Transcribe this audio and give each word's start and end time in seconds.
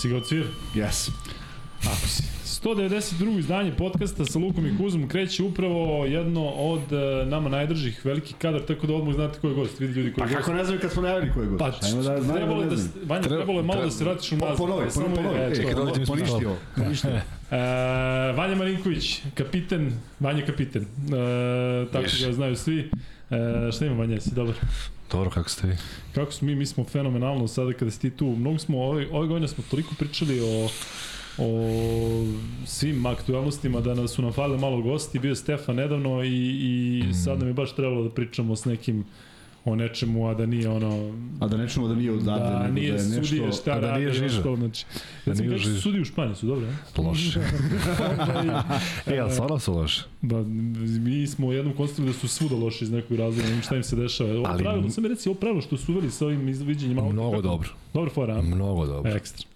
Si 0.00 0.08
ga 0.08 0.16
odsvir? 0.16 0.46
Yes. 0.74 1.10
Ako 1.82 2.06
si. 2.06 2.22
192. 2.60 3.38
izdanje 3.38 3.72
podcasta 3.72 4.24
sa 4.24 4.38
Lukom 4.38 4.66
i 4.66 4.76
Kuzom 4.76 5.08
kreće 5.08 5.42
upravo 5.42 6.04
jedno 6.06 6.44
od 6.46 6.80
uh, 6.82 7.28
nama 7.28 7.48
najdržih 7.48 8.04
velikih 8.04 8.36
kadar, 8.36 8.60
tako 8.62 8.86
da 8.86 8.94
odmah 8.94 9.14
znate 9.14 9.38
ko 9.40 9.48
je 9.48 9.54
gost. 9.54 9.80
Vidi 9.80 9.92
ljudi 9.92 10.12
ko 10.12 10.18
Pa 10.18 10.24
je 10.24 10.28
gost. 10.28 10.38
kako 10.38 10.52
ne 10.52 10.64
znam 10.64 10.78
kad 10.78 10.92
smo 10.92 11.02
najavili 11.02 11.32
ko 11.32 11.40
je 11.40 11.46
gost? 11.48 11.58
Pa, 11.60 11.86
Ajmo 11.86 11.96
da 11.98 12.22
znaju 12.22 12.36
trebalo, 12.36 12.62
da 12.62 12.68
da. 12.68 12.82
Vanja, 13.04 13.22
Treba- 13.22 13.36
trebalo 13.36 13.58
je 13.58 13.64
malo 13.64 13.82
da 13.82 13.90
se 13.90 14.04
vratiš 14.04 14.32
u 14.32 14.38
Po- 14.38 14.44
nazad. 14.44 14.58
Ponovi, 14.58 14.90
Samo 14.90 15.06
ponovi, 15.06 15.24
je- 15.24 15.30
ponovi. 15.30 15.52
e, 15.52 15.56
Čekaj, 15.56 15.74
dolazi 15.74 16.00
mi 16.00 16.06
smo 16.06 16.14
Poništi 16.14 16.46
ovo. 16.46 16.56
Poništi 16.76 17.06
ovo. 17.06 17.16
E, 17.16 17.22
Vanja 18.32 18.54
Marinković, 18.56 19.06
kapiten, 19.34 19.90
Vanja 20.20 20.46
kapiten. 20.46 20.82
E, 20.82 20.86
tako 21.86 22.06
ga 22.26 22.32
znaju 22.32 22.56
svi. 22.56 22.90
E, 23.30 23.70
šta 23.72 23.86
ima 23.86 23.94
Vanja, 23.94 24.14
jesi 24.14 24.34
dobar? 24.34 24.54
Dobro, 25.12 25.30
kako 25.30 25.48
ste 25.48 25.66
vi? 25.66 25.76
Kako 26.14 26.32
smo 26.32 26.46
mi, 26.46 26.54
mi 26.54 26.66
smo 26.66 26.84
fenomenalno 26.84 27.48
sada 27.48 27.72
kada 27.72 27.90
si 27.90 28.00
ti 28.00 28.10
tu. 28.10 28.26
Mnogo 28.26 28.58
smo, 28.58 28.78
ove, 28.78 29.08
ove 29.12 29.26
godine 29.28 29.48
smo 29.48 29.64
toliko 29.70 29.94
pričali 29.94 30.40
o 30.40 30.68
o 31.38 32.24
svim 32.66 33.06
aktualnostima 33.06 33.80
da 33.80 33.94
nas 33.94 34.10
su 34.10 34.22
nam 34.22 34.32
falili 34.32 34.58
malo 34.58 34.80
gosti, 34.82 35.18
bio 35.18 35.28
je 35.28 35.36
Stefan 35.36 35.76
nedavno 35.76 36.24
i, 36.24 36.28
i 36.60 37.02
Mhm. 37.04 37.12
sad 37.14 37.38
nam 37.38 37.48
je 37.48 37.54
baš 37.54 37.74
trebalo 37.76 38.02
da 38.02 38.10
pričamo 38.10 38.56
s 38.56 38.64
nekim 38.64 39.04
o 39.64 39.76
nečemu, 39.76 40.28
a 40.28 40.34
da 40.34 40.46
nije 40.46 40.68
ono... 40.68 41.12
A 41.40 41.48
da 41.48 41.56
ne 41.56 41.68
čujemo 41.68 41.88
da 41.88 41.94
nije 41.94 42.12
odavde, 42.12 42.44
Da, 42.44 42.58
nego 42.58 42.74
nije 42.74 42.92
da 42.92 42.98
je 42.98 43.04
nešto... 43.04 43.24
sudije 43.26 43.52
šta 43.52 43.72
a 43.72 43.80
da 43.80 43.98
nije 43.98 44.12
žiža. 44.12 44.42
To, 44.42 44.56
znači, 44.56 44.84
Da 45.26 45.34
nije 45.34 45.50
su 45.50 45.58
žiža. 45.60 45.80
sudi 45.80 46.00
u 46.00 46.04
Španiji, 46.04 46.34
su 46.34 46.46
dobro, 46.46 46.66
ne? 46.66 46.76
Loše. 46.98 47.40
e, 49.06 49.18
ali 49.18 49.32
stvarno 49.32 49.58
su 49.58 49.74
loše. 49.74 50.02
Ba, 50.20 50.42
mi 51.00 51.26
smo 51.26 51.46
u 51.46 51.52
jednom 51.52 51.74
konstantno 51.74 52.06
da 52.06 52.18
su 52.18 52.28
svuda 52.28 52.54
loši 52.56 52.84
iz 52.84 52.90
nekog 52.90 53.16
razloga, 53.16 53.48
ne 53.48 53.62
šta 53.62 53.76
im 53.76 53.82
se 53.82 53.96
dešava. 53.96 54.30
Ovo 54.32 54.46
Ali- 54.46 54.62
pravilo, 54.62 54.90
sam 54.90 55.02
mi 55.02 55.08
reci, 55.08 55.28
ovo 55.28 55.36
pravilo 55.36 55.62
što 55.62 55.76
su 55.76 55.92
uveli 55.92 56.10
sa 56.10 56.26
ovim 56.26 56.48
izviđenjima. 56.48 57.02
Mnogo 57.02 57.30
kako- 57.30 57.42
dobro. 57.42 57.68
Dobro 57.94 58.10
fora, 58.10 58.34
a? 58.34 58.42
Mnogo 58.42 58.86
dobro. 58.86 59.12
Ekstra. 59.12 59.46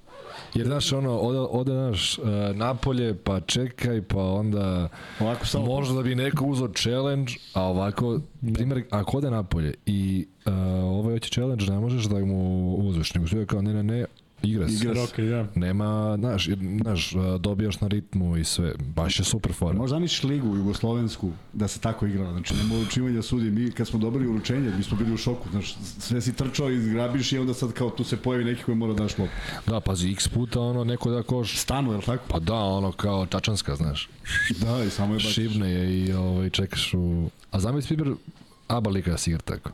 Jer, 0.55 0.67
znaš, 0.67 0.93
ono, 0.93 1.19
ode, 1.19 1.39
ode 1.39 1.73
naš, 1.73 2.19
uh, 2.19 2.25
napolje, 2.55 3.15
pa 3.15 3.41
čekaj, 3.41 4.03
pa 4.03 4.23
onda 4.23 4.89
Ovako 5.21 5.47
samo... 5.47 5.67
možda 5.67 5.95
da 5.95 6.03
bi 6.03 6.15
neko 6.15 6.45
uzeo 6.45 6.69
challenge, 6.69 7.33
a 7.55 7.63
ovako, 7.63 8.21
primjer, 8.55 8.85
ako 8.91 9.17
ode 9.17 9.31
napolje 9.31 9.75
i 9.87 10.27
uh, 10.47 10.53
ovaj 10.85 11.15
hoće 11.15 11.31
challenge, 11.31 11.65
ne 11.65 11.81
možeš 11.81 12.05
da 12.05 12.19
mu 12.19 12.75
uzmeš, 12.77 13.15
nego 13.15 13.27
sve 13.27 13.47
kao, 13.47 13.63
ne, 13.63 13.75
ne, 13.75 13.83
ne, 13.83 14.05
igra 14.45 14.69
se. 14.69 14.75
Igra. 14.75 14.93
Roke, 14.93 15.23
da. 15.23 15.47
Nema, 15.55 16.17
znaš, 16.19 16.49
znaš, 16.83 17.15
dobijaš 17.41 17.81
na 17.81 17.89
ritmu 17.89 18.37
i 18.37 18.45
sve, 18.45 18.75
baš 18.79 19.19
je 19.19 19.25
super 19.25 19.53
fora. 19.53 19.79
Možda 19.79 19.95
zamisliš 19.97 20.25
ligu 20.25 20.57
jugoslovensku 20.57 21.31
da 21.53 21.69
se 21.69 21.81
tako 21.81 22.07
igrala. 22.07 22.33
Znači, 22.33 22.55
nema 22.55 22.75
uručivanja 22.75 23.23
sudi. 23.23 23.51
Mi 23.51 23.71
kad 23.71 23.87
smo 23.87 23.99
dobili 23.99 24.29
uručenje, 24.29 24.73
mi 24.77 24.83
smo 24.83 24.97
bili 24.97 25.13
u 25.13 25.17
šoku. 25.17 25.49
Znači, 25.51 25.75
sve 25.99 26.21
si 26.21 26.33
trčao 26.33 26.71
i 26.71 26.81
zgrabiš 26.81 27.33
i 27.33 27.39
onda 27.39 27.55
sad 27.55 27.73
kao 27.73 27.91
tu 27.91 28.05
se 28.05 28.17
pojavi 28.17 28.45
neki 28.45 28.63
koji 28.63 28.77
mora 28.77 28.93
da 28.93 29.03
daš 29.03 29.19
loptu. 29.19 29.35
Da, 29.67 29.81
pazi, 29.81 30.11
x 30.13 30.29
puta 30.29 30.61
ono, 30.61 30.85
neko 30.85 31.11
da 31.11 31.23
koš, 31.23 31.59
Stanu, 31.59 31.91
je 31.91 31.97
li 31.97 32.03
tako? 32.03 32.25
pa 32.29 32.39
da, 32.39 32.55
ono, 32.55 32.93
kao 32.93 33.27
čačanska, 33.27 33.77
znaš. 33.77 34.09
Da, 34.61 34.85
i 34.85 34.91
samo 34.91 35.15
je 35.15 35.19
baš... 35.19 35.35
Šibne 35.35 35.71
je 35.71 36.05
i 36.05 36.13
ovaj, 36.13 36.51
čekaš 36.51 36.95
u... 36.95 37.31
A 37.51 37.61
zamisli 37.61 37.97
Piber, 37.97 38.15
Aba 38.69 38.91
lika 38.91 39.11
da 39.11 39.19
si 39.19 39.31
igra 39.31 39.43
tako. 39.43 39.71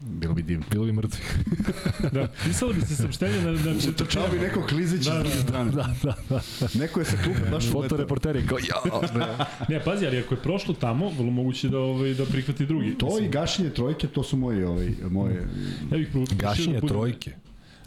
Bilo 0.00 0.34
bi 0.34 0.42
divno. 0.42 0.64
Bilo 0.70 0.84
bi 0.84 0.92
mrtvi. 0.92 1.20
da. 2.12 2.28
Pisalo 2.44 2.72
bi 2.72 2.80
se 2.80 2.96
saopštenje 2.96 3.42
na, 3.42 3.52
na 3.52 3.92
Trčao 3.96 4.28
bi 4.28 4.38
neko 4.38 4.62
klizeći 4.62 5.04
Da, 5.04 5.22
da, 5.22 5.30
strane. 5.30 5.70
da, 5.70 5.94
da, 6.02 6.14
da. 6.30 6.40
Neko 6.74 7.00
je 7.00 7.06
sa 7.06 7.16
klupe 7.16 7.40
baš 7.40 7.64
uletao. 7.64 7.82
Fotoreporteri 7.82 8.46
kao, 8.46 8.58
ja, 8.58 9.00
ne. 9.14 9.26
Ne, 9.70 9.84
pazi, 9.84 10.06
ali 10.06 10.18
ako 10.18 10.34
je 10.34 10.40
prošlo 10.40 10.74
tamo, 10.74 11.10
vrlo 11.10 11.30
moguće 11.30 11.68
da 11.68 11.78
ovaj 11.78 12.14
da 12.14 12.24
prihvati 12.24 12.66
drugi. 12.66 12.94
To 12.94 13.18
i 13.18 13.28
gašenje 13.28 13.70
trojke, 13.70 14.06
to 14.06 14.22
su 14.22 14.36
moje, 14.36 14.68
ovaj, 14.68 14.90
moje... 15.10 15.48
ja 15.90 15.98
bih 15.98 16.08
Gašenje 16.32 16.72
da 16.72 16.80
budem- 16.80 16.88
trojke. 16.88 17.32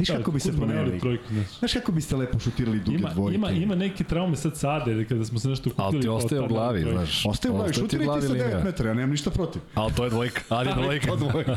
Znaš 0.01 0.07
Da, 0.09 0.17
kako 0.17 0.31
bi 0.31 0.39
se 0.39 0.51
promenili? 0.53 0.99
Trojku, 0.99 1.23
znaš. 1.29 1.59
Znaš 1.59 1.73
kako 1.73 1.91
biste 1.91 2.15
lepo 2.15 2.39
šutirali 2.39 2.79
duge 2.79 2.97
Ima, 2.97 3.09
dvojke? 3.09 3.35
ima, 3.35 3.51
ima 3.51 3.75
neke 3.75 4.03
traume 4.03 4.35
sad 4.35 4.57
sade, 4.57 5.05
kada 5.05 5.25
smo 5.25 5.39
se 5.39 5.49
nešto 5.49 5.69
kupili. 5.69 5.85
Ali 5.85 5.99
ti 5.99 6.07
kao 6.07 6.15
ostaje 6.15 6.41
u 6.41 6.47
glavi, 6.47 6.81
trojka. 6.81 6.97
znaš. 6.97 7.25
Ostaje 7.25 7.51
u 7.51 7.55
glavi, 7.55 7.73
šutiraj 7.73 7.89
ti 7.99 8.05
glavi 8.05 8.21
sa 8.21 8.27
9 8.27 8.31
linija. 8.33 8.61
metara, 8.61 8.89
ja 8.89 8.95
nemam 8.95 9.09
ništa 9.09 9.29
protiv. 9.31 9.61
Ali 9.73 9.93
to 9.93 10.03
je 10.03 10.09
dvojka. 10.09 10.41
Ali 10.49 10.69
je 10.69 10.73
dvojka. 10.75 11.07
To 11.07 11.15
dvojka. 11.23 11.55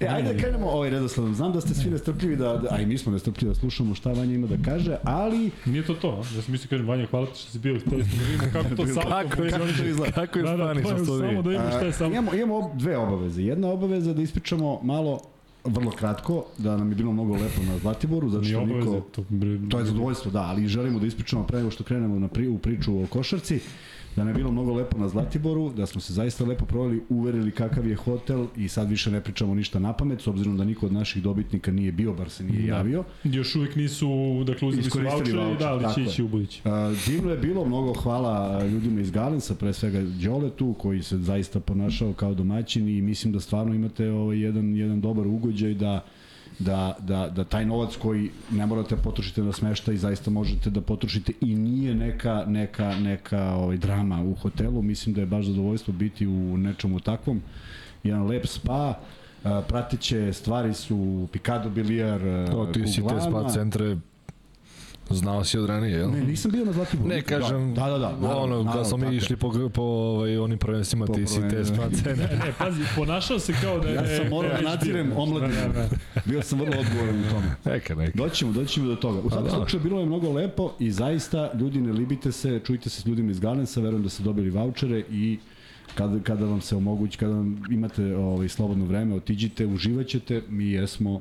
E, 0.00 0.06
ajde 0.06 0.32
da 0.32 0.38
krenemo 0.38 0.66
ovaj 0.68 0.90
redosledom. 0.90 1.34
Znam 1.34 1.52
da 1.52 1.60
ste 1.60 1.74
svi 1.74 1.90
nestrpljivi 1.90 2.36
da, 2.36 2.44
da, 2.46 2.68
a 2.70 2.80
i 2.80 2.86
mi 2.86 2.98
smo 2.98 3.12
nestrpljivi 3.12 3.48
da 3.48 3.54
slušamo 3.54 3.94
šta 3.94 4.12
Vanja 4.12 4.34
ima 4.34 4.46
da 4.46 4.56
kaže, 4.64 4.96
ali 5.04 5.50
Nije 5.64 5.84
to 5.84 5.94
to, 5.94 6.08
a? 6.10 6.36
ja 6.36 6.42
sam 6.42 6.52
mislio 6.52 6.68
kažem, 6.70 6.88
Vanja, 6.88 7.06
hvala 7.06 7.26
ti 7.26 7.32
što 7.34 7.50
si 7.50 7.58
bio, 7.58 7.78
hteli 7.80 8.04
smo 8.04 8.12
da 8.16 8.24
vidimo 8.24 8.44
kako 8.52 8.76
to 8.76 8.86
salto 8.86 9.08
Kako 9.20 9.42
je- 9.42 9.50
kako 9.50 9.64
to 9.68 9.84
izgleda? 9.84 10.12
Kako 10.20 10.38
je 10.38 10.42
Da, 10.42 10.56
da, 10.56 10.72
to 10.72 10.78
je 10.78 10.84
samo 11.04 11.42
da 11.42 11.48
vidimo 11.48 11.70
šta 11.70 11.78
je 11.78 11.88
A, 11.88 11.92
salto. 11.92 12.12
imamo, 12.12 12.34
imamo 12.34 12.70
dve 12.74 12.96
obaveze. 12.98 13.42
Jedna 13.42 13.68
obaveza 13.68 14.10
je 14.10 14.14
da 14.14 14.22
ispričamo 14.22 14.80
malo 14.82 15.20
vrlo 15.64 15.90
kratko, 15.90 16.44
da 16.58 16.76
nam 16.76 16.88
je 16.88 16.94
bilo 16.94 17.12
mnogo 17.12 17.32
lepo 17.32 17.62
na 17.62 17.78
Zlatiboru, 17.78 18.30
zato 18.30 18.44
što 18.44 18.60
obaveza, 18.60 18.90
niko... 18.90 19.00
to, 19.00 19.24
To 19.70 19.78
je 19.78 19.84
zadovoljstvo, 19.84 20.30
da, 20.30 20.42
ali 20.42 20.68
želimo 20.68 20.98
da 20.98 21.06
ispričamo 21.06 21.46
pre 21.46 21.58
nego 21.58 21.70
što 21.70 21.84
krenemo 21.84 22.18
na 22.18 22.28
pri, 22.28 22.48
u 22.48 22.58
priču 22.58 23.02
o 23.02 23.06
košarci, 23.06 23.60
da 24.16 24.24
nam 24.24 24.28
je 24.28 24.34
bilo 24.34 24.52
mnogo 24.52 24.74
lepo 24.74 24.98
na 24.98 25.08
Zlatiboru, 25.08 25.72
da 25.76 25.86
smo 25.86 26.00
se 26.00 26.12
zaista 26.12 26.44
lepo 26.44 26.64
proveli, 26.64 27.02
uverili 27.08 27.50
kakav 27.50 27.86
je 27.88 27.96
hotel 27.96 28.46
i 28.56 28.68
sad 28.68 28.90
više 28.90 29.10
ne 29.10 29.20
pričamo 29.20 29.54
ništa 29.54 29.78
na 29.78 29.92
pamet, 29.92 30.20
s 30.20 30.26
obzirom 30.26 30.56
da 30.56 30.64
niko 30.64 30.86
od 30.86 30.92
naših 30.92 31.22
dobitnika 31.22 31.72
nije 31.72 31.92
bio, 31.92 32.12
bar 32.12 32.30
se 32.30 32.44
nije 32.44 32.66
Da. 32.66 32.76
javio. 32.76 33.04
Još 33.24 33.56
uvijek 33.56 33.76
nisu, 33.76 34.08
dakle, 34.46 34.68
uzeli 34.68 34.82
su 34.82 34.98
vouchere 34.98 35.30
i 35.30 35.34
voucher, 35.34 35.58
da, 35.58 35.80
tako 35.80 35.94
će 35.94 36.02
ići 36.02 36.22
u 36.22 36.28
budući. 36.28 36.62
Divno 37.06 37.30
je 37.30 37.38
bilo, 37.38 37.64
mnogo 37.64 37.92
hvala 37.94 38.64
ljudima 38.64 39.00
iz 39.00 39.10
Galensa, 39.10 39.54
pre 39.54 39.72
svega 39.72 40.00
Đoletu, 40.00 40.74
koji 40.78 41.02
se 41.02 41.18
zaista 41.18 41.60
ponašao 41.60 42.12
kao 42.12 42.34
domaćin 42.34 42.88
i 42.88 43.02
mislim 43.02 43.32
da 43.32 43.40
stvarno 43.40 43.74
imate 43.74 44.10
ovaj 44.10 44.38
jedan, 44.38 44.76
jedan 44.76 45.00
dobar 45.00 45.26
ugođaj 45.26 45.74
da 45.74 46.04
da, 46.58 46.96
da, 46.98 47.28
da 47.28 47.44
taj 47.44 47.64
novac 47.66 47.96
koji 47.96 48.30
ne 48.50 48.66
morate 48.66 48.96
da 48.96 49.02
potrošite 49.02 49.42
na 49.42 49.52
smeštaj 49.52 49.96
zaista 49.96 50.30
možete 50.30 50.70
da 50.70 50.80
potrošite 50.80 51.32
i 51.40 51.54
nije 51.54 51.94
neka, 51.94 52.44
neka, 52.46 52.94
neka 52.98 53.54
ovaj, 53.54 53.76
drama 53.76 54.22
u 54.22 54.34
hotelu. 54.34 54.82
Mislim 54.82 55.14
da 55.14 55.20
je 55.20 55.26
baš 55.26 55.46
zadovoljstvo 55.46 55.94
biti 55.94 56.26
u 56.26 56.56
nečemu 56.56 57.00
takvom. 57.00 57.42
Jedan 58.02 58.26
lep 58.26 58.46
spa, 58.46 58.98
a, 59.44 59.62
prateće 59.68 60.32
stvari 60.32 60.74
su 60.74 61.28
Picado 61.32 61.70
Bilijar, 61.70 62.20
O, 62.54 62.66
ti 62.66 62.86
si 62.86 63.02
te 63.08 63.20
spa 63.20 63.48
centre 63.48 63.96
znao 65.10 65.44
si 65.44 65.58
od 65.58 65.66
ranije, 65.66 65.98
jel? 65.98 66.10
Ne, 66.10 66.24
nisam 66.24 66.50
bio 66.50 66.64
na 66.64 66.72
Zlatiboru. 66.72 67.08
Ne, 67.08 67.22
kažem, 67.22 67.74
da, 67.74 67.90
da, 67.90 67.98
da, 67.98 67.98
naravno, 67.98 68.28
ono, 68.28 68.46
naravno, 68.46 68.72
kad 68.72 68.88
smo 68.88 68.96
mi 68.96 69.16
išli 69.16 69.36
po, 69.36 69.68
po 69.74 69.82
ovaj, 69.82 70.38
onim 70.38 70.58
prvenstvima, 70.58 71.06
ti 71.06 71.26
si 71.26 71.40
te 71.40 71.48
prvenstvima. 71.48 71.82
spa 71.86 71.96
centre. 71.96 72.36
Ne, 72.36 72.52
pazi, 72.58 72.82
ponašao 72.96 73.38
se 73.38 73.54
kao 73.62 73.78
da 73.78 73.88
je... 73.88 73.94
Ja 73.94 74.06
sam 74.06 74.28
morao 74.28 74.52
da 74.52 74.60
nadzirem 74.60 75.12
omladinu. 75.16 75.52
Da, 75.52 75.68
da, 75.68 75.88
da. 76.14 76.20
Bio 76.24 76.42
sam 76.42 76.60
vrlo 76.60 76.80
odgovoran 76.80 77.20
u 77.20 77.30
tome. 77.30 77.54
Neka, 77.64 77.94
neka. 77.94 78.18
Doćemo, 78.18 78.52
doćemo 78.52 78.86
do 78.86 78.96
toga. 78.96 79.20
U 79.20 79.30
svakom 79.30 79.44
da. 79.44 79.50
slučaju 79.50 79.82
bilo 79.82 80.00
je 80.00 80.06
mnogo 80.06 80.32
lepo 80.32 80.72
i 80.78 80.90
zaista 80.90 81.50
ljudi 81.54 81.80
ne 81.80 81.92
libite 81.92 82.32
se, 82.32 82.60
čujte 82.66 82.90
se 82.90 83.00
s 83.00 83.06
ljudima 83.06 83.30
iz 83.30 83.40
Galensa, 83.40 83.80
verujem 83.80 84.02
da 84.02 84.08
ste 84.08 84.22
dobili 84.22 84.50
vouchere 84.50 85.02
i 85.10 85.38
kada, 85.94 86.20
kada 86.22 86.44
vam 86.44 86.60
se 86.60 86.76
omogući, 86.76 87.18
kada 87.18 87.32
vam 87.32 87.62
imate 87.70 88.16
ovaj, 88.16 88.48
slobodno 88.48 88.84
vreme, 88.84 89.14
otiđite, 89.14 89.66
uživaćete, 89.66 90.42
mi 90.48 90.70
jesmo 90.70 91.20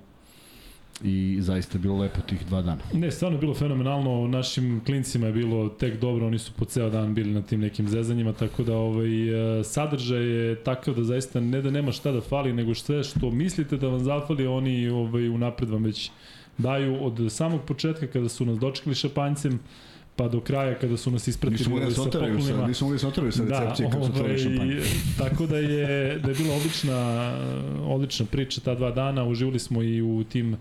i 1.03 1.37
zaista 1.41 1.77
je 1.77 1.81
bilo 1.81 1.97
lepo 1.97 2.21
tih 2.21 2.45
dva 2.45 2.61
dana. 2.61 2.81
Ne, 2.93 3.11
stvarno 3.11 3.37
je 3.37 3.39
bilo 3.41 3.53
fenomenalno, 3.53 4.27
našim 4.27 4.81
klincima 4.85 5.27
je 5.27 5.33
bilo 5.33 5.69
tek 5.69 5.99
dobro, 5.99 6.27
oni 6.27 6.39
su 6.39 6.51
po 6.53 6.65
ceo 6.65 6.89
dan 6.89 7.13
bili 7.13 7.31
na 7.31 7.41
tim 7.41 7.59
nekim 7.59 7.87
zezanjima, 7.87 8.33
tako 8.33 8.63
da 8.63 8.77
ovaj, 8.77 9.59
e, 9.59 9.63
sadržaj 9.63 10.23
je 10.23 10.55
takav 10.63 10.95
da 10.95 11.03
zaista 11.03 11.39
ne 11.39 11.61
da 11.61 11.71
nema 11.71 11.91
šta 11.91 12.11
da 12.11 12.21
fali, 12.21 12.53
nego 12.53 12.75
sve 12.75 13.03
što 13.03 13.31
mislite 13.31 13.77
da 13.77 13.87
vam 13.87 13.99
zafali, 13.99 14.47
oni 14.47 14.89
ovaj, 14.89 15.29
unapred 15.29 15.69
vam 15.69 15.83
već 15.83 16.11
daju. 16.57 16.97
Od 17.01 17.31
samog 17.31 17.61
početka 17.61 18.07
kada 18.07 18.29
su 18.29 18.45
nas 18.45 18.59
dočekali 18.59 18.95
šapanjcem, 18.95 19.59
pa 20.15 20.27
do 20.27 20.41
kraja 20.41 20.79
kada 20.79 20.97
su 20.97 21.11
nas 21.11 21.27
ispratili 21.27 21.57
Nismo 21.57 21.75
mogli 21.75 21.85
da 21.85 21.95
sa 21.95 22.03
poklonima. 22.03 22.67
nismo 22.67 22.87
mogli 22.87 22.99
da 23.03 23.31
se 23.31 23.37
sa 23.37 23.43
recepcije 23.43 23.89
kad 23.91 24.05
su 24.05 24.11
otvorili 24.11 24.57
ovaj, 24.57 24.81
tako 25.21 25.45
da 25.45 25.57
je, 25.57 26.19
da 26.19 26.29
je 26.29 26.35
bila 26.35 26.55
odlična, 26.55 27.31
odlična 27.83 28.25
priča 28.25 28.61
ta 28.61 28.75
dva 28.75 28.91
dana, 28.91 29.23
uživali 29.23 29.59
smo 29.59 29.83
i 29.83 30.01
u 30.01 30.23
tim 30.23 30.57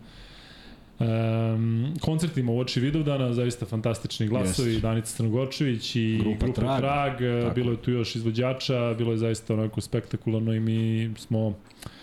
Um, 1.00 1.94
koncertima 2.00 2.52
u 2.52 2.58
oči 2.58 2.81
Vidovdana, 2.81 3.32
zaista 3.32 3.67
fantastični 3.67 4.29
glasovi, 4.29 4.70
Jeste. 4.70 4.82
Danica 4.82 5.17
Crnogorčević 5.17 5.97
i 5.97 6.19
Grupa 6.20 6.47
grupa, 6.47 6.61
Trag. 6.61 6.81
Trag, 6.81 7.19
Trag 7.19 7.43
Tako. 7.43 7.55
bilo 7.55 7.73
je 7.73 7.82
tu 7.82 7.91
još 7.91 8.17
izvođača, 8.17 8.94
bilo 8.99 9.12
je 9.12 9.19
zaista 9.19 9.55
onako 9.55 9.81
spektakularno 9.81 10.55
i 10.55 10.61
mi 10.61 11.11
smo 11.19 11.55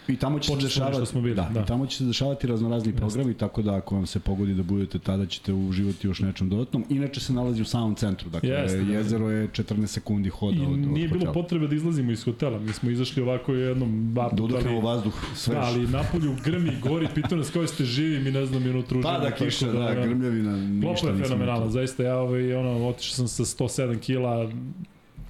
I 0.07 0.15
tamo 0.15 0.39
će 0.39 0.51
se 0.51 0.57
dešavati, 0.57 0.95
što 0.95 1.05
smo 1.05 1.21
bili, 1.21 1.35
da, 1.35 1.49
da. 1.53 1.61
i 1.61 1.65
tamo 1.65 1.85
će 1.85 1.97
se 1.97 2.03
dešavati 2.03 2.47
raznorazni 2.47 2.93
programi, 2.93 3.33
tako 3.33 3.61
da 3.61 3.75
ako 3.75 3.95
vam 3.95 4.05
se 4.05 4.19
pogodi 4.19 4.53
da 4.53 4.63
budete 4.63 4.99
tada 4.99 5.25
ćete 5.25 5.53
uživati 5.53 6.07
još 6.07 6.19
nečem 6.19 6.49
dodatnom. 6.49 6.85
Inače 6.89 7.19
se 7.19 7.33
nalazi 7.33 7.61
u 7.61 7.65
samom 7.65 7.95
centru, 7.95 8.29
dakle 8.29 8.49
Jeste, 8.49 8.83
da. 8.83 8.93
jezero 8.93 9.29
je 9.31 9.47
14 9.47 9.87
sekundi 9.87 10.29
hoda 10.29 10.57
i 10.57 10.65
od, 10.65 10.71
od 10.71 10.79
nije 10.79 11.07
bilo 11.07 11.19
hotela. 11.19 11.33
potrebe 11.33 11.67
da 11.67 11.75
izlazimo 11.75 12.11
iz 12.11 12.23
hotela, 12.23 12.59
mi 12.59 12.73
smo 12.73 12.89
izašli 12.89 13.21
ovako 13.21 13.51
u 13.51 13.55
jednom 13.55 14.13
babu, 14.13 14.35
Da 14.35 14.43
udahnemo 14.43 14.81
vazduh, 14.81 15.13
svež. 15.35 15.55
Da, 15.55 15.61
ali 15.61 15.87
napolju 15.87 16.35
grmi, 16.43 16.71
gori, 16.83 17.07
pitao 17.15 17.37
nas 17.37 17.49
kao 17.49 17.67
ste 17.67 17.85
živi, 17.85 18.19
mi 18.19 18.31
ne 18.31 18.45
znam, 18.45 18.63
mi 18.63 18.69
unutra 18.69 18.97
uživamo. 18.97 19.19
Pada 19.19 19.35
kiša, 19.35 19.71
da, 19.71 19.93
grmljavina, 19.93 20.57
ništa 20.57 21.07
je 21.07 21.13
vidio. 21.13 21.69
zaista 21.69 22.03
ja 22.03 22.17
ovaj, 22.17 22.53
ono, 22.53 22.87
otišao 22.87 23.15
sam 23.15 23.27
sa 23.27 23.43
107 23.43 23.99
kila, 23.99 24.51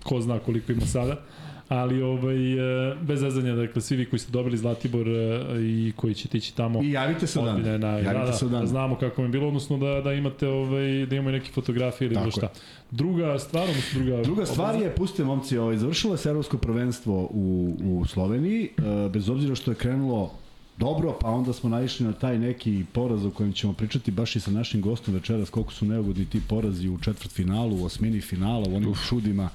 ko 0.03 0.21
zna 0.21 0.39
koliko 0.39 0.71
ima 0.71 0.85
sada, 0.85 1.21
ali 1.69 2.01
ovaj, 2.01 2.53
e, 2.91 2.95
bez 3.01 3.19
zezanja, 3.19 3.55
dakle, 3.55 3.81
svi 3.81 3.95
vi 3.95 4.05
koji 4.05 4.19
ste 4.19 4.31
dobili 4.31 4.57
Zlatibor 4.57 5.07
e, 5.07 5.41
i 5.59 5.93
koji 5.95 6.13
ćete 6.13 6.37
ići 6.37 6.55
tamo. 6.55 6.83
I 6.83 6.91
javite 6.91 7.27
se 7.27 7.39
dan. 7.39 7.55
Odbine, 7.55 7.79
na, 7.79 7.87
javite 7.87 8.25
da, 8.25 8.33
se 8.33 8.45
da, 8.45 8.51
dan. 8.51 8.61
da, 8.61 8.67
znamo 8.67 8.95
kako 8.95 9.21
je 9.21 9.27
bilo, 9.27 9.47
odnosno 9.47 9.77
da, 9.77 10.01
da 10.01 10.13
imate, 10.13 10.47
ovaj, 10.47 11.05
da 11.05 11.15
imamo 11.15 11.31
neke 11.31 11.51
fotografije 11.51 12.05
ili 12.05 12.15
bilo 12.15 12.31
Tako 12.31 12.37
šta. 12.37 12.49
Druga 12.91 13.39
stvar, 13.39 13.69
odnosno 13.69 14.03
druga... 14.03 14.23
Druga 14.23 14.45
stvar 14.45 14.81
je, 14.81 14.95
pustite 14.95 15.23
momci, 15.23 15.57
ovaj, 15.57 15.77
završilo 15.77 16.17
se 16.17 16.29
evropsko 16.29 16.57
prvenstvo 16.57 17.27
u, 17.31 17.75
u 17.83 18.05
Sloveniji, 18.05 18.69
e, 18.77 19.09
bez 19.09 19.29
obzira 19.29 19.55
što 19.55 19.71
je 19.71 19.75
krenulo 19.75 20.31
dobro, 20.77 21.17
pa 21.21 21.27
onda 21.29 21.53
smo 21.53 21.69
naišli 21.69 22.05
na 22.05 22.13
taj 22.13 22.39
neki 22.39 22.85
poraz 22.93 23.25
o 23.25 23.31
kojem 23.31 23.53
ćemo 23.53 23.73
pričati 23.73 24.11
baš 24.11 24.35
i 24.35 24.39
sa 24.39 24.51
našim 24.51 24.81
gostom 24.81 25.13
večeras, 25.13 25.49
koliko 25.49 25.73
su 25.73 25.85
neugodni 25.85 26.25
ti 26.25 26.41
porazi 26.49 26.89
u 26.89 26.97
četvrt 26.97 27.31
finalu, 27.31 27.81
u 27.81 27.85
osmini 27.85 28.21
finala, 28.21 28.65
u 28.69 28.75
onim 28.75 28.93
čudima 29.09 29.49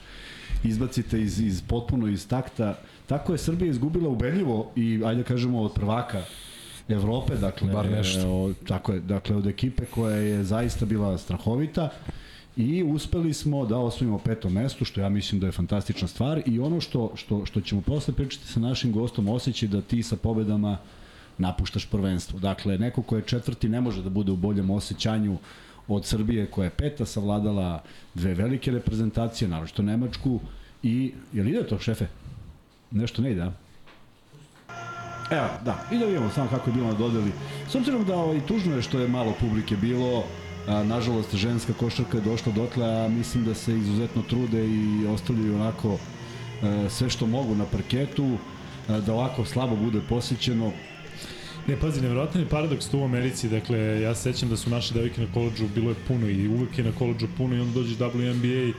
izbacite 0.64 1.22
iz, 1.22 1.40
iz 1.40 1.62
potpuno 1.62 2.08
iz 2.08 2.28
takta. 2.28 2.78
Tako 3.06 3.32
je 3.32 3.38
Srbija 3.38 3.70
izgubila 3.70 4.08
ubedljivo 4.08 4.70
i, 4.76 5.02
ajde 5.04 5.22
kažemo, 5.22 5.62
od 5.62 5.72
prvaka 5.72 6.22
Evrope, 6.88 7.37
dakle, 7.37 7.72
Bar 7.72 7.90
nešto. 7.90 8.28
o, 8.28 8.52
tako 8.69 8.93
je, 8.93 9.00
dakle, 9.00 9.37
od 9.37 9.46
ekipe 9.46 9.84
koja 9.84 10.16
je 10.16 10.44
zaista 10.44 10.87
bila 10.87 11.19
strahovita 11.19 11.88
i 12.56 12.82
uspeli 12.82 13.32
smo 13.32 13.66
da 13.66 13.78
osvojimo 13.78 14.19
peto 14.19 14.50
mesto, 14.50 14.84
što 14.84 15.00
ja 15.00 15.08
mislim 15.08 15.40
da 15.40 15.46
je 15.46 15.52
fantastična 15.52 16.08
stvar 16.08 16.43
i 16.46 16.58
ono 16.60 16.81
što, 16.81 17.12
što, 17.14 17.46
što 17.46 17.60
ćemo 17.60 17.81
posle 17.81 18.14
pričati 18.14 18.46
sa 18.46 18.60
našim 18.60 18.93
gostom, 18.93 19.28
osjećaj 19.28 19.69
da 19.69 19.82
ti 19.82 20.02
sa 20.02 20.16
pobedama 20.16 20.78
napuštaš 21.38 21.87
prvenstvo. 21.87 22.38
Dakle, 22.38 22.78
neko 22.78 23.02
ko 23.02 23.16
je 23.16 23.22
četvrti 23.22 23.69
ne 23.69 23.81
može 23.81 24.02
da 24.02 24.10
bude 24.10 24.32
u 24.32 24.37
boljem 24.37 24.70
osjećanju 24.70 25.38
od 25.88 26.06
Srbije 26.06 26.46
koja 26.46 26.64
je 26.64 26.70
peta 26.70 27.06
savladala 27.06 27.82
dve 28.14 28.34
velike 28.34 28.70
reprezentacije, 28.70 29.49
naročito 29.49 29.82
Nemačku 29.82 30.40
i, 30.82 31.12
je 31.32 31.43
li 31.43 31.50
ide 31.50 31.67
to 31.67 31.79
šefe? 31.79 32.06
Nešto 32.90 33.23
ne 33.23 33.32
ide, 33.32 33.43
a? 33.43 33.52
Evo, 35.31 35.49
da, 35.64 35.84
i 35.93 35.99
da 35.99 36.05
vidimo 36.05 36.31
samo 36.31 36.50
kako 36.50 36.70
je 36.70 36.75
bilo 36.75 36.87
na 36.87 36.94
dodeli. 36.94 37.32
S 37.69 37.75
obzirom 37.75 38.05
da 38.05 38.17
ovaj, 38.17 38.40
tužno 38.46 38.76
je 38.76 38.82
što 38.82 39.00
je 39.00 39.08
malo 39.08 39.34
publike 39.40 39.76
bilo, 39.76 40.25
a, 40.69 40.82
nažalost 40.84 41.34
ženska 41.34 41.73
košarka 41.73 42.19
je 42.19 42.25
došla 42.25 42.52
dotle, 42.52 42.87
a 42.87 43.08
mislim 43.08 43.44
da 43.44 43.55
se 43.55 43.79
izuzetno 43.79 44.23
trude 44.23 44.67
i 44.67 45.06
ostavljaju 45.06 45.55
onako 45.55 45.99
a, 46.62 46.88
sve 46.90 47.11
što 47.11 47.26
mogu 47.26 47.55
na 47.55 47.64
parketu, 47.64 48.37
a, 48.88 49.00
da 49.00 49.12
ovako 49.12 49.44
slabo 49.44 49.76
bude 49.76 50.00
posjećeno. 50.08 50.73
Ne, 51.66 51.76
pazi, 51.76 52.00
nevjerojatan 52.00 52.40
je 52.40 52.48
paradoks 52.48 52.88
tu 52.88 52.98
u 52.98 53.04
Americi, 53.04 53.48
dakle, 53.48 53.78
ja 54.00 54.14
se 54.14 54.22
sećam 54.32 54.48
da 54.48 54.56
su 54.56 54.70
naše 54.70 54.94
devojke 54.94 55.20
na 55.20 55.32
koleđu, 55.34 55.68
bilo 55.74 55.90
je 55.90 55.96
puno 56.08 56.28
i 56.28 56.48
uvek 56.48 56.78
je 56.78 56.84
na 56.84 56.92
koleđu 56.92 57.26
puno 57.36 57.56
i 57.56 57.60
onda 57.60 57.74
dođeš 57.74 57.96
WNBA 57.98 58.72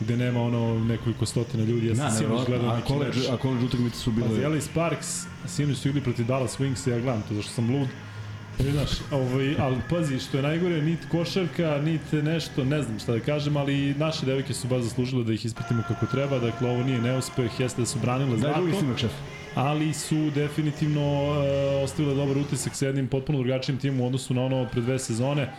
gde 0.00 0.16
nema 0.16 0.42
ono 0.42 0.84
nekoliko 0.84 1.26
stotina 1.26 1.64
ljudi, 1.64 1.86
ja 1.86 1.94
sam 1.94 2.04
Na, 2.04 2.10
sinoć 2.10 2.48
nevjerojatno, 2.48 2.54
gledao 2.54 2.70
a 2.70 2.76
neki 2.76 2.88
koleđ, 2.88 3.16
meč. 3.16 3.28
a 3.30 3.36
koleđ 3.36 3.62
utakmice 3.62 3.98
su 3.98 4.12
bile... 4.12 4.28
Pazi, 4.28 4.44
Alice 4.44 4.66
Sparks, 4.66 5.26
sinoć 5.46 5.78
su 5.78 5.88
igli 5.88 6.00
protiv 6.00 6.26
Dallas 6.26 6.58
Wings, 6.58 6.90
ja 6.90 7.00
gledam 7.00 7.22
to 7.28 7.34
zašto 7.34 7.52
sam 7.52 7.70
lud. 7.70 7.88
E, 8.60 8.70
znaš, 8.72 8.90
ovaj, 9.10 9.54
ali 9.58 9.76
pazi, 9.90 10.18
što 10.18 10.36
je 10.36 10.42
najgore, 10.42 10.82
nit 10.82 10.98
košarka, 11.10 11.80
nit 11.84 12.12
nešto, 12.12 12.64
ne 12.64 12.82
znam 12.82 12.98
šta 12.98 13.12
da 13.12 13.20
kažem, 13.20 13.56
ali 13.56 13.94
naše 13.94 14.26
devojke 14.26 14.54
su 14.54 14.68
baš 14.68 14.82
zaslužile 14.82 15.24
da 15.24 15.32
ih 15.32 15.44
ispratimo 15.44 15.82
kako 15.88 16.06
treba, 16.06 16.38
dakle 16.38 16.70
ovo 16.70 16.82
nije 16.82 17.00
neuspeh, 17.00 17.60
jeste 17.60 17.82
da 17.82 17.86
su 17.86 17.98
branile 17.98 18.30
Daj 18.30 18.38
zlato 18.38 18.60
drugi 18.60 18.76
snimak, 18.78 18.98
šef. 18.98 19.12
Ali 19.54 19.92
su 19.92 20.30
definitivno 20.34 21.22
uh, 21.22 21.84
ostavile 21.84 22.14
dobar 22.14 22.38
utisak 22.38 22.74
sa 22.76 22.86
jednim 22.86 23.08
potpuno 23.08 23.38
drugačijim 23.38 23.78
timom 23.78 24.00
u 24.00 24.06
odnosu 24.06 24.34
na 24.34 24.42
ono 24.44 24.68
pre 24.72 24.80
dve 24.80 24.98
sezone. 24.98 25.50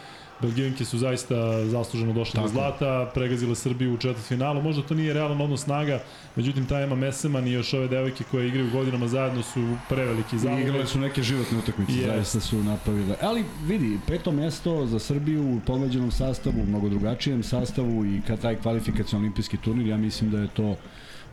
Belgijanke 0.42 0.86
su 0.86 0.98
zaista 0.98 1.66
zasluženo 1.66 2.14
došle 2.14 2.42
do 2.42 2.48
zlata, 2.48 3.12
pregazile 3.14 3.56
Srbiju 3.56 3.94
u 3.94 3.98
četvrtfinalu. 3.98 4.62
Možda 4.62 4.84
to 4.84 4.94
nije 4.94 5.14
realan 5.14 5.42
odnos 5.42 5.64
snaga, 5.64 6.04
međutim 6.36 6.66
ta 6.66 6.82
Ema 6.82 6.96
Meseman 6.96 7.48
i 7.48 7.52
još 7.52 7.74
ove 7.74 7.88
devojke 7.88 8.24
koje 8.32 8.48
igraju 8.48 8.70
godinama 8.72 9.08
zajedno 9.08 9.44
su 9.44 9.76
preveliki 9.90 10.38
zalog. 10.38 10.60
igrale 10.60 10.86
su 10.88 11.00
neke 11.00 11.24
životne 11.24 11.58
utakmice, 11.58 11.92
Yes. 11.92 12.06
zaista 12.06 12.40
su 12.40 12.64
napravile. 12.64 13.16
Ali 13.22 13.46
vidi, 13.68 14.00
peto 14.08 14.32
mesto 14.32 14.86
za 14.86 15.00
Srbiju 15.00 15.44
u 15.56 15.60
pomeđenom 15.66 16.12
sastavu, 16.12 16.62
u 16.62 16.66
mnogo 16.66 16.90
drugačijem 16.90 17.44
sastavu 17.44 18.06
i 18.06 18.22
kad 18.28 18.42
taj 18.42 18.56
kvalifikacijon 18.56 19.22
olimpijski 19.22 19.58
turnir, 19.58 19.88
ja 19.88 19.98
mislim 19.98 20.32
da 20.32 20.40
je 20.40 20.48
to 20.48 20.76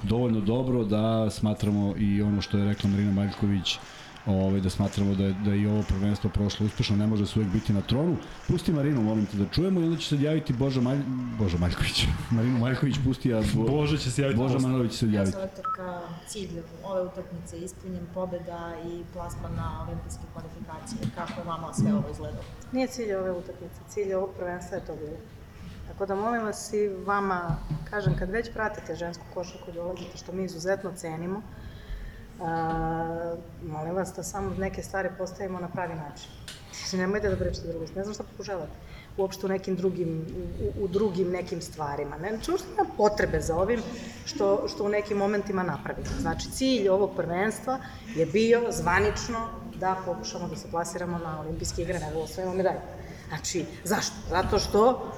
dovoljno 0.02 0.40
dobro 0.40 0.84
da 0.84 1.30
smatramo 1.30 1.94
i 1.98 2.22
ono 2.22 2.42
što 2.42 2.58
je 2.58 2.64
rekla 2.64 2.90
Marina 2.90 3.12
Maljković, 3.12 3.78
ovaj, 4.26 4.60
da 4.60 4.70
smatramo 4.70 5.14
da 5.14 5.24
je, 5.24 5.34
da 5.44 5.50
je 5.50 5.62
i 5.62 5.66
ovo 5.66 5.82
prvenstvo 5.88 6.30
prošlo 6.30 6.66
uspešno, 6.66 6.96
ne 6.96 7.06
može 7.06 7.26
se 7.26 7.38
uvek 7.38 7.52
biti 7.52 7.72
na 7.72 7.80
tronu. 7.80 8.16
Pusti 8.48 8.72
Marinu, 8.72 9.02
molim 9.02 9.26
te 9.26 9.36
da 9.36 9.44
čujemo 9.46 9.80
i 9.80 9.84
onda 9.84 9.96
će 9.98 10.08
se 10.08 10.22
javiti 10.22 10.52
Boža, 10.52 10.80
Malj... 10.80 10.98
Boža 11.38 11.58
Maljković. 11.58 12.06
Marinu 12.36 12.58
Maljković 12.58 12.96
pusti, 13.04 13.34
a 13.34 13.42
Bo... 13.54 13.62
Bože 13.62 13.98
će 13.98 14.10
se 14.10 14.22
javiti 14.22 14.38
Boža 14.38 14.58
će 14.88 14.96
se 14.96 15.12
javiti. 15.12 15.32
Selektorka 15.32 16.00
cilj 16.28 16.48
ove 16.84 17.02
utakmice 17.02 17.56
je 17.56 17.64
ispunjen 17.64 18.06
pobeda 18.14 18.72
i 18.84 19.02
plasman 19.12 19.54
na 19.56 19.86
olimpijske 19.86 20.22
kvalifikacije. 20.32 21.10
Kako 21.14 21.40
je 21.40 21.46
vama 21.46 21.72
sve 21.72 21.94
ovo 21.94 22.08
izgledalo? 22.10 22.44
Nije 22.72 22.86
cilj 22.86 23.14
ove 23.14 23.30
utakmice, 23.30 23.80
cilj 23.88 24.14
ovog 24.14 24.30
prvenstva 24.38 24.76
je 24.76 24.86
to 24.86 24.96
bilo. 24.96 25.16
Tako 26.02 26.14
da 26.14 26.20
molim 26.20 26.42
vas 26.42 26.72
i 26.72 26.88
vama, 27.06 27.56
kažem, 27.90 28.16
kad 28.18 28.30
već 28.30 28.52
pratite 28.52 28.94
žensku 28.94 29.24
košarku 29.34 29.70
i 29.70 29.74
dolazite, 29.74 30.16
što 30.16 30.32
mi 30.32 30.44
izuzetno 30.44 30.92
cenimo, 30.96 31.42
a, 32.40 33.36
molim 33.66 33.94
vas 33.94 34.12
da 34.16 34.22
samo 34.22 34.54
neke 34.58 34.82
stvari 34.82 35.08
postavimo 35.18 35.60
na 35.60 35.68
pravi 35.68 35.94
način. 35.94 36.30
Nemojte 36.92 37.30
da 37.30 37.36
pričate 37.36 37.68
drugo, 37.68 37.86
ne 37.96 38.02
znam 38.02 38.14
šta 38.14 38.24
pokušavate 38.24 38.72
uopšte 39.16 39.46
u 39.46 39.48
nekim 39.48 39.76
drugim, 39.76 40.26
u, 40.60 40.84
u 40.84 40.88
drugim 40.88 41.30
nekim 41.30 41.62
stvarima. 41.62 42.18
Ne, 42.18 42.28
znači, 42.28 42.50
uopšte 42.50 42.68
nema 42.70 42.90
potrebe 42.96 43.40
za 43.40 43.56
ovim 43.56 43.80
što, 44.24 44.68
što 44.68 44.84
u 44.84 44.88
nekim 44.88 45.16
momentima 45.16 45.62
napravimo. 45.62 46.08
Znači, 46.20 46.50
cilj 46.50 46.88
ovog 46.88 47.10
prvenstva 47.16 47.78
je 48.16 48.26
bio 48.26 48.72
zvanično 48.72 49.48
da 49.80 49.96
pokušamo 50.06 50.48
da 50.48 50.56
se 50.56 50.70
plasiramo 50.70 51.18
na 51.18 51.40
olimpijske 51.40 51.82
igre, 51.82 51.98
nego 51.98 52.20
osvojimo 52.20 52.54
medalje. 52.54 52.80
Znači, 53.28 53.64
zašto? 53.84 54.14
Zato 54.30 54.58
što 54.58 55.12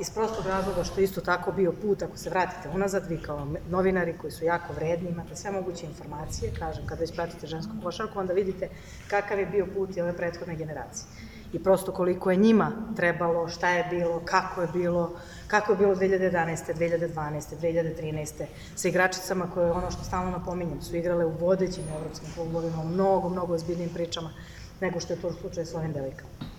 iz 0.00 0.10
prostog 0.10 0.46
razloga 0.46 0.84
što 0.84 1.00
isto 1.00 1.20
tako 1.20 1.52
bio 1.52 1.72
put, 1.72 2.02
ako 2.02 2.16
se 2.16 2.30
vratite 2.30 2.68
unazad, 2.68 3.06
vi 3.08 3.22
kao 3.22 3.46
novinari 3.68 4.18
koji 4.18 4.30
su 4.30 4.44
jako 4.44 4.72
vredni, 4.72 5.10
imate 5.10 5.36
sve 5.36 5.50
moguće 5.50 5.86
informacije, 5.86 6.52
kažem, 6.58 6.86
kad 6.86 7.00
već 7.00 7.14
pratite 7.14 7.46
žensku 7.46 7.72
košarku, 7.82 8.18
onda 8.18 8.32
vidite 8.32 8.68
kakav 9.08 9.38
je 9.38 9.46
bio 9.46 9.66
put 9.74 9.96
i 9.96 10.00
ove 10.00 10.16
prethodne 10.16 10.56
generacije. 10.56 11.06
I 11.52 11.62
prosto 11.62 11.92
koliko 11.92 12.30
je 12.30 12.36
njima 12.36 12.72
trebalo, 12.96 13.48
šta 13.48 13.68
je 13.68 13.86
bilo, 13.90 14.20
kako 14.24 14.62
je 14.62 14.68
bilo, 14.72 15.12
kako 15.46 15.72
je 15.72 15.78
bilo 15.78 15.94
2011. 15.94 16.74
2012. 16.74 17.56
2013. 17.60 18.44
sa 18.76 18.88
igračicama 18.88 19.50
koje, 19.54 19.70
ono 19.70 19.90
što 19.90 20.04
stalno 20.04 20.30
napominjem, 20.30 20.82
su 20.82 20.96
igrale 20.96 21.24
u 21.24 21.30
vodećim 21.30 21.84
evropskim 21.96 22.28
klubovima, 22.34 22.82
u 22.82 22.88
mnogo, 22.88 23.28
mnogo 23.28 23.54
ozbiljnim 23.54 23.88
pričama 23.94 24.30
nego 24.80 25.00
što 25.00 25.12
je 25.12 25.20
to 25.20 25.32
slučaj 25.32 25.64
s 25.64 25.74
ovim 25.74 25.92
delikama. 25.92 26.57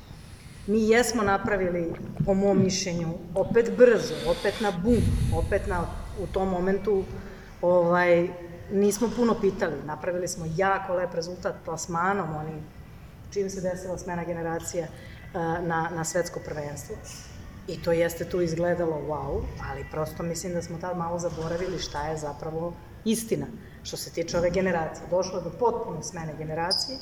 Mi 0.70 0.90
jesmo 0.90 1.24
napravili, 1.24 1.94
po 2.26 2.34
mom 2.34 2.64
mišljenju, 2.64 3.08
opet 3.36 3.72
brzo, 3.78 4.14
opet 4.28 4.62
na 4.62 4.72
bum, 4.72 5.02
opet 5.36 5.68
na, 5.68 5.88
u 6.24 6.28
tom 6.28 6.50
momentu 6.50 7.04
ovaj, 7.62 8.28
nismo 8.72 9.10
puno 9.16 9.36
pitali. 9.42 9.76
Napravili 9.86 10.28
smo 10.28 10.46
jako 10.56 10.94
lep 10.94 11.14
rezultat 11.14 11.56
plasmanom, 11.66 12.36
oni, 12.36 12.62
čim 13.32 13.50
se 13.50 13.62
desila 13.62 13.98
smena 13.98 14.24
generacije 14.24 14.84
eh, 14.84 14.90
na, 15.62 15.90
na 15.96 16.04
svetsko 16.04 16.40
prvenstvo. 16.46 16.96
I 17.68 17.82
to 17.82 17.92
jeste 17.92 18.26
tu 18.26 18.42
izgledalo 18.42 19.02
wow, 19.08 19.42
ali 19.70 19.86
prosto 19.92 20.24
mislim 20.24 20.54
da 20.54 20.62
smo 20.62 20.78
tad 20.78 20.98
malo 20.98 21.20
zaboravili 21.20 21.80
šta 21.80 22.08
je 22.08 22.18
zapravo 22.18 22.74
istina 23.06 23.46
što 23.84 23.98
se 23.98 24.12
tiče 24.12 24.38
ove 24.38 24.50
generacije. 24.50 25.08
Došlo 25.10 25.38
je 25.38 25.44
do 25.44 25.50
potpune 25.50 26.04
smene 26.04 26.34
generacije 26.38 26.98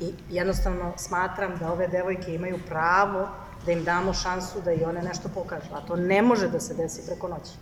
i 0.00 0.12
jednostavno 0.30 0.92
smatram 0.96 1.56
da 1.58 1.72
ove 1.72 1.88
devojke 1.88 2.34
imaju 2.34 2.58
pravo 2.68 3.28
da 3.66 3.72
im 3.72 3.84
damo 3.84 4.14
šansu 4.14 4.60
da 4.64 4.72
i 4.72 4.84
one 4.84 5.02
nešto 5.02 5.28
pokažu, 5.34 5.74
a 5.74 5.80
to 5.80 5.96
ne 5.96 6.22
može 6.22 6.48
da 6.48 6.60
se 6.60 6.74
desi 6.74 7.06
preko 7.06 7.28
noći. 7.28 7.52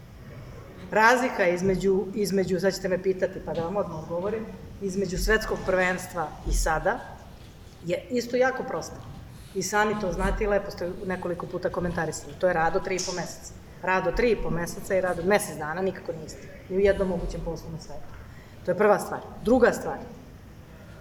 Razlika 0.90 1.49
između, 1.49 2.04
između, 2.14 2.61
sad 2.61 2.75
ćete 2.75 2.88
me 2.88 3.02
pitati 3.02 3.40
pa 3.46 3.52
da 3.52 3.62
vam 3.62 3.76
odmah 3.76 3.99
odgovorim, 3.99 4.46
između 4.82 5.18
svetskog 5.18 5.58
prvenstva 5.66 6.28
i 6.50 6.52
sada 6.52 7.00
je 7.84 8.06
isto 8.11 8.37
jako 8.37 8.62
prosta. 8.62 8.96
I 9.54 9.62
sami 9.62 10.00
to 10.00 10.12
znate 10.12 10.44
i 10.44 10.46
lepo 10.46 10.70
ste 10.70 10.90
nekoliko 11.06 11.46
puta 11.46 11.70
komentarisali. 11.70 12.34
To 12.38 12.46
je 12.46 12.52
rado 12.52 12.80
tri 12.80 12.96
i 12.96 13.04
po 13.06 13.12
meseca. 13.12 13.52
Rado 13.82 14.12
tri 14.12 14.30
i 14.30 14.42
po 14.42 14.50
meseca 14.50 14.94
i 14.94 15.00
rado 15.00 15.23
mesec 15.23 15.56
dana 15.58 15.82
nikako 15.82 16.12
nije. 16.12 16.28
Ni 16.68 16.76
u 16.76 16.80
jednom 16.80 17.08
mogućem 17.08 17.40
poslu 17.44 17.70
na 17.70 17.80
svetu. 17.80 18.13
To 18.64 18.71
je 18.71 18.78
prva 18.78 18.99
stvar. 18.99 19.21
Druga 19.44 19.73
stvar, 19.73 19.99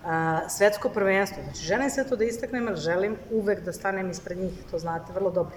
a, 0.06 0.50
svetsko 0.50 0.90
prvenstvo. 0.90 1.44
Znači, 1.44 1.60
želim 1.60 1.90
sve 1.90 2.04
to 2.04 2.16
da 2.16 2.24
istaknem, 2.24 2.68
jer 2.68 2.76
želim 2.76 3.16
uvek 3.32 3.64
da 3.64 3.74
stanem 3.74 4.10
ispred 4.10 4.38
njih, 4.38 4.54
to 4.72 4.80
znate 4.80 5.14
vrlo 5.14 5.32
dobro. 5.32 5.56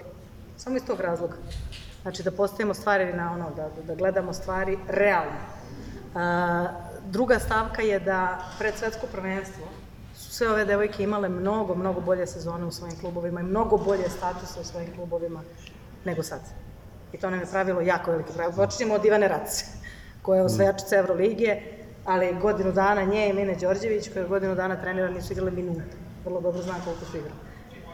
Samo 0.57 0.77
iz 0.77 0.85
tog 0.85 0.99
razloga. 0.99 1.35
Znači, 2.01 2.23
da 2.23 2.31
postavimo 2.31 2.73
stvari 2.73 3.13
na 3.13 3.33
ono, 3.33 3.49
da, 3.55 3.69
da 3.87 3.95
gledamo 3.95 4.33
stvari 4.33 4.77
realno. 4.87 5.39
A, 6.15 6.67
druga 7.05 7.39
stavka 7.39 7.81
je 7.81 7.99
da 7.99 8.39
pred 8.59 8.75
svetsko 8.75 9.07
prvenstvo 9.11 9.67
su 10.15 10.31
sve 10.31 10.49
ove 10.51 10.65
devojke 10.65 11.03
imale 11.03 11.29
mnogo, 11.29 11.75
mnogo 11.75 12.01
bolje 12.01 12.27
sezone 12.27 12.65
u 12.65 12.71
svojim 12.71 12.99
klubovima 12.99 13.41
i 13.41 13.43
mnogo 13.43 13.77
bolje 13.77 14.09
statuse 14.09 14.59
u 14.59 14.63
svojim 14.63 14.95
klubovima 14.95 15.43
nego 16.05 16.23
sad. 16.23 16.39
I 17.13 17.17
to 17.17 17.29
nam 17.29 17.39
je 17.39 17.45
pravilo 17.45 17.81
jako 17.81 18.11
veliki 18.11 18.33
pravilo. 18.33 18.65
Počinjemo 18.65 18.95
od 18.95 19.05
Ivane 19.05 19.27
Race. 19.27 19.65
koja 20.21 20.37
je 20.37 20.45
osvajačica 20.45 20.97
Evrolige, 20.97 21.61
ali 22.07 22.35
godinu 22.41 22.71
dana 22.71 23.03
nje 23.03 23.29
i 23.29 23.33
Mine 23.33 23.55
Đorđević, 23.55 24.09
koja 24.13 24.27
godinu 24.27 24.55
dana 24.55 24.81
trenira, 24.81 25.09
nisu 25.09 25.33
igrali 25.33 25.51
minuta. 25.51 25.95
Vrlo 26.25 26.41
dobro 26.41 26.61
zna 26.61 26.73
koliko 26.83 27.05
su 27.05 27.17
igrali. 27.17 27.35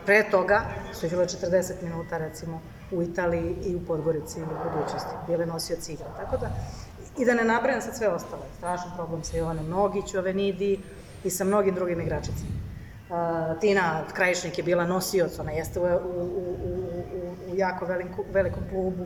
Pre 0.05 0.23
toga 0.31 0.61
su 0.93 1.05
igrali 1.05 1.27
40 1.27 1.73
minuta, 1.81 2.17
recimo, 2.17 2.61
u 2.91 3.03
Italiji 3.03 3.55
i 3.65 3.75
u 3.75 3.85
Podgorici 3.85 4.41
u 4.41 4.45
budućnosti. 4.45 5.15
Bile 5.27 5.45
nosioci 5.45 5.93
igra. 5.93 6.05
Tako 6.17 6.37
da, 6.37 6.49
i 7.17 7.25
da 7.25 7.33
ne 7.33 7.43
nabrajam 7.43 7.81
sad 7.81 7.97
sve 7.97 8.07
ostale. 8.07 8.43
Strašan 8.57 8.91
problem 8.95 9.23
sa 9.23 9.37
Jovanem 9.37 9.69
Nogić 9.69 10.13
u 10.13 10.17
Avenidi 10.17 10.79
i 11.23 11.29
sa 11.29 11.43
mnogim 11.43 11.75
drugim 11.75 12.01
igračicima. 12.01 12.51
Uh, 13.09 13.59
Tina 13.59 14.03
Krajišnik 14.13 14.57
je 14.57 14.63
bila 14.63 14.85
nosioc, 14.85 15.39
ona 15.39 15.51
jeste 15.51 15.79
u, 15.79 15.83
u, 15.83 15.87
u, 15.87 16.55
u, 16.63 17.51
u 17.51 17.55
jako 17.55 17.85
veliku, 17.85 18.25
velikom 18.33 18.63
klubu, 18.69 19.05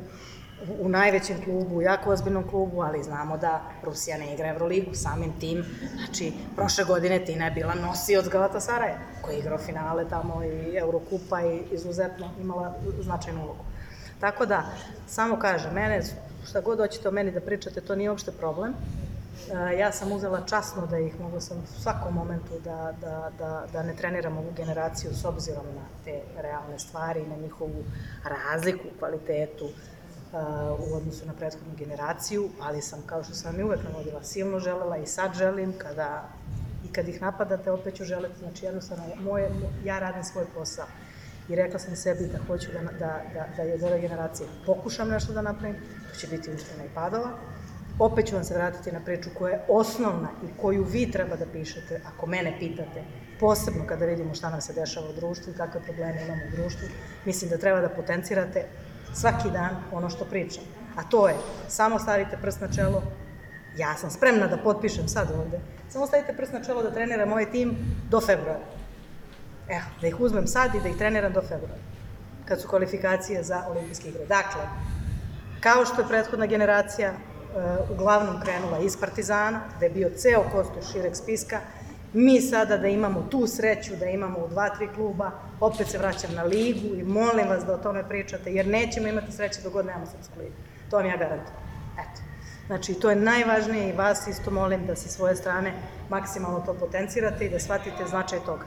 u, 0.79 0.89
najvećem 0.89 1.43
klubu, 1.43 1.77
u 1.77 1.81
jako 1.81 2.11
ozbiljnom 2.11 2.47
klubu, 2.49 2.81
ali 2.81 3.03
znamo 3.03 3.37
da 3.37 3.61
Rusija 3.83 4.17
ne 4.17 4.33
igra 4.33 4.47
Evroligu 4.47 4.93
samim 4.93 5.39
tim. 5.39 5.65
Znači, 5.95 6.33
prošle 6.55 6.83
godine 6.83 7.25
Tina 7.25 7.45
je 7.45 7.51
bila 7.51 7.73
nosioc 7.75 8.27
Galatasaraja, 8.27 8.97
koji 9.21 9.35
je 9.35 9.39
igrao 9.39 9.57
finale 9.57 10.09
tamo 10.09 10.43
i 10.43 10.77
Eurokupa 10.77 11.41
i 11.41 11.61
izuzetno 11.71 12.29
imala 12.41 12.75
značajnu 13.01 13.43
ulogu. 13.43 13.63
Tako 14.19 14.45
da, 14.45 14.63
samo 15.07 15.39
kažem, 15.39 15.73
mene, 15.73 16.01
šta 16.49 16.61
god 16.61 16.79
hoćete 16.79 17.07
o 17.07 17.11
meni 17.11 17.31
da 17.31 17.41
pričate, 17.41 17.81
to 17.81 17.95
nije 17.95 18.09
uopšte 18.09 18.31
problem. 18.31 18.73
E, 18.73 19.77
ja 19.77 19.91
sam 19.91 20.11
uzela 20.11 20.45
časno 20.45 20.87
da 20.87 20.97
ih 20.97 21.19
mogu 21.19 21.41
sam 21.41 21.57
u 21.57 21.81
svakom 21.81 22.13
momentu 22.13 22.59
da, 22.63 22.93
da, 23.01 23.31
da, 23.39 23.65
da 23.73 23.83
ne 23.83 23.95
treniram 23.95 24.37
ovu 24.37 24.51
generaciju 24.55 25.11
s 25.13 25.25
obzirom 25.25 25.65
na 25.75 25.81
te 26.05 26.21
realne 26.41 26.79
stvari, 26.79 27.27
na 27.27 27.35
njihovu 27.35 27.83
razliku 28.23 28.87
kvalitetu 28.99 29.69
u 30.79 30.95
odnosu 30.95 31.25
na 31.25 31.33
prethodnu 31.33 31.73
generaciju, 31.77 32.49
ali 32.61 32.81
sam, 32.81 33.01
kao 33.05 33.23
što 33.23 33.33
sam 33.33 33.59
i 33.59 33.63
uvek 33.63 33.79
navodila, 33.83 34.23
silno 34.23 34.59
želela 34.59 34.97
i 34.97 35.07
sad 35.07 35.33
želim, 35.33 35.73
kada 35.77 36.29
i 36.85 36.93
kad 36.93 37.07
ih 37.07 37.21
napadate, 37.21 37.71
opet 37.71 37.95
ću 37.95 38.03
želeti, 38.03 38.39
znači 38.39 38.65
jednostavno, 38.65 39.03
moje, 39.19 39.49
ja 39.85 39.99
radim 39.99 40.23
svoj 40.23 40.45
posao. 40.55 40.85
I 41.49 41.55
rekla 41.55 41.79
sam 41.79 41.95
sebi 41.95 42.27
da 42.27 42.39
hoću 42.47 42.67
da, 42.73 42.79
da, 42.79 43.21
da, 43.33 43.47
da 43.57 43.61
je 43.61 43.85
ove 43.85 44.01
generacije 44.01 44.49
pokušam 44.65 45.09
nešto 45.09 45.33
da 45.33 45.41
napravim, 45.41 45.75
to 46.11 46.19
će 46.19 46.27
biti 46.27 46.51
uspjena 46.51 46.85
i 46.85 46.95
padova, 46.95 47.29
opet 47.99 48.27
ću 48.27 48.35
vam 48.35 48.43
se 48.43 48.53
vratiti 48.53 48.91
na 48.91 48.99
priču 49.05 49.29
koja 49.37 49.53
je 49.53 49.61
osnovna 49.67 50.29
i 50.43 50.61
koju 50.61 50.83
vi 50.83 51.11
treba 51.11 51.35
da 51.35 51.45
pišete, 51.45 52.01
ako 52.05 52.25
mene 52.25 52.55
pitate, 52.59 53.03
posebno 53.39 53.85
kada 53.87 54.05
vidimo 54.05 54.35
šta 54.35 54.49
nam 54.49 54.61
se 54.61 54.73
dešava 54.73 55.09
u 55.09 55.13
društvu 55.13 55.53
i 55.53 55.57
kakve 55.57 55.81
probleme 55.81 56.21
imamo 56.25 56.41
u 56.47 56.55
društvu, 56.55 56.87
mislim 57.25 57.49
da 57.49 57.57
treba 57.57 57.81
da 57.81 57.89
potencirate 57.89 58.65
svaki 59.13 59.49
dan 59.51 59.75
ono 59.91 60.09
što 60.09 60.25
pričam. 60.25 60.63
A 60.95 61.03
to 61.03 61.27
je, 61.27 61.35
samo 61.67 61.99
stavite 61.99 62.37
prst 62.41 62.61
na 62.61 62.67
čelo, 62.73 63.03
ja 63.77 63.95
sam 63.95 64.09
spremna 64.09 64.47
da 64.47 64.57
potpišem 64.57 65.07
sad 65.07 65.31
ovde, 65.31 65.59
samo 65.89 66.07
stavite 66.07 66.33
prst 66.33 66.53
na 66.53 66.63
čelo 66.63 66.83
da 66.83 66.91
treniram 66.91 67.31
ovaj 67.31 67.51
tim 67.51 67.77
do 68.09 68.21
februara. 68.21 68.65
Evo, 69.69 69.85
da 70.01 70.07
ih 70.07 70.19
uzmem 70.19 70.47
sad 70.47 70.75
i 70.75 70.79
da 70.79 70.89
ih 70.89 70.97
treniram 70.97 71.33
do 71.33 71.41
februara, 71.41 71.81
kad 72.45 72.61
su 72.61 72.67
kvalifikacije 72.67 73.43
za 73.43 73.63
olimpijske 73.69 74.09
igre. 74.09 74.25
Dakle, 74.25 74.61
kao 75.59 75.85
što 75.85 76.01
je 76.01 76.07
prethodna 76.07 76.45
generacija 76.45 77.11
uh, 77.11 77.91
uglavnom 77.91 78.41
krenula 78.41 78.79
iz 78.79 78.97
Partizana, 78.97 79.61
da 79.79 79.85
je 79.85 79.91
bio 79.91 80.09
ceo 80.17 80.43
kostur 80.51 80.83
šireg 80.91 81.15
spiska, 81.15 81.59
mi 82.13 82.41
sada 82.41 82.77
da 82.77 82.87
imamo 82.87 83.27
tu 83.31 83.47
sreću, 83.47 83.95
da 83.95 84.05
imamo 84.05 84.39
u 84.39 84.47
dva, 84.47 84.69
tri 84.69 84.87
kluba, 84.95 85.31
opet 85.59 85.87
se 85.87 85.97
vraćam 85.97 86.33
na 86.33 86.43
ligu 86.43 86.95
i 86.95 87.03
molim 87.03 87.47
vas 87.47 87.65
da 87.65 87.73
o 87.73 87.77
tome 87.77 88.09
pričate, 88.09 88.53
jer 88.53 88.67
nećemo 88.67 89.07
imati 89.07 89.31
sreće 89.31 89.61
dok 89.63 89.73
god 89.73 89.85
nemamo 89.85 90.05
srpsku 90.05 90.39
ligu. 90.39 90.55
To 90.89 90.97
vam 90.97 91.05
ja 91.05 91.17
garantujem. 91.17 91.57
Eto. 91.93 92.21
Znači, 92.67 92.93
to 92.93 93.09
je 93.09 93.15
najvažnije 93.15 93.89
i 93.89 93.95
vas 93.95 94.27
isto 94.27 94.51
molim 94.51 94.85
da 94.85 94.95
sa 94.95 95.09
svoje 95.09 95.35
strane 95.35 95.73
maksimalno 96.09 96.59
to 96.59 96.73
potencirate 96.73 97.45
i 97.45 97.49
da 97.49 97.59
shvatite 97.59 98.05
značaj 98.09 98.39
toga. 98.39 98.65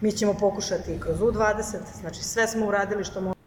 Mi 0.00 0.12
ćemo 0.12 0.34
pokušati 0.34 0.94
i 0.94 1.00
kroz 1.00 1.18
U20, 1.18 1.76
znači 2.00 2.24
sve 2.24 2.46
smo 2.46 2.66
uradili 2.66 3.04
što 3.04 3.20
možemo 3.20 3.39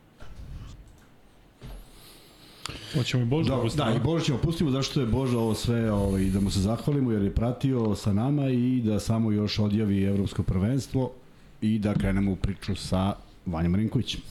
Hoćemo 2.94 3.24
i 3.24 3.26
Boža 3.26 3.56
Da, 3.76 3.84
da, 3.86 3.96
i 3.96 4.00
Boža 4.00 4.26
ćemo 4.26 4.38
pustimo 4.38 4.72
zašto 4.72 5.00
je 5.00 5.06
Boža 5.06 5.38
ovo 5.38 5.54
sve 5.56 5.92
ovaj, 5.92 6.24
da 6.24 6.40
mu 6.40 6.52
se 6.52 6.60
zahvalimo 6.60 7.12
jer 7.12 7.24
je 7.24 7.36
pratio 7.36 7.96
sa 7.96 8.14
nama 8.14 8.50
i 8.50 8.82
da 8.86 9.00
samo 9.00 9.32
još 9.32 9.60
odjavi 9.60 10.04
evropsko 10.04 10.44
prvenstvo 10.44 11.12
i 11.62 11.80
da 11.80 11.94
krenemo 11.94 12.32
u 12.32 12.36
priču 12.36 12.76
sa 12.76 13.16
Vanjom 13.46 13.72
Marinkovićem. 13.72 14.22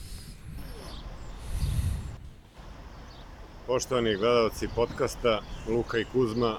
Poštovani 3.67 4.15
gledalci 4.15 4.67
podcasta 4.75 5.41
Luka 5.69 5.97
i 5.99 6.05
Kuzma, 6.05 6.57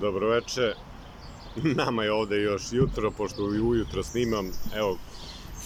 dobroveče. 0.00 0.74
Nama 1.82 2.04
je 2.04 2.12
ovde 2.12 2.42
još 2.42 2.62
jutro, 2.72 3.10
pošto 3.10 3.42
ujutro 3.42 4.02
snimam, 4.02 4.50
evo, 4.76 4.98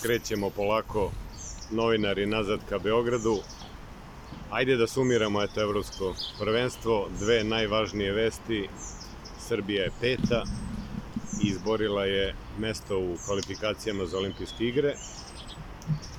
krećemo 0.03 0.51
polako 0.51 1.11
novinari 1.71 2.27
nazad 2.27 2.61
ka 2.69 2.79
Beogradu. 2.79 3.39
Ajde 4.51 4.77
da 4.77 4.87
sumiramo 4.87 5.43
eto 5.43 5.61
evropsko 5.61 6.15
prvenstvo, 6.39 7.09
dve 7.21 7.45
najvažnije 7.45 8.13
vesti. 8.13 8.69
Srbija 9.39 9.83
je 9.83 9.91
peta, 10.01 10.43
izborila 11.43 12.05
je 12.05 12.35
mesto 12.59 12.99
u 12.99 13.17
kvalifikacijama 13.27 14.07
za 14.07 14.19
olimpijske 14.19 14.65
igre. 14.65 14.95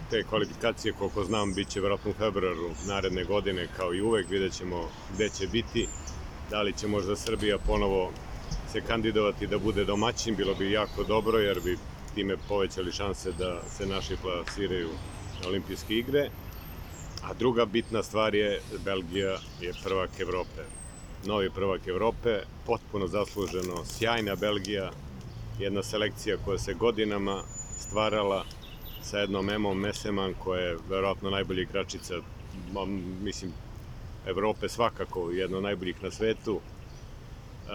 Te 0.09 0.23
kvalifikacije, 0.23 0.93
koliko 0.93 1.23
znam, 1.23 1.53
bit 1.53 1.69
će 1.69 1.79
vjerojatno 1.79 2.11
u 2.11 2.13
februaru 2.13 2.69
naredne 2.87 3.23
godine, 3.23 3.67
kao 3.77 3.93
i 3.93 4.01
uvek, 4.01 4.29
vidjet 4.29 4.53
ćemo 4.53 4.89
gde 5.13 5.29
će 5.29 5.47
biti. 5.47 5.87
Da 6.49 6.61
li 6.61 6.73
će 6.73 6.87
možda 6.87 7.15
Srbija 7.15 7.57
ponovo 7.57 8.11
se 8.71 8.81
kandidovati 8.81 9.47
da 9.47 9.59
bude 9.59 9.85
domaćin, 9.85 10.35
bilo 10.35 10.55
bi 10.55 10.71
jako 10.71 11.03
dobro, 11.03 11.39
jer 11.39 11.59
bi 11.59 11.77
time 12.15 12.37
povećali 12.47 12.91
šanse 12.91 13.31
da 13.31 13.61
se 13.77 13.85
naši 13.85 14.15
plasiraju 14.21 14.89
na 15.41 15.49
olimpijske 15.49 15.93
igre. 15.93 16.29
A 17.23 17.33
druga 17.33 17.65
bitna 17.65 18.03
stvar 18.03 18.35
je 18.35 18.61
Belgija 18.85 19.37
je 19.61 19.73
prvak 19.83 20.19
Evrope. 20.19 20.61
Novi 21.25 21.49
prvak 21.49 21.87
Evrope, 21.87 22.39
potpuno 22.65 23.07
zasluženo, 23.07 23.85
sjajna 23.85 24.35
Belgija, 24.35 24.91
jedna 25.59 25.83
selekcija 25.83 26.37
koja 26.45 26.57
se 26.57 26.73
godinama 26.73 27.43
stvarala 27.79 28.45
sa 29.01 29.19
jednom 29.19 29.49
Emom 29.49 29.79
Meseman 29.79 30.33
koja 30.33 30.61
je 30.61 30.77
verovatno 30.89 31.29
najbolja 31.29 31.61
igračica, 31.61 32.13
mislim, 33.21 33.53
Evrope 34.27 34.69
svakako, 34.69 35.31
jedna 35.31 35.57
od 35.57 35.63
najboljih 35.63 36.03
na 36.03 36.11
svetu. 36.11 36.59
E, 36.59 37.71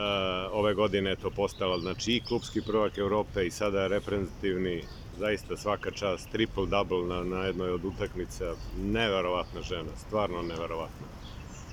ove 0.52 0.74
godine 0.74 1.10
je 1.10 1.16
to 1.16 1.30
postala 1.30 1.78
znači 1.78 2.12
i 2.12 2.20
klubski 2.28 2.62
prvak 2.62 2.98
Evrope 2.98 3.46
i 3.46 3.50
sada 3.50 3.86
reprezentativni 3.86 4.82
zaista 5.18 5.56
svaka 5.56 5.90
čast, 5.90 6.28
triple-double 6.32 7.06
na, 7.08 7.24
na 7.24 7.44
jednoj 7.44 7.70
od 7.70 7.84
utakmica, 7.84 8.54
neverovatna 8.82 9.62
žena, 9.62 9.90
stvarno 10.06 10.42
neverovatna. 10.42 11.06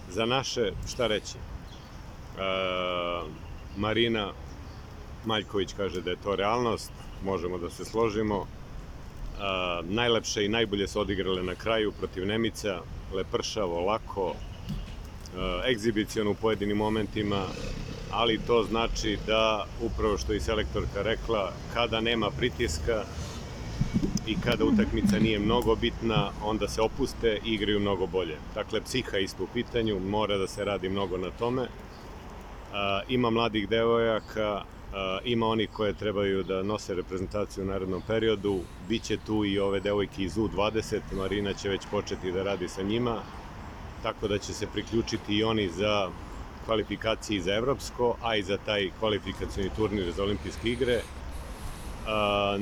Za 0.10 0.26
naše, 0.26 0.72
šta 0.88 1.08
reći, 1.08 1.38
e, 1.38 1.42
Marina 3.78 4.32
Maljković 5.26 5.74
kaže 5.78 6.02
da 6.02 6.10
je 6.10 6.22
to 6.24 6.36
realnost, 6.36 6.92
možemo 7.24 7.58
da 7.58 7.70
se 7.70 7.86
složimo. 7.86 8.46
E, 8.46 8.48
najlepše 9.84 10.46
i 10.46 10.50
najbolje 10.50 10.88
su 10.88 11.02
odigrale 11.02 11.44
na 11.44 11.56
kraju 11.56 11.92
protiv 11.92 12.26
Nemica, 12.26 12.82
lepršavo, 13.14 13.82
lako, 13.86 14.34
e, 14.36 15.72
egzibicijonu 15.72 16.32
u 16.32 16.36
pojedinim 16.42 16.78
momentima, 16.78 17.46
ali 18.12 18.40
to 18.48 18.64
znači 18.64 19.18
da, 19.28 19.66
upravo 19.82 20.18
što 20.18 20.34
i 20.34 20.40
selektorka 20.40 21.02
rekla, 21.02 21.52
kada 21.74 22.02
nema 22.02 22.30
pritiska, 22.30 23.04
i 24.28 24.36
kada 24.44 24.66
utakmica 24.66 25.20
nije 25.20 25.40
mnogo 25.40 25.76
bitna, 25.76 26.32
onda 26.44 26.68
se 26.68 26.82
opuste 26.82 27.40
i 27.46 27.54
igraju 27.54 27.80
mnogo 27.80 28.08
bolje. 28.08 28.38
Dakle, 28.56 28.82
psiha 28.82 29.18
isto 29.18 29.44
u 29.44 29.48
pitanju, 29.54 30.00
mora 30.00 30.38
da 30.38 30.48
se 30.48 30.66
radi 30.66 30.90
mnogo 30.90 31.18
na 31.18 31.30
tome. 31.40 31.68
ima 33.08 33.30
mladih 33.30 33.70
devojaka, 33.70 34.62
ima 35.26 35.48
onih 35.48 35.70
koje 35.74 35.94
trebaju 35.94 36.44
da 36.44 36.64
nose 36.64 36.96
reprezentaciju 36.96 37.64
u 37.64 37.68
narednom 37.68 38.02
periodu, 38.08 38.60
biće 38.90 39.18
tu 39.26 39.46
i 39.46 39.60
ove 39.60 39.80
devojke 39.80 40.24
iz 40.24 40.36
U20, 40.36 41.00
Marina 41.12 41.54
će 41.54 41.70
već 41.70 41.82
početi 41.92 42.32
da 42.32 42.44
radi 42.44 42.68
sa 42.68 42.82
njima, 42.82 43.22
tako 44.04 44.28
da 44.28 44.38
će 44.38 44.54
se 44.54 44.68
priključiti 44.74 45.36
i 45.36 45.44
oni 45.44 45.70
za 45.70 46.10
kvalifikacije 46.66 47.42
za 47.42 47.54
evropsko, 47.54 48.16
a 48.24 48.36
i 48.36 48.44
za 48.44 48.58
taj 48.58 48.90
kvalifikacioni 49.00 49.70
turnir 49.76 50.12
za 50.12 50.24
olimpijske 50.24 50.70
igre 50.70 51.02
a, 52.08 52.58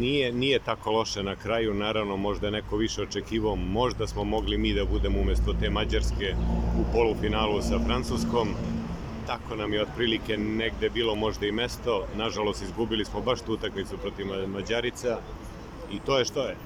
nije, 0.00 0.32
nije 0.32 0.58
tako 0.58 0.90
loše 0.90 1.22
na 1.22 1.36
kraju, 1.36 1.74
naravno 1.74 2.16
možda 2.16 2.46
je 2.46 2.52
neko 2.52 2.76
više 2.76 3.02
očekivao, 3.02 3.56
možda 3.56 4.06
smo 4.06 4.24
mogli 4.24 4.58
mi 4.58 4.74
da 4.74 4.84
budemo 4.84 5.20
umesto 5.20 5.54
te 5.60 5.70
Mađarske 5.70 6.34
u 6.80 6.92
polufinalu 6.92 7.62
sa 7.62 7.78
Francuskom, 7.86 8.48
tako 9.26 9.56
nam 9.56 9.72
je 9.72 9.82
otprilike 9.82 10.36
negde 10.36 10.90
bilo 10.90 11.14
možda 11.14 11.46
i 11.46 11.52
mesto, 11.52 12.06
nažalost 12.16 12.62
izgubili 12.62 13.04
smo 13.04 13.20
baš 13.20 13.40
tu 13.40 13.52
utakmicu 13.52 13.98
protiv 13.98 14.26
Mađarica 14.46 15.18
i 15.92 15.98
to 16.06 16.18
je 16.18 16.24
što 16.24 16.42
je. 16.42 16.56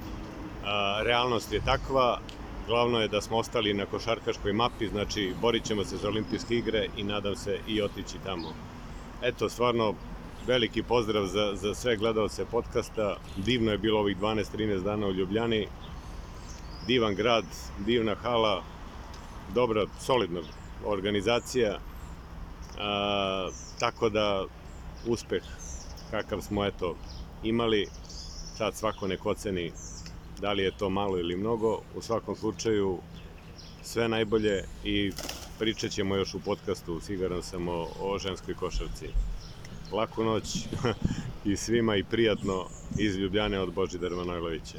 A, 0.64 1.00
realnost 1.04 1.52
je 1.52 1.60
takva, 1.64 2.18
glavno 2.66 3.00
je 3.00 3.08
da 3.08 3.20
smo 3.20 3.36
ostali 3.36 3.74
na 3.74 3.86
košarkaškoj 3.86 4.52
mapi, 4.52 4.88
znači 4.88 5.32
borit 5.40 5.64
ćemo 5.64 5.84
se 5.84 5.96
za 5.96 6.08
olimpijske 6.08 6.54
igre 6.54 6.86
i 6.96 7.04
nadam 7.04 7.36
se 7.36 7.58
i 7.68 7.82
otići 7.82 8.18
tamo. 8.24 8.48
Eto, 9.22 9.48
stvarno, 9.48 9.94
veliki 10.48 10.82
pozdrav 10.82 11.26
za, 11.26 11.54
za 11.54 11.74
sve 11.74 11.96
gledalce 11.96 12.44
podcasta. 12.44 13.16
Divno 13.36 13.72
je 13.72 13.78
bilo 13.78 14.00
ovih 14.00 14.16
12-13 14.16 14.82
dana 14.82 15.06
u 15.06 15.12
Ljubljani. 15.12 15.66
Divan 16.86 17.14
grad, 17.14 17.44
divna 17.86 18.14
hala, 18.14 18.62
dobra, 19.54 19.84
solidna 20.00 20.40
organizacija. 20.86 21.78
A, 22.78 23.48
tako 23.78 24.08
da, 24.08 24.44
uspeh 25.06 25.42
kakav 26.10 26.40
smo 26.40 26.64
eto 26.64 26.96
imali, 27.44 27.86
sad 28.56 28.74
svako 28.74 29.06
nek 29.06 29.26
oceni 29.26 29.72
da 30.40 30.52
li 30.52 30.62
je 30.62 30.76
to 30.78 30.90
malo 30.90 31.18
ili 31.18 31.36
mnogo. 31.36 31.80
U 31.96 32.02
svakom 32.02 32.36
slučaju, 32.36 32.98
sve 33.82 34.08
najbolje 34.08 34.64
i 34.84 35.12
pričat 35.58 35.90
ćemo 35.90 36.16
još 36.16 36.34
u 36.34 36.40
podcastu, 36.40 37.00
siguran 37.00 37.42
sam, 37.42 37.68
o, 37.68 37.86
o 38.00 38.18
ženskoj 38.18 38.54
košarci. 38.54 39.08
Laku 39.92 40.24
noć 40.24 40.66
i 41.50 41.56
svima 41.56 41.96
i 41.96 42.04
prijatno 42.04 42.64
iz 42.98 43.16
Ljubljane 43.16 43.60
od 43.60 43.74
Božidara 43.74 44.16
Manojlovića. 44.16 44.78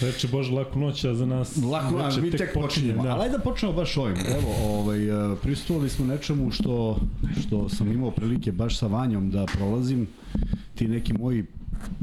Reče 0.00 0.28
Bože, 0.28 0.52
laku 0.52 0.78
noć, 0.78 1.04
a 1.04 1.14
za 1.14 1.26
nas 1.26 1.56
Lako, 1.56 1.96
a, 1.96 2.06
veče 2.06 2.20
mi 2.20 2.30
tek 2.30 2.54
počinjemo. 2.54 3.02
Da. 3.02 3.10
Ali 3.10 3.22
ajde 3.22 3.36
da 3.36 3.42
počnemo 3.42 3.74
baš 3.74 3.96
ovim. 3.96 4.16
Evo, 4.16 4.54
ovaj, 4.64 5.32
e, 5.32 5.36
pristupali 5.42 5.88
smo 5.88 6.06
nečemu 6.06 6.50
što, 6.50 7.00
što 7.40 7.68
sam 7.68 7.92
imao 7.92 8.10
prilike 8.10 8.52
baš 8.52 8.78
sa 8.78 8.86
Vanjom 8.86 9.30
da 9.30 9.46
prolazim. 9.46 10.06
Ti 10.74 10.88
neki 10.88 11.12
moji 11.12 11.44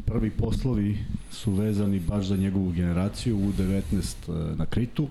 prvi 0.06 0.30
poslovi 0.30 0.98
su 1.32 1.52
vezani 1.52 2.00
baš 2.00 2.26
za 2.26 2.38
njegovu 2.38 2.72
generaciju 2.72 3.38
u 3.38 3.52
19 3.52 3.82
e, 4.02 4.56
na 4.56 4.66
Kritu. 4.66 5.08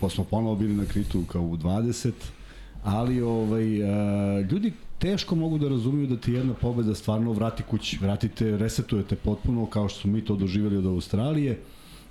Pa 0.00 0.08
smo 0.08 0.24
ponovo 0.24 0.56
bili 0.56 0.74
na 0.74 0.84
Kritu 0.84 1.24
kao 1.32 1.42
u 1.42 1.56
20. 1.56 2.12
Ali 2.84 3.22
ovaj, 3.22 3.80
e, 3.80 4.42
ljudi 4.50 4.72
teško 4.98 5.34
mogu 5.34 5.58
da 5.58 5.68
razumiju 5.68 6.06
da 6.06 6.16
ti 6.16 6.32
jedna 6.32 6.54
pobeda 6.54 6.94
stvarno 6.94 7.32
vrati 7.32 7.62
kući. 7.62 7.98
Vratite, 8.00 8.56
resetujete 8.56 9.16
potpuno 9.16 9.66
kao 9.66 9.88
što 9.88 10.00
smo 10.00 10.12
mi 10.12 10.24
to 10.24 10.36
doživjeli 10.36 10.76
od 10.76 10.86
Australije. 10.86 11.58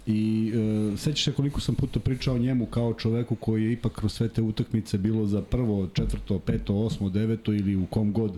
I 0.08 0.52
e, 0.94 0.98
sećaš 0.98 1.24
se 1.24 1.32
koliko 1.32 1.62
sam 1.62 1.76
puta 1.76 2.00
pričao 2.00 2.38
njemu 2.38 2.66
kao 2.66 2.94
čoveku 2.94 3.36
koji 3.36 3.64
je 3.64 3.72
ipak 3.72 3.92
kroz 3.92 4.14
sve 4.14 4.30
te 4.30 4.42
utakmice 4.42 4.98
bilo 4.98 5.26
za 5.26 5.42
prvo, 5.42 5.88
četvrto, 5.88 6.40
peto, 6.40 6.76
osmo, 6.76 7.10
deveto 7.10 7.54
ili 7.54 7.76
u 7.76 7.86
kom 7.86 8.14
god 8.14 8.38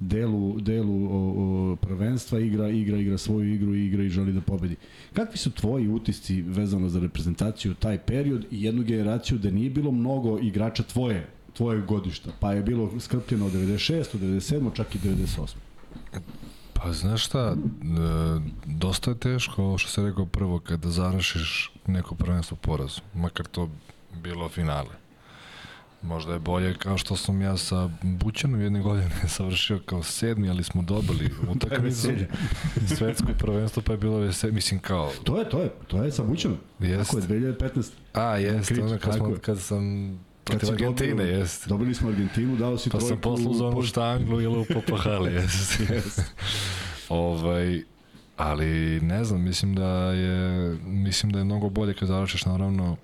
delu, 0.00 0.60
delu 0.60 1.06
o, 1.10 1.34
o, 1.72 1.76
prvenstva, 1.76 2.40
igra, 2.40 2.68
igra, 2.68 2.98
igra 2.98 3.18
svoju 3.18 3.54
igru 3.54 3.74
i 3.74 3.86
igra 3.86 4.02
i 4.02 4.08
želi 4.08 4.32
da 4.32 4.40
pobedi. 4.40 4.76
Kakvi 5.12 5.38
su 5.38 5.50
tvoji 5.50 5.88
utisci 5.88 6.42
vezano 6.42 6.88
za 6.88 7.00
reprezentaciju 7.00 7.74
taj 7.74 7.98
period 7.98 8.46
i 8.50 8.62
jednu 8.62 8.82
generaciju 8.82 9.38
da 9.38 9.50
nije 9.50 9.70
bilo 9.70 9.90
mnogo 9.90 10.38
igrača 10.38 10.82
tvoje 10.82 11.37
tvoje 11.58 11.80
godišta, 11.80 12.30
pa 12.40 12.52
je 12.52 12.62
bilo 12.62 13.00
skrpljeno 13.00 13.46
od 13.46 13.52
96. 13.52 14.04
97. 14.18 14.74
čak 14.74 14.94
i 14.94 14.98
98. 14.98 15.46
Pa 16.72 16.92
znaš 16.92 17.26
šta, 17.26 17.38
e, 17.38 17.56
dosta 18.66 19.10
je 19.10 19.18
teško 19.18 19.62
ovo 19.62 19.78
što 19.78 19.90
se 19.90 20.02
rekao 20.02 20.26
prvo 20.26 20.58
kada 20.58 20.90
završiš 20.90 21.72
neko 21.86 22.14
prvenstvo 22.14 22.56
porazu, 22.56 23.00
makar 23.14 23.46
to 23.46 23.70
bilo 24.22 24.48
finale. 24.48 24.94
Možda 26.02 26.32
je 26.32 26.38
bolje 26.38 26.74
kao 26.74 26.98
što 26.98 27.16
sam 27.16 27.42
ja 27.42 27.56
sa 27.56 27.90
Bućanom 28.02 28.60
jedne 28.60 28.82
godine 28.82 29.10
savršio 29.36 29.80
kao 29.86 30.02
sedmi, 30.02 30.50
ali 30.50 30.64
smo 30.64 30.82
dobili 30.82 31.30
utakmicu 31.54 32.08
svetsko 32.96 33.28
prvenstvo 33.38 33.82
pa 33.82 33.92
je 33.92 33.98
bilo 33.98 34.18
vesel, 34.18 34.52
mislim 34.52 34.80
kao... 34.80 35.12
To 35.24 35.38
je, 35.38 35.50
to 35.50 35.60
je, 35.60 35.70
to 35.86 36.04
je 36.04 36.12
sa 36.12 36.22
Bućanom. 36.22 36.58
Tako 36.78 37.18
je, 37.18 37.22
2015. 37.22 37.90
A, 38.12 38.36
jeste, 38.36 38.82
ono 38.82 38.98
kad, 38.98 39.14
smo, 39.14 39.36
kad 39.42 39.60
sam 39.60 40.18
protiv 40.50 40.70
Argentine, 40.70 41.10
dobili, 41.10 41.28
jeste. 41.28 41.68
Dobili 41.68 41.94
smo 41.94 42.08
Argentinu, 42.08 42.56
dao 42.56 42.78
si 42.78 42.90
pa 42.90 42.98
trojku. 42.98 43.08
Pa 43.08 43.14
sam 43.14 43.20
poslao 43.20 43.54
za 43.54 43.66
onu 43.66 43.82
štanglu 43.82 44.40
i 44.40 44.46
lupo 44.46 44.80
po 44.88 44.96
hali, 44.96 45.32
jeste. 45.34 46.02
ovaj, 47.08 47.82
ali 48.36 49.00
ne 49.00 49.24
znam, 49.24 49.42
mislim 49.42 49.74
da 49.74 50.12
je 50.12 50.76
mislim 50.86 51.32
da 51.32 51.38
je 51.38 51.44
mnogo 51.44 51.68
bolje 51.68 51.94
kad 51.94 52.08
završiš 52.08 52.44
naravno 52.44 52.96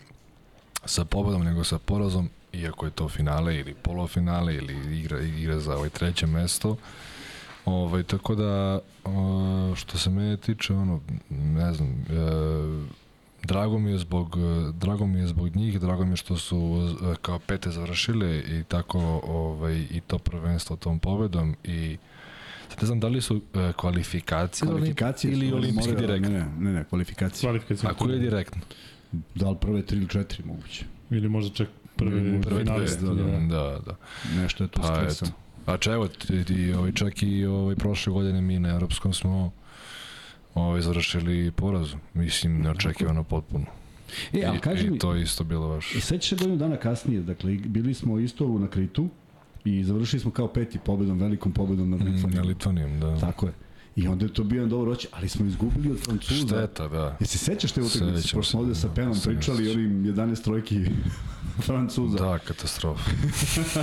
sa 0.84 1.04
pobedom 1.04 1.44
nego 1.44 1.64
sa 1.64 1.78
porazom, 1.78 2.30
iako 2.52 2.86
je 2.86 2.90
to 2.90 3.08
finale 3.08 3.56
ili 3.56 3.74
polufinale 3.74 4.54
ili 4.54 4.98
igra, 5.00 5.20
igra 5.20 5.58
za 5.58 5.76
ovaj 5.76 5.88
treće 5.88 6.26
mesto. 6.26 6.76
Ovaj, 7.64 8.02
tako 8.02 8.34
da, 8.34 8.80
što 9.74 9.98
se 9.98 10.10
mene 10.10 10.36
tiče, 10.36 10.74
ono, 10.74 11.00
ne 11.30 11.74
znam, 11.74 11.88
e, 11.90 13.03
drago 13.44 13.78
mi 13.78 13.90
je 13.90 13.98
zbog 13.98 14.36
drago 14.72 15.06
mi 15.06 15.18
je 15.18 15.26
zbog 15.26 15.56
njih, 15.56 15.80
drago 15.80 16.04
mi 16.04 16.12
je 16.12 16.16
što 16.16 16.36
su 16.36 16.88
e, 17.02 17.14
kao 17.22 17.38
pete 17.38 17.70
završile 17.70 18.38
i 18.38 18.64
tako 18.68 19.20
ovaj 19.26 19.86
i 19.90 20.00
to 20.06 20.18
prvenstvo 20.18 20.76
tom 20.76 20.98
pobedom 20.98 21.56
i 21.64 21.96
Sad 22.68 22.82
ne 22.82 22.86
znam 22.86 23.00
da 23.00 23.08
li 23.08 23.20
su 23.20 23.40
kvalifikacije, 23.76 24.68
kvalifikacije 24.68 25.32
ili 25.32 25.52
olimpijski 25.52 25.94
direktno. 25.96 26.30
Ne, 26.30 26.46
ne, 26.58 26.72
ne, 26.72 26.84
kvalifikacije. 26.84 27.48
Kvalifikacije. 27.48 27.90
A 27.90 27.94
koji 27.94 28.12
je 28.12 28.18
direktno? 28.18 28.62
Da 29.34 29.50
li 29.50 29.56
prve 29.60 29.82
tri 29.82 29.98
ili 29.98 30.08
četiri 30.08 30.44
moguće. 30.44 30.84
Ili 31.10 31.28
možda 31.28 31.54
čak 31.54 31.68
prve, 31.96 32.42
prve 32.42 32.60
finaliste. 32.60 33.04
Da, 33.04 33.14
da, 33.14 33.38
da, 33.40 33.80
da. 33.86 33.96
Nešto 34.42 34.64
je 34.64 34.68
tu 34.68 34.80
pa, 34.80 34.86
stresno. 34.86 35.28
A 35.66 35.76
če, 35.76 35.90
evo, 35.90 36.08
ti, 36.08 36.44
ti, 36.44 36.72
ovaj, 36.72 36.92
čak 36.92 37.22
i 37.22 37.46
ovaj, 37.46 37.76
prošle 37.76 38.12
godine 38.12 38.40
mi 38.40 38.58
na 38.58 38.68
Europskom 38.68 39.12
smo 39.12 39.52
ovaj, 40.54 40.80
završili 40.80 41.50
poraz. 41.50 41.94
Mislim, 42.14 42.60
neočekivano 42.60 43.24
potpuno. 43.24 43.66
E, 44.32 44.44
ali 44.46 44.58
kaži 44.58 44.86
I, 44.86 44.90
mi, 44.90 44.96
I 44.96 44.98
to 44.98 45.16
isto 45.16 45.44
bilo 45.44 45.68
baš. 45.68 45.92
Sećaš 46.00 46.28
se 46.28 46.36
godinu 46.36 46.56
dana 46.56 46.76
kasnije, 46.76 47.22
dakle, 47.22 47.52
bili 47.52 47.94
smo 47.94 48.18
isto 48.18 48.58
na 48.58 48.68
Kritu 48.68 49.08
i 49.64 49.84
završili 49.84 50.20
smo 50.20 50.30
kao 50.30 50.48
peti 50.48 50.78
pobedom, 50.78 51.18
velikom 51.18 51.52
pobedom 51.52 51.90
na 51.90 51.96
Litvanijom. 51.96 52.30
Mm, 52.30 52.34
na 52.34 52.42
Litvanijom, 52.42 53.00
da. 53.00 53.20
Tako 53.20 53.46
je. 53.46 53.52
I 53.96 54.08
onda 54.08 54.24
je 54.24 54.32
to 54.32 54.44
bio 54.44 54.56
jedan 54.56 54.70
dobro 54.70 54.90
roć, 54.90 55.06
ali 55.12 55.28
smo 55.28 55.46
izgubili 55.46 55.90
od 55.90 56.00
Francuza. 56.04 56.46
Šteta, 56.46 56.88
da. 56.88 57.16
Jesi 57.20 57.38
sećaš 57.38 57.72
te 57.72 57.82
utakmice? 57.82 58.28
Pošto 58.34 58.50
smo 58.50 58.60
ovde 58.60 58.74
sa 58.74 58.88
da, 58.88 58.94
Penom 58.94 59.16
pričali 59.24 59.70
onim 59.70 60.04
11 60.04 60.44
trojki 60.44 60.80
Francuza. 61.66 62.18
Da, 62.18 62.38
katastrofa. 62.38 63.10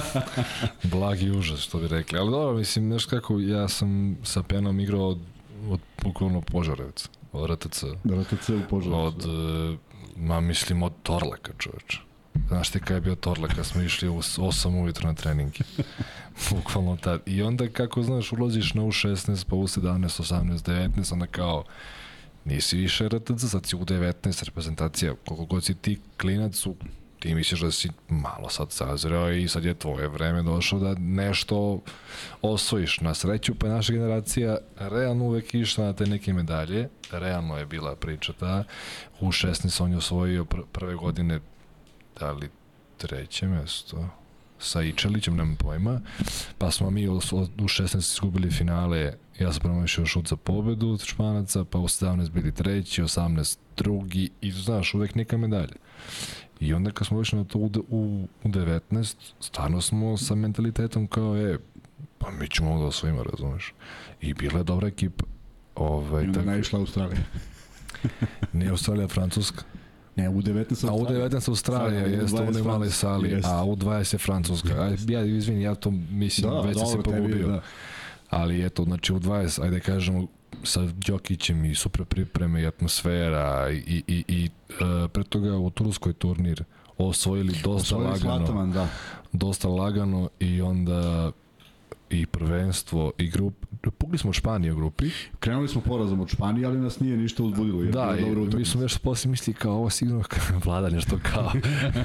Blagi 0.91 1.31
užas, 1.31 1.59
što 1.59 1.79
bi 1.79 1.87
rekli. 1.87 2.19
Ali 2.19 2.31
dobro, 2.31 2.57
mislim, 2.57 2.89
znaš 2.89 3.05
kako, 3.05 3.39
ja 3.39 3.67
sam 3.67 4.17
sa 4.23 4.43
Penom 4.43 4.79
igrao 4.79 5.07
od, 5.07 5.19
od 5.69 5.79
bukvalno 6.03 6.41
Požarevca. 6.41 7.09
Od 7.31 7.49
RTC. 7.49 7.83
RTC 8.05 8.49
u 8.49 8.61
Požarevcu. 8.69 9.01
Od, 9.01 9.15
da. 9.15 9.77
ma 10.15 10.39
mislim, 10.39 10.83
od 10.83 10.93
Torlaka, 11.03 11.51
čoveče. 11.57 11.99
Znaš 12.47 12.69
ti 12.69 12.79
kada 12.79 12.93
je 12.93 13.01
bio 13.01 13.15
Torlak, 13.15 13.55
kad 13.55 13.65
smo 13.65 13.81
išli 13.81 14.09
u 14.09 14.17
8 14.17 14.83
ujutro 14.83 15.07
na 15.07 15.13
treninge. 15.13 15.59
Bukvalno 16.51 16.97
tad. 16.97 17.21
I 17.25 17.41
onda 17.41 17.67
kako, 17.67 18.03
znaš, 18.03 18.31
ulaziš 18.31 18.73
na 18.73 18.81
U16, 18.81 19.45
pa 19.49 19.55
U17, 19.55 20.21
18, 20.21 20.57
19, 20.57 21.13
onda 21.13 21.25
kao, 21.25 21.63
nisi 22.45 22.77
više 22.77 23.09
RTC, 23.09 23.49
sad 23.49 23.65
si 23.65 23.75
U19 23.75 24.45
reprezentacija, 24.45 25.15
koliko 25.25 25.45
god 25.45 25.63
si 25.63 25.73
ti 25.73 25.99
klinac, 26.17 26.65
u, 26.65 26.75
ti 27.21 27.35
misliš 27.35 27.61
da 27.61 27.71
si 27.71 27.89
malo 28.09 28.49
sad 28.49 28.71
sazreo 28.71 29.31
i 29.31 29.47
sad 29.47 29.65
je 29.65 29.73
tvoje 29.73 30.07
vreme 30.07 30.43
došlo 30.43 30.79
da 30.79 30.95
nešto 30.99 31.81
osvojiš. 32.41 32.99
Na 32.99 33.13
sreću 33.13 33.55
pa 33.55 33.67
naša 33.67 33.93
generacija 33.93 34.57
realno 34.77 35.25
uvek 35.25 35.53
išla 35.53 35.85
na 35.85 35.93
te 35.93 36.05
neke 36.05 36.33
medalje, 36.33 36.89
realno 37.11 37.57
je 37.57 37.65
bila 37.65 37.95
priča 37.95 38.33
ta, 38.33 38.63
u 39.19 39.27
16 39.27 39.83
on 39.83 39.91
je 39.91 39.97
osvojio 39.97 40.45
pr 40.45 40.57
prve 40.71 40.95
godine 40.95 41.39
da 42.19 42.31
li 42.31 42.49
treće 42.97 43.47
mesto 43.47 44.09
sa 44.59 44.81
Ičelićem, 44.81 45.35
nemam 45.35 45.55
pojma, 45.55 46.01
pa 46.57 46.71
smo 46.71 46.89
mi 46.89 47.07
u 47.07 47.19
16 47.19 47.97
izgubili 47.97 48.51
finale, 48.51 49.13
ja 49.39 49.53
sam 49.53 49.61
promašio 49.61 50.05
šut 50.05 50.27
za 50.27 50.35
pobedu 50.35 50.89
od 50.89 51.03
Španaca, 51.03 51.65
pa 51.65 51.79
u 51.79 51.87
17 51.87 52.29
bili 52.29 52.51
treći, 52.51 53.01
18 53.01 53.57
drugi 53.77 54.29
i 54.41 54.51
znaš, 54.51 54.93
uvek 54.93 55.15
neka 55.15 55.37
medalja. 55.37 55.75
I 56.61 56.73
onda 56.73 56.91
kad 56.91 57.07
smo 57.07 57.17
došli 57.17 57.37
na 57.37 57.45
to 57.45 57.59
u, 57.59 57.71
u, 57.89 58.27
u 58.43 58.47
19, 58.47 59.15
stvarno 59.39 59.81
smo 59.81 60.17
sa 60.17 60.35
mentalitetom 60.35 61.07
kao 61.07 61.35
je, 61.35 61.59
pa 62.17 62.31
mi 62.31 62.49
ćemo 62.49 62.79
da 62.79 62.85
osvojimo, 62.85 63.23
razumeš. 63.23 63.73
I 64.21 64.33
bila 64.33 64.57
je 64.57 64.63
dobra 64.63 64.87
ekipa. 64.87 65.23
Ovaj, 65.75 66.23
I 66.23 66.27
onda 66.27 66.39
tako, 66.39 66.51
naišla 66.51 66.79
Australija. 66.79 67.21
nije 68.53 68.69
Australija, 68.69 69.07
Francuska. 69.07 69.63
Ne, 70.15 70.29
u 70.29 70.41
19 70.41 70.89
A 70.89 70.93
u 70.93 71.05
19 71.05 71.49
Australija 71.49 72.01
jeste 72.01 72.41
u 72.41 72.47
onoj 72.47 72.63
maloj 72.63 72.89
sali, 72.89 73.29
jest. 73.29 73.47
a 73.47 73.63
u 73.63 73.75
20 73.75 74.13
je 74.13 74.17
Francuska. 74.17 74.73
A, 74.73 74.95
ja, 75.07 75.25
izvini, 75.25 75.61
ja 75.61 75.75
to 75.75 75.91
mislim, 76.11 76.51
da, 76.51 76.61
već 76.61 76.77
dobro, 76.77 76.89
se 76.91 77.03
pogubio. 77.03 77.47
Da. 77.47 77.61
Ali 78.29 78.65
eto, 78.65 78.83
znači 78.83 79.13
u 79.13 79.19
20, 79.19 79.63
ajde 79.63 79.79
kažemo, 79.79 80.27
sa 80.63 80.81
Đokićem 81.07 81.65
i 81.65 81.75
super 81.75 82.05
pripreme 82.05 82.61
i 82.61 82.65
atmosfera 82.65 83.69
i, 83.71 84.03
i, 84.07 84.23
i 84.27 84.49
uh, 84.69 85.11
pre 85.11 85.23
toga 85.23 85.57
u 85.57 85.69
Turskoj 85.69 86.13
turnir 86.13 86.63
osvojili 86.97 87.53
dosta 87.63 87.95
osvojili 87.95 88.11
lagano. 88.11 88.37
Slataman, 88.37 88.71
da. 88.71 88.87
Dosta 89.31 89.67
lagano 89.67 90.29
i 90.39 90.61
onda 90.61 91.31
i 92.11 92.25
prvenstvo 92.25 93.11
i 93.17 93.29
grup, 93.29 93.65
pukli 93.97 94.17
smo 94.17 94.33
Španiju 94.33 94.73
u 94.73 94.77
grupi. 94.77 95.09
Krenuli 95.39 95.67
smo 95.67 95.81
porazom 95.81 96.19
od 96.19 96.29
Španije, 96.29 96.65
ali 96.65 96.79
nas 96.79 96.99
nije 96.99 97.17
ništa 97.17 97.43
uzbudilo. 97.43 97.81
Jer 97.81 97.93
Da, 97.93 98.15
dobra 98.21 98.43
i 98.43 98.55
mi 98.55 98.65
smo 98.65 98.81
nešto 98.81 98.99
posle 99.03 99.31
mislili 99.31 99.55
kao 99.55 99.73
ovo 99.73 99.89
sigurno 99.89 100.23
vlada 100.65 100.89
nešto 100.89 101.19
kao 101.33 101.51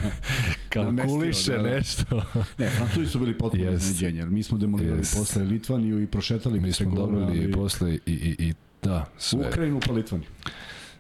kao 0.73 0.85
Namestio, 0.85 1.15
kuliše 1.15 1.53
da, 1.53 1.63
da. 1.63 1.71
nešto. 1.71 2.23
Ne, 2.59 2.71
Francuzi 2.71 3.07
su 3.07 3.19
bili 3.19 3.39
potpuno 3.39 3.65
Jest. 3.65 3.85
iznenađenje, 3.85 4.19
jer 4.19 4.29
mi 4.29 4.43
smo 4.43 4.59
demolirali 4.59 4.99
Jest. 4.99 5.19
posle 5.19 5.43
Litvaniju 5.43 6.03
i 6.03 6.07
prošetali 6.07 6.61
Mi 6.61 6.73
smo 6.73 6.95
dobili 6.95 7.23
ali 7.23 7.53
posle 7.53 7.95
i, 7.95 8.01
i, 8.07 8.37
i 8.39 8.55
da, 8.83 9.07
sve. 9.19 9.49
Ukrajinu 9.49 9.81
pa 9.87 9.93
Litvaniju. 9.93 10.29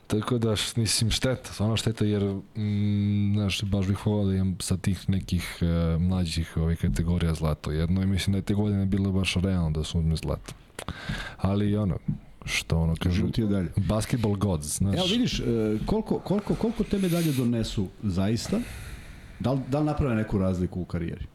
Tako 0.06 0.38
da, 0.38 0.54
mislim, 0.76 1.10
šteta, 1.10 1.52
stvarno 1.52 1.76
šteta, 1.76 2.04
jer, 2.04 2.22
mm, 2.56 3.32
znaš, 3.34 3.62
baš 3.62 3.86
bih 3.86 4.06
volao 4.06 4.26
da 4.26 4.34
imam 4.34 4.56
sa 4.60 4.76
tih 4.76 5.10
nekih 5.10 5.58
uh, 5.60 6.02
mlađih 6.02 6.56
ovih 6.56 6.78
kategorija 6.78 7.34
zlato 7.34 7.70
jedno 7.70 8.02
i 8.02 8.06
mislim 8.06 8.32
da 8.32 8.38
je 8.38 8.42
te 8.42 8.54
godine 8.54 8.86
bilo 8.86 9.12
baš 9.12 9.34
realno 9.34 9.70
da 9.70 9.84
su 9.84 9.98
uzme 9.98 10.16
zlato. 10.16 10.54
Ali, 11.36 11.76
ono, 11.76 11.98
što 12.44 12.78
ono 12.78 12.94
kažu, 12.96 13.14
Žuti 13.26 13.40
je 13.40 13.46
dalje. 13.46 13.68
basketball 13.76 14.36
gods, 14.36 14.66
znaš. 14.66 14.96
Evo 14.96 15.06
vidiš, 15.06 15.40
e, 15.40 15.42
koliko, 15.86 16.18
koliko, 16.18 16.54
koliko 16.54 16.84
te 16.84 16.98
medalje 16.98 17.32
donesu 17.32 17.88
zaista, 18.02 18.60
da 19.40 19.52
li, 19.52 19.60
da 19.68 19.78
li 19.78 19.86
naprave 19.86 20.14
neku 20.14 20.38
razliku 20.38 20.80
u 20.80 20.84
karijeri? 20.84 21.26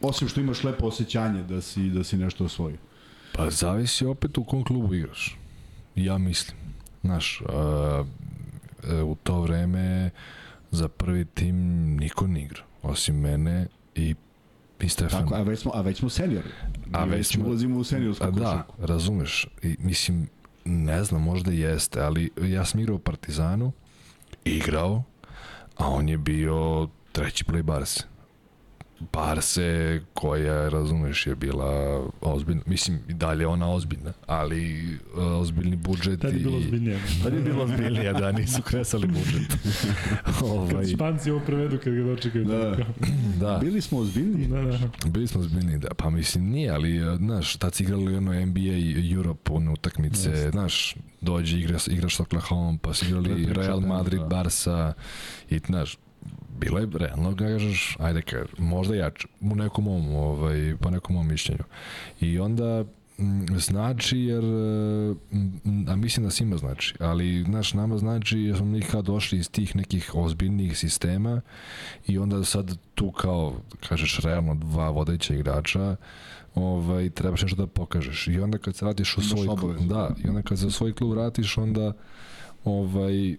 Osim 0.00 0.28
što 0.28 0.40
imaš 0.40 0.64
lepo 0.64 0.86
osjećanje 0.86 1.42
da 1.42 1.60
si, 1.60 1.90
da 1.90 2.04
si 2.04 2.16
nešto 2.16 2.44
osvojio. 2.44 2.78
Pa 3.32 3.50
zavisi 3.50 4.06
opet 4.06 4.38
u 4.38 4.44
kom 4.44 4.64
klubu 4.64 4.94
igraš. 4.94 5.38
Ja 5.94 6.18
mislim. 6.18 6.65
Znaš, 7.06 7.40
uh, 7.40 8.06
u 9.04 9.14
to 9.22 9.40
vreme 9.40 10.10
za 10.70 10.88
prvi 10.88 11.24
tim 11.24 11.56
niko 11.96 12.26
ne 12.26 12.42
igra. 12.42 12.62
Osim 12.82 13.20
mene 13.20 13.66
i, 13.94 14.14
i 14.80 14.88
Stefana. 14.88 15.22
Tako, 15.22 15.34
a 15.34 15.42
već 15.42 15.60
smo, 15.60 15.70
a 15.74 15.80
već 15.80 15.98
smo 15.98 16.08
seniori. 16.08 16.48
A 16.92 17.04
već 17.04 17.16
već 17.18 17.26
smo- 17.26 17.46
ulazimo 17.46 17.78
u 17.78 17.84
seniorsku 17.84 18.30
da, 18.30 18.32
košarku. 18.32 18.74
razumeš. 18.86 19.46
I, 19.62 19.76
mislim, 19.78 20.28
ne 20.64 21.04
znam, 21.04 21.22
možda 21.22 21.52
jeste, 21.52 22.00
ali 22.00 22.30
ja 22.42 22.64
sam 22.64 22.80
igrao 22.80 22.96
u 22.96 22.98
Partizanu, 22.98 23.72
igrao, 24.44 25.02
a 25.76 25.88
on 25.90 26.08
je 26.08 26.18
bio 26.18 26.88
treći 27.12 27.44
play 27.44 27.62
Barse. 27.62 28.04
Barse 29.12 30.00
koja, 30.14 30.68
razumeš, 30.68 31.26
je 31.26 31.34
bila 31.34 32.02
ozbiljna. 32.20 32.62
Mislim, 32.66 32.98
i 33.08 33.14
dalje 33.14 33.42
je 33.42 33.46
ona 33.46 33.72
ozbiljna, 33.72 34.12
ali 34.26 34.84
uh, 35.16 35.40
ozbiljni 35.40 35.76
budžet 35.76 36.20
Tad 36.20 36.32
je 36.32 36.38
bilo 36.38 36.58
i... 36.58 36.64
ozbiljnije. 36.64 37.00
Tad 37.22 37.34
je 37.34 37.40
bilo 37.40 37.64
ozbiljnije, 37.64 38.12
da, 38.12 38.32
nisu 38.32 38.62
kresali 38.62 39.06
budžet. 39.06 39.56
ovaj, 40.52 40.74
Kad 40.74 40.90
Španci 40.90 41.30
ovo 41.30 41.40
prevedu 41.40 41.78
kad 41.84 41.94
ga 41.94 42.02
dočekaju. 42.02 42.44
Da. 42.44 42.76
da, 43.40 43.58
Bili 43.58 43.80
smo 43.80 43.98
ozbiljni. 43.98 44.46
Da, 44.46 44.62
da. 44.62 45.08
Bili 45.08 45.26
smo 45.26 45.42
zbiljni, 45.42 45.78
da. 45.78 45.88
Pa 45.96 46.10
mislim, 46.10 46.44
nije, 46.44 46.70
ali, 46.70 46.96
e, 46.96 47.16
znaš, 47.16 47.56
tad 47.56 47.74
si 47.74 47.82
igrali 47.82 48.16
ono 48.16 48.46
NBA 48.46 48.60
i 48.60 49.12
Europe, 49.12 49.52
one 49.52 49.70
utakmice, 49.70 50.30
Jeste. 50.30 50.50
znaš, 50.50 50.96
dođe, 51.20 51.58
igra, 51.58 51.78
igraš 51.86 52.16
s 52.16 52.20
Oklahoma, 52.20 52.78
pa 52.82 52.94
si 52.94 53.06
igrali 53.06 53.46
Real 53.52 53.80
tamo, 53.80 53.94
Madrid, 53.94 54.20
da. 54.20 54.26
Barca, 54.26 54.92
i, 55.50 55.58
znaš, 55.66 55.98
bilo 56.60 56.78
je 56.78 56.88
realno, 56.94 57.32
da 57.32 57.44
kažeš, 57.44 57.96
ajde, 58.00 58.22
ka, 58.22 58.44
možda 58.58 58.94
jače, 58.94 59.28
u 59.40 59.54
nekom 59.54 59.84
mom, 59.84 60.14
ovaj, 60.14 60.76
po 60.80 60.90
nekom 60.90 61.16
mom 61.16 61.28
mišljenju. 61.28 61.64
I 62.20 62.38
onda, 62.38 62.84
mm, 63.18 63.58
znači 63.58 64.18
jer, 64.18 64.44
e, 64.44 65.14
mm, 65.36 65.88
a 65.88 65.96
mislim 65.96 66.24
da 66.24 66.30
svima 66.30 66.56
znači, 66.56 66.94
ali 67.00 67.44
znaš, 67.44 67.74
nama 67.74 67.98
znači 67.98 68.38
jer 68.38 68.56
smo 68.56 68.66
mi 68.66 68.80
kao 68.80 69.02
došli 69.02 69.38
iz 69.38 69.50
tih 69.50 69.76
nekih 69.76 70.10
ozbiljnih 70.14 70.78
sistema 70.78 71.40
i 72.06 72.18
onda 72.18 72.44
sad 72.44 72.78
tu 72.94 73.12
kao, 73.12 73.54
kažeš, 73.88 74.18
realno 74.18 74.54
dva 74.54 74.90
vodeća 74.90 75.34
igrača, 75.34 75.96
ovaj, 76.54 77.10
trebaš 77.10 77.42
nešto 77.42 77.56
da 77.56 77.66
pokažeš. 77.66 78.28
I 78.28 78.40
onda 78.40 78.58
kad 78.58 78.76
se 78.76 78.84
vratiš 78.84 79.16
u 79.18 79.22
svoj 79.22 79.46
klub, 79.46 79.76
da, 79.88 80.10
i 80.24 80.28
onda 80.28 80.42
kad 80.42 80.58
se 80.58 80.66
u 80.66 80.70
svoj 80.70 80.92
klub 80.92 81.10
vratiš, 81.10 81.58
onda 81.58 81.92
ovaj, 82.64 83.36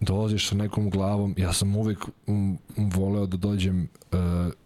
dolaziš 0.00 0.48
sa 0.48 0.54
nekom 0.54 0.90
glavom, 0.90 1.34
ja 1.38 1.52
sam 1.52 1.76
uvek 1.76 1.98
um, 2.26 2.58
voleo 2.76 3.26
da 3.26 3.36
dođem 3.36 3.88
uh, 4.12 4.18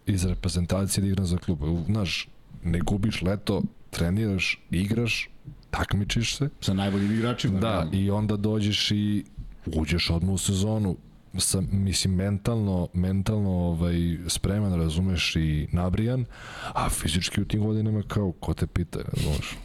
iz 0.06 0.24
reprezentacije 0.24 1.02
da 1.02 1.08
igram 1.08 1.26
za 1.26 1.38
klub. 1.38 1.58
Znaš, 1.86 2.28
ne 2.64 2.80
gubiš 2.80 3.22
leto, 3.22 3.62
treniraš, 3.90 4.60
igraš, 4.70 5.30
takmičiš 5.70 6.36
se, 6.36 6.48
Sa 6.60 6.74
najboljim 6.74 7.12
igračima. 7.12 7.60
Da, 7.60 7.72
realno. 7.72 7.90
i 7.92 8.10
onda 8.10 8.36
dođeš 8.36 8.90
i 8.90 9.24
uđeš 9.66 10.10
odmah 10.10 10.34
u 10.34 10.38
sezonu 10.38 10.96
sa, 11.38 11.60
mislim, 11.72 12.14
mentalno, 12.14 12.88
mentalno 12.94 13.50
ovaj, 13.50 14.18
spreman, 14.28 14.74
razumeš, 14.74 15.36
i 15.36 15.68
nabrijan, 15.72 16.24
a 16.72 16.88
fizički 16.88 17.40
u 17.40 17.44
tim 17.44 17.64
godinama 17.64 18.02
kao, 18.08 18.32
ko 18.32 18.54
te 18.54 18.66
pita, 18.66 18.98
razumeš? 19.12 19.56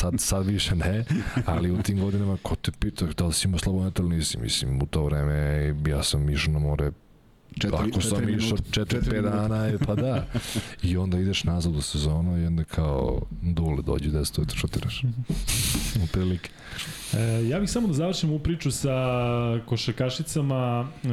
Sad, 0.00 0.14
sad 0.20 0.46
više 0.46 0.74
ne, 0.76 1.04
ali 1.46 1.70
u 1.70 1.82
tim 1.82 2.00
godinama, 2.00 2.36
ko 2.42 2.56
te 2.56 2.72
pita, 2.72 3.06
da 3.06 3.26
li 3.26 3.32
si 3.32 3.48
imao 3.48 3.58
slabo 3.58 3.84
metal, 3.84 4.08
nisi, 4.08 4.38
mislim, 4.38 4.82
u 4.82 4.86
to 4.86 5.04
vreme 5.04 5.74
ja 5.86 6.02
sam 6.02 6.30
išao 6.30 6.52
na 6.52 6.58
more 6.58 6.92
Četiri- 7.52 7.88
Ako 7.90 8.00
sam 8.00 8.28
išao 8.28 8.36
minuta- 8.38 8.62
4-5 8.62 8.72
četiri 8.72 9.12
minuta. 9.12 9.36
dana, 9.36 9.64
je, 9.64 9.78
pa 9.78 9.94
da. 9.94 10.26
I 10.82 10.96
onda 10.96 11.18
ideš 11.18 11.44
nazad 11.44 11.76
u 11.76 11.82
sezonu 11.82 12.42
i 12.42 12.46
onda 12.46 12.64
kao 12.64 13.20
dule 13.42 13.82
dođe 13.82 14.10
da 14.10 14.24
se 14.24 14.32
to 14.32 14.44
šutiraš. 14.54 15.02
U 15.96 16.06
prilike. 16.12 16.50
E, 17.14 17.48
ja 17.48 17.60
bih 17.60 17.70
samo 17.70 17.88
da 17.88 17.94
završim 17.94 18.30
ovu 18.30 18.38
priču 18.38 18.70
sa 18.70 18.90
košarkašicama 19.66 20.88
e, 21.04 21.08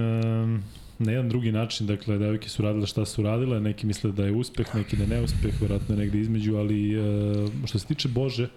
na 1.00 1.12
jedan 1.12 1.30
drugi 1.30 1.52
način. 1.52 1.88
Dakle, 1.88 2.18
devojke 2.18 2.50
su 2.50 2.62
radile 2.62 2.88
šta 2.88 3.06
su 3.06 3.24
radile, 3.24 3.60
neki 3.62 3.86
misle 3.86 4.12
da 4.12 4.26
je 4.26 4.32
uspeh, 4.32 4.76
neki 4.76 4.98
da 4.98 5.04
je 5.04 5.10
neuspeh, 5.10 5.62
verovatno 5.62 5.96
je 5.96 6.00
negde 6.00 6.20
između, 6.20 6.56
ali 6.56 6.94
e, 6.94 7.02
što 7.66 7.80
se 7.80 7.86
tiče 7.86 8.08
Bože, 8.08 8.48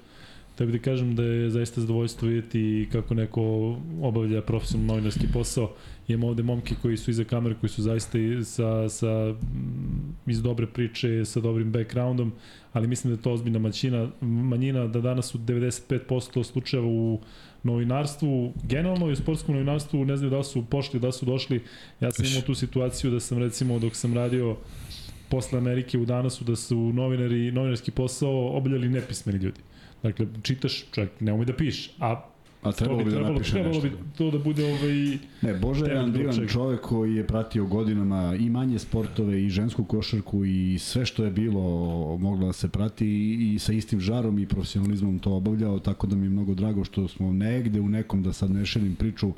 tebi 0.56 0.72
da 0.72 0.78
kažem 0.78 1.16
da 1.16 1.22
je 1.22 1.50
zaista 1.50 1.80
zadovoljstvo 1.80 2.28
vidjeti 2.28 2.88
kako 2.92 3.14
neko 3.14 3.42
obavlja 4.02 4.42
profesionalno 4.42 4.92
novinarski 4.92 5.26
posao. 5.32 5.72
Imamo 6.08 6.26
ovde 6.26 6.42
momke 6.42 6.74
koji 6.82 6.96
su 6.96 7.10
iza 7.10 7.24
kamere, 7.24 7.54
koji 7.60 7.70
su 7.70 7.82
zaista 7.82 8.18
sa, 8.44 8.88
sa, 8.88 9.32
mm, 9.32 10.30
iz 10.30 10.42
dobre 10.42 10.66
priče, 10.66 11.24
sa 11.24 11.40
dobrim 11.40 11.72
backgroundom, 11.72 12.32
ali 12.72 12.88
mislim 12.88 13.14
da 13.14 13.18
je 13.18 13.22
to 13.22 13.32
ozbiljna 13.32 13.58
maćina, 13.58 14.08
manjina, 14.20 14.86
da 14.86 15.00
danas 15.00 15.34
u 15.34 15.38
95% 15.38 16.44
slučajeva 16.44 16.88
u 16.88 17.20
novinarstvu, 17.62 18.52
generalno 18.64 19.08
i 19.08 19.12
u 19.12 19.16
sportskom 19.16 19.54
novinarstvu, 19.54 20.04
ne 20.04 20.16
znaju 20.16 20.30
da 20.30 20.42
su 20.42 20.64
pošli, 20.64 21.00
da 21.00 21.12
su 21.12 21.26
došli. 21.26 21.62
Ja 22.00 22.10
sam 22.10 22.26
imao 22.26 22.42
tu 22.42 22.54
situaciju 22.54 23.10
da 23.10 23.20
sam 23.20 23.38
recimo 23.38 23.78
dok 23.78 23.96
sam 23.96 24.14
radio 24.14 24.56
posle 25.28 25.58
Amerike 25.58 25.98
u 25.98 26.04
danasu 26.04 26.44
da 26.44 26.56
su 26.56 26.76
novinari, 26.76 27.52
novinarski 27.52 27.90
posao 27.90 28.56
obavljali 28.56 28.88
nepismeni 28.88 29.38
ljudi. 29.38 29.60
Dakle, 30.02 30.26
čitaš, 30.42 30.84
čak 30.90 31.08
ne 31.20 31.32
umej 31.32 31.46
da 31.46 31.56
piš, 31.56 31.90
a 31.98 32.32
A 32.62 32.72
trebalo 32.72 32.98
bi 32.98 33.04
bi 33.04 33.10
da 33.10 33.16
trebalo, 33.16 33.34
napiše 33.34 33.52
trebalo 33.52 33.74
nešto. 33.74 33.88
bi 33.88 33.96
to 34.18 34.30
da 34.30 34.38
bude 34.38 34.64
ovaj... 34.64 35.18
Ne, 35.42 35.54
Bože 35.60 35.84
je 35.84 35.88
jedan 35.88 36.12
divan 36.12 36.48
čovek 36.48 36.80
koji 36.80 37.14
je 37.14 37.26
pratio 37.26 37.66
godinama 37.66 38.36
i 38.40 38.50
manje 38.50 38.78
sportove 38.78 39.42
i 39.44 39.50
žensku 39.50 39.84
košarku 39.84 40.44
i 40.44 40.78
sve 40.78 41.06
što 41.06 41.24
je 41.24 41.30
bilo 41.30 41.60
moglo 42.18 42.46
da 42.46 42.52
se 42.52 42.68
prati 42.68 43.06
i, 43.06 43.54
i 43.54 43.58
sa 43.58 43.72
istim 43.72 44.00
žarom 44.00 44.38
i 44.38 44.46
profesionalizmom 44.46 45.18
to 45.18 45.32
obavljao, 45.32 45.78
tako 45.78 46.06
da 46.06 46.16
mi 46.16 46.26
je 46.26 46.30
mnogo 46.30 46.54
drago 46.54 46.84
što 46.84 47.08
smo 47.08 47.32
negde 47.32 47.80
u 47.80 47.88
nekom, 47.88 48.22
da 48.22 48.32
sad 48.32 48.50
ne 48.50 48.62
priču, 48.98 49.32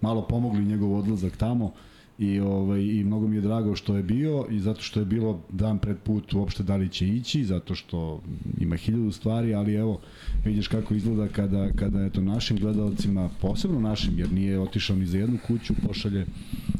malo 0.00 0.22
pomogli 0.22 0.64
njegov 0.64 0.94
odlazak 0.98 1.36
tamo 1.36 1.72
i 2.20 2.40
ovaj 2.40 2.80
i 2.80 3.04
mnogo 3.04 3.28
mi 3.28 3.36
je 3.36 3.40
drago 3.40 3.76
što 3.76 3.96
je 3.96 4.02
bio 4.02 4.46
i 4.50 4.60
zato 4.60 4.82
što 4.82 5.00
je 5.00 5.06
bilo 5.06 5.42
dan 5.48 5.78
pred 5.78 5.96
put 5.98 6.34
uopšte 6.34 6.62
da 6.62 6.76
li 6.76 6.88
će 6.88 7.08
ići 7.08 7.44
zato 7.44 7.74
što 7.74 8.22
ima 8.58 8.76
hiljadu 8.76 9.12
stvari 9.12 9.54
ali 9.54 9.74
evo 9.74 10.00
vidiš 10.44 10.68
kako 10.68 10.94
izgleda 10.94 11.28
kada 11.28 11.70
kada 11.72 12.04
eto 12.04 12.20
našim 12.20 12.56
gledaocima 12.56 13.30
posebno 13.40 13.80
našim 13.80 14.18
jer 14.18 14.32
nije 14.32 14.60
otišao 14.60 14.96
ni 14.96 15.06
za 15.06 15.18
jednu 15.18 15.38
kuću 15.46 15.74
pošalje 15.86 16.26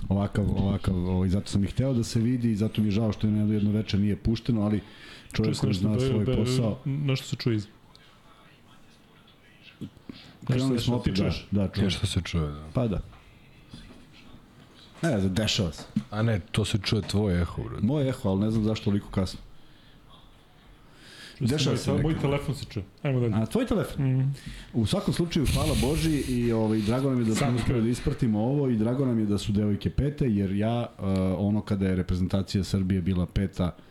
ovakav 0.08 0.44
ovakav 0.56 0.96
ovaj 0.96 1.28
zato 1.28 1.46
sam 1.46 1.64
i 1.64 1.66
hteo 1.66 1.94
da 1.94 2.04
se 2.04 2.20
vidi 2.20 2.52
i 2.52 2.56
zato 2.56 2.80
mi 2.80 2.86
je 2.86 2.92
žao 2.92 3.12
što 3.12 3.26
je 3.26 3.32
na 3.32 3.54
jedno 3.54 3.70
veče 3.70 3.98
nije 3.98 4.16
pušteno 4.16 4.62
ali 4.62 4.80
čovjek 5.32 5.56
koji 5.56 5.74
zna 5.74 6.00
svoj 6.00 6.24
posao 6.24 6.78
Nešto 6.84 7.26
se 7.26 7.36
čuje 7.36 7.56
iz... 7.56 7.66
krenuli 10.46 10.78
smo 10.78 10.96
opet 10.96 11.14
da, 11.14 11.32
da 11.50 11.68
čujem. 11.68 11.84
Nešto 11.84 12.06
se 12.06 12.20
čuje, 12.20 12.46
da. 12.46 12.68
pa 12.74 12.86
da 12.86 13.09
Ne, 15.02 15.20
znam, 15.20 15.34
dešava 15.34 15.72
se. 15.72 15.82
A 16.10 16.22
ne, 16.22 16.40
to 16.52 16.64
se 16.64 16.78
čuje 16.78 17.02
tvoj 17.02 17.40
eho, 17.42 17.62
brad. 17.62 17.84
Moje 17.84 18.08
eho, 18.08 18.28
ali 18.28 18.40
ne 18.40 18.50
znam 18.50 18.64
zašto 18.64 18.84
toliko 18.84 19.10
kasno. 19.10 19.40
Dešava 21.40 21.76
se 21.76 21.92
Moj 21.92 22.18
telefon 22.20 22.54
se 22.54 22.64
čuje. 22.64 22.84
Ajmo 23.02 23.20
dalje. 23.20 23.34
A 23.34 23.46
tvoj 23.46 23.66
telefon? 23.66 24.06
Mm. 24.06 24.34
U 24.74 24.86
svakom 24.86 25.14
slučaju, 25.14 25.46
hvala 25.54 25.74
Boži 25.80 26.16
i 26.28 26.52
ovaj, 26.52 26.78
drago 26.78 27.10
nam 27.10 27.18
je 27.18 27.24
da 27.24 27.34
smo 27.34 27.46
Sam 27.46 27.56
uspeli 27.56 27.82
da 27.82 27.88
ispratimo 27.88 28.40
ovo 28.40 28.68
i 28.68 28.76
drago 28.76 29.06
nam 29.06 29.18
je 29.18 29.26
da 29.26 29.38
su 29.38 29.52
devojke 29.52 29.90
pete, 29.90 30.30
jer 30.30 30.52
ja, 30.52 30.86
uh, 30.98 31.04
ono 31.38 31.60
kada 31.60 31.86
je 31.86 31.96
reprezentacija 31.96 32.64
Srbije 32.64 33.00
bila 33.00 33.26
peta, 33.26 33.64
uh, 33.64 33.84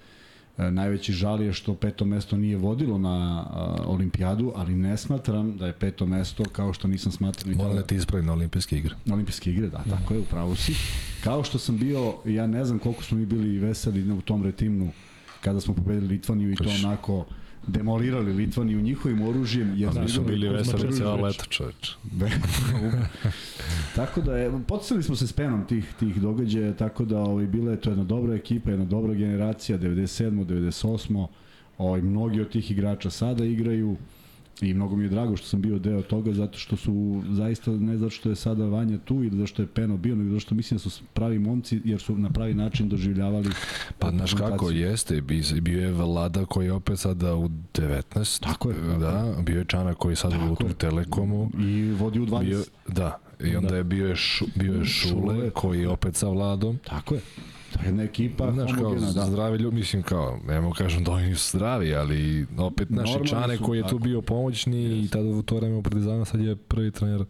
najveći 0.71 1.13
žal 1.13 1.41
je 1.41 1.53
što 1.53 1.75
peto 1.75 2.05
mesto 2.05 2.37
nije 2.37 2.57
vodilo 2.57 2.97
na 2.97 3.45
uh, 3.49 3.89
olimpijadu, 3.89 4.51
ali 4.55 4.75
ne 4.75 4.97
smatram 4.97 5.57
da 5.57 5.67
je 5.67 5.73
peto 5.73 6.05
mesto, 6.05 6.43
kao 6.43 6.73
što 6.73 6.87
nisam 6.87 7.11
smatrao 7.11 7.55
Moram 7.55 7.75
da 7.75 7.83
ti 7.83 7.95
ispravim 7.95 8.25
na 8.25 8.33
olimpijske 8.33 8.77
igre. 8.77 8.95
Na 9.05 9.13
olimpijske 9.13 9.51
igre, 9.51 9.67
da, 9.67 9.83
tako 9.89 10.13
je, 10.13 10.19
upravo 10.19 10.55
si. 10.55 10.75
Kao 11.23 11.43
što 11.43 11.59
sam 11.59 11.77
bio, 11.77 12.13
ja 12.25 12.47
ne 12.47 12.65
znam 12.65 12.79
koliko 12.79 13.03
smo 13.03 13.17
mi 13.17 13.25
bili 13.25 13.59
veseli 13.59 14.11
u 14.11 14.21
tom 14.21 14.43
retimnu 14.43 14.91
kada 15.41 15.61
smo 15.61 15.73
pobedili 15.73 16.07
Litvaniju 16.07 16.51
i 16.51 16.55
to 16.55 16.69
onako 16.83 17.25
demolirali 17.71 18.33
Litvaniju 18.33 18.81
njihovim 18.81 19.21
oružjem. 19.21 19.73
Jer 19.77 19.89
A 19.89 20.01
mi 20.01 20.09
smo 20.09 20.23
bili 20.23 20.49
veseli 20.49 20.87
već. 20.87 20.99
leto, 21.23 21.45
čoveč. 21.49 21.95
tako 23.95 24.21
da 24.21 24.37
je, 24.37 24.51
podsjeli 24.67 25.03
smo 25.03 25.15
se 25.15 25.27
s 25.27 25.33
penom 25.33 25.67
tih, 25.67 25.93
tih 25.99 26.21
događaja, 26.21 26.73
tako 26.73 27.05
da 27.05 27.19
ovaj, 27.19 27.45
bila 27.45 27.71
je 27.71 27.81
to 27.81 27.89
jedna 27.89 28.03
dobra 28.03 28.35
ekipa, 28.35 28.69
jedna 28.69 28.85
dobra 28.85 29.13
generacija, 29.13 29.79
97. 29.79 30.45
98. 30.45 31.27
Ovaj, 31.77 32.01
mnogi 32.01 32.41
od 32.41 32.49
tih 32.49 32.71
igrača 32.71 33.09
sada 33.09 33.45
igraju 33.45 33.97
i 34.61 34.73
mnogo 34.73 34.95
mi 34.95 35.03
je 35.03 35.09
drago 35.09 35.35
što 35.35 35.47
sam 35.47 35.61
bio 35.61 35.79
deo 35.79 36.01
toga 36.01 36.33
zato 36.33 36.57
što 36.57 36.75
su 36.75 36.93
zaista 37.27 37.71
ne 37.71 37.97
zato 37.97 38.09
što 38.09 38.29
je 38.29 38.35
sada 38.35 38.65
Vanja 38.65 38.97
tu 38.97 39.15
ili 39.15 39.29
zato 39.31 39.47
što 39.47 39.61
je 39.61 39.67
Peno 39.67 39.97
bio, 39.97 40.15
nego 40.15 40.29
zato 40.29 40.39
što 40.39 40.55
mislim 40.55 40.75
da 40.75 40.89
su 40.89 41.03
pravi 41.05 41.39
momci 41.39 41.81
jer 41.85 41.99
su 41.99 42.17
na 42.17 42.29
pravi 42.29 42.53
način 42.53 42.89
doživljavali 42.89 43.49
Pa 43.99 44.09
znaš 44.09 44.33
kako, 44.33 44.69
jeste, 44.69 45.21
bi- 45.21 45.61
bio 45.61 45.81
je 45.81 45.91
Vlada 45.93 46.45
koji 46.45 46.65
je 46.65 46.73
opet 46.73 46.99
sada 46.99 47.35
u 47.35 47.49
19. 47.73 48.39
Tako 48.41 48.69
je, 48.69 48.75
tako 48.77 48.99
Da, 48.99 49.35
bio 49.41 49.57
je 49.57 49.65
Čana 49.65 49.93
koji 49.93 50.11
je 50.11 50.15
sad 50.17 50.33
u 50.33 50.67
je. 50.67 50.73
Telekomu. 50.73 51.51
i 51.59 51.91
vodi 51.91 52.19
u 52.19 52.25
20. 52.25 52.39
Bio, 52.41 52.63
da, 52.87 53.17
i 53.41 53.55
onda 53.55 53.69
Da. 53.69 53.75
je 53.75 53.83
bio 53.83 54.07
je, 54.07 54.15
šu, 54.15 54.45
bio 54.55 54.73
je 54.73 54.85
Šule, 54.85 55.11
Šule. 55.35 55.49
koji 55.49 55.79
je 55.79 55.89
opet 55.89 56.15
sa 56.15 56.27
Vladom. 56.27 56.77
Tako 56.79 57.15
je. 57.15 57.21
Je 57.83 57.85
jedna 57.85 58.03
ekipa 58.03 58.51
Znaš 58.51 58.71
kao, 58.73 58.95
da. 58.95 59.25
zdravi 59.25 59.57
ljudi, 59.57 59.75
mislim 59.75 60.03
kao, 60.03 60.39
ne 60.47 60.61
mogu 60.61 60.73
kažem 60.73 61.03
da 61.03 61.11
oni 61.11 61.27
nisu 61.27 61.57
zdravi, 61.57 61.95
ali 61.95 62.45
opet 62.57 62.89
naši 62.89 63.11
Normalni 63.11 63.27
Čane 63.29 63.57
su, 63.57 63.63
koji 63.63 63.77
je 63.77 63.83
tu 63.83 63.89
tako. 63.89 63.99
bio 63.99 64.21
pomoćni 64.21 65.03
i 65.03 65.07
tada 65.07 65.29
u 65.29 65.41
to 65.41 65.55
vreme 65.55 65.75
u 65.75 65.83
Partizanu, 65.83 66.25
sad 66.25 66.41
je 66.41 66.55
prvi 66.55 66.91
trener 66.91 67.21
uh, 67.21 67.25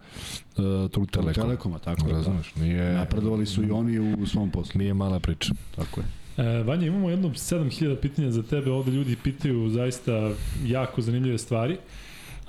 tu 0.92 1.06
Telekom. 1.06 1.44
Telekoma, 1.44 1.80
tako 1.80 2.08
je. 2.08 2.12
Da. 2.12 2.18
Razumeš, 2.18 2.56
nije, 2.56 2.94
Napredovali 2.94 3.46
su 3.46 3.64
i 3.64 3.72
oni 3.72 4.00
u 4.00 4.26
svom 4.26 4.52
poslu. 4.52 4.80
nije 4.80 4.94
mala 4.94 5.20
priča. 5.20 5.54
Tako 5.76 6.02
je. 6.02 6.06
E, 6.46 6.64
Vanja, 6.64 6.88
imamo 6.88 7.10
jedno 7.10 7.30
7000 7.30 7.96
pitanja 7.96 8.32
za 8.32 8.44
tebe, 8.44 8.72
ovde 8.72 8.92
ljudi 8.92 9.16
pitaju 9.24 9.70
zaista 9.70 10.32
jako 10.66 11.02
zanimljive 11.02 11.38
stvari, 11.38 11.78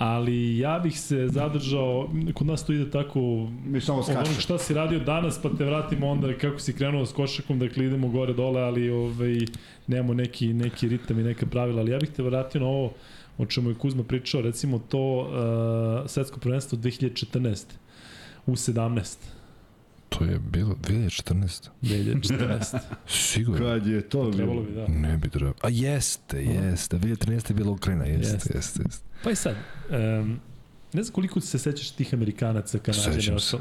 ali 0.01 0.59
ja 0.59 0.79
bih 0.79 1.01
se 1.01 1.29
zadržao, 1.29 2.09
kod 2.35 2.47
nas 2.47 2.67
to 2.67 2.73
ide 2.73 2.91
tako 2.91 3.21
Mi 3.65 3.81
samo 3.81 4.03
skače. 4.03 4.41
šta 4.41 4.59
si 4.59 4.75
radio 4.75 4.99
danas, 5.01 5.39
pa 5.43 5.49
te 5.59 5.65
vratimo 5.65 6.09
onda 6.09 6.39
kako 6.39 6.59
si 6.59 6.73
krenuo 6.73 7.07
s 7.07 7.13
košakom, 7.13 7.59
dakle 7.59 7.87
idemo 7.87 8.09
gore 8.09 8.33
dole, 8.33 8.63
ali 8.63 8.91
ovaj, 8.91 9.39
nemamo 9.87 10.15
neki, 10.15 10.53
neki 10.55 10.89
ritam 10.89 11.19
i 11.19 11.23
neka 11.23 11.47
pravila, 11.47 11.81
ali 11.81 11.91
ja 11.91 11.99
bih 11.99 12.11
te 12.11 12.23
vratio 12.23 12.61
na 12.61 12.67
ovo 12.67 12.93
o 13.39 13.47
čemu 13.47 13.71
je 13.71 13.75
Kuzma 13.75 14.05
pričao, 14.05 14.41
recimo 14.41 14.79
to 14.79 15.19
uh, 15.19 16.11
svetsko 16.11 16.41
prvenstvo 16.41 16.79
2014 16.79 17.65
u 18.47 18.53
17 18.53 19.17
To 20.09 20.25
je 20.25 20.39
bilo 20.39 20.75
2014. 20.83 21.69
2014 21.83 22.79
Sigurno. 23.07 23.67
Kad 23.67 23.87
je 23.87 24.01
to 24.03 24.31
trebalo 24.31 24.63
bilo? 24.63 24.87
bi 24.87 24.95
da 24.95 25.09
Ne 25.09 25.17
bi 25.17 25.29
trebalo. 25.29 25.55
A 25.63 25.69
jeste, 25.69 26.43
jeste. 26.45 26.99
2013. 26.99 27.51
je 27.51 27.55
bila 27.55 27.71
Ukrajina, 27.71 28.05
jeste, 28.05 28.35
Jeste. 28.35 28.53
jeste, 28.55 28.83
jeste. 28.87 29.10
Pa 29.25 29.31
i 29.31 29.35
sad, 29.35 29.57
um, 29.91 30.41
ne 30.93 31.03
znam 31.03 31.15
koliko 31.15 31.41
se 31.41 31.59
sećaš 31.59 31.91
tih 31.91 32.15
Amerikanaca, 32.15 32.79
Kanadjana 32.79 33.15
Sećam 33.15 33.41
se. 33.41 33.57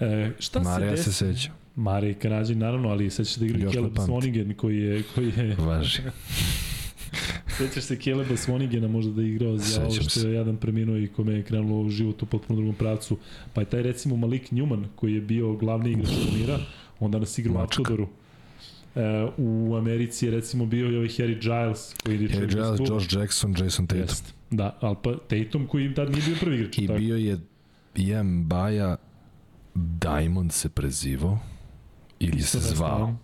E, 0.00 0.30
šta 0.38 0.60
Marija 0.60 0.96
se 0.96 1.02
se 1.02 1.10
desi? 1.10 1.40
seća. 1.40 1.52
Marija 1.76 2.10
i 2.10 2.14
Kanadjani, 2.14 2.60
naravno, 2.60 2.88
ali 2.88 3.10
sećaš 3.10 3.36
da 3.36 3.46
igra 3.46 3.70
Caleb. 3.72 3.92
Swanigan 3.92 4.56
koji 4.56 4.78
je, 4.78 5.02
koji 5.14 5.32
je 5.36 5.56
Važi. 5.58 6.02
sećaš 7.58 7.84
se 7.84 7.96
Caleba 7.96 8.36
Swanigana 8.36 8.88
možda 8.88 9.12
da 9.12 9.22
je 9.22 9.28
igrao 9.28 9.56
za 9.56 9.82
ovo 9.82 9.90
što 9.90 10.10
se. 10.10 10.28
je 10.28 10.34
jedan 10.34 10.56
preminuo 10.56 10.96
i 10.96 11.08
kome 11.08 11.32
je 11.32 11.42
krenulo 11.42 11.90
život 11.90 12.22
u 12.22 12.26
potpuno 12.26 12.56
drugom 12.56 12.74
pravcu. 12.74 13.18
Pa 13.54 13.60
je 13.60 13.64
taj 13.64 13.82
recimo 13.82 14.16
Malik 14.16 14.50
Newman 14.50 14.84
koji 14.96 15.14
je 15.14 15.20
bio 15.20 15.52
glavni 15.52 15.90
igrač 15.90 16.08
turnira, 16.08 16.58
on 17.00 17.10
danas 17.10 17.38
igra 17.38 17.52
u 17.52 17.54
Mačka. 17.54 17.82
Aptodoru. 17.82 18.08
E, 18.94 19.26
u 19.36 19.76
Americi 19.76 20.26
je 20.26 20.30
recimo 20.30 20.66
bio 20.66 20.90
i 20.90 20.96
ovaj 20.96 21.08
Harry 21.08 21.40
Giles 21.40 21.94
koji 22.04 22.22
je 22.22 22.28
Harry 22.28 22.48
Giles, 22.48 22.90
Josh 22.90 23.16
Jackson, 23.16 23.54
Jason 23.58 23.86
Tatum. 23.86 24.02
Jest. 24.02 24.35
Da, 24.50 24.76
ali 24.80 24.96
pa 25.02 25.12
Tatum 25.18 25.66
koji 25.66 25.84
im 25.84 25.94
tad 25.94 26.10
nije 26.10 26.22
bio 26.22 26.36
prvi 26.40 26.56
igrač. 26.56 26.78
I 26.78 26.86
tako? 26.86 26.98
bio 26.98 27.16
je 27.16 27.38
Ian 27.96 28.44
Baja 28.44 28.96
Diamond 29.74 30.52
se 30.52 30.68
prezivao 30.68 31.38
ili 32.20 32.40
se 32.40 32.58
Isto 32.58 32.74
zvao 32.74 33.16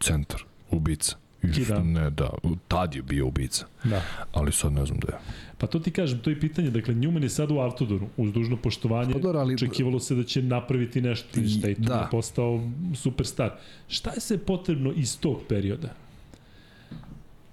centar, 0.00 0.40
ubica. 0.70 1.16
Iš, 1.42 1.56
Kida. 1.56 1.78
Ne, 1.78 2.10
da, 2.10 2.30
tad 2.68 2.94
je 2.94 3.02
bio 3.02 3.26
ubica, 3.26 3.66
Da. 3.84 4.02
ali 4.32 4.52
sad 4.52 4.72
ne 4.72 4.86
znam 4.86 4.98
da 4.98 5.08
je. 5.08 5.18
Pa 5.58 5.66
to 5.66 5.78
ti 5.78 5.90
kažem, 5.90 6.18
to 6.18 6.30
je 6.30 6.40
pitanje, 6.40 6.70
dakle 6.70 6.94
Newman 6.94 7.22
je 7.22 7.28
sad 7.28 7.50
u 7.50 7.56
Autodoru, 7.56 8.06
uz 8.16 8.32
dužno 8.32 8.56
poštovanje, 8.56 9.12
Pa 9.12 9.18
dobro, 9.18 9.40
ali- 9.40 9.54
očekivalo 9.54 10.00
se 10.00 10.14
da 10.14 10.24
će 10.24 10.42
napraviti 10.42 11.00
nešto, 11.00 11.40
I- 11.40 11.44
i 11.44 11.60
Tatum 11.60 11.84
da. 11.84 11.94
je 11.94 12.06
postao 12.10 12.60
superstar. 12.94 13.50
Šta 13.88 14.10
je 14.10 14.20
sve 14.20 14.38
potrebno 14.38 14.92
iz 14.92 15.20
tog 15.20 15.40
perioda? 15.48 15.94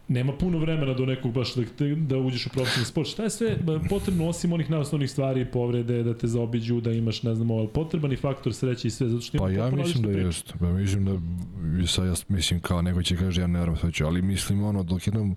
Nema 0.08 0.34
puno 0.34 0.58
vremena 0.58 0.94
do 0.94 1.06
nekog 1.06 1.32
baš 1.32 1.56
da, 1.56 1.66
te- 1.78 1.96
da 1.96 2.18
uđeš 2.18 2.46
u 2.46 2.50
profesionalni 2.50 2.86
sport. 2.86 3.10
Šta 3.10 3.24
je 3.24 3.30
sve 3.30 3.58
potrebno 3.90 4.28
osim 4.28 4.54
onih 4.54 4.70
najosnovnih 4.70 5.12
stvari, 5.12 5.46
povrede, 5.46 6.04
da 6.04 6.18
te 6.18 6.28
zaobiđu, 6.28 6.82
da 6.82 6.92
imaš, 6.92 7.24
ne 7.24 7.36
znam, 7.36 7.52
ovaj, 7.52 7.68
potreban 7.68 8.12
i 8.12 8.16
faktor 8.16 8.54
sreće 8.54 8.88
i 8.88 8.92
sve, 8.92 9.10
zato 9.10 9.22
što 9.22 9.38
Pa 9.38 9.50
ja 9.50 9.64
potpuno 9.64 9.84
mislim 9.84 10.04
da 10.04 10.12
jeste. 10.20 10.54
Ja 10.62 10.72
mislim 10.72 11.06
da 11.06 11.88
sad 11.88 12.06
ja 12.06 12.14
mislim 12.28 12.60
kao 12.60 12.82
neko 12.82 13.04
će 13.04 13.18
kaže 13.18 13.42
ja 13.42 13.48
ne 13.48 13.60
verujem 13.60 13.78
sve 13.78 13.92
ću, 13.92 14.06
ali 14.06 14.22
mislim 14.22 14.64
ono 14.64 14.84
dok 14.84 15.08
jednom 15.08 15.36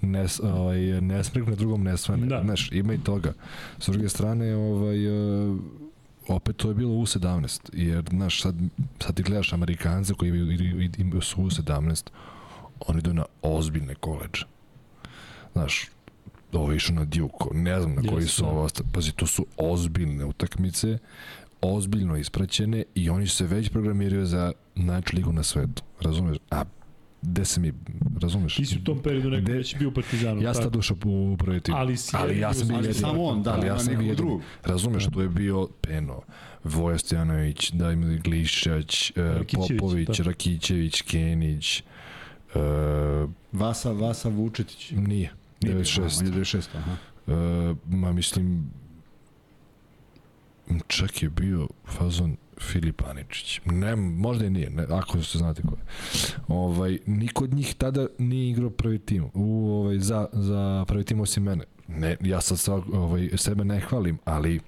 ne, 0.00 0.26
ovaj, 0.42 0.80
ne 1.00 1.24
smrkne 1.24 1.56
drugom 1.56 1.82
ne 1.82 1.96
svane. 1.96 2.26
Da. 2.26 2.42
Znaš, 2.44 2.72
ima 2.72 2.94
i 2.94 2.98
toga. 2.98 3.32
S 3.78 3.88
druge 3.88 4.08
strane, 4.08 4.56
ovaj, 4.56 5.06
e, 5.06 5.56
opet 6.28 6.56
to 6.56 6.68
je 6.68 6.74
bilo 6.74 6.92
u 6.92 7.06
17 7.06 7.70
jer 7.72 8.04
znaš 8.10 8.42
sad, 8.42 8.54
sad 9.00 9.16
ti 9.16 9.22
gledaš 9.22 9.52
Amerikance 9.52 10.14
koji 10.14 10.28
imaju 10.98 11.20
su 11.20 11.42
u 11.42 11.50
17 11.50 12.10
oni 12.88 12.98
idu 12.98 13.14
na 13.14 13.24
ozbiljne 13.42 13.94
koleđe 13.94 14.44
znaš 15.52 15.86
ovo 16.52 16.70
je 16.70 16.76
išao 16.76 16.96
na 16.96 17.04
Duke, 17.04 17.44
ne 17.52 17.80
znam 17.80 17.94
na 17.94 18.02
koji 18.02 18.22
Jeste, 18.22 18.34
su 18.36 18.42
da. 18.42 18.48
ovo, 18.48 18.68
pazi, 18.92 19.12
to 19.12 19.26
su 19.26 19.46
ozbiljne 19.56 20.24
utakmice, 20.24 20.98
ozbiljno 21.60 22.16
ispraćene 22.16 22.84
i 22.94 23.10
oni 23.10 23.26
se 23.26 23.46
već 23.46 23.68
programiraju 23.68 24.26
za 24.26 24.52
najjaču 24.74 25.16
ligu 25.16 25.32
na 25.32 25.42
svetu, 25.42 25.82
razumeš? 26.00 26.38
A 26.50 26.64
gde 27.22 27.44
se 27.44 27.60
mi, 27.60 27.72
razumeš? 28.20 28.56
Ti 28.56 28.66
si 28.66 28.76
u 28.76 28.84
tom 28.84 29.02
periodu 29.02 29.30
neko 29.30 29.42
Gde- 29.42 29.56
već 29.56 29.76
bio 29.78 29.88
u 29.88 29.92
Partizanu. 29.92 30.42
Ja 30.42 30.54
sam 30.54 30.62
tad 30.62 30.76
ušao 30.76 30.96
u 31.04 31.36
prvi 31.36 31.60
tim. 31.60 31.74
Ali 31.74 31.96
si 31.96 32.16
ali 32.16 32.38
ja 32.38 32.54
sam 32.54 32.68
bio 32.68 32.94
samo 32.94 33.24
on, 33.24 33.42
da, 33.42 33.52
ali 33.54 33.66
ja 33.66 33.78
sam 33.78 33.98
bio 33.98 34.14
drugog. 34.14 34.42
Razumeš, 34.64 35.06
tu 35.12 35.20
je 35.20 35.28
bio 35.28 35.68
Peno, 35.80 36.20
Voja 36.64 36.98
Stojanović, 36.98 37.70
Dajmir 37.70 38.20
Glišćać, 38.20 39.12
e, 39.16 39.22
Rakićević, 39.22 39.80
Popović, 39.80 40.18
da. 40.18 40.24
Rakićević, 40.24 41.02
Kenić, 41.02 41.82
e, 42.54 42.58
Vasa, 43.52 43.92
Vasa 43.92 44.28
Vučetić. 44.28 44.90
nije, 44.90 45.32
Nije 45.62 45.74
bio, 45.74 45.84
96. 45.84 46.20
On 46.20 46.26
je 46.26 46.32
96, 46.32 46.68
aha. 46.74 46.96
E, 47.26 47.74
ma 47.86 48.12
mislim 48.12 48.70
čak 50.86 51.22
je 51.22 51.28
bio 51.28 51.68
fazon 51.86 52.36
Filip 52.60 53.02
Aničić. 53.06 53.60
Ne, 53.64 53.96
možda 53.96 54.44
i 54.44 54.50
nije, 54.50 54.70
ne, 54.70 54.86
ako 54.90 55.22
se 55.22 55.38
znate 55.38 55.62
ko 55.62 55.74
je. 55.74 55.82
Ovaj, 56.48 56.98
niko 57.06 57.44
od 57.44 57.54
njih 57.54 57.74
tada 57.74 58.06
nije 58.18 58.50
igrao 58.50 58.70
prvi 58.70 58.98
tim. 58.98 59.24
U, 59.34 59.70
ovaj, 59.70 59.98
za, 59.98 60.26
za 60.32 60.84
prvi 60.88 61.04
tim 61.04 61.20
osim 61.20 61.42
mene. 61.42 61.64
Ne, 61.88 62.16
ja 62.20 62.40
sad 62.40 62.58
svak, 62.58 62.84
ovaj, 62.92 63.30
sebe 63.36 63.64
ne 63.64 63.80
hvalim, 63.80 64.18
ali 64.24 64.60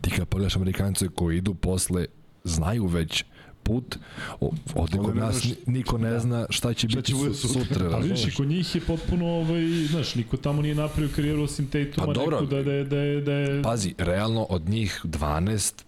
ti 0.00 0.10
kad 0.10 0.28
pogledaš 0.28 0.56
Amerikance 0.56 1.08
koji 1.08 1.36
idu 1.38 1.54
posle, 1.54 2.06
znaju 2.44 2.86
već 2.86 3.24
put, 3.62 3.98
o, 4.40 4.50
ovde 4.74 4.98
kod 4.98 5.16
nas 5.16 5.46
niko 5.66 5.98
ne 5.98 6.18
zna 6.18 6.46
šta 6.50 6.74
će 6.74 6.88
Šta 6.88 6.96
biti 6.96 7.12
će 7.12 7.34
su, 7.34 7.48
sutra. 7.48 7.86
Ali 7.86 8.02
vidiš, 8.02 8.20
i 8.20 8.24
razumeš? 8.24 8.36
kod 8.36 8.48
njih 8.48 8.74
je 8.74 8.80
potpuno, 8.80 9.26
ovaj, 9.26 9.62
znaš, 9.90 10.14
niko 10.14 10.36
tamo 10.36 10.62
nije 10.62 10.74
napravio 10.74 11.10
karijeru 11.16 11.42
osim 11.42 11.66
Tatuma, 11.66 12.06
Pa 12.06 12.12
dobro. 12.12 12.40
da, 12.40 12.56
da, 12.56 12.62
da, 12.62 12.84
da, 12.84 13.20
da 13.20 13.32
je... 13.32 13.62
Pazi, 13.62 13.94
realno 13.98 14.42
od 14.42 14.68
njih 14.68 15.00
12, 15.04 15.82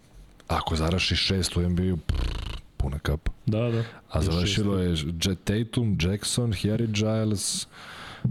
ako 0.49 0.77
zarašiš 0.77 1.21
šest 1.21 1.57
u 1.57 1.61
NBA-u, 1.63 1.99
puna 2.77 2.99
kapa. 2.99 3.33
Da, 3.47 3.71
da. 3.71 3.85
A 4.11 4.23
završilo 4.23 4.79
je 4.79 4.91
Jet 5.25 5.39
Tatum, 5.45 5.99
Jackson, 6.01 6.53
Harry 6.53 6.87
Giles, 6.87 7.67
uh, 8.25 8.29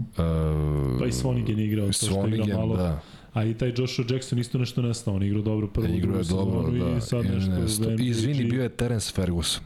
Pa 0.98 1.06
i 1.06 1.12
Swanigan 1.12 1.58
je 1.58 1.66
igrao, 1.66 1.86
to 1.86 1.92
što 1.92 2.26
malo. 2.56 2.76
da. 2.76 3.00
A 3.34 3.44
i 3.44 3.54
taj 3.54 3.72
Joshua 3.76 4.04
Jackson 4.10 4.38
isto 4.38 4.58
nešto 4.58 4.82
nestao, 4.82 5.14
on 5.14 5.22
igrao 5.22 5.42
dobro 5.42 5.66
prvo 5.66 5.86
Igrao 5.86 6.18
je 6.18 6.24
dobro, 6.24 6.70
da. 6.70 6.96
i 6.96 7.00
sad 7.00 7.24
nešto. 7.24 7.90
Izvini, 7.98 8.44
bio 8.44 8.62
je 8.62 8.68
Terence 8.68 9.12
Ferguson. 9.14 9.62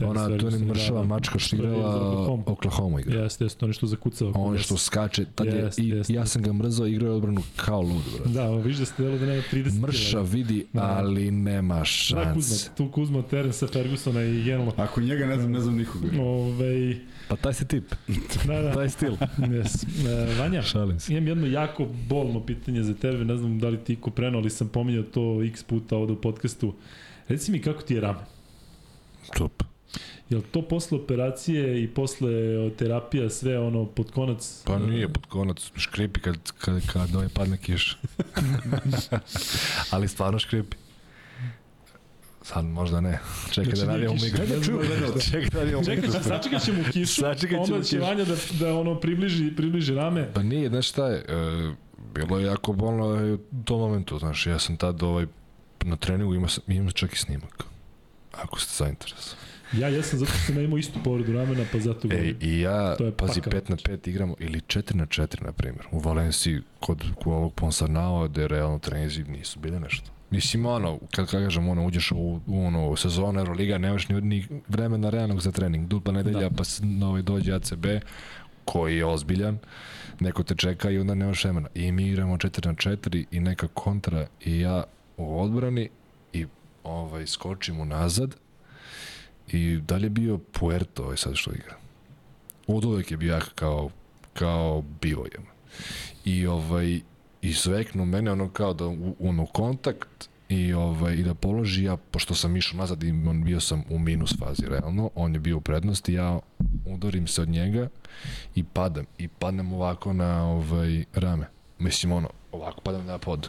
Ona, 0.00 0.14
to 0.16 0.32
je 0.32 0.38
Ferguson, 0.40 0.62
mršava 0.62 0.90
da, 0.92 1.02
da. 1.02 1.08
mačka 1.08 1.38
što 1.38 1.56
igrala 1.56 2.26
Oklahoma. 2.46 3.00
Igra. 3.00 3.20
Jeste, 3.20 3.44
jeste, 3.44 3.64
on 3.64 3.68
je 3.68 3.74
što 3.74 3.86
zakucao. 3.86 4.32
On 4.34 4.58
što 4.58 4.76
skače, 4.76 5.24
tad 5.26 5.46
je, 5.46 5.52
Jeste, 5.54 5.82
i, 5.82 5.88
jeste. 5.88 6.12
ja 6.12 6.26
sam 6.26 6.42
ga 6.42 6.52
mrzao, 6.52 6.86
igrao 6.86 7.06
je 7.06 7.12
odbranu 7.12 7.42
kao 7.56 7.80
lud, 7.80 8.02
bro. 8.14 8.32
Da, 8.32 8.50
vidiš 8.50 8.76
da 8.76 8.84
ste 8.84 9.02
delo 9.02 9.18
da 9.18 9.26
nema 9.26 9.42
30 9.52 9.80
Mrša 9.80 10.20
vidi, 10.20 10.66
Da. 10.72 10.82
ali 10.82 11.30
nema 11.30 11.78
Da, 11.78 11.84
šanse. 11.84 12.34
Kuzma, 12.34 12.74
tu 12.76 12.90
Kuzma, 12.90 13.22
Terence 13.22 13.66
Fergusona 13.66 14.22
i 14.22 14.42
generalno. 14.42 14.72
Ako 14.76 15.00
njega 15.00 15.26
ne 15.26 15.36
znam, 15.36 15.52
ne 15.52 15.60
znam 15.60 15.76
nikoga. 15.76 16.08
Ove, 16.20 16.96
Pa 17.28 17.36
taj 17.36 17.54
si 17.54 17.68
tip, 17.68 17.84
da, 18.46 18.60
da. 18.60 18.72
taj 18.72 18.90
stil. 18.90 19.12
Yes. 19.38 19.86
E, 20.08 20.34
Vanja, 20.34 20.62
Šalim 20.62 21.00
se. 21.00 21.12
imam 21.12 21.26
jedno 21.28 21.46
jako 21.46 21.86
bolno 22.08 22.40
pitanje 22.40 22.82
za 22.82 22.94
tebe, 22.94 23.24
ne 23.24 23.36
znam 23.36 23.58
da 23.58 23.68
li 23.68 23.78
ti 23.78 23.96
ko 23.96 24.10
preno, 24.10 24.38
ali 24.38 24.50
sam 24.50 24.68
pominjao 24.68 25.02
to 25.04 25.42
x 25.42 25.62
puta 25.62 25.96
ovde 25.96 26.12
u 26.12 26.20
podcastu. 26.20 26.74
Reci 27.28 27.52
mi 27.52 27.58
kako 27.58 27.82
ti 27.82 27.94
je 27.94 28.00
rame? 28.00 28.18
Top. 29.36 29.62
Jel 30.30 30.42
to 30.50 30.62
posle 30.62 30.98
operacije 30.98 31.82
i 31.82 31.88
posle 31.88 32.30
terapija 32.76 33.30
sve 33.30 33.58
ono 33.58 33.86
pod 33.86 34.10
konac? 34.10 34.62
Pa 34.64 34.78
nije 34.78 35.08
pod 35.08 35.26
konac, 35.26 35.70
škripi 35.76 36.20
kad, 36.20 36.52
kad, 36.58 36.86
kad 36.92 37.14
ovaj 37.14 37.28
padne 37.28 37.56
kiša. 37.56 37.96
Ali 39.92 40.08
stvarno 40.08 40.38
škripi. 40.38 40.76
Sad 42.42 42.64
možda 42.64 43.00
ne. 43.00 43.18
Čekaj 43.50 43.64
Znači, 43.74 43.86
da 43.86 43.92
radimo 43.92 44.14
mikrofon. 44.14 44.40
Ajde 44.40 44.56
da 44.56 44.86
gledalce. 44.86 45.30
Čekaj 45.30 45.50
da 45.50 45.58
radimo 45.58 45.84
Čekaj, 45.84 45.96
mikrofon. 45.96 46.22
sačekat 46.22 46.62
ćemo 46.62 46.82
kišu, 46.92 47.14
Sačekat 47.20 47.50
ćemo 47.50 47.62
onda 47.62 47.84
će 47.84 47.96
kišu. 47.96 48.02
Vanja 48.02 48.24
da, 48.24 48.34
da 48.60 48.74
ono 48.74 49.00
približi, 49.00 49.56
približi 49.56 49.94
rame. 49.94 50.32
Pa 50.34 50.42
nije, 50.42 50.68
znaš 50.68 50.88
šta 50.88 51.06
je, 51.08 51.18
e, 51.18 51.74
bilo 52.14 52.38
je 52.38 52.44
jako 52.44 52.72
bolno 52.72 53.16
e, 53.16 53.32
u 53.32 53.38
tom 53.64 53.80
momentu, 53.80 54.18
znaš, 54.18 54.46
ja 54.46 54.58
sam 54.58 54.76
tad 54.76 55.02
ovaj, 55.02 55.26
na 55.80 55.96
treningu 55.96 56.34
imao, 56.34 56.48
imao 56.66 56.90
čak 56.90 57.12
i 57.12 57.18
snimak, 57.18 57.64
ako 58.32 58.60
ste 58.60 58.84
zainteresovani. 58.84 59.42
Ja 59.72 59.88
jesam 59.88 60.18
zato 60.18 60.32
što 60.32 60.40
sam 60.40 60.60
imao 60.60 60.78
istu 60.78 60.98
povredu 61.04 61.32
ramena, 61.32 61.64
pa 61.72 61.78
zato 61.78 62.08
govorim. 62.08 62.36
i 62.40 62.60
ja, 62.60 62.96
To 62.96 63.04
je 63.04 63.12
pazi, 63.12 63.40
pakao. 63.40 63.60
5 63.60 63.70
na 63.70 63.76
5 63.76 64.08
igramo, 64.08 64.34
ili 64.38 64.60
4 64.60 64.94
na 64.94 65.06
4, 65.06 65.44
na 65.44 65.52
primjer, 65.52 65.86
u 65.90 65.98
Valenciji, 65.98 66.60
kod, 66.80 67.04
kod 67.14 67.32
ovog 67.32 67.54
Ponsarnao, 67.54 68.28
gde 68.28 68.48
realno 68.48 68.78
treninzi 68.78 69.24
nisu 69.24 69.58
bile 69.58 69.80
nešto. 69.80 70.10
Mislim, 70.30 70.66
ono, 70.66 70.98
kad 71.10 71.30
kažem, 71.30 71.68
ono, 71.68 71.86
uđeš 71.86 72.12
u, 72.12 72.40
u 72.46 72.64
ono, 72.66 72.96
sezonu 72.96 73.40
Euroliga, 73.40 73.78
nemaš 73.78 74.08
ni, 74.08 74.20
ni 74.20 74.46
vremena 74.68 75.10
realnog 75.10 75.40
za 75.40 75.52
trening. 75.52 75.88
Dupla 75.88 76.12
nedelja, 76.12 76.48
Da. 76.48 76.50
pa 76.56 76.62
na 76.82 77.08
ovaj 77.08 77.22
dođe 77.22 77.52
ACB, 77.54 77.86
koji 78.64 78.96
je 78.96 79.04
ozbiljan, 79.04 79.58
neko 80.20 80.42
te 80.42 80.54
čeka 80.54 80.90
i 80.90 80.98
onda 80.98 81.14
nemaš 81.14 81.44
vremena. 81.44 81.68
I 81.74 81.92
mi 81.92 82.08
igramo 82.08 82.36
4 82.36 82.66
na 82.66 82.74
4 82.74 83.24
i 83.30 83.40
neka 83.40 83.68
kontra 83.68 84.26
i 84.44 84.60
ja 84.60 84.84
u 85.16 85.40
odbrani 85.42 85.88
ovaj, 86.84 87.26
skočim 87.26 87.80
unazad 87.80 88.34
i 89.48 89.76
dalje 89.76 90.08
bio 90.08 90.38
Puerto 90.38 91.02
ovaj 91.02 91.16
sad 91.16 91.36
što 91.36 91.50
igra. 91.50 91.76
Od 92.66 92.84
uvek 92.84 93.10
je 93.10 93.16
bio 93.16 93.40
kao, 93.54 93.90
kao 94.34 94.82
bivojem. 95.00 95.42
I 96.24 96.46
ovaj, 96.46 97.00
i 97.42 97.54
mene 97.94 98.32
ono 98.32 98.48
kao 98.48 98.74
da 98.74 98.86
u, 98.86 99.16
ono 99.20 99.46
kontakt 99.46 100.28
i 100.48 100.72
ovaj 100.72 101.14
i 101.14 101.22
da 101.22 101.34
položi 101.34 101.84
ja 101.84 101.96
pošto 101.96 102.34
sam 102.34 102.56
išao 102.56 102.78
nazad 102.78 103.02
i 103.02 103.10
on 103.10 103.44
bio 103.44 103.60
sam 103.60 103.84
u 103.90 103.98
minus 103.98 104.38
fazi 104.38 104.62
realno 104.68 105.10
on 105.14 105.34
je 105.34 105.40
bio 105.40 105.56
u 105.56 105.60
prednosti 105.60 106.12
ja 106.12 106.38
udarim 106.86 107.26
se 107.26 107.42
od 107.42 107.48
njega 107.48 107.88
i 108.54 108.64
padam 108.64 109.04
i 109.18 109.28
padnem 109.28 109.72
ovako 109.72 110.12
na 110.12 110.44
ovaj 110.44 111.04
rame 111.14 111.46
mislim 111.78 112.12
ono 112.12 112.28
ovako 112.52 112.80
padam 112.80 113.06
na 113.06 113.18
pod 113.18 113.48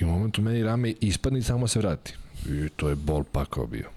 i 0.00 0.04
u 0.04 0.08
momentu 0.08 0.42
meni 0.42 0.62
rame 0.62 0.94
ispadne 1.00 1.38
i 1.38 1.42
samo 1.42 1.68
se 1.68 1.78
vrati. 1.78 2.14
I 2.48 2.68
to 2.76 2.88
je 2.88 2.94
bol 2.94 3.24
pakao 3.32 3.66
bio. 3.66 3.90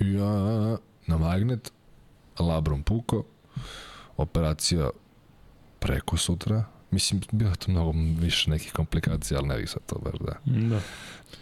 Ja 0.00 0.76
na 1.06 1.18
magnet 1.18 1.72
labrom 2.38 2.82
puko 2.82 3.24
operacija 4.16 4.90
preko 5.78 6.16
sutra 6.16 6.64
Mislim, 6.90 7.20
bilo 7.32 7.50
je 7.50 7.56
to 7.56 7.70
mnogo 7.70 7.92
više 8.20 8.50
nekih 8.50 8.72
komplikacija, 8.72 9.38
ali 9.38 9.48
ne 9.48 9.56
bih 9.56 9.70
sad 9.70 9.82
to 9.86 9.98
baš 9.98 10.14
da. 10.20 10.34
Da. 10.68 10.80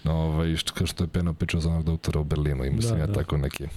No, 0.04 0.12
ovaj, 0.14 0.56
što, 0.56 0.72
kao 0.72 0.86
što 0.86 1.04
je 1.04 1.08
Peno 1.08 1.34
pričao 1.34 1.60
za 1.60 1.70
onog 1.70 1.84
doktora 1.84 2.20
u 2.20 2.24
Berlinu, 2.24 2.64
ima 2.64 2.82
sam 2.82 2.90
Da, 2.90 2.98
ja 2.98 3.06
da. 3.06 3.12
tako 3.12 3.36
neke. 3.36 3.68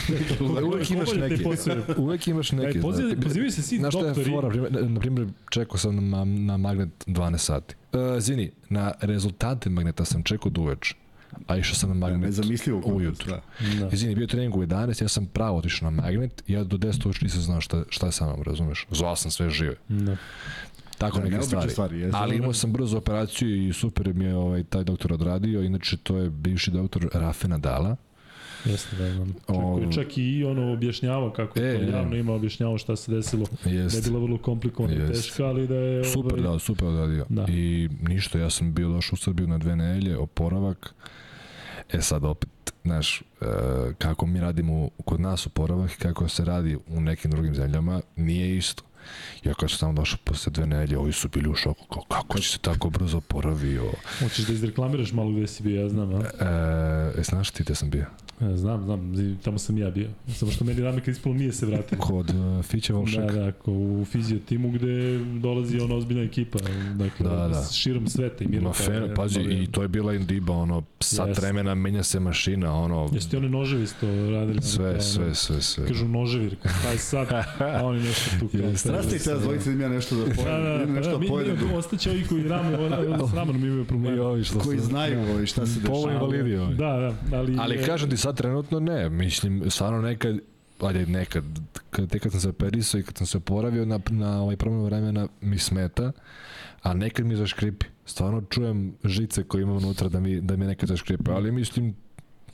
uvek 0.64 0.90
imaš 0.90 1.08
poslove. 1.44 1.80
Uvek 1.96 2.26
imaš 2.26 2.52
neke. 2.52 2.68
Ej, 2.68 2.82
poziv, 2.82 3.06
znate. 3.06 3.20
pozivaju 3.20 3.50
se 3.50 3.62
svi 3.62 3.78
Znaš 3.78 3.94
šta 3.94 4.00
je 4.00 4.06
doktori. 4.06 4.30
fora? 4.30 4.48
Na 4.82 5.00
primjer- 5.00 5.28
čekao 5.50 5.78
sam 5.78 6.10
na, 6.10 6.24
na 6.24 6.56
magnet 6.56 6.88
12 7.06 7.38
sati. 7.38 7.74
Uh, 7.92 8.00
zini, 8.18 8.50
na 8.68 8.92
rezultate 9.00 9.70
magneta 9.70 10.04
sam 10.04 10.22
čekao 10.22 10.50
do 10.50 10.60
uveče, 10.60 10.94
a 11.46 11.56
išao 11.56 11.74
sam 11.74 11.88
na 11.88 11.94
magnet 11.96 12.20
Nezamislivo. 12.22 12.80
kako 12.80 12.92
ujutru. 12.92 13.30
Da. 13.30 13.40
Da. 13.80 13.88
Izvini, 13.88 14.14
bio 14.14 14.26
trening 14.26 14.56
u 14.56 14.60
11, 14.60 15.02
ja 15.02 15.08
sam 15.08 15.26
pravo 15.26 15.58
otišao 15.58 15.90
na 15.90 16.02
magnet, 16.02 16.42
ja 16.46 16.64
do 16.64 16.76
10 16.78 17.06
uveče 17.06 17.24
nisam 17.24 17.40
znao 17.42 17.60
šta, 17.60 17.82
šta 17.88 18.06
je 18.06 18.12
sa 18.12 18.26
mnom, 18.26 18.42
razumeš? 18.42 18.86
Zvao 18.90 19.16
sam 19.16 19.30
sve 19.30 19.50
žive. 19.50 19.74
Da. 19.88 20.16
Tako 20.98 21.18
Da, 21.18 21.24
neke 21.24 21.42
stvari. 21.42 21.70
stvari, 21.70 22.00
jeste. 22.00 22.18
Ali 22.18 22.36
imao 22.36 22.52
sam 22.52 22.72
brzo 22.72 22.98
operaciju 22.98 23.68
i 23.68 23.72
super 23.72 24.14
mi 24.14 24.24
je 24.24 24.36
ovaj, 24.36 24.64
taj 24.64 24.84
doktor 24.84 25.12
odradio, 25.12 25.62
inače 25.62 25.96
to 25.96 26.16
je 26.16 26.30
bivši 26.30 26.70
doktor 26.70 27.08
Rafe 27.14 27.48
Nadala. 27.48 27.96
Jeste, 28.64 28.96
da 28.96 29.10
znam. 29.12 29.32
Čak, 29.32 29.56
O- 29.56 29.92
čak 29.94 30.18
i 30.18 30.44
ono 30.44 30.72
objašnjava 30.72 31.32
kako 31.32 31.58
je 31.60 31.74
E, 31.76 31.78
to 31.80 31.96
javno 31.96 32.16
ima 32.16 32.32
objašnjavao 32.32 32.78
šta 32.78 32.96
se 32.96 33.12
desilo. 33.12 33.46
Da 33.64 33.70
je 33.70 33.76
Jest. 33.76 34.04
bila 34.04 34.20
vrlo 34.20 34.38
komplikovana 34.38 34.94
i 34.94 34.98
Jest. 34.98 35.12
teška, 35.12 35.44
ali 35.44 35.66
da 35.68 35.74
je... 35.74 36.04
Super, 36.04 36.32
ovaj, 36.34 36.42
da, 36.44 36.58
super 36.58 36.86
odradio. 36.86 37.26
Da. 37.28 37.46
I 37.48 37.88
ništa, 38.02 38.38
ja 38.38 38.50
sam 38.50 38.74
bio 38.74 38.88
došao 38.88 39.14
u 39.14 39.24
Srbiju 39.24 39.46
na 39.48 39.58
dve 39.58 39.76
nedelje, 39.76 40.18
oporavak. 40.18 40.94
E 41.92 42.00
sad 42.00 42.24
opet, 42.24 42.48
znaš, 42.84 43.20
e, 43.40 43.44
kako 43.98 44.26
mi 44.26 44.40
radimo 44.40 44.90
kod 45.04 45.20
nas 45.20 45.46
oporavak 45.46 45.92
i 45.92 45.98
kako 45.98 46.28
se 46.28 46.44
radi 46.44 46.78
u 46.88 47.00
nekim 47.00 47.30
drugim 47.30 47.54
zemljama, 47.54 48.00
nije 48.16 48.56
isto. 48.56 48.82
Ja 49.44 49.54
kad 49.54 49.70
sam 49.70 49.78
tamo 49.78 49.92
došao 49.92 50.18
posle 50.24 50.52
dve 50.52 50.66
nedelje, 50.66 50.98
ovi 50.98 51.12
su 51.12 51.28
bili 51.28 51.48
u 51.48 51.54
šoku, 51.54 51.86
kao, 51.86 52.02
kako 52.02 52.38
si 52.38 52.48
se 52.48 52.58
tako 52.58 52.90
brzo 52.90 53.18
oporavio? 53.18 53.92
Hoćeš 54.18 54.46
da 54.46 54.52
izreklamiraš 54.52 55.12
malo 55.12 55.30
gde 55.30 55.46
si 55.46 55.62
bio, 55.62 55.82
ja 55.82 55.88
znam, 55.88 56.14
a? 56.14 56.20
E, 57.16 57.20
e 57.20 57.22
znaš 57.22 57.50
ti 57.50 57.62
gde 57.62 57.74
sam 57.74 57.90
bio? 57.90 58.06
E, 58.42 58.56
Znam, 58.56 58.84
znam, 58.84 59.12
tamo 59.36 59.58
sam 59.58 59.78
ja 59.78 59.90
bio. 59.90 60.08
Samo 60.28 60.52
što 60.52 60.64
meni 60.64 60.82
rame 60.82 61.00
kad 61.00 61.08
ispalo 61.08 61.34
nije 61.34 61.52
se 61.52 61.66
vratilo. 61.66 62.00
Kod 62.00 62.30
uh, 62.30 62.64
Fiće 62.64 62.92
Volšek. 62.92 63.20
Da, 63.22 63.32
da, 63.34 63.52
ko 63.52 63.72
u 63.72 64.04
fizio 64.04 64.38
timu 64.38 64.70
gde 64.70 64.86
dolazi 65.18 65.80
ona 65.80 65.94
ozbiljna 65.94 66.22
ekipa, 66.22 66.58
dakle, 66.94 67.28
Da, 67.28 67.48
da. 67.48 67.64
širom 67.64 68.06
sveta 68.06 68.44
i 68.44 68.48
Mirko. 68.48 68.64
Ma 68.64 69.14
pazi, 69.16 69.40
i 69.40 69.66
to 69.66 69.82
je 69.82 69.88
bila 69.88 70.14
Indiba, 70.14 70.52
ono, 70.52 70.82
sat 71.00 71.28
Jeste. 71.28 71.40
vremena 71.42 71.74
menja 71.74 72.02
se 72.02 72.20
mašina, 72.20 72.74
ono, 72.74 73.08
Jeste 73.12 73.30
ti 73.30 73.36
one 73.36 73.48
noževi 73.48 73.82
isto 73.82 74.06
radili? 74.06 74.50
ono, 74.50 74.60
sve, 74.62 74.92
kao, 74.92 75.00
sve, 75.00 75.24
ono, 75.24 75.34
sve, 75.34 75.62
sve. 75.62 75.86
Kažu 75.86 76.08
noževi, 76.08 76.48
rekao, 76.48 76.72
taj 76.82 76.98
sad, 76.98 77.26
a 77.60 77.80
oni 77.84 78.00
nešto 78.00 78.30
tu. 78.40 78.48
Jeste. 78.52 78.82
treba 78.82 78.98
Rasti 78.98 79.12
da 79.12 79.18
te 79.18 79.24
se- 79.24 79.34
dvojice 79.36 79.64
da 79.64 79.72
im 79.72 79.80
ja 79.80 79.88
nešto 79.88 80.16
da 80.16 80.24
Da, 80.24 80.34
pojedem. 80.34 80.62
da, 80.64 80.74
idem 80.74 80.86
da, 80.86 80.92
nešto 80.92 81.10
da, 81.10 81.16
da 81.16 81.20
mi, 81.20 81.28
pojedem. 81.28 81.56
mi, 81.62 81.74
ostaće 81.74 82.10
ovi 82.10 82.24
koji 82.24 82.42
rame, 82.42 82.76
s 83.30 83.34
ramenom 83.36 83.64
imaju 83.64 83.82
I 83.82 83.86
problema. 83.86 84.22
ovi 84.22 84.44
što 84.44 84.58
Koji 84.58 84.78
znaju 84.78 85.20
ovaj, 85.22 85.46
šta 85.46 85.66
se 85.66 85.80
dešava. 85.80 86.12
invalidi 86.12 86.56
ovi. 86.56 86.74
Da, 86.74 87.14
da, 87.30 87.38
ali... 87.38 87.56
Ali 87.58 87.78
kažem 87.78 88.10
ti 88.10 88.16
sad 88.24 88.36
trenutno 88.36 88.80
ne, 88.80 89.08
mislim, 89.10 89.62
stvarno 89.68 90.00
nekad, 90.00 90.38
ajde 90.80 91.06
nekad, 91.06 91.44
kad, 91.90 92.10
tek 92.10 92.22
kad 92.22 92.32
sam 92.32 92.40
se 92.40 92.48
operisao 92.48 93.00
i 93.00 93.04
kad 93.04 93.16
sam 93.16 93.26
se 93.26 93.36
oporavio 93.36 93.84
na, 93.84 94.00
na 94.10 94.42
ovaj 94.42 94.56
promenu 94.56 94.84
vremena 94.84 95.28
mi 95.40 95.58
smeta, 95.58 96.12
a 96.82 96.94
nekad 96.94 97.26
mi 97.26 97.36
zaškripi. 97.36 97.86
Stvarno 98.06 98.42
čujem 98.42 98.94
žice 99.04 99.44
koje 99.44 99.62
imam 99.62 99.76
unutra 99.76 100.08
da 100.08 100.20
mi, 100.20 100.40
da 100.40 100.56
mi 100.56 100.66
nekad 100.66 100.88
zaškripe, 100.88 101.30
ali 101.30 101.52
mislim, 101.52 101.94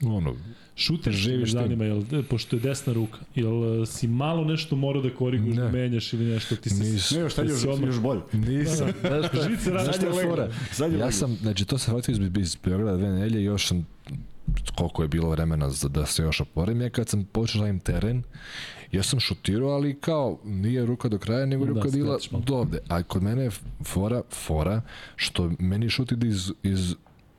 ono, 0.03 0.35
Šuter 0.77 1.13
Živiš 1.13 1.51
tim. 1.51 1.61
zanima, 1.61 1.85
jel, 1.85 2.03
pošto 2.25 2.57
je 2.57 2.61
desna 2.61 2.93
ruka, 2.93 3.19
jel 3.35 3.53
e, 3.83 3.87
si 3.87 4.07
malo 4.07 4.45
nešto 4.45 4.77
morao 4.77 5.03
da 5.03 5.11
koriguješ, 5.11 5.57
Ne. 5.57 5.63
da 5.63 5.71
menjaš 5.71 6.13
ili 6.13 6.25
nešto, 6.25 6.57
ti 6.57 6.71
se... 6.71 6.75
Nis- 6.77 7.15
Ne, 7.15 7.21
još 7.21 7.35
sad 7.35 7.49
još, 7.49 7.61
odmah- 7.61 7.87
još 7.87 8.01
bolje. 8.01 8.21
nisam, 8.35 8.89
znaš 9.01 9.27
šta, 9.29 9.49
Žice 9.49 9.63
šta 9.93 10.07
je 10.07 10.13
leglo. 10.13 10.31
fora? 10.31 10.49
Sad 10.73 10.93
je 10.93 10.99
Ja 10.99 11.11
sam, 11.13 11.37
znači 11.37 11.65
to 11.65 11.79
sam 11.79 11.95
vratio 11.95 12.13
iz, 12.13 12.19
iz 12.39 12.57
Beograda 12.57 12.97
dve 12.97 13.09
nedelje 13.09 13.41
i 13.41 13.45
još 13.45 13.67
sam 13.67 13.87
koliko 14.77 15.03
je 15.03 15.09
bilo 15.09 15.31
vremena 15.31 15.71
za 15.71 15.89
da 15.89 16.07
se 16.07 16.23
još 16.23 16.41
oporim. 16.41 16.81
Ja 16.81 16.91
kad 16.91 17.09
sam 17.09 17.25
počeo 17.25 17.59
da 17.61 17.67
radim 17.67 17.81
teren, 17.81 18.23
ja 18.93 19.03
sam 19.03 19.21
šutirao, 19.21 19.69
ali 19.69 20.01
kao 20.01 20.39
nije 20.45 20.87
ruka 20.87 21.09
do 21.09 21.19
kraja, 21.19 21.47
nego 21.47 21.65
Da, 21.65 21.73
ruka 21.73 21.89
bila 21.93 22.09
skratiš 22.09 22.31
malo. 22.31 22.45
do 22.45 22.55
ovde. 22.55 22.79
A 22.89 23.03
kod 23.03 23.23
mene 23.23 23.43
je 23.43 23.51
fora, 23.85 24.23
fora, 24.33 24.83
što 25.17 25.51
meni 25.59 25.89
šut 25.91 26.13
ide 26.13 26.29
iz, 26.29 26.53
iz 26.63 26.95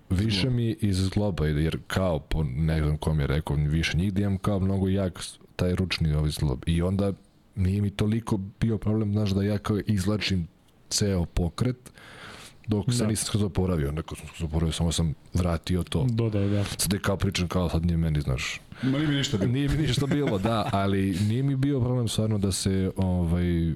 više 0.10 0.50
mi 0.50 0.76
iz 0.82 0.98
zgloba 0.98 1.48
ide, 1.48 1.62
jer 1.62 1.78
kao, 1.88 2.20
po, 2.20 2.44
ne 2.44 2.84
znam 2.84 2.98
kom 2.98 3.20
je 3.20 3.28
rekao, 3.28 3.56
više 3.56 3.98
njih 3.98 4.14
da 4.14 4.22
imam 4.22 4.38
kao 4.38 4.60
mnogo 4.60 4.88
jak 4.88 5.20
taj 5.56 5.76
ručni 5.76 6.14
ovaj 6.14 6.30
zglob. 6.30 6.64
I 6.66 6.82
onda 6.82 7.14
nije 7.56 7.82
mi 7.82 7.90
toliko 7.90 8.40
bio 8.60 8.78
problem, 8.78 9.12
znaš, 9.14 9.30
da 9.30 9.44
ja 9.44 9.58
kao 9.58 9.80
izlačim 9.88 10.48
ceo 10.90 11.26
pokret, 11.26 11.92
dok 12.72 12.94
se 12.94 13.00
Da. 13.00 13.08
nisam 13.08 13.26
skroz 13.26 13.44
oporavio, 13.44 13.92
neko 13.92 14.16
sam 14.16 14.28
skroz 14.28 14.44
oporavio, 14.44 14.72
samo 14.74 14.92
sam 14.92 15.14
vratio 15.34 15.84
to. 15.84 16.06
Do, 16.06 16.30
da, 16.30 16.40
da. 16.42 16.64
Sad 16.66 16.94
je 16.94 17.00
kao 17.00 17.18
pričam 17.18 17.48
kao 17.48 17.70
sad 17.70 17.86
nije 17.86 17.98
meni, 17.98 18.22
znaš. 18.22 18.60
Ma 18.84 18.90
nije 18.92 19.08
mi 19.08 19.16
ništa 19.16 19.38
bilo. 19.38 19.52
Nije 19.52 19.70
mi 19.70 19.78
ništa 19.78 20.06
bilo, 20.08 20.38
da, 20.40 20.70
ali 20.74 21.18
nije 21.22 21.44
mi 21.44 21.56
bio 21.58 21.80
problem 21.80 22.08
stvarno 22.08 22.38
da 22.38 22.52
se, 22.52 22.92
ovaj, 22.98 23.74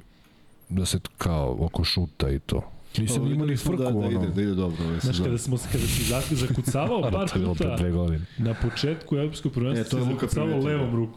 da 0.70 0.86
se 0.86 1.00
kao 1.18 1.58
oko 1.60 1.84
šuta 1.84 2.30
i 2.30 2.39
to. 2.39 2.72
Nisam 2.98 3.22
Ovo, 3.22 3.32
imao 3.32 3.46
ni 3.46 3.58
smo 3.58 3.72
frku, 3.72 3.84
da, 3.84 3.91
da, 3.91 3.98
ono. 3.98 4.10
ide, 4.12 4.28
da 4.28 4.41
ide 4.41 4.54
dobro 4.54 4.86
ove 4.86 4.91
Znaš, 4.93 5.04
sezone. 5.06 5.28
kada, 5.28 5.38
smo, 5.38 5.58
kada 5.72 5.88
si 5.88 6.04
zak- 6.04 6.34
zakucavao 6.38 7.02
par 7.12 7.30
pre 7.34 7.43
puta 7.43 7.76
dve 7.76 7.91
godine. 7.91 8.26
na 8.38 8.54
početku 8.54 9.16
evropskog 9.16 9.52
prvenstva, 9.52 9.82
E, 9.82 9.89
to 9.91 9.98
je 9.98 10.04
si 10.06 10.14
zakucavao 10.14 10.60
levom 10.60 10.91
da. 10.91 11.08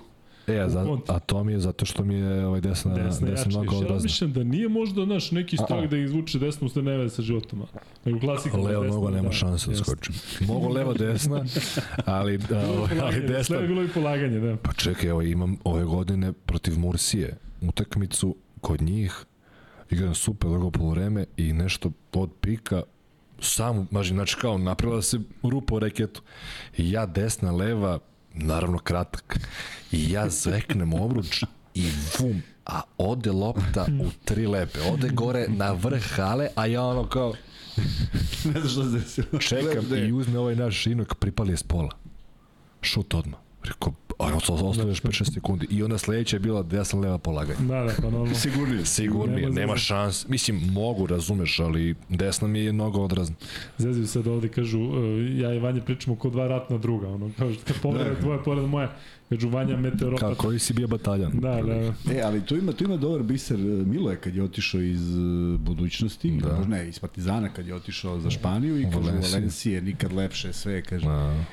E, 0.49 0.61
a, 0.61 0.69
za, 0.69 0.97
a 1.09 1.19
to 1.19 1.45
mi 1.45 1.53
je 1.53 1.59
zato 1.61 1.85
što 1.85 2.05
mi 2.05 2.15
je 2.15 2.47
ovaj 2.47 2.61
desna, 2.61 2.95
Desna, 2.95 3.27
desna, 3.27 3.53
noga 3.53 3.73
Ja 3.75 3.79
odrazna. 3.79 4.03
mislim 4.03 4.33
da 4.33 4.45
nije 4.45 4.69
možda, 4.69 5.05
znaš, 5.05 5.31
neki 5.31 5.57
strah 5.57 5.79
A-a. 5.81 5.87
da 5.87 5.97
izvuče 5.97 6.39
desnu 6.39 6.67
usta 6.67 6.83
neve 6.83 7.09
sa 7.09 7.23
životom. 7.23 7.63
Nego 8.05 8.21
klasika. 8.21 8.57
Leo 8.57 8.83
desna, 8.83 8.97
noga 8.97 9.11
nema 9.11 9.29
da, 9.29 9.35
šanse 9.35 9.71
da 9.71 9.77
skoči. 9.77 10.13
Mogu 10.41 10.69
levo 10.69 10.95
desna, 10.95 11.45
ali, 12.05 12.39
Bilo 12.39 12.61
je 12.61 12.67
ali 12.67 12.89
polaganje, 12.89 13.21
desna. 13.21 13.45
Sve 13.45 13.57
je 13.57 13.69
bilo 13.69 13.83
i 13.85 13.89
polaganje, 13.89 14.39
da. 14.41 14.57
Pa 14.57 14.73
čekaj, 14.73 15.09
evo 15.11 15.23
imam 15.23 15.57
ove 15.65 15.85
godine 15.85 16.33
protiv 16.33 16.79
Mursije 16.79 17.37
utakmicu 17.61 18.37
kod 18.61 18.83
njih, 18.83 19.25
igram 19.91 20.15
super 20.15 20.51
drugo 20.51 20.71
polovreme 20.71 21.25
i 21.37 21.53
nešto 21.53 21.91
od 22.13 22.31
pika 22.41 22.83
sam, 23.41 23.89
maži, 23.91 24.15
znači 24.15 24.37
kao 24.41 24.59
napravila 24.59 25.03
se 25.03 25.19
rupa 25.43 25.75
u 25.75 25.79
reketu. 25.79 26.23
I 26.79 26.91
ja 26.91 27.07
desna, 27.07 27.53
leva, 27.53 27.99
naravno 28.39 28.79
kratak. 28.79 29.39
I 29.93 30.11
ja 30.11 30.29
zveknem 30.29 30.95
obruč 30.95 31.45
i 31.75 31.91
vum, 32.19 32.43
a 32.67 32.81
ode 32.99 33.33
lopta 33.33 33.87
u 34.01 34.11
tri 34.25 34.47
lepe. 34.47 34.81
Ode 34.93 35.09
gore 35.09 35.47
na 35.49 35.73
vrh 35.73 36.03
hale, 36.17 36.49
a 36.55 36.67
ja 36.67 36.83
ono 36.83 37.09
kao 37.09 37.35
ne 38.45 38.61
znaš 38.61 38.73
šta 38.73 38.85
se 38.85 38.91
desilo. 38.91 39.41
čekam 39.41 39.95
i 39.95 40.13
uzme 40.13 40.39
ovaj 40.39 40.57
naš 40.57 40.87
inok, 40.87 41.15
pripali 41.15 41.53
je 41.53 41.57
s 41.57 41.63
pola. 41.63 41.91
Šut 42.83 43.15
odmah. 43.15 43.41
Rekao, 43.65 43.93
se 44.47 44.53
ostaviš 44.53 45.03
5-6 45.03 45.35
sekundi. 45.35 45.67
I 45.71 45.83
onda 45.83 45.99
sledeća 45.99 46.37
je 46.37 46.41
bila 46.41 46.63
desna 46.63 47.01
leva 47.01 47.19
polaganje. 47.19 47.59
Da, 47.61 47.83
da, 47.85 47.93
pa 47.97 48.03
normalno. 48.03 48.35
Sigurnije. 48.35 48.85
Sigurnije, 48.87 49.41
Nema 49.41 49.61
nema 49.61 49.77
šans. 49.77 50.29
Mislim, 50.29 50.61
mogu, 50.73 51.07
razumeš, 51.07 51.59
ali 51.59 51.95
desna 52.09 52.49
mi 52.49 52.59
je 52.61 52.73
mnogo 52.73 53.01
odrazna. 53.01 53.37
Zezaju 53.79 54.07
sad 54.07 54.27
ovde, 54.27 54.49
kažu, 54.49 54.81
uh, 54.81 54.95
ja 55.41 55.55
i 55.55 55.59
Vanja 55.59 55.81
pričamo 55.83 56.17
ko 56.17 56.31
dva 56.31 56.49
ratna 56.49 56.79
druga, 56.79 57.09
ono, 57.09 57.31
kao 57.39 57.53
što 57.53 57.63
kad 57.67 57.77
povreda 57.83 58.11
Da. 58.11 58.21
tvoja, 58.21 58.39
povreda 58.39 58.67
moja, 58.67 58.97
kažu 59.29 59.49
Vanja 59.49 59.77
meteoropat. 59.77 60.21
Kako 60.21 60.35
koji 60.35 60.59
si 60.59 60.73
bio 60.73 60.89
bataljan? 60.89 61.33
Da, 61.35 61.63
da, 61.63 61.75
E, 62.15 62.21
ali 62.25 62.41
tu 62.47 62.57
ima, 62.57 62.73
tu 62.73 62.85
ima 62.85 62.97
dobar 62.97 63.23
biser. 63.23 63.59
Milo 63.87 64.11
je 64.11 64.17
kad 64.17 64.35
je 64.37 64.43
otišao 64.43 64.81
iz 64.81 65.17
uh, 65.17 65.61
budućnosti, 65.61 66.31
Da. 66.43 66.49
da. 66.49 66.65
ne, 66.65 66.89
iz 66.89 66.99
Partizana 66.99 67.49
kad 67.49 67.67
je 67.67 67.75
otišao 67.75 68.21
za 68.21 68.31
Španiju 68.31 68.81
i 68.81 68.85
kaže 68.85 68.97
Valencije. 68.97 69.33
Valencije, 69.33 69.83
nikad 69.83 70.13
lepše, 70.13 70.53
sve, 70.53 70.83
kaže. 70.83 71.07
Da. 71.07 71.45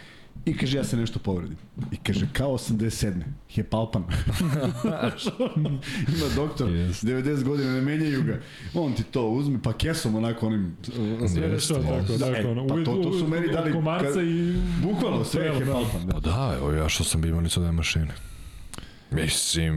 I 0.45 0.57
kaže, 0.57 0.77
ja 0.77 0.83
se 0.83 0.97
nešto 0.97 1.19
povredim. 1.19 1.57
I 1.91 1.97
kaže, 1.97 2.27
kao 2.33 2.49
87. 2.49 3.21
Je 3.55 3.63
palpan. 3.63 4.03
Ima 6.07 6.25
doktor, 6.35 6.69
Jest. 6.69 7.03
90 7.03 7.43
godina, 7.43 7.71
ne 7.71 7.81
menjaju 7.81 8.23
ga. 8.23 8.39
On 8.73 8.93
ti 8.93 9.03
to 9.03 9.27
uzme, 9.27 9.59
pa 9.61 9.73
kesom 9.73 10.15
onako 10.15 10.47
onim... 10.47 10.77
sve 11.27 11.47
rešava 11.47 11.79
tako, 11.81 12.13
Da, 12.13 12.25
tako, 12.25 12.37
e, 12.49 12.67
pa 12.69 12.75
to- 12.75 13.03
to 13.03 13.13
su 13.13 13.27
meni 13.27 13.47
dali 13.47 13.73
Komarca 13.73 14.21
i... 14.21 14.55
Bukvalno, 14.83 15.23
sve 15.23 15.45
je 15.45 15.59
Da. 15.59 15.71
palpan. 15.73 16.05
Da. 16.05 16.13
Pa 16.13 16.19
da, 16.19 16.55
evo 16.57 16.71
ja 16.71 16.89
što 16.89 17.03
sam 17.03 17.21
bio 17.21 17.29
imali 17.29 17.49
dve 17.55 17.71
mašine. 17.71 18.13
Mislim, 19.11 19.75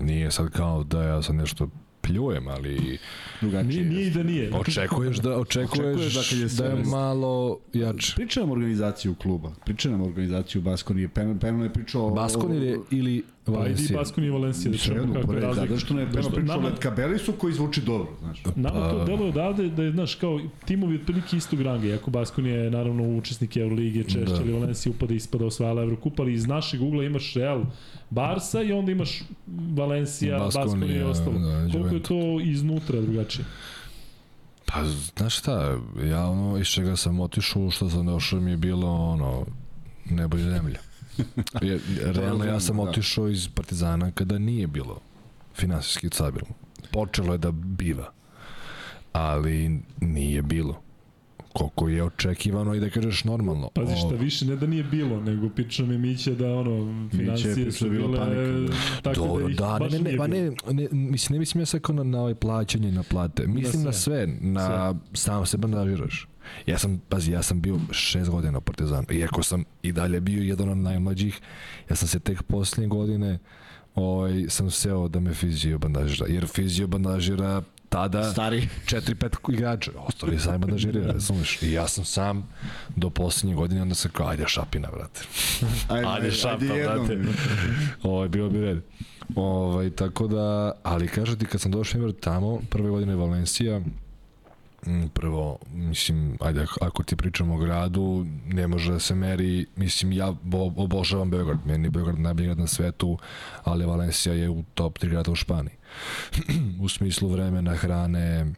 nije 0.00 0.30
sad 0.30 0.50
kao 0.50 0.84
da 0.84 1.02
ja 1.02 1.22
sad 1.22 1.34
nešto 1.34 1.68
pljujem, 2.04 2.48
ali 2.48 2.98
Drugačije. 3.40 3.64
Nije, 3.64 3.84
nije 3.84 4.06
i 4.06 4.10
da 4.10 4.22
nije. 4.22 4.50
očekuješ 4.54 5.16
da 5.16 5.38
očekuješ, 5.38 5.78
Očekuješ 5.78 6.14
da 6.14 6.22
kad 6.22 6.38
je 6.38 6.72
da 6.72 6.78
je 6.78 6.84
malo 6.84 7.58
jače. 7.72 8.12
Priča 8.16 8.40
nam 8.40 8.50
organizaciju 8.50 9.14
kluba. 9.14 9.50
Priča 9.64 9.90
nam 9.90 10.02
organizaciju 10.02 10.62
Baskonije. 10.62 11.08
Peno, 11.08 11.38
Peno 11.40 11.64
je 11.64 11.72
pričao... 11.72 12.06
o- 12.06 12.10
Baskon 12.10 12.52
ili, 12.90 13.22
ili 13.46 13.54
Pa 13.54 13.60
idi 13.60 13.60
Valencija? 13.64 13.98
Baskoni 13.98 14.26
i 14.26 14.30
Valencija, 14.30 14.72
da 14.72 14.78
čujemo 14.78 14.94
Svejedno, 14.96 15.14
kako 15.16 15.32
je 15.32 15.40
pa 15.40 15.46
razlika. 15.46 15.66
zato 15.68 15.80
što 15.80 15.94
ne 15.94 16.06
pričao 16.06 16.32
o 16.32 16.42
nama- 16.42 16.68
Letkabelisu 16.68 17.32
koji 17.32 17.54
zvuči 17.54 17.82
dobro, 17.82 18.08
znaš. 18.20 18.42
Nama 18.56 18.80
Pa- 18.80 18.90
to 18.90 19.04
deluje 19.04 19.28
odavde 19.28 19.68
da 19.68 19.82
je, 19.82 19.92
znaš, 19.92 20.14
kao 20.14 20.40
timovi 20.64 20.94
otprilike 20.96 21.36
istog 21.36 21.60
ranga, 21.60 21.86
iako 21.86 22.10
Baskoni 22.10 22.48
je 22.48 22.70
naravno 22.70 23.08
učesnik 23.08 23.56
Euroligije 23.56 24.04
češće, 24.04 24.24
Da. 24.26 24.36
ali 24.36 24.52
Valencija 24.52 24.92
upada 24.92 25.14
ispada 25.14 25.46
osvajala 25.46 25.82
Evrokup, 25.82 26.20
ali 26.20 26.32
iz 26.34 26.46
našeg 26.46 26.82
ugla 26.82 27.04
imaš 27.04 27.34
Real 27.34 27.62
Barsa 28.10 28.62
i 28.62 28.72
onda 28.72 28.92
imaš 28.92 29.22
Valencija, 29.76 30.38
Baskoni 30.38 30.86
i 30.88 31.02
ostalo. 31.02 31.38
da, 31.38 31.68
Koliko 31.72 31.94
je 31.94 32.02
to 32.02 32.14
iznutra 32.42 33.00
drugačije? 33.00 33.44
Pa, 34.66 34.84
znaš 35.12 35.38
šta, 35.38 35.78
ja 36.04 36.26
ono, 36.26 36.58
iz 36.58 36.66
čega 36.66 36.96
sam 36.96 37.20
otišao, 37.20 37.70
što 37.70 37.90
sam 37.90 38.06
došao 38.06 38.40
mi 38.40 38.50
je 38.50 38.56
bilo, 38.56 38.88
ono, 38.90 39.46
nebo 40.06 40.36
i 40.36 40.42
zemlja. 40.42 40.78
Je, 41.68 41.80
realno, 42.02 42.44
ja 42.44 42.60
sam 42.60 42.76
da. 42.76 42.82
otišao 42.82 43.28
iz 43.28 43.48
Partizana 43.48 44.10
kada 44.10 44.38
nije 44.38 44.66
bilo 44.66 45.00
finansijski 45.54 46.08
stabilno. 46.12 46.54
Počelo 46.92 47.32
je 47.32 47.38
da 47.38 47.50
biva, 47.50 48.12
ali 49.12 49.80
nije 50.00 50.42
bilo. 50.42 50.80
Koliko 51.52 51.88
je 51.88 52.02
očekivano 52.04 52.74
i 52.74 52.80
da 52.80 52.90
kažeš 52.90 53.24
normalno. 53.24 53.68
Pazi 53.74 53.96
šta 53.96 54.14
više, 54.14 54.46
ne 54.46 54.56
da 54.56 54.66
nije 54.66 54.84
bilo, 54.84 55.20
nego 55.20 55.48
pično 55.48 55.86
mi 55.86 55.98
Miće 55.98 56.34
da 56.34 56.54
ono, 56.54 57.08
financije 57.10 57.72
su 57.72 57.84
da 57.84 57.90
bile 57.90 58.18
panika, 58.18 58.74
tako 59.02 59.20
Dobro, 59.20 59.44
da 59.44 59.50
ih 59.50 59.56
da, 59.56 59.76
baš 59.80 59.92
ne, 59.92 59.98
ne, 59.98 60.10
ne, 60.10 60.16
pa 60.16 60.26
ne, 60.26 60.50
ne, 60.70 60.88
mislim, 60.92 61.36
ne 61.36 61.38
mislim 61.38 61.62
ja 61.62 61.66
sad 61.66 61.80
na, 61.88 62.02
na 62.02 62.20
ovaj 62.20 62.34
plaćanje, 62.34 62.92
na 62.92 63.02
plate. 63.02 63.46
Mislim 63.46 63.82
na 63.82 63.92
sve, 63.92 64.26
na 64.40 64.94
sam 65.12 65.46
se 65.46 65.56
bandažiraš. 65.56 66.28
Ja 66.66 66.78
sam, 66.78 67.00
pazi, 67.08 67.32
ja 67.32 67.42
sam 67.42 67.60
bio 67.60 67.78
šest 67.90 68.30
godina 68.30 68.58
u 68.58 68.60
Partizanu. 68.60 69.06
Iako 69.10 69.42
sam 69.42 69.64
i 69.82 69.92
dalje 69.92 70.20
bio 70.20 70.42
jedan 70.42 70.68
od 70.68 70.76
najmlađih, 70.76 71.40
ja 71.90 71.96
sam 71.96 72.08
se 72.08 72.18
tek 72.18 72.42
posljednje 72.42 72.88
godine 72.88 73.38
ovaj, 73.94 74.44
sam 74.48 74.70
seo 74.70 75.08
da 75.08 75.20
me 75.20 75.34
fizio 75.34 75.78
bandažira. 75.78 76.26
Jer 76.28 76.46
fizio 76.46 76.86
bandažira 76.86 77.62
tada 77.88 78.32
Stari. 78.32 78.68
4-5 78.86 79.52
igrača, 79.52 79.90
ostali 79.96 80.38
sami 80.38 80.58
bandažiraju, 80.58 81.06
razumeš? 81.12 81.62
I 81.62 81.72
ja 81.72 81.88
sam 81.88 82.04
sam 82.04 82.48
do 82.96 83.10
posljednje 83.10 83.54
godine, 83.54 83.82
onda 83.82 83.94
sam 83.94 84.10
kao, 84.10 84.28
ajde 84.28 84.44
šapina, 84.46 84.88
brate. 84.90 85.20
Ajde, 85.94 86.06
Ajde, 86.08 86.30
šapta, 86.30 86.74
brate. 86.84 87.18
Ovaj, 88.02 88.28
bio 88.28 88.48
bi 88.48 88.60
red. 88.60 88.80
Ovaj, 89.34 89.90
tako 89.90 90.26
da, 90.26 90.72
ali 90.82 91.08
kažem 91.08 91.38
ti, 91.38 91.46
kad 91.46 91.60
sam 91.60 91.72
došao 91.72 92.12
tamo, 92.12 92.60
prve 92.70 92.90
godine 92.90 93.14
Valencija, 93.14 93.80
prvo, 95.14 95.58
mislim, 95.68 96.38
ajde, 96.40 96.66
ako- 96.80 97.02
ti 97.02 97.16
pričamo 97.16 97.54
o 97.54 97.58
gradu, 97.58 98.26
ne 98.46 98.66
može 98.66 98.92
da 98.92 98.98
se 98.98 99.14
meri, 99.14 99.66
mislim, 99.76 100.12
ja 100.12 100.32
bo, 100.42 100.58
obožavam 100.76 101.30
Beograd, 101.30 101.58
meni 101.66 101.86
je 101.86 101.90
Beograd 101.90 102.18
najbolji 102.18 102.46
grad 102.46 102.58
na 102.58 102.66
svetu, 102.66 103.18
ali 103.64 103.86
Valencija 103.86 104.34
je 104.34 104.50
u 104.50 104.62
top 104.74 104.98
3 104.98 105.08
grada 105.08 105.30
u 105.30 105.34
Španiji. 105.34 105.74
u 106.80 106.88
smislu 106.88 107.28
vremena, 107.28 107.74
hrane, 107.74 108.52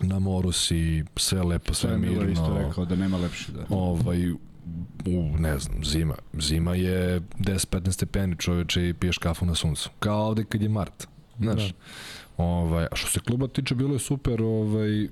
na 0.00 0.18
moru 0.18 0.52
si, 0.52 1.04
sve 1.16 1.42
lepo, 1.42 1.74
sve 1.74 1.90
Sve 1.90 1.98
mirno. 1.98 2.30
isto 2.30 2.58
rekao 2.58 2.84
da 2.84 2.96
nema 2.96 3.16
lepše. 3.16 3.52
Da. 3.52 3.64
Ovaj, 3.70 4.30
u, 4.32 4.38
ne 5.38 5.58
znam, 5.58 5.84
zima. 5.84 6.14
Zima 6.34 6.74
je 6.74 7.20
10-15 7.20 7.90
stepeni 7.90 8.36
čoveče 8.38 8.88
i 8.88 8.94
piješ 8.94 9.18
kafu 9.18 9.46
na 9.46 9.54
suncu. 9.54 9.90
Kao 9.98 10.26
ovde 10.26 10.44
kad 10.44 10.62
je 10.62 10.68
mart. 10.68 11.06
Znaš. 11.38 11.68
Da. 11.68 11.74
Ovaj, 12.36 12.84
a 12.84 12.96
što 12.96 13.08
se 13.08 13.20
kluba 13.20 13.48
tiče, 13.48 13.74
bilo 13.74 13.92
je 13.92 13.98
super 13.98 14.42
ovaj, 14.42 15.08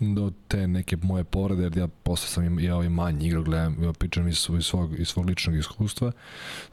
do 0.00 0.32
te 0.48 0.66
neke 0.66 0.96
moje 1.02 1.24
povrede, 1.24 1.62
jer 1.62 1.76
ja 1.76 1.88
posle 1.88 2.28
sam 2.28 2.44
im, 2.44 2.60
ja 2.60 2.74
ovaj 2.74 2.88
manji 2.88 3.26
igrao, 3.26 3.42
gledam, 3.42 3.84
ja 3.84 3.92
pričam 3.92 4.28
iz, 4.28 4.36
svog- 4.36 4.58
iz, 4.58 4.64
svog, 4.64 5.00
iz 5.00 5.08
svog 5.08 5.26
ličnog 5.26 5.56
iskustva, 5.56 6.12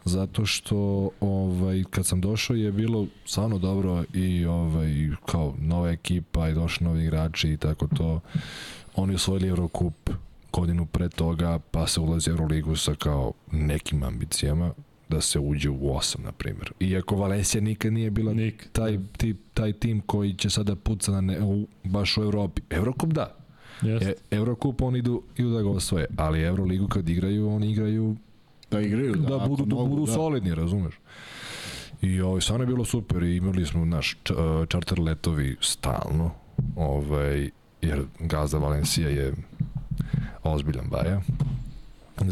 zato 0.06 0.46
što 0.46 1.10
ovaj, 1.20 1.84
kad 1.90 2.06
sam 2.06 2.22
došao 2.22 2.56
je 2.56 2.72
bilo 2.72 3.08
stvarno 3.26 3.58
dobro 3.58 4.04
i 4.14 4.46
ovaj, 4.46 5.10
kao 5.26 5.56
nova 5.60 5.90
ekipa 5.90 6.50
i 6.50 6.54
došli 6.54 6.86
novi 6.86 7.04
igrači 7.04 7.52
i 7.52 7.58
tako 7.58 7.88
to. 7.88 8.20
Oni 8.96 9.16
osvojili 9.16 9.48
Eurocup 9.48 10.10
godinu 10.52 10.86
pre 10.86 11.10
toga, 11.10 11.60
pa 11.72 11.88
se 11.88 12.00
ulazi 12.00 12.30
u 12.30 12.34
Euroligu 12.34 12.76
sa 12.76 12.96
kao 12.96 13.34
nekim 13.52 14.04
ambicijama 14.04 14.72
da 15.10 15.22
se 15.22 15.40
uđe 15.40 15.70
u 15.70 15.80
8, 15.80 16.24
na 16.24 16.32
primjer. 16.32 16.72
Iako 16.80 17.16
Valencija 17.16 17.62
nikad 17.62 17.94
nije 17.94 18.10
bila 18.12 18.34
Nik. 18.34 18.70
taj, 18.72 19.00
ti, 19.18 19.36
taj 19.54 19.74
tim 19.74 20.02
koji 20.02 20.34
će 20.34 20.50
sada 20.50 20.76
puca 20.76 21.12
na 21.12 21.22
ne, 21.22 21.44
u, 21.44 21.68
baš 21.84 22.18
u 22.18 22.24
Evropi. 22.24 22.62
Eurocup 22.70 23.14
da. 23.14 23.36
Jeste. 23.82 24.10
E, 24.32 24.36
Eurocup 24.36 24.82
oni 24.82 25.00
idu, 25.00 25.24
idu 25.38 25.50
da 25.50 25.62
ga 25.62 25.70
osvoje, 25.70 26.06
ali 26.18 26.42
Euroligu 26.42 26.88
kad 26.88 27.10
igraju, 27.10 27.50
oni 27.50 27.72
igraju 27.72 28.16
Da 28.72 28.82
igraju, 28.82 29.16
da, 29.16 29.38
da, 29.38 29.48
budu, 29.48 29.66
da 29.66 29.76
mogu, 29.76 29.90
budu 29.90 30.06
da. 30.06 30.12
solidni, 30.12 30.56
razumeš? 30.56 31.00
I 32.02 32.22
ovaj, 32.22 32.42
stvarno 32.42 32.64
je 32.64 32.68
bilo 32.68 32.86
super 32.86 33.24
i 33.24 33.36
imali 33.36 33.66
smo 33.66 33.86
naš 33.86 34.18
č, 34.24 34.34
uh, 34.34 34.68
čarter 34.68 35.00
letovi 35.00 35.56
stalno, 35.62 36.32
ovaj, 36.76 37.50
jer 37.82 38.04
gazda 38.20 38.58
Valencija 38.58 39.10
je 39.10 39.34
ozbiljan 40.44 40.86
baja. 40.90 41.22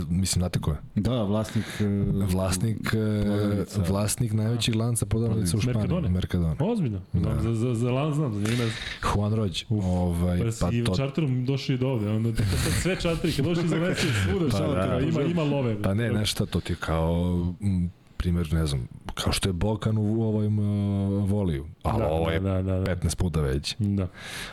Mislim, 0.09 0.39
znate 0.41 0.59
ko 0.59 0.71
je? 0.71 0.77
Da, 0.95 1.23
vlasnik... 1.23 1.65
e, 1.79 1.85
Vlasnik, 2.33 2.77
e, 2.87 3.21
Prodavnica. 3.23 3.81
vlasnik 3.89 4.33
najvećih 4.33 4.75
lanca 4.75 5.05
prodavnica 5.05 5.57
u 5.57 5.61
Španiji. 5.61 5.79
Mercadona. 5.81 6.09
Mercadona. 6.09 6.55
Ozbiljno. 6.59 7.01
Da. 7.13 7.41
Za, 7.41 7.53
za, 7.53 7.75
za 7.75 7.91
lan 7.91 8.13
znam, 8.13 8.33
za 8.33 8.39
njega 8.39 8.51
ne 8.51 8.55
znam. 8.55 8.69
Juan 9.15 9.33
Rođ. 9.33 9.63
Ovaj, 9.69 10.39
Pa, 10.39 10.45
pa 10.59 10.67
pa 10.67 10.75
i 10.75 10.83
to, 10.83 10.95
čarterom 10.95 11.45
došli 11.45 11.75
i 11.75 11.77
do 11.77 11.87
ovde. 11.87 12.09
Onda 12.09 12.35
sad 12.35 12.73
sve 12.81 12.95
čarteri, 13.01 13.33
kad 13.33 13.45
došli 13.45 13.65
iz 13.65 13.71
Valencije, 13.81 14.11
svuda 14.29 14.45
Pa 14.51 14.59
da. 14.87 14.99
ima, 14.99 15.21
ima 15.21 15.43
love. 15.43 15.81
Pa 15.81 15.93
ne, 15.93 16.09
nešto, 16.11 16.45
to 16.45 16.59
ti 16.59 16.73
je 16.73 16.77
kao 16.79 17.15
m, 17.61 17.91
primjer, 18.17 18.53
ne 18.53 18.65
znam, 18.65 18.87
kao 19.13 19.33
što 19.33 19.49
je 19.49 19.53
Bokan 19.53 19.97
u 19.97 20.21
ovom 20.23 20.59
uh, 20.59 21.29
voliju, 21.29 21.65
ali 21.83 21.99
Da, 21.99 22.07
ovo 22.07 22.29
je 22.29 22.39
da, 22.39 22.61
da, 22.61 22.79
da. 22.79 22.95
15 22.95 23.15
puta 23.17 23.41
veći. 23.41 23.75
Da. 23.79 24.07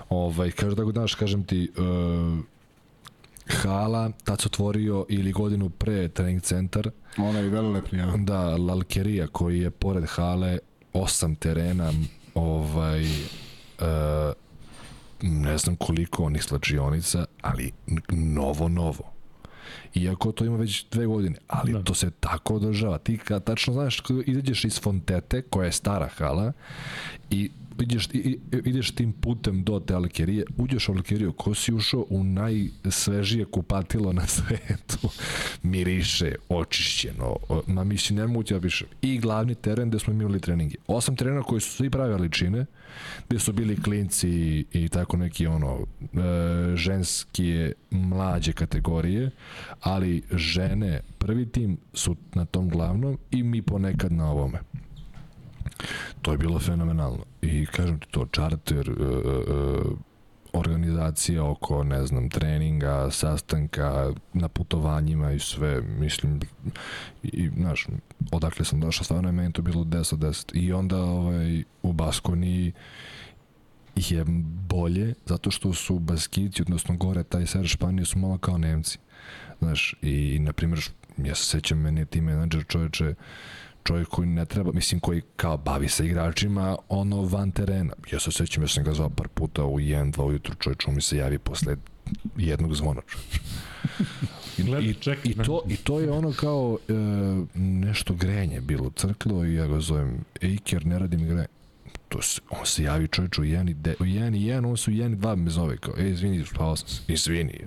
Ovaj, 0.09 0.51
kaže 0.51 0.77
tako 0.77 0.93
daš, 0.93 1.15
kažem 1.15 1.45
ti, 1.45 1.71
uh, 1.77 2.39
Hala, 3.57 4.11
tad 4.25 4.41
se 4.41 4.47
otvorio 4.47 5.07
ili 5.09 5.33
godinu 5.33 5.71
pre 5.71 6.09
trening 6.09 6.43
centar, 6.43 6.91
Onaj 7.17 7.43
velelepni, 7.43 7.99
ja. 7.99 8.13
da, 8.17 8.57
Lalkerija 8.57 9.27
koji 9.27 9.61
je 9.61 9.71
pored 9.71 10.05
Hale, 10.09 10.59
osam 10.93 11.35
terena, 11.35 11.93
ovaj, 12.35 13.03
uh, 13.03 14.33
ne 15.23 15.59
znam 15.59 15.77
koliko 15.77 16.25
onih 16.25 16.43
slačionica, 16.43 17.25
ali 17.43 17.73
novo, 18.11 18.69
novo. 18.69 19.13
Iako 19.95 20.33
to 20.33 20.45
ima 20.45 20.57
već 20.57 20.87
dve 20.91 21.07
godine, 21.07 21.37
ali 21.49 21.73
Da. 21.73 21.83
to 21.83 21.95
se 21.95 22.11
tako 22.11 22.55
održava. 22.55 22.99
Ti 22.99 23.19
kad 23.19 23.45
tačno 23.45 23.73
znaš 23.73 24.01
kada 24.01 24.23
izađeš 24.27 24.65
iz 24.65 24.81
Fontete, 24.81 25.43
koja 25.43 25.67
je 25.67 25.73
stara 25.73 26.09
hala, 26.09 26.53
i 27.31 27.51
ideš, 27.81 28.09
ideš 28.65 28.91
tim 28.91 29.13
putem 29.13 29.65
do 29.65 29.81
te 29.81 29.95
alkerije, 29.95 30.45
uđeš 30.57 30.89
u 30.89 30.93
alkeriju, 30.93 31.33
ko 31.33 31.55
si 31.55 31.75
ušao 31.75 32.07
u 32.11 32.25
najsvežije 32.25 33.45
kupatilo 33.45 34.13
na 34.13 34.27
svetu, 34.37 35.09
miriše, 35.63 36.35
očišćeno, 36.49 37.37
ma 37.67 37.85
mislim, 37.85 38.19
ne 38.19 38.27
mogu 38.27 38.43
ti 38.43 38.55
da 38.55 38.59
opišem. 38.59 38.89
I 39.03 39.19
glavni 39.19 39.55
teren 39.55 39.89
gde 39.89 39.99
smo 39.99 40.13
imali 40.13 40.41
treninge. 40.41 40.77
Osam 40.87 41.17
trenera 41.17 41.43
koji 41.43 41.61
su 41.61 41.71
svi 41.71 41.91
prave 41.91 42.11
veličine, 42.11 42.67
gde 43.29 43.39
su 43.39 43.53
bili 43.53 43.83
klinci 43.83 44.29
i, 44.29 44.65
i 44.73 44.89
tako 44.89 45.17
neki 45.17 45.47
ono 45.47 45.79
e, 45.79 45.87
ženske 46.77 47.73
mlađe 47.91 48.53
kategorije, 48.53 49.31
ali 49.81 50.23
žene 50.33 51.01
prvi 51.19 51.47
tim 51.47 51.79
su 51.95 52.17
na 52.35 52.45
tom 52.45 52.69
glavnom 52.69 53.19
i 53.31 53.43
mi 53.43 53.63
ponekad 53.63 54.13
na 54.13 54.31
ovome. 54.31 54.59
To 56.23 56.33
je 56.33 56.39
bilo 56.39 56.59
fenomenalno. 56.59 57.25
I 57.43 57.67
kažem 57.67 57.99
ti 57.99 58.07
to, 58.11 58.27
čarter, 58.27 58.89
e, 58.89 58.93
e, 58.93 60.13
organizacija 60.53 61.45
oko, 61.45 61.85
ne 61.85 62.07
znam, 62.07 62.29
treninga, 62.29 63.11
sastanka, 63.11 64.13
na 64.33 64.49
putovanjima 64.49 65.33
i 65.33 65.39
sve, 65.39 65.83
mislim, 65.83 66.41
i, 67.23 67.51
znaš, 67.57 67.87
odakle 68.33 68.65
sam 68.65 68.81
došao, 68.81 69.05
stvarno 69.05 69.29
je 69.29 69.33
meni 69.33 69.53
to 69.53 69.63
bilo 69.63 69.85
10 69.85 70.15
od 70.15 70.21
10. 70.21 70.57
I 70.57 70.73
onda 70.73 70.99
ovaj, 70.99 71.65
u 71.83 71.93
Baskoniji 71.93 72.73
je 73.97 74.25
bolje, 74.69 75.15
zato 75.27 75.51
što 75.51 75.73
su 75.73 75.99
Baskici, 75.99 76.63
odnosno 76.63 76.97
gore, 76.97 77.23
taj 77.23 77.47
ser 77.47 77.67
Španije 77.67 78.05
su 78.05 78.19
malo 78.19 78.39
kao 78.39 78.59
Nemci. 78.59 78.99
Znaš, 79.59 79.95
i, 80.03 80.39
na 80.39 80.53
primjer, 80.53 80.81
ja 81.17 81.35
se 81.35 81.45
sećam, 81.45 81.79
meni 81.79 82.01
je 82.01 82.05
ti 82.05 82.21
menadžer 82.21 82.65
čoveče, 82.69 83.15
čovjek 83.85 84.09
koji 84.09 84.29
ne 84.29 84.45
treba, 84.45 84.73
mislim 84.73 85.01
koji 85.01 85.23
kao 85.37 85.57
bavi 85.57 85.89
se 85.89 86.07
igračima 86.07 86.77
ono 86.89 87.23
van 87.23 87.51
terena. 87.51 87.95
Ja 88.13 88.21
se 88.21 88.33
sećam, 88.33 88.63
ja 88.63 88.69
sam 88.69 88.85
ga 88.85 88.95
zvao 88.95 89.11
par 89.11 89.29
puta 89.29 89.65
u 89.65 89.79
1, 89.79 90.13
2 90.13 90.23
ujutru, 90.23 90.55
čovječ 90.55 90.87
mi 90.87 91.03
se 91.03 91.17
javi 91.17 91.39
posle 91.39 91.77
jednog 92.37 92.75
zvona. 92.75 93.01
I, 94.59 94.63
Gleda, 94.63 94.87
i, 94.87 94.95
čeka, 94.95 95.21
i, 95.25 95.35
to, 95.35 95.63
I 95.69 95.77
to 95.77 96.01
je 96.01 96.11
ono 96.11 96.33
kao 96.33 96.79
e, 96.89 96.93
nešto 97.55 98.15
grenje 98.15 98.61
bilo 98.61 98.91
crklo 98.97 99.45
i 99.45 99.55
ja 99.55 99.67
ga 99.67 99.81
zovem 99.81 100.25
Ejker, 100.41 100.87
ne 100.87 100.99
radim 100.99 101.25
grenje. 101.25 101.47
To 102.13 102.23
se, 102.23 102.41
on 102.51 102.67
se 102.67 102.83
javi 102.83 103.09
čovječ 103.09 103.39
u 103.39 103.43
1 103.43 103.71
i, 103.71 103.75
de, 103.75 103.95
u 104.01 104.05
1 104.05 104.37
i 104.37 104.41
1, 104.43 104.67
on 104.67 104.77
se 104.77 104.91
u 104.91 104.95
1 104.95 105.13
i 105.13 105.17
2 105.17 105.37
me 105.37 105.51
zove 105.51 105.77
kao, 105.77 105.95
ej, 105.99 106.11
izvini, 106.11 106.45
spao 106.47 106.77
sam 106.77 106.89
se, 106.89 107.03
izvini. 107.09 107.59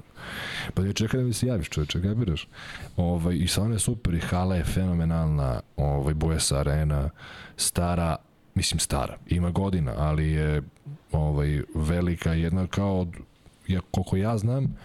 Pa 0.74 0.82
ne 0.82 0.94
čekaj 0.94 1.20
da 1.20 1.26
mi 1.26 1.34
se 1.34 1.48
javiš 1.48 1.70
čovječe, 1.70 2.02
kapiraš? 2.02 2.48
Ovaj, 2.98 3.36
I 3.36 3.48
stvarno 3.48 3.76
je 3.76 3.80
super 3.80 4.14
i 4.14 4.20
hala 4.20 4.56
je 4.56 4.64
fenomenalna, 4.64 5.60
ovaj, 5.78 6.14
Bues 6.14 6.52
Arena, 6.52 7.10
stara, 7.58 8.16
mislim 8.56 8.80
stara, 8.80 9.18
ima 9.28 9.50
godina, 9.50 9.94
ali 9.98 10.28
je 10.28 10.62
ovaj, 11.12 11.62
velika, 11.76 12.34
jedna 12.34 12.68
kao, 12.68 13.00
od- 13.00 13.16
ja, 13.68 13.82
koliko 13.92 14.18
ja 14.18 14.38
znam, 14.38 14.76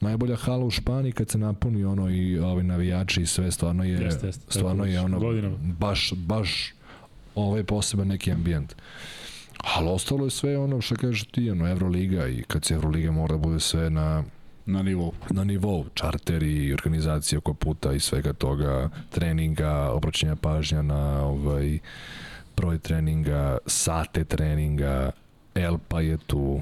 najbolja 0.00 0.36
hala 0.36 0.64
u 0.64 0.70
Španiji 0.70 1.12
kad 1.12 1.28
se 1.28 1.38
napuni 1.38 1.84
ono 1.84 2.10
i 2.10 2.38
ovi 2.38 2.62
navijači 2.62 3.22
i 3.22 3.26
sve 3.26 3.50
stvarno 3.50 3.84
je 3.84 3.90
Jeste, 3.92 4.26
jeste, 4.26 4.50
stvarno 4.50 4.84
je 4.84 5.00
ono 5.00 5.18
godinama. 5.20 5.56
baš 5.60 6.12
baš 6.16 6.74
ovaj 7.34 7.64
poseban 7.64 8.08
neki 8.08 8.32
ambijent. 8.32 8.74
Ali 9.76 9.88
ostalo 9.88 10.24
je 10.24 10.30
sve 10.30 10.58
ono 10.58 10.80
što 10.80 10.94
kažeš 10.94 11.24
ti, 11.24 11.50
ono, 11.50 11.68
Euroliga 11.68 12.26
i 12.28 12.42
kad 12.42 12.64
se 12.64 12.74
Euroliga 12.74 13.10
mora 13.10 13.32
da 13.32 13.38
bude 13.38 13.60
sve 13.60 13.90
na, 13.90 14.24
Na 14.66 14.82
nivou. 14.82 15.12
na 15.30 15.44
nivou, 15.44 15.84
čarteri 15.94 16.64
i 16.64 16.72
organizacija 16.72 17.38
oko 17.38 17.54
puta 17.54 17.92
i 17.92 18.00
svega 18.00 18.32
toga, 18.32 18.88
treninga, 19.10 19.90
obraćanja 19.90 20.36
pažnja 20.36 20.82
na 20.82 21.22
ovaj, 21.22 21.78
broj 22.56 22.78
treninga, 22.78 23.58
sate 23.66 24.24
treninga, 24.24 25.10
Elpa 25.54 26.00
je 26.00 26.16
tu, 26.26 26.60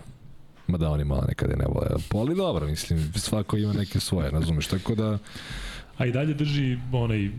mada 0.67 0.91
oni 0.91 1.05
malo 1.05 1.25
nekada 1.29 1.57
ne 1.57 1.65
vole 1.69 1.87
Elpu, 1.91 2.19
ali 2.19 2.35
dobro, 2.35 2.67
mislim, 2.67 3.13
svako 3.15 3.57
ima 3.57 3.73
neke 3.73 4.01
svoje, 4.01 4.31
razumeš, 4.31 4.67
tako 4.67 4.95
da, 4.95 5.19
A 5.99 6.07
i 6.07 6.13
dalje 6.13 6.35
drži 6.35 6.79
onaj 6.93 7.31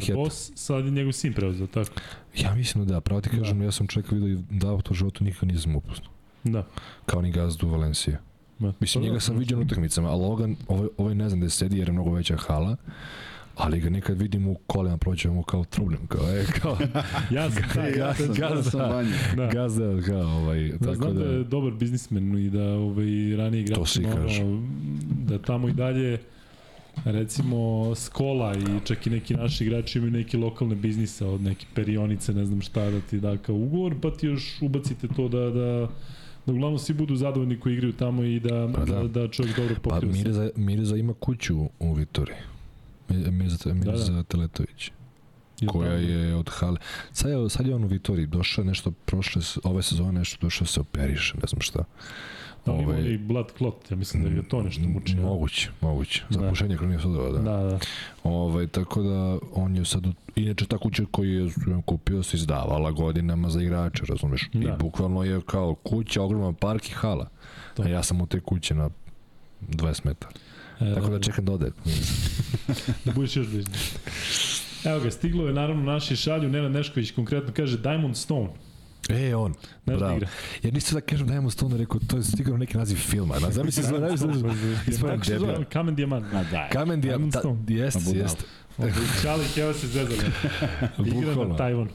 Heta. 0.00 0.14
boss, 0.14 0.50
sad 0.54 0.84
je 0.84 0.90
njegov 0.90 1.12
sin 1.12 1.32
preuzeo, 1.32 1.66
tako? 1.66 1.90
Ja 2.36 2.54
mislim 2.54 2.86
da 2.86 2.94
da, 2.94 3.00
pravo 3.00 3.20
ti 3.20 3.28
kažem, 3.30 3.62
ja 3.62 3.72
sam 3.72 3.86
čovjeka 3.86 4.14
vidio 4.14 4.28
i 4.28 4.38
da 4.50 4.78
to 4.78 4.90
u 4.90 4.94
životu 4.94 5.24
nikad 5.24 5.48
nisam 5.48 5.76
upoznao, 5.76 6.10
Da. 6.44 6.66
kao 7.06 7.22
ni 7.22 7.32
gazdu 7.32 7.68
Valencije. 7.68 8.18
Ma, 8.58 8.72
Mislim, 8.80 9.02
pa 9.02 9.04
njega 9.04 9.14
da, 9.14 9.20
sam 9.20 9.36
vidio 9.38 9.56
na 9.56 9.62
utakmicama, 9.62 10.08
ali 10.08 10.22
ovoga, 10.24 10.48
ovaj, 10.68 10.88
ovaj 10.98 11.14
ne 11.14 11.28
znam 11.28 11.40
gde 11.40 11.50
sedi 11.50 11.78
jer 11.78 11.88
je 11.88 11.92
mnogo 11.92 12.10
veća 12.12 12.36
hala, 12.36 12.76
ali 13.56 13.80
ga 13.80 13.90
nekad 13.90 14.18
vidim 14.18 14.46
u 14.48 14.54
kolima 14.66 14.96
prođe 14.96 15.30
mu 15.30 15.42
kao 15.42 15.64
trubljem, 15.64 16.06
kao, 16.06 16.20
e, 16.28 16.44
kao, 16.60 16.78
Ja 17.36 17.50
sam, 17.50 17.62
da, 17.74 17.82
ja 17.82 18.14
sam, 18.14 18.26
ja 18.28 18.48
gazda. 18.48 18.70
sam 18.70 18.80
Vanja. 18.80 19.16
da. 19.36 19.46
gazda, 19.46 20.02
kao, 20.06 20.36
ovaj, 20.36 20.68
Da, 20.68 20.78
tako 20.78 20.94
znam 20.94 21.14
da, 21.14 21.24
da, 21.24 21.30
je 21.32 21.44
dobar 21.44 21.72
biznismen 21.72 22.38
i 22.38 22.50
da 22.50 22.62
ovaj, 22.64 23.36
ranije 23.36 23.66
To 23.66 23.72
igrači, 23.72 24.02
kažu. 24.04 24.42
ono, 24.42 24.62
da 25.26 25.38
tamo 25.38 25.68
i 25.68 25.72
dalje 25.72 26.18
recimo 27.04 27.60
Skola 27.94 28.54
i 28.54 28.86
čak 28.86 29.06
i 29.06 29.10
neki 29.10 29.34
naši 29.34 29.64
igrači 29.64 29.98
imaju 29.98 30.10
neki 30.12 30.36
lokalne 30.36 30.74
biznise 30.74 31.26
od 31.26 31.40
neke 31.40 31.66
perionice, 31.74 32.34
ne 32.34 32.44
znam 32.44 32.60
šta 32.60 32.90
da 32.90 33.00
ti 33.00 33.20
da 33.20 33.36
kao 33.36 33.54
ugovor, 33.54 33.94
pa 34.02 34.10
ti 34.10 34.26
još 34.26 34.62
ubacite 34.62 35.08
to 35.08 35.28
da, 35.28 35.40
da 35.40 35.88
da 36.46 36.52
uglavnom 36.52 36.78
svi 36.78 36.94
budu 36.94 37.16
zadovoljni 37.16 37.60
koji 37.60 37.72
igraju 37.74 37.92
tamo 37.92 38.22
i 38.22 38.40
da, 38.40 38.70
Pa 38.74 38.84
da. 38.84 38.94
da. 38.94 39.08
da, 39.08 39.28
čovjek 39.28 39.56
dobro 39.56 39.74
pa 39.74 39.80
pokriva 39.80 40.14
se. 40.14 40.18
Mirza, 40.18 40.50
Mirza 40.56 40.96
ima 40.96 41.14
kuću 41.14 41.68
u 41.78 41.92
Vitori. 41.94 42.32
Mi- 43.08 43.30
Mirza, 43.30 43.74
Mirza 43.74 44.12
da. 44.12 44.22
Teletović, 44.22 44.90
Jel 45.60 45.70
koja 45.70 45.90
tako? 45.90 46.02
je 46.02 46.34
od 46.34 46.48
hale. 46.50 46.76
Sad 47.12 47.30
je, 47.30 47.50
sad 47.50 47.66
je 47.66 47.74
on 47.74 47.84
u 47.84 47.88
Vitori, 47.88 48.26
došao 48.26 48.62
je 48.62 48.66
nešto 48.66 48.90
prošle, 48.90 49.42
ove 49.64 49.82
sezone 49.82 50.12
nešto, 50.12 50.38
došao 50.40 50.66
se 50.66 50.80
operiše, 50.80 51.34
ne 51.34 51.46
znam 51.48 51.60
šta. 51.60 51.84
Da, 52.66 52.72
ovaj- 52.72 53.00
onaj 53.00 53.18
blood 53.18 53.52
clot, 53.58 53.90
ja 53.90 53.96
mislim 53.96 54.22
da 54.24 54.28
ga 54.30 54.42
to 54.48 54.62
nešto 54.62 54.82
muči. 54.88 55.16
Moguće, 55.16 55.70
moguće. 55.80 56.22
Da. 56.30 56.38
Zapušenje 56.40 56.76
krvnih 56.76 57.00
sudova, 57.00 57.30
da. 57.30 57.38
Da, 57.38 57.56
da. 57.70 57.78
Ovaj, 58.24 58.66
tako 58.66 59.02
da 59.02 59.38
on 59.54 59.76
je 59.76 59.84
sad, 59.84 60.04
inače 60.36 60.66
ta 60.66 60.78
kuća 60.78 61.02
koju 61.10 61.44
je 61.44 61.50
kupio 61.84 62.22
se 62.22 62.36
izdavala 62.36 62.90
godinama 62.90 63.50
za 63.50 63.62
igrače, 63.62 64.02
razumeš? 64.08 64.48
Da. 64.52 64.68
I 64.68 64.72
bukvalno 64.78 65.24
je 65.24 65.40
kao 65.46 65.74
kuća, 65.74 66.22
ogroman 66.22 66.54
park 66.54 66.88
i 66.88 66.92
hala. 66.92 67.28
To. 67.76 67.82
A 67.82 67.88
ja 67.88 68.02
sam 68.02 68.20
u 68.20 68.26
te 68.26 68.40
kuće 68.40 68.74
na 68.74 68.90
20 69.68 70.00
metara. 70.04 70.32
E, 70.80 70.94
Tako 70.94 71.08
da 71.08 71.20
čekam 71.20 71.44
da 71.44 71.52
ode. 71.52 71.70
da 73.04 73.12
budeš 73.12 73.36
još 73.36 73.46
bližnji. 73.48 73.74
Evo 74.84 75.00
ga, 75.00 75.10
stiglo 75.10 75.46
je 75.46 75.52
naravno 75.52 75.82
naši 75.82 76.16
šalju, 76.16 76.48
Nenad 76.48 76.72
Nešković 76.72 77.10
konkretno 77.10 77.52
kaže 77.56 77.78
Diamond 77.78 78.16
Stone. 78.16 78.50
E, 79.08 79.34
on. 79.34 79.54
Znaš 79.84 79.94
da 79.94 79.96
Bravo. 79.98 80.16
igra? 80.16 80.28
Ja 80.62 80.70
nisam 80.70 80.94
da 80.94 81.00
kažem 81.00 81.26
Diamond 81.26 81.52
Stone, 81.52 81.76
rekao, 81.76 82.00
to 82.00 82.16
je 82.16 82.22
stigao 82.22 82.56
neki 82.56 82.76
naziv 82.76 82.96
filma. 82.96 83.34
Na, 83.34 83.50
zamisli 83.50 83.82
se, 83.82 83.88
zamisli 84.16 84.54
se, 84.54 84.90
ispravim 84.90 85.16
Kako 85.16 85.24
se 85.24 85.32
debil. 85.32 85.46
zove? 85.46 85.64
Kamen 85.64 85.94
Dijamant. 85.94 86.32
Ma 86.32 86.44
daj. 86.44 86.70
Kamen 86.70 87.00
jeste, 87.68 88.00
budalo. 88.00 88.22
jeste. 88.22 88.44
Čalik, 89.22 89.56
evo 89.58 89.72
se 89.72 89.86
zezali. 89.86 90.16
Igra 91.06 91.34
na. 91.44 91.56
Tajvanu. 91.56 91.90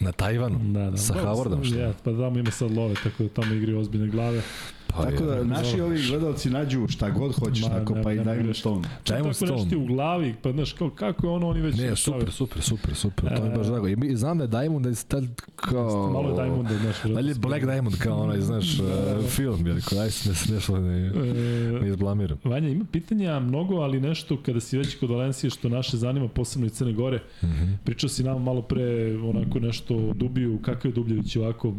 Na 0.00 0.12
Tajvanu, 0.12 0.58
Da, 0.72 0.90
da. 0.90 0.96
sa 0.96 1.14
Howardom, 1.14 1.64
što? 1.64 1.78
Ja, 1.78 1.92
pa 2.04 2.10
tamo 2.10 2.38
ima 2.38 2.50
sad 2.50 2.70
love, 2.70 2.94
tako 2.94 3.22
da 3.22 3.28
tamo 3.28 3.54
igraju 3.54 3.78
ozbiljne 3.78 4.08
glave. 4.08 4.42
Pa 4.88 5.02
Tako 5.02 5.24
je. 5.24 5.28
da 5.28 5.44
naši 5.44 5.80
ovi 5.80 5.98
gledalci 6.08 6.50
nađu 6.50 6.86
šta 6.88 7.10
god 7.10 7.34
hoćeš, 7.34 7.62
Ma, 7.62 7.68
tako 7.70 7.94
ne- 7.94 8.02
pa 8.02 8.12
i 8.12 8.14
nema 8.14 8.24
Diamond 8.24 8.44
greške. 8.44 8.60
Stone. 8.60 8.88
Diamond 9.06 9.26
nešto 9.26 9.46
Stone. 9.46 9.68
ti 9.68 9.76
u 9.76 9.86
glavi, 9.86 10.34
pa 10.42 10.52
znaš, 10.52 10.72
kao, 10.72 10.90
kako 10.90 11.26
je 11.26 11.30
ono, 11.30 11.48
oni 11.48 11.60
već... 11.60 11.76
Ne, 11.76 11.96
super, 11.96 12.32
super, 12.32 12.62
super, 12.62 12.94
super, 12.94 13.36
to 13.36 13.42
mi 13.42 13.50
je 13.50 13.56
baš 13.56 13.66
drago. 13.66 13.88
I 13.88 13.96
mi- 13.96 14.16
znam 14.16 14.38
da 14.38 14.44
je 14.44 14.48
Diamond 14.48 14.82
da 14.82 14.90
je 14.90 14.96
tad 15.08 15.24
kao... 15.56 16.10
Malo 16.12 16.28
je 16.28 16.34
Diamond, 16.36 16.68
znaš. 16.72 17.02
Dalje 17.04 17.34
Black 17.34 17.64
Diamond 17.64 17.98
kao 17.98 18.18
onaj, 18.18 18.40
znaš, 18.40 18.78
uh, 18.78 18.86
film, 19.26 19.66
jer 19.66 19.76
rekao, 19.76 19.98
aj 19.98 20.10
se 20.10 20.28
ne 20.28 20.54
nešto 20.54 20.78
ne, 20.78 21.10
ne 21.10 21.80
E, 21.80 21.88
izblamiram. 21.88 22.38
Vanja, 22.44 22.68
ima 22.68 22.84
pitanja 22.86 23.40
mnogo, 23.40 23.74
ali 23.74 24.00
nešto 24.00 24.36
kada 24.36 24.60
si 24.60 24.78
već 24.78 24.94
kod 24.96 25.10
Valencije 25.10 25.50
što 25.50 25.68
naše 25.68 25.96
zanima, 25.96 26.28
posebno 26.28 26.66
i 26.66 26.70
Crne 26.70 26.92
Gore. 26.92 27.22
Mhm. 27.42 27.72
Pričao 27.84 28.08
si 28.08 28.24
nam 28.24 28.42
malo 28.42 28.62
pre 28.62 28.82
onako 29.18 29.58
nešto 29.58 29.96
o 29.96 30.12
Dubiju, 30.14 30.58
kakav 30.58 30.90
je 30.90 30.94
Dubljević 30.94 31.36
ovako 31.36 31.74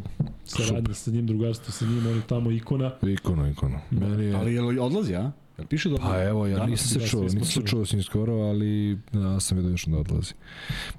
saradnja 0.46 0.94
sa 0.94 1.12
njim, 1.12 1.28
drugarstvo 1.28 1.72
sa 1.72 1.86
njim, 1.86 2.08
on 2.08 2.16
je 2.16 2.22
tamo 2.22 2.52
ikona. 2.52 2.92
Ikonu, 3.02 3.52
ikonu. 3.52 3.80
Meni 3.92 4.26
je... 4.26 4.36
Ali 4.36 4.54
je 4.54 4.82
odlazi, 4.82 5.16
a? 5.16 5.32
Jel 5.58 5.68
piše 5.68 5.90
da? 5.90 5.98
Pa 5.98 6.24
evo, 6.24 6.48
ja 6.48 6.66
nisam 6.66 7.02
se 7.02 7.08
čuo, 7.08 7.24
nisam 7.24 7.46
se 7.46 7.62
čuo 7.62 7.86
s 7.86 7.94
njim 7.94 8.04
skoro, 8.04 8.34
ali 8.34 9.00
ja 9.14 9.40
sam 9.40 9.58
vidio 9.58 9.72
još 9.72 9.86
da 9.86 9.98
odlazi. 9.98 10.34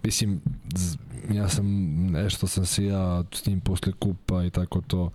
Mislim, 0.05 0.41
ja 1.33 1.49
sam, 1.49 1.67
nešto 2.07 2.47
sam 2.47 2.67
se 2.67 2.85
ja 2.85 3.25
s 3.33 3.47
njim 3.47 3.61
posle 3.61 3.93
kupa 3.93 4.45
i 4.45 4.51
tako 4.51 4.81
to 4.81 5.11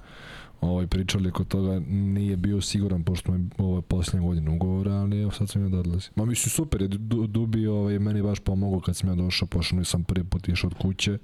ovaj, 0.61 0.87
pričali 0.87 1.29
oko 1.29 1.43
toga, 1.43 1.79
nije 1.87 2.37
bio 2.37 2.61
siguran 2.61 3.03
pošto 3.03 3.31
mu 3.31 3.37
je 3.37 3.45
ovo 3.57 3.81
posljednja 3.81 4.27
godina 4.27 4.51
ugovora, 4.51 4.91
ali 4.91 5.21
evo 5.21 5.31
sad 5.31 5.49
sam 5.49 5.63
ja 5.63 5.69
da 5.69 5.79
odlazi. 5.79 6.09
Ma 6.15 6.25
mislim 6.25 6.49
super, 6.49 6.81
je 6.81 6.87
Du- 6.87 7.27
Dubi 7.27 7.67
ovaj, 7.67 7.99
meni 7.99 8.21
baš 8.21 8.39
pomogao 8.39 8.79
kad 8.79 8.95
sam 8.95 9.09
ja 9.09 9.15
došao, 9.15 9.47
pošto 9.47 9.83
sam 9.83 10.03
prvi 10.03 10.23
put 10.23 10.49
išao 10.49 10.67
od 10.67 10.73
kuće. 10.81 11.17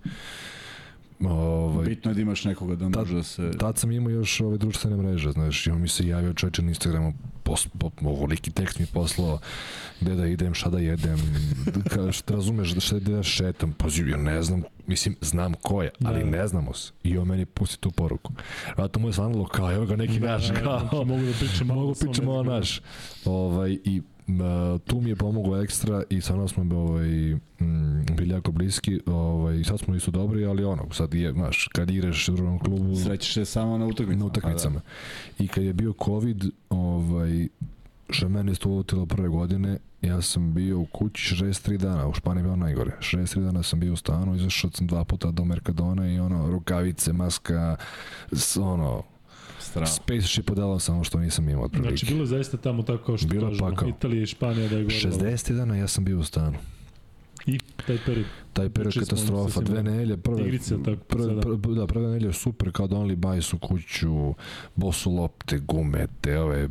Ovaj, 1.22 1.86
Bitno 1.86 2.12
je 2.12 2.16
da 2.16 2.22
imaš 2.22 2.44
nekoga 2.44 2.76
da 2.76 2.86
Tad- 2.86 2.96
može 2.98 3.16
da 3.16 3.24
se... 3.24 3.52
Tad 3.52 3.78
sam 3.78 3.92
imao 3.92 4.10
još 4.12 4.42
ove 4.42 4.58
društvene 4.58 4.98
mreže, 4.98 5.32
znaš, 5.32 5.68
i 5.68 5.72
on 5.72 5.82
mi 5.82 5.88
se 5.88 6.08
javio 6.08 6.34
čoveče 6.34 6.62
na 6.62 6.70
Instagramu, 6.70 7.14
pos, 7.44 7.68
po, 7.80 7.92
ovoliki 8.02 8.52
tekst 8.52 8.80
mi 8.80 8.86
poslao 8.86 9.40
gde 10.02 10.16
da 10.16 10.28
idem, 10.28 10.54
šta 10.54 10.70
da 10.70 10.80
jedem, 10.80 11.18
kada 11.86 12.12
što 12.12 12.34
razumeš 12.34 12.70
da 12.70 12.80
šta 12.80 13.00
da 13.00 13.24
šetam, 13.24 13.74
pazi, 13.74 14.04
ja 14.04 14.18
ne 14.18 14.44
znam, 14.44 14.64
mislim, 14.88 15.16
znam 15.22 15.54
ko 15.54 15.84
je, 15.84 15.90
ali 16.04 16.20
Da. 16.20 16.26
ne 16.28 16.48
znamo 16.48 16.74
se. 16.74 16.92
I 17.04 17.18
on 17.18 17.28
meni 17.28 17.46
pusti 17.46 17.80
tu 17.80 17.92
poruku. 17.92 18.34
Vratno 18.78 19.02
mu 19.02 19.08
je 19.10 19.14
svanulo 19.14 19.46
kao, 19.46 19.72
evo 19.74 19.86
ga 19.86 19.96
neki 19.96 20.20
naš, 20.20 20.48
kao, 20.64 20.80
znači, 20.80 20.96
mogu 21.06 21.22
da 21.22 21.32
pričam 21.40 21.68
malo 21.68 21.80
mogu 21.80 21.92
o 21.92 21.96
svom 21.96 22.12
pričamo 22.12 22.32
o 22.32 22.38
jeziku. 22.38 22.54
naš. 22.54 22.82
Ovaj, 23.26 23.78
I 23.84 24.02
tu 24.86 25.02
mi 25.02 25.10
je 25.10 25.16
pomogao 25.16 25.62
ekstra 25.62 26.04
i 26.10 26.22
stvarno 26.22 26.48
smo 26.48 26.76
ovaj, 26.78 27.34
mm, 27.62 28.06
bili 28.18 28.30
jako 28.30 28.52
bliski 28.52 29.00
ovaj, 29.06 29.60
i 29.60 29.64
sad 29.64 29.80
smo 29.80 29.96
isto 29.96 30.12
dobri, 30.12 30.46
ali 30.46 30.64
ono, 30.64 30.86
sad 30.92 31.14
je, 31.14 31.32
znaš, 31.32 31.70
kad 31.74 31.90
igraš 31.90 32.30
u 32.30 32.36
drugom 32.36 32.60
klubu, 32.60 32.96
Srećeš 32.96 33.34
se 33.34 33.46
samo 33.46 33.78
na 33.78 33.86
utakmicama. 33.86 34.20
na 34.20 34.26
utakmicama. 34.26 34.82
I 35.40 35.48
kad 35.48 35.64
je 35.64 35.74
bio 35.74 35.94
COVID, 36.06 36.46
ovaj, 36.70 37.48
što 38.10 38.26
je 38.26 38.30
mene 38.30 38.52
isto 38.52 38.70
uvotilo 38.70 39.06
prve 39.06 39.30
godine, 39.30 39.78
ja 40.02 40.22
sam 40.22 40.54
bio 40.54 40.80
u 40.80 40.86
kući 40.86 41.36
63 41.36 41.78
dana, 41.78 42.08
u 42.08 42.14
Španiji 42.14 42.40
je 42.40 42.44
bilo 42.44 42.56
najgore. 42.56 42.92
63 43.00 43.44
dana 43.44 43.64
sam 43.64 43.80
bio 43.80 43.94
u 43.94 43.96
stanu, 43.96 44.36
izašao 44.36 44.72
sam 44.72 44.88
dva 44.88 45.04
puta 45.04 45.32
do 45.32 45.46
Mercadona 45.46 46.12
i 46.12 46.20
ono, 46.20 46.48
rukavice, 46.48 47.14
maska, 47.14 47.76
ono, 48.62 49.04
Strava. 49.70 49.88
space 49.88 50.28
ship 50.28 50.50
odelao 50.52 50.80
samo 50.80 51.04
što 51.04 51.20
nisam 51.20 51.50
imao 51.50 51.64
otprilike. 51.66 51.90
Znači, 51.90 52.06
bilo 52.06 52.24
je 52.24 52.28
zaista 52.28 52.58
tamo 52.58 52.84
tako 52.84 53.04
kao 53.04 53.18
što 53.18 53.28
Bilo 53.28 53.48
kažemo, 53.50 53.70
pakao. 53.70 53.90
Italija 53.90 54.24
i 54.24 54.26
Španija 54.26 54.68
da 54.68 54.78
je 54.78 54.84
gorilo. 54.84 55.12
60 55.12 55.54
dana 55.54 55.76
ja 55.76 55.88
sam 55.88 56.06
bio 56.06 56.20
u 56.20 56.24
stanu. 56.24 56.58
I 57.50 57.60
taj 57.88 57.98
period. 58.06 58.26
Taj 58.54 58.70
period 58.70 58.94
Pričali 58.94 59.06
smo 59.06 59.38
katastrofa, 59.38 59.62
dve 59.62 59.84
nedelje, 59.84 60.18
prve, 60.18 60.42
Igrice, 60.42 60.76
tako, 60.86 61.04
prve, 61.04 61.42
prve, 61.42 61.76
da, 61.76 61.88
prve 61.88 62.08
nedelje 62.08 62.34
super, 62.34 62.72
kao 62.72 62.88
donali 62.88 63.16
bajs 63.16 63.54
u 63.54 63.58
kuću, 63.58 64.34
bosu 64.76 65.12
lopte, 65.12 65.60
gumete, 65.60 66.40
ove 66.40 66.64
m, 66.64 66.70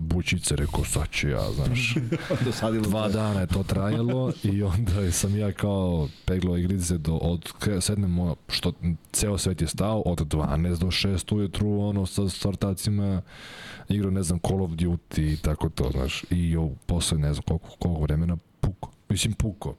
bučice, 0.00 0.56
rekao, 0.56 0.84
sad 0.84 1.10
ću 1.10 1.28
ja, 1.28 1.52
znaš. 1.52 1.94
Dosadilo 2.44 2.84
Dva 2.84 3.06
te. 3.06 3.12
dana 3.12 3.40
je 3.40 3.46
to 3.46 3.62
trajalo 3.62 4.32
i 4.42 4.62
onda 4.62 5.12
sam 5.12 5.36
ja 5.36 5.52
kao 5.52 6.08
peglo 6.24 6.56
igrice 6.56 6.98
do, 6.98 7.14
od 7.14 7.52
sednemo, 7.80 8.36
što 8.48 8.72
ceo 9.12 9.38
svet 9.38 9.60
je 9.60 9.68
stao, 9.68 10.00
od 10.00 10.18
12 10.18 10.78
do 10.78 10.86
6 10.86 11.34
ujutru, 11.34 11.80
ono, 11.80 12.06
sa 12.06 12.28
startacima, 12.28 13.22
igrao, 13.88 14.10
ne 14.10 14.22
znam, 14.22 14.38
Call 14.38 14.62
of 14.62 14.70
Duty 14.70 15.32
i 15.32 15.36
tako 15.36 15.68
to, 15.68 15.90
znaš. 15.90 16.24
I 16.30 16.50
jo, 16.50 16.70
posle, 16.86 17.18
ne 17.18 17.34
znam, 17.34 17.42
koliko, 17.42 17.68
koliko 17.78 18.00
vremena, 18.02 18.36
puko. 18.60 18.95
Mislim, 19.08 19.32
puko. 19.32 19.76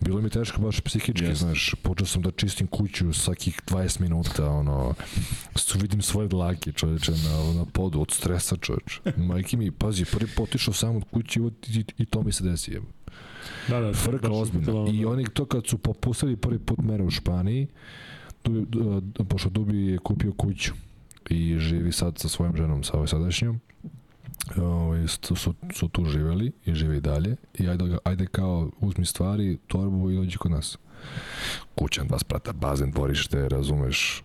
Bilo 0.00 0.20
mi 0.20 0.30
teško 0.30 0.60
baš 0.60 0.80
psihički, 0.80 1.24
Jeste. 1.24 1.44
znaš, 1.44 1.74
počeo 1.82 2.06
sam 2.06 2.22
da 2.22 2.30
čistim 2.30 2.66
kuću 2.66 3.12
svakih 3.12 3.60
20 3.66 4.00
minuta, 4.00 4.50
ono, 4.50 4.94
su 5.54 5.78
vidim 5.78 6.02
svoje 6.02 6.28
dlake, 6.28 6.72
čoveče, 6.72 7.12
na, 7.12 7.52
na 7.54 7.64
podu, 7.64 8.00
od 8.00 8.10
stresa, 8.10 8.56
čoveče. 8.56 9.00
Majke 9.16 9.56
mi, 9.56 9.70
pazi, 9.70 10.04
prvi 10.04 10.30
put 10.36 10.48
otišao 10.48 10.74
sam 10.74 10.96
od 10.96 11.04
kuće 11.10 11.40
i, 11.40 11.78
i, 11.78 11.84
i 11.98 12.06
to 12.06 12.22
mi 12.22 12.32
se 12.32 12.44
desi, 12.44 12.72
jebo. 12.72 12.86
Da, 13.68 13.80
da, 13.80 13.92
Frka 13.92 14.28
baš 14.28 14.36
ozbiljno. 14.36 14.86
I 14.92 15.02
da. 15.02 15.08
oni 15.08 15.24
to 15.24 15.44
kad 15.44 15.66
su 15.66 15.78
popustili 15.78 16.36
prvi 16.36 16.58
put 16.58 16.78
mere 16.78 17.04
u 17.04 17.10
Španiji, 17.10 17.66
Dubi, 18.44 19.24
pošto 19.28 19.50
Dubi 19.50 19.86
je 19.86 19.98
kupio 19.98 20.32
kuću 20.32 20.72
i 21.30 21.58
živi 21.58 21.92
sad 21.92 22.18
sa 22.18 22.28
svojom 22.28 22.56
ženom, 22.56 22.84
sa 22.84 22.92
ovoj 22.94 23.08
sadašnjom, 23.08 23.60
ovaj, 24.58 25.08
su, 25.08 25.36
su, 25.36 25.54
su 25.74 25.88
tu 25.88 26.04
živeli 26.04 26.52
i 26.64 26.74
žive 26.74 26.96
i 26.96 27.00
dalje 27.00 27.36
i 27.54 27.68
ajde, 27.68 27.84
ga- 27.84 27.98
ajde 28.04 28.26
kao 28.26 28.70
uzmi 28.80 29.04
stvari, 29.06 29.58
torbu 29.68 30.10
i 30.10 30.16
dođi 30.16 30.38
kod 30.38 30.50
nas. 30.50 30.78
Kuća, 31.74 32.04
dva 32.04 32.18
sprata, 32.18 32.52
bazen, 32.52 32.90
dvorište, 32.90 33.48
razumeš, 33.48 34.22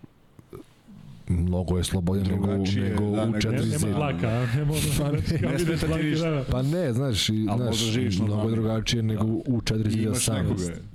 mnogo 1.28 1.78
je 1.78 1.84
slobodnije 1.84 2.30
nego, 2.30 2.46
Drugačije, 2.46 2.90
nego 2.90 3.04
da, 3.06 3.22
u 3.22 3.26
nego- 3.26 3.40
četiri 3.40 3.58
Ne, 3.58 3.66
nema 3.66 3.78
zida. 3.78 3.94
tlaka, 3.94 4.28
a? 4.28 4.46
Nema 4.46 4.72
ono, 4.72 4.80
Pa 4.98 5.10
ne, 5.42 5.52
ne 5.52 5.58
smeta 5.58 5.86
ti 5.88 6.02
ništa. 6.02 6.30
da, 6.30 6.36
da. 6.36 6.44
Pa 6.44 6.62
ne, 6.62 6.92
znaš, 6.92 7.28
i, 7.28 7.46
znaš, 7.56 7.96
mnogo 8.18 8.48
je 8.48 8.54
drugačije 8.54 9.02
nego 9.02 9.24
u 9.24 9.60
četiri 9.60 9.92
I. 9.92 10.08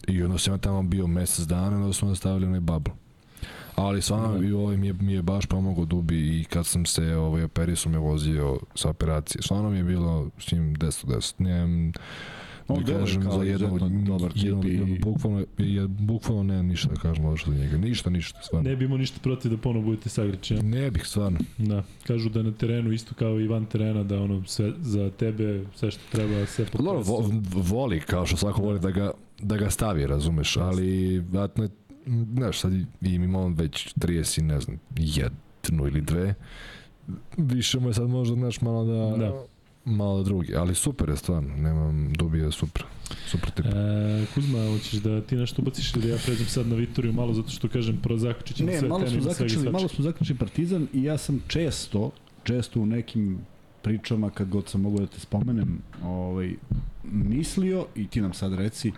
I 0.07 0.23
onda 0.23 0.37
sam 0.37 0.59
tamo 0.59 0.83
bio 0.83 1.07
mesec 1.07 1.45
dana, 1.45 1.77
onda 1.77 1.93
smo 1.93 2.09
nastavili 2.09 2.45
onaj 2.45 2.59
bubble. 2.59 2.93
Ali 3.75 4.01
stvarno 4.01 4.37
Da. 4.37 4.45
i 4.45 4.51
ovaj 4.51 4.77
mi 4.77 4.87
je, 4.87 4.93
mi 4.93 5.13
je 5.13 5.21
baš 5.21 5.45
pomogao 5.45 5.85
Dubi 5.85 6.39
i 6.39 6.43
kad 6.43 6.65
sam 6.65 6.85
se 6.85 7.15
ovaj, 7.15 7.43
operisao 7.43 7.91
me 7.91 7.97
vozio 7.97 8.59
sa 8.75 8.89
operacije. 8.89 9.41
Stvarno 9.41 9.69
mi 9.69 9.77
je 9.77 9.83
bilo 9.83 10.29
s 10.39 10.51
njim 10.51 10.75
10 10.75 10.85
od 11.05 11.09
10. 11.11 11.33
Nemam, 11.39 11.91
On 12.67 12.83
da 12.83 12.93
kažem, 12.93 13.21
za 13.23 13.43
izuzetno 13.45 13.89
dobar 14.01 14.31
tip 14.33 14.43
jednog, 14.43 14.65
i- 14.65 14.99
bukvalno, 14.99 15.45
ja, 15.57 15.87
bukvalno 15.89 16.43
nemam 16.43 16.65
ništa 16.65 16.89
da 16.89 16.95
kažem 16.95 17.25
loše 17.25 17.45
za 17.47 17.57
njega. 17.57 17.77
Ništa, 17.77 18.09
ništa, 18.09 18.41
stvarno. 18.41 18.69
Ne 18.69 18.75
bi 18.75 18.85
imao 18.85 18.97
ništa 18.97 19.19
protiv 19.21 19.51
da 19.51 19.57
ponovo 19.57 19.85
budete 19.85 20.09
sagrači. 20.09 20.53
Ne, 20.53 20.61
ne 20.63 20.91
bih, 20.91 21.03
stvarno. 21.05 21.39
Da, 21.57 21.83
kažu 22.03 22.29
da 22.29 22.43
na 22.43 22.51
terenu 22.51 22.91
isto 22.91 23.15
kao 23.15 23.39
i 23.39 23.47
van 23.47 23.65
terena 23.65 24.03
da 24.03 24.17
ono 24.17 24.43
sve 24.45 24.71
za 24.77 25.09
tebe 25.09 25.65
sve 25.75 25.91
što 25.91 26.01
treba 26.11 26.45
sve 26.45 26.65
Dobro, 26.73 27.01
vo, 27.01 27.31
voli, 27.53 27.99
kao 27.99 28.25
što 28.25 28.37
svako 28.37 28.61
voli 28.61 28.79
da 28.79 28.91
ga, 28.91 29.11
da 29.39 29.57
ga 29.57 29.69
stavi, 29.69 30.07
razumeš, 30.07 30.57
ali 30.57 31.19
vratno 31.21 31.63
je, 31.63 31.69
znaš, 32.33 32.59
sad 32.59 32.73
i- 32.73 32.85
i 33.01 33.09
imamo 33.09 33.47
već 33.49 33.93
30 33.95 34.37
i 34.37 34.43
ne 34.43 34.59
znam, 34.59 34.79
jednu 34.91 35.87
ili 35.87 36.01
dve, 36.01 36.33
više 37.37 37.79
mu 37.79 37.87
je 37.87 37.93
sad 37.93 38.09
možda, 38.09 38.35
znaš, 38.35 38.61
malo 38.61 38.85
da, 38.85 39.17
Da. 39.17 39.43
malo 39.85 40.17
da 40.17 40.23
drugi, 40.23 40.55
ali 40.55 40.75
super 40.75 41.09
je 41.09 41.17
stvarno, 41.17 41.55
nemam 41.55 42.13
dubije, 42.13 42.51
super, 42.51 42.83
super 43.27 43.51
tip. 43.51 43.65
E, 43.65 43.69
Kuzma, 44.33 44.67
hoćeš 44.67 44.91
da 44.93 45.21
ti 45.21 45.35
nešto 45.35 45.61
ubaciš 45.61 45.93
ili 45.93 46.03
da 46.03 46.09
ja 46.09 46.17
pređem 46.17 46.45
sad 46.45 46.67
na 46.67 46.75
Vitoriju 46.75 47.13
malo 47.13 47.33
zato 47.33 47.49
što 47.49 47.67
kažem 47.67 47.97
pro 47.97 48.17
zaključit 48.17 48.57
ćemo 48.57 48.69
Ne, 48.69 48.79
sve 48.79 48.87
malo 48.89 49.07
smo 49.07 49.21
zaključili, 49.21 49.71
malo 49.71 49.87
smo 49.87 50.03
zaključili 50.03 50.39
Partizan 50.39 50.87
i 50.93 51.03
ja 51.03 51.17
sam 51.17 51.39
često, 51.47 52.11
često 52.43 52.79
u 52.79 52.85
nekim 52.85 53.37
pričama 53.81 54.29
kad 54.29 54.49
god 54.49 54.69
sam 54.69 54.81
mogu 54.81 54.99
da 54.99 55.07
te 55.07 55.19
spomenem, 55.19 55.79
ovaj 56.03 56.53
mislio 57.03 57.85
i 57.95 58.07
ti 58.07 58.21
nam 58.21 58.33
sad 58.33 58.53
reci 58.53 58.91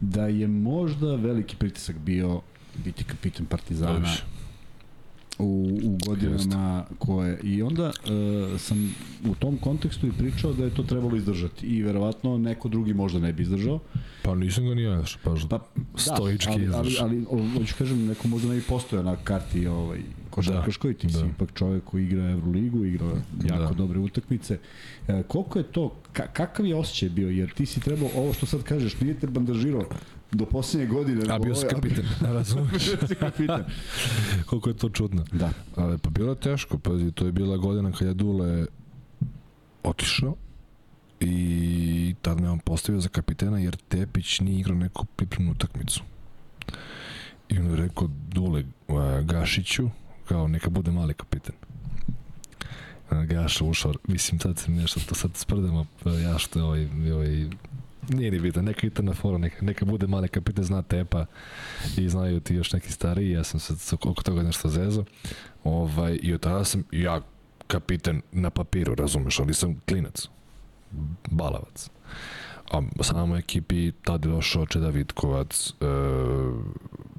da 0.00 0.26
je 0.26 0.48
možda 0.48 1.14
veliki 1.14 1.56
pritisak 1.56 1.98
bio 1.98 2.40
biti 2.84 3.04
kapitan 3.04 3.46
Partizana 3.46 3.92
Dobiš. 3.92 4.22
u, 5.38 5.80
u 5.84 5.98
godinama 6.06 6.84
koje 6.98 7.40
i 7.42 7.62
onda 7.62 7.86
uh, 7.86 8.60
sam 8.60 8.94
u 9.24 9.34
tom 9.34 9.56
kontekstu 9.56 10.06
i 10.06 10.12
pričao 10.18 10.52
da 10.52 10.64
je 10.64 10.74
to 10.74 10.82
trebalo 10.82 11.16
izdržati 11.16 11.66
i 11.66 11.82
verovatno 11.82 12.38
neko 12.38 12.68
drugi 12.68 12.94
možda 12.94 13.18
ne 13.18 13.32
bi 13.32 13.42
izdržao. 13.42 13.78
Pa 14.22 14.34
nisam 14.34 14.68
ga 14.68 14.74
ni 14.74 14.82
ja, 14.82 14.96
baš 14.96 15.18
Pa, 15.48 15.58
stoički, 15.96 16.66
da, 16.66 16.78
ali, 16.78 16.96
ali, 17.00 17.24
ali, 17.32 17.50
hoću 17.58 17.74
kažem, 17.78 18.06
neko 18.06 18.28
možda 18.28 18.48
ne 18.48 18.54
bi 18.54 18.62
postojao 18.62 19.02
na 19.02 19.16
karti 19.16 19.66
ovaj, 19.66 20.00
košarkaškoj, 20.30 20.94
ti 20.94 21.08
si 21.08 21.18
da. 21.18 21.26
ipak 21.26 21.48
čovjek 21.54 21.84
koji 21.84 22.04
igra 22.04 22.30
Euroligu, 22.30 22.84
igra 22.84 23.06
jako 23.44 23.62
Da. 23.62 23.74
dobre 23.74 23.98
utakmice. 23.98 24.58
E, 25.08 25.22
koliko 25.28 25.58
je 25.58 25.62
to, 25.64 25.94
ka, 26.12 26.26
kakav 26.26 26.66
je 26.66 26.76
osjećaj 26.76 27.08
bio, 27.08 27.28
jer 27.30 27.52
ti 27.54 27.66
si 27.66 27.80
trebao, 27.80 28.08
ovo 28.16 28.32
što 28.32 28.46
sad 28.46 28.62
kažeš, 28.62 29.00
nije 29.00 29.14
te 29.14 29.26
bandažirao 29.26 29.84
do 30.32 30.46
posljednje 30.46 30.86
godine. 30.86 31.34
A 31.34 31.38
bio 31.38 31.54
si 31.54 31.66
kapitan, 31.66 32.04
si 33.08 33.14
kapitan. 33.14 33.64
Koliko 34.46 34.68
je 34.68 34.76
to 34.76 34.88
čudno. 34.88 35.24
Da. 35.32 35.50
Ali 35.76 35.98
pa 35.98 36.10
bilo 36.10 36.30
je 36.30 36.40
teško, 36.40 36.78
pazi, 36.78 37.12
to 37.12 37.26
je 37.26 37.32
bila 37.32 37.56
godina 37.56 37.92
kad 37.92 38.08
je 38.08 38.14
Dule 38.14 38.66
otišao 39.82 40.36
i 41.20 42.14
tad 42.22 42.40
me 42.40 42.50
on 42.50 42.58
postavio 42.58 43.00
za 43.00 43.08
kapitena 43.08 43.58
jer 43.58 43.76
Tepić 43.76 44.40
nije 44.40 44.60
igrao 44.60 44.76
neku 44.76 45.04
pripremnu 45.16 45.52
utakmicu. 45.52 46.02
I 47.48 47.58
on 47.58 47.70
je 47.70 47.76
rekao 47.76 48.08
Dule 48.32 48.64
Gašiću, 49.22 49.88
kao 50.30 50.48
neka 50.48 50.70
bude 50.70 50.90
mali 50.90 51.14
kapitan. 51.14 51.54
Gaša 53.10 53.64
ušao, 53.64 53.94
mislim 54.08 54.40
sad 54.40 54.58
se 54.58 54.70
nešto, 54.70 55.00
to 55.08 55.14
sad 55.14 55.30
sprdamo, 55.34 55.86
pa 56.04 56.10
ja 56.10 56.38
što 56.38 56.64
ovaj, 56.64 56.88
ovaj 57.12 57.48
nije 58.08 58.30
ni 58.30 58.40
bitno, 58.40 58.62
neka 58.62 59.02
na 59.02 59.14
fora, 59.14 59.38
neka, 59.38 59.64
neka 59.64 59.84
bude 59.84 60.06
mali 60.06 60.28
kapitan, 60.28 60.64
zna 60.64 60.82
Tepa 60.82 61.26
i 61.96 62.08
znaju 62.08 62.40
ti 62.40 62.54
još 62.54 62.72
neki 62.72 62.92
stariji, 62.92 63.30
ja 63.30 63.44
sam 63.44 63.60
se 63.60 63.94
oko 63.94 64.22
toga 64.22 64.42
nešto 64.42 64.68
zezo. 64.68 65.04
Ovaj, 65.64 66.18
I 66.22 66.34
od 66.34 66.40
tada 66.40 66.64
sam 66.64 66.84
ja 66.92 67.20
kapitan 67.66 68.22
na 68.32 68.50
papiru, 68.50 68.94
razumeš, 68.94 69.38
ali 69.38 69.54
sam 69.54 69.80
klinac, 69.88 70.28
balavac. 71.30 71.90
A 72.72 72.82
samo 73.02 73.36
ekipi 73.36 73.92
tad 73.92 74.24
je 74.24 74.30
došao 74.30 74.66
Čeda 74.66 74.88
Vitkovac, 74.88 75.72
e, 75.80 75.84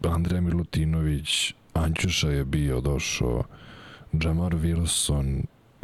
Andreja 0.07 0.41
Milutinović, 0.41 1.53
Anćuša 1.73 2.29
je 2.29 2.45
bio 2.45 2.81
došao, 2.81 3.43
Jamar 4.13 4.55
Wilson, 4.55 5.43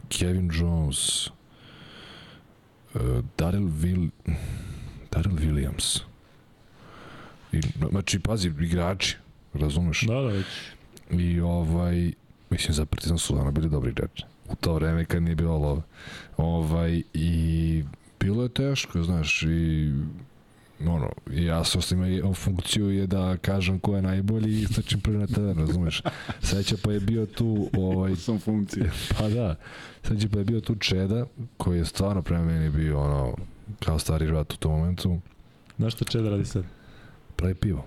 Kevin 0.10 0.52
Jones, 0.54 1.28
e, 1.28 3.00
Daryl, 3.38 3.70
Will, 3.70 4.10
Daryl 5.12 5.36
Williams. 5.36 6.00
I, 7.52 7.62
znači, 7.90 8.20
pazi, 8.20 8.48
igrači, 8.48 9.18
razumeš? 9.54 10.02
Da, 10.02 10.14
da, 10.14 10.28
već. 10.28 10.46
I 11.12 11.40
ovaj, 11.40 12.12
mislim 12.50 12.74
za 12.74 12.86
Partizan 12.86 13.18
su 13.18 13.40
ono 13.40 13.52
bili 13.52 13.70
dobri 13.70 13.92
igrači. 13.92 14.24
U 14.50 14.56
to 14.56 14.74
vreme 14.74 15.06
kad 15.06 15.24
nije 15.24 15.36
bilo 15.36 15.58
love. 15.58 15.82
Ovaj, 16.38 17.02
I 17.14 17.84
bilo 18.20 18.44
je 18.44 18.50
teško, 18.50 19.04
znaš, 19.04 19.44
i 19.44 19.94
ono, 20.86 21.10
ja 21.32 21.64
sam 21.64 21.82
što 21.82 21.96
ima 21.96 22.34
funkciju 22.34 22.90
je 22.90 23.08
da 23.08 23.38
kažem 23.38 23.80
ko 23.80 23.96
je 23.96 24.02
najbolji 24.02 24.50
i 24.50 24.62
istračim 24.62 25.02
prvi 25.02 25.18
na 25.18 25.28
teren, 25.28 25.58
razumeš? 25.58 26.02
Seća 26.42 26.76
pa 26.84 26.92
je 26.92 27.00
bio 27.00 27.26
tu, 27.26 27.70
ovaj, 27.78 28.16
Sam 28.26 28.40
funkcije. 28.40 28.92
pa 29.20 29.30
da, 29.30 29.56
seća 30.04 30.28
pa 30.34 30.40
je 30.40 30.46
bio 30.46 30.62
tu 30.62 30.76
Čeda, 30.76 31.26
koji 31.58 31.78
je 31.78 31.86
stvarno 31.86 32.22
prema 32.22 32.46
meni 32.46 32.70
bio 32.70 33.00
ono, 33.00 33.36
kao 33.86 34.00
stari 34.00 34.28
rat 34.28 34.54
u 34.54 34.58
tom 34.58 34.72
momentu, 34.72 35.20
Znaš 35.78 35.94
šta 35.94 36.06
Čeda 36.06 36.30
radi 36.30 36.46
sad? 36.46 36.64
pravi 37.36 37.56
pivo. 37.56 37.86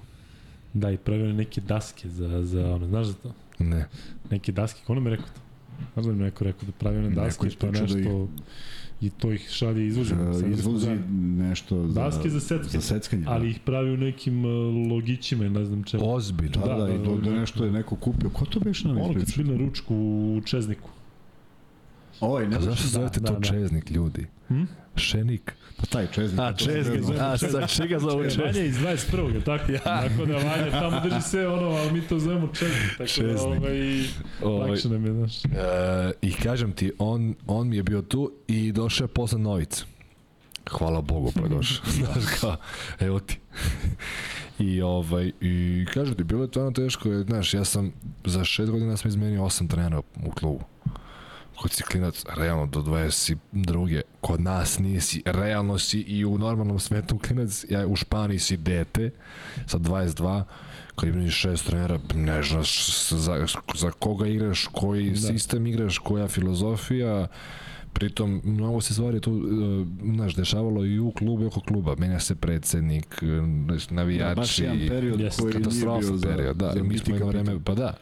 Da, 0.72 0.90
i 0.90 0.96
pravio 0.96 1.32
neke 1.32 1.60
daske 1.60 2.08
za, 2.08 2.44
za 2.44 2.74
ono, 2.74 2.86
znaš 2.86 3.06
za 3.06 3.14
to? 3.14 3.32
Ne. 3.58 3.86
Neke 4.30 4.52
daske, 4.52 4.80
ko 4.86 4.94
nam 4.94 5.06
je 5.06 5.10
rekao 5.10 5.26
to? 5.26 5.40
Znaš 5.94 6.06
da 6.06 6.12
mi 6.12 6.22
neko 6.22 6.44
rekao 6.44 6.66
da 6.66 6.72
pravi 6.72 6.98
one 6.98 7.08
Neko 7.08 7.20
daske, 7.20 7.46
je 7.46 7.50
što 7.50 7.66
je 7.66 7.72
pričao 7.72 7.86
da 7.86 7.94
nešto... 7.94 8.28
I 9.00 9.10
to 9.10 9.32
ih 9.32 9.48
šalje 9.50 9.86
izvozi. 9.86 10.14
Uh, 10.14 10.52
izvozi 10.52 10.90
nešto 11.38 11.88
za, 11.88 11.94
Daske 12.00 12.28
za 12.30 12.40
seckanje. 12.40 12.70
za 12.70 12.80
seckanje. 12.80 13.22
da. 13.24 13.30
Ali 13.30 13.50
ih 13.50 13.60
pravi 13.64 13.90
u 13.90 13.96
nekim 13.96 14.44
uh, 14.44 14.50
logićima, 14.92 15.48
ne 15.48 15.64
znam 15.64 15.84
čemu. 15.84 16.14
Ozbiljno. 16.14 16.66
Da, 16.66 16.74
da, 16.74 16.74
da, 16.74 16.84
da, 16.86 16.94
i 16.94 17.04
to, 17.04 17.16
da, 17.16 17.30
da 17.30 17.36
nešto 17.40 17.64
je 17.64 17.72
neko 17.72 17.96
kupio. 17.96 18.30
Ko 18.30 18.44
to 18.44 18.60
beš 18.60 18.84
na 18.84 18.90
Ono 18.92 19.14
kad 19.14 19.32
bili 19.36 19.50
na 19.50 19.64
ručku 19.64 19.94
u 19.94 20.40
Čezniku. 20.44 20.90
A 22.20 22.26
Ovaj, 22.26 22.48
ne 22.48 22.60
zašto 22.60 22.82
da, 22.84 22.88
zovete 22.88 23.20
to 23.20 23.32
da, 23.32 23.38
da. 23.38 23.48
čeznik, 23.48 23.90
ljudi? 23.90 24.26
Hm? 24.48 24.62
Šenik. 24.96 25.54
Pa 25.80 25.86
taj 25.86 26.06
čeznik. 26.06 26.40
A, 26.40 26.52
zove. 27.02 27.18
a, 27.20 27.38
sa 27.38 27.66
čega 27.66 27.98
zovu 27.98 28.16
Vanja 28.16 28.30
čeznik? 28.30 28.56
je 28.56 28.66
iz 28.66 28.76
21. 28.78 29.34
je 29.34 29.40
tako? 29.44 29.72
Ja. 29.72 29.78
Tako 29.78 30.26
da 30.26 30.34
Vanja 30.34 30.70
tamo 30.70 31.00
drži 31.04 31.20
sve 31.22 31.48
ono, 31.48 31.66
ali 31.66 31.92
mi 31.92 32.00
to 32.00 32.18
zovemo 32.18 32.48
Čeznik. 32.52 32.90
Tako 32.98 33.08
Čeznik. 33.08 33.36
da 33.36 33.42
ovaj, 33.42 34.02
Ovaj, 34.42 34.70
lakše 34.70 34.88
nam 34.88 35.06
je, 35.06 35.12
znaš. 35.12 35.44
E, 35.44 35.48
I 36.22 36.32
kažem 36.32 36.72
ti, 36.72 36.92
on, 36.98 37.34
on 37.46 37.68
mi 37.68 37.76
je 37.76 37.82
bio 37.82 38.02
tu 38.02 38.32
i 38.46 38.72
došao 38.72 39.04
je 39.04 39.08
posle 39.08 39.38
Novice. 39.38 39.84
Hvala 40.70 41.00
Bogu 41.00 41.32
pa 41.34 41.40
je 41.40 41.48
došao. 41.48 41.84
Znaš 42.12 42.24
kao, 42.40 42.56
evo 43.00 43.20
ti. 43.20 43.38
I, 44.58 44.82
ovaj, 44.82 45.32
I 45.40 45.84
kažem 45.94 46.14
ti, 46.14 46.24
bilo 46.24 46.42
je 46.42 46.50
to 46.50 46.60
ono 46.60 46.70
teško, 46.70 47.08
jer, 47.08 47.24
znaš, 47.24 47.54
ja 47.54 47.64
sam 47.64 47.92
za 48.24 48.44
šest 48.44 48.70
godina 48.70 48.96
sam 48.96 49.08
izmenio 49.08 49.44
osam 49.44 49.68
trenera 49.68 49.98
u 50.26 50.30
klubu. 50.30 50.64
Kod 51.60 51.72
si 51.72 51.82
klinac, 51.82 52.24
realno 52.36 52.66
do 52.66 52.80
22. 52.80 54.00
Kod 54.20 54.40
nas 54.40 54.78
nisi, 54.78 55.22
realno 55.26 55.78
si 55.78 56.00
i 56.00 56.24
u 56.24 56.38
normalnom 56.38 56.78
svetu 56.78 57.18
klinac, 57.18 57.64
ja 57.68 57.86
u 57.86 57.96
Španiji 57.96 58.38
si 58.38 58.56
dete 58.56 59.10
sa 59.66 59.78
22, 59.78 60.42
kad 60.96 61.08
imaš 61.08 61.34
šest 61.34 61.66
trenera, 61.66 61.98
ne 62.14 62.42
znaš 62.42 63.08
za, 63.10 63.46
za 63.74 63.90
koga 63.90 64.26
igraš, 64.26 64.66
koji 64.72 65.04
Da. 65.04 65.10
da. 65.10 65.26
sistem 65.26 65.66
igraš, 65.66 65.98
koja 65.98 66.28
filozofija, 66.28 67.26
Pritom, 67.92 68.40
mnogo 68.44 68.80
se 68.80 68.94
stvari 68.94 69.20
tu, 69.20 69.30
e, 69.30 70.12
znaš, 70.14 70.34
dešavalo 70.34 70.84
i 70.84 70.98
u 70.98 71.10
klubu 71.10 71.42
i 71.42 71.46
oko 71.46 71.60
kluba. 71.60 71.94
Menja 71.98 72.20
se 72.20 72.34
predsednik, 72.34 73.22
navijači. 73.90 74.36
Baš 74.36 74.58
jedan 74.58 74.78
period 74.88 75.20
Jeste, 75.20 75.42
koji 75.42 75.54
nije 75.54 76.00
bio 76.00 76.16
za, 76.16 76.28
period, 76.28 76.56
da. 76.56 76.72
za 76.72 76.82
mi 76.82 76.98
smo 76.98 77.14
jedno 77.14 77.28
vreme, 77.28 77.58
pa 77.64 77.74
da. 77.74 77.96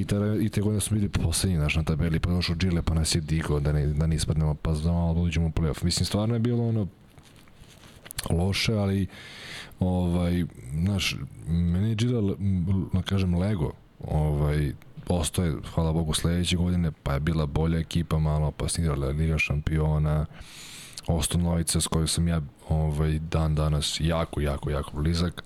I, 0.00 0.04
te, 0.04 0.16
i 0.40 0.48
te 0.48 0.60
godine 0.60 0.80
smo 0.80 0.94
bili 0.94 1.08
poslednji 1.08 1.58
naš 1.58 1.76
na 1.76 1.82
tabeli, 1.82 2.20
pa 2.20 2.30
došao 2.30 2.56
Džile, 2.56 2.82
pa 2.82 2.94
nas 2.94 3.14
je 3.14 3.20
digo 3.20 3.60
da 3.60 3.72
ne, 3.72 3.86
da 3.86 4.06
ne 4.06 4.16
ispadnemo, 4.16 4.54
pa 4.54 4.74
za 4.74 4.92
malo 4.92 5.14
da 5.14 5.20
uđemo 5.20 5.46
u 5.46 5.50
playoff. 5.50 5.84
Mislim, 5.84 6.06
stvarno 6.06 6.34
je 6.34 6.38
bilo 6.38 6.68
ono 6.68 6.86
loše, 8.30 8.74
ali 8.74 9.06
ovaj, 9.80 10.44
znaš, 10.82 11.16
meni 11.46 11.88
je 11.88 11.96
Džile, 11.96 12.34
da 12.92 13.02
kažem, 13.02 13.34
Lego, 13.34 13.72
ovaj, 14.08 14.72
ostoje, 15.08 15.54
hvala 15.74 15.92
Bogu, 15.92 16.14
sledeće 16.14 16.56
godine, 16.56 16.92
pa 17.02 17.14
je 17.14 17.20
bila 17.20 17.46
bolja 17.46 17.78
ekipa 17.78 18.18
malo, 18.18 18.50
pa 18.50 18.68
sam 18.68 18.84
igrala 18.84 19.06
Liga 19.06 19.38
šampiona, 19.38 20.26
Osto 21.06 21.38
Novica 21.38 21.80
s 21.80 21.86
kojoj 21.86 22.08
sam 22.08 22.28
ja 22.28 22.40
ovaj, 22.68 23.18
dan 23.18 23.54
danas 23.54 23.96
jako, 24.00 24.40
jako, 24.40 24.70
jako 24.70 24.96
blizak. 24.96 25.44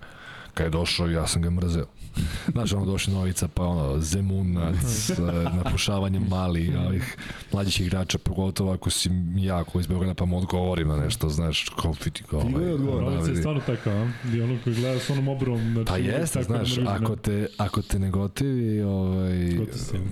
Kad 0.53 0.65
je 0.65 0.69
došao, 0.69 1.07
ja 1.07 1.27
sam 1.27 1.41
ga 1.41 1.49
mrzeo. 1.49 1.85
Znaš, 2.53 2.73
ono 2.73 2.85
došli 2.85 3.13
Novica, 3.13 3.47
pa 3.47 3.63
ono, 3.63 4.01
Zemunac, 4.01 5.09
eh, 5.09 5.15
napušavanje 5.55 6.19
mali, 6.19 6.77
ovih 6.87 7.17
mlađih 7.51 7.81
igrača, 7.81 8.17
pogotovo 8.17 8.73
ako 8.73 8.89
si 8.89 9.09
ja 9.35 9.63
koji 9.63 9.81
iz 9.81 9.87
Beograda, 9.87 10.13
pa 10.13 10.25
mu 10.25 10.37
odgovorim 10.37 10.87
na 10.87 10.95
nešto, 10.95 11.29
znaš, 11.29 11.69
kao. 12.29 12.41
Ti 12.41 12.49
mu 12.49 12.59
je 12.59 12.65
ovaj, 12.65 12.73
odgovorio. 12.73 13.09
da, 13.09 13.15
Novica 13.15 13.31
je 13.31 13.37
stvarno 13.37 13.61
takav, 13.65 13.93
a? 13.93 14.11
I 14.33 14.41
ono 14.41 14.57
koji 14.63 14.75
gleda 14.75 14.99
s 14.99 15.09
onom 15.09 15.27
obrom. 15.27 15.73
Znači, 15.73 15.87
Pa 15.87 15.97
jeste, 15.97 16.39
tako 16.39 16.65
znaš, 16.65 16.77
ako 16.87 17.15
te, 17.15 17.47
ako 17.57 17.81
te 17.81 17.99
ne 17.99 18.09
gotivi, 18.09 18.81
ovaj, 18.81 19.59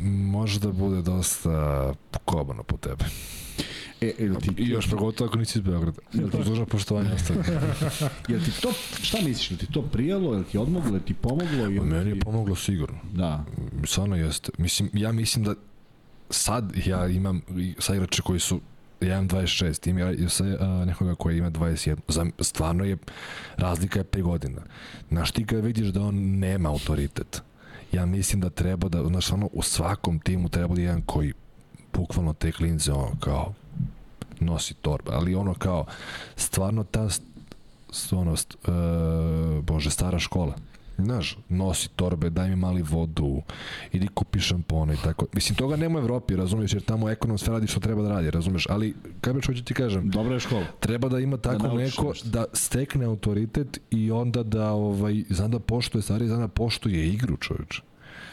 može 0.03 0.59
da 0.59 0.71
bude 0.71 1.01
dosta 1.01 1.93
kobano 2.25 2.63
po 2.63 2.77
tebe. 2.77 3.05
E, 4.01 4.14
jel 4.20 4.36
ti, 4.36 4.53
I 4.57 4.70
još 4.70 4.89
pogotovo 4.89 5.28
ako 5.28 5.38
nisi 5.38 5.60
iz 5.60 5.64
Beograda. 5.64 6.01
Jel 6.14 6.30
ti 6.30 6.38
dužno 6.45 6.66
poštovanje 6.66 7.14
ostaje? 7.14 7.39
jel 8.30 8.39
ti 8.39 8.62
to, 8.62 8.74
šta 9.01 9.18
misliš, 9.18 9.51
jel 9.51 9.60
ti 9.60 9.68
to 9.72 9.82
prijelo, 9.82 10.34
jel 10.34 10.43
ti 10.43 10.57
odmoglo, 10.57 10.91
jel 10.91 11.01
ti 11.05 11.14
pomoglo? 11.14 11.66
Jel 11.66 11.84
Meni 11.84 12.10
je 12.10 12.20
pomoglo 12.20 12.55
sigurno. 12.55 12.99
da, 13.14 13.45
Stvarno 13.84 14.16
jeste. 14.16 14.51
Mislim, 14.57 14.89
ja 14.93 15.12
mislim 15.12 15.45
da 15.45 15.55
sad 16.30 16.74
ja 16.86 17.07
imam 17.07 17.41
i 17.57 17.76
sa 17.80 17.95
igrače 17.95 18.22
koji 18.22 18.39
su 18.39 18.62
ja 19.01 19.14
imam 19.14 19.30
26, 19.30 19.89
ima 19.89 20.12
i 20.12 20.30
sa 20.30 20.43
a, 20.60 20.86
nekoga 20.86 21.16
koji 21.16 21.38
ima 21.38 21.51
21. 21.51 21.97
Za, 22.07 22.26
stvarno 22.39 22.84
je, 22.84 22.97
razlika 23.57 23.99
je 23.99 24.05
5 24.05 24.22
godina. 24.22 24.62
Znaš 25.10 25.32
ti 25.32 25.45
kad 25.45 25.66
vidiš 25.66 25.88
da 25.88 26.01
on 26.01 26.16
nema 26.39 26.70
autoritet, 26.70 27.41
ja 27.91 28.05
mislim 28.05 28.41
da 28.41 28.49
treba 28.49 28.89
da, 28.89 29.03
znaš, 29.07 29.32
ono, 29.32 29.49
u 29.53 29.62
svakom 29.62 30.20
timu 30.20 30.49
treba 30.49 30.76
da 30.76 30.82
je 30.82 30.86
jedan 30.86 31.01
koji 31.01 31.34
bukvalno 31.93 32.33
te 32.33 32.51
klinze, 32.51 32.93
ono, 32.93 33.11
kao, 33.19 33.53
nosi 34.39 34.73
torba, 34.73 35.11
ali 35.13 35.35
ono 35.35 35.53
kao, 35.53 35.85
stvarno 36.35 36.83
ta, 36.83 37.07
ono, 38.11 38.35
st, 38.35 38.57
e, 38.67 39.61
bože, 39.61 39.89
stara 39.89 40.19
škola, 40.19 40.53
Znaš, 41.03 41.37
nosi 41.49 41.89
torbe, 41.89 42.29
daj 42.29 42.49
mi 42.49 42.55
mali 42.55 42.81
vodu, 42.81 43.41
idi 43.91 44.07
kupi 44.07 44.39
šampone 44.39 44.93
i 44.93 44.97
tako. 45.03 45.25
Mislim, 45.33 45.55
toga 45.55 45.75
nema 45.75 45.99
u 45.99 46.01
Evropi, 46.01 46.35
razumiješ, 46.35 46.73
jer 46.73 46.83
tamo 46.83 47.09
ekonom 47.09 47.37
sve 47.37 47.53
radi 47.53 47.67
što 47.67 47.79
treba 47.79 48.01
da 48.01 48.09
radi, 48.09 48.31
razumiješ, 48.31 48.67
ali, 48.69 48.93
kaj 49.21 49.33
bi 49.33 49.41
hoću 49.45 49.63
ti 49.63 49.73
kažem, 49.73 50.09
dobra 50.09 50.33
je 50.33 50.39
škola. 50.39 50.63
treba 50.79 51.09
da 51.09 51.19
ima 51.19 51.37
tako 51.37 51.67
naučiš 51.67 51.97
neko 51.97 52.07
nešto. 52.07 52.29
da 52.29 52.45
stekne 52.53 53.05
autoritet 53.05 53.79
i 53.91 54.11
onda 54.11 54.43
da 54.43 54.71
ovaj 54.71 55.23
zna 55.29 55.47
da 55.47 55.59
poštuje 55.59 56.01
stvari, 56.01 56.27
zna 56.27 56.37
da 56.37 56.47
poštuje 56.47 57.07
igru, 57.07 57.37
čoveče. 57.37 57.81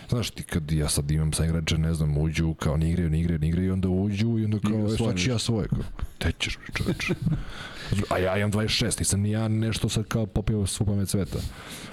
Znaš 0.09 0.31
ti 0.31 0.43
kad 0.43 0.73
ja 0.73 0.89
sad 0.89 1.11
imam 1.11 1.33
sa 1.33 1.45
igrače, 1.45 1.79
ne 1.79 1.95
znam, 1.95 2.19
uđu 2.19 2.55
kao 2.55 2.77
ni 2.77 2.91
igraju, 2.91 3.11
ni 3.11 3.21
igraju, 3.21 3.39
ni 3.39 3.49
igraju 3.49 3.69
i 3.69 3.71
onda 3.71 3.89
uđu 3.89 4.39
i 4.39 4.45
onda 4.45 4.59
kao, 4.59 4.87
e, 4.87 4.97
svoje 4.97 5.13
sad 5.13 5.19
ću 5.19 5.31
ja 5.31 5.39
svoje. 5.39 5.69
Kao, 5.69 5.79
te 6.19 6.33
ćeš, 6.39 6.59
bre, 6.59 6.67
čoveče. 6.75 7.15
A 8.11 8.19
ja 8.19 8.39
imam 8.39 8.53
26, 8.53 8.99
nisam 8.99 9.21
ni 9.21 9.31
ja 9.31 9.49
nešto 9.49 9.89
sad 9.89 10.05
kao 10.05 10.27
popio 10.27 10.67
svu 10.67 10.87
pamet 10.87 11.09
sveta. 11.09 11.39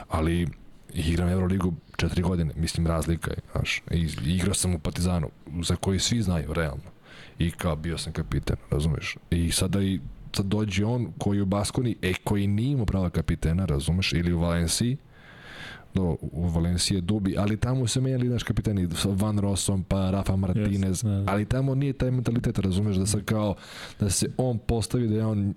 Ali 0.10 0.48
igram 0.94 1.30
Euroligu 1.30 1.74
četiri 1.98 2.22
godine, 2.22 2.54
mislim 2.56 2.88
razlika 2.88 3.32
je, 3.32 3.38
znaš. 3.52 3.82
I, 3.92 4.10
igrao 4.26 4.54
sam 4.54 4.76
u 4.76 4.80
Partizanu, 4.80 5.30
za 5.62 5.76
koji 5.76 6.00
svi 6.00 6.22
znaju, 6.22 6.54
realno. 6.54 6.84
I 7.40 7.52
kao 7.52 7.76
bio 7.76 7.98
sam 7.98 8.14
kapitan, 8.14 8.58
razumeš? 8.72 9.18
I 9.30 9.52
sada 9.52 9.82
i 9.82 10.00
sad 10.36 10.46
dođe 10.46 10.86
on 10.86 11.14
koji 11.18 11.42
u 11.42 11.46
Baskoni, 11.46 11.96
e, 12.02 12.14
koji 12.24 12.48
nije 12.48 12.72
imao 12.72 12.86
prava 12.86 13.10
kapitena, 13.10 13.66
razumeš, 13.66 14.14
ili 14.14 14.34
u 14.34 14.40
Valenciji, 14.40 14.98
do, 15.94 16.18
u 16.22 16.48
Valenciji 16.48 16.98
je 16.98 17.02
Dubi, 17.02 17.36
ali 17.38 17.58
tamo 17.58 17.88
se 17.88 18.02
menjali 18.02 18.30
naš 18.30 18.44
kapiteni 18.44 18.88
sa 18.96 19.10
Van 19.10 19.40
Rossom, 19.40 19.84
pa 19.84 20.12
Rafa 20.12 20.36
Martinez, 20.36 21.04
Yes, 21.04 21.26
da, 21.26 21.32
ali 21.32 21.46
tamo 21.46 21.76
nije 21.76 21.94
taj 21.94 22.12
mentalitet, 22.12 22.60
razumeš, 22.60 22.96
da 22.96 23.06
se 23.06 23.24
kao, 23.24 23.56
da 24.00 24.10
se 24.10 24.28
on 24.38 24.58
postavi 24.58 25.08
da 25.08 25.16
je 25.16 25.26
on 25.26 25.54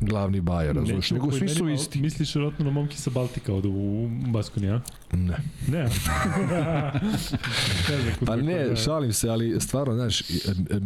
glavni 0.00 0.40
bajer, 0.40 0.76
razumeš, 0.76 1.10
nego 1.10 1.32
svi 1.32 1.48
su 1.48 1.68
isti. 1.68 2.00
Misliš 2.00 2.34
vjerojatno 2.34 2.64
na 2.64 2.70
momke 2.70 2.96
sa 2.96 3.10
Baltika 3.10 3.54
ovde 3.54 3.68
u 3.68 4.08
Baskoni, 4.26 4.70
a? 4.70 4.80
Ne. 5.12 5.36
Ne. 5.68 5.86
Pa 8.26 8.36
ne, 8.36 8.68
da- 8.68 8.76
šalim 8.76 9.12
se, 9.12 9.28
ali 9.28 9.60
stvarno, 9.60 9.94
znaš, 9.94 10.20
e, 10.20 10.24
e, 10.70 10.76
e, 10.76 10.80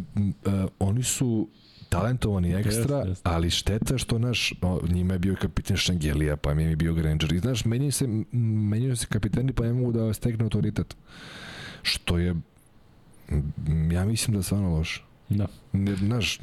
oni 0.78 1.02
su 1.02 1.48
talentovani 1.88 2.54
ekstra, 2.54 2.96
Jeste, 2.96 3.08
jeste. 3.08 3.28
ali 3.28 3.50
šteta 3.50 3.98
što, 3.98 4.18
znaš, 4.18 4.54
o, 4.62 4.80
njima 4.88 5.12
je 5.12 5.18
bio 5.18 5.36
kapitan 5.40 5.76
Štangelija, 5.76 6.36
pa 6.36 6.54
mi 6.54 6.62
je 6.62 6.76
bio 6.76 6.94
Granger. 6.94 7.32
I, 7.32 7.38
znaš, 7.38 7.64
menjaju 7.64 7.92
se, 7.92 8.06
menjaju 8.32 8.96
se 8.96 9.06
kapiteni, 9.06 9.52
pa 9.52 9.64
ne 9.64 9.72
mogu 9.72 9.92
da 9.92 10.12
stekne 10.14 10.44
autoritet. 10.44 10.96
Što 11.82 12.18
je, 12.18 12.34
ja 13.92 14.04
mislim 14.04 14.32
da 14.32 14.38
je 14.38 14.42
stvarno 14.42 14.76
loše. 14.76 15.02
Da. 15.28 15.46
Ne, 15.72 15.96
znaš, 15.96 16.40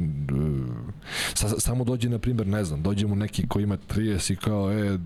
sa, 1.33 1.49
samo 1.59 1.83
dođe, 1.83 2.09
na 2.09 2.19
primjer, 2.19 2.47
ne 2.47 2.63
znam, 2.63 2.81
dođe 2.83 3.07
mu 3.07 3.15
neki 3.15 3.47
koji 3.47 3.63
ima 3.63 3.77
30 3.77 4.33
i 4.33 4.35
kao, 4.35 4.71
e, 4.71 4.97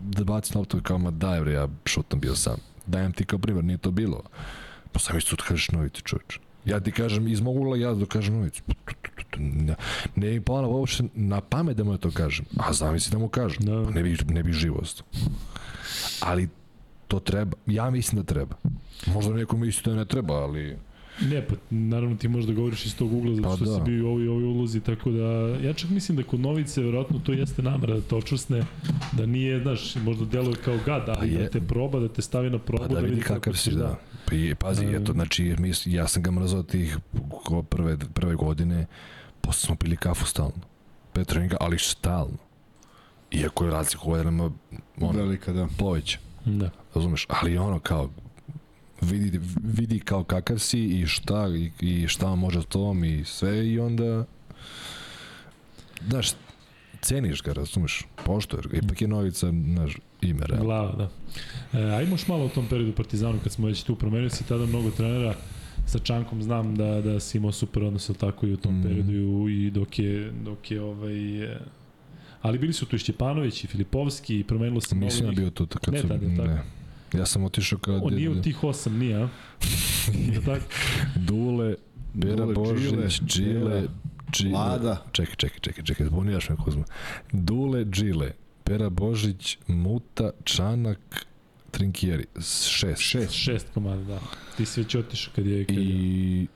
da 0.00 0.24
baci 0.24 0.58
loptu, 0.58 0.80
kao, 0.82 0.98
ma 0.98 1.10
daj 1.10 1.40
bre, 1.40 1.52
ja 1.52 1.68
šutam 1.84 2.20
bio 2.20 2.34
sam. 2.34 2.56
Dajem 2.86 3.12
ti 3.12 3.24
kao 3.24 3.38
primjer, 3.38 3.64
nije 3.64 3.78
to 3.78 3.90
bilo. 3.90 4.22
Pa 4.92 4.98
sam 4.98 5.18
isto 5.18 5.36
da 5.36 5.42
kažeš 5.42 5.70
novici, 5.70 6.02
čovječ. 6.02 6.38
Ja 6.64 6.80
ti 6.80 6.92
kažem, 6.92 7.28
iz 7.28 7.40
mog 7.40 7.56
ugla 7.56 7.76
ja 7.76 7.94
da 7.94 8.06
kažem 8.06 8.34
novici. 8.34 8.62
Ne, 9.38 9.74
mi 10.16 10.40
pala 10.40 10.68
uopšte 10.68 11.04
na 11.14 11.40
pamet 11.40 11.76
da 11.76 11.84
mu 11.84 11.92
ja 11.92 11.98
to 11.98 12.10
kažem. 12.10 12.44
A 12.56 12.72
zamisli 12.72 13.12
da 13.12 13.18
mu 13.18 13.28
kažem. 13.28 13.64
Da. 13.64 13.82
Pa 13.84 13.90
ne 13.90 14.02
bi, 14.02 14.16
ne 14.28 14.42
bi 14.42 14.52
živost. 14.52 15.04
Ali 16.20 16.48
to 17.08 17.20
treba. 17.20 17.56
Ja 17.66 17.90
mislim 17.90 18.22
da 18.22 18.26
treba. 18.26 18.56
Možda 19.06 19.34
neko 19.34 19.56
misli 19.56 19.92
da 19.92 19.98
ne 19.98 20.04
treba, 20.04 20.34
ali... 20.34 20.76
Ne, 21.22 21.46
pa 21.46 21.54
naravno 21.70 22.16
ti 22.16 22.28
možeš 22.28 22.46
da 22.48 22.54
govoriš 22.54 22.86
iz 22.86 22.96
tog 22.96 23.12
ugla 23.12 23.34
zato 23.34 23.48
Pa 23.48 23.56
što 23.56 23.64
da. 23.64 23.74
si 23.74 23.90
bio 23.90 24.04
u 24.06 24.08
ovoj, 24.08 24.28
ovoj 24.28 24.44
ulozi, 24.44 24.80
tako 24.80 25.10
da 25.10 25.24
ja 25.62 25.72
čak 25.72 25.90
mislim 25.90 26.16
da 26.16 26.22
kod 26.22 26.40
Novice 26.40 26.82
verovatno 26.82 27.18
to 27.18 27.32
jeste 27.32 27.62
namera 27.62 27.94
da 27.94 28.00
te 28.00 28.14
očvrsne, 28.16 28.64
da 29.12 29.26
nije, 29.26 29.60
znaš, 29.62 29.96
možda 29.96 30.24
deluje 30.24 30.56
kao 30.64 30.78
gad, 30.86 31.08
ali 31.08 31.18
Pa 31.18 31.24
je. 31.24 31.38
da 31.42 31.50
te 31.50 31.60
proba, 31.60 31.98
da 32.00 32.08
te 32.08 32.22
stavi 32.22 32.50
na 32.50 32.58
probu, 32.58 32.84
Pa 32.88 32.94
da 32.94 33.00
vidi 33.00 33.20
kako 33.20 33.34
kakav 33.34 33.52
ćeš 33.52 33.62
si, 33.62 33.70
da. 33.74 33.98
Pa 34.28 34.34
i, 34.34 34.54
pazi, 34.54 34.84
E. 34.84 34.96
eto, 34.96 35.12
znači, 35.12 35.44
jer 35.44 35.60
mi, 35.60 35.72
ja 35.86 36.08
sam 36.08 36.22
ga 36.22 36.30
mrzao 36.30 36.62
tih 36.62 36.98
ko 37.44 37.62
prve, 37.62 37.96
prve 38.14 38.34
godine, 38.34 38.86
posle 39.46 39.66
smo 39.66 39.76
pili 39.76 39.96
kafu 39.96 40.26
stalno. 40.26 40.60
Pet 41.12 41.28
treninga, 41.28 41.56
ali 41.60 41.78
stalno. 41.78 42.38
Iako 43.30 43.64
je 43.64 43.70
razlika 43.70 44.02
u 44.04 44.10
godinama, 44.10 44.50
ono, 45.00 45.18
Velika, 45.18 45.52
da. 45.52 45.68
poveća. 45.78 46.18
Da. 46.44 46.70
Razumeš? 46.94 47.26
Ali 47.28 47.58
ono 47.58 47.78
kao, 47.78 48.10
vidi, 49.00 49.40
vidi 49.62 50.00
kao 50.00 50.24
kakav 50.24 50.58
si 50.58 50.80
i 50.80 51.06
šta, 51.06 51.48
i, 51.48 51.70
i 51.80 52.08
šta 52.08 52.34
može 52.34 52.62
s 52.62 52.66
tom 52.66 53.04
i 53.04 53.24
sve 53.24 53.68
i 53.68 53.80
onda 53.80 54.24
znaš, 56.08 56.28
ceniš 57.00 57.42
ga, 57.42 57.52
razumeš, 57.52 58.06
poštuješ 58.24 58.66
ga, 58.66 58.76
ipak 58.76 59.02
je 59.02 59.08
Novica, 59.08 59.46
znaš, 59.50 59.96
ime, 60.20 60.46
realno. 60.46 60.64
Glava, 60.64 60.92
da. 60.92 61.08
E, 61.78 61.82
ajmo 61.82 62.14
još 62.14 62.28
malo 62.28 62.44
o 62.44 62.48
tom 62.48 62.66
periodu 62.66 62.92
Partizanu, 62.92 63.38
kad 63.42 63.52
smo 63.52 63.66
već 63.66 63.82
tu 63.82 63.96
promenili 63.96 64.30
si 64.30 64.44
tada 64.44 64.66
mnogo 64.66 64.90
trenera, 64.90 65.34
sa 65.86 65.98
Čankom 65.98 66.42
znam 66.42 66.76
da, 66.76 67.00
da 67.00 67.20
si 67.20 67.38
imao 67.38 67.52
super 67.52 67.82
odnos, 67.82 68.10
tako 68.20 68.46
i 68.46 68.52
u 68.52 68.56
tom 68.56 68.80
mm. 68.80 68.82
periodu 68.82 69.48
i, 69.48 69.70
dok 69.70 69.98
je, 69.98 70.32
dok 70.44 70.70
je 70.70 70.80
ovaj, 70.80 71.44
e, 71.44 71.58
ali 72.42 72.58
bili 72.58 72.72
su 72.72 72.86
tu 72.86 72.96
i 72.96 72.98
Šćepanović 72.98 73.64
i 73.64 73.66
Filipovski 73.66 74.40
i 74.40 74.44
promenilo 74.44 74.80
se 74.80 74.94
mnogo 74.94 75.04
Nisam 75.04 75.26
ja 75.26 75.32
bio 75.32 75.50
tu 75.50 75.66
kad 75.66 75.94
Ne 75.94 76.00
su, 76.00 76.08
tad, 76.08 76.22
je 76.22 76.36
tako? 76.36 76.48
ne. 76.48 76.62
Ja 77.14 77.26
sam 77.26 77.44
otišao 77.44 77.78
kad 77.78 78.00
On 78.02 78.14
nije 78.14 78.30
u 78.30 78.42
tih 78.42 78.64
osam, 78.64 78.98
nije, 78.98 79.16
a? 79.16 79.28
Je 80.34 80.40
tako? 80.44 80.64
Dule, 81.16 81.74
Bera 82.14 82.36
Dule, 82.36 82.54
Božić, 82.54 83.20
Džile, 83.22 83.82
Džile, 84.32 84.50
Vlada. 84.50 85.04
čekaj, 85.12 85.34
čekaj, 85.36 85.58
čekaj, 85.60 85.84
čekaj, 85.84 86.06
zbuniraš 86.06 86.48
me 86.48 86.56
Kuzma. 86.56 86.84
Dule, 87.32 87.84
Džile, 87.84 88.32
Pera 88.64 88.90
Božić, 88.90 89.58
Muta, 89.66 90.30
Čanak, 90.44 91.26
Trinkieri, 91.74 92.24
šest. 92.68 93.02
Šest. 93.02 93.32
Šest 93.32 93.66
komada, 93.74 94.02
da. 94.02 94.20
Ti 94.56 94.66
si 94.66 94.80
već 94.80 94.94
otišao 94.94 95.32
kad 95.36 95.46
je... 95.46 95.64
Kad 95.64 95.76
je 95.76 95.82
I 95.82 96.46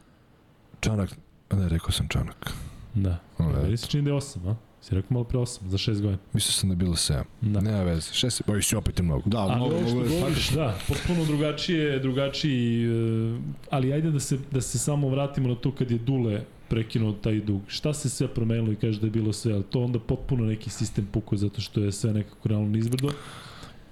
Čanak, 0.81 1.11
ne, 1.53 1.69
rekao 1.69 1.91
sam 1.91 2.09
Čanak. 2.09 2.53
da. 2.95 3.19
O, 3.39 3.43
Meni 3.43 3.71
ne. 3.71 3.77
se 3.77 3.87
čini 3.87 4.03
da 4.03 4.11
je 4.11 4.15
osam, 4.15 4.47
a? 4.49 4.57
Si 4.83 4.95
rekao 4.95 5.09
malo 5.11 5.25
pre 5.25 5.39
osam, 5.39 5.71
za 5.71 5.79
šest 5.79 6.01
godina. 6.03 6.19
Mislio 6.33 6.53
sam 6.53 6.69
da 6.69 6.73
je 6.73 6.77
bilo 6.77 6.93
7. 6.95 7.23
Da. 7.41 7.61
Nema 7.61 7.83
veze. 7.83 8.11
6, 8.13 8.43
boj 8.47 8.63
si 8.63 8.77
opet 8.77 8.99
je 8.99 9.03
mnogo. 9.03 9.23
Da, 9.31 9.39
Ali 9.39 9.57
mnogo, 9.57 9.75
ovo 9.75 9.87
što 9.87 9.95
mnogo 9.95 10.11
je 10.11 10.21
govoriš, 10.21 10.51
da, 10.51 10.79
potpuno 10.89 11.25
drugačije, 11.25 11.99
drugačiji, 11.99 12.85
e, 12.85 13.39
ali 13.71 13.93
ajde 13.93 14.11
da 14.11 14.21
se, 14.21 14.39
da 14.51 14.61
se 14.61 14.79
samo 14.79 15.09
vratimo 15.09 15.49
na 15.49 15.55
to 15.55 15.75
kad 15.75 15.91
je 15.91 15.99
Dule 15.99 16.43
prekinuo 16.69 17.13
taj 17.13 17.41
dug. 17.41 17.61
Šta 17.67 17.95
se 17.95 18.09
sve 18.09 18.29
promenilo 18.29 18.73
i 18.73 18.77
kaže 18.77 19.01
da 19.01 19.07
je 19.07 19.11
bilo 19.11 19.33
sve, 19.33 19.53
ali 19.53 19.63
to 19.63 19.81
onda 19.81 19.99
potpuno 19.99 20.45
neki 20.45 20.71
sistem 20.71 21.07
pukao 21.13 21.39
zato 21.39 21.61
što 21.61 21.81
je 21.81 21.93
sve 21.93 22.13
nekako 22.13 22.49
realno 22.49 22.69
nizbrdo. 22.69 23.09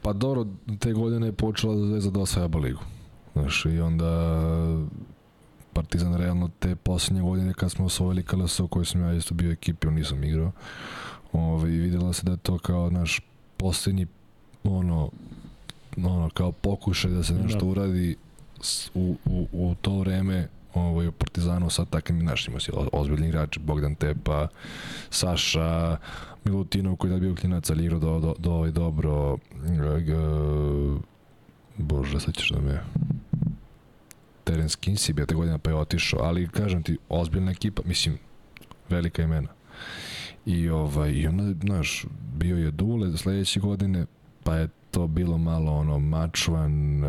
Pa 0.06 0.12
dobro, 0.12 0.46
te 0.78 0.92
godine 0.92 1.26
je 1.26 1.32
počela 1.32 1.74
da 1.74 1.86
Zvezda 1.86 2.10
da 2.10 2.20
osvaja 2.20 2.48
ligu. 2.54 2.80
Znaš, 3.32 3.64
i 3.66 3.80
onda 3.80 4.10
Partizan 5.72 6.14
realno 6.14 6.50
te 6.58 6.76
poslednje 6.76 7.22
godine 7.22 7.54
kad 7.54 7.70
smo 7.70 7.84
osvojili 7.84 8.22
KLS 8.22 8.60
u 8.60 8.68
kojoj 8.68 8.84
sam 8.84 9.00
ja 9.00 9.12
isto 9.12 9.34
bio 9.34 9.52
ekipi, 9.52 9.86
on 9.86 9.94
nisam 9.94 10.24
igrao. 10.24 10.52
Ove, 11.32 11.74
I 11.76 11.90
se 12.12 12.22
da 12.22 12.30
je 12.30 12.36
to 12.36 12.58
kao 12.58 12.90
naš 12.90 13.20
poslednji 13.56 14.06
ono, 14.64 15.10
ono 15.98 16.30
kao 16.30 16.52
pokušaj 16.52 17.10
da 17.10 17.22
se 17.22 17.34
Da. 17.34 17.42
nešto 17.42 17.66
uradi 17.66 18.16
s- 18.60 18.90
u, 18.94 19.16
u, 19.24 19.46
u 19.52 19.74
to 19.74 19.98
vreme 19.98 20.48
ovaj, 20.74 21.06
u 21.06 21.12
Partizanu 21.12 21.70
sa 21.70 21.84
takvim 21.84 22.18
našim 22.18 22.60
si 22.60 22.70
o- 22.70 22.88
ozbiljni 22.92 23.28
igrači, 23.28 23.60
Bogdan 23.60 23.94
Tepa, 23.94 24.48
Saša, 25.10 25.96
Milutinov 26.46 26.96
koji 26.96 27.12
tad 27.12 27.20
bio 27.20 27.34
klinac, 27.34 27.70
ali 27.70 27.84
igrao 27.84 28.00
do, 28.00 28.20
do, 28.20 28.34
do, 28.38 28.52
ovaj 28.52 28.70
dobro 28.70 29.36
g, 30.04 30.14
Bože, 31.78 32.20
sad 32.20 32.34
ćeš 32.34 32.50
da 32.50 32.60
me 32.60 32.80
Terence 34.44 34.78
Kinsey 34.80 35.12
bio 35.12 35.26
te 35.26 35.34
godina 35.34 35.58
pa 35.58 35.70
je 35.70 35.76
otišao, 35.76 36.20
ali 36.22 36.48
kažem 36.48 36.82
ti, 36.82 36.98
ozbiljna 37.08 37.50
ekipa, 37.50 37.82
mislim, 37.84 38.18
velika 38.88 39.22
imena. 39.22 39.48
I 40.46 40.68
ovaj, 40.68 41.10
i 41.10 41.26
onda, 41.26 41.66
znaš, 41.66 42.06
bio 42.34 42.56
je 42.56 42.70
Dule 42.70 43.16
sledeće 43.16 43.60
godine, 43.60 44.06
pa 44.44 44.56
je 44.56 44.68
to 44.90 45.06
bilo 45.06 45.38
malo 45.38 45.72
ono 45.72 45.98
Mačvan, 45.98 47.04
e, 47.04 47.08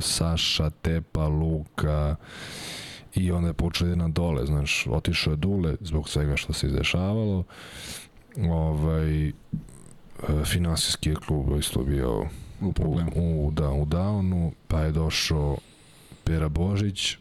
Saša, 0.00 0.70
Tepa, 0.70 1.26
Luka 1.26 2.16
i 3.14 3.32
onda 3.32 3.48
je 3.48 3.54
počeo 3.54 3.88
jedan 3.88 4.12
dole, 4.12 4.46
znaš, 4.46 4.86
otišao 4.90 5.30
je 5.30 5.36
Dule 5.36 5.76
zbog 5.80 6.08
svega 6.08 6.36
što 6.36 6.52
se 6.52 6.66
izdešavalo. 6.66 7.44
Ovaj, 8.36 9.28
e, 9.28 9.32
finansijski 10.44 11.08
je 11.10 11.16
klub 11.16 11.58
isto 11.58 11.82
bio 11.82 12.26
u 12.60 12.72
problemu. 12.72 13.10
u, 13.16 13.50
da, 13.50 13.70
u 13.70 13.86
downu, 13.86 14.50
pa 14.68 14.80
je 14.80 14.92
došao 14.92 15.56
Pera 16.24 16.48
Božić 16.48 17.12
e, 17.12 17.16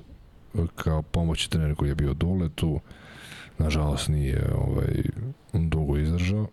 kao 0.76 1.02
pomoći 1.02 1.50
trener 1.50 1.76
koji 1.76 1.90
je 1.90 1.96
bio 1.96 2.14
Dule 2.14 2.50
tu. 2.50 2.80
Nažalost 3.58 4.08
nije 4.08 4.54
ovaj, 4.56 5.04
dugo 5.54 5.98
izdržao. 5.98 6.48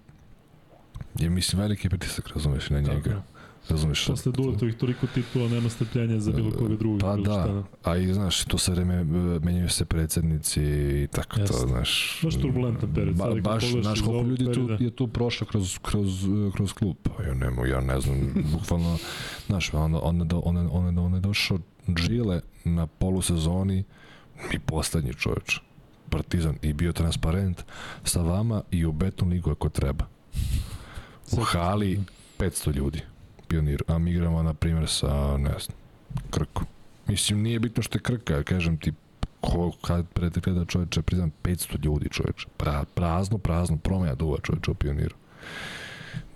Je, 1.18 1.30
mislim, 1.30 1.62
veliki 1.62 1.88
pritisak, 1.88 2.28
razumeš, 2.28 2.70
na 2.70 2.80
njega. 2.80 3.10
Tako. 3.10 3.33
Razumeš? 3.68 4.06
Posle 4.06 4.32
Duletovih 4.32 4.74
toliko 4.74 5.06
titula 5.06 5.48
nema 5.48 5.68
strpljenja 5.68 6.20
za 6.20 6.32
bilo 6.32 6.50
koga 6.50 6.76
drugog. 6.76 7.00
Pa 7.00 7.16
šta, 7.20 7.46
da, 7.46 7.62
a 7.82 7.96
i 7.96 8.12
znaš, 8.14 8.44
to 8.44 8.58
sve 8.58 8.74
vreme 8.74 8.94
e, 8.94 9.04
menjaju 9.42 9.68
se 9.68 9.84
predsednici 9.84 10.62
i 11.02 11.08
tako 11.12 11.40
Jeste. 11.40 11.52
to, 11.60 11.66
znaš. 11.66 12.20
Baš 12.22 12.34
turbulentan 12.34 12.94
period, 12.94 13.16
Ba, 13.16 13.34
baš, 13.40 13.70
znaš 13.70 14.00
koliko 14.00 14.28
ljudi 14.28 14.52
tu, 14.52 14.84
je 14.84 14.90
tu 14.90 15.08
prošlo 15.08 15.46
kroz, 15.46 15.78
kroz, 15.82 16.24
e, 16.24 16.50
kroz 16.54 16.72
klub. 16.72 16.96
Pa 17.02 17.22
ja 17.22 17.34
ne, 17.34 17.50
mogu, 17.50 17.66
ja 17.66 17.80
ne 17.80 18.00
znam, 18.00 18.32
bukvalno, 18.52 18.98
znaš, 19.46 19.74
onda, 19.74 19.98
onda, 20.02 20.24
do- 20.24 20.42
onda, 20.44 20.60
onda, 20.72 21.00
onda 21.02 21.16
je 21.16 21.20
došao 21.20 21.58
Džile 21.94 22.40
na 22.64 22.86
polusezoni 22.86 23.84
i 24.52 24.58
poslednji 24.58 25.14
čoveč. 25.14 25.60
Partizan 26.10 26.56
i 26.62 26.72
bio 26.72 26.92
transparent 26.92 27.64
sa 28.04 28.22
vama 28.22 28.62
i 28.70 28.84
u 28.84 28.92
beton 28.92 29.28
ligu 29.28 29.50
ako 29.50 29.68
treba. 29.68 30.06
U 31.32 31.40
hali 31.40 32.00
500 32.38 32.74
ljudi 32.76 33.00
pionir, 33.48 33.82
a 33.86 33.98
mi 33.98 34.10
igramo 34.10 34.42
na 34.42 34.54
primjer 34.54 34.88
sa, 34.88 35.36
ne 35.36 35.54
znam, 35.58 35.78
Krkom. 36.30 36.66
Mislim, 37.06 37.42
nije 37.42 37.58
bitno 37.58 37.82
što 37.82 37.98
je 37.98 38.02
Krka, 38.02 38.42
kažem 38.42 38.76
ti, 38.76 38.92
ko, 39.40 39.72
kad 39.86 40.08
pred 40.08 40.38
gleda 40.38 40.64
čoveče, 40.64 41.02
priznam, 41.02 41.32
500 41.42 41.84
ljudi 41.84 42.08
čoveče, 42.08 42.46
pra, 42.56 42.84
prazno, 42.94 43.38
prazno, 43.38 43.76
promeja 43.76 44.14
duva 44.14 44.38
čoveče 44.42 44.70
u 44.70 44.74
pioniru. 44.74 45.14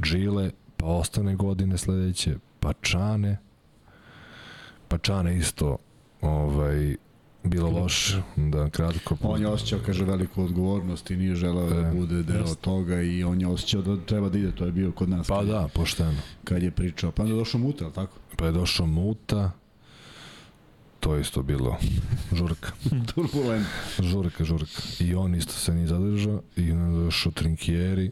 Džile, 0.03 0.51
pa 0.77 0.87
ostane 0.87 1.37
godine 1.37 1.79
sledeće, 1.79 2.37
pa 2.61 2.73
Čane, 2.73 3.37
pa 4.89 4.99
Čane 4.99 5.39
isto, 5.39 5.77
ovaj, 6.21 6.97
bilo 7.49 7.71
loše, 7.71 8.23
da, 8.37 8.71
kratko. 8.71 9.17
On 9.23 9.41
je 9.41 9.49
osjećao, 9.49 9.79
kaže, 9.87 10.05
veliku 10.05 10.43
odgovornost 10.43 11.11
i 11.11 11.17
nije 11.17 11.35
želeo 11.35 11.71
da 11.71 11.81
E, 11.81 11.93
bude 11.93 12.23
deo 12.23 12.41
jeste. 12.41 12.57
toga 12.57 13.03
i 13.03 13.25
on 13.25 13.41
je 13.41 13.47
osjećao 13.47 13.83
da 13.83 13.97
treba 13.97 14.29
da 14.29 14.39
ide, 14.39 14.53
to 14.53 14.65
je 14.65 14.73
bio 14.73 14.93
kod 14.93 15.09
nas. 15.09 15.27
Pa 15.27 15.39
kad, 15.39 15.47
da, 15.47 15.69
pošteno. 15.75 16.21
Kad 16.45 16.63
je 16.63 16.71
pričao, 16.71 17.11
pa 17.11 17.23
onda 17.23 17.35
je 17.35 17.39
došao 17.39 17.61
Muta, 17.61 17.85
ali 17.85 17.95
tako? 17.95 18.17
Pa 18.37 18.47
je 18.47 18.53
došao 18.53 18.87
Muta, 18.87 19.51
to 21.01 21.15
je 21.15 21.21
isto 21.21 21.43
bilo 21.43 21.77
žurka. 22.33 22.73
Turbulent. 23.15 23.67
Žurka, 24.01 24.45
žurka. 24.45 24.83
I 25.01 25.15
on 25.15 25.35
isto 25.35 25.53
se 25.53 25.75
nije 25.75 25.87
zadržao 25.87 26.43
i 26.57 26.73
onda 26.73 26.99
je 26.99 27.05
došao 27.05 27.33
Trinkieri, 27.33 28.11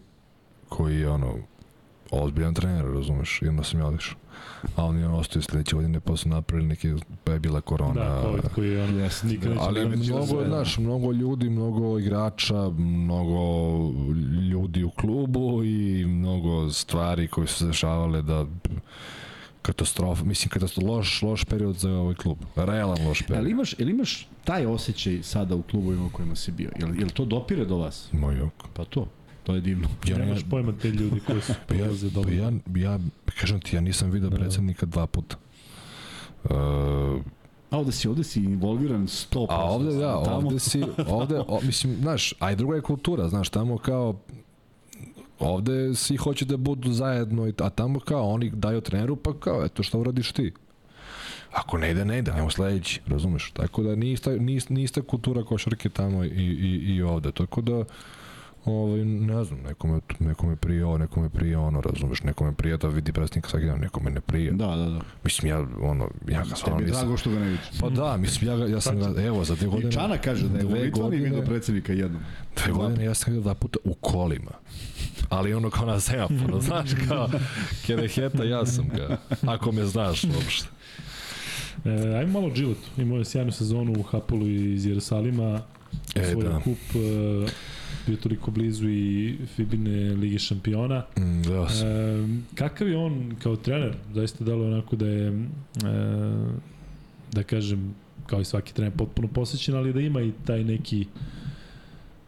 koji 0.69 0.97
je 0.97 1.09
ono, 1.11 1.35
ozbiljan 2.11 2.55
trener, 2.55 2.85
razumeš, 2.85 3.43
i 3.43 3.49
onda 3.49 3.63
sam 3.63 3.81
ja 3.81 3.87
odišao. 3.87 4.17
A 4.77 4.85
on 4.85 4.99
je 4.99 5.07
on 5.09 5.15
ostao 5.15 5.43
sledeće 5.43 5.77
godine, 5.77 6.01
pa 6.01 6.17
su 6.17 6.29
napravili 6.29 6.69
neki, 6.69 6.95
pa 7.25 7.33
je 7.33 7.41
bila 7.41 7.61
korona. 7.61 7.95
Da, 7.95 8.23
COVID 8.23 8.45
koji 8.55 8.71
je 8.71 8.85
ono, 8.85 8.99
Jeste, 8.99 9.27
nikad 9.27 9.49
da. 9.49 9.55
neće 9.55 9.65
Ali 9.67 9.81
da 9.81 9.97
mnogo, 9.97 10.27
sve. 10.27 10.47
znaš, 10.47 10.79
mnogo 10.79 11.13
ljudi, 11.13 11.51
mnogo 11.51 11.99
igrača, 11.99 12.71
mnogo 12.71 13.41
ljudi 14.51 14.85
u 14.85 14.91
klubu 14.91 15.65
i 15.65 16.05
mnogo 16.07 16.71
stvari 16.71 17.29
koje 17.29 17.47
su 17.47 17.55
se 17.55 17.67
dešavale 17.67 18.23
da 18.23 18.47
katastrofa, 19.63 20.25
mislim 20.25 20.51
katastrofa, 20.51 20.89
loš, 20.93 21.23
loš 21.23 21.45
period 21.45 21.77
za 21.77 21.91
ovaj 21.91 22.15
klub. 22.15 22.39
Realan 22.57 23.07
loš 23.07 23.23
period. 23.23 23.39
Ali 23.39 23.51
imaš, 23.51 23.75
ili 23.79 23.91
imaš 23.91 24.29
taj 24.45 24.67
osjećaj 24.67 25.23
sada 25.23 25.55
u 25.55 25.63
klubovima 25.63 26.07
u 26.07 26.11
kojima 26.11 26.37
si 26.37 26.53
bio? 26.53 26.71
Jel, 26.81 26.99
jel 26.99 27.09
to 27.09 27.25
dopire 27.25 27.65
do 27.65 27.77
vas? 27.77 28.09
Moj 28.13 28.41
oko. 28.41 28.69
Pa 28.75 28.85
to, 28.85 29.09
to 29.47 29.55
je 29.55 29.61
divno. 29.61 29.89
Ja, 30.07 30.19
Nemaš 30.19 30.41
pojma 30.45 30.73
te 30.73 30.91
ljudi 30.91 31.21
koji 31.21 31.41
su 31.41 31.53
Pa 31.67 31.75
ja, 31.75 31.79
prolaze 31.79 32.09
pa 32.09 32.15
dobro. 32.15 32.33
ja, 32.33 32.53
ja, 32.77 32.99
kažem 33.33 33.61
ti, 33.61 33.77
ja 33.77 33.83
nisam 33.83 34.11
video 34.11 34.31
Da. 34.31 34.37
predsednika 34.37 34.87
dva 34.87 35.07
puta. 35.07 35.37
Uh, 36.45 36.51
A 37.71 37.79
ovde 37.79 37.93
si, 37.93 38.09
ovde 38.09 38.25
si 38.25 38.41
involviran 38.41 39.03
100%. 39.03 39.47
a 39.51 39.65
ovde, 39.65 39.93
da, 39.93 40.23
Tamo- 40.25 40.37
ovde 40.39 40.59
si, 40.61 40.83
ovde, 41.09 41.39
o, 41.39 41.61
mislim, 41.63 41.97
znaš, 41.97 42.35
a 42.39 42.53
i 42.53 42.57
druga 42.57 42.77
je 42.77 42.83
kultura, 42.83 43.29
znaš, 43.29 43.49
tamo 43.49 43.79
kao, 43.79 44.17
ovde 45.39 45.95
svi 45.95 46.17
hoće 46.17 46.45
da 46.45 46.57
budu 46.57 46.93
zajedno, 46.93 47.47
i- 47.47 47.55
a 47.59 47.71
tamo 47.71 48.01
kao, 48.01 48.29
oni 48.29 48.51
daju 48.51 48.81
treneru, 48.81 49.17
pa 49.17 49.33
kao, 49.35 49.65
eto, 49.65 49.83
šta 49.83 49.99
uradiš 49.99 50.33
ti? 50.33 50.53
Ako 51.53 51.79
ne 51.79 51.91
ide, 51.91 52.05
ne 52.05 52.19
ide, 52.19 52.31
ajmo 52.31 52.51
sledeći, 52.51 53.01
razumeš? 53.07 53.51
Tako 53.51 53.83
da 53.83 53.95
nije 53.95 54.13
ista, 54.13 54.31
nije, 54.31 54.61
nije 54.69 54.85
ista 54.85 55.03
kultura 55.03 55.45
košarke 55.45 55.89
tamo 55.89 56.25
i, 56.25 56.29
i, 56.29 56.95
i 56.95 57.03
ovde. 57.03 57.33
Tako 57.33 57.61
da, 57.61 57.85
ovaj, 58.67 59.05
ne 59.05 59.45
znam, 59.45 59.61
nekome, 59.61 60.01
nekome 60.19 60.57
prije 60.57 60.85
ovo, 60.85 60.99
nekome 60.99 61.29
prije 61.29 61.59
ono, 61.59 61.81
razumeš, 61.81 62.23
nekome 62.23 62.53
prije 62.53 62.77
da 62.77 62.89
vidi 62.89 63.13
predsjednika 63.13 63.49
svaki 63.49 63.67
dan, 63.67 63.81
nekome 63.81 64.11
ne 64.11 64.21
prije. 64.21 64.53
Da, 64.53 64.67
da, 64.67 64.85
da. 64.85 65.01
Mislim, 65.25 65.51
ja, 65.53 65.67
ono, 65.81 66.11
ja 66.29 66.45
ga 66.45 66.55
stvarno 66.57 66.79
Tebi 66.79 66.91
nisam... 66.91 67.03
drago 67.03 67.17
što 67.17 67.31
ga 67.31 67.39
ne 67.39 67.47
vidiš. 67.47 67.81
Pa 67.81 67.89
da, 67.89 68.17
mislim, 68.17 68.51
ja, 68.51 68.67
ja 68.67 68.81
sam 68.81 68.99
ga, 68.99 69.23
evo, 69.23 69.45
za 69.45 69.55
dve 69.55 69.67
godine... 69.69 69.89
I 69.89 69.93
Čana 69.93 70.19
kaže 70.19 70.49
da 70.49 70.59
je 70.59 70.65
u 70.65 70.69
Litvaniji 70.69 70.91
godine- 70.91 71.25
vidio 71.25 71.43
predsjednika 71.43 71.93
jednom. 71.93 72.23
Dve 72.57 72.73
godine 72.73 73.05
ja 73.05 73.15
sam 73.15 73.35
ga 73.35 73.41
dva 73.41 73.55
puta 73.55 73.79
u 73.85 73.95
kolima. 73.95 74.51
Ali 75.29 75.55
ono 75.55 75.71
kao 75.71 75.87
na 75.87 76.01
semaforu, 76.01 76.61
znaš, 76.67 76.91
kao 77.09 77.29
Kereheta, 77.87 78.45
ja 78.45 78.67
sam 78.67 78.89
ga. 78.89 79.19
Ako 79.47 79.73
me 79.73 79.85
znaš 79.85 80.25
uopšte. 80.25 80.69
E, 81.85 82.17
ajmo 82.19 82.41
malo 82.41 82.53
Giletu. 82.55 82.89
Imao 82.97 83.19
je 83.19 83.25
sjajnu 83.25 83.53
sezonu 83.53 83.93
u 83.99 84.03
Hapolu 84.03 84.47
iz 84.47 84.87
Jerusalima. 84.87 85.61
E, 86.15 86.35
da. 86.35 86.61
kup, 86.65 86.79
e, 86.95 87.47
bio 88.07 88.17
toliko 88.17 88.51
blizu 88.51 88.89
i 88.89 89.37
Fibine 89.57 90.15
Lige 90.15 90.39
šampiona. 90.39 91.05
Mm, 91.19 91.43
da 91.43 91.69
sam. 91.69 91.89
E, 91.89 92.29
kakav 92.55 92.89
je 92.89 92.97
on 92.97 93.37
kao 93.43 93.57
trener? 93.57 93.97
Zaista 94.15 94.45
dalo 94.45 94.67
onako 94.67 94.97
da 94.97 95.07
je, 95.07 95.29
e, 95.29 95.43
da 97.33 97.43
kažem, 97.43 97.95
kao 98.27 98.41
i 98.41 98.45
svaki 98.45 98.75
trener, 98.75 98.93
potpuno 98.97 99.29
posvećen, 99.29 99.75
ali 99.75 99.93
da 99.93 100.01
ima 100.01 100.21
i 100.23 100.33
taj 100.47 100.65
neki 100.65 101.07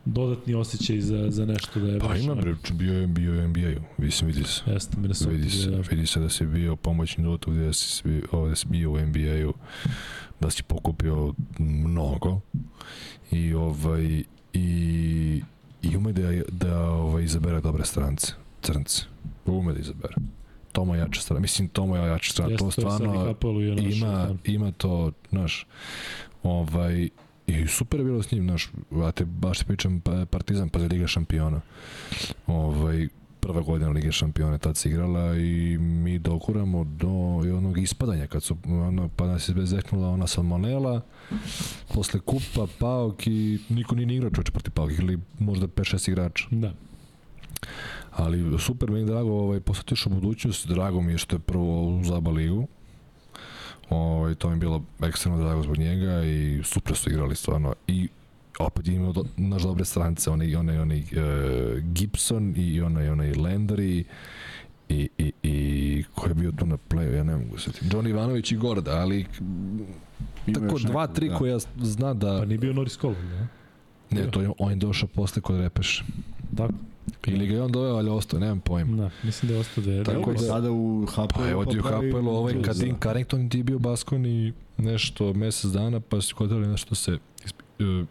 dodatni 0.05 0.55
osjećaj 0.55 1.01
za, 1.01 1.31
za 1.31 1.47
nešto 1.47 1.81
da 1.81 1.93
je 1.93 1.99
Pa 1.99 2.17
ima 2.17 2.35
bre, 2.35 2.55
bio 2.73 3.01
je 3.01 3.07
bio 3.07 3.35
je 3.35 3.45
u 3.45 3.49
NBA-u. 3.49 4.03
Mislim, 4.03 4.31
vidi 4.31 4.45
se. 4.45 4.63
Jeste, 4.67 5.01
Minnesota. 5.01 5.31
Vidi 5.31 5.51
se, 5.51 5.71
da. 5.71 5.81
vidi 5.91 6.07
se 6.07 6.21
da 6.21 6.29
si 6.29 6.47
bio 6.47 6.77
pomoćni 6.77 7.25
dotu 7.25 7.51
gde 7.51 7.73
si 7.73 8.23
ovde 8.33 8.57
si 8.57 8.67
bio 8.69 8.93
u 8.93 9.01
NBA-u, 9.01 9.55
da 10.41 10.51
si 10.51 10.63
pokupio 10.63 11.35
mnogo 11.59 12.41
i 13.31 13.55
ovaj 13.55 14.23
i 14.53 15.43
i 15.83 15.97
ume 15.97 16.13
da, 16.13 16.23
da 16.49 16.81
ovaj, 16.83 17.25
izabere 17.25 17.61
dobre 17.61 17.85
strance, 17.85 18.33
crnce. 18.63 19.03
Ume 19.47 19.73
da 19.73 19.81
izabere. 19.81 20.15
To 20.73 20.85
mu 20.85 20.95
je 20.95 20.99
jača 20.99 21.21
strana. 21.21 21.41
Mislim, 21.41 21.69
to 21.69 21.87
mu 21.87 21.97
je 21.97 22.07
jača 22.07 22.33
strana. 22.33 22.51
Jeste, 22.51 22.65
to 22.65 22.71
stvarno 22.71 22.99
našao 23.07 24.07
ima, 24.07 24.27
tamo. 24.27 24.39
ima 24.45 24.73
to, 24.73 25.13
znaš, 25.31 25.67
ovaj, 26.43 27.09
i 27.47 27.67
super 27.67 28.01
je 28.01 28.05
bilo 28.05 28.23
s 28.23 28.31
njim, 28.33 28.45
znaš, 28.45 28.71
ja 28.93 29.13
te 29.13 29.25
baš 29.25 29.59
ti 29.59 29.65
pričam 29.65 30.01
pa- 30.01 30.27
Partizan 30.27 30.69
pa 30.69 30.79
za 30.79 30.87
Liga 30.87 31.07
šampiona. 31.07 31.61
Ovaj, 32.47 33.09
prva 33.41 33.61
godina 33.61 33.91
Lige 33.91 34.13
šampiona 34.13 34.59
tad 34.59 34.77
se 34.77 34.89
igrala 34.89 35.37
i 35.37 35.79
mi 35.79 36.19
dokuramo 36.19 36.85
do 36.85 37.43
i 37.47 37.51
onog 37.51 37.79
ispadanja 37.79 38.27
kad 38.27 38.43
su 38.43 38.57
ono, 38.65 39.09
pa 39.17 39.27
nas 39.27 39.49
je 39.49 39.55
bezeknula 39.55 40.09
ona 40.09 40.27
salmonela 40.27 41.01
posle 41.95 42.21
kupa 42.21 42.67
Paok 42.79 43.27
i 43.27 43.59
niko 43.69 43.95
nije 43.95 44.07
ni 44.07 44.15
igrao 44.15 44.31
čoveče 44.31 44.53
protiv 44.53 44.73
Paok 44.73 44.91
ili 44.99 45.19
možda 45.39 45.67
5-6 45.67 46.11
igrača 46.11 46.47
Da. 46.51 46.73
ali 48.11 48.59
super 48.59 48.91
je 48.91 49.05
drago 49.05 49.31
ovaj, 49.31 49.61
posjetiš 49.61 50.07
u 50.07 50.11
budućnost 50.11 50.69
drago 50.69 51.01
mi 51.01 51.13
je 51.13 51.19
što 51.19 51.37
je 51.37 51.41
prvo 51.41 51.89
u 51.89 52.05
Zaba 52.05 52.31
ligu 52.31 52.69
ovaj, 53.91 54.35
to 54.35 54.49
mi 54.49 54.55
je 54.55 54.61
bilo 54.61 54.83
ekstremno 55.03 55.45
drago 55.45 55.63
zbog 55.63 55.79
njega 55.79 56.25
i 56.25 56.61
super 56.65 56.97
su 56.97 57.11
igrali 57.11 57.37
stvarno 57.37 57.75
i 57.87 58.09
opet 58.59 58.89
je 58.89 58.95
imao 58.95 59.13
do, 59.13 59.25
naš 59.37 59.63
dobre 59.63 59.85
strance 59.85 60.31
onaj, 60.31 60.57
onaj, 60.57 60.79
onaj 60.79 60.99
uh, 60.99 61.83
Gibson 61.83 62.55
i 62.57 62.81
onaj, 62.81 63.11
onaj 63.11 63.33
Landry 63.33 64.05
i, 64.89 65.09
i, 65.19 65.33
i 65.43 66.05
ko 66.15 66.29
je 66.29 66.35
bio 66.35 66.53
tu 66.53 66.67
na 66.67 66.79
playu, 66.91 67.15
ja 67.15 67.25
ne 67.25 67.37
mogu 67.37 67.59
se 67.59 67.71
John 67.93 68.07
Ivanović 68.07 68.53
i 68.53 68.57
Gorda, 68.57 68.91
ali 68.91 69.27
Ima 70.47 70.61
tako 70.61 70.75
još 70.75 70.83
dva, 70.83 71.01
nekog, 71.01 71.17
tri 71.17 71.29
da. 71.29 71.35
koja 71.35 71.59
zna 71.79 72.15
da... 72.15 72.39
Pa 72.39 72.45
nije 72.45 72.59
bio 72.59 72.73
Norris 72.73 72.99
Cole, 72.99 73.23
ne? 73.23 73.49
Ne, 74.11 74.31
to 74.31 74.41
je, 74.41 74.51
on 74.59 74.71
je 74.71 74.77
došao 74.77 75.09
posle 75.09 75.43
kod 75.43 75.61
Repeš. 75.61 76.05
Tako. 76.57 76.73
Ili 77.27 77.47
ga 77.47 77.55
je 77.55 77.63
on 77.63 77.73
doveo, 77.73 77.95
ali 77.97 78.11
ostao, 78.11 78.41
nemam 78.41 78.61
pojma. 78.61 78.97
Da, 78.97 79.11
mislim 79.23 79.49
da 79.49 79.55
je 79.55 79.61
ostao 79.61 79.85
da 79.85 79.93
je... 79.93 80.05
Tako 80.05 80.33
da- 80.33 80.39
sada 80.39 80.71
u 80.71 81.07
Hapelu. 81.07 81.65
Pa 81.65 81.71
ti 81.71 81.79
u 81.79 81.83
pravi- 81.83 82.13
Hapelu, 82.13 82.31
ovaj 82.31 82.55
da. 82.55 82.63
Kadin 82.63 82.97
Carrington 83.03 83.49
ti 83.49 83.59
je 83.59 83.65
bio 83.65 83.79
Baskon 83.79 84.27
i 84.27 84.53
nešto 84.77 85.33
mesec 85.33 85.71
dana, 85.71 86.01
pa 86.01 86.21
su 86.21 86.37
kodali 86.37 86.67
nešto 86.69 86.95
se 86.95 87.13
e, 87.13 87.49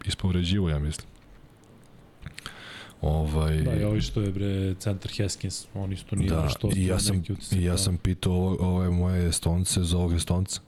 ispovređivo, 0.06 0.68
ja 0.68 0.78
mislim. 0.78 1.08
Ovaj, 3.00 3.56
Da, 3.62 3.74
i 3.74 3.84
ovi 3.84 4.00
što 4.00 4.20
je 4.20 4.32
bre 4.32 4.74
centar 4.74 5.12
Haskins, 5.18 5.66
on 5.74 5.92
isto 5.92 6.16
nije 6.16 6.30
da, 6.30 6.36
baš 6.36 6.54
to 6.54 6.70
i 6.76 6.86
ja 6.86 6.98
sam, 6.98 7.22
i 7.52 7.62
ja 7.64 7.72
da. 7.72 7.78
sam 7.78 7.96
pitao 7.96 8.32
ovo, 8.32 8.56
ove 8.76 8.90
moje 8.90 9.28
estonce 9.28 9.84
za 9.84 9.98
ovog 9.98 10.12
estonca. 10.12 10.60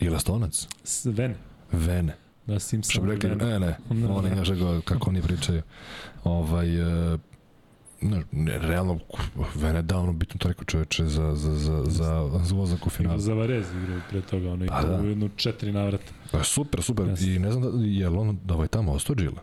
Ili 0.00 0.16
estonac? 0.16 0.66
S 0.84 1.04
Vene, 1.06 1.34
Vene. 1.72 2.16
da 2.46 2.58
Simpson. 2.60 2.92
Što 2.92 3.02
bi 3.02 3.10
rekli, 3.10 3.28
Vene. 3.30 3.58
ne, 3.58 3.58
ne, 3.90 4.08
oni 4.08 4.30
ne 4.30 4.36
ga 4.36 4.80
kako 4.84 5.10
oni 5.10 5.22
pričaju. 5.22 5.62
Ovaj, 6.24 7.14
e, 7.14 7.18
ne, 8.04 8.22
ne, 8.32 8.58
realno, 8.58 8.98
Vene 9.54 9.78
je 9.78 9.82
dao 9.82 10.00
ono 10.02 10.12
bitnu 10.12 10.38
trku 10.38 10.64
čoveče 10.64 11.04
za, 11.06 11.34
za, 11.34 11.54
za, 11.54 11.84
za, 11.84 12.30
za 12.44 12.54
ulazak 12.54 12.86
u 12.86 12.90
finalu. 12.90 13.18
za 13.18 13.34
Varez 13.34 13.66
igrao 13.82 14.00
pre 14.10 14.20
toga, 14.20 14.50
ono 14.52 14.66
Pa 14.66 14.82
da. 14.82 15.08
jednu 15.08 15.28
četiri 15.36 15.72
navrata. 15.72 16.12
Pa 16.32 16.44
super, 16.44 16.82
super. 16.82 17.06
Jeste. 17.08 17.34
I 17.34 17.38
ne 17.38 17.52
znam 17.52 17.62
da, 17.62 17.84
je 17.86 18.08
li 18.08 18.16
on 18.18 18.38
da 18.44 18.54
ovaj 18.54 18.68
tamo 18.68 18.92
ostao 18.92 19.16
Džila? 19.16 19.42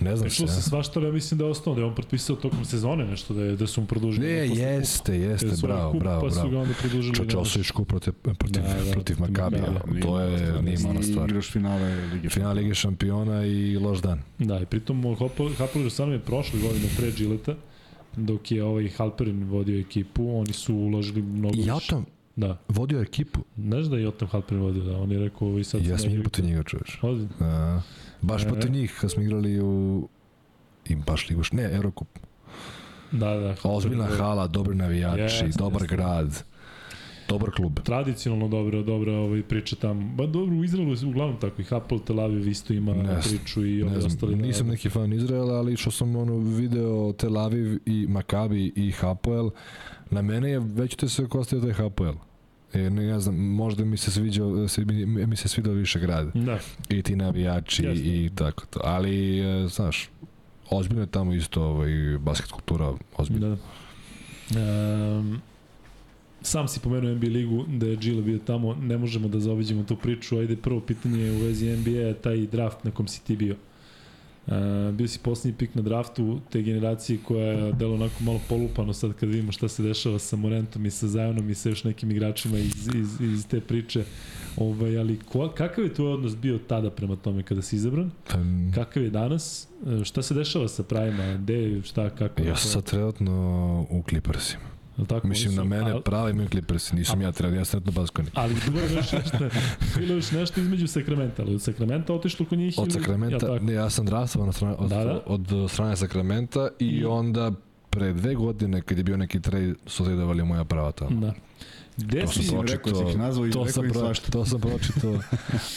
Ne 0.00 0.16
znam 0.16 0.28
Prišlo 0.28 0.46
se. 0.48 0.54
se 0.54 0.62
svašta, 0.62 1.00
ali 1.00 1.08
ja 1.08 1.12
mislim 1.12 1.38
da 1.38 1.44
je 1.44 1.50
ostao, 1.50 1.74
da 1.74 1.80
je 1.80 1.86
on 1.86 1.94
potpisao 1.94 2.36
tokom 2.36 2.64
sezone 2.64 3.04
nešto, 3.04 3.34
da, 3.34 3.42
je, 3.44 3.56
da 3.56 3.66
su 3.66 3.80
mu 3.80 3.86
produžili. 3.86 4.26
Ne, 4.26 4.32
jeste, 4.48 5.16
jeste, 5.18 5.56
su 5.56 5.66
bravo, 5.66 5.92
kup, 5.92 6.00
bravo, 6.00 6.20
Pa 6.20 6.30
su 6.30 6.42
ga 6.42 6.48
bravo. 6.48 6.62
onda 6.62 6.74
produžili. 6.80 7.14
Čoče 7.16 7.72
kup 7.72 7.88
protiv, 7.88 8.12
protiv, 8.12 8.62
Da, 8.62 8.84
da, 8.84 8.92
protiv 8.92 9.20
Makabija. 9.20 9.72
Makabija. 9.72 10.02
To 10.06 10.20
je, 10.20 10.62
nije 10.62 10.78
mala 10.78 11.02
stvar. 11.02 11.28
Igraš 11.30 11.52
finale 11.52 11.94
Lige 12.12 12.28
Final 12.28 12.56
Lige 12.56 12.74
šampiona 12.74 13.46
i 13.46 13.76
loš 13.76 13.98
dan. 13.98 14.20
Da, 14.38 14.60
i 14.60 14.66
pritom 14.66 15.16
Hapel 15.58 15.80
Jerusalim 15.80 16.12
je 16.12 16.18
prošle 16.20 16.60
godine 16.60 16.88
pre 16.96 17.10
Gileta, 17.10 17.54
dok 18.16 18.50
je 18.50 18.64
ovaj 18.64 18.88
Halperin 18.88 19.44
vodio 19.44 19.80
ekipu, 19.80 20.38
oni 20.38 20.52
su 20.52 20.74
uložili 20.74 21.22
mnogo 21.22 21.54
I 21.54 21.58
više. 21.58 21.70
Jotam 21.70 22.04
Da. 22.36 22.58
vodio 22.68 23.00
ekipu. 23.02 23.40
Znaš 23.56 23.84
da 23.86 23.96
je 23.96 24.02
Jotam 24.02 24.28
Halperin 24.28 24.62
vodio, 24.62 24.82
da, 24.84 24.96
on 24.98 25.12
je 25.12 25.18
rekao 25.18 25.58
i 25.58 25.64
sad... 25.64 25.86
Ja 25.86 25.98
sam 25.98 26.10
sam 26.10 26.20
protiv 26.20 26.44
njega, 26.44 26.62
čovječ. 26.62 26.98
Ozbiljno. 27.02 27.82
Baš 28.22 28.42
E. 28.42 28.48
protiv 28.48 28.70
njih, 28.70 28.98
kad 29.00 29.10
smo 29.10 29.22
igrali 29.22 29.60
u 29.60 30.08
i 30.86 30.96
baš 30.96 31.28
ligu, 31.30 31.42
ne, 31.52 31.70
Eurocup. 31.72 32.08
Da, 33.12 33.34
da. 33.34 33.54
Ozbiljna 33.64 34.06
da. 34.06 34.16
hala, 34.16 34.46
dobri 34.46 34.74
navijači, 34.74 35.22
Jeste, 35.22 35.58
dobar 35.58 35.82
jeste. 35.82 35.96
grad, 35.96 36.42
dobar 37.28 37.50
klub. 37.50 37.78
Tradicionalno 37.80 38.48
dobra, 38.48 38.82
dobra 38.82 39.12
ovaj, 39.12 39.42
priča 39.42 39.76
tamo. 39.76 40.14
Ba 40.14 40.26
dobro, 40.26 40.56
u 40.56 40.64
Izraelu 40.64 40.92
je 40.92 41.06
uglavnom 41.06 41.40
tako 41.40 41.60
i 41.62 41.64
Hapoel 41.64 42.00
Tel 42.00 42.20
Aviv 42.20 42.48
isto 42.48 42.72
ima 42.72 42.94
Ne 42.94 43.20
priču 43.28 43.66
i 43.66 43.84
Ne 43.84 43.88
znam, 43.90 44.06
ostali. 44.06 44.34
da- 44.36 44.42
nisam 44.42 44.66
neki 44.66 44.90
fan 44.90 45.12
Izraela, 45.12 45.54
ali 45.54 45.76
što 45.76 45.90
sam 45.90 46.16
ono 46.16 46.38
video 46.38 47.12
Tel 47.12 47.38
Aviv 47.38 47.78
i 47.86 48.06
Makabi 48.08 48.72
i 48.76 48.90
Hapoel, 48.90 49.50
na 50.10 50.22
mene 50.22 50.50
je 50.50 50.58
već 50.58 50.94
te 50.94 51.08
se 51.08 51.28
kostio 51.28 51.60
taj 51.60 51.72
Hapoel. 51.72 52.14
E, 52.72 52.90
ne, 52.90 53.20
znam, 53.20 53.34
možda 53.36 53.84
mi 53.84 53.96
se 53.96 54.10
sviđa, 54.10 54.42
se, 54.68 54.84
mi, 54.84 55.26
mi 55.26 55.36
se 55.36 55.48
svidao 55.48 55.72
više 55.72 56.00
grad. 56.00 56.30
Da, 56.34 56.58
I 56.88 57.02
ti 57.02 57.16
navijači 57.16 57.84
Jasno. 57.84 58.04
i 58.04 58.30
tako 58.34 58.66
to. 58.66 58.80
Ali, 58.84 59.38
e, 59.40 59.68
znaš, 59.68 60.10
ozbiljno 60.70 61.02
je 61.02 61.06
tamo 61.06 61.34
isto 61.34 61.62
ovaj, 61.62 62.18
basket 62.18 62.50
kultura, 62.50 62.92
ozbiljno. 63.16 63.48
da. 63.48 63.56
Um, 65.18 65.40
sam 66.42 66.68
si 66.68 66.80
pomenuo 66.80 67.14
NBA 67.14 67.26
ligu, 67.26 67.64
da 67.68 67.86
je 67.86 67.96
Gila 67.96 68.22
bio 68.22 68.38
tamo, 68.38 68.74
ne 68.74 68.98
možemo 68.98 69.28
da 69.28 69.40
zaobiđemo 69.40 69.84
tu 69.84 69.96
priču, 69.96 70.38
ajde 70.38 70.56
prvo 70.56 70.80
pitanje 70.80 71.30
u 71.30 71.38
vezi 71.38 71.76
NBA, 71.76 72.14
taj 72.14 72.46
draft 72.46 72.84
na 72.84 72.90
kom 72.90 73.08
si 73.08 73.24
ti 73.24 73.36
bio. 73.36 73.52
Uh, 73.54 73.58
bio 74.92 75.08
si 75.08 75.18
poslednji 75.18 75.58
pik 75.58 75.74
na 75.74 75.82
draftu 75.82 76.40
te 76.50 76.62
generacije 76.62 77.18
koja 77.24 77.46
je 77.46 77.72
delo 77.72 77.94
onako 77.94 78.14
malo 78.24 78.40
polupano 78.48 78.92
sad 78.92 79.12
kad 79.12 79.28
vidimo 79.28 79.52
šta 79.52 79.68
se 79.68 79.82
dešava 79.82 80.18
sa 80.18 80.36
Morentom 80.36 80.86
i 80.86 80.90
sa 80.90 81.06
Zajonom 81.06 81.50
i 81.50 81.54
sa 81.54 81.68
još 81.68 81.84
nekim 81.84 82.10
igračima 82.10 82.58
iz, 82.58 82.88
iz, 82.94 83.20
iz 83.20 83.46
te 83.46 83.60
priče. 83.60 84.04
Ovaj, 84.56 84.98
ali 84.98 85.18
ko, 85.18 85.48
kakav 85.56 85.84
je 85.84 85.94
tvoj 85.94 86.12
odnos 86.12 86.36
bio 86.36 86.58
tada 86.58 86.90
prema 86.90 87.16
tome 87.16 87.42
kada 87.42 87.62
si 87.62 87.76
izabran? 87.76 88.10
Pa, 88.28 88.38
Kakav 88.74 89.02
je 89.02 89.10
danas? 89.10 89.68
E, 90.00 90.04
Šta 90.04 90.22
se 90.22 90.34
dešava 90.34 90.68
sa 90.68 90.82
pravima? 90.82 91.34
Gde, 91.34 91.82
šta, 91.82 92.10
kako? 92.10 92.42
ja 92.42 92.56
sam 92.56 92.70
sad 92.70 92.84
trenutno 92.84 93.86
u 93.90 94.02
Clippersima. 94.08 94.75
Jel 94.96 95.06
tako? 95.06 95.28
Mislim, 95.28 95.48
Oni 95.48 95.56
na 95.58 95.62
su- 95.62 95.68
mene 95.84 96.00
pravi 96.00 96.30
imaju 96.30 96.48
Clippersi, 96.48 96.96
nisam 96.96 97.22
ja 97.22 97.32
trenutno, 97.32 97.58
ja 97.58 97.64
sam 97.64 97.70
trenutno 97.72 98.02
Baskoni. 98.02 98.28
Ali 98.34 98.54
bilo 98.66 98.80
je 98.80 98.94
još 98.94 99.12
nešto, 99.12 99.38
bilo 99.96 100.10
je 100.10 100.16
još 100.16 100.30
nešto 100.30 100.60
između 100.60 100.86
Sakramenta, 100.88 101.42
ali 101.42 101.54
od 101.54 101.62
Sakramenta 101.62 102.14
otišlo 102.14 102.46
kod 102.46 102.58
njih 102.58 102.74
Od 102.78 102.84
ili- 102.84 102.92
Sakramenta, 102.92 103.46
Ja, 103.46 103.60
ne, 103.60 103.72
ja 103.72 103.90
sam 103.90 104.06
draftovan 104.06 104.48
od, 104.48 104.54
strane, 104.54 104.74
od, 104.74 104.88
Da, 104.90 105.04
da. 105.04 105.22
od 105.26 105.40
strane 105.68 105.96
Sakramenta 105.96 106.68
i 106.78 106.86
I- 106.86 107.04
onda 107.04 107.52
pre 107.90 108.12
dve 108.12 108.34
godine 108.34 108.80
kad 108.80 108.98
je 108.98 109.04
bio 109.04 109.16
neki 109.16 109.40
trade 109.40 109.74
su 109.86 110.04
tradovali 110.04 110.44
moja 110.44 110.64
prava 110.64 110.92
tamo. 110.92 111.20
Da. 111.20 111.32
Gde 111.96 112.26
si? 112.26 112.40
Im 112.46 112.60
rekao, 112.62 112.94
si 112.96 113.10
ih 113.10 113.18
nazvao 113.18 113.46
i 113.46 113.50
to 113.50 113.64
rekao 113.64 113.84
im 113.84 113.90
pro, 113.90 114.00
svašta. 114.00 114.30
to 114.30 114.44
sam 114.44 114.60
pročitao, 114.60 115.18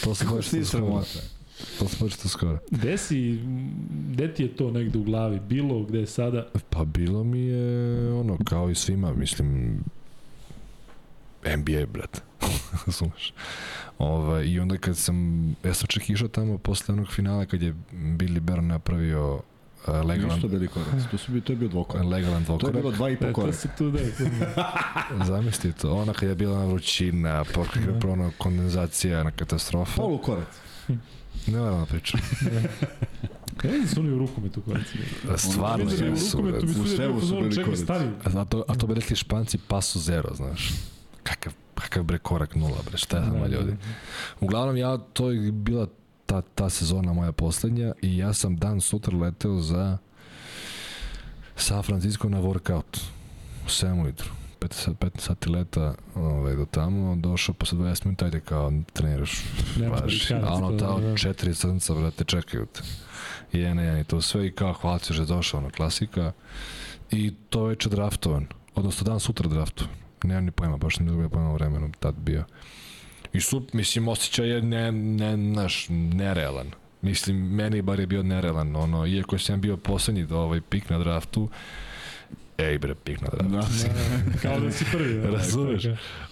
to 0.04 0.16
sam 0.16 0.28
Kako 0.28 0.42
si 0.42 0.66
sramota? 0.66 1.08
To 1.80 1.88
sam 1.88 2.00
pročitao 2.00 2.30
skoro. 2.30 2.58
Gde 2.72 2.98
si, 2.98 3.40
gde 4.08 4.34
ti 4.34 4.44
je 4.44 4.50
to 4.50 4.72
negde 4.72 5.00
u 5.00 5.04
glavi? 5.04 5.40
Bilo, 5.40 5.84
gde 5.84 6.00
je 6.00 6.06
sada? 6.08 6.48
Pa 6.70 6.86
bilo 6.86 7.24
mi 7.24 7.40
je 7.40 7.64
ono 8.14 8.38
kao 8.40 8.70
i 8.70 8.76
svima, 8.76 9.14
mislim 9.14 9.80
NBA, 11.48 11.86
brat. 11.86 12.22
razumeš. 12.86 13.34
Ovaj, 13.98 14.46
I 14.46 14.60
onda 14.60 14.78
kad 14.78 14.98
sam, 14.98 15.16
ja 15.64 15.74
sam 15.74 15.88
čak 15.88 16.10
išao 16.10 16.28
tamo 16.28 16.58
posle 16.58 16.94
onog 16.94 17.08
finala 17.08 17.46
kad 17.46 17.62
je 17.62 17.74
Billy 17.94 18.40
Bear 18.40 18.64
napravio 18.64 19.34
uh, 19.34 19.42
legalan, 20.06 20.34
Ništa 20.34 20.48
bili 20.48 20.68
korac. 20.68 20.90
To, 21.12 21.18
su 21.18 21.32
bi, 21.32 21.42
to 21.42 21.54
je 21.54 21.58
bio 21.58 21.68
dvokorak. 21.70 22.06
legalan 22.06 22.46
To 22.46 22.54
je 22.54 22.58
dvokorak. 22.58 22.76
bilo 22.76 22.92
dva 22.92 23.10
i 23.10 23.18
po 23.18 23.26
E, 23.26 23.28
to 23.28 23.34
koraka. 23.34 23.54
se 23.54 23.68
tu 23.78 23.92
da 23.92 24.00
je. 24.00 24.12
Zamisli 25.28 25.74
to, 25.74 25.94
ona 25.94 26.14
kad 26.14 26.30
je 26.30 26.36
bila 26.36 26.60
na 26.60 26.66
vrućina, 26.66 27.44
pa 27.46 27.64
kad 27.64 27.84
je 27.84 28.00
prona 28.00 28.32
kondenzacija, 28.38 29.24
na 29.24 29.32
katastrofa. 29.32 30.02
Polukorac. 30.02 30.48
Ne 30.88 30.98
moram 31.48 31.80
da 31.80 31.86
pričam. 31.86 32.20
Ja 33.64 33.72
vidim 33.72 33.88
su 33.88 34.00
oni 34.00 34.12
u 34.12 34.18
rukometu 34.18 34.62
koraci. 34.62 34.98
Stvarno 35.38 35.86
da 35.86 36.06
bi 36.06 36.12
u 36.12 36.18
svemu 36.88 37.22
su 37.22 37.36
bili 37.36 37.52
čekaj, 37.52 37.64
koraci. 37.64 37.84
stari. 37.84 38.06
A 38.24 38.46
to, 38.46 38.64
a 38.68 38.76
to 38.76 38.88
bi 38.88 38.94
rekli 38.94 39.16
španci 39.16 39.58
paso 39.68 40.00
zero, 40.00 40.30
znaš. 40.36 40.72
Kakav, 41.24 41.54
kakav 41.76 42.04
bre 42.04 42.18
korak 42.18 42.56
nula, 42.56 42.78
bre, 42.86 42.98
šta 42.98 43.18
je 43.18 43.24
znamo 43.24 43.48
ljudi. 43.48 43.76
Uglavnom, 44.40 44.78
ja, 44.78 44.98
to 44.98 45.32
je 45.32 45.52
bila 45.52 45.88
ta, 46.26 46.42
ta 46.42 46.70
sezona 46.70 47.14
moja 47.14 47.32
poslednja 47.32 47.94
i 48.02 48.18
ja 48.18 48.34
sam 48.34 48.58
dan 48.58 48.82
sutra 48.82 49.18
leteo 49.18 49.60
za 49.60 49.98
San 51.56 51.84
Francisco 51.84 52.30
na 52.30 52.42
workout 52.42 53.00
u 53.66 53.70
7 53.70 54.04
ujutru. 54.04 54.30
15, 54.60 54.94
15 54.96 55.20
sati 55.20 55.50
leta 55.50 55.96
ovaj, 56.16 56.56
do 56.56 56.66
tamo, 56.66 57.16
došao 57.16 57.56
posle 57.56 57.78
20 57.78 58.06
minuta, 58.06 58.26
ajde 58.26 58.40
kao 58.40 58.72
treniraš. 58.94 59.44
Važi. 59.76 60.34
Amerikanac, 60.34 60.50
A 60.50 60.54
ono 60.54 60.72
to, 60.72 60.86
tamo 60.86 61.00
da. 61.00 61.18
četiri 61.18 61.56
crnca, 61.56 61.94
brate, 61.94 62.24
čekaju 62.24 62.66
te. 62.66 62.82
I 63.54 63.60
jedan, 63.60 63.80
jedan 63.80 64.00
i 64.00 64.04
to 64.04 64.22
sve 64.22 64.48
i 64.48 64.52
kao 64.52 64.74
hvala 64.74 65.00
ti 65.00 65.14
što 65.14 65.24
je 65.24 65.26
došao, 65.26 65.60
ono, 65.60 65.70
klasika. 65.70 66.32
I 67.12 67.34
to 67.50 67.64
večer 67.64 67.92
draftovan, 67.92 68.48
odnosno 68.76 69.06
dan 69.06 69.20
sutra 69.20 69.50
draftovan. 69.50 69.94
Nemam 70.24 70.46
ni 70.46 70.52
pojma, 70.52 70.78
baš 70.78 71.00
ne 71.00 71.06
dobio 71.06 71.30
pojma 71.30 71.50
o 71.50 71.54
vremenu 71.54 71.92
tad 72.00 72.16
bio. 72.16 72.44
I 73.34 73.42
su, 73.42 73.66
mislim, 73.74 74.08
osjećaj 74.08 74.50
je 74.50 74.62
ne, 74.62 74.92
ne, 74.92 75.38
naš, 75.38 75.86
nerealan. 75.90 76.72
Mislim, 77.02 77.56
meni 77.56 77.82
bar 77.82 78.00
je 78.00 78.08
bio 78.08 78.24
nerealan, 78.24 78.76
ono, 78.76 79.06
iako 79.06 79.38
sam 79.38 79.62
bio 79.62 79.78
poslednji 79.78 80.28
ovaj 80.32 80.62
pik 80.62 80.90
na 80.90 80.98
draftu, 80.98 81.50
ej 82.60 82.78
bre, 82.78 82.96
pik 82.96 83.22
na 83.22 83.28
draftu. 83.32 83.88
Da. 83.88 84.40
Kao 84.42 84.60
da 84.60 84.72
si 84.72 84.86
prvi. 84.92 85.14
da. 85.14 85.30
Razumeš? 85.30 85.84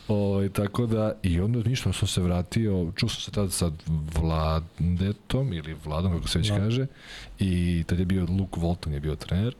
Ovaj, 0.07 0.49
tako 0.49 0.86
da, 0.86 1.13
i 1.23 1.39
onda 1.39 1.59
ništa, 1.69 1.93
sam 1.93 2.07
se 2.07 2.21
vratio, 2.21 2.91
čuo 2.95 3.09
sam 3.09 3.21
se 3.21 3.32
tad 3.32 3.53
sa 3.53 3.71
Vladetom, 4.19 5.53
ili 5.53 5.75
Vladom, 5.86 6.13
kako 6.13 6.28
se 6.28 6.39
već 6.39 6.49
Vlad. 6.49 6.61
kaže, 6.61 6.88
i 7.39 7.84
tad 7.88 7.99
je 7.99 8.05
bio 8.05 8.25
Luke 8.30 8.59
Walton 8.59 8.91
je 8.93 8.99
bio 8.99 9.15
trener, 9.15 9.55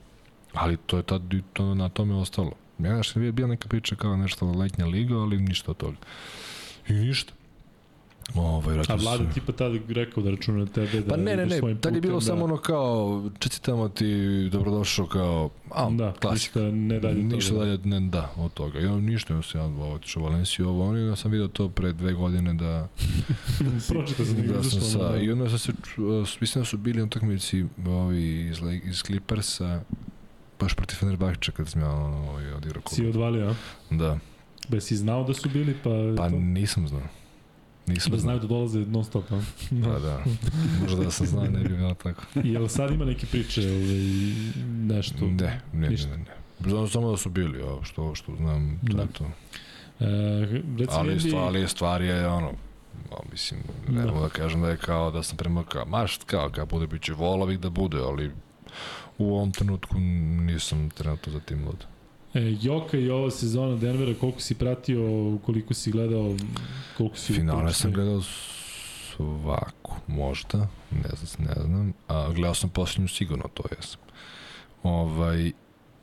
ali 0.52 0.76
to 0.76 0.96
je 0.96 1.02
tad 1.02 1.22
to, 1.52 1.74
na 1.74 1.88
tome 1.88 2.14
ostalo. 2.14 2.52
Ja 2.78 2.94
znaš, 2.94 3.16
je 3.16 3.32
bila 3.32 3.48
neka 3.48 3.68
priča 3.68 3.94
kao 3.96 4.16
nešto 4.16 4.46
letnja 4.46 4.86
liga, 4.86 5.14
ali 5.14 5.38
ništa 5.38 5.70
od 5.70 5.76
toga. 5.76 5.96
I 6.88 6.92
ništa. 6.92 7.32
Ovaj, 8.34 8.78
A 8.78 8.94
vlada 8.94 9.16
sam- 9.16 9.32
tipa 9.34 9.52
tada 9.52 9.78
rekao 9.88 10.22
da 10.22 10.30
računa 10.30 10.58
na 10.58 10.66
tebe 10.66 11.00
da 11.00 11.08
Pa 11.08 11.16
ne, 11.16 11.36
ne, 11.36 11.46
ne, 11.46 11.58
svojim 11.58 11.78
tad 11.78 11.94
je 11.94 12.00
bilo 12.00 12.14
putem, 12.14 12.26
samo 12.26 12.44
ono 12.44 12.56
kao, 12.56 13.30
čestitamo 13.38 13.88
ti, 13.88 14.14
dobrodošao 14.52 15.06
kao, 15.06 15.50
a, 15.70 15.90
Da, 15.90 16.12
klasika. 16.12 16.60
ništa 16.60 16.76
ne 16.76 17.00
dalje 17.00 17.22
Ništa 17.22 17.50
toga. 17.50 17.64
dalje, 17.64 17.78
ne, 17.78 18.00
da, 18.00 18.32
od 18.36 18.52
toga. 18.52 18.78
I 18.80 18.88
ništa, 18.90 19.34
ja 19.34 19.42
sam 19.42 19.60
ja 19.60 19.84
otišao 19.84 20.22
u 20.22 20.26
Valenciju, 20.26 20.68
ovo, 20.68 20.84
ono, 20.84 20.98
onda 20.98 21.16
sam 21.16 21.30
vidio 21.30 21.48
to 21.48 21.68
pre 21.68 21.92
dve 21.92 22.12
godine 22.12 22.54
da, 22.54 22.88
Pročitao 23.88 24.26
sam 24.26 24.36
da 24.36 24.52
da 24.52 24.62
sam 24.62 24.80
sa, 24.80 25.06
ono, 25.08 25.16
i 25.16 25.32
onda 25.32 25.48
sam 25.48 25.58
se, 25.58 25.72
mislim 26.40 26.62
da 26.62 26.66
su 26.66 26.76
bili 26.78 27.02
utakmici 27.02 27.64
ovi 27.86 28.40
iz, 28.40 28.58
iz 28.84 29.02
Clippersa, 29.02 29.80
baš 30.60 30.74
protiv 30.74 30.96
Fenerbahče 30.96 31.52
kad 31.52 31.68
sam 31.68 31.80
ja 31.82 31.90
ono, 31.90 32.30
ovaj, 32.30 32.52
odigrao 32.52 32.82
Si 32.86 33.06
odvalio, 33.06 33.48
a? 33.50 33.54
Da, 33.90 34.18
Be 34.68 34.80
si 34.80 34.96
znao 34.96 35.24
da 35.24 35.34
su 35.34 35.48
bili, 35.48 35.74
pa... 35.84 35.90
pa 36.16 36.30
to? 36.30 36.36
nisam 36.36 36.88
znao. 36.88 37.02
Nisam 37.88 38.12
Da 38.12 38.18
znaju 38.18 38.38
da 38.40 38.46
dolaze 38.46 38.78
non 38.78 39.04
stop, 39.04 39.24
a? 39.32 39.40
Pa 39.84 39.98
da, 39.98 40.24
možda 40.80 41.04
da 41.04 41.10
sam 41.10 41.26
znao 41.26 41.44
ne 41.44 41.60
bi 41.60 41.68
bilo 41.68 41.94
tako. 41.94 42.22
I 42.44 42.48
jel 42.52 42.68
sad 42.68 42.90
ima 42.90 43.04
neke 43.04 43.26
priče, 43.26 43.60
ovaj, 43.60 44.54
nešto? 44.86 45.24
Ne, 45.24 45.30
ne, 45.32 45.60
ne, 45.72 45.88
ništa. 45.88 46.08
ne, 46.08 46.16
ne. 46.16 46.24
Znam 46.60 46.88
samo 46.88 47.10
da 47.10 47.16
su 47.16 47.30
bili, 47.30 47.62
a 47.62 47.84
što, 47.84 48.14
što 48.14 48.36
znam, 48.36 48.80
to 48.86 48.96
Da. 48.96 49.02
je 49.02 49.08
to. 49.08 49.24
E, 50.00 50.62
Ali, 50.90 51.14
mi, 51.14 51.20
stvar, 51.20 51.42
ali 51.42 51.68
stvar 51.68 52.02
je 52.02 52.28
ono, 52.28 52.48
a, 53.10 53.16
mislim, 53.32 53.60
ne 53.88 54.02
Da. 54.02 54.06
mogu 54.06 54.20
da 54.20 54.28
kažem 54.28 54.62
da 54.62 54.68
je 54.68 54.76
kao 54.76 55.10
da 55.10 55.22
sam 55.22 55.36
prema 55.36 55.64
kao, 55.64 55.84
maš, 55.86 56.18
kao, 56.26 56.50
kao 56.50 56.66
bude 56.66 56.86
biće 56.86 57.12
volao 57.12 57.46
bih 57.46 57.60
da 57.60 57.70
bude, 57.70 57.98
ali 57.98 58.30
u 59.18 59.34
ovom 59.34 59.52
trenutku 59.52 59.98
nisam 59.98 60.90
trenutno 60.90 61.32
za 61.32 61.40
tim 61.40 61.64
lud. 61.66 61.84
E, 62.38 62.56
Joka 62.62 62.96
i 62.96 63.10
ova 63.10 63.30
sezona 63.30 63.76
Denvera, 63.76 64.14
koliko 64.20 64.40
si 64.40 64.54
pratio, 64.54 65.00
koliko 65.46 65.74
si 65.74 65.90
gledao, 65.90 66.36
koliko 66.96 67.16
si... 67.16 67.32
Finale 67.32 67.72
sam 67.72 67.92
gledao 67.92 68.22
svaku, 69.16 69.94
možda, 70.06 70.58
ne 70.90 71.10
znam, 71.22 71.48
ne 71.48 71.62
znam, 71.62 71.92
a 72.08 72.32
gledao 72.32 72.54
sam 72.54 72.70
posljednju 72.70 73.08
sigurno, 73.08 73.44
to 73.54 73.62
jesam. 73.76 74.00
Ovaj, 74.82 75.52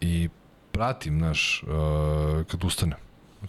I 0.02 0.30
pratim, 0.72 1.18
naš, 1.18 1.64
uh, 1.64 2.46
kad 2.46 2.64
ustanem, 2.64 2.98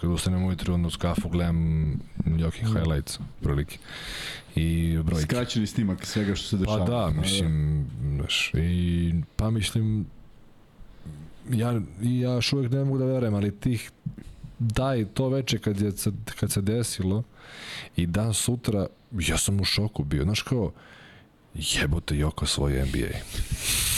kad 0.00 0.10
ustanem 0.10 0.44
ujutru, 0.44 0.74
onda 0.74 0.86
uz 0.88 0.96
kafu 0.96 1.28
gledam 1.28 1.90
Jokin 2.38 2.72
Da. 2.72 2.80
highlights, 2.80 3.18
prilike. 3.42 3.78
I 4.54 4.98
brojke. 5.04 5.22
Skraćeni 5.22 5.66
snimak 5.66 6.06
svega 6.06 6.34
što 6.34 6.48
se 6.48 6.64
Pa 6.64 6.78
dešava. 6.78 6.84
da, 7.10 7.20
mislim, 7.20 7.86
znaš, 8.16 8.52
i, 8.54 9.14
pa 9.36 9.50
mislim, 9.50 10.06
ja, 11.50 11.80
ja 12.02 12.32
još 12.34 12.52
uvijek 12.52 12.72
ne 12.72 12.84
mogu 12.84 12.98
da 12.98 13.04
verujem, 13.04 13.34
ali 13.34 13.60
tih, 13.60 13.90
daj, 14.58 15.04
to 15.04 15.28
veče 15.28 15.58
kad, 15.58 15.80
je, 15.80 15.92
kad 16.40 16.52
se 16.52 16.60
desilo 16.60 17.22
i 17.96 18.06
dan 18.06 18.34
sutra, 18.34 18.86
ja 19.12 19.38
sam 19.38 19.60
u 19.60 19.64
šoku 19.64 20.04
bio, 20.04 20.24
znaš 20.24 20.42
kao, 20.42 20.72
jebote 21.54 22.16
Joko 22.16 22.46
svoj 22.46 22.72
NBA. 22.72 23.18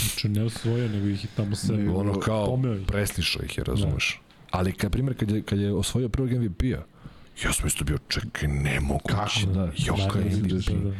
Znači, 0.03 0.29
ne 0.29 0.43
osvojio, 0.43 0.87
nego 0.87 1.07
ih 1.07 1.27
tamo 1.35 1.55
se... 1.55 1.73
Ne, 1.73 1.91
Ono 1.91 2.19
kao, 2.19 2.45
pomeo 2.45 2.77
preslišao 2.87 3.43
ih 3.43 3.57
je, 3.57 3.63
razumeš. 3.63 4.21
Ali, 4.51 4.73
kad 4.73 4.91
primjer, 4.91 5.17
kad 5.17 5.31
je, 5.31 5.41
kad 5.41 5.59
je 5.59 5.73
osvojio 5.73 6.09
prvog 6.09 6.31
MVP-a, 6.31 6.83
ja 7.43 7.53
sam 7.53 7.67
isto 7.67 7.83
bio, 7.83 7.97
čekaj, 8.07 8.47
nemoguće. 8.47 9.15
Kako 9.15 9.53
da? 9.53 9.71
Joka 9.77 10.19
Naravno, 10.19 10.37
MVP. 10.37 10.65
da, 10.65 10.89
da. 10.89 10.95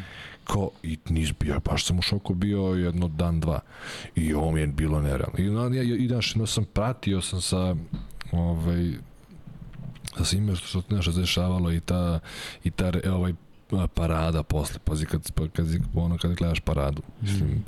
Kao 0.53 0.69
i 0.84 0.97
nis 1.09 1.34
bio, 1.39 1.59
baš 1.59 1.85
sam 1.85 1.99
u 1.99 2.01
šoku 2.01 2.34
bio 2.34 2.61
jedno 2.61 3.07
dan, 3.07 3.39
dva. 3.39 3.59
I 4.15 4.34
ovo 4.34 4.51
mi 4.51 4.61
je 4.61 4.67
bilo 4.67 5.01
nerealno. 5.01 5.38
I, 5.38 5.43
na, 5.43 5.76
ja, 5.76 5.84
i 5.84 6.07
znaš, 6.07 6.35
no, 6.35 6.45
sam 6.45 6.65
pratio 6.73 7.21
sam 7.21 7.41
sa 7.41 7.76
ovaj, 8.31 8.91
sa 10.17 10.26
svime 10.26 10.55
što, 10.55 10.67
što 10.67 10.95
nešto 10.95 11.11
dešavalo 11.11 11.71
i 11.71 11.80
ta, 11.80 12.19
i 12.63 12.71
ta 12.71 12.91
ovaj, 13.11 13.34
parada 13.93 14.43
posle, 14.43 14.80
pazi 14.84 15.05
kad, 15.05 15.31
pa- 15.31 15.47
kad, 15.47 15.67
ono, 15.95 16.17
kad 16.17 16.34
gledaš 16.34 16.59
paradu, 16.59 17.01
mislim, 17.21 17.63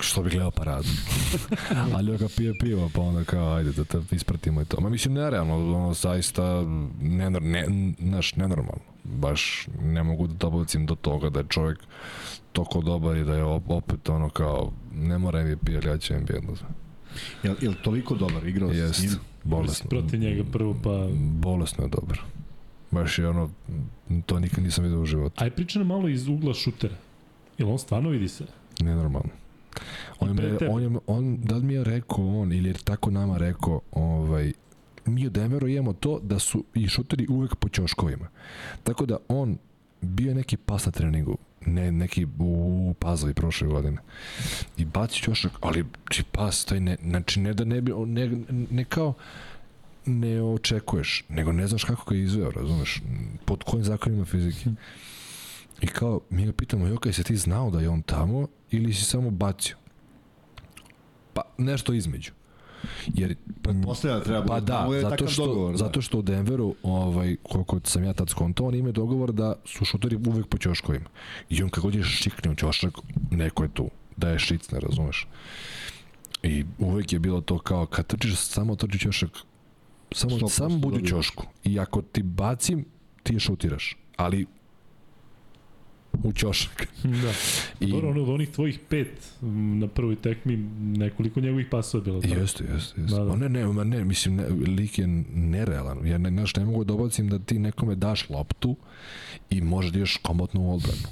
što 0.00 0.22
bi 0.22 0.30
gledao 0.30 0.50
paradu? 0.50 0.88
Ali 1.96 2.18
ga 2.18 2.26
pije 2.36 2.54
pivo, 2.58 2.90
pa 2.94 3.00
onda 3.00 3.24
kao, 3.24 3.54
ajde 3.54 3.72
da 3.72 3.84
te 3.84 4.00
ispratimo 4.10 4.62
i 4.62 4.64
to. 4.64 4.80
Ma 4.80 4.88
mislim, 4.88 5.14
nerealno, 5.14 5.54
ono, 5.54 5.94
zaista, 5.94 6.62
nenor, 7.00 7.42
ne, 7.42 7.66
naš, 7.98 8.36
nenormalno. 8.36 8.89
Baš 9.18 9.68
ne 9.82 10.02
mogu 10.02 10.26
da 10.26 10.34
dobacim 10.34 10.86
do 10.86 10.94
toga 10.94 11.30
da 11.30 11.38
je 11.38 11.46
čovjek 11.48 11.78
toko 12.52 12.80
dobar 12.80 13.16
i 13.16 13.24
da 13.24 13.34
je 13.34 13.44
op- 13.44 13.70
opet 13.70 14.08
ono 14.08 14.28
kao, 14.28 14.72
ne 14.94 15.18
mora 15.18 15.44
MVP, 15.44 15.68
ali 15.68 15.88
ja 15.88 15.98
ću 15.98 16.14
NBA 16.14 16.32
da 16.32 16.68
Jel, 17.42 17.54
jel 17.60 17.74
toliko 17.82 18.14
dobar 18.14 18.46
igrao 18.46 18.70
Jest, 18.70 18.94
s 18.94 19.02
njim? 19.02 19.10
bolesno. 19.44 19.88
Protiv 19.88 20.20
njega 20.20 20.44
prvo, 20.52 20.76
pa... 20.82 21.08
Bolesno 21.18 21.84
je 21.84 21.88
dobar. 21.88 22.20
Baš 22.90 23.18
je 23.18 23.28
ono, 23.28 23.50
to 24.26 24.38
nikad 24.40 24.64
nisam 24.64 24.84
vidio 24.84 25.00
u 25.00 25.06
životu. 25.06 25.44
Aj 25.44 25.50
priča 25.50 25.78
nam 25.78 25.88
malo 25.88 26.08
iz 26.08 26.28
ugla 26.28 26.54
šutera. 26.54 26.94
Jel 27.58 27.70
on 27.70 27.78
stvarno 27.78 28.08
vidi 28.08 28.28
se? 28.28 28.44
Nenormalno. 28.80 29.30
On, 30.20 30.38
je, 30.38 30.68
on, 30.70 30.82
je, 30.82 30.90
on, 31.06 31.36
da 31.40 31.56
li 31.56 31.62
mi 31.64 31.74
je 31.74 31.84
rekao 31.84 32.40
on, 32.40 32.52
ili 32.52 32.68
je 32.68 32.74
tako 32.74 33.10
nama 33.10 33.36
rekao, 33.36 33.80
ovaj, 33.92 34.52
mi 35.06 35.26
u 35.26 35.30
Denveru 35.30 35.68
imamo 35.68 35.92
to 35.92 36.18
da 36.22 36.38
su 36.38 36.64
i 36.74 36.88
šuteri 36.88 37.26
uvek 37.28 37.54
po 37.54 37.68
ćoškovima. 37.68 38.28
Tako 38.82 39.06
da 39.06 39.16
on 39.28 39.58
bio 40.00 40.34
neki 40.34 40.56
pas 40.56 40.86
na 40.86 40.92
treningu, 40.92 41.38
ne, 41.66 41.92
neki 41.92 42.26
u 42.38 42.94
pazovi 42.98 43.34
prošle 43.34 43.68
godine. 43.68 43.98
I 44.76 44.84
baci 44.84 45.22
ćošak, 45.22 45.52
ali 45.60 45.84
či 46.08 46.24
pas, 46.32 46.64
taj 46.64 46.80
ne, 46.80 46.96
znači 47.02 47.40
ne 47.40 47.54
da 47.54 47.64
ne 47.64 47.80
bi, 47.80 47.92
ne, 48.06 48.30
ne 48.70 48.84
kao, 48.84 49.14
ne 50.06 50.42
očekuješ, 50.42 51.24
nego 51.28 51.52
ne 51.52 51.66
znaš 51.66 51.84
kako 51.84 52.10
ga 52.10 52.16
je 52.16 52.22
izveo, 52.22 52.50
razumeš, 52.50 53.02
pod 53.44 53.64
kojim 53.64 53.84
zakonima 53.84 54.24
fizike. 54.24 54.70
I 55.80 55.86
kao, 55.86 56.20
mi 56.30 56.46
ga 56.46 56.52
pitamo, 56.52 56.86
Joka, 56.86 57.08
jesi 57.08 57.24
ti 57.24 57.36
znao 57.36 57.70
da 57.70 57.80
je 57.80 57.88
on 57.88 58.02
tamo 58.02 58.48
ili 58.70 58.94
si 58.94 59.04
samo 59.04 59.30
bacio? 59.30 59.76
Pa, 61.34 61.42
nešto 61.58 61.92
između. 61.92 62.32
Jer 63.14 63.34
Pretpostavljam 63.62 64.18
da 64.18 64.24
treba 64.24 64.46
pa 64.46 64.60
da, 64.60 64.88
je 64.94 65.00
zato 65.00 65.28
što, 65.28 65.46
dogovor, 65.46 65.72
da. 65.72 65.78
zato 65.78 66.02
što 66.02 66.18
u 66.18 66.22
Denveru, 66.22 66.74
ovaj, 66.82 67.36
koliko 67.42 67.80
sam 67.84 68.04
ja 68.04 68.12
tad 68.12 68.28
skontao, 68.28 68.66
oni 68.66 68.78
imaju 68.78 68.92
dogovor 68.92 69.32
da 69.32 69.54
su 69.64 69.84
šutori 69.84 70.18
uvek 70.26 70.46
po 70.46 70.58
ćoškovima. 70.58 71.08
I 71.50 71.62
on 71.62 71.68
kako 71.68 71.88
je 71.88 72.02
šikne 72.02 72.50
u 72.50 72.54
ćošak, 72.54 72.98
neko 73.30 73.62
je 73.62 73.68
tu. 73.68 73.90
Da 74.16 74.28
je 74.28 74.38
šicne, 74.38 74.80
razumeš? 74.80 75.28
I 76.42 76.64
uvek 76.78 77.12
je 77.12 77.18
bilo 77.18 77.40
to 77.40 77.58
kao, 77.58 77.86
kad 77.86 78.06
trčiš, 78.06 78.36
samo 78.36 78.76
trči 78.76 78.98
ćošak, 78.98 79.30
samo, 80.12 80.36
100% 80.36 80.48
samo 80.48 80.78
budi 80.78 81.02
u 81.02 81.06
ćošku. 81.06 81.46
I 81.64 81.80
ako 81.80 82.02
ti 82.02 82.22
bacim, 82.22 82.84
ti 83.22 83.40
šutiraš, 83.40 83.96
ali 84.16 84.46
u 86.22 86.32
ćošak. 86.32 86.88
Da. 87.02 87.32
I, 87.80 87.90
Dobro, 87.90 88.10
ono, 88.10 88.22
od 88.22 88.28
onih 88.28 88.50
tvojih 88.50 88.78
pet 88.80 89.32
na 89.74 89.88
prvoj 89.88 90.16
tekmi, 90.16 90.56
nekoliko 90.80 91.40
njegovih 91.40 91.66
pasova 91.66 92.00
je 92.00 92.04
bilo. 92.04 92.20
tako? 92.20 92.34
Jeste, 92.34 92.64
jeste, 92.64 93.00
jeste. 93.00 93.16
Da, 93.16 93.18
da. 93.18 93.24
Da, 93.26 93.36
Ne, 93.36 93.48
ne, 93.50 93.66
ma 93.66 93.84
ne, 93.84 94.04
mislim, 94.04 94.36
ne, 94.36 94.44
lik 94.48 94.98
je 94.98 95.06
nerealan. 95.30 96.06
Ja 96.06 96.18
ne, 96.18 96.30
znaš, 96.30 96.56
ne 96.56 96.64
mogu 96.64 96.84
da 96.84 96.94
obacim 96.94 97.28
da 97.28 97.38
ti 97.38 97.58
nekome 97.58 97.94
daš 97.94 98.30
loptu 98.30 98.76
i 99.50 99.60
možda 99.60 99.98
ideš 99.98 100.16
komotno 100.16 100.60
u 100.60 100.74
odbranu. 100.74 101.08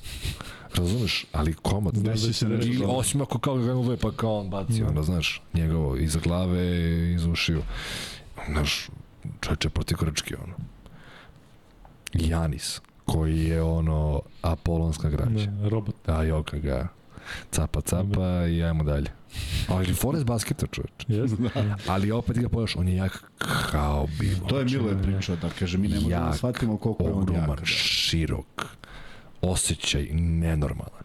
Razumeš? 0.74 1.26
Ali 1.32 1.54
komotno. 1.54 2.00
Znaš 2.00 2.20
da 2.20 2.32
će 2.32 2.46
I, 2.46 2.48
nešto- 2.48 2.84
osim 2.86 3.20
ako 3.22 3.38
kao 3.38 3.56
ga 3.56 3.74
uve, 3.74 3.96
pa 3.96 4.12
kao 4.12 4.38
on 4.38 4.50
baci, 4.50 4.80
Da. 4.80 4.86
onda, 4.88 5.02
znaš, 5.02 5.42
njegovo 5.54 5.96
iz 5.96 6.16
glave, 6.16 6.66
iz 7.12 7.26
ušiju. 7.26 7.62
Znaš, 8.48 8.88
čoveče 9.40 9.68
proti 9.68 9.94
Grčke, 10.00 10.36
ono. 10.36 10.54
Janis, 12.14 12.80
koji 13.08 13.44
je 13.44 13.62
ono 13.62 14.20
apolonska 14.42 15.08
građa. 15.08 15.50
Da, 15.50 15.68
robot. 15.68 16.08
A 16.08 16.22
joka 16.22 16.58
ga 16.58 16.88
capa 17.50 17.80
capa 17.80 18.46
i 18.46 18.62
ajmo 18.62 18.84
dalje. 18.84 19.10
Ali 19.68 19.94
Forest 19.94 20.24
basketa 20.24 20.66
čoveč. 20.66 20.90
Jeste? 21.08 21.36
Ali 21.86 22.12
opet 22.12 22.38
ga 22.38 22.48
pogledaš, 22.48 22.76
on 22.76 22.88
je 22.88 22.96
jak 22.96 23.24
kao 23.70 24.06
bivo. 24.20 24.46
To 24.46 24.58
je 24.58 24.64
Milo 24.64 24.88
je 24.88 25.02
pričao, 25.02 25.36
da 25.36 25.48
kaže, 25.58 25.78
mi 25.78 25.88
ne 25.88 26.00
možemo 26.00 26.26
da 26.26 26.32
shvatimo 26.32 26.76
koliko 26.76 27.04
je 27.04 27.12
on 27.12 27.22
Ogroman, 27.22 27.48
jak. 27.48 27.58
Da. 27.60 27.66
širok, 27.66 28.66
osjećaj 29.40 30.08
nenormalan. 30.12 31.04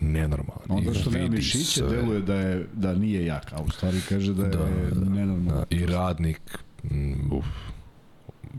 Nenormalan. 0.00 0.62
Onda 0.68 0.94
što 0.94 1.10
nema 1.10 1.28
mišiće, 1.28 1.64
sve. 1.64 1.88
deluje 1.88 2.20
da 2.20 2.34
je 2.34 2.66
da 2.72 2.94
nije 2.94 3.26
jak, 3.26 3.52
a 3.52 3.62
u 3.62 3.70
stvari 3.70 4.00
kaže 4.08 4.34
da 4.34 4.42
je 4.42 4.50
Da, 4.50 4.58
da, 4.92 5.10
nenormalno. 5.10 5.60
Da, 5.60 5.64
I 5.70 5.86
radnik, 5.86 6.58
mm, 6.82 7.32
uf, 7.32 7.46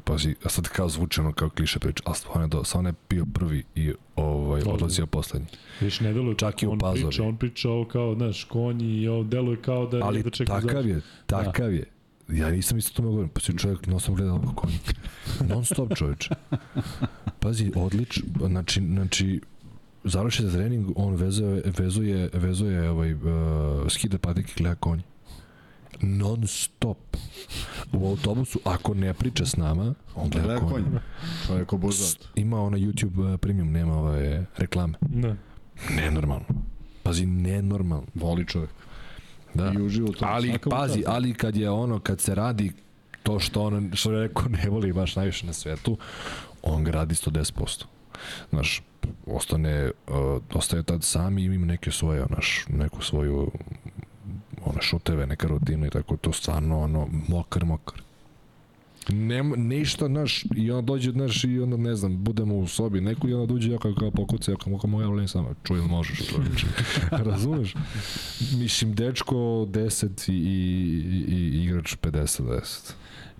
pazi, 0.03 0.35
a 0.43 0.49
sad 0.49 0.67
kao 0.67 0.89
zvuči 0.89 1.21
ono 1.21 1.33
kao 1.33 1.49
kliše 1.49 1.79
priča, 1.79 2.03
ali 2.05 2.15
stvarno 2.15 2.43
je, 2.43 2.47
do, 2.47 2.63
stvarno 2.63 2.89
je 2.89 2.93
bio 3.09 3.25
prvi 3.33 3.63
i 3.75 3.93
ovaj, 4.15 4.61
odlazio 4.65 5.05
poslednji. 5.05 5.47
Viš, 5.81 5.99
ne 5.99 6.13
deluje 6.13 6.37
Čak 6.37 6.63
i 6.63 6.67
u 6.67 6.77
Pazovi. 6.77 7.03
Priča, 7.03 7.23
on 7.23 7.37
priča 7.37 7.69
ovo 7.69 7.85
kao, 7.85 8.15
znaš, 8.15 8.43
konji 8.43 9.01
i 9.01 9.07
ovo 9.07 9.23
deluje 9.23 9.61
kao 9.61 9.85
da 9.85 10.05
Ali 10.05 10.23
da 10.23 10.29
čeka 10.29 10.53
takav 10.53 10.83
zašto. 10.83 10.89
je, 10.89 11.01
takav 11.25 11.73
je. 11.73 11.83
Ja 12.29 12.49
nisam 12.49 12.77
isto 12.77 12.95
tome 12.95 13.09
govorim, 13.09 13.29
pa 13.29 13.39
si 13.39 13.57
čovjek, 13.57 13.87
no 13.87 13.99
sam 13.99 14.15
gledao 14.15 14.35
ovako 14.35 14.53
konj. 14.55 14.71
Non 15.49 15.65
stop 15.65 15.95
čovječe. 15.95 16.29
Pazi, 17.39 17.71
odlič, 17.75 18.21
znači, 18.47 18.81
znači, 18.81 19.41
završi 20.03 20.43
za 20.43 20.57
trening, 20.57 20.91
on 20.95 21.15
vezuje, 21.15 21.61
vezuje, 21.77 22.29
vezuje 22.33 22.89
ovaj, 22.89 23.13
uh, 23.13 23.21
skida 23.89 24.17
patike 24.17 24.53
i 24.55 24.63
gleda 24.63 24.75
konj. 24.75 25.01
Non 26.01 26.47
stop. 26.47 26.97
U 27.93 28.07
autobusu, 28.07 28.59
ako 28.63 28.93
ne 28.93 29.13
priča 29.13 29.45
s 29.45 29.57
nama, 29.57 29.93
on 30.15 30.29
gleda, 30.29 30.47
Gleda 30.47 30.67
konj. 30.67 30.83
Čovjek 31.47 31.73
obuzat. 31.73 32.17
Ima 32.35 32.61
ona 32.61 32.77
YouTube 32.77 33.33
uh, 33.33 33.39
premium, 33.39 33.71
nema 33.71 33.97
ove 33.97 34.45
reklame. 34.57 34.93
Da. 35.01 35.35
Nenormalno. 35.89 36.45
Pazi, 37.03 37.25
nenormalno. 37.25 38.07
Voli 38.13 38.45
čovjek. 38.45 38.71
Da. 39.53 39.73
I 39.73 39.81
uživa 39.81 40.09
u 40.09 40.13
tom. 40.13 40.29
Ali 40.31 40.59
pazi, 40.69 41.03
ali 41.07 41.33
kad 41.33 41.55
je 41.55 41.69
ono, 41.69 41.99
kad 41.99 42.21
se 42.21 42.35
radi 42.35 42.71
to 43.23 43.39
što 43.39 43.63
on, 43.63 43.91
što 43.93 44.11
je 44.11 44.27
rekao, 44.27 44.43
ne 44.63 44.69
voli 44.69 44.93
baš 44.93 45.15
najviše 45.15 45.45
na 45.45 45.53
svetu, 45.53 45.97
on 46.63 46.83
ga 46.83 46.91
radi 46.91 47.15
110%. 47.15 47.83
Znaš, 48.49 48.81
ostane, 49.25 49.91
uh, 50.07 50.41
ostaje 50.53 50.83
tad 50.83 51.03
sam 51.03 51.37
i 51.37 51.43
ima 51.43 51.65
neke 51.65 51.91
svoje, 51.91 52.25
znaš, 52.27 52.65
neku 52.67 53.01
svoju 53.01 53.51
one 54.69 54.81
šuteve, 54.81 55.27
neka 55.27 55.47
rutina 55.47 55.87
i 55.87 55.89
tako, 55.89 56.17
to 56.17 56.33
stvarno, 56.33 56.79
ono, 56.79 57.07
mokar, 57.27 57.65
mokar. 57.65 58.01
Nema, 59.09 59.55
ništa, 59.55 60.07
znaš, 60.07 60.45
i 60.55 60.71
onda 60.71 60.85
dođe, 60.85 61.11
znaš, 61.11 61.43
i 61.43 61.59
onda, 61.59 61.77
ne 61.77 61.95
znam, 61.95 62.23
budemo 62.23 62.55
u 62.57 62.67
sobi, 62.67 63.01
neko 63.01 63.27
i 63.27 63.33
onda 63.33 63.53
dođe, 63.53 63.71
ja 63.71 63.77
kao, 63.77 63.93
kao 63.99 64.11
pokuca, 64.11 64.51
ja 64.51 64.57
kao, 64.57 64.77
kao 64.77 64.89
moja 64.89 65.07
volim 65.07 65.27
sama, 65.27 65.49
čuj, 65.63 65.77
ili 65.77 65.87
možeš, 65.87 66.27
čovječe. 66.27 66.65
Razumeš? 67.31 67.75
Mislim, 68.59 68.95
dečko 68.95 69.35
10 69.35 70.31
i, 70.31 70.33
i, 70.33 71.35
i 71.35 71.63
igrač 71.63 71.95
50-10. 71.95 72.93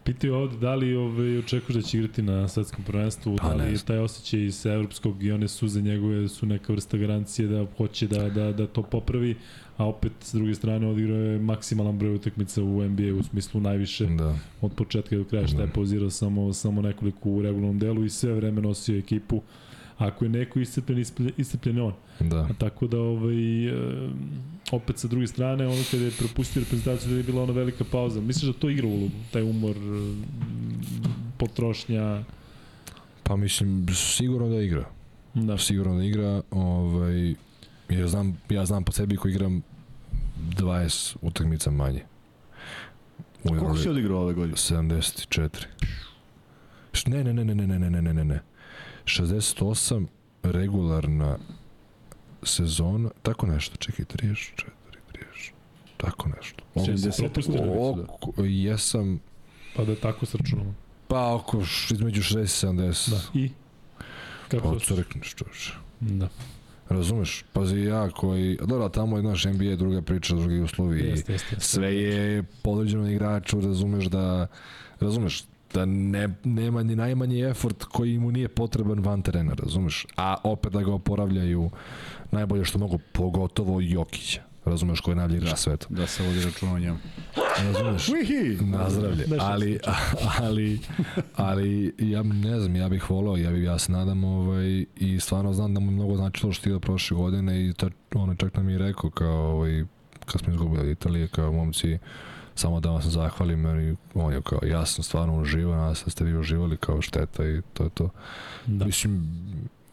Pitaju 0.08 0.36
ovde 0.36 0.58
da 0.58 0.76
li 0.76 0.96
ove, 0.96 1.40
očekuješ 1.40 1.76
da 1.76 1.82
će 1.82 1.98
igrati 1.98 2.22
na 2.22 2.48
svetskom 2.48 2.84
prvenstvu, 2.84 3.36
Pa 3.42 3.50
da 3.50 3.64
li 3.64 3.72
je 3.72 3.78
taj 3.86 3.98
osjećaj 3.98 4.46
iz 4.46 4.66
evropskog 4.66 5.24
i 5.24 5.32
one 5.32 5.48
suze 5.48 5.82
njegove 5.82 6.28
su 6.28 6.46
neka 6.46 6.74
vrsta 6.74 6.98
garancije 6.98 7.48
da 7.48 7.66
hoće 7.78 8.08
da, 8.08 8.30
da, 8.30 8.52
da 8.52 8.68
to 8.68 8.82
popravi, 8.84 9.36
a 9.78 9.86
opet 9.86 10.12
s 10.22 10.34
druge 10.34 10.56
strane 10.56 10.88
odigrao 10.88 11.18
je 11.18 11.40
maksimalan 11.40 11.98
broj 12.00 12.16
utakmica 12.16 12.64
u 12.64 12.84
NBA 12.84 13.14
u 13.20 13.24
smislu 13.24 13.62
najviše 13.62 14.06
Da. 14.06 14.36
od 14.62 14.74
početka 14.74 15.16
do 15.18 15.24
kraja 15.24 15.48
šta 15.48 15.62
je 15.62 15.68
Da. 15.68 15.74
pauzirao 15.74 16.10
samo, 16.10 16.54
samo 16.54 16.82
nekoliko 16.82 17.30
u 17.30 17.42
regularnom 17.42 17.80
delu 17.80 18.06
i 18.06 18.10
sve 18.10 18.34
vreme 18.34 18.62
nosio 18.62 18.98
ekipu. 18.98 19.42
Ako 19.98 20.26
je 20.26 20.30
neko 20.32 20.60
iscepljen, 20.60 21.00
iscepljen, 21.00 21.32
iscepljen 21.38 21.78
je 21.78 21.84
on. 21.84 21.94
Da. 22.22 22.38
A 22.40 22.54
tako 22.56 22.88
da 22.88 23.00
ovaj, 23.00 23.36
opet 24.72 24.98
sa 24.98 25.08
druge 25.08 25.28
strane, 25.28 25.68
ono 25.68 25.84
kada 25.92 26.04
je 26.04 26.12
propustio 26.12 26.60
reprezentaciju 26.60 27.12
da 27.12 27.18
je 27.18 27.24
bila 27.24 27.44
ona 27.44 27.54
velika 27.54 27.84
pauza. 27.84 28.22
Misliš 28.22 28.44
da 28.46 28.60
to 28.60 28.70
igra 28.70 28.88
ulogu? 28.88 29.10
Taj 29.32 29.42
umor, 29.44 29.76
potrošnja, 31.38 32.24
Pa 33.24 33.36
mislim, 33.36 33.86
sigurno 33.90 34.50
da 34.50 34.62
igra. 34.62 34.86
da, 35.34 35.58
Sigurno 35.58 35.98
da 35.98 36.04
igra, 36.04 36.42
ovaj, 36.52 37.36
ja 37.90 38.08
znam, 38.08 38.38
ja 38.50 38.66
znam 38.66 38.84
po 38.84 38.92
sebi 38.92 39.16
ko 39.18 39.28
igram 39.28 39.62
20 40.52 41.16
utakmica 41.22 41.72
manje. 41.72 42.02
U 43.44 43.48
Koliko 43.50 43.78
si 43.78 43.90
odigrao 43.90 44.18
ove 44.20 44.34
godine? 44.34 44.56
74. 44.56 45.50
Š- 46.94 47.08
Ne, 47.08 47.24
ne, 47.24 47.34
ne, 47.34 47.46
ne, 47.46 47.56
ne, 47.56 47.68
ne, 47.70 47.80
ne, 47.80 47.90
ne, 47.92 48.02
ne, 48.04 48.14
ne, 48.14 48.24
ne. 48.26 48.40
68 49.08 50.06
regularna 50.44 51.38
sezona, 52.44 53.10
tako 53.22 53.48
nešto, 53.48 53.76
čekaj, 53.78 54.06
34, 54.06 54.46
30, 55.14 55.52
tako 55.98 56.30
nešto. 56.30 56.64
Česi 56.86 57.08
80 57.08 57.18
propustio? 57.20 57.54
utakmica, 57.54 58.02
da. 58.02 58.14
Oko, 58.14 58.44
jesam, 58.44 59.20
pa 59.76 59.84
da 59.84 59.96
tako 59.96 60.26
sračunamo. 60.26 60.74
pa 61.08 61.34
oko 61.36 61.62
š- 61.62 61.94
između 61.94 62.22
60 62.22 62.40
i 62.40 62.68
70. 62.68 63.10
Da. 63.12 63.40
I? 63.40 63.50
Kako 64.48 64.78
Pa 64.90 64.96
rekneš, 64.96 65.36
čoveče. 65.36 65.74
Da. 66.00 66.30
Razumeš? 66.90 67.44
Pazi, 67.54 67.80
ja 67.80 68.10
koji... 68.10 68.58
a 68.62 68.66
Dobro, 68.66 68.90
tamo 68.90 69.18
je 69.18 69.24
naš 69.24 69.46
NBA 69.46 69.76
druga 69.76 70.02
priča, 70.02 70.36
drugi 70.36 70.60
uslovi. 70.60 71.00
i 71.00 71.06
Jeste, 71.06 71.32
jeste. 71.32 71.56
Sve 71.60 71.96
je 71.96 72.44
podređeno 72.62 73.10
igraču, 73.10 73.62
razumeš 73.62 74.06
da... 74.06 74.48
Razumeš? 75.00 75.44
Da 75.74 75.86
ne, 75.86 76.30
nema 76.44 76.84
ni 76.84 76.96
najmanji 76.96 77.42
effort 77.42 77.84
koji 77.84 78.18
mu 78.18 78.32
nije 78.32 78.48
potreban 78.48 79.00
van 79.00 79.22
terena, 79.22 79.54
razumeš? 79.54 80.06
A 80.16 80.36
opet 80.44 80.74
da 80.74 80.82
ga 80.82 80.94
oporavljaju 80.94 81.70
najbolje 82.32 82.66
što 82.66 82.80
mogu, 82.80 83.00
pogotovo 83.12 83.82
Jokića. 83.82 84.42
Razumeš 84.66 85.02
koji 85.02 85.14
je 85.14 85.16
najbolji 85.16 85.38
igrač 85.38 85.52
na 85.52 85.58
svetu. 85.58 85.88
Da 85.90 86.08
se 86.08 86.24
vodi 86.24 86.46
računa 86.46 86.74
o 86.74 86.80
njemu. 86.80 86.98
Razumeš? 87.58 88.08
Na 88.62 88.90
zdravlje. 88.90 89.26
Ali, 89.40 89.80
ali, 90.40 90.80
ali, 91.36 91.94
ja 91.98 92.24
ne 92.24 92.60
znam, 92.60 92.76
ja 92.76 92.90
bih 92.90 93.10
volao, 93.10 93.38
ja, 93.38 93.52
bih, 93.52 93.64
ja 93.64 93.80
se 93.80 93.92
nadam 93.92 94.24
ovaj, 94.24 94.86
i 94.96 95.20
stvarno 95.20 95.54
znam 95.54 95.74
da 95.74 95.80
mu 95.80 95.92
mnogo 95.92 96.16
značilo 96.16 96.54
što 96.54 96.70
je 96.70 96.72
igrao 96.72 96.80
prošle 96.80 97.18
godine 97.18 97.68
i 97.68 97.74
ta, 97.74 97.90
ono 98.16 98.36
čak 98.36 98.56
nam 98.56 98.70
je 98.70 98.78
rekao 98.78 99.10
kao 99.10 99.52
ovaj, 99.52 99.84
kad 100.26 100.42
smo 100.42 100.54
izgubili 100.54 100.92
Italije, 100.92 101.28
kao 101.28 101.52
momci, 101.52 101.98
samo 102.58 102.80
da 102.80 102.90
vam 102.90 103.02
se 103.02 103.10
zahvalim, 103.10 103.66
jer 103.66 103.96
on 104.14 104.34
je 104.34 104.42
kao, 104.42 104.60
ja 104.64 104.86
sam 104.86 105.04
stvarno 105.04 105.42
uživao, 105.42 105.76
nadam 105.76 105.96
se 105.96 106.06
da 106.06 106.12
ste 106.12 106.24
vi 106.24 106.38
uživali 106.38 106.78
kao 106.78 107.02
šteta 107.02 107.46
i 107.46 107.62
to 107.74 107.84
je 107.84 107.90
to. 107.90 108.10
Da. 108.66 108.86
Mislim, 108.86 109.30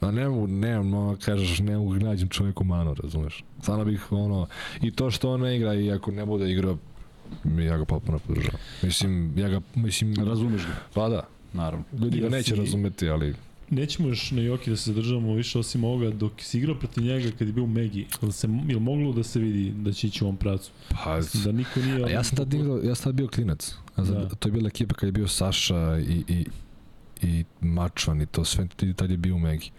a 0.01 0.11
ne 0.11 0.29
mogu, 0.29 0.47
ne, 0.47 0.85
no, 0.85 1.17
kažeš, 1.25 1.59
ne 1.59 1.77
mogu 1.77 1.95
da 1.95 2.07
nađem 2.07 2.29
čovjeku 2.29 2.65
manu, 2.65 2.95
razumeš? 3.03 3.45
Stvarno 3.63 3.85
bih, 3.85 4.13
ono, 4.13 4.47
i 4.83 4.91
to 4.91 5.11
što 5.11 5.33
on 5.33 5.41
ne 5.41 5.57
igra 5.57 5.75
i 5.75 5.93
ako 5.93 6.11
ne 6.11 6.27
bude 6.27 6.51
igrao, 6.51 6.77
ja 7.45 7.77
ga 7.79 7.85
potpuno 7.85 8.19
podržavam. 8.19 8.61
Mislim, 8.83 9.39
ja 9.39 9.49
ga, 9.49 9.61
mislim, 9.75 10.15
Razumeš 10.27 10.63
ga, 10.63 10.75
pa 10.95 11.09
da, 11.09 11.27
naravno. 11.53 11.85
ljudi 12.01 12.21
ga 12.21 12.29
neće 12.29 12.55
razumeti, 12.55 13.09
ali 13.09 13.35
Nećemo 13.71 14.09
još 14.09 14.31
na 14.31 14.43
Joki 14.43 14.71
da 14.71 14.77
se 14.77 14.91
zadržavamo 14.93 15.35
više 15.35 15.59
osim 15.59 15.85
ovoga, 15.85 16.11
dok 16.11 16.33
si 16.39 16.59
igrao 16.59 16.79
protiv 16.79 17.05
njega 17.05 17.31
kad 17.39 17.47
je 17.49 17.53
bio 17.53 17.65
u 17.65 17.67
Megi, 17.67 18.07
ili 18.23 18.33
se, 18.33 18.49
ili 18.69 18.81
moglo 18.81 19.13
da 19.13 19.23
se 19.23 19.39
vidi 19.41 19.71
da 19.71 19.93
će 19.93 20.07
ići 20.07 20.25
u 20.25 20.27
ovom 20.27 20.37
pracu? 20.37 20.71
pa, 20.89 21.21
Da 21.45 21.53
niko 21.53 21.81
nije... 21.81 22.05
a 22.05 22.09
ja 22.09 22.25
sam 22.25 22.37
tad 22.37 22.55
igrao, 22.55 22.79
ja 22.79 22.95
sam 22.95 23.05
tad 23.05 23.15
bio 23.15 23.29
klinac. 23.29 23.75
Ja 23.99 24.05
sam, 24.05 24.15
Da. 24.15 24.29
To 24.29 24.49
je 24.49 24.53
bila 24.53 24.69
ekipa 24.69 24.95
kad 24.95 25.07
je 25.09 25.13
bio 25.13 25.29
Saša 25.29 25.99
i, 25.99 26.25
i, 26.29 26.47
i 27.23 27.45
Mačvan 27.61 28.21
i 28.21 28.27
to 28.27 28.45
sve, 28.45 28.69
tad- 28.97 29.11
je 29.11 29.17
bio 29.17 29.35
u 29.35 29.39
Megi. 29.39 29.71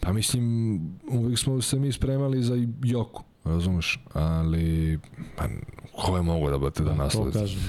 Pa 0.00 0.12
mislim, 0.12 0.80
uvijek 1.10 1.38
smo 1.38 1.60
se 1.60 1.78
mi 1.78 1.92
spremali 1.92 2.42
za 2.42 2.54
Joku, 2.84 3.22
razumeš, 3.44 4.00
ali 4.12 4.98
pa, 5.36 5.48
ko 5.96 6.16
je 6.16 6.22
mogo 6.22 6.50
da 6.50 6.58
bate 6.58 6.82
da, 6.82 6.90
to 6.90 6.96
nasledi? 6.96 7.32
kažem, 7.32 7.60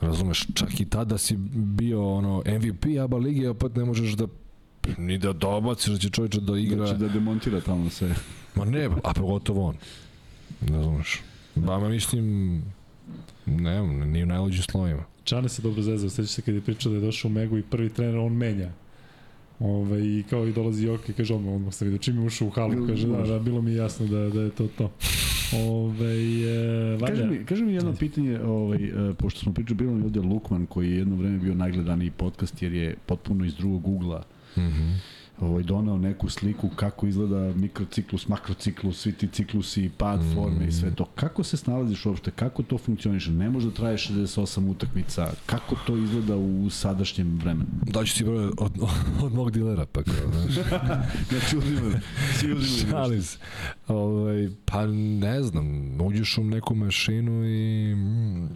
da. 0.00 0.06
Razumeš, 0.06 0.46
čak 0.54 0.80
i 0.80 0.84
tada 0.84 1.18
si 1.18 1.36
bio 1.54 2.14
ono 2.14 2.42
MVP 2.46 2.84
ABA 3.04 3.16
lige, 3.16 3.46
a 3.46 3.50
opet 3.50 3.76
ne 3.76 3.84
možeš 3.84 4.12
da 4.12 4.26
ni 4.98 5.18
da 5.18 5.32
dobaciš 5.32 5.92
da 5.92 5.98
će 5.98 6.10
čovječe 6.10 6.40
da 6.40 6.58
igra. 6.58 6.86
Znači 6.86 7.00
da 7.00 7.08
demontira 7.08 7.60
tamo 7.60 7.90
sve. 7.90 8.14
Ma 8.54 8.64
ne, 8.64 8.88
a 9.04 9.12
pogotovo 9.14 9.68
on. 9.68 9.76
Razumeš. 10.60 11.20
Ba, 11.54 11.78
ma 11.78 11.88
mislim, 11.88 12.62
ne, 13.46 13.82
nije 14.06 14.24
u 14.24 14.28
najluđim 14.28 14.62
slovima. 14.62 15.04
Čane 15.24 15.48
se 15.48 15.62
dobro 15.62 15.82
zezao, 15.82 16.10
sećaš 16.10 16.30
se 16.30 16.42
kad 16.42 16.54
je 16.54 16.60
pričao 16.60 16.92
da 16.92 16.98
je 16.98 17.04
došao 17.04 17.28
u 17.28 17.32
Megu 17.32 17.58
i 17.58 17.62
prvi 17.62 17.88
trener, 17.88 18.16
on 18.16 18.32
menja 18.32 18.70
Ove, 19.60 20.06
I 20.06 20.24
kao 20.30 20.46
i 20.46 20.52
dolazi 20.52 20.86
Joke, 20.86 21.12
kaže 21.12 21.34
odmah, 21.34 21.54
odmah 21.54 21.74
sam 21.74 21.86
vidio. 21.88 21.98
Čim 21.98 22.20
je 22.20 22.26
ušao 22.26 22.48
u 22.48 22.50
halu, 22.50 22.86
kaže 22.86 23.06
da, 23.06 23.22
da, 23.22 23.38
bilo 23.38 23.62
mi 23.62 23.74
jasno 23.74 24.06
da, 24.06 24.28
da 24.28 24.40
je 24.40 24.50
to 24.50 24.68
to. 24.78 24.90
Ove, 25.56 26.14
e, 26.14 26.96
Vanja, 27.00 27.16
Kaži 27.16 27.26
mi, 27.26 27.44
kaži 27.44 27.64
mi 27.64 27.72
jedno 27.72 27.94
pitanje, 27.94 28.40
ovaj, 28.40 28.84
e, 28.84 29.14
pošto 29.14 29.40
smo 29.40 29.52
pričali, 29.52 29.76
bilo 29.76 29.92
mi 29.92 30.04
ovde 30.04 30.20
Lukman, 30.20 30.66
koji 30.66 30.90
je 30.90 30.96
jedno 30.96 31.16
vreme 31.16 31.38
bio 31.38 31.54
najgledaniji 31.54 32.10
podcast, 32.10 32.62
jer 32.62 32.72
je 32.72 32.96
potpuno 33.06 33.44
iz 33.44 33.54
drugog 33.54 33.88
ugla 33.88 34.24
Mhm. 34.56 34.90
ovaj, 35.40 35.62
donao 35.62 35.98
neku 35.98 36.28
sliku 36.28 36.68
kako 36.68 37.06
izgleda 37.06 37.54
mikrociklus, 37.54 38.28
makrociklus, 38.28 39.00
svi 39.00 39.12
ti 39.12 39.28
ciklusi, 39.28 39.90
pad 39.98 40.20
Mm. 40.20 40.34
forme 40.34 40.66
i 40.68 40.72
sve 40.72 40.94
to. 40.94 41.04
Kako 41.04 41.44
se 41.44 41.56
snalaziš 41.56 42.06
uopšte? 42.06 42.30
Kako 42.30 42.62
to 42.62 42.78
funkcioniše? 42.78 43.30
Ne 43.30 43.50
može 43.50 43.66
da 43.66 43.74
traje 43.74 43.96
68 43.98 44.68
utakmica. 44.68 45.32
Kako 45.46 45.76
to 45.86 45.96
izgleda 45.96 46.36
u 46.36 46.70
sadašnjem 46.70 47.38
vremenu? 47.38 47.66
Daću 47.82 48.16
ti 48.16 48.24
broj 48.24 48.44
od, 48.58 48.72
od 49.22 49.34
mog 49.34 49.50
dilera, 49.50 49.86
pa 49.86 50.02
kao, 50.02 50.14
znaš. 50.32 50.54
Znači, 51.28 51.56
uzimam, 51.58 51.92
svi 52.34 52.52
uzimaju 52.52 52.90
Šalim 52.90 53.22
se. 53.22 53.38
Ovaj, 53.88 54.48
pa 54.64 54.86
ne 54.86 55.42
znam, 55.42 55.66
uđeš 56.00 56.38
u 56.38 56.44
neku 56.44 56.74
mašinu 56.74 57.44
i 57.46 57.94
mm, 57.94 58.48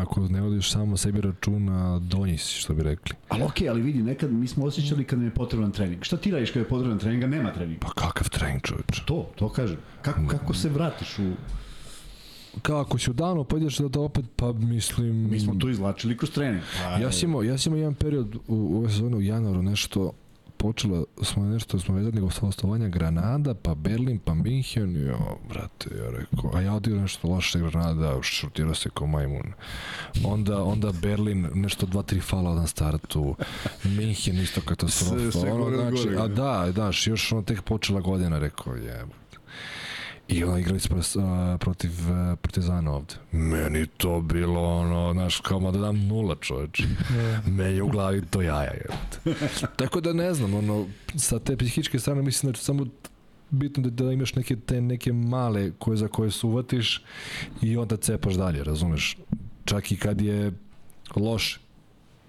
ako 0.00 0.20
ne 0.20 0.40
vodiš 0.40 0.72
samo 0.72 0.96
sebi 0.96 1.20
računa, 1.20 1.98
donji 1.98 2.38
si, 2.38 2.54
što 2.54 2.74
bi 2.74 2.82
rekli. 2.82 3.16
Ali 3.28 3.42
okej, 3.42 3.68
ali 3.68 3.82
vidi, 3.82 4.02
nekad 4.02 4.32
mi 4.32 4.48
smo 4.48 4.64
osjećali 4.64 5.04
kad 5.04 5.18
nam 5.18 5.28
je 5.28 5.34
potreban 5.34 5.72
trening. 5.72 6.04
Šta 6.04 6.16
ti 6.16 6.30
radiš 6.30 6.50
kad 6.50 6.62
je 6.62 6.68
potreban 6.68 6.98
trening, 6.98 7.24
a 7.24 7.26
nema 7.26 7.52
treninga? 7.52 7.80
Pa 7.80 7.92
kakav 7.92 8.28
trening, 8.28 8.62
čovječ? 8.62 9.00
To, 9.06 9.30
to 9.36 9.48
kažem. 9.48 9.76
Kako, 10.02 10.26
kako 10.28 10.54
se 10.54 10.68
vratiš 10.68 11.18
u... 11.18 11.32
Kao 12.62 12.80
ako 12.80 12.98
si 12.98 13.10
u 13.10 13.12
danu, 13.12 13.44
pa 13.44 13.56
ideš 13.56 13.78
da 13.78 13.88
to 13.88 14.02
opet, 14.02 14.24
pa 14.36 14.52
mislim... 14.52 15.30
Mi 15.30 15.40
smo 15.40 15.54
to 15.54 15.68
izlačili 15.68 16.16
kroz 16.16 16.30
trening. 16.30 16.62
Pa, 16.82 16.98
Ja 16.98 17.12
sam 17.12 17.28
imao, 17.28 17.42
ja 17.42 17.58
sam 17.58 17.72
imao 17.72 17.80
jedan 17.80 17.94
period 17.94 18.34
u, 18.34 18.40
u 18.48 18.78
ove 18.78 18.90
sezone 18.90 19.16
u 19.16 19.22
januaru 19.22 19.62
nešto 19.62 20.12
počelo 20.62 21.04
smo 21.22 21.44
nešto 21.44 21.78
smo 21.78 21.94
vezani 21.94 22.20
gostovanja 22.20 22.88
Granada, 22.88 23.54
pa 23.54 23.74
Berlin, 23.74 24.18
pa 24.18 24.34
Minhen, 24.34 25.06
jo, 25.06 25.38
brate, 25.48 25.90
ja 25.98 26.10
rekao, 26.10 26.50
a 26.54 26.60
ja 26.60 26.74
odio 26.74 26.96
nešto 27.00 27.28
loše 27.28 27.58
Granada, 27.58 28.22
šutirao 28.22 28.74
se 28.74 28.90
kao 28.94 29.06
majmun. 29.06 29.52
Onda, 30.24 30.62
onda 30.62 30.92
Berlin, 30.92 31.48
nešto 31.54 31.86
dva, 31.86 32.02
tri 32.02 32.20
fala 32.20 32.54
na 32.54 32.66
startu, 32.66 33.36
Minhen 33.84 34.40
isto 34.40 34.60
katastrofa. 34.60 35.18
Sve- 35.18 35.32
sve 35.32 35.52
ono, 35.52 35.64
gore 35.64 35.76
znači, 35.76 36.04
gore, 36.04 36.16
a 36.16 36.28
da. 36.28 36.62
da, 36.66 36.72
daš, 36.72 37.06
još 37.06 37.32
ono 37.32 37.42
tek 37.42 37.62
počela 37.62 38.00
godina, 38.00 38.38
rekao, 38.38 38.74
je. 38.74 39.21
I 40.28 40.44
onda 40.44 40.58
igrali 40.58 40.80
smo 40.80 40.96
uh, 40.96 41.60
protiv 41.60 41.90
uh, 41.90 42.38
Partizana 42.38 42.92
ovde. 42.92 43.14
Meni 43.32 43.86
to 43.86 44.20
bilo 44.20 44.62
ono, 44.62 45.12
znaš, 45.12 45.40
kao 45.40 45.60
ma 45.60 45.70
da 45.70 45.78
dam 45.78 46.06
nula 46.06 46.36
čoveč. 46.40 46.82
Meni 47.56 47.76
je 47.76 47.82
u 47.82 47.88
glavi 47.88 48.22
to 48.30 48.42
jaja. 48.42 48.72
Tako 49.78 50.00
da 50.00 50.12
ne 50.12 50.34
znam, 50.34 50.54
ono, 50.54 50.86
sa 51.16 51.38
te 51.38 51.56
psihičke 51.56 51.98
strane 51.98 52.22
mislim 52.22 52.52
da 52.52 52.58
samo 52.58 52.86
bitno 53.50 53.82
da, 53.82 54.04
da 54.04 54.12
imaš 54.12 54.34
neke 54.34 54.56
te 54.56 54.80
neke 54.80 55.12
male 55.12 55.72
koje 55.78 55.96
za 55.96 56.08
koje 56.08 56.30
se 56.30 56.46
uvatiš 56.46 57.04
i 57.62 57.76
onda 57.76 57.96
cepaš 57.96 58.34
dalje, 58.34 58.64
razumeš? 58.64 59.16
Čak 59.64 59.92
i 59.92 59.96
kad 59.96 60.20
je 60.20 60.52
loše. 61.16 61.58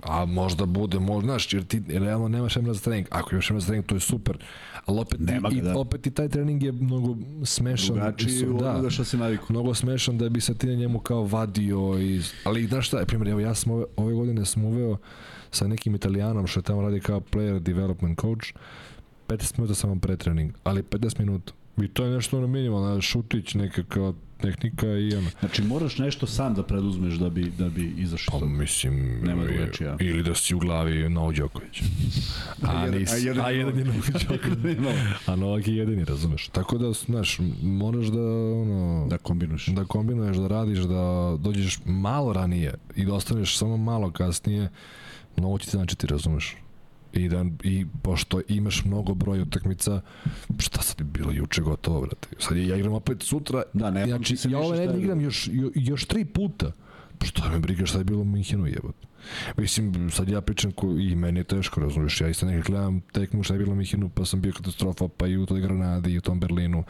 A 0.02 0.26
možda 0.26 0.66
bude, 0.66 1.00
možda, 1.00 1.26
znaš, 1.26 1.54
jer 1.54 1.64
ti 1.64 1.82
realno 1.90 2.28
nemaš 2.28 2.56
vremena 2.56 2.74
za 2.74 2.82
trening. 2.82 3.08
Ako 3.10 3.30
imaš 3.32 3.50
vremena 3.50 3.60
za 3.60 3.68
trening, 3.68 3.86
to 3.86 3.96
je 3.96 4.00
super. 4.00 4.38
Ali 4.86 5.00
opet, 5.00 5.20
Nema 5.20 5.50
ga, 5.50 5.56
i, 5.56 5.62
da. 5.62 5.78
opet 5.78 6.08
i 6.08 6.12
taj 6.12 6.30
trening 6.30 6.64
je 6.64 6.72
mnogo 6.72 7.16
smešan. 7.46 7.96
Drugačiji 7.96 8.30
Su- 8.30 8.56
od 8.56 8.62
onoga 8.62 8.90
što 8.90 9.04
se 9.04 9.18
naviku. 9.18 9.46
mnogo 9.50 9.74
smešan 9.74 10.18
da 10.18 10.30
bi 10.30 10.42
se 10.42 10.54
ti 10.56 10.68
na 10.68 10.74
njemu 10.74 11.00
kao 11.00 11.24
vadio 11.24 11.98
iz... 12.00 12.32
ali 12.44 12.68
znaš 12.68 12.88
šta, 12.88 13.04
primjer, 13.08 13.28
evo 13.28 13.40
ja 13.40 13.54
sam 13.54 13.72
ove, 13.72 13.86
ove 13.96 14.14
godine 14.14 14.46
sam 14.46 14.66
uveo 14.66 14.98
sa 15.52 15.68
nekim 15.68 15.96
italijanom 15.96 16.48
što 16.48 16.60
je 16.60 16.64
tamo 16.64 16.82
radi 16.82 17.00
kao 17.00 17.20
player 17.22 17.60
development 17.60 18.22
coach 18.22 18.46
15 19.28 19.58
minuta 19.58 19.76
samo 19.76 19.96
pre 19.96 20.18
trening, 20.18 20.52
ali 20.64 20.84
15 20.84 21.20
minuta 21.20 21.54
i 21.78 21.88
to 21.88 22.06
je 22.06 22.12
nešto 22.12 22.38
ono 22.38 22.48
minimalno, 22.48 23.02
šutić 23.02 23.54
neka 23.54 23.84
kao 23.84 24.14
tehnika 24.38 24.88
i 24.88 25.16
ono 25.16 25.30
Znači, 25.40 25.62
moraš 25.64 25.98
nešto 25.98 26.28
sam 26.28 26.54
da 26.54 26.64
preduzmeš 26.64 27.14
da 27.14 27.30
bi, 27.30 27.44
da 27.50 27.70
bi 27.70 27.94
izašao. 27.98 28.40
pa 28.40 28.46
mislim 28.46 29.20
Nema 29.22 29.44
drugačija. 29.44 29.98
ili 30.02 30.24
da 30.24 30.36
si 30.36 30.56
u 30.56 30.60
glavi 30.60 31.10
Novak 31.10 31.36
Đoković 31.36 31.82
a, 32.62 32.88
nisi, 32.88 33.14
a 33.14 33.18
jedan 33.18 33.46
a 33.46 33.50
je 33.50 33.58
jedan 33.58 33.80
je 33.80 33.86
Novak 33.86 34.10
Đoković 34.30 34.78
a 35.26 35.36
Novak 35.36 35.68
je 35.68 35.76
jedini, 35.76 36.06
razumeš 36.06 36.48
tako 36.48 36.78
da, 36.78 36.94
znaš, 36.94 37.40
moraš 37.64 38.06
da 38.06 38.22
ono, 38.54 39.08
Da 39.10 39.18
kombinuješ. 39.18 39.66
da 39.66 39.86
kombinuješ, 39.86 40.38
da 40.38 40.48
radiš, 40.48 40.80
da 40.80 41.04
dođeš 41.40 41.80
malo 41.86 42.34
ranije 42.34 42.74
i 42.96 43.06
da 43.06 43.14
ostaneš 43.14 43.58
samo 43.58 43.78
malo 43.78 44.12
kasnije, 44.12 44.70
mnogo 45.38 45.58
će 45.58 45.66
ti 45.66 45.72
značiti, 45.72 46.08
razumeš? 46.08 46.56
I, 47.14 47.30
da, 47.30 47.46
I 47.64 47.86
pošto 48.02 48.42
imaš 48.48 48.86
mnogo 48.86 49.14
broj 49.14 49.42
utakmica, 49.42 50.02
šta 50.60 50.82
sad 50.82 51.00
je 51.00 51.04
bilo 51.04 51.32
juče 51.32 51.62
gotovo, 51.62 52.02
brate? 52.02 52.28
Sad 52.40 52.58
ja 52.58 52.76
igram 52.76 52.94
opet 52.94 53.24
sutra, 53.24 53.64
Da, 53.74 53.92
ne 53.92 54.06
znači, 54.06 54.38
ja 54.50 54.60
ove 54.60 54.78
nedelje 54.78 55.02
igram 55.02 55.22
još, 55.22 55.50
jo- 55.52 55.72
još 55.76 56.06
tri 56.06 56.26
puta. 56.26 56.72
Pa 57.18 57.26
Šta 57.26 57.50
me 57.50 57.60
briga 57.60 57.86
šta 57.86 57.98
je 57.98 58.04
bilo 58.04 58.22
u 58.22 58.26
Minhenu 58.26 58.68
jebote. 58.68 59.08
Mislim, 59.58 60.10
sad 60.12 60.30
ja 60.30 60.42
pričam 60.42 60.72
ko, 60.72 60.88
i 60.88 61.16
meni 61.16 61.40
je 61.40 61.44
teško, 61.44 61.82
razumiješ, 61.82 62.22
ja 62.22 62.30
isto 62.30 62.46
nekak 62.46 62.68
gledam 62.68 63.02
tekmu 63.02 63.44
šta 63.44 63.54
je 63.54 63.58
bilo 63.58 63.72
u 63.72 63.76
Minhenu, 63.76 64.10
pa 64.10 64.26
sam 64.26 64.42
bio 64.42 64.54
katastrofa, 64.54 65.08
pa 65.18 65.28
i 65.28 65.38
u 65.38 65.46
toj 65.46 65.62
Granadi 65.62 66.12
i 66.12 66.18
u 66.18 66.22
tom 66.22 66.40
Berlinu, 66.40 66.84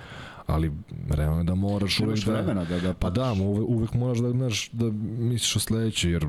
ali 0.46 0.72
realno 1.10 1.38
je 1.38 1.44
da 1.44 1.56
moraš 1.56 2.00
uvek 2.00 2.26
da... 2.26 2.32
vremena 2.32 2.66
da, 2.66 2.80
da 2.80 2.94
Pa 2.94 3.10
da, 3.10 3.32
uvek, 3.32 3.70
uvek 3.70 3.94
moraš 3.94 4.18
da, 4.18 4.32
znaš, 4.32 4.70
da 4.72 4.92
misliš 5.20 5.56
o 5.56 5.60
sledeće, 5.60 6.10
jer 6.10 6.28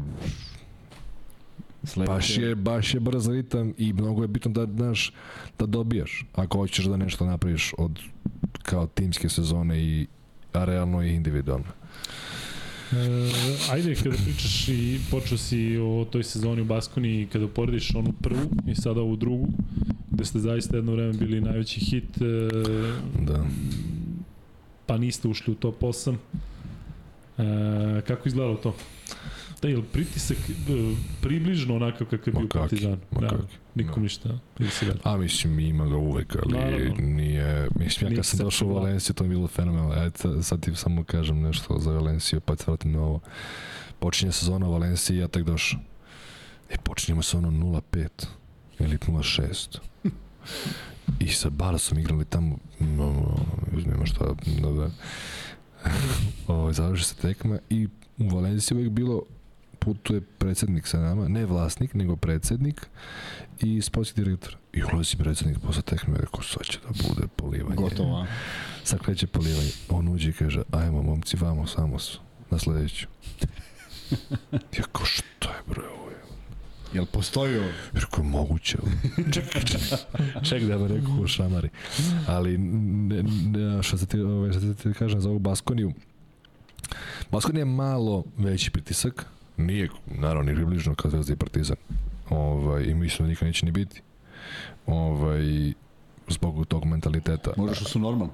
Sledeće- 1.85 2.07
baš 2.09 2.39
je, 2.39 2.55
baš 2.55 2.95
je 2.95 3.01
brz 3.01 3.29
ritam 3.29 3.73
i 3.79 3.93
mnogo 3.93 4.23
je 4.23 4.29
bitno 4.29 4.51
da, 4.51 4.67
znaš, 4.67 5.13
da 5.59 5.67
dobijaš, 5.67 6.27
ako 6.35 6.59
hoćeš 6.59 6.85
da 6.85 6.97
nešto 6.97 7.27
napraviš 7.27 7.73
od 7.79 8.01
kao 8.63 8.87
timske 8.87 9.29
sezone 9.29 9.81
i 9.81 10.07
a 10.53 10.65
realno 10.65 11.03
i 11.03 11.11
individualno. 11.11 11.67
E, 12.93 12.97
ajde, 13.71 13.95
kada 13.95 14.17
pričaš 14.17 14.69
i 14.69 15.01
počeo 15.11 15.39
si 15.39 15.77
o 15.79 16.05
toj 16.05 16.23
sezoni 16.25 16.61
u 16.61 16.65
Baskoni, 16.65 17.29
kada 17.33 17.49
porediš 17.49 17.95
onu 17.95 18.13
prvu 18.13 18.39
i 18.67 18.75
sada 18.75 19.01
ovu 19.01 19.17
drugu, 19.17 19.49
gde 20.11 20.25
ste 20.25 20.39
zaista 20.39 20.77
jedno 20.77 20.93
vreme 20.93 21.13
bili 21.13 21.41
najveći 21.41 21.81
hit, 21.81 22.17
e, 22.17 22.49
Da. 23.23 23.45
pa 24.87 24.99
niste 24.99 25.29
ušli 25.29 25.53
u 25.53 25.57
top 25.57 25.83
8. 25.83 26.15
E, 27.39 27.45
kako 28.01 28.29
izgledalo 28.29 28.57
to? 28.57 28.75
Da, 29.65 29.69
je 29.69 29.77
li 29.77 29.83
pritisak 29.83 30.37
e, 30.39 30.53
približno 31.21 31.77
onakav 31.77 32.07
kakav 32.07 32.29
je 32.29 32.33
bio 32.33 32.41
Ma 32.41 32.45
u 32.45 32.49
kaki, 32.49 32.59
Partizanu? 32.59 32.99
ma 33.11 33.21
Da, 33.21 33.37
nikom 33.75 33.95
da. 33.95 34.01
ništa. 34.01 34.39
A 35.03 35.17
mislim, 35.17 35.59
ima 35.59 35.87
ga 35.87 35.97
uvek, 35.97 36.37
ali 36.37 36.55
Naravno. 36.55 36.95
nije... 36.99 37.69
Mislim, 37.77 38.13
ja 38.13 38.17
kad 38.17 38.27
sam 38.27 38.39
došao 38.39 38.69
u 38.69 38.75
da. 38.75 38.81
Valenciju, 38.81 39.15
to 39.15 39.25
je 39.25 39.29
bilo 39.29 39.47
fenomenalno. 39.49 39.93
Ajde, 39.93 40.43
sad- 40.43 40.61
ti 40.61 40.75
samo 40.75 41.05
kažem 41.05 41.41
nešto 41.41 41.79
za 41.79 41.93
Valenciju, 41.93 42.41
pa 42.41 42.57
se 42.57 42.65
vratim 42.67 42.93
na 42.93 43.01
ovo. 43.01 43.21
Počinje 43.99 44.33
sezona 44.33 44.69
u 44.69 44.73
Valenciji, 44.73 45.17
ja 45.17 45.29
tek 45.29 45.45
došao. 45.45 45.81
E, 46.71 46.77
počinjemo 46.79 47.23
sa 47.23 47.39
ono 47.39 47.51
0-5 47.51 48.09
ili 48.79 48.99
0-6. 48.99 49.79
I 51.21 51.29
sa 51.29 51.51
Barasom 51.51 51.99
igrali 51.99 52.25
tamo, 52.25 52.59
no, 52.81 52.87
no, 53.13 53.37
nema 53.87 54.07
šta, 54.07 54.25
da, 54.63 54.71
da. 54.73 54.91
o, 56.55 56.73
završi 56.73 57.05
se 57.05 57.15
tekma 57.15 57.59
i 57.71 57.89
u 58.19 58.29
Valenciji 58.29 58.79
uvek 58.79 58.91
bilo 58.91 59.23
putuje 59.85 60.21
predsednik 60.21 60.87
sa 60.87 61.01
nama, 61.01 61.29
ne 61.29 61.47
vlasnik, 61.47 61.95
nego 61.95 62.17
predsednik 62.17 62.87
i 63.61 63.83
sportski 63.83 64.25
direktor. 64.25 64.57
I 64.73 64.83
ulazi 64.83 65.17
predsednik 65.17 65.59
posle 65.59 65.83
tekme, 65.83 66.19
rekao, 66.19 66.43
sad 66.43 66.63
će 66.65 66.79
da 66.79 67.09
bude 67.09 67.27
polivanje. 67.37 67.77
Gotovo? 67.77 68.27
Sad 68.85 69.01
kreće 69.01 69.27
polivanje. 69.27 69.71
On 69.89 70.09
uđe 70.09 70.31
i 70.31 70.33
kaže, 70.33 70.63
ajmo 70.73 71.03
momci, 71.03 71.37
vamo, 71.37 71.67
samo 71.67 71.99
su, 71.99 72.21
na 72.51 72.59
sledeću. 72.59 73.07
ja 74.79 74.85
kao, 74.93 75.07
šta 75.07 75.49
je 75.49 75.63
bre 75.67 75.83
ovo? 75.83 76.11
je? 76.11 76.17
Jel 76.93 77.07
postoji 77.07 77.59
ovo? 77.59 77.69
Rekao, 77.93 78.25
moguće. 78.25 78.79
ček, 79.33 79.45
ček, 79.53 79.81
ček 80.49 80.63
da 80.63 80.79
me 80.79 80.89
rekao 80.89 81.15
u 81.23 81.27
šamari. 81.27 81.69
Ali, 82.27 82.59
ne, 82.59 83.23
ne, 83.23 83.83
šta 83.83 83.99
se 83.99 84.07
ti, 84.07 84.21
ovaj, 84.21 84.51
šta 84.51 84.61
se 84.61 84.75
ti 84.75 84.93
kažem 84.99 85.21
za 85.21 85.29
ovu 85.29 85.39
Baskoniju, 85.39 85.93
Baskonija 87.31 87.61
je 87.61 87.65
malo 87.65 88.25
veći 88.37 88.71
pritisak, 88.71 89.27
nije, 89.57 89.89
naravno, 90.07 90.43
ni 90.43 90.55
približno 90.57 90.95
kao 90.95 91.11
Zvezda 91.11 91.33
i 91.33 91.37
Partizan. 91.37 91.77
Ovaj, 92.31 92.83
I 92.85 92.95
mislim 92.95 93.27
da 93.27 93.31
nikad 93.31 93.47
neće 93.49 93.67
ni 93.67 93.73
biti. 93.73 94.03
Ovaj, 94.87 95.73
zbog 96.29 96.67
tog 96.67 96.85
mentaliteta. 96.85 97.51
Možda 97.57 97.75
što 97.75 97.85
su 97.85 97.99
normalni. 97.99 98.33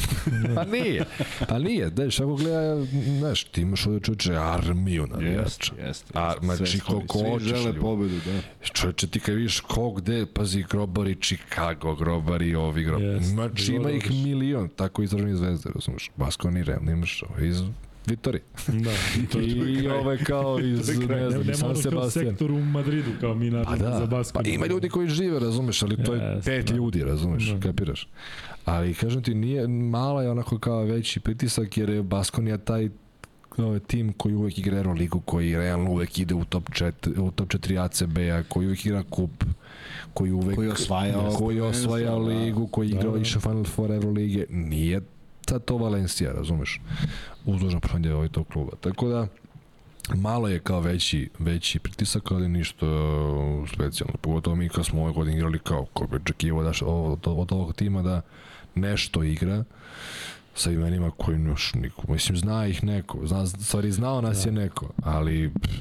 Pa 0.54 0.64
nije. 0.64 1.04
Pa 1.48 1.58
nije. 1.58 1.90
Da, 1.90 2.02
ako 2.06 2.34
gleda, 2.34 2.84
znaš, 3.18 3.44
ti 3.44 3.60
imaš 3.60 3.86
ovdje 3.86 4.00
čoveče 4.00 4.34
armiju 4.36 5.06
navijača. 5.06 5.72
jeste. 5.86 6.12
A, 6.14 6.34
znači, 6.42 6.80
koliko 6.80 7.18
Svi 7.18 7.30
hoćeš, 7.30 7.48
žele 7.48 7.64
ljudi. 7.64 7.80
pobedu, 7.80 8.14
da. 8.26 8.40
Čoveče, 8.72 9.06
ti 9.06 9.20
kad 9.20 9.34
vidiš 9.34 9.60
ko 9.60 9.90
gde, 9.92 10.26
pazi, 10.26 10.64
grobari 10.70 11.14
Chicago, 11.22 11.94
grobari 11.94 12.54
ovi 12.54 12.84
grobari. 12.84 13.06
Jest, 13.06 13.26
Znači, 13.28 13.72
ima 13.74 13.90
ih 13.90 14.10
milion, 14.10 14.68
tako 14.68 15.02
izraženi 15.02 15.36
zvezde, 15.36 15.70
razumeš. 15.74 16.10
Baskoni, 16.16 16.62
Real, 16.64 16.88
imaš 16.88 17.22
ovo 17.22 17.44
iz 17.44 17.62
Vitori. 18.06 18.40
Da, 18.68 18.90
to 19.32 19.38
je 19.38 19.46
I 19.74 19.88
ove 19.88 20.18
kao 20.18 20.58
iz, 20.60 20.88
ne, 20.90 21.06
ne 21.06 21.16
ne, 21.16 21.30
znam, 21.30 21.42
nema 21.42 21.54
San 21.54 21.76
Sebastian. 21.76 22.26
sektor 22.26 22.50
u 22.52 22.60
Madridu 22.60 23.10
kao 23.20 23.34
mi 23.34 23.50
na 23.50 23.64
Pa 23.64 23.76
za 23.76 23.90
da, 23.90 24.06
basket. 24.06 24.34
pa 24.34 24.48
ima 24.48 24.66
ljudi 24.66 24.88
koji 24.88 25.08
žive, 25.08 25.38
razumeš, 25.38 25.82
ali 25.82 26.04
to 26.04 26.14
je 26.14 26.40
pet 26.44 26.66
da. 26.66 26.74
ljudi, 26.74 27.04
razumeš, 27.04 27.44
Da. 27.44 27.60
kapiraš. 27.60 28.08
Ali 28.64 28.94
kažem 28.94 29.22
ti, 29.22 29.34
nije, 29.34 29.68
mala 29.68 30.22
je 30.22 30.30
onako 30.30 30.58
kao 30.58 30.82
veći 30.82 31.20
pritisak 31.20 31.76
jer 31.76 31.88
je 31.90 32.02
Baskonija 32.02 32.58
taj 32.58 32.88
ovaj 33.58 33.78
tim 33.78 34.12
koji 34.12 34.34
uvek 34.34 34.58
igra 34.58 34.78
Euroligu, 34.78 35.20
koji 35.20 35.56
realno 35.56 35.90
uvek 35.90 36.18
ide 36.18 36.34
u 36.34 36.44
top 36.44 36.70
4, 36.70 36.92
u 37.18 37.30
top 37.30 37.48
4 37.48 37.78
ACB-a, 37.78 38.42
koji 38.48 38.66
uvek 38.66 38.86
igra 38.86 39.02
kup, 39.10 39.44
koji 40.14 40.32
uvek 40.32 40.56
Koji 40.56 40.66
je 40.66 40.72
osvajao 40.72 41.36
koji 41.36 41.56
da. 41.56 42.40
ligu, 42.40 42.66
koji 42.66 42.88
je 42.90 42.94
Da, 42.94 43.10
da. 43.10 43.24
Final 43.40 43.64
Four 43.64 43.90
Eurolige, 43.92 44.46
nije 44.50 45.00
sad 45.48 45.64
to 45.64 45.76
Valencija, 45.76 46.32
razumeš? 46.32 46.80
Uzdužno 47.44 47.80
pranje 47.80 48.14
ovaj 48.14 48.28
tog 48.28 48.48
kluba. 48.48 48.72
Tako 48.80 49.08
da, 49.08 49.26
malo 50.14 50.48
je 50.48 50.58
kao 50.60 50.80
veći, 50.80 51.28
veći 51.38 51.78
pritisak, 51.78 52.32
ali 52.32 52.48
ništa 52.48 52.86
uh, 52.86 53.68
specijalno. 53.74 54.14
Pogotovo 54.20 54.56
mi 54.56 54.68
kad 54.68 54.86
smo 54.86 55.02
ove 55.02 55.12
godine 55.12 55.36
igrali 55.36 55.58
kao, 55.58 55.86
ko 55.92 56.06
bi 56.06 56.16
očekivao 56.16 56.62
da, 56.64 56.72
od, 56.86 57.18
od 57.26 57.52
ovog 57.52 57.72
tima 57.74 58.02
da 58.02 58.22
nešto 58.74 59.22
igra 59.22 59.64
sa 60.54 60.70
imenima 60.70 61.10
koji 61.10 61.40
još 61.44 61.74
niko, 61.74 62.12
mislim, 62.12 62.36
zna 62.36 62.66
ih 62.66 62.84
neko, 62.84 63.26
zna, 63.26 63.46
stvari 63.46 63.92
znao 63.92 64.20
nas 64.20 64.38
Da. 64.38 64.48
je 64.48 64.52
neko, 64.52 64.90
ali, 65.02 65.50
pff, 65.62 65.74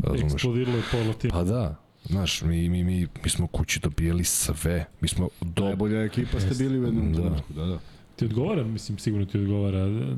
razumeš, 0.00 0.32
Eksplodiralo 0.32 0.76
je 0.76 0.82
pola 0.90 1.12
tima. 1.12 1.32
Pa 1.32 1.44
da, 1.44 1.76
znaš, 2.04 2.42
mi, 2.42 2.68
mi, 2.68 2.84
mi, 2.84 3.06
mi 3.24 3.30
smo 3.30 3.46
kući 3.46 3.80
dobijali 3.80 4.24
sve. 4.24 4.86
Mi 5.00 5.08
smo 5.08 5.28
do... 5.40 5.64
Najbolja 5.64 6.02
ekipa 6.04 6.40
ste 6.40 6.54
bili 6.54 6.80
u 6.80 6.84
jednom 6.84 7.12
Da. 7.12 7.20
trenutku, 7.20 7.52
da, 7.52 7.64
da. 7.66 7.78
Ti 8.16 8.24
odgovara, 8.24 8.64
mislim, 8.64 8.98
sigurno 8.98 9.26
ti 9.26 9.38
odgovara 9.38 9.78
e, 9.78 10.14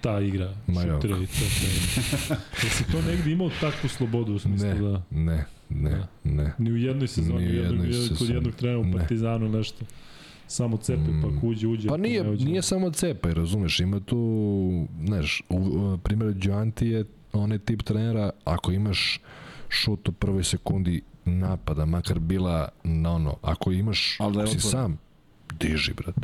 ta 0.00 0.20
igra, 0.20 0.54
Ma 0.66 0.82
jako. 0.82 0.92
šutira 0.94 1.16
i 1.16 1.26
to. 1.26 1.32
to. 2.28 2.34
Jesi 2.62 2.84
to 2.84 3.02
negdje 3.02 3.32
imao 3.32 3.50
takvu 3.50 3.88
slobodu 3.88 4.34
u 4.34 4.38
smislu 4.38 4.68
Ne, 4.68 4.74
da... 4.74 5.02
ne, 5.10 5.44
ne, 5.70 5.90
Da. 5.90 6.06
ne. 6.24 6.52
Ni 6.58 6.72
u 6.72 6.76
jednoj 6.76 7.08
sezoni, 7.08 7.38
Ni 7.40 7.50
u 7.50 7.54
jednoj 7.54 7.86
kod 7.88 8.08
sezoni. 8.08 8.34
jednog 8.34 8.54
trenera 8.54 8.80
u 8.80 8.84
Ne. 8.84 8.92
Partizanu 8.92 9.48
nešto. 9.48 9.84
Samo 10.46 10.76
cepe, 10.76 11.00
Mm. 11.02 11.22
pa 11.22 11.28
ako 11.28 11.46
uđe, 11.46 11.66
uđe. 11.66 11.88
Pa 11.88 11.96
nije, 11.96 12.30
uđe, 12.30 12.44
nije 12.44 12.62
samo 12.62 12.90
cepaj, 12.90 13.34
razumeš, 13.34 13.80
ima 13.80 14.00
tu, 14.00 14.18
znaš, 15.00 15.42
u, 15.48 15.56
u 15.56 15.98
primjer 15.98 16.32
Đoanti 16.34 16.86
je 16.86 17.04
onaj 17.32 17.58
tip 17.58 17.82
trenera, 17.82 18.30
ako 18.44 18.72
imaš 18.72 19.20
šut 19.68 20.08
u 20.08 20.12
prvoj 20.12 20.44
sekundi 20.44 21.02
napada, 21.24 21.84
makar 21.84 22.18
bila 22.18 22.68
na 22.84 23.10
ono, 23.10 23.36
ako 23.42 23.72
imaš, 23.72 24.16
Ali 24.18 24.34
da 24.34 24.46
si 24.46 24.56
otvoren. 24.56 24.70
sam, 24.72 24.98
diži, 25.60 25.92
brate. 25.94 26.20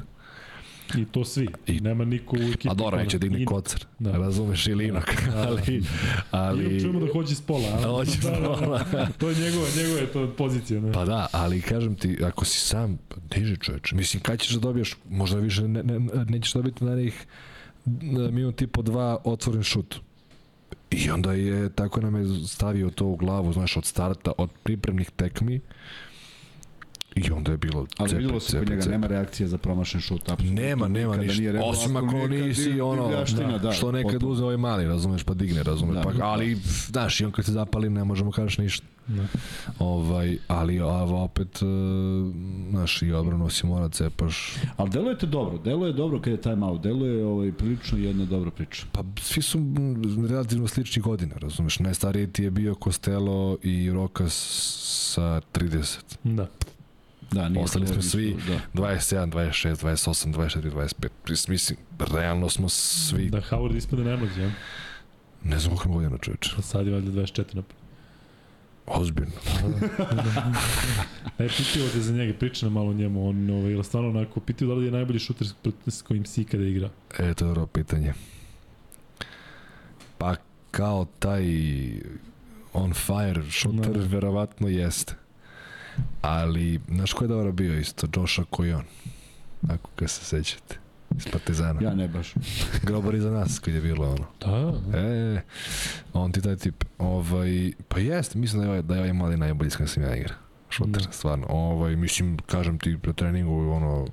I 0.95 1.05
to 1.05 1.25
svi. 1.25 1.49
I- 1.67 1.81
Nema 1.81 2.05
niko 2.05 2.37
u 2.37 2.43
ekipi. 2.43 2.69
A 2.69 2.75
dobro, 2.75 2.99
neće 2.99 3.19
digni 3.19 3.43
I- 3.43 3.45
kocar, 3.45 3.85
Da. 3.99 4.13
razumeš, 4.13 4.67
ili 4.67 4.87
inak, 4.87 5.23
ali, 5.47 5.83
ali... 6.31 6.65
Inom 6.65 6.81
čujemo 6.81 7.01
da 7.01 7.13
hoće 7.13 7.35
s 7.35 7.41
pola. 7.41 7.69
a? 7.69 7.83
Hoće 7.85 8.11
s 8.11 8.17
Da, 8.17 8.31
da, 8.31 8.39
da. 8.39 8.55
pola. 8.57 8.85
to 9.19 9.29
je 9.29 9.37
njegova, 9.37 9.67
njegova 9.77 9.99
je 9.99 10.07
to 10.07 10.33
pozicija. 10.33 10.81
Ne? 10.81 10.93
Pa 10.93 11.05
da, 11.05 11.27
ali 11.33 11.61
kažem 11.61 11.95
ti, 11.95 12.19
ako 12.25 12.45
si 12.45 12.61
sam, 12.61 12.99
diži 13.31 13.57
čoveče. 13.57 13.97
Mislim, 13.97 14.23
kad 14.23 14.41
ćeš 14.41 14.51
da 14.51 14.61
dobiješ, 14.61 14.97
možda 15.11 15.39
više 15.39 15.63
ne, 15.63 15.83
ne, 15.83 15.99
nećeš 16.25 16.53
dobiti 16.53 16.85
na 16.85 16.95
njih 16.95 17.27
minut 18.31 18.63
i 18.63 18.67
po 18.67 18.83
dva 18.83 19.19
otvoren 19.25 19.63
šut. 19.63 19.97
I 20.91 21.11
onda 21.11 21.33
je, 21.33 21.69
tako 21.71 22.01
nam 22.01 22.17
je 22.17 22.47
stavio 22.47 22.91
to 22.91 23.07
u 23.07 23.17
glavu, 23.17 23.53
znaš, 23.53 23.77
od 23.77 23.85
starta, 23.85 24.33
od 24.39 24.51
pripremnih 24.63 25.11
tekmi. 25.11 25.61
I 27.17 27.31
onda 27.33 27.53
je 27.53 27.59
bilo 27.59 27.87
Ali 27.97 28.09
cepaj, 28.09 28.21
videlo 28.23 28.41
se 28.41 28.59
kod 28.59 28.71
njega, 28.71 28.85
nema 28.85 29.07
reakcije 29.07 29.47
za 29.47 29.59
promašen 29.59 30.01
šut. 30.01 30.29
apsolutno. 30.29 30.63
Nema, 30.63 30.89
nema 30.89 31.17
ništa. 31.17 31.39
nije 31.39 31.53
rekao, 31.53 31.69
Osim 31.69 31.97
ako 31.97 32.29
nisi 32.29 32.81
ono, 32.81 33.09
divljaština, 33.09 33.59
da, 33.59 33.73
što 33.73 33.93
nekad 33.93 34.13
potpuno. 34.13 34.33
uze 34.33 34.43
ovaj 34.45 34.57
mali, 34.57 34.87
razumeš, 34.87 35.23
pa 35.23 35.35
digne, 35.35 35.63
razumeš. 35.63 35.95
Da, 35.95 36.03
pa, 36.03 36.13
da. 36.13 36.25
ali, 36.25 36.55
znaš, 36.89 37.21
i 37.21 37.25
on 37.25 37.33
kad 37.33 37.45
se 37.45 37.53
zapali 37.53 37.91
ne 37.91 38.05
možemo 38.05 38.31
kažeš 38.31 38.59
ništa. 38.59 38.87
Da. 39.07 39.27
Ovaj, 39.79 40.39
ali 40.49 40.81
a, 40.81 40.85
opet, 41.03 41.63
e, 41.63 41.67
znaš, 42.71 43.03
i 43.03 43.13
odbranu 43.13 43.51
si 43.51 43.67
mora 43.67 43.89
cepaš. 43.89 44.55
Ali 44.77 44.91
delujete 44.91 45.27
dobro, 45.27 45.59
deluje 45.59 45.93
dobro 45.93 46.21
kad 46.21 46.33
je 46.33 46.41
time 46.41 46.67
out, 46.67 46.83
deluje 46.83 47.25
ovaj, 47.27 47.53
prilično 47.53 47.99
jedna 47.99 48.25
dobra 48.25 48.51
priča. 48.51 48.87
Pa 48.93 49.05
svi 49.21 49.43
su 49.43 49.59
relativno 50.29 50.69
slični 50.69 51.03
godine, 51.03 51.35
razumeš. 51.39 51.79
Najstariji 51.79 52.27
ti 52.27 52.43
je 52.43 52.51
bio 52.51 52.75
Costello 52.85 53.57
i 53.63 53.91
Rokas 53.91 54.35
sa 55.15 55.41
30. 55.53 55.99
Da. 56.25 56.47
Da, 57.33 57.49
nije 57.49 57.65
Ostali 57.65 57.87
smo 57.87 58.03
svi 58.03 58.37
Da. 58.49 58.61
27, 58.75 59.27
26, 59.27 59.77
28, 59.77 60.33
24, 60.33 60.71
25. 60.71 61.09
Mis- 61.27 61.49
Mislim, 61.49 61.79
realno 62.01 62.49
smo 62.49 62.69
svi, 62.69 63.29
Da 63.29 63.41
Howard 63.41 63.77
ispade 63.77 64.05
najmlađi, 64.05 64.41
ja? 64.41 64.51
ne 65.45 65.59
znam 65.59 65.71
koliko 65.71 65.89
ima 65.89 65.95
godina 65.95 66.19
čoveče. 66.19 66.51
A 66.59 66.63
sad 66.63 66.87
je 66.87 66.93
valjda 66.93 67.11
24 67.13 67.55
na 67.55 67.63
Ozbiljno. 68.89 69.33
E, 71.39 71.49
pitio 71.49 71.89
te 71.89 72.01
za 72.01 72.13
njega, 72.13 72.33
priča 72.35 72.67
nam 72.67 72.73
malo 72.73 72.91
o 72.91 72.95
njemu, 72.95 73.29
on 73.29 73.51
ovaj, 73.51 73.73
ili 73.73 73.85
stvarno 73.85 74.09
onako, 74.11 74.41
pitio 74.41 74.69
da 74.69 74.75
li 74.75 74.85
je 74.85 74.91
najbolji 74.91 75.19
šuter 75.19 75.47
s- 75.87 76.03
kojim 76.03 76.27
si 76.27 76.43
ikada 76.43 76.65
igra. 76.65 76.91
E, 77.11 77.35
to 77.35 77.45
je 77.45 77.49
dobro 77.49 77.67
pitanje. 77.67 78.13
Pa 80.19 80.37
kao 80.71 81.07
taj 81.19 81.45
on 82.73 82.93
fire 82.95 83.43
shooter, 83.53 83.93
Da. 83.93 84.07
verovatno 84.07 84.69
jeste. 84.69 85.15
Ali, 86.23 86.81
znaš 86.89 87.13
ko 87.13 87.25
je 87.25 87.29
dobro 87.29 87.53
bio 87.53 87.79
isto? 87.79 88.07
Joša 88.15 88.45
Kojon. 88.45 88.85
Ako 89.65 89.91
ga 89.99 90.09
se 90.09 90.25
sećate. 90.25 90.79
Iz 91.17 91.27
Partizana. 91.27 91.81
Ja 91.83 91.95
ne 91.95 92.09
baš. 92.09 92.35
Grobar 92.83 93.15
iza 93.15 93.31
nas 93.31 93.59
kad 93.59 93.75
je 93.75 93.81
bilo 93.81 94.07
ono. 94.09 94.27
Da, 94.41 94.81
da. 94.83 94.99
E, 94.99 95.43
on 96.13 96.33
ti 96.33 96.43
taj 96.43 96.57
tip. 96.57 96.85
Ovaj, 96.99 97.49
pa 97.89 97.99
jeste, 97.99 98.39
mislim 98.39 98.61
da 98.61 98.65
je, 98.65 98.71
ovaj- 98.71 98.83
da 98.83 98.95
je 98.95 99.01
ovaj 99.01 99.13
mali 99.13 99.37
najbolji 99.37 99.71
s 99.71 99.77
kojim 99.77 99.89
sam 99.89 100.03
ja 100.03 100.17
igra. 100.17 100.35
Šuter, 100.71 101.03
Da. 101.03 101.13
stvarno. 101.13 101.47
Ovaj, 101.49 101.97
mislim, 101.97 102.39
kažem 102.39 102.79
ti, 102.79 102.99
pre 102.99 103.13
treningu, 103.13 103.71
ono, 103.71 104.07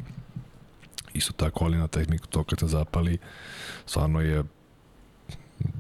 isto 1.13 1.33
tako, 1.33 1.65
ali 1.65 1.77
na 1.77 1.87
tehniku, 1.87 2.27
to 2.27 2.43
kad 2.43 2.59
te 2.59 2.67
zapali, 2.67 3.17
stvarno 3.85 4.21
je 4.21 4.43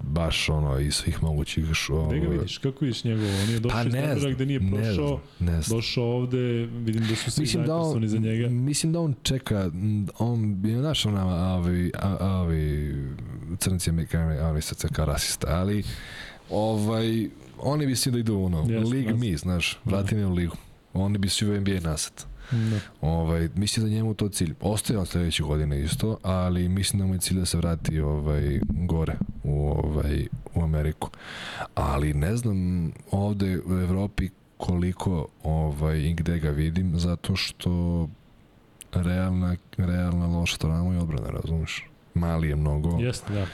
baš 0.03 0.49
ono 0.49 0.79
iz 0.79 0.93
svih 0.93 1.23
mogućih 1.23 1.65
šo, 1.73 2.07
Gde 2.07 2.19
ga 2.19 2.27
vidiš, 2.27 2.57
kako 2.57 2.85
vidiš 2.85 3.03
njegovo? 3.03 3.27
On 3.43 3.49
je 3.49 3.59
došao 3.59 3.81
Pa 3.81 3.87
iz 3.87 3.93
ne 3.93 4.19
znam, 4.19 4.33
gde 4.33 4.45
nije 4.45 4.59
ne 4.59 4.71
prošao, 4.71 5.07
znam, 5.37 5.53
ne 5.53 5.61
znam. 5.61 5.77
došao 5.77 6.03
ovde, 6.05 6.37
vidim 6.65 7.01
da 7.01 7.15
su 7.15 7.31
svi 7.31 7.41
Mislim 7.41 7.65
da, 7.65 7.75
on, 7.77 8.07
za 8.07 8.17
njega. 8.17 8.49
mislim 8.49 8.93
da 8.93 8.99
on 8.99 9.13
čeka, 9.23 9.71
on 10.19 10.61
je 10.65 10.75
naš 10.77 11.05
ona, 11.05 11.25
ovi, 11.55 11.91
a- 11.95 12.17
a- 12.19 12.31
ovi 12.31 12.95
crnci 13.57 13.89
amerikani, 13.89 14.39
ovi 14.39 14.61
sad 14.61 14.77
se 14.77 14.87
kao 14.87 15.05
rasista, 15.05 15.47
ali 15.49 15.83
ovaj, 16.49 17.29
oni 17.59 17.85
bi 17.87 17.95
svi 17.95 18.11
da 18.11 18.19
idu 18.19 18.37
ono, 18.37 18.59
Jeste, 18.59 18.77
lig 18.87 19.15
mi, 19.15 19.37
znaš, 19.37 19.79
vrati 19.85 20.15
me 20.15 20.25
u 20.25 20.33
ligu. 20.33 20.55
Oni 20.93 21.17
bi 21.17 21.29
svi 21.29 21.49
u 21.49 21.61
NBA 21.61 21.89
nasad. 21.89 22.25
Da. 22.51 22.79
Ovaj, 23.01 23.49
mislim 23.55 23.85
da 23.85 23.91
njemu 23.91 24.13
to 24.13 24.29
cilj. 24.29 24.53
Ostaje 24.61 24.99
on 24.99 25.05
sledeće 25.05 25.43
godine 25.43 25.81
isto, 25.81 26.17
ali 26.23 26.69
mislim 26.69 26.99
da 26.99 27.05
mu 27.05 27.13
je 27.13 27.19
cilj 27.19 27.39
da 27.39 27.45
se 27.45 27.57
vrati 27.57 27.99
ovaj, 27.99 28.59
gore 28.69 29.15
u, 29.43 29.69
ovaj, 29.69 30.27
u 30.55 30.63
Ameriku. 30.63 31.09
Ali 31.75 32.13
ne 32.13 32.37
znam 32.37 32.91
ovde 33.11 33.59
u 33.65 33.79
Evropi 33.79 34.29
koliko 34.57 35.27
ovaj, 35.43 35.99
i 35.99 36.13
gde 36.13 36.39
ga 36.39 36.49
vidim, 36.49 36.99
zato 36.99 37.35
što 37.35 38.07
realna, 38.91 39.55
realna 39.77 40.27
loša 40.27 40.55
strana 40.55 40.83
mu 40.83 40.93
je 40.93 40.99
odbrana, 40.99 41.29
razumeš? 41.29 41.87
Mali 42.13 42.49
je 42.49 42.55
mnogo. 42.55 42.99
Jeste, 42.99 43.33
da. 43.33 43.45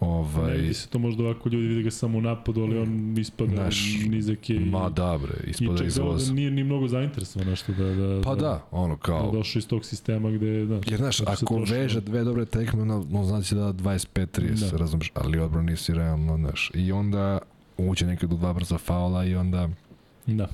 Ovaj, 0.00 0.58
Ne 0.58 0.74
se 0.74 0.88
to 0.88 0.98
možda 0.98 1.22
ovako, 1.22 1.48
ljudi 1.48 1.66
vide 1.66 1.82
ga 1.82 1.90
samo 1.90 2.18
u 2.18 2.20
napadu, 2.20 2.62
ali 2.62 2.78
on 2.78 3.18
ispada 3.18 3.52
Znaš, 3.52 3.96
nizak 4.06 4.50
je 4.50 4.56
i, 4.56 4.60
Ma 4.60 4.88
da 4.88 5.18
bre, 5.18 5.34
ispada 5.46 5.84
iz 5.84 5.94
da 5.94 6.02
voza. 6.02 6.32
nije 6.32 6.50
ni 6.50 6.64
mnogo 6.64 6.88
zainteresovan 6.88 7.48
nešto 7.48 7.72
da, 7.72 7.84
da, 7.84 8.20
Pa 8.22 8.34
da, 8.34 8.66
ono 8.70 8.94
da, 8.94 9.00
kao, 9.00 9.26
da 9.26 9.38
došao 9.38 9.58
iz 9.58 9.68
tog 9.68 9.84
sistema 9.84 10.30
gde, 10.30 10.64
da. 10.64 10.80
Jer 10.86 10.96
znaš, 10.96 11.18
da 11.18 11.32
ako 11.32 11.58
veže 11.60 12.00
dve 12.00 12.24
dobre 12.24 12.44
tekme, 12.44 12.82
ono, 12.82 13.06
on 13.12 13.24
znači 13.24 13.54
da 13.54 13.72
25-30, 13.72 14.70
Da. 14.70 14.76
razumeš, 14.76 15.10
ali 15.14 15.38
odbrani 15.38 15.76
si 15.76 15.94
realno, 15.94 16.36
znaš. 16.36 16.70
I 16.74 16.92
onda 16.92 17.38
uđe 17.78 18.06
nekad 18.06 18.32
u 18.32 18.36
dva 18.36 18.52
brza 18.52 18.78
faula 18.78 19.24
i 19.24 19.34
onda 19.36 19.68
Da. 20.26 20.48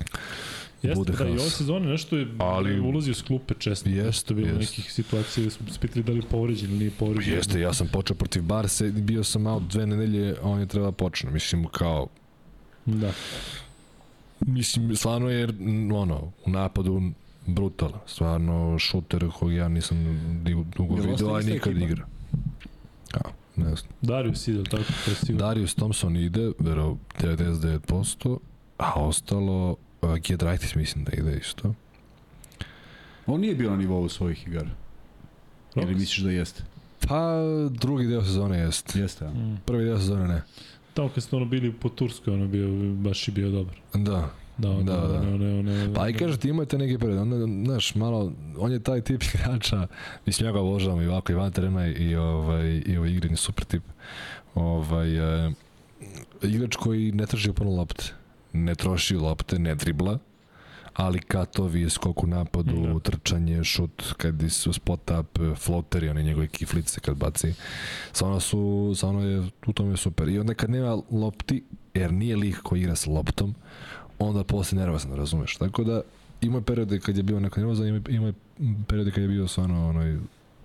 Jeste, 0.81 0.95
Bude 0.95 1.13
da, 1.13 1.23
i 1.23 1.29
haos. 1.29 1.41
ove 1.41 1.49
sezone 1.49 1.87
nešto 1.87 2.17
je 2.17 2.27
Ali- 2.39 2.79
ulazio 2.79 3.13
s 3.13 3.21
klupe 3.21 3.53
često. 3.55 3.89
Jeste, 3.89 4.05
Nešto 4.05 4.33
je 4.33 4.35
bilo 4.35 4.47
jeste. 4.49 4.59
nekih 4.71 4.93
situacija 4.93 5.41
gde 5.41 5.51
smo 5.51 5.69
se 5.69 5.79
pitali 5.79 6.03
da 6.03 6.11
li 6.11 6.17
je 6.17 6.21
povređen 6.23 6.69
ili 6.69 6.79
nije 6.79 6.91
povređen. 6.91 7.33
jeste, 7.33 7.59
ja 7.59 7.73
sam 7.73 7.87
počeo 7.87 8.15
protiv 8.15 8.43
Barse, 8.43 8.87
bio 8.87 9.23
sam 9.23 9.47
out 9.47 9.63
dve 9.63 9.85
nedelje, 9.87 10.31
a 10.33 10.47
on 10.47 10.59
je 10.59 10.65
treba 10.65 10.91
počne. 10.91 11.31
Mislim, 11.31 11.65
kao, 11.65 12.07
Da. 12.85 13.11
mislim, 14.39 14.95
stvarno 14.95 15.29
je, 15.29 15.47
ono, 15.93 16.31
u 16.45 16.49
napadu 16.49 17.01
brutalan. 17.47 17.99
Stvarno, 18.05 18.79
šuter 18.79 19.29
kog 19.29 19.53
ja 19.53 19.67
nisam 19.67 19.97
dugo 20.77 20.95
Jel 20.95 21.05
vidio, 21.05 21.27
a 21.29 21.41
nikad 21.41 21.71
ekipa? 21.73 21.85
igra. 21.85 22.05
Kao, 23.11 23.31
ne 23.55 23.75
znam. 23.75 23.91
Darius 24.01 24.47
ide, 24.47 24.63
tako? 24.63 24.83
To 25.05 25.11
je 25.11 25.15
sigurno. 25.15 25.39
Darius 25.39 25.75
Thompson 25.75 26.15
ide, 26.17 26.51
vero 26.59 26.97
99%, 27.19 28.37
a 28.81 28.93
ostalo, 28.95 29.75
uh, 30.01 30.17
Giedraitis 30.17 30.75
mislim 30.75 31.03
da 31.03 31.11
ide 31.11 31.37
isto. 31.37 31.73
On 33.25 33.41
nije 33.41 33.55
bio 33.55 33.69
na 33.69 33.77
nivou 33.77 34.09
svojih 34.09 34.47
igara. 34.47 34.69
Ili 35.75 35.85
Rokas? 35.85 35.99
misliš 35.99 36.17
da 36.17 36.31
jeste? 36.31 36.63
Pa, 37.07 37.35
drugi 37.69 38.07
deo 38.07 38.23
sezone 38.23 38.57
jest. 38.57 38.95
Jeste, 38.95 39.25
a? 39.25 39.31
Prvi 39.65 39.85
deo 39.85 39.97
sezone 39.97 40.27
ne. 40.27 40.41
Tamo 40.93 41.09
kad 41.09 41.23
ste 41.23 41.35
ono 41.35 41.45
bili 41.45 41.73
po 41.73 41.89
Turskoj, 41.89 42.33
ono 42.33 42.47
bio, 42.47 42.67
baš 42.93 43.27
i 43.27 43.31
bio 43.31 43.49
dobar. 43.51 43.75
Da. 43.93 44.29
Da, 44.57 44.69
da, 44.69 44.83
Da, 44.83 45.07
da. 45.07 45.19
One, 45.19 45.59
one, 45.59 45.59
one, 45.59 45.93
Pa 45.93 46.09
i 46.09 46.13
kažete, 46.13 46.49
imate 46.49 46.77
neki 46.77 46.97
period, 46.97 47.17
onda, 47.17 47.65
znaš, 47.65 47.95
malo, 47.95 48.31
on 48.57 48.71
je 48.71 48.79
taj 48.79 49.01
tip 49.01 49.23
igrača, 49.33 49.87
mislim, 50.25 50.47
ja 50.47 50.51
ga 50.51 50.59
obožavam 50.59 51.01
i 51.01 51.07
ovako 51.07 51.31
i 51.31 51.35
van 51.35 51.51
terena 51.51 51.87
i, 51.87 52.15
ovaj, 52.15 52.81
i 52.85 52.99
u 52.99 53.05
igri 53.05 53.29
je 53.29 53.35
super 53.35 53.65
tip. 53.65 53.83
Ovaj, 54.55 55.45
e, 55.45 55.51
igrač 56.41 56.75
koji 56.75 57.11
ne 57.11 57.25
traži 57.25 57.53
puno 57.53 57.71
lopte, 57.71 58.13
ne 58.53 58.75
troši 58.75 59.15
lopte, 59.15 59.59
ne 59.59 59.75
dribla, 59.75 60.19
ali 60.93 61.19
katovi, 61.19 61.89
skok 61.89 62.23
u 62.23 62.27
napadu, 62.27 62.93
Da. 62.93 62.99
trčanje, 62.99 63.63
šut, 63.63 64.13
kad 64.17 64.35
su 64.49 64.73
spot 64.73 65.11
up, 65.19 65.39
floateri, 65.55 66.09
one 66.09 66.23
njegove 66.23 66.47
kiflice 66.47 66.99
kad 66.99 67.17
baci. 67.17 67.53
Stvarno 68.11 68.39
su, 68.39 68.93
stvarno 68.95 69.21
je, 69.27 69.49
u 69.67 69.73
tome 69.73 69.93
je 69.93 69.97
super. 69.97 70.29
I 70.29 70.39
onda 70.39 70.53
kad 70.53 70.69
nema 70.69 70.97
lopti, 71.11 71.63
jer 71.93 72.13
nije 72.13 72.35
lik 72.35 72.57
koji 72.61 72.79
igra 72.81 72.95
sa 72.95 73.11
loptom, 73.11 73.55
onda 74.19 74.43
posle 74.43 74.77
nervozan, 74.77 75.15
razumeš? 75.15 75.55
Tako 75.55 75.83
da 75.83 76.01
ima 76.41 76.61
periode 76.61 76.99
kad 76.99 77.17
je 77.17 77.23
bio 77.23 77.39
neko 77.39 77.59
nervozan, 77.59 77.87
ima, 77.87 78.01
ima 78.09 78.33
periode 78.87 79.11
kad 79.11 79.23
je 79.23 79.27
bio 79.27 79.47
stvarno 79.47 79.89
onaj, 79.89 80.17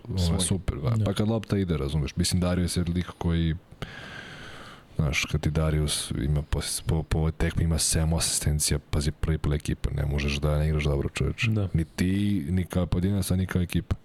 onaj 0.09 0.41
super. 0.41 0.77
Da. 0.83 0.91
Da. 0.91 1.05
Pa 1.05 1.13
kad 1.13 1.29
lopta 1.29 1.59
ide, 1.59 1.77
razumeš? 1.77 2.17
Mislim, 2.17 2.41
Darius 2.41 2.77
je 2.77 2.85
lik 2.95 3.07
koji 3.19 3.55
Znaš, 4.97 5.25
kad 5.25 5.41
ti 5.41 5.51
Darius 5.51 6.13
ima 6.23 6.43
po, 6.43 6.61
po, 6.87 7.03
po 7.03 7.19
ovoj 7.19 7.33
tekmi 7.33 7.65
ima 7.65 7.79
7 7.79 8.17
asistencija, 8.17 8.79
pazi 8.91 9.11
prvi 9.11 9.39
play 9.39 9.55
ekipa, 9.55 9.91
ne 9.91 10.07
možeš 10.07 10.37
da 10.37 10.59
ne 10.59 10.69
igraš 10.69 10.85
dobro 10.85 11.09
čoveče. 11.09 11.51
Da. 11.51 11.69
Ni 11.73 11.85
ti, 11.85 12.45
ni 12.49 12.65
kao 12.65 12.87
pojedinac, 12.87 13.31
ni 13.31 13.47
kao 13.47 13.63
ekipa. 13.63 13.97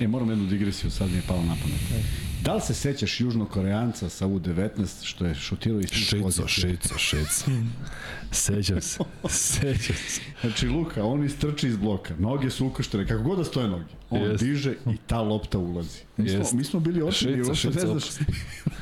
E, 0.00 0.08
moram 0.08 0.30
jednu 0.30 0.46
digresiju, 0.46 0.90
sad 0.90 1.10
mi 1.10 1.16
je 1.16 1.22
palo 1.28 1.42
na 1.42 1.56
pamet. 1.62 2.04
Da 2.42 2.54
li 2.54 2.60
se 2.60 2.74
sećaš 2.74 3.20
južnokoreanca 3.20 4.08
sa 4.08 4.26
U19 4.26 5.04
što 5.04 5.26
je 5.26 5.34
šutirao 5.34 5.80
iz 5.80 5.90
pozicija? 6.22 6.48
šeco, 6.48 6.98
šeco. 6.98 7.44
Sećam 8.32 8.80
se, 8.80 8.98
sećam 9.28 9.96
se. 9.96 10.20
Znači, 10.40 10.68
Luka, 10.68 11.04
on 11.04 11.24
istrči 11.24 11.68
iz 11.68 11.76
bloka, 11.76 12.14
noge 12.18 12.50
su 12.50 12.66
ukrštene, 12.66 13.06
kako 13.06 13.22
god 13.22 13.38
da 13.38 13.44
stoje 13.44 13.68
noge. 13.68 13.84
On 14.10 14.22
Jest. 14.22 14.44
diže 14.44 14.74
i 14.86 14.96
ta 15.06 15.20
lopta 15.20 15.58
ulazi. 15.58 15.98
Mi 16.16 16.28
smo, 16.28 16.44
mi 16.52 16.64
smo 16.64 16.80
bili 16.80 17.12
Šeca, 17.12 17.48
uopšte 17.48 17.68
ne 17.68 17.86
znaš, 17.86 18.04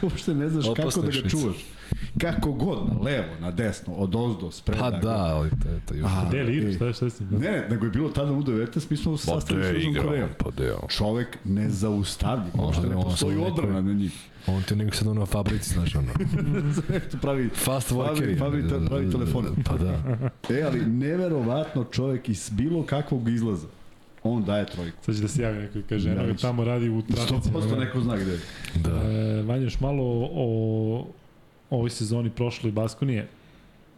uopšte 0.02 0.34
ne 0.34 0.48
znaš 0.48 0.64
kako 0.76 1.00
da 1.00 1.10
ga 1.10 1.28
čuvaš. 1.28 1.56
Kako 2.20 2.52
god, 2.52 2.78
na 2.88 3.00
levo, 3.00 3.26
na 3.40 3.50
desno, 3.50 3.94
od 3.94 4.14
ozdo, 4.14 4.50
spreda. 4.50 4.80
Pa 4.80 4.90
da, 4.92 5.14
ali 5.16 5.50
to 5.52 5.68
je 5.68 5.80
to 5.80 5.94
još. 5.94 6.06
A, 6.08 6.24
Gde 6.28 6.42
li 6.42 6.56
igra? 6.56 6.68
e, 6.68 6.72
Šta, 6.72 6.86
je- 6.86 6.92
šta 6.92 7.04
je 7.04 7.10
s 7.10 7.20
njim? 7.20 7.28
Da? 7.30 7.38
Ne, 7.38 7.50
ne, 7.50 7.66
nego 7.70 7.84
je 7.86 7.90
bilo 7.90 8.08
tada 8.10 8.32
u 8.32 8.42
19, 8.42 8.86
mi 8.90 8.96
smo 8.96 9.12
Pa 9.12 9.18
sastavili 9.18 9.66
s 9.66 9.74
Južnom 9.76 10.04
Korejom. 10.04 10.28
pa 10.38 10.50
deo. 10.52 10.78
Čovek 10.88 11.38
nezaustavljiv, 11.44 12.52
uopšte 12.56 12.82
ne 12.84 12.94
postoji 12.94 13.38
odbrana 13.38 13.80
na 13.82 13.92
njih. 13.92 14.12
On 14.46 14.62
ti 14.62 14.76
nego 14.76 14.90
sad 14.92 15.08
ono 15.08 15.20
na 15.20 15.26
fabrici, 15.26 15.70
znaš, 15.70 15.94
ono. 15.94 16.12
To 17.10 17.16
pravi 17.18 17.48
Fast 17.48 17.88
pravi, 17.88 18.02
workeri. 18.10 18.38
pravi, 18.38 18.62
te- 18.62 18.86
pravi 18.86 19.10
telefon. 19.10 19.46
Pa 19.64 19.76
da. 19.76 19.98
E, 20.50 20.62
ali 20.62 20.80
neverovatno 20.82 21.84
čovek 21.84 22.28
iz 22.28 22.50
bilo 22.50 22.82
kakvog 22.82 23.28
izlaza, 23.28 23.66
on 24.22 24.44
daje 24.44 24.66
trojku. 24.66 24.96
Sad 25.02 25.14
će 25.14 25.22
da 25.22 25.28
se 25.28 25.42
javi 25.42 25.58
neko 25.58 25.78
i 25.78 25.82
kaže, 25.82 26.10
eno 26.10 26.34
tamo 26.34 26.64
radi 26.64 26.88
u 26.88 27.02
trafici. 27.04 27.50
100% 27.50 27.78
neko 27.78 28.00
zna 28.00 28.16
gde 28.16 28.30
je. 28.32 28.38
Da. 28.76 28.90
E, 29.02 29.42
Vanja, 29.42 29.62
još 29.62 29.80
malo 29.80 30.02
o 30.32 31.06
ovoj 31.70 31.90
sezoni 31.90 32.30
prošloj 32.30 32.72
Baskonije. 32.72 33.28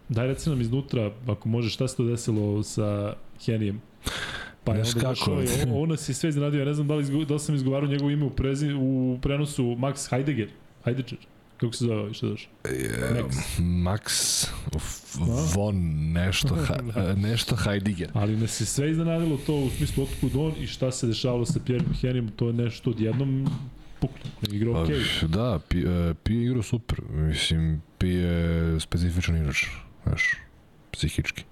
Daj 0.09 0.26
reci 0.26 0.51
nam 0.51 0.60
iznutra, 0.60 1.10
ako 1.26 1.48
može, 1.48 1.70
šta 1.70 1.88
se 1.88 1.97
to 1.97 2.05
desilo 2.05 2.62
sa 2.62 3.12
Henijem? 3.40 3.80
Pa 4.64 4.72
je 4.72 4.78
onda 4.78 4.92
kako? 4.92 5.05
došao, 5.05 5.42
ovo 5.68 5.86
nas 5.86 6.09
je 6.09 6.14
sve 6.14 6.28
iznenadio, 6.28 6.59
ja 6.59 6.64
ne 6.64 6.74
znam 6.74 6.88
da 6.88 6.94
li, 6.94 7.02
izgo- 7.02 7.24
da 7.24 7.34
li 7.34 7.40
sam 7.40 7.55
izgovarao 7.55 7.88
njegovo 7.88 8.10
ime 8.10 8.24
u, 8.24 8.30
prezi, 8.30 8.72
u 8.72 9.18
prenosu 9.22 9.64
Max 9.64 10.10
Heidegger, 10.10 10.48
Heidegger, 10.84 11.18
kako 11.56 11.72
se 11.72 11.84
zove 11.84 11.98
ovaj 11.98 12.12
što 12.12 12.28
došao? 12.28 12.51
Je, 12.66 13.24
Max 13.59 14.02
f- 14.74 15.18
von 15.55 15.76
nešto, 16.12 16.55
ha, 16.66 16.76
nešto 17.14 17.56
Heidegger. 17.56 18.10
Ali 18.14 18.36
nas 18.36 18.60
je 18.60 18.66
sve 18.66 18.90
iznenadilo 18.90 19.38
to 19.38 19.55
u 19.56 19.70
smislu 19.70 20.05
otkud 20.05 20.30
on 20.36 20.52
i 20.59 20.66
šta 20.66 20.90
se 20.90 21.06
dešavalo 21.06 21.47
sa 21.47 21.60
Pierre 21.60 21.84
Henijem, 21.94 22.28
to 22.28 22.47
je 22.47 22.52
nešto 22.52 22.90
odjednom 22.90 23.47
puklo, 24.01 24.31
ne 24.43 24.56
igra 24.56 24.72
Pa, 24.72 24.82
okej. 24.82 25.28
Da, 25.28 25.60
pi, 25.68 25.78
e, 25.78 26.14
Pi 26.22 26.35
je 26.35 26.44
igrao 26.44 26.62
super. 26.62 27.02
Mislim, 27.10 27.82
Pi 27.98 28.09
je 28.09 28.81
specifičan 28.81 29.36
igrač, 29.36 29.66
znaš, 30.06 30.36
psihički. 30.93 31.44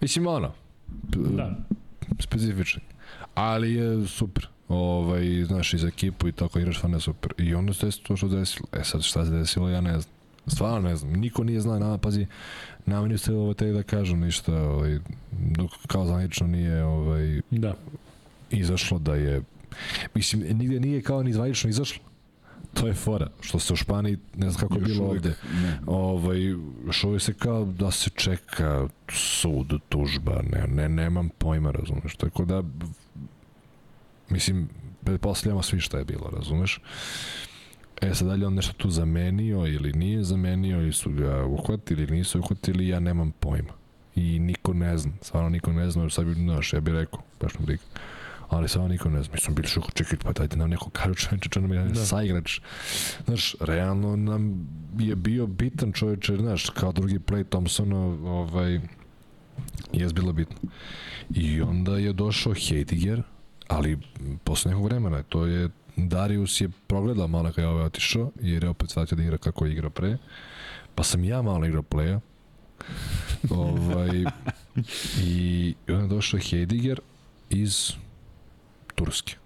Mislim, 0.00 0.26
ono, 0.26 0.52
Da, 1.12 1.56
specifičan. 2.20 2.82
Ali 3.34 3.74
je 3.74 4.06
super. 4.06 4.48
Ovaj, 4.68 5.44
znaš, 5.46 5.74
i 5.74 5.78
za 5.78 5.88
ekipu 5.88 6.28
i 6.28 6.32
tako 6.32 6.58
igraš 6.58 6.76
stvarno 6.76 6.96
je 6.96 7.00
super. 7.00 7.32
I 7.38 7.54
onda 7.54 7.72
se 7.72 7.86
desilo 7.86 8.04
to 8.06 8.16
što 8.16 8.28
desilo. 8.28 8.68
E 8.72 8.84
sad 8.84 9.02
šta 9.02 9.24
se 9.24 9.30
desilo, 9.30 9.68
ja 9.68 9.80
ne 9.80 10.00
znam. 10.00 10.14
Stvarno 10.46 10.88
ne 10.88 10.96
znam. 10.96 11.12
Niko 11.12 11.44
nije 11.44 11.60
zna, 11.60 11.78
na, 11.78 11.98
pazi, 11.98 12.26
nama 12.86 13.08
nisu 13.08 13.24
trebalo 13.24 13.44
ovaj, 13.44 13.72
da 13.72 13.82
kažu 13.82 14.16
ništa, 14.16 14.62
ovaj, 14.62 14.98
dok 15.30 15.70
kao 15.86 16.06
zvanično 16.06 16.46
nije 16.46 16.84
ovaj, 16.84 17.40
da. 17.50 17.74
izašlo 18.50 18.98
da 18.98 19.14
je 19.14 19.42
mislim 20.14 20.58
nigde 20.58 20.80
nije 20.80 21.02
kao 21.02 21.22
ni 21.22 21.32
zvanično 21.32 21.70
izašlo 21.70 22.04
to 22.74 22.86
je 22.86 22.94
fora 22.94 23.30
što 23.40 23.58
se 23.58 23.72
u 23.72 23.76
Španiji 23.76 24.18
ne 24.36 24.50
znam 24.50 24.60
kako 24.60 24.74
je 24.74 24.80
bilo 24.80 25.04
ovde 25.06 25.34
Ne. 25.62 25.78
ovaj 25.86 26.38
što 26.90 27.12
je 27.14 27.20
se 27.20 27.34
kao 27.34 27.64
da 27.64 27.90
se 27.90 28.10
čeka 28.10 28.88
sud 29.08 29.72
tužba 29.88 30.42
ne 30.52 30.66
ne 30.66 30.88
nemam 30.88 31.28
pojma 31.28 31.70
razumeš 31.70 32.16
tako 32.16 32.44
da 32.44 32.62
mislim 34.28 34.68
pretpostavljamo 35.04 35.62
svi 35.62 35.80
šta 35.80 35.98
je 35.98 36.04
bilo 36.04 36.30
razumeš 36.36 36.80
E 38.00 38.14
sad, 38.14 38.28
da 38.28 38.34
li 38.34 38.40
je 38.40 38.46
on 38.46 38.54
nešto 38.54 38.72
tu 38.72 38.90
zamenio 38.90 39.66
ili 39.66 39.92
nije 39.92 40.24
zamenio 40.24 40.80
ili 40.80 40.92
su 40.92 41.10
ga 41.10 41.44
uhvatili 41.44 42.02
ili 42.02 42.16
nisu 42.16 42.38
uhvatili, 42.38 42.88
ja 42.88 43.00
nemam 43.00 43.32
pojma. 43.40 43.72
I 44.14 44.38
niko 44.38 44.72
ne 44.72 44.98
zna, 44.98 45.12
stvarno 45.22 45.48
niko 45.48 45.72
ne 45.72 45.90
zna, 45.90 46.02
jer 46.02 46.12
sad 46.12 46.26
bi, 46.26 46.34
znaš, 46.34 46.72
ja 46.72 46.80
bih 46.80 46.94
rekao, 46.94 47.20
baš 47.40 47.58
me 47.58 47.66
briga. 47.66 47.82
Ali 48.54 48.68
stvarno 48.68 48.88
niko 48.88 49.10
ne 49.10 49.22
zna, 49.22 49.32
mi 49.34 49.40
smo 49.40 49.54
bili 49.54 49.68
šuko, 49.68 49.90
čekaj, 49.90 50.18
pa 50.18 50.32
dajte 50.32 50.56
nam 50.56 50.70
neko 50.70 50.90
kažu 50.90 51.14
čovječe, 51.14 51.48
čo 51.48 51.60
nam 51.60 51.72
je 51.72 51.84
Da. 51.84 52.06
saigrač. 52.06 52.60
Znaš, 53.24 53.54
realno 53.60 54.16
nam 54.16 54.68
je 54.98 55.16
bio 55.16 55.46
bitan 55.46 55.92
čovječe, 55.92 56.36
znaš, 56.36 56.70
kao 56.70 56.92
drugi 56.92 57.18
play 57.18 57.44
Thompsona, 57.44 57.96
ovaj, 58.24 58.80
je 59.92 60.08
bilo 60.14 60.32
bitno. 60.32 60.56
I 61.30 61.62
onda 61.62 61.96
je 61.96 62.12
došao 62.12 62.54
Heidiger, 62.54 63.22
ali 63.68 63.98
posle 64.44 64.70
nekog 64.70 64.84
vremena, 64.84 65.22
to 65.22 65.46
je 65.46 65.68
Darius 65.96 66.60
je 66.60 66.68
progledao 66.86 67.28
malo 67.28 67.48
kada 67.52 67.62
je 67.62 67.68
ovaj 67.68 67.84
otišao, 67.84 68.30
jer 68.40 68.64
je 68.64 68.70
opet 68.70 68.90
shvatio 68.90 69.16
da 69.16 69.22
igra 69.22 69.38
kako 69.38 69.66
je 69.66 69.72
igrao 69.72 69.90
pre. 69.90 70.18
Pa 70.94 71.02
sam 71.02 71.24
ja 71.24 71.42
malo 71.42 71.66
igrao 71.66 71.82
playa. 71.82 72.20
ovaj, 73.50 74.24
I 75.22 75.74
onda 75.88 76.02
je 76.02 76.08
došao 76.08 76.40
Heidiger 76.40 77.00
iz 77.50 77.92
Turske. 78.94 79.36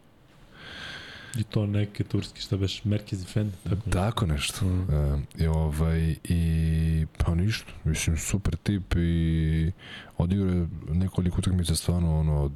I 1.39 1.43
to 1.43 1.67
neke 1.67 2.05
turski, 2.05 2.41
šta 2.41 2.57
beš, 2.57 2.85
Merkez 2.85 3.23
i 3.23 3.27
Fend, 3.27 3.53
tako 3.65 3.91
Tako 3.91 4.27
nešto. 4.27 4.65
Mhm. 4.65 4.95
E, 4.95 5.21
I, 5.45 5.47
ovaj, 5.47 6.17
I 6.25 7.07
pa 7.19 7.35
ništa, 7.35 7.73
mislim, 7.85 8.17
super 8.17 8.57
tip 8.57 8.95
i 8.97 9.73
odigrao 10.19 10.49
je 10.49 10.69
nekoliko 10.89 11.39
utakmica 11.39 11.75
stvarno 11.75 12.19
ono, 12.21 12.51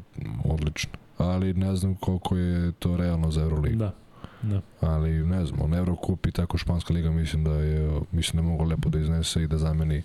odlično. 0.44 0.90
Ali 1.18 1.54
ne 1.54 1.76
znam 1.76 1.94
koliko 1.94 2.36
je 2.36 2.72
to 2.72 2.96
realno 2.96 3.30
za 3.30 3.42
Euroligu. 3.42 3.76
Da, 3.78 3.94
da. 4.42 4.60
ali 4.80 5.10
ne 5.10 5.46
znam, 5.46 5.60
on 5.62 5.74
Eurocup 5.74 6.26
i 6.26 6.32
tako 6.32 6.58
španska 6.58 6.94
liga 6.94 7.10
mislim 7.10 7.44
da 7.44 7.52
je 7.54 8.00
mislim 8.12 8.42
da 8.42 8.48
mogu 8.48 8.64
lepo 8.64 8.88
da 8.88 8.98
iznese 8.98 9.42
i 9.42 9.46
da 9.46 9.58
zameni 9.58 10.02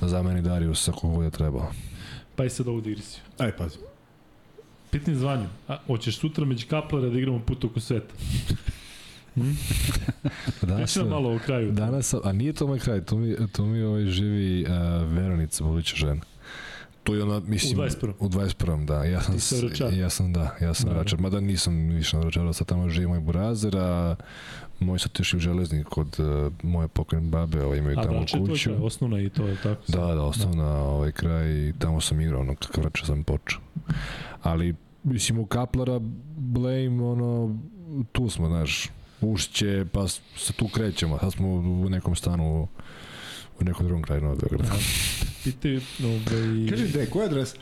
da 0.00 0.08
zameni 0.08 0.42
Darius 0.42 0.88
ako 0.88 1.08
bude 1.08 1.30
trebalo. 1.30 1.72
Pa 2.36 2.44
i 2.44 2.50
sad 2.50 2.68
ovu 2.68 2.80
digresiju. 2.80 3.22
Aj, 3.38 3.56
pazi. 3.56 3.78
Pitanje 4.94 5.16
zvanju. 5.16 5.46
A, 5.68 5.76
hoćeš 5.86 6.18
sutra 6.18 6.44
među 6.44 6.66
kaplera 6.66 7.08
da 7.08 7.18
igramo 7.18 7.38
put 7.38 7.64
oko 7.64 7.80
sveta? 7.80 8.14
Hm? 9.34 9.50
Danas, 10.62 10.96
malo 10.98 11.34
o 11.34 11.38
kraju. 11.38 11.72
danas, 11.72 12.14
a 12.14 12.32
nije 12.32 12.52
to 12.52 12.66
moj 12.66 12.78
kraj, 12.78 13.00
tu 13.00 13.16
mi, 13.16 13.48
tu 13.48 13.64
mi 13.64 13.82
ovaj 13.82 14.06
živi 14.06 14.62
uh, 14.62 14.68
Veronica, 15.08 15.64
buduća 15.64 15.96
žena. 15.96 16.20
Tu 17.02 17.14
je 17.14 17.22
ona, 17.22 17.40
mislim, 17.40 17.78
U 17.78 17.82
21.. 17.82 18.12
U 18.18 18.28
21. 18.28 18.84
da. 18.84 19.04
Ja 19.04 19.20
sam, 19.22 19.34
Ti 19.34 19.40
si 19.40 19.54
s- 19.54 19.62
vračar. 19.62 19.92
ja 19.92 20.10
sam, 20.10 20.32
da, 20.32 20.56
ja 20.60 20.74
sam 20.74 20.84
Da, 20.84 20.90
da. 20.90 20.96
vračar. 20.96 21.20
Mada 21.20 21.40
nisam 21.40 21.88
više 21.88 22.16
na 22.16 22.22
vračaru, 22.22 22.52
sad 22.52 22.66
tamo 22.66 22.88
živi 22.88 23.06
moj 23.06 23.20
burazer, 23.20 23.76
a 23.76 24.16
moj 24.80 24.98
sad 24.98 25.10
još 25.18 25.32
i 25.32 25.36
u 25.36 25.40
železnik 25.40 25.86
kod 25.86 26.16
uh, 26.18 26.52
moje 26.62 26.88
pokojne 26.88 27.28
babe, 27.28 27.64
ovaj, 27.64 27.78
imaju 27.78 27.98
A 27.98 28.02
tamo 28.02 28.18
Vrače 28.18 28.36
je 28.36 28.44
tvoj 28.44 28.50
kuću. 28.54 28.70
kraj, 28.70 28.86
osnovna 28.86 29.20
i 29.20 29.28
to 29.28 29.46
je 29.46 29.56
tako. 29.62 29.82
Da, 29.88 30.06
da, 30.14 30.22
osnovna 30.22 30.82
ovaj 30.82 31.12
kraj 31.12 31.48
i 31.48 31.72
tamo 31.78 32.00
sam 32.00 32.20
igrao, 32.20 32.40
ono, 32.40 32.54
kakav 32.54 32.84
vraća 32.84 33.06
sam 33.06 33.24
počeo. 33.24 33.60
Ali, 34.42 34.74
mislim, 35.02 35.38
u 35.38 35.46
Kaplara, 35.46 36.00
Blame, 36.36 37.02
ono, 37.02 37.58
tu 38.12 38.28
smo, 38.28 38.48
znaš, 38.48 38.90
ušće, 39.20 39.86
pa 39.92 40.08
se 40.08 40.52
tu 40.52 40.68
krećemo. 40.68 41.18
Sad 41.18 41.32
smo 41.32 41.48
u 41.48 41.88
nekom 41.88 42.14
stanu 42.14 42.68
u, 43.60 43.64
nekom 43.64 43.86
drugom 43.86 44.02
kraju 44.02 44.22
Novog 44.22 44.38
Beograda. 44.40 44.74
Pitaju, 45.44 45.80
ovaj... 46.04 46.70
Kaži, 46.70 46.88
gde, 46.88 47.06
koja 47.06 47.26
adresa? 47.26 47.56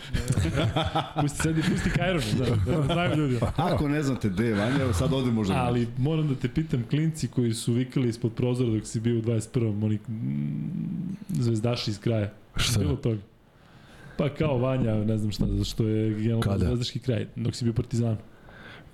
pusti, 1.20 1.38
sedi, 1.42 1.62
pusti 1.62 1.90
Kajron, 1.90 2.22
da, 2.38 2.72
da 2.72 2.82
znaju 2.82 3.16
ljudi. 3.16 3.38
Ako 3.56 3.88
ne 3.88 4.02
znate 4.02 4.28
gde 4.28 4.46
je 4.46 4.54
Vanja, 4.54 4.82
evo 4.82 4.92
sad 4.92 5.12
ovde 5.12 5.30
možda 5.30 5.54
Ali 5.54 5.88
moram 5.98 6.28
da 6.28 6.34
te 6.34 6.48
pitam, 6.48 6.84
klinci 6.90 7.28
koji 7.28 7.54
su 7.54 7.72
vikali 7.72 8.08
ispod 8.08 8.32
prozora 8.32 8.70
dok 8.70 8.86
si 8.86 9.00
bio 9.00 9.18
u 9.18 9.22
21. 9.22 9.84
Oni 9.84 9.94
mm, 9.94 11.16
zvezdaši 11.28 11.90
iz 11.90 12.00
kraja. 12.00 12.32
Šta? 12.56 12.80
Bilo 12.80 12.96
toga. 12.96 13.20
Pa 14.16 14.28
kao 14.28 14.58
Vanja, 14.58 14.94
ne 14.94 15.18
znam 15.18 15.32
šta, 15.32 15.46
zato 15.46 15.64
što 15.64 15.84
je 15.84 16.10
generalno 16.14 16.58
zvezdaški 16.58 16.98
kraj, 16.98 17.26
dok 17.36 17.54
si 17.54 17.64
bio 17.64 17.72
partizan. 17.72 18.16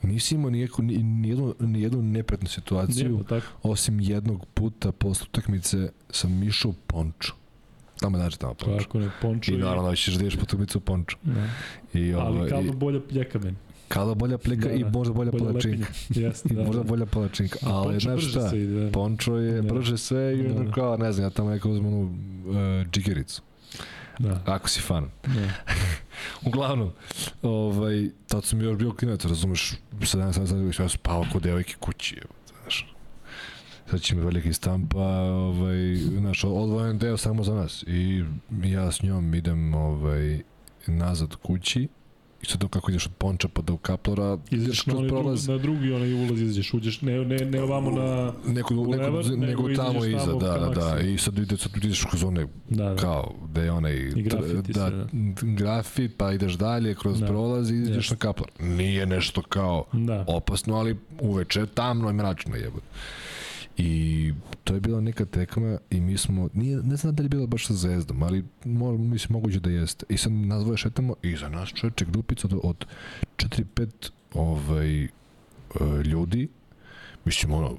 Nisi 0.03 0.35
imao 0.35 0.51
nijeko, 0.51 0.83
ni, 0.83 0.99
nijednu, 0.99 1.55
nijednu 1.61 2.03
nepretnu 2.03 2.49
situaciju, 2.49 3.09
Nije 3.11 3.25
tako? 3.25 3.47
osim 3.63 4.01
jednog 4.01 4.47
puta 4.47 4.93
posle 4.93 5.27
utakmice 5.29 5.91
sam 6.11 6.43
išao 6.43 6.73
Ponču. 6.87 7.33
Tamo 8.01 8.19
znači 8.19 8.39
tamo 8.39 8.55
Ponču. 8.55 8.79
Kako 8.79 8.99
ne, 8.99 9.11
pončo 9.23 9.53
I 9.53 9.57
naravno 9.57 9.97
ćeš 9.97 10.15
da 10.15 10.21
ideš 10.23 10.37
po 10.37 10.43
utakmicu 10.43 10.81
Ponču. 10.81 11.17
Da. 11.23 11.49
I, 11.95 12.15
Ali 12.15 12.37
ovaj, 12.37 12.49
kao 12.49 12.61
i, 12.61 12.71
bolja 12.71 13.01
pljeka 13.01 13.39
meni. 13.39 13.57
kada 13.89 14.15
bolja 14.15 14.39
plika 14.39 14.69
Da, 14.69 14.75
i 14.75 14.85
da. 14.85 14.91
možda 14.91 15.13
bolja, 15.15 15.31
bolja 15.31 15.45
palačinka. 15.45 15.87
Jeste, 16.21 16.49
I 16.53 16.57
da. 16.57 16.65
možda 16.65 16.83
da. 16.83 16.89
bolja 16.89 17.07
palačinka. 17.07 17.59
A 17.63 17.71
Ali 17.73 18.01
znaš 18.01 18.25
šta? 18.25 18.49
se 18.49 18.63
ide, 18.63 18.81
da. 18.81 18.91
Pončo 18.93 19.37
je 19.37 19.63
Da. 19.63 19.75
brže 19.75 19.99
sve 19.99 20.39
i 20.39 20.43
Da, 20.45 20.63
da. 20.65 20.73
kao, 20.73 20.97
ne 20.97 21.13
znam, 21.13 21.27
ja 21.27 21.31
tamo 21.31 21.51
neka 21.51 21.69
uzmem 21.69 21.87
onu 21.89 22.03
uh, 22.03 22.57
džigericu. 22.91 23.43
Da, 24.19 24.43
Ako 24.47 24.69
si 24.69 24.81
fan. 24.81 25.09
da. 25.25 25.31
Uglavnom, 26.47 26.91
ovaj, 27.43 28.11
tad 28.29 28.45
sam 28.45 28.61
još 28.61 28.79
bio 28.79 28.93
klinac, 28.93 29.25
razumeš, 29.25 29.75
17, 29.93 30.33
17, 30.33 30.83
ja 30.83 30.89
spavao 30.89 31.27
kod 31.33 31.43
devojke 31.43 31.75
kući, 31.81 32.17
evo, 32.17 32.35
znaš. 32.63 32.95
Sad 33.91 34.01
će 34.01 34.15
mi 34.15 34.25
veliki 34.25 34.53
stampa, 34.53 35.07
ovaj, 35.23 35.97
znaš, 35.97 36.45
odvojen 36.45 36.99
deo 36.99 37.17
samo 37.17 37.45
za 37.45 37.55
nas. 37.55 37.85
I 37.87 38.25
ja 38.65 38.93
s 38.93 39.03
njom 39.03 39.35
idem, 39.35 39.75
ovaj, 39.75 40.41
nazad 40.87 41.37
kući, 41.37 41.89
i 42.43 42.47
sad 42.47 42.69
kako 42.71 42.91
ideš 42.91 43.07
od 43.07 43.13
Ponča 43.19 43.49
pa 43.49 43.63
do 43.63 43.77
Kaplora, 43.77 44.39
ideš 44.51 44.81
kroz 44.83 45.09
prolaz, 45.09 45.49
na 45.49 45.59
drugi 45.59 45.93
onaj 45.93 46.13
ulaz, 46.13 46.41
izađeš, 46.41 46.75
uđeš, 46.75 47.01
ne, 47.03 47.25
ne, 47.25 47.37
ne 47.37 47.63
ovamo 47.63 47.91
na... 47.91 48.33
neko, 48.47 48.75
neko, 48.75 48.97
nego, 48.97 49.23
nego 49.37 49.69
tamo 49.77 50.05
iza, 50.05 50.19
tamo 50.19 50.39
da, 50.39 50.49
da, 50.53 50.69
da, 50.69 50.91
Maksiju. 50.91 51.15
i 51.15 51.19
sad 51.19 51.39
ideš, 51.39 51.61
sad 51.61 51.77
ideš 51.77 52.05
kroz 52.05 52.25
one 52.25 52.47
Da, 52.69 52.85
da. 52.85 52.97
kao 52.97 53.35
da 53.53 53.63
je 53.63 53.73
onaj 53.73 53.95
I 54.17 54.23
grafiti 54.23 54.73
da, 54.73 54.89
sve, 54.89 54.97
da. 54.97 55.07
grafit 55.43 56.17
pa 56.17 56.33
ideš 56.33 56.53
dalje 56.53 56.95
kroz 56.95 57.21
Da. 57.21 57.27
prolaz 57.27 57.71
i 57.71 57.75
ideš 57.75 57.97
Jeste. 57.97 58.15
na 58.15 58.19
kaplar 58.19 58.51
nije 58.61 59.07
nešto 59.07 59.43
kao 59.43 59.85
Da. 59.93 60.25
opasno 60.29 60.75
ali 60.77 60.97
uveče 61.21 61.67
tamno 61.67 62.11
i 62.11 62.13
mračno 62.13 62.57
jebote 62.57 62.87
I 63.79 64.33
to 64.65 64.75
je 64.75 64.81
bila 64.81 65.01
neka 65.01 65.25
tekma 65.25 65.79
i 65.91 66.01
mi 66.01 66.19
smo, 66.19 66.49
nije, 66.55 66.77
ne 66.77 66.97
znam 66.97 67.15
da 67.15 67.23
li 67.23 67.25
je 67.25 67.29
bila 67.29 67.47
baš 67.47 67.67
sa 67.67 67.75
Zvezdom, 67.75 68.23
ali 68.23 68.45
mo, 68.65 68.93
mislim 68.93 69.33
moguće 69.33 69.61
da 69.61 69.71
jeste. 69.71 70.07
I 70.09 70.17
sad 70.17 70.33
nas 70.33 70.63
dvoje 70.63 70.77
šetamo 70.77 71.15
i 71.23 71.37
za 71.37 71.49
nas 71.49 71.69
čoveče 71.69 72.05
grupica 72.05 72.49
od, 72.53 72.61
od 72.63 72.87
4-5 73.37 74.11
ovaj, 74.35 75.05
e, 75.05 75.09
ljudi, 76.05 76.49
mislim 77.25 77.53
ono, 77.53 77.77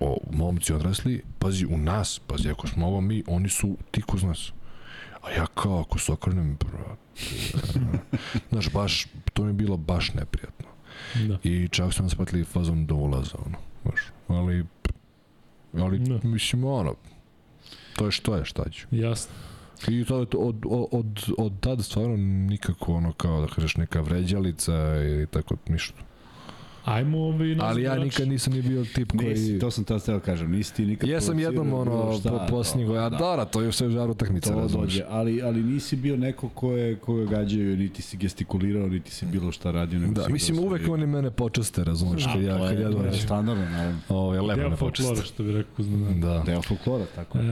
o, 0.00 0.16
momci 0.32 0.72
odrasli, 0.72 1.22
pazi 1.38 1.66
u 1.66 1.78
nas, 1.78 2.20
pazi 2.26 2.50
ako 2.50 2.66
smo 2.66 2.86
ovo 2.86 3.00
mi, 3.00 3.22
oni 3.26 3.48
su 3.48 3.76
tik 3.90 4.14
uz 4.14 4.22
nas. 4.22 4.52
A 5.22 5.30
ja 5.30 5.46
kao 5.46 5.80
ako 5.80 5.98
se 5.98 6.12
okrenem, 6.12 6.58
znaš, 8.50 8.72
baš, 8.72 9.06
to 9.32 9.42
mi 9.42 9.48
je 9.48 9.52
bilo 9.54 9.76
baš 9.76 10.14
neprijatno. 10.14 10.66
Da. 11.28 11.38
I 11.42 11.68
čak 11.68 11.92
su 11.92 12.02
nas 12.02 12.14
patili 12.14 12.44
fazom 12.44 12.86
do 12.86 12.94
ulaza, 12.94 13.36
ono, 13.46 13.58
znaš, 13.82 14.00
ali, 14.28 14.64
ali, 15.74 15.98
Da. 15.98 16.20
mislim, 16.22 16.64
ono, 16.64 16.94
to 17.96 18.04
je 18.04 18.10
što 18.10 18.36
je, 18.36 18.44
šta 18.44 18.68
ću. 18.70 18.86
Jasno. 18.90 19.34
I 19.88 20.04
to, 20.04 20.18
od, 20.18 20.34
od, 20.38 20.64
od, 20.92 21.24
od 21.38 21.60
tada 21.60 21.82
stvarno 21.82 22.16
nikako, 22.16 22.94
ono, 22.94 23.12
kao 23.12 23.40
da 23.40 23.46
kažeš, 23.46 23.76
neka 23.76 24.00
vređalica 24.00 24.74
ili 24.96 25.26
tako, 25.26 25.56
ništa. 25.68 26.02
Ajmo 26.84 27.18
ovaj 27.18 27.54
nas 27.54 27.64
Ali 27.64 27.82
ja 27.82 27.94
nikad 27.96 28.28
nisam 28.28 28.52
ni 28.52 28.62
bio 28.62 28.84
tip 28.84 29.12
koji... 29.16 29.28
Nisi, 29.28 29.58
to 29.58 29.70
sam 29.70 29.84
tad 29.84 30.04
teo 30.04 30.20
kažem, 30.20 30.50
nisi 30.50 30.74
ti 30.74 30.86
nikad 30.86 31.08
Jesam 31.08 31.38
jednom 31.38 31.72
ono 31.72 32.18
šta, 32.18 32.30
po 32.30 32.38
to, 32.38 32.46
posljednjeg, 32.46 32.90
a 32.90 33.08
da. 33.08 33.16
Dara, 33.16 33.44
to 33.44 33.60
je 33.60 33.72
sve 33.72 33.90
žar 33.90 34.10
utakmice, 34.10 34.50
To 34.52 34.58
razumeš. 34.58 34.92
dođe, 34.92 35.04
ali, 35.08 35.42
ali 35.42 35.62
nisi 35.62 35.96
bio 35.96 36.16
neko 36.16 36.48
ko 36.48 36.72
je, 36.72 36.96
koga 36.96 37.24
gađaju, 37.24 37.76
niti 37.76 38.02
si 38.02 38.16
gestikulirao, 38.16 38.86
niti 38.88 39.10
si 39.10 39.26
bilo 39.26 39.52
šta 39.52 39.70
radio. 39.70 39.98
Nego 40.00 40.12
Da, 40.12 40.28
mislim 40.28 40.56
igrao 40.56 40.68
uvek 40.68 40.88
oni 40.88 41.06
mene 41.06 41.30
počaste, 41.30 41.84
razumeš, 41.84 42.24
Da, 42.24 42.32
kad 42.32 42.42
ja, 42.42 42.58
kad 42.68 42.80
ja 42.80 42.88
dođem. 42.88 43.12
standardno, 43.14 43.64
naravno. 43.64 43.98
Ovo 44.08 44.34
je 44.34 44.40
lepo 44.40 44.60
Deo 44.60 44.70
me 44.70 44.76
folklora, 44.76 45.10
počaste. 45.10 45.26
što 45.34 45.42
bi 45.42 45.52
rekao 45.52 45.84
znam. 45.84 46.20
Da. 46.20 46.42
Deo 46.46 46.62
folklora, 46.62 47.04
tako. 47.14 47.38
je. 47.38 47.44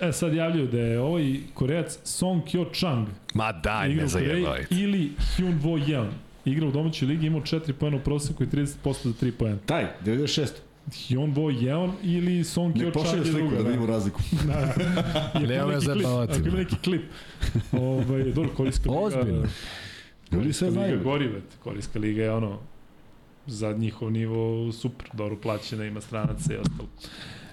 E, 0.00 0.08
e, 0.08 0.12
sad 0.12 0.34
javljaju 0.34 0.66
da 0.68 0.78
je 0.78 1.00
ovaj 1.00 1.34
koreac 1.54 1.98
Song 2.04 2.42
Kyo 2.44 2.78
Chang 2.78 3.08
Ma 3.34 3.52
daj, 3.52 3.94
ne 3.94 4.06
zajevaj. 4.06 4.64
ili 4.70 5.10
Hyun 5.36 5.60
Wo 5.62 5.86
Yeon 5.86 6.06
igra 6.44 6.66
u 6.66 6.70
domaćoj 6.70 7.08
ligi, 7.08 7.26
imao 7.26 7.40
4 7.40 7.72
pojena 7.72 7.96
u 7.96 8.00
proseku 8.00 8.42
i 8.42 8.46
30% 8.46 8.66
za 8.84 9.26
3 9.26 9.30
pojena. 9.30 9.58
Taj, 9.66 9.86
96. 10.04 10.48
Hyun 10.90 11.34
Wo 11.34 11.60
Yeon 11.60 11.92
ili 12.02 12.44
Song 12.44 12.76
Ne 12.76 12.84
Kyo 12.84 13.04
Chang 13.04 13.18
je 13.18 13.32
sliku 13.32 13.38
druga. 13.48 13.62
da 13.62 13.68
vidimo 13.68 13.86
razliku. 13.86 14.20
I 15.40 15.46
ako 15.46 15.46
Nema 15.46 15.54
ima 15.54 15.66
me 15.66 15.74
neki 15.74 15.86
klip, 15.86 16.02
zajebavati, 16.02 16.32
Ako 16.32 16.48
ima 16.48 16.56
neki 16.58 16.76
klip. 16.84 17.02
Ovaj, 17.72 18.22
dobro, 18.24 18.50
Korijska 18.56 18.90
liga... 18.90 19.00
Ozbiljno. 19.02 19.42
Ljudi 20.32 20.52
sve 20.52 20.68
Korijska 20.68 20.86
liga 20.86 21.02
znaju. 21.02 21.02
gori, 21.02 21.26
već. 21.26 21.42
Korijska 21.64 21.98
liga 21.98 22.22
je 22.22 22.32
ono 22.32 22.58
za 23.46 23.72
njihov 23.72 24.12
nivo 24.12 24.72
super, 24.72 25.08
dobro 25.12 25.36
plaćena, 25.36 25.84
ima 25.84 26.00
stranaca 26.00 26.54
i 26.54 26.56
ostalo. 26.56 26.88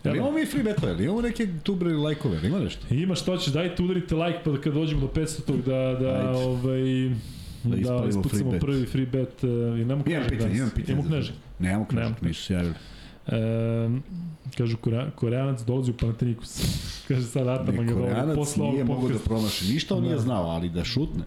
Ali 0.04 0.18
imamo 0.18 0.32
mi 0.32 0.46
free 0.46 0.64
betove, 0.64 0.92
ali 0.92 1.04
imamo 1.04 1.22
neke 1.22 1.48
tubre 1.64 1.94
lajkove, 1.94 2.40
ima 2.48 2.60
nešto? 2.60 2.96
Ima 2.96 3.16
što 3.16 3.38
ćeš, 3.38 3.54
dajte 3.54 3.84
udarite 3.84 4.16
like 4.16 4.40
pa 4.46 4.62
kad 4.62 4.74
dođemo 4.74 5.02
do 5.02 5.08
500 5.08 5.62
da, 5.64 6.00
da, 6.00 6.14
Ajde. 6.14 6.30
ovaj, 6.30 7.12
Da 7.64 7.70
da, 7.70 7.78
ispalimo 7.78 8.08
ispucamo 8.10 8.30
free 8.32 8.52
bet. 8.52 8.62
prvi 8.62 8.86
free 8.86 9.06
bet. 9.06 9.44
Uh, 9.44 9.50
I 9.50 9.54
nemamo 9.54 9.86
Imam 9.86 10.04
knježak 10.04 10.30
pitanje, 10.30 10.40
danas. 10.50 10.58
imam 10.58 10.70
pitanje. 10.70 11.04
To. 11.24 11.34
Nemamo 11.60 11.86
knježak, 11.86 12.02
Nemamo 12.02 12.16
nisu 12.22 12.44
se 12.44 12.54
javili. 12.54 12.74
Um, 13.86 14.04
kažu, 14.58 14.78
Korea, 14.78 15.12
Koreanac 15.12 15.62
dolazi 15.62 15.92
u 15.92 15.96
Panathinaikos. 15.96 16.62
Kaže 17.08 17.22
sad 17.24 17.48
Ataman 17.50 17.88
ga 17.88 17.94
dolazi 17.94 18.10
Koreanac 18.10 18.36
posle 18.36 18.64
nije 18.66 18.84
mogao 18.84 19.10
da 19.10 19.20
promaši. 19.20 19.74
Ništa 19.74 19.96
on 19.96 20.04
nije 20.04 20.16
Da. 20.16 20.22
znao, 20.22 20.44
ali 20.44 20.70
da 20.70 20.84
šutne. 20.84 21.24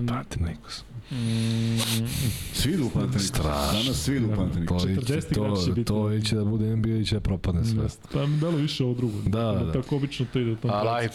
Brate, 0.00 0.40
Nikos. 0.40 0.84
mm, 1.10 2.06
Svi 2.52 2.72
idu 2.72 2.84
u 2.84 2.90
Panathinaikos. 2.90 3.26
Strašno. 3.28 3.78
Danas 3.78 3.96
svi 3.96 4.16
idu 4.16 4.26
u 4.26 4.28
Da. 4.28 4.36
Panathinaikos. 4.36 4.82
To, 4.82 4.88
40 4.88 4.98
iće, 5.18 5.26
igrača 5.30 5.56
će 5.56 5.66
to, 5.66 5.72
biti. 5.72 5.84
to 5.84 6.12
iće 6.12 6.36
da 6.36 6.44
bude 6.44 6.76
NBA 6.76 6.88
i 6.90 7.04
će 7.04 7.14
da 7.14 7.20
propadne 7.20 7.64
sve. 7.64 7.82
Jeste. 7.82 8.08
Pa 8.12 8.26
dalo 8.40 8.56
više 8.56 8.84
ovo 8.84 8.94
drugo. 8.94 9.14
Da, 9.22 9.42
da. 9.64 9.72
Tako 9.72 9.96
obično 9.96 10.26
to 10.32 10.38
ide 10.38 10.52
u 10.52 10.56
tom 10.56 10.70
Ali 10.70 10.88
ajde. 10.90 11.14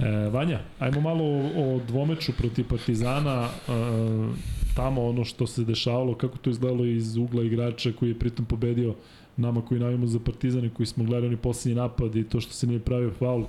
E, 0.00 0.28
Vanja, 0.28 0.60
ajmo 0.78 1.00
malo 1.00 1.24
o, 1.24 1.40
o 1.76 1.80
dvomeču 1.88 2.32
protiv 2.32 2.68
Partizana, 2.68 3.48
e, 3.68 3.72
tamo 4.76 5.06
ono 5.06 5.24
što 5.24 5.46
se 5.46 5.64
dešavalo, 5.64 6.14
kako 6.14 6.38
to 6.38 6.50
izgledalo 6.50 6.84
iz 6.84 7.16
ugla 7.16 7.42
igrača 7.42 7.92
koji 7.92 8.08
je 8.08 8.18
pritom 8.18 8.44
pobedio 8.44 8.94
nama 9.36 9.62
koji 9.62 9.80
navimo 9.80 10.06
za 10.06 10.18
Partizan 10.18 10.64
i 10.64 10.70
koji 10.70 10.86
smo 10.86 11.04
gledali 11.04 11.26
oni 11.26 11.36
posljednji 11.36 11.80
napad 11.80 12.16
i 12.16 12.24
to 12.24 12.40
što 12.40 12.52
se 12.52 12.66
nije 12.66 12.80
pravio 12.80 13.10
faul. 13.18 13.44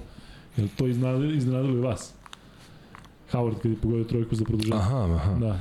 Je 0.57 0.63
li 0.63 0.69
to 0.69 0.87
iznenadilo, 0.87 1.31
iznenadilo 1.31 1.77
i 1.77 1.81
vas? 1.81 2.13
Howard 3.31 3.59
kad 3.61 3.71
je 3.71 3.77
pogodio 3.77 4.03
trojku 4.03 4.35
za 4.35 4.45
produžavanje. 4.45 4.85
Aha, 4.85 5.15
aha. 5.15 5.33
Da, 5.39 5.59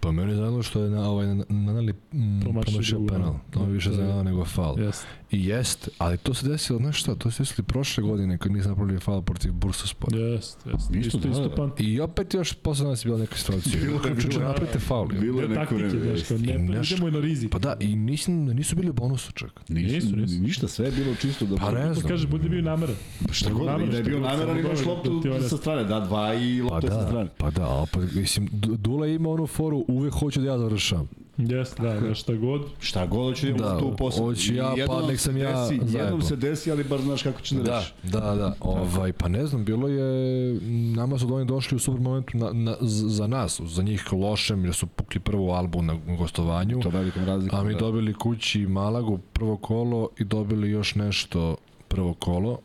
Pa 0.00 0.10
meni 0.12 0.30
je 0.30 0.36
zanimljivo 0.36 0.62
što 0.62 0.82
je 0.82 0.90
na, 0.90 1.10
ovaj, 1.10 1.26
na, 1.26 1.44
na, 1.48 1.72
na, 1.72 1.82
mm, 1.82 2.40
Promašio 2.40 2.62
promašio 2.62 2.98
drugu, 2.98 3.12
penal. 3.12 3.32
da. 3.32 3.38
To 3.50 3.66
mi 3.66 3.72
više 3.72 3.90
Da, 3.90 3.96
da. 3.96 4.02
zanimljivo 4.02 4.22
nego 4.24 4.44
faul. 4.44 4.80
jeste. 4.80 5.06
I 5.19 5.19
jest, 5.32 5.88
ali 5.98 6.16
to 6.16 6.34
se 6.34 6.48
desilo, 6.48 6.78
znaš 6.78 7.00
šta, 7.00 7.14
to 7.14 7.30
se 7.30 7.42
desilo 7.42 7.56
i 7.58 7.72
prošle 7.72 8.02
godine 8.02 8.38
kad 8.38 8.52
nisam 8.52 8.70
napravili 8.70 9.00
faul 9.00 9.22
protiv 9.22 9.52
Bursaspora. 9.52 10.18
Jeste, 10.18 10.70
jeste. 10.70 10.98
Isto, 10.98 11.08
Isto, 11.08 11.18
da, 11.20 11.28
isto 11.30 11.48
da. 11.48 11.54
pamtim. 11.54 11.86
I 11.88 12.00
opet 12.00 12.34
još 12.34 12.52
posle 12.52 12.86
nas 12.86 13.04
je 13.04 13.08
bila 13.08 13.18
neka 13.18 13.36
situacija. 13.36 13.80
Bilo 13.80 14.00
je, 14.06 14.20
čuče 14.20 14.38
je. 14.38 14.44
napravite 14.44 14.78
faul. 14.78 15.12
je. 15.14 15.20
Bilo 15.20 15.40
je 15.40 15.48
Ne 15.48 15.54
neko 15.54 15.60
taktike, 15.74 15.96
vreme. 16.34 16.54
I 16.54 16.58
ne, 16.58 16.68
nešto- 16.68 16.94
idemo 16.94 17.08
i 17.08 17.12
na 17.12 17.20
rizik. 17.20 17.50
Pa 17.50 17.58
da, 17.58 17.76
i 17.80 17.96
nisam, 17.96 18.34
nisu 18.36 18.76
bili 18.76 18.90
u 18.90 18.94
bonusu 18.94 19.32
čak. 19.32 19.60
Nisu, 19.68 19.94
Nisu, 19.96 20.16
nisu. 20.16 20.34
Ništa, 20.34 20.68
sve 20.68 20.86
je 20.86 20.92
bilo 20.92 21.14
čisto 21.14 21.46
da... 21.46 21.56
Pa 21.56 21.70
ne 21.72 21.94
znam. 21.94 22.08
kaže, 22.08 22.26
bude 22.26 22.48
bio 22.48 22.62
nameran. 22.62 22.96
Pa 23.26 23.32
šta 23.32 23.50
god, 23.50 23.66
da 23.90 23.96
je 23.96 24.02
bio 24.02 24.20
nameran 24.20 24.58
imaš 24.58 24.84
loptu 24.86 25.20
da 25.20 25.48
sa 25.48 25.56
strane, 25.56 25.84
da, 25.84 26.00
dva 26.00 26.34
i 26.34 26.58
Pa 26.60 26.74
lopta 26.74 26.88
sa 26.88 26.96
da, 26.96 27.06
strane. 27.06 27.30
pa 27.38 27.50
da, 27.50 27.84
pa, 27.92 28.00
mislim, 28.00 28.48
D- 28.52 28.68
Dula 28.70 29.06
ima 29.06 29.28
onu 29.30 29.46
foru, 29.46 29.84
uvek 29.88 30.12
hoću 30.14 30.40
da 30.40 30.46
ja 30.46 30.58
završam. 30.58 31.08
Jeste, 31.40 31.82
da, 31.82 32.00
da, 32.00 32.14
šta 32.14 32.34
god. 32.34 32.60
Šta 32.80 33.06
god 33.06 33.24
hoće 33.24 33.52
da, 33.52 33.58
Da, 33.64 33.78
tu 33.78 33.94
posle. 33.98 34.22
hoću 34.22 34.54
ja, 34.54 34.70
Jednom 34.70 35.00
pa 35.00 35.06
nek 35.06 35.20
sam 35.20 35.36
ja 35.36 35.52
desi, 35.52 35.74
Jednom 35.74 35.88
zajebao. 35.88 36.20
se 36.20 36.36
desi, 36.36 36.70
ali 36.70 36.84
bar 36.84 37.00
znaš 37.00 37.22
kako 37.22 37.40
će 37.40 37.54
da 37.54 37.62
Da, 37.62 37.78
rešiš. 37.78 37.94
da, 38.04 38.20
da. 38.20 38.54
Ovaj, 38.60 39.12
pa 39.12 39.28
ne 39.28 39.46
znam, 39.46 39.64
bilo 39.64 39.88
je, 39.88 40.54
nama 40.94 41.18
su 41.18 41.34
oni 41.34 41.44
došli 41.44 41.76
u 41.76 41.80
super 41.80 42.00
momentu 42.00 42.38
na, 42.38 42.52
na, 42.52 42.76
za 42.80 43.26
nas, 43.26 43.60
za 43.60 43.82
njih 43.82 44.12
lošem, 44.12 44.64
jer 44.64 44.74
su 44.74 44.86
pukli 44.86 45.20
prvu 45.20 45.50
albu 45.50 45.82
na 45.82 45.96
gostovanju, 46.08 46.80
To 46.80 46.88
velikom 46.90 47.24
razlikom. 47.24 47.58
a 47.58 47.64
mi 47.64 47.72
da. 47.72 47.78
dobili 47.78 48.14
kući 48.14 48.60
Malagu 48.60 49.18
prvo 49.32 49.56
kolo 49.56 50.08
i 50.18 50.24
dobili 50.24 50.70
još 50.70 50.94
nešto 50.94 51.56
prvo 51.88 52.14
kolo 52.14 52.58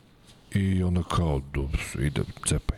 i 0.53 0.83
onda 0.83 1.03
kao, 1.05 1.41
dobro, 1.53 1.79
ide, 1.99 2.21
cepaj. 2.45 2.77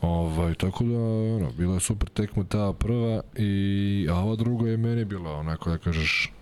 Ovaj, 0.00 0.54
tako 0.54 0.84
da, 0.84 0.98
ono, 1.36 1.50
bila 1.58 1.74
je 1.74 1.80
super 1.80 2.08
tekma 2.08 2.44
ta 2.44 2.72
prva, 2.72 3.22
i, 3.36 4.06
a 4.10 4.14
ova 4.14 4.36
druga 4.36 4.70
je 4.70 4.76
meni 4.76 5.04
bila 5.04 5.30
onako 5.32 5.70
da 5.70 5.78
kažeš 5.78 6.32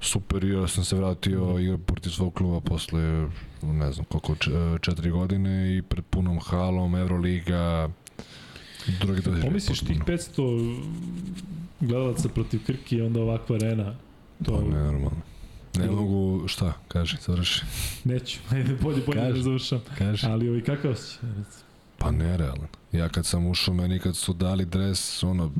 super 0.00 0.44
ja 0.44 0.68
sam 0.68 0.84
se 0.84 0.96
vratio 0.96 1.58
igra 1.58 1.78
protiv 1.78 2.10
svog 2.10 2.34
kluba 2.34 2.60
posle 2.60 3.28
ne 3.62 3.92
znam 3.92 4.04
koliko 4.04 4.34
č, 4.34 4.50
četiri 4.80 5.10
godine 5.10 5.76
i 5.76 5.82
pred 5.82 6.04
punom 6.04 6.40
halom 6.40 6.94
Euroliga 6.94 7.88
drugi 9.00 9.22
to 9.22 9.30
Pomisliš 9.42 9.80
tih 9.80 10.00
500 10.06 10.82
gledalaca 11.80 12.28
protiv 12.28 12.60
Krki 12.66 12.96
i 12.96 13.02
onda 13.02 13.20
ovakva 13.20 13.56
arena 13.56 13.94
to 14.44 14.52
Pa 14.56 14.62
ne, 14.62 14.84
normalno. 14.84 15.20
Ne 15.78 15.86
mogu, 15.90 16.48
šta, 16.48 16.72
kaži, 16.88 17.16
završi. 17.26 17.62
neću 18.04 18.38
ajde 18.50 18.74
bolje 18.82 19.02
bolje 19.06 19.20
Kaži. 19.20 19.32
da 19.32 19.42
završam 19.42 19.80
Kaži. 19.98 20.26
ali 20.26 20.48
ovaj 20.48 20.60
kakav 20.60 20.90
osjećaj 20.90 21.28
recimo? 21.28 21.64
Pa 21.98 22.10
nerealan. 22.10 22.68
Ja 22.92 23.08
kad 23.08 23.26
sam 23.26 23.46
ušao, 23.46 23.74
meni 23.74 23.98
kad 23.98 24.16
su 24.16 24.32
dali 24.32 24.64
dres, 24.64 25.22
ono, 25.22 25.50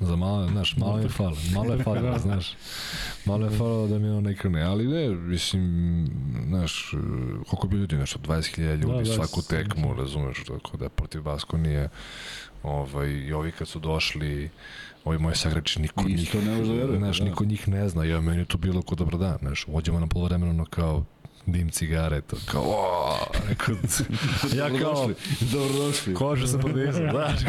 za 0.00 0.16
malo, 0.16 0.48
znaš, 0.48 0.76
malo 0.76 0.98
je 0.98 1.08
falo, 1.08 1.36
malo 1.54 1.74
je 1.74 1.82
falo, 1.82 2.18
znaš, 2.22 2.54
malo 3.24 3.46
je 3.46 3.58
falo 3.58 3.86
da 3.86 3.98
mi 3.98 4.08
ono 4.08 4.20
ne 4.20 4.36
krene, 4.36 4.62
ali 4.62 4.88
ne, 4.88 5.08
mislim, 5.08 6.06
znaš, 6.48 6.94
koliko 7.46 7.66
bi 7.66 7.76
ljudi, 7.76 7.96
nešto, 7.96 8.18
20.000 8.18 8.76
ljudi, 8.76 8.86
Da, 8.86 8.98
da, 8.98 9.14
svaku 9.14 9.42
tekmu, 9.42 9.94
razumeš, 9.94 10.44
tako 10.44 10.76
da 10.76 10.88
protiv 10.88 11.22
Basko 11.22 11.56
nije, 11.56 11.88
ovaj, 12.62 13.08
i 13.08 13.32
ovi 13.32 13.52
kad 13.52 13.68
su 13.68 13.78
došli, 13.78 14.50
ovi 15.04 15.18
moji 15.18 15.36
sagrači, 15.36 15.80
niko 15.80 16.04
njih, 16.04 16.22
Isto 16.22 16.40
ne 16.40 16.50
možeš 16.50 16.68
da 16.68 16.74
veruješ, 16.74 16.98
znaš, 16.98 17.18
da. 17.18 17.24
niko 17.24 17.44
njih 17.44 17.68
ne 17.68 17.88
zna, 17.88 18.04
ja, 18.04 18.20
meni 18.20 18.38
je 18.38 18.44
to 18.44 18.58
bilo 18.58 18.82
ko 18.82 18.94
dobar 18.94 19.18
dan, 19.18 19.38
znaš, 19.40 19.64
uđemo 19.68 20.00
na 20.00 20.06
polovremeno, 20.06 20.50
ono 20.50 20.64
kao, 20.64 21.04
dim 21.46 21.70
cigare, 21.70 22.20
to 22.20 22.36
kao, 22.46 22.62
o, 22.66 23.16
rekao, 23.48 23.74
ja 24.58 24.80
kao, 24.80 25.10
Dobrodošli. 25.52 26.14
Kože 26.14 26.46
sam 26.46 26.60
podizao, 26.60 27.10
znaš. 27.10 27.40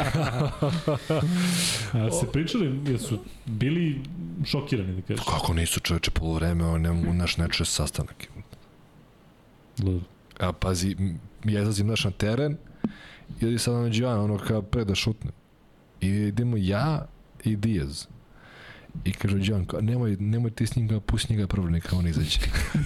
A 1.93 2.11
se 2.11 2.31
pričali, 2.31 2.91
jesu 2.91 3.19
bili 3.45 4.01
šokirani 4.45 4.95
da 4.95 5.01
kažeš? 5.01 5.25
Kako 5.25 5.53
nisu 5.53 5.79
čoveče 5.79 6.11
polovreme, 6.11 6.65
on 6.65 6.81
ne, 6.81 6.93
naš 7.13 7.37
ne 7.37 7.47
čuje 7.49 7.65
sastanak. 7.65 8.27
Dobro. 9.77 10.01
A 10.39 10.53
pazi, 10.53 10.95
ja 11.43 11.61
izlazim 11.61 11.87
naš 11.87 12.03
na 12.03 12.11
teren 12.11 12.57
i 13.41 13.45
odi 13.45 13.59
sad 13.59 13.73
na 13.73 13.89
Đivana, 13.89 14.23
ono 14.23 14.37
kao 14.37 14.61
pre 14.61 14.85
da 14.85 14.95
šutne. 14.95 15.31
I 16.01 16.07
idemo 16.07 16.57
ja 16.57 17.05
i 17.43 17.55
Diaz. 17.55 18.07
I 19.05 19.13
kaže 19.13 19.37
Đan, 19.39 19.65
kao, 19.65 19.81
nemoj, 19.81 20.17
nemoj 20.17 20.51
ti 20.51 20.67
s 20.67 20.75
njim, 20.75 20.89
kao, 20.89 20.99
pusti 20.99 21.33
njega 21.33 21.47
prvo, 21.47 21.69
neka 21.69 21.95
on 21.95 22.07
izađe. 22.07 22.39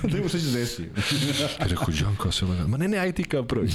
Da 0.03 0.17
ima 0.17 0.27
šta 0.29 0.37
će 0.37 0.45
se 0.45 0.51
desiti. 0.51 0.83
I 1.59 1.69
rekao, 1.69 1.85
Đan, 2.01 2.15
kao 2.15 2.31
se 2.31 2.45
laga, 2.45 2.67
ma 2.67 2.77
ne, 2.77 2.87
ne, 2.87 2.97
aj 2.97 3.11
ti 3.11 3.23
kao 3.23 3.43
prvi. 3.43 3.69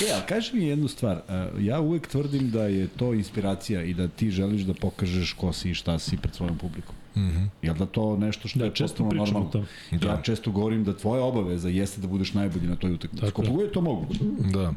E, 0.00 0.12
ali 0.12 0.22
kaži 0.28 0.56
mi 0.56 0.64
jednu 0.64 0.88
stvar. 0.88 1.20
a, 1.28 1.48
Ja 1.58 1.80
uvek 1.80 2.06
tvrdim 2.06 2.50
da 2.50 2.62
je 2.62 2.86
to 2.88 3.14
inspiracija 3.14 3.82
i 3.82 3.94
da 3.94 4.08
ti 4.08 4.30
želiš 4.30 4.62
da 4.62 4.74
pokažeš 4.74 5.32
ko 5.32 5.52
si 5.52 5.70
i 5.70 5.74
šta 5.74 5.98
si 5.98 6.16
pred 6.16 6.34
svojom 6.34 6.58
publikom. 6.58 6.94
Mhm. 7.16 7.44
Jel 7.62 7.74
da 7.74 7.86
to 7.86 8.16
nešto 8.16 8.48
što 8.48 8.58
Da, 8.58 8.64
je 8.64 8.70
često 8.72 8.96
potpuno 8.96 9.24
normalno? 9.24 9.50
tome. 9.50 9.66
Da. 9.92 10.08
Ja 10.08 10.22
često 10.22 10.50
govorim 10.50 10.84
da 10.84 10.96
tvoja 10.96 11.22
obaveza 11.22 11.68
jeste 11.68 12.00
da 12.00 12.06
budeš 12.06 12.34
najbolji 12.34 12.66
na 12.66 12.76
toj 12.76 12.92
utakmici. 12.92 13.30
Koliko 13.32 13.62
je. 13.62 13.72
to 13.72 13.80
moguće. 13.80 14.20
Da, 14.52 14.72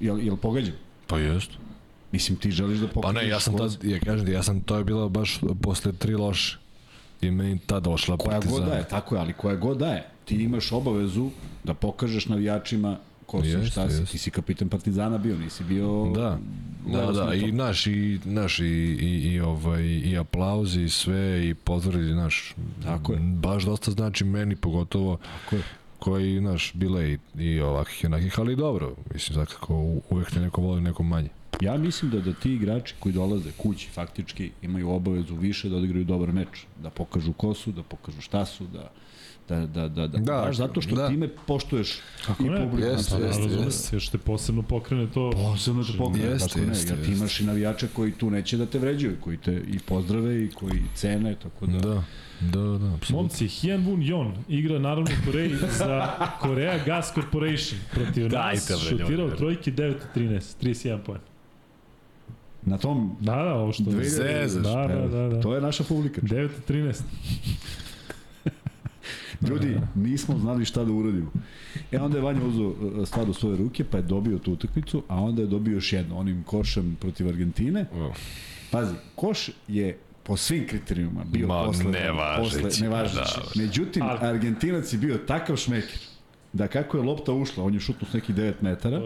Jel, 0.00 0.20
jel 0.20 0.36
pogađam? 0.36 0.74
pa 1.06 1.18
jest. 1.18 1.50
Mislim, 2.12 2.38
ti 2.38 2.50
želiš 2.50 2.78
da 2.78 2.86
Pa 2.86 2.92
pokažeš 2.92 3.22
ne, 3.22 3.28
ja 3.28 3.40
sam 3.40 3.56
tad, 3.56 3.84
ja 3.84 3.98
kažem 4.00 4.26
ti, 4.26 4.32
ja 4.32 4.42
sam, 4.42 4.60
to 4.60 4.76
je 4.76 4.84
bilo 4.84 5.08
baš 5.08 5.40
posle 5.62 5.92
tri 5.92 6.14
loše. 6.14 6.58
I 7.20 7.30
meni 7.30 7.58
tad 7.58 7.82
došla 7.82 8.16
koja 8.16 8.38
god 8.38 8.42
partizan. 8.42 8.68
da 8.68 8.74
je, 8.74 8.88
tako 8.88 9.14
je, 9.14 9.20
ali 9.20 9.32
koja 9.32 9.56
god 9.56 9.78
da 9.78 9.86
je. 9.86 10.06
Ti 10.24 10.34
imaš 10.34 10.72
obavezu 10.72 11.30
da 11.64 11.74
pokažeš 11.74 12.26
navijačima 12.26 12.96
ko 13.26 13.42
si 13.42 13.48
i 13.48 13.50
Jeste, 13.50 13.66
šta 13.66 13.88
si. 13.88 13.96
jeste. 13.96 14.12
Ti 14.12 14.18
si 14.18 14.30
kapitan 14.30 14.68
Partizana 14.68 15.18
bio, 15.18 15.38
nisi 15.38 15.64
bio... 15.64 16.12
Da. 16.14 16.38
Da, 16.86 17.12
da, 17.12 17.34
i 17.34 17.52
naš 17.52 17.86
i 17.86 18.20
naš 18.24 18.58
i 18.58 18.64
i 18.64 19.32
i 19.32 19.40
ovaj 19.40 19.82
i 19.82 20.18
aplauzi 20.18 20.82
i 20.82 20.88
sve 20.88 21.48
i 21.48 21.54
pozdravi 21.54 22.14
naš. 22.14 22.54
Tako 22.84 23.12
je. 23.12 23.18
Baš 23.20 23.64
dosta 23.64 23.90
znači 23.90 24.24
meni 24.24 24.56
pogotovo 24.56 25.16
Tako 25.16 25.56
je. 25.56 25.62
koji 25.98 26.40
naš 26.40 26.72
bile 26.74 27.12
i, 27.12 27.18
i 27.38 27.60
ovakih 27.60 28.04
i 28.04 28.06
onakih, 28.06 28.38
ali 28.38 28.56
dobro, 28.56 28.94
mislim 29.14 29.34
zakako 29.34 29.74
uvek 30.10 30.30
te 30.30 30.40
neko 30.40 30.60
voli, 30.60 30.80
neko 30.80 31.02
manje. 31.02 31.28
Ja 31.60 31.76
mislim 31.76 32.10
da 32.10 32.20
da 32.20 32.32
ti 32.32 32.52
igrači 32.54 32.94
koji 33.00 33.12
dolaze 33.12 33.50
kući 33.56 33.88
faktički 33.88 34.50
imaju 34.62 34.90
obavezu 34.90 35.34
više 35.34 35.68
da 35.68 35.76
odigraju 35.76 36.04
dobar 36.04 36.32
meč, 36.32 36.66
da 36.82 36.90
pokažu 36.90 37.32
ko 37.32 37.54
su, 37.54 37.72
da 37.72 37.82
pokažu 37.82 38.20
šta 38.20 38.44
su, 38.44 38.66
da 38.66 38.90
da 39.48 39.66
da 39.66 39.88
da 39.88 40.06
da, 40.06 40.18
Da, 40.18 40.32
baš 40.46 40.56
zato 40.56 40.80
što 40.80 40.94
da. 40.94 41.08
time 41.08 41.28
poštuješ 41.46 41.98
Kako 42.26 42.42
i 42.44 42.48
ne? 42.48 42.60
publiku. 42.70 42.88
Jeste, 42.88 43.14
Pa, 43.16 43.24
jeste, 43.26 43.42
razumem 43.42 43.64
jeste. 43.64 43.82
se, 43.82 43.96
još 43.96 44.08
te 44.08 44.18
posebno 44.18 44.62
pokrene 44.62 45.06
to. 45.14 45.30
Posebno 45.30 45.84
te 45.84 45.92
pogleda, 45.98 46.28
Jeste, 46.28 46.48
tako 46.48 46.60
ne, 46.60 46.66
jeste, 46.66 46.94
jer 46.94 47.06
ti 47.06 47.12
imaš 47.12 47.40
i 47.40 47.44
navijače 47.44 47.88
koji 47.92 48.12
tu 48.12 48.30
neće 48.30 48.56
da 48.56 48.66
te 48.66 48.78
vređaju, 48.78 49.16
koji 49.20 49.36
te 49.36 49.62
i 49.68 49.78
pozdrave 49.78 50.44
i 50.44 50.48
koji 50.50 50.82
cene, 50.94 51.34
tako 51.42 51.66
da... 51.66 51.78
Da. 51.78 52.02
Da, 52.40 52.60
da, 52.60 52.94
apsolutno. 52.94 53.16
Momci, 53.16 53.44
Hyun 53.48 53.84
Won 53.86 54.08
Yon 54.10 54.32
igra 54.48 54.78
naravno 54.78 55.10
u 55.22 55.26
Koreji 55.26 55.54
za 55.78 56.08
Korea 56.40 56.84
Gas 56.84 57.14
Corporation 57.14 57.80
protiv 57.92 58.28
Dajte, 58.38 58.72
nas, 58.72 58.88
šutirao 58.88 59.30
trojke 59.30 59.72
9 59.72 59.94
13, 60.16 60.40
31 60.62 60.98
poen. 61.06 61.20
Na 62.62 62.78
tom 62.78 63.16
Da, 63.20 63.36
da, 63.36 63.54
ovo 63.54 63.72
što... 63.72 63.82
Dve- 63.82 64.04
Zezaš, 64.04 64.62
Da, 64.64 64.86
da, 64.88 65.08
da, 65.08 65.28
da. 65.28 65.40
To 65.40 65.54
je 65.54 65.60
naša 65.60 65.84
publika. 65.84 66.20
9 66.20 66.48
13. 66.68 67.00
Ljudi, 69.42 69.76
nismo 69.94 70.38
znali 70.38 70.64
šta 70.64 70.84
da 70.84 70.92
uradimo. 70.92 71.30
E 71.92 71.98
onda 71.98 72.18
je 72.18 72.22
Vanja 72.22 72.44
uzeo 72.44 72.70
e, 73.02 73.06
stvar 73.06 73.30
u 73.30 73.34
svoje 73.34 73.56
ruke, 73.56 73.84
pa 73.84 73.96
je 73.96 74.02
dobio 74.02 74.38
tu 74.38 74.52
utakmicu, 74.52 75.02
a 75.08 75.16
onda 75.16 75.42
je 75.42 75.48
dobio 75.48 75.74
još 75.74 75.92
jedno, 75.92 76.16
onim 76.16 76.42
košem 76.42 76.96
protiv 77.00 77.28
Argentine. 77.28 77.86
Pazi, 78.70 78.94
koš 79.14 79.48
je 79.68 79.98
po 80.22 80.36
svim 80.36 80.66
kriterijuma 80.66 81.24
bio 81.24 81.46
Ma, 81.48 81.64
posle, 81.64 81.84
nevažeći. 81.84 82.62
posle 82.62 82.82
nevažeći. 82.82 83.18
Da. 83.36 83.42
Međutim, 83.56 84.02
Ali- 84.02 84.18
Argentinac 84.22 84.92
je 84.92 84.98
bio 84.98 85.18
takav 85.18 85.56
šmeker 85.56 85.98
da 86.52 86.68
kako 86.68 86.96
je 86.96 87.02
lopta 87.02 87.32
ušla, 87.32 87.64
on 87.64 87.74
je 87.74 87.80
šutnuo 87.80 88.10
s 88.10 88.14
nekih 88.14 88.34
9 88.36 88.52
metara, 88.60 89.00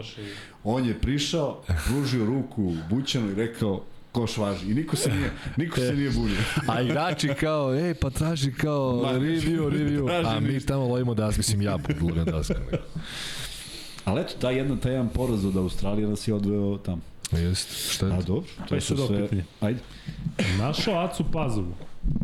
on 0.65 0.85
je 0.85 0.99
prišao, 0.99 1.61
pružio 1.87 2.25
ruku 2.25 2.73
Bućanu 2.89 3.31
i 3.31 3.35
rekao 3.35 3.81
koš 4.11 4.37
važi. 4.37 4.71
I 4.71 4.73
niko 4.73 4.95
se 4.95 5.11
nije, 5.11 5.31
niko 5.57 5.79
se 5.79 5.93
nije 5.93 6.09
bunio. 6.11 6.37
A 6.69 6.81
igrači 6.81 7.29
kao, 7.39 7.75
ej, 7.75 7.93
pa 7.93 8.09
traži 8.09 8.51
kao 8.51 8.99
Ma, 9.03 9.09
review, 9.09 9.69
review. 9.69 10.27
A 10.27 10.39
mi 10.39 10.47
ništa. 10.47 10.67
tamo 10.67 10.87
lovimo 10.87 11.13
das, 11.13 11.37
mislim 11.37 11.61
ja 11.61 11.77
budem 11.99 12.25
daska. 12.25 12.55
Ali 14.05 14.21
eto, 14.21 14.33
taj 14.41 14.55
jedan, 14.55 14.77
taj 14.77 14.91
jedan 14.91 15.09
poraz 15.09 15.45
od 15.45 15.57
Australije 15.57 16.07
nas 16.07 16.27
je 16.27 16.33
odveo 16.33 16.77
tamo. 16.77 17.01
Jest, 17.31 17.91
šta 17.91 18.05
A 18.05 18.09
je? 18.09 18.21
dobro, 18.23 18.49
Pa 18.57 18.65
to 18.65 18.75
je 18.75 18.81
sad 18.81 18.99
ovo 18.99 19.07
sve... 19.07 19.29
Ajde. 19.61 19.79
Našao 20.57 20.99
Acu 20.99 21.23
Pazovu, 21.33 21.73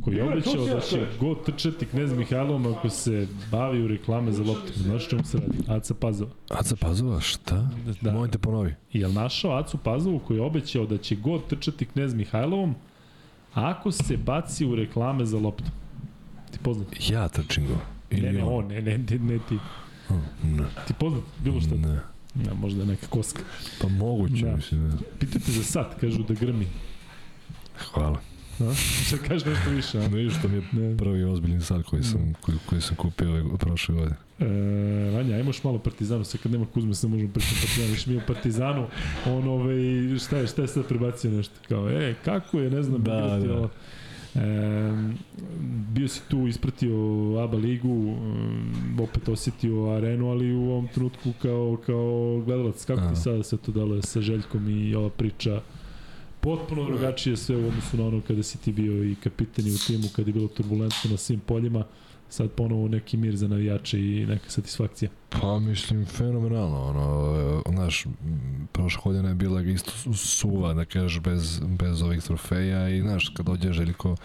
koji 0.04 0.16
je 0.16 0.24
obećao 0.24 0.66
da 0.66 0.80
će 0.80 1.08
go 1.20 1.36
trčati 1.36 1.86
Knez 1.86 2.14
Mihajlovom 2.14 2.66
ako 2.76 2.90
se 2.90 3.28
bavi 3.52 3.84
u 3.84 3.88
reklame 3.88 4.32
za 4.32 4.44
loptu. 4.44 4.74
Znaš 4.76 5.08
čemu 5.10 5.24
se 5.24 5.38
radi? 5.38 5.58
Aca 5.68 5.94
Pazova. 5.94 6.32
Aca 6.50 6.76
Pazova, 6.76 7.20
šta? 7.20 7.70
Da. 8.02 8.12
Molim 8.12 8.32
te 8.32 8.38
ponovi. 8.38 8.76
Jel 8.94 9.14
našao 9.14 9.52
Acu 9.52 9.78
Pazovu 9.78 10.20
koji 10.20 10.38
je 10.38 10.42
obećao 10.42 10.86
da 10.86 10.98
će 10.98 11.16
god 11.16 11.48
trčati 11.48 11.86
Knez 11.86 12.14
Mihajlovom 12.14 12.76
ako 13.54 13.92
se 13.92 14.18
baci 14.18 14.66
u 14.66 14.76
reklame 14.76 15.26
za 15.26 15.38
loptu? 15.40 15.64
Ti 16.52 16.60
poznat? 16.64 16.88
Ja 17.10 17.28
trčim 17.28 17.68
go. 17.68 17.74
Ili 18.10 18.22
Ne, 18.22 18.34
ne, 18.34 18.44
on, 18.44 18.68
ne, 18.68 18.82
ne, 18.82 18.98
ne, 18.98 19.20
ne 19.20 19.40
ti. 19.50 19.58
Ne, 20.44 20.64
Ti 20.88 20.94
poznat? 21.00 21.24
Bilo 21.44 21.62
šta? 21.62 21.76
ne. 21.76 22.00
Ne, 22.36 22.54
možda 22.54 22.86
neka 22.86 23.08
koska. 23.08 23.40
Pa 23.82 23.88
moguće, 23.88 24.46
Da. 24.46 24.56
mislim. 24.56 24.90
Da. 24.90 24.98
Pitajte 25.20 25.52
za 25.52 25.64
sat, 25.64 26.00
kažu 26.02 26.24
da 26.24 26.34
grmi. 26.34 26.68
Hvala. 27.94 28.20
Šta 29.08 29.18
kažeš 29.18 29.46
nešto 29.46 29.70
više, 29.70 29.98
a? 29.98 30.10
Što 30.40 30.48
mi 30.48 30.56
je 30.56 30.62
Ne. 30.72 30.98
prvi 30.98 31.24
ozbiljni 31.24 31.62
sad 31.62 31.84
koji 31.84 32.04
sam, 32.04 32.34
koji, 32.42 32.58
koji 32.66 32.82
sam 32.82 32.96
kupio 32.96 33.30
ove, 33.30 33.44
prošle 33.60 33.96
godine. 33.96 34.16
E, 34.40 34.46
Vanja, 35.12 35.36
ajmo 35.36 35.50
još 35.50 35.64
malo 35.64 35.80
Partizanu, 35.80 36.24
sad 36.24 36.42
kad 36.42 36.52
nema 36.52 36.66
Kuzme, 36.66 36.94
sad 36.94 37.10
možemo 37.10 37.32
pričati 37.34 37.56
Partizanu, 37.62 37.94
još 37.94 38.06
mi 38.06 38.18
u 38.18 38.22
Partizanu, 38.28 38.88
on 39.26 39.48
ovaj, 39.48 39.76
šta 40.20 40.38
je, 40.38 40.48
šta 40.48 40.62
je 40.62 40.68
sad 40.68 40.88
prebacio 40.88 41.32
nešto, 41.32 41.54
kao, 41.70 41.90
e, 41.90 42.16
kako 42.26 42.60
je, 42.60 42.70
ne 42.70 42.84
znam, 42.84 43.04
Da, 43.04 43.12
igrati 43.18 43.48
da. 43.48 43.54
ovo. 43.58 43.70
E, 44.36 44.42
bio 45.94 46.08
si 46.08 46.22
tu, 46.30 46.48
ispratio 46.48 46.96
ABA 47.44 47.58
ligu, 47.58 48.16
opet 49.04 49.30
osetio 49.30 49.90
arenu, 49.90 50.30
ali 50.30 50.54
u 50.54 50.72
ovom 50.72 50.88
trenutku 50.88 51.34
kao, 51.42 51.78
kao 51.86 52.42
gledalac, 52.46 52.86
kako 52.86 53.02
A. 53.02 53.14
ti 53.14 53.20
sada 53.20 53.44
sve 53.44 53.58
to 53.58 53.72
dalo 53.72 54.02
sa 54.02 54.22
Željkom 54.22 54.70
i 54.70 54.96
ova 54.96 55.10
priča 55.10 55.62
potpuno 56.42 56.84
drugačije 56.84 57.38
sve 57.38 57.56
u 57.56 57.68
odnosu 57.68 57.98
na 57.98 58.08
ono 58.08 58.22
kada 58.28 58.44
si 58.44 58.58
ti 58.58 58.72
bio 58.72 59.04
i 59.04 59.16
kapitan 59.16 59.68
i 59.68 59.72
u 59.72 59.78
timu, 59.88 60.04
kada 60.16 60.30
je 60.30 60.34
bilo 60.34 60.48
turbulentno 60.48 61.12
na 61.12 61.18
svim 61.18 61.40
poljima, 61.40 61.84
sad 62.30 62.52
ponovo 62.52 62.88
neki 62.88 63.18
mir 63.18 63.36
za 63.36 63.48
navijače 63.48 64.00
i 64.00 64.26
neka 64.26 64.50
satisfakcija. 64.50 65.12
Pa 65.30 65.60
mislim 65.60 66.06
fenomenalno, 66.06 66.82
ono, 66.82 67.64
znaš, 67.70 68.06
prošla 68.72 69.02
godina 69.04 69.30
je 69.30 69.36
bila 69.36 69.62
isto 69.62 69.92
su- 69.92 70.14
suva, 70.14 70.74
da 70.74 70.86
kažeš, 70.86 71.20
bez, 71.20 71.62
bez 71.80 72.02
ovih 72.02 72.24
trofeja 72.24 72.90
i 72.90 73.02
znaš, 73.02 73.30
kad 73.30 73.46
dođe 73.46 73.74
Željko, 73.74 74.16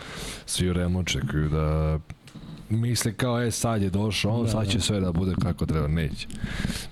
svi 0.46 0.70
u 0.70 0.98
očekuju 0.98 1.48
da 1.48 1.98
misle 2.70 3.12
kao, 3.14 3.42
e, 3.42 3.50
sad 3.50 3.82
je 3.82 3.90
došao, 3.90 4.38
on 4.38 4.44
Da, 4.44 4.50
sad 4.50 4.68
će 4.68 4.78
da. 4.78 4.82
sve 4.84 5.00
da 5.00 5.12
bude 5.12 5.34
kako 5.42 5.66
treba, 5.66 5.88
neće. 5.88 6.26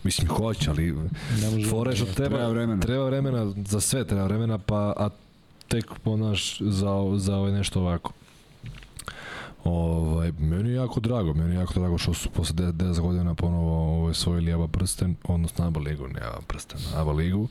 Mislim, 0.02 0.28
hoće, 0.28 0.70
ali 0.70 0.92
Ne 1.42 1.50
može 1.50 1.70
fora 1.70 1.90
je 1.90 1.96
što 1.96 2.06
treba, 2.06 2.36
Treba 2.36 2.48
vremena. 2.48 2.80
treba 2.80 3.04
vremena, 3.04 3.52
za 3.66 3.80
sve 3.80 4.04
treba 4.04 4.24
vremena, 4.24 4.58
pa, 4.58 4.92
a 4.96 5.08
tek, 5.68 5.84
ponaš, 6.02 6.58
za, 6.60 6.90
za 7.16 7.36
ovaj 7.36 7.52
nešto 7.52 7.80
ovako. 7.80 8.12
jako 10.74 11.00
drago, 11.00 11.34
meni 11.34 11.50
je 11.54 11.58
jako 11.58 11.74
drago 11.74 11.98
što 11.98 12.14
su 12.14 12.30
posle 12.30 12.54
10 12.56 13.00
godina 13.00 13.34
ponovo 13.34 13.98
ovaj, 14.00 14.14
svojili 14.14 14.52
ABA 14.52 14.68
prsten, 14.68 15.16
odnosno 15.24 15.66
ABA 15.66 15.80
ligu, 15.80 16.08
ne 16.08 16.20
ABA 16.20 16.40
prsten, 16.46 16.78
ABA 16.96 17.12
ligu. 17.12 17.48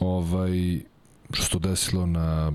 Ovaj, 0.00 0.80
što 1.32 1.44
se 1.44 1.50
to 1.50 1.58
desilo 1.58 2.06
na, 2.06 2.52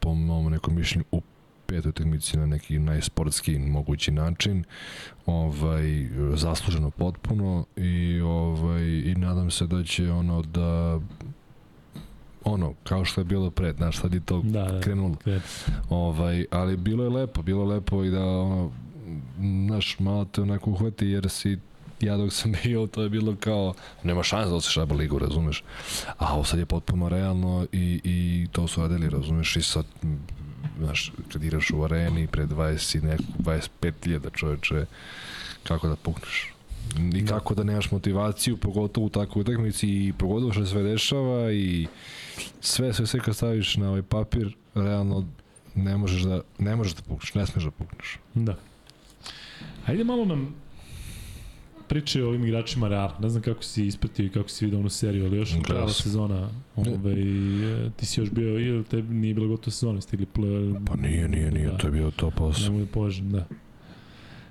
po 0.00 0.14
mom 0.14 0.52
nekom 0.52 0.74
mišljenju, 0.74 1.04
u 1.12 1.22
petoj 1.70 1.90
utakmici 1.90 2.36
na 2.36 2.46
neki 2.46 2.78
najsportski 2.78 3.58
mogući 3.58 4.10
način 4.10 4.64
ovaj 5.26 6.08
zasluženo 6.34 6.90
potpuno 6.90 7.66
i 7.76 8.20
ovaj 8.20 8.82
i 8.82 9.14
nadam 9.16 9.50
se 9.50 9.66
da 9.66 9.84
će 9.84 10.10
ono 10.12 10.42
da 10.42 11.00
ono, 12.44 12.74
kao 12.84 13.04
što 13.04 13.20
je 13.20 13.24
bilo 13.24 13.50
pred, 13.50 13.76
znaš, 13.76 14.00
sad 14.00 14.14
je 14.14 14.20
to 14.20 14.42
Da, 14.44 14.64
da. 14.64 14.80
krenulo. 14.80 15.14
Kret. 15.24 15.42
Ovaj, 15.88 16.44
ali 16.50 16.76
bilo 16.76 17.04
je 17.04 17.10
lepo, 17.10 17.42
bilo 17.42 17.62
je 17.62 17.68
lepo 17.68 18.04
i 18.04 18.10
da 18.10 18.26
ono, 18.26 18.70
znaš, 19.66 19.98
malo 19.98 20.24
te 20.24 20.42
onako 20.42 20.70
uhvati 20.70 21.06
jer 21.06 21.28
si 21.28 21.58
ja 22.00 22.16
dok 22.16 22.32
sam 22.32 22.52
bio, 22.64 22.86
to 22.86 23.02
je 23.02 23.08
bilo 23.08 23.36
kao, 23.40 23.74
nema 24.02 24.22
šanse 24.22 24.50
da 24.50 24.56
osješ 24.56 24.76
ABA 24.76 24.94
ligu, 24.94 25.18
razumeš? 25.18 25.62
A 26.18 26.34
ovo 26.34 26.44
sad 26.44 26.58
je 26.58 26.66
potpuno 26.66 27.08
realno 27.08 27.66
i, 27.72 28.00
i 28.04 28.46
to 28.52 28.66
su 28.68 28.80
radili, 28.80 29.10
razumeš? 29.10 29.56
I 29.56 29.62
sad, 29.62 29.84
znaš, 30.80 31.12
kad 31.32 31.44
igraš 31.44 31.70
u 31.70 31.84
areni 31.84 32.26
pred 32.26 32.48
20 32.48 32.98
i 32.98 33.00
neku, 33.06 33.22
25.000 33.38 34.28
čoveče, 34.32 34.84
kako 35.62 35.88
da 35.88 35.96
pukneš? 35.96 36.52
I 37.14 37.26
kako 37.26 37.54
da 37.54 37.64
nemaš 37.64 37.90
motivaciju, 37.90 38.56
pogotovo 38.56 39.06
u 39.06 39.10
takvoj 39.10 39.40
utakmici 39.40 39.88
i 39.88 40.12
pogotovo 40.18 40.52
što 40.52 40.64
se 40.64 40.70
sve 40.70 40.82
dešava 40.82 41.52
i 41.52 41.86
sve, 42.60 42.92
sve, 42.92 43.06
sve 43.06 43.20
kad 43.20 43.36
staviš 43.36 43.76
na 43.76 43.88
ovaj 43.88 44.02
papir, 44.02 44.56
realno 44.74 45.26
ne 45.74 45.96
možeš 45.96 46.22
da, 46.22 46.40
ne 46.58 46.76
možeš 46.76 46.94
da 46.94 47.02
pukneš, 47.02 47.34
ne 47.34 47.46
smeš 47.46 47.64
da 47.64 47.70
pukneš. 47.70 48.18
Da. 48.34 48.56
Hajde 49.84 50.04
malo 50.04 50.24
nam 50.24 50.54
priče 51.90 52.24
o 52.24 52.28
ovim 52.28 52.44
igračima 52.44 52.88
Reala. 52.88 53.16
Ne 53.20 53.28
znam 53.28 53.42
kako 53.42 53.62
si 53.62 53.86
ispratio 53.86 54.26
i 54.26 54.28
kako 54.28 54.48
si 54.48 54.64
vidio 54.64 54.80
onu 54.80 54.88
seriju, 54.88 55.26
ali 55.26 55.36
još 55.36 55.54
je 55.54 55.60
sam. 55.66 55.88
sezona. 55.88 56.48
Ove, 56.76 57.12
e, 57.12 57.90
ti 57.96 58.06
si 58.06 58.20
još 58.20 58.30
bio, 58.30 58.58
ili 58.58 58.84
tebi 58.84 59.14
nije 59.14 59.34
bila 59.34 59.46
gotova 59.46 59.72
sezona, 59.72 60.00
stigli 60.00 60.26
ple... 60.26 60.44
Pa 60.86 60.96
nije, 60.96 61.28
nije, 61.28 61.50
nije, 61.50 61.66
Da. 61.66 61.78
to 61.78 61.86
je 61.86 61.90
bio 61.90 62.10
to 62.10 62.30
posao. 62.30 62.72
mogu 62.72 62.84
da 62.84 62.90
povežem, 62.90 63.30
da. 63.30 63.46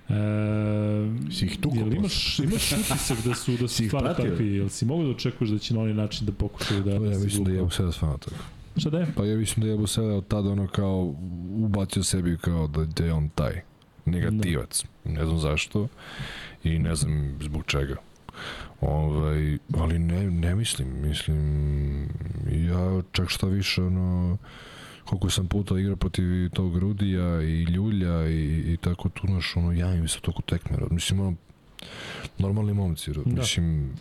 E, 0.10 1.32
Si 1.32 1.46
ih 1.46 1.58
tukao 1.62 1.80
jel 1.80 1.94
imaš, 1.94 2.40
imaš 2.50 2.72
utisak 2.72 3.18
da 3.26 3.36
su, 3.36 3.58
da 3.62 3.68
su 3.68 3.86
stvarno 3.88 4.14
takvi? 4.14 4.56
Jel 4.56 4.70
si 4.70 4.86
mogu 4.86 5.04
da 5.04 5.10
očekuješ 5.10 5.52
da 5.52 5.58
će 5.58 5.74
na 5.74 5.82
onaj 5.82 5.94
način 5.94 6.26
da 6.26 6.32
pokušaju 6.32 6.84
da... 6.84 7.00
Pa 7.00 7.06
ja 7.06 7.20
mislim 7.20 7.44
da 7.44 7.52
je 7.52 7.58
Jebu 7.58 7.70
Seda 7.70 7.92
stvarno 7.92 8.18
tako. 8.18 8.44
Šta 8.78 8.90
da 8.90 9.00
je? 9.00 9.08
Pa 9.16 9.26
ja 9.26 9.38
mislim 9.38 9.62
da 9.62 9.68
je 9.68 9.74
Jebu 9.74 9.88
Seda 9.88 10.16
od 10.16 10.28
tada 10.28 10.50
ono 10.50 10.68
kao 10.68 11.16
ubacio 11.50 12.04
sebi 12.04 12.38
kao 12.38 12.68
da, 12.68 12.86
da 12.86 13.06
je 13.06 13.14
on 13.14 13.30
taj 13.30 13.62
negativac. 14.06 14.86
Ne 15.06 15.26
znam 15.26 15.40
zašto 15.40 15.88
i 16.64 16.80
ne 16.80 16.96
znam 16.96 17.38
zbog 17.42 17.64
čega. 17.66 17.96
Ovaj, 18.82 19.58
ali 19.78 20.00
ne, 20.00 20.32
ne 20.32 20.56
mislim, 20.56 21.02
mislim, 21.02 22.10
ja 22.48 23.02
čak 23.12 23.30
šta 23.30 23.48
više, 23.48 23.82
ono, 23.84 24.38
koliko 25.06 25.30
sam 25.30 25.48
puta 25.48 25.80
igrao 25.80 25.96
protiv 25.96 26.50
tog 26.50 26.78
Rudija 26.78 27.42
i 27.42 27.64
Ljulja 27.64 28.28
i, 28.30 28.74
i 28.74 28.78
tako 28.78 29.10
tu, 29.10 29.28
znaš, 29.28 29.56
ono, 29.56 29.72
ja 29.72 29.96
im 29.96 30.08
se 30.08 30.20
toku 30.20 30.42
tekme, 30.42 30.78
mislim, 30.92 31.20
ono, 31.20 31.36
normalni 32.38 32.74
momci. 32.74 33.12
Da. 33.12 33.42
mislim, 33.42 33.94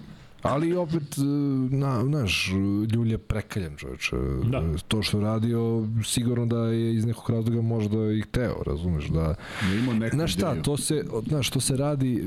ali 0.43 0.77
opet, 0.77 1.19
e, 1.19 1.23
na, 1.71 2.05
znaš, 2.05 2.51
Ljulj 2.93 3.11
je 3.11 3.19
prekaljen 3.19 3.77
čoveče. 3.77 4.17
Da. 4.45 4.63
To 4.89 5.03
što 5.03 5.19
je 5.19 5.25
radio, 5.25 5.87
sigurno 6.05 6.47
da 6.47 6.59
je 6.59 6.95
iz 6.95 7.05
nekog 7.05 7.31
razloga 7.31 7.63
možda 7.63 8.13
i 8.13 8.21
hteo, 8.21 8.63
razumeš, 8.67 9.05
da, 9.05 9.35
Da 9.63 9.75
ima 9.75 9.93
neku 9.95 10.17
Znaš 10.17 10.33
šta, 10.33 10.63
to 10.63 10.77
se, 10.77 11.05
znaš, 11.29 11.51
to 11.51 11.61
se 11.61 11.77
radi 11.77 12.15
e, 12.15 12.23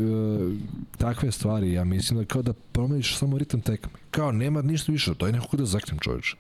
takve 0.98 1.32
stvari, 1.32 1.72
ja 1.72 1.84
mislim 1.84 2.20
da 2.20 2.26
kao 2.26 2.42
da 2.42 2.54
promeniš 2.54 3.18
samo 3.18 3.38
ritam 3.38 3.62
tekme. 3.62 3.92
Kao, 4.12 4.32
nema 4.32 4.62
ništa 4.62 4.92
više, 4.92 5.14
to 5.16 5.28
je 5.28 5.34
nekako 5.34 5.58
da 5.58 5.66
zaknem 5.66 6.00
čoveče. 6.00 6.36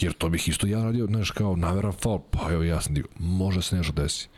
Jer 0.00 0.12
to 0.12 0.28
bih 0.28 0.48
isto 0.48 0.66
ja 0.66 0.84
radio, 0.84 1.06
znaš, 1.06 1.30
kao 1.30 1.56
naveran 1.56 1.92
faul, 1.92 2.18
pa 2.30 2.52
evo 2.52 2.62
ja 2.62 2.80
sam 2.80 2.94
digao, 2.94 3.10
može 3.18 3.62
se 3.62 3.76
nešto 3.76 3.92
desi. 3.92 4.28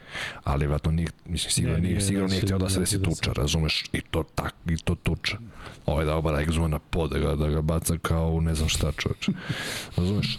Ali 0.44 0.66
vratno 0.66 0.90
nije, 0.90 1.08
mislim, 1.26 1.50
sigurno 1.50 1.76
Ne, 1.76 1.82
nije, 1.82 1.90
nije 1.92 2.00
sigurno 2.00 2.26
da 2.26 2.30
nije 2.30 2.40
se- 2.40 2.46
htio 2.46 2.58
da 2.58 2.68
se 2.68 2.74
da 2.74 2.80
desi 2.80 3.02
tuča, 3.02 3.32
razumeš, 3.32 3.84
i 3.92 4.00
to 4.00 4.22
tak, 4.34 4.54
i 4.68 4.76
to 4.76 4.94
tuča. 4.94 5.38
Ovo 5.86 6.00
je 6.00 6.06
dao 6.06 6.22
bara 6.22 6.40
egzuma 6.64 6.68
na 6.68 6.78
pod, 6.78 7.10
da 7.10 7.18
ga, 7.18 7.36
da 7.36 7.48
ga 7.48 7.62
baca 7.62 7.98
kao 8.02 8.28
u 8.28 8.40
ne 8.40 8.54
znam 8.54 8.68
šta 8.68 8.92
čoveče. 8.92 9.32
Razumeš, 9.96 10.38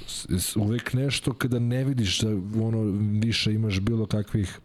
uvek 0.55 0.93
nešto 0.93 1.33
kada 1.33 1.59
ne 1.59 1.83
vidiš 1.83 2.19
da 2.19 2.29
ono 2.61 2.81
više 3.21 3.53
imaš 3.53 3.79
bilo 3.79 4.05
kakvih 4.05 4.59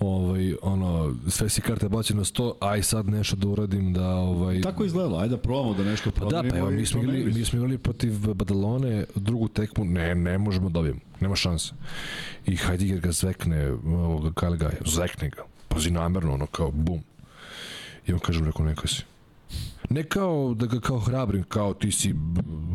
ovaj 0.00 0.54
ono 0.62 1.14
sve 1.28 1.48
si 1.48 1.60
karte 1.60 1.88
bacio 1.88 2.16
na 2.16 2.24
sto 2.24 2.54
aj 2.60 2.82
sad 2.82 3.08
nešto 3.08 3.36
da 3.36 3.48
uradim 3.48 3.92
da 3.92 4.08
ovaj 4.08 4.60
Tako 4.60 4.82
je 4.82 4.86
izgledalo, 4.86 5.18
ajde 5.18 5.36
da 5.36 5.42
probamo 5.42 5.74
da 5.74 5.84
nešto 5.84 6.10
Pa 6.10 6.20
da, 6.20 6.28
promenimo. 6.28 6.52
pa 6.52 6.58
evo, 6.58 6.70
mi 6.70 6.86
smo, 6.86 7.02
igrali, 7.02 7.24
mi 7.24 7.44
smo 7.44 7.58
igrali 7.58 7.78
protiv 7.78 8.34
Badalone 8.34 9.04
drugu 9.14 9.48
tekmu, 9.48 9.84
ne, 9.84 10.14
ne 10.14 10.38
možemo 10.38 10.68
da 10.68 10.72
dobijemo, 10.72 11.00
nema 11.20 11.36
šanse. 11.36 11.72
I 12.46 12.56
Heidegger 12.56 13.00
ga 13.00 13.12
zvekne, 13.12 13.70
ovoga 13.86 14.32
Kalgaja, 14.32 14.78
zvekne 14.86 15.30
ga, 15.30 15.42
pazi 15.68 15.90
namerno, 15.90 16.34
ono 16.34 16.46
kao 16.46 16.70
bum. 16.70 17.00
I 18.06 18.12
on 18.12 18.18
kaže, 18.18 18.44
rekao, 18.44 18.66
neka 18.66 18.88
si. 18.88 19.02
Ne 19.90 20.02
kao 20.02 20.54
da 20.54 20.66
ga 20.66 20.80
kao 20.80 20.98
hrabrim, 20.98 21.42
kao 21.42 21.74
ti 21.74 21.90
si, 21.90 22.14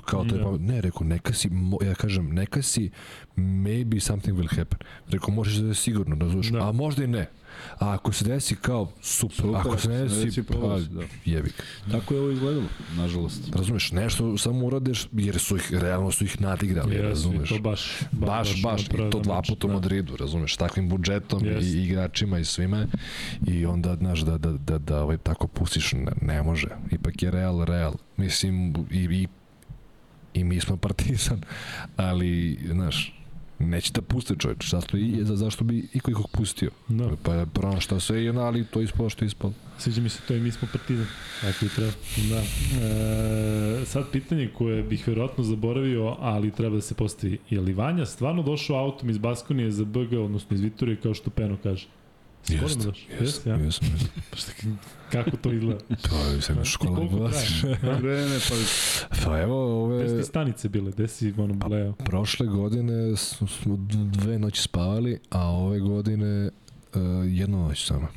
kao 0.05 0.25
to 0.25 0.35
je 0.35 0.39
Da. 0.39 0.43
pamet. 0.45 0.61
Ne, 0.61 0.81
rekao, 0.81 1.03
neka 1.03 1.33
si, 1.33 1.49
ja 1.83 1.95
kažem, 1.95 2.29
neka 2.29 2.61
si, 2.61 2.89
maybe 3.35 3.99
something 3.99 4.37
will 4.37 4.55
happen. 4.57 4.79
Rekao, 5.09 5.33
možeš 5.33 5.55
da 5.55 5.67
je 5.67 5.75
sigurno, 5.75 6.15
razumiješ, 6.15 6.47
Da. 6.47 6.69
a 6.69 6.71
možda 6.71 7.03
i 7.03 7.07
ne. 7.07 7.29
A 7.79 7.93
ako 7.93 8.13
se 8.13 8.25
desi 8.25 8.55
kao, 8.55 8.91
super, 9.01 9.35
Super, 9.35 9.55
ako 9.55 9.77
se 9.77 9.89
ne 9.89 10.03
desi, 10.03 10.25
desi, 10.25 10.43
pa, 10.43 10.79
da. 10.79 11.01
jebi 11.25 11.49
ga. 11.49 11.91
Tako 11.91 12.13
je 12.13 12.19
ovo 12.19 12.31
izgledalo, 12.31 12.65
nažalost. 12.97 13.55
Razumeš, 13.55 13.91
nešto 13.91 14.37
samo 14.37 14.65
uradiš, 14.65 15.07
jer 15.11 15.39
su 15.39 15.55
ih, 15.55 15.73
realno 15.73 16.11
su 16.11 16.23
ih 16.25 16.41
nadigrali, 16.41 16.95
i 16.95 17.01
razumeš. 17.01 17.49
to 17.49 17.59
baš, 17.59 17.99
Baš, 18.11 18.61
baš, 18.63 18.81
i 18.81 19.09
to 19.11 19.19
dva 19.19 19.41
puta 19.47 19.67
u 19.67 19.69
da. 19.69 19.73
Madridu, 19.73 20.17
razumeš, 20.17 20.55
takvim 20.57 20.89
budžetom 20.89 21.45
Jest. 21.45 21.67
i 21.67 21.83
igračima 21.83 22.39
i 22.39 22.45
svime 22.45 22.87
i 23.47 23.65
onda, 23.65 23.95
znaš, 23.95 24.19
da, 24.19 24.37
da, 24.37 24.51
da, 24.51 24.77
da 24.77 25.03
ovaj, 25.03 25.17
tako 25.17 25.47
pustiš, 25.47 25.93
ne, 25.93 26.11
ne 26.21 26.43
može, 26.43 26.67
ipak 26.91 27.23
je 27.23 27.31
Real, 27.31 27.63
Real, 27.65 27.93
mislim, 28.17 28.73
i, 28.91 28.97
i, 28.99 29.27
i 30.33 30.43
mi 30.43 30.59
smo 30.59 30.77
partizan, 30.77 31.41
ali, 31.97 32.59
znaš, 32.71 33.22
neće 33.59 33.91
da 33.93 34.01
puste 34.01 34.35
čovječ, 34.35 34.69
zašto, 34.69 34.97
i, 34.97 35.19
za, 35.21 35.35
zašto 35.35 35.63
bi 35.63 35.89
iko 35.93 36.11
ikog 36.11 36.29
pustio? 36.31 36.71
Da. 36.87 37.09
Pa 37.23 37.33
je 37.33 37.45
pravo 37.45 37.79
šta 37.79 37.99
sve 37.99 38.23
je, 38.23 38.37
ali 38.37 38.65
to 38.65 38.79
je 38.79 38.83
ispalo 38.83 39.09
što 39.09 39.25
je 39.25 39.27
ispalo. 39.27 39.53
Sviđa 39.77 40.01
mi 40.01 40.09
se 40.09 40.19
to 40.27 40.33
i 40.33 40.39
mi 40.39 40.51
smo 40.51 40.67
partizan. 40.71 41.05
Tako 41.41 41.65
i 41.65 41.69
treba. 41.69 41.91
Da. 42.29 42.41
E, 42.41 43.85
sad 43.85 44.11
pitanje 44.11 44.49
koje 44.57 44.83
bih 44.83 45.07
verovatno 45.07 45.43
zaboravio, 45.43 46.15
ali 46.19 46.51
treba 46.51 46.75
da 46.75 46.81
se 46.81 46.95
postavi. 46.95 47.37
Je 47.49 47.59
li 47.59 47.73
Vanja 47.73 48.05
stvarno 48.05 48.43
došao 48.43 48.77
autom 48.77 49.09
iz 49.09 49.17
Baskonije 49.17 49.71
za 49.71 49.85
BG, 49.85 50.13
odnosno 50.13 50.55
iz 50.55 50.61
Vitorije, 50.61 50.97
kao 50.97 51.13
što 51.13 51.29
Peno 51.29 51.57
kaže? 51.63 51.87
Jeste, 52.49 52.87
jeste, 52.87 53.23
Jeste, 53.23 53.49
ja? 53.49 53.55
jesam, 53.55 53.87
jesam. 53.93 54.09
Pa 54.29 54.37
šta, 54.37 54.51
kako 55.11 55.37
to 55.37 55.51
izgleda? 55.51 55.79
To 56.09 56.25
je 56.25 56.41
sve 56.41 56.65
škola 56.65 56.95
koliko 56.95 57.15
glasiš. 57.15 57.61
traje? 57.61 57.99
Vreme, 58.01 58.39
pa 58.49 58.55
Pa 59.25 59.39
evo, 59.39 59.83
ove... 59.83 60.03
Gde 60.03 60.23
stanice 60.23 60.69
bile? 60.69 60.91
Gde 60.91 61.07
si 61.07 61.33
ono 61.37 61.53
bleo? 61.53 61.93
Prošle 61.93 62.47
godine 62.47 63.17
smo 63.17 63.47
smo 63.47 63.75
dve 64.11 64.39
noći 64.39 64.61
spavali, 64.61 65.19
a 65.29 65.49
ove 65.49 65.79
godine 65.79 66.49
uh, 66.93 67.01
jednu 67.25 67.67
noć 67.67 67.85
samo. 67.85 68.07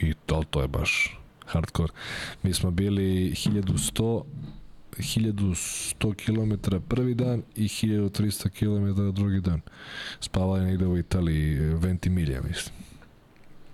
I 0.00 0.14
to, 0.26 0.42
to 0.50 0.62
je 0.62 0.68
baš 0.68 1.18
hardcore. 1.46 1.92
Mi 2.42 2.54
smo 2.54 2.70
bili 2.70 3.30
1100 3.30 4.22
1100 4.98 6.14
km 6.14 6.76
prvi 6.88 7.14
dan 7.14 7.42
i 7.56 7.64
1300 7.64 8.48
km 8.48 9.12
drugi 9.12 9.40
dan. 9.40 9.60
Spavali 10.20 10.64
negde 10.64 10.86
u 10.86 10.98
Italiji, 10.98 11.54
Ventimiglia, 11.58 12.42
mislim. 12.48 12.74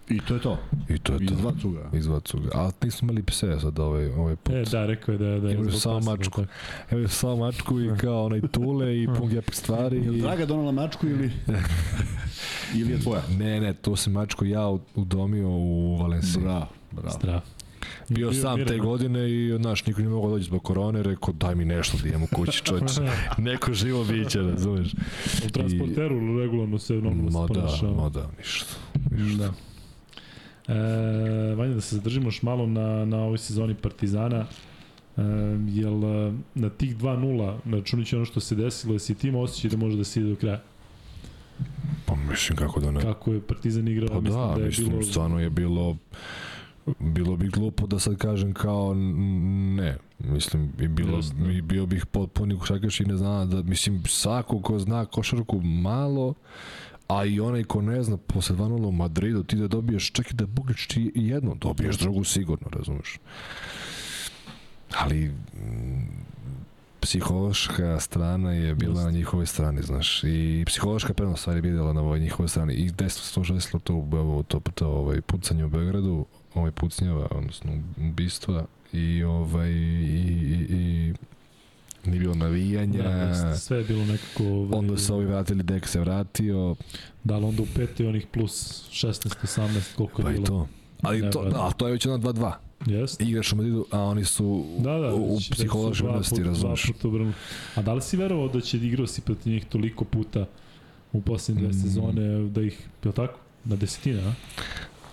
I 0.09 0.20
to 0.20 0.35
je 0.35 0.41
to. 0.41 0.59
I 0.89 0.99
to 0.99 1.12
je 1.12 1.19
Iz 1.20 1.28
to. 1.28 1.35
dva 1.35 1.53
cuga. 1.61 1.91
Iz 1.93 2.07
Vacuga. 2.07 2.49
A 2.55 2.70
nismo 2.83 3.07
imali 3.07 3.23
pse 3.23 3.59
sad 3.61 3.78
ovaj, 3.78 4.07
ovaj 4.07 4.37
put. 4.37 4.55
E, 4.55 4.65
da, 4.70 4.87
rekao 4.87 5.12
je 5.12 5.19
da, 5.19 5.41
da 5.41 5.49
je 5.49 5.55
Imaju 5.55 5.73
samo 5.73 6.01
mačku. 6.01 6.45
Evo 6.91 7.09
samo 7.09 7.37
mačku 7.37 7.81
i 7.81 7.91
kao 7.99 8.24
onaj 8.24 8.41
tule 8.41 9.03
i 9.03 9.09
pun 9.19 9.28
gepik 9.28 9.55
stvari. 9.55 9.97
Je 9.97 10.11
li 10.11 10.19
i... 10.19 10.20
Draga 10.20 10.47
donala 10.47 10.73
mačku 10.73 11.07
ili... 11.07 11.31
ili 12.78 12.93
je 12.93 13.01
tvoja? 13.01 13.23
Ne, 13.39 13.61
ne, 13.61 13.74
to 13.74 13.97
se 13.97 14.11
mačko 14.11 14.45
ja 14.45 14.69
udomio 14.95 15.49
u 15.49 15.97
Valenciji. 15.97 16.43
Bravo, 16.43 16.66
bravo. 16.93 17.19
Zdrav. 17.19 17.41
Bio 18.09 18.33
sam 18.33 18.66
te 18.66 18.78
godine 18.78 19.31
i, 19.31 19.57
znaš, 19.61 19.87
niko 19.87 20.01
nije 20.01 20.11
mogao 20.11 20.31
doći 20.31 20.45
zbog 20.45 20.62
korone, 20.62 21.03
rekao, 21.03 21.35
daj 21.35 21.55
mi 21.55 21.65
nešto 21.65 21.99
da 22.03 22.09
idem 22.09 22.23
u 22.23 22.27
kući, 22.27 22.62
čovječe. 22.62 23.01
Neko 23.39 23.74
živo 23.74 24.05
biće, 24.05 24.43
razumeš? 24.43 24.95
U 25.47 25.51
transporteru 25.51 26.39
regularno 26.39 26.78
se 26.78 26.95
normalno 26.95 27.31
se 27.31 27.39
Ma 27.39 27.47
da, 27.47 27.93
ma 28.03 28.09
da, 28.09 28.31
ništa. 28.39 28.74
Da. 29.39 29.53
E, 30.69 31.55
Vanja, 31.55 31.75
da 31.75 31.81
se 31.81 31.97
zadržimo 31.97 32.27
još 32.27 32.43
malo 32.43 32.67
na, 32.67 33.05
na 33.05 33.19
ovoj 33.19 33.39
sezoni 33.39 33.75
Partizana. 33.75 34.47
E, 35.17 35.23
jel 35.69 36.05
e, 36.05 36.33
na 36.55 36.71
tih 36.71 36.97
2-0, 36.97 37.57
računajući 37.73 38.17
ono 38.17 38.25
što 38.25 38.41
se 38.41 38.55
desilo, 38.55 38.93
jesi 38.93 39.15
ti 39.15 39.29
imao 39.29 39.43
osjećaj 39.43 39.71
da 39.71 39.77
može 39.77 39.97
da 39.97 40.05
se 40.05 40.21
ide 40.21 40.29
do 40.29 40.37
kraja? 40.37 40.61
Pa 42.07 42.15
mislim 42.15 42.59
kako 42.59 42.81
da 42.81 42.91
ne. 42.91 43.01
kako 43.01 43.33
je 43.33 43.41
Partizan 43.41 43.89
igrao, 43.89 44.09
Pa 44.09 44.21
mislim 44.21 44.49
da, 44.49 44.55
da 44.55 44.61
je 44.61 44.67
mislim, 44.67 44.89
bilo... 44.89 45.03
stvarno 45.03 45.41
je 45.41 45.51
bilo 45.51 45.97
bilo 46.99 47.37
bi 47.37 47.49
glupo 47.49 47.87
da 47.87 47.99
sad 47.99 48.17
kažem 48.17 48.53
kao 48.53 48.95
ne, 49.77 49.97
mislim 50.19 50.73
i 50.81 50.89
bilo 50.89 51.17
Jasno. 51.17 51.51
i 51.51 51.63
bio 51.63 51.87
bih 51.87 52.07
potpuni 52.07 52.59
košarkaš 52.59 53.01
i 53.01 53.05
ne 53.05 53.17
zna 53.17 53.45
da 53.45 53.63
mislim 53.63 54.03
svako 54.07 54.61
ko 54.61 54.79
zna 54.79 55.05
košarku 55.05 55.61
malo 55.61 56.35
a 57.09 57.24
i 57.24 57.41
onaj 57.41 57.65
ko 57.65 57.83
ne 57.83 58.03
zna 58.03 58.16
posle 58.16 58.57
2-0 58.57 58.87
u 58.87 58.93
Madridu 58.93 59.43
ti 59.43 59.57
da 59.57 59.69
dobiješ 59.69 60.12
čak 60.12 60.31
i 60.31 60.35
da 60.35 60.47
Buglič 60.47 60.87
ti 60.87 61.12
jedno 61.15 61.55
dobiješ 61.55 61.99
drugu 61.99 62.24
sigurno 62.24 62.66
razumeš. 62.70 63.19
Ali 64.99 65.28
mm, 65.28 66.27
psihološka 67.01 68.01
strana 68.01 68.53
je 68.53 68.74
bila 68.74 69.05
na 69.05 69.11
njihovoj 69.11 69.47
strani, 69.47 69.83
znaš, 69.83 70.24
i 70.24 70.65
psihološka 70.66 71.15
prednost 71.15 71.41
stvari 71.41 71.59
je 71.59 71.62
videla 71.62 71.93
na 71.93 72.01
ovoj 72.01 72.20
njihovoj 72.20 72.49
strani. 72.49 72.74
I 72.74 72.91
desno 72.91 73.23
se 73.23 73.35
to 73.35 73.45
žeslo 73.45 73.81
to, 73.81 73.93
evo, 73.93 74.43
to, 74.49 74.61
to 74.74 74.89
ovaj, 74.89 75.20
pucanje 75.20 75.65
u 75.65 75.69
Beogradu, 75.69 76.27
ovaj 76.55 76.70
pucnjava, 76.70 77.28
odnosno 77.31 77.73
ubistva 77.97 78.65
i 78.93 79.23
ovaj 79.23 79.70
i, 79.70 80.27
i, 80.51 80.66
i 80.70 81.15
nije 82.07 82.20
bilo 82.20 82.35
navijanja, 82.35 83.03
Da, 83.03 83.57
sve 83.57 83.78
je 83.78 83.85
bilo 83.85 84.05
nekako... 84.05 84.45
Ovaj, 84.45 84.78
onda 84.78 84.97
se 84.97 85.12
ovi 85.12 85.24
vratili, 85.24 85.62
Dek 85.62 85.87
se 85.89 86.01
vratio, 86.01 86.77
Da, 87.24 87.35
ali 87.35 87.45
onda 87.45 87.62
u 87.62 87.66
petoj 87.77 88.07
onih 88.07 88.27
plus 88.27 88.53
16, 88.93 89.35
18, 89.43 89.95
koliko 89.97 90.23
pa 90.23 90.28
je 90.31 90.37
i 90.37 90.41
bilo. 90.41 90.47
to. 90.47 90.69
Ali 91.03 91.31
to, 91.31 91.45
da, 91.45 91.61
ali 91.61 91.73
to 91.77 91.87
je 91.87 91.93
već 91.93 92.07
ono 92.07 92.19
2-2. 92.19 92.53
Jeste. 92.87 93.24
Igraš 93.24 93.53
u 93.53 93.57
Madridu, 93.57 93.87
a 93.91 94.01
oni 94.01 94.24
su 94.24 94.65
Da, 94.78 94.93
da, 94.93 95.15
u, 95.15 95.41
su 95.41 95.51
psihološkoj 95.51 96.09
puta 96.93 97.09
obrnu. 97.09 97.33
A 97.74 97.83
da 97.83 97.95
li 97.95 98.03
si 98.03 98.16
verovao 98.16 98.49
da 98.49 98.61
će 98.61 98.77
igrao 98.77 99.07
si 99.07 99.20
protiv 99.20 99.53
njih 99.53 99.65
toliko 99.65 100.05
puta 100.05 100.47
u 101.12 101.20
posljednje 101.20 101.62
dve 101.62 101.70
Mm. 101.70 101.83
sezone, 101.83 102.49
da 102.49 102.62
ih, 102.62 102.81
je 103.05 103.12
tako? 103.12 103.39
Na 103.65 103.77
desetine, 103.77 104.23
a? 104.23 104.33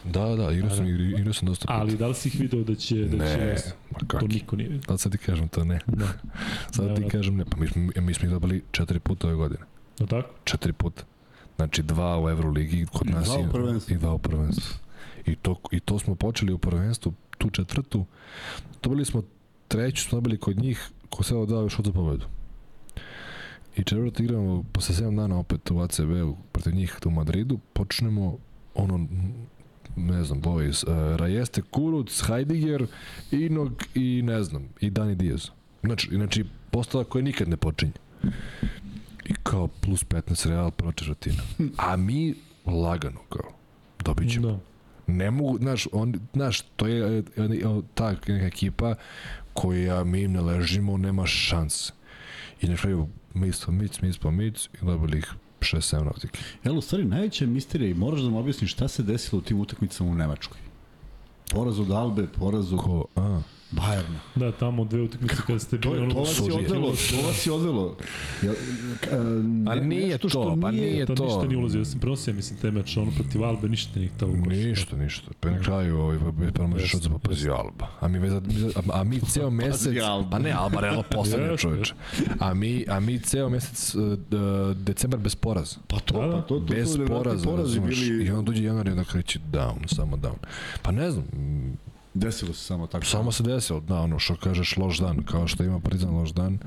Da, 0.06 0.26
da, 0.28 0.52
igrao 0.52 0.68
A, 0.68 0.76
sam, 0.76 0.86
da. 0.86 0.92
igra- 0.92 1.20
igrao 1.20 1.34
sam 1.34 1.46
dosta 1.46 1.62
puta. 1.64 1.74
Ali 1.74 1.98
da 1.98 2.08
li 2.08 2.14
si 2.14 2.28
ih 2.28 2.40
video 2.40 2.64
da 2.64 2.76
će... 2.76 2.96
Da 2.98 3.18
ne, 3.18 3.32
će 3.58 3.70
ma 3.92 4.00
to 4.00 4.06
kaki. 4.08 4.28
niko 4.28 4.56
nije 4.56 4.70
vidio. 4.70 4.86
Da 4.88 4.98
sad 4.98 5.12
ti 5.12 5.18
kažem 5.18 5.48
to 5.48 5.64
ne. 5.64 5.80
Da. 5.88 6.08
Sad 6.72 6.76
ti 6.76 6.82
Nevratno. 6.82 7.10
kažem 7.10 7.36
ne, 7.36 7.46
pa 7.46 7.58
mi, 7.58 7.68
smo- 7.68 7.92
mi 7.98 8.14
smo 8.14 8.26
ih 8.26 8.32
dobili 8.32 8.64
četiri 8.72 9.00
puta 9.00 9.28
ove 9.28 9.36
godine. 9.36 9.62
Je 10.00 10.04
li 10.04 10.10
tako? 10.10 10.30
Četiri 10.44 10.74
puta. 10.74 11.04
Znači 11.56 11.84
dva 11.84 12.20
u 12.20 12.30
Euroligi 12.30 12.86
kod 12.88 13.08
I 13.08 13.12
nas 13.12 13.26
dva 13.26 13.38
u 13.40 13.52
prvenstvu. 13.52 13.94
i 13.94 14.00
dva 14.00 14.14
u 14.14 14.20
prvenstvu. 14.20 14.76
I 15.26 15.36
to, 15.36 15.60
I 15.72 15.80
to 15.80 16.00
smo 16.00 16.16
počeli 16.16 16.54
u 16.54 16.58
prvenstvu, 16.58 17.14
tu 17.38 17.50
četvrtu. 17.50 18.06
Dobili 18.84 19.06
smo 19.06 19.24
treću, 19.68 20.04
smo 20.04 20.16
dobili 20.16 20.38
kod 20.38 20.58
njih, 20.58 20.90
ko 21.10 21.24
se 21.24 21.36
ovo 21.36 21.46
dao 21.46 21.62
još 21.62 21.80
od 21.80 21.86
za 21.86 21.92
pobedu. 21.92 22.26
I 23.76 23.84
četvrtu 23.84 24.24
igramo 24.24 24.64
posle 24.64 24.96
7 24.98 25.16
dana 25.16 25.38
opet 25.40 25.72
u 25.72 25.80
ACB-u 25.80 26.38
protiv 26.52 26.74
njih 26.76 26.98
u 27.06 27.12
Madridu, 27.12 27.60
počnemo 27.74 28.38
ono 28.76 29.08
ne 29.96 30.24
znam, 30.24 30.42
boys, 30.42 30.84
uh, 30.88 31.20
Rajeste 31.20 31.62
Kuruc, 31.62 32.24
Heidegger, 32.28 32.88
Inog 33.32 33.84
i 33.96 34.22
ne 34.22 34.44
znam, 34.44 34.70
i 34.80 34.90
Dani 34.90 35.16
Diaz. 35.16 35.50
Znači, 35.84 36.10
znači 36.12 36.46
postava 36.72 37.04
koja 37.04 37.22
nikad 37.22 37.50
ne 37.50 37.58
počinje. 37.58 37.92
I 39.26 39.34
kao 39.44 39.68
plus 39.68 40.06
15 40.06 40.50
Real 40.50 40.72
prva 40.72 40.92
četvrtina. 40.92 41.44
A 41.78 41.96
mi 41.96 42.36
lagano 42.66 43.20
kao 43.30 43.52
dobit 44.06 44.32
ćemo. 44.32 44.48
Da. 44.48 44.60
Ne 45.08 45.32
mogu, 45.32 45.58
znaš, 45.58 45.88
on, 45.92 46.20
znaš, 46.34 46.62
to 46.62 46.88
je 46.88 47.18
e, 47.18 47.24
e, 47.38 47.44
e, 47.44 47.82
ta 47.94 48.12
neka 48.12 48.34
ekipa 48.34 48.96
koja 49.54 50.04
mi 50.04 50.28
ne 50.28 50.42
ležimo, 50.42 50.98
nema 50.98 51.26
šanse. 51.26 51.94
I 52.62 52.68
na 52.68 52.76
kraju 52.78 53.08
mic, 53.34 53.68
mic, 53.68 54.02
mic 54.02 54.18
po 54.18 54.32
mic 54.32 54.70
i 54.82 54.86
dobili 54.86 55.18
ih 55.18 55.34
6-7 55.64 56.04
razlike. 56.04 56.40
Jel, 56.64 56.78
u 56.78 56.82
stvari, 56.82 57.06
najveća 57.06 57.46
misterija 57.46 57.92
i 57.92 57.94
moraš 57.94 58.22
da 58.22 58.30
mi 58.30 58.38
objasniš 58.38 58.72
šta 58.72 58.88
se 58.88 59.04
desilo 59.04 59.40
u 59.40 59.42
tim 59.42 59.60
utakmicama 59.60 60.12
u 60.12 60.16
Nemačkoj. 60.16 60.58
Poraz 61.52 61.80
od 61.80 61.92
Albe, 61.92 62.28
poraz 62.40 62.74
od 62.74 62.80
Ko, 62.80 63.06
a, 63.16 63.42
Bajerna. 63.74 64.20
Da, 64.36 64.52
tamo 64.54 64.86
dve 64.86 65.02
utakmice 65.02 65.36
kada 65.48 65.60
ste 65.60 65.78
To, 65.78 65.90
bili... 65.90 66.02
ono- 66.02 66.14
to 66.14 66.20
vas 66.20 66.40
je 66.40 66.54
odvelo, 66.56 66.88
to 66.88 67.28
vas 67.28 67.46
je 67.46 67.52
odvelo. 67.52 67.98
E, 68.44 68.48
A 69.68 69.76
ne- 69.76 69.82
nije 69.82 70.08
nešto 70.08 70.30
što 70.30 70.44
to, 70.46 70.58
pa 70.62 70.72
nije 70.72 71.06
To, 71.06 71.16
to. 71.16 71.26
ništa 71.26 71.44
nije 71.44 71.58
ulazio, 71.58 71.80
ja 71.80 71.86
sam 71.86 72.00
prenosio, 72.00 72.34
mislim, 72.34 72.60
te 72.60 72.72
meč, 72.72 72.98
ono 72.98 73.12
protiv 73.12 73.44
Albe, 73.44 73.70
ništa 73.70 74.00
nije 74.00 74.12
tamo. 74.18 74.34
Ništa, 74.38 74.98
ništa. 74.98 75.32
Pa 75.40 75.50
na 75.50 75.60
kraju 75.60 75.98
ovaj 75.98 76.18
prvo 76.54 76.68
možeš 76.68 76.94
od 76.94 77.22
pazi 77.22 77.50
Alba. 77.50 77.88
A 78.00 78.08
mi 78.08 78.18
a, 78.20 78.42
a 78.92 79.04
mi 79.04 79.20
ceo 79.22 79.50
mesec, 79.50 79.94
pa 80.32 80.40
ne 80.40 80.52
Alba 80.52 80.80
realno 80.80 81.04
poslednje 81.12 81.58
čoveče. 81.58 81.94
A 82.40 82.54
mi 82.54 82.86
a 82.90 83.00
mi 83.00 83.20
ceo 83.20 83.50
mesec 83.50 83.96
uh, 83.96 84.02
d- 84.20 84.38
decembar 84.76 85.20
bez 85.20 85.36
poraza. 85.36 85.76
Pa 85.88 86.00
to, 86.00 86.14
Da, 86.14 86.28
da. 86.28 86.32
pa 86.32 86.42
to, 86.42 86.60
to, 86.60 86.66
bez 86.66 86.92
to, 86.92 86.98
to 86.98 87.08
poraza, 87.08 87.80
bili, 87.80 88.26
I 88.26 88.30
onda 88.30 88.42
dođe 88.44 88.64
januar 88.64 88.88
i 88.88 88.92
onda 88.92 89.04
kreće 89.04 89.40
down, 89.52 89.88
samo 89.88 90.18
down. 90.18 90.36
Pa 90.82 90.92
ne 90.92 91.12
znam, 91.12 91.24
desilo 92.14 92.54
se 92.54 92.60
samo 92.60 92.88
tako. 92.88 93.06
samo 93.06 93.32
se 93.32 93.44
desilo, 93.44 93.80
da, 93.80 93.96
ono 93.96 94.20
što 94.20 94.36
kažeš 94.36 94.78
loš 94.78 94.98
dan, 94.98 95.24
kao 95.24 95.48
što 95.48 95.64
ima 95.64 95.80
Partizan 95.80 96.10
loš 96.12 96.30
dan, 96.30 96.60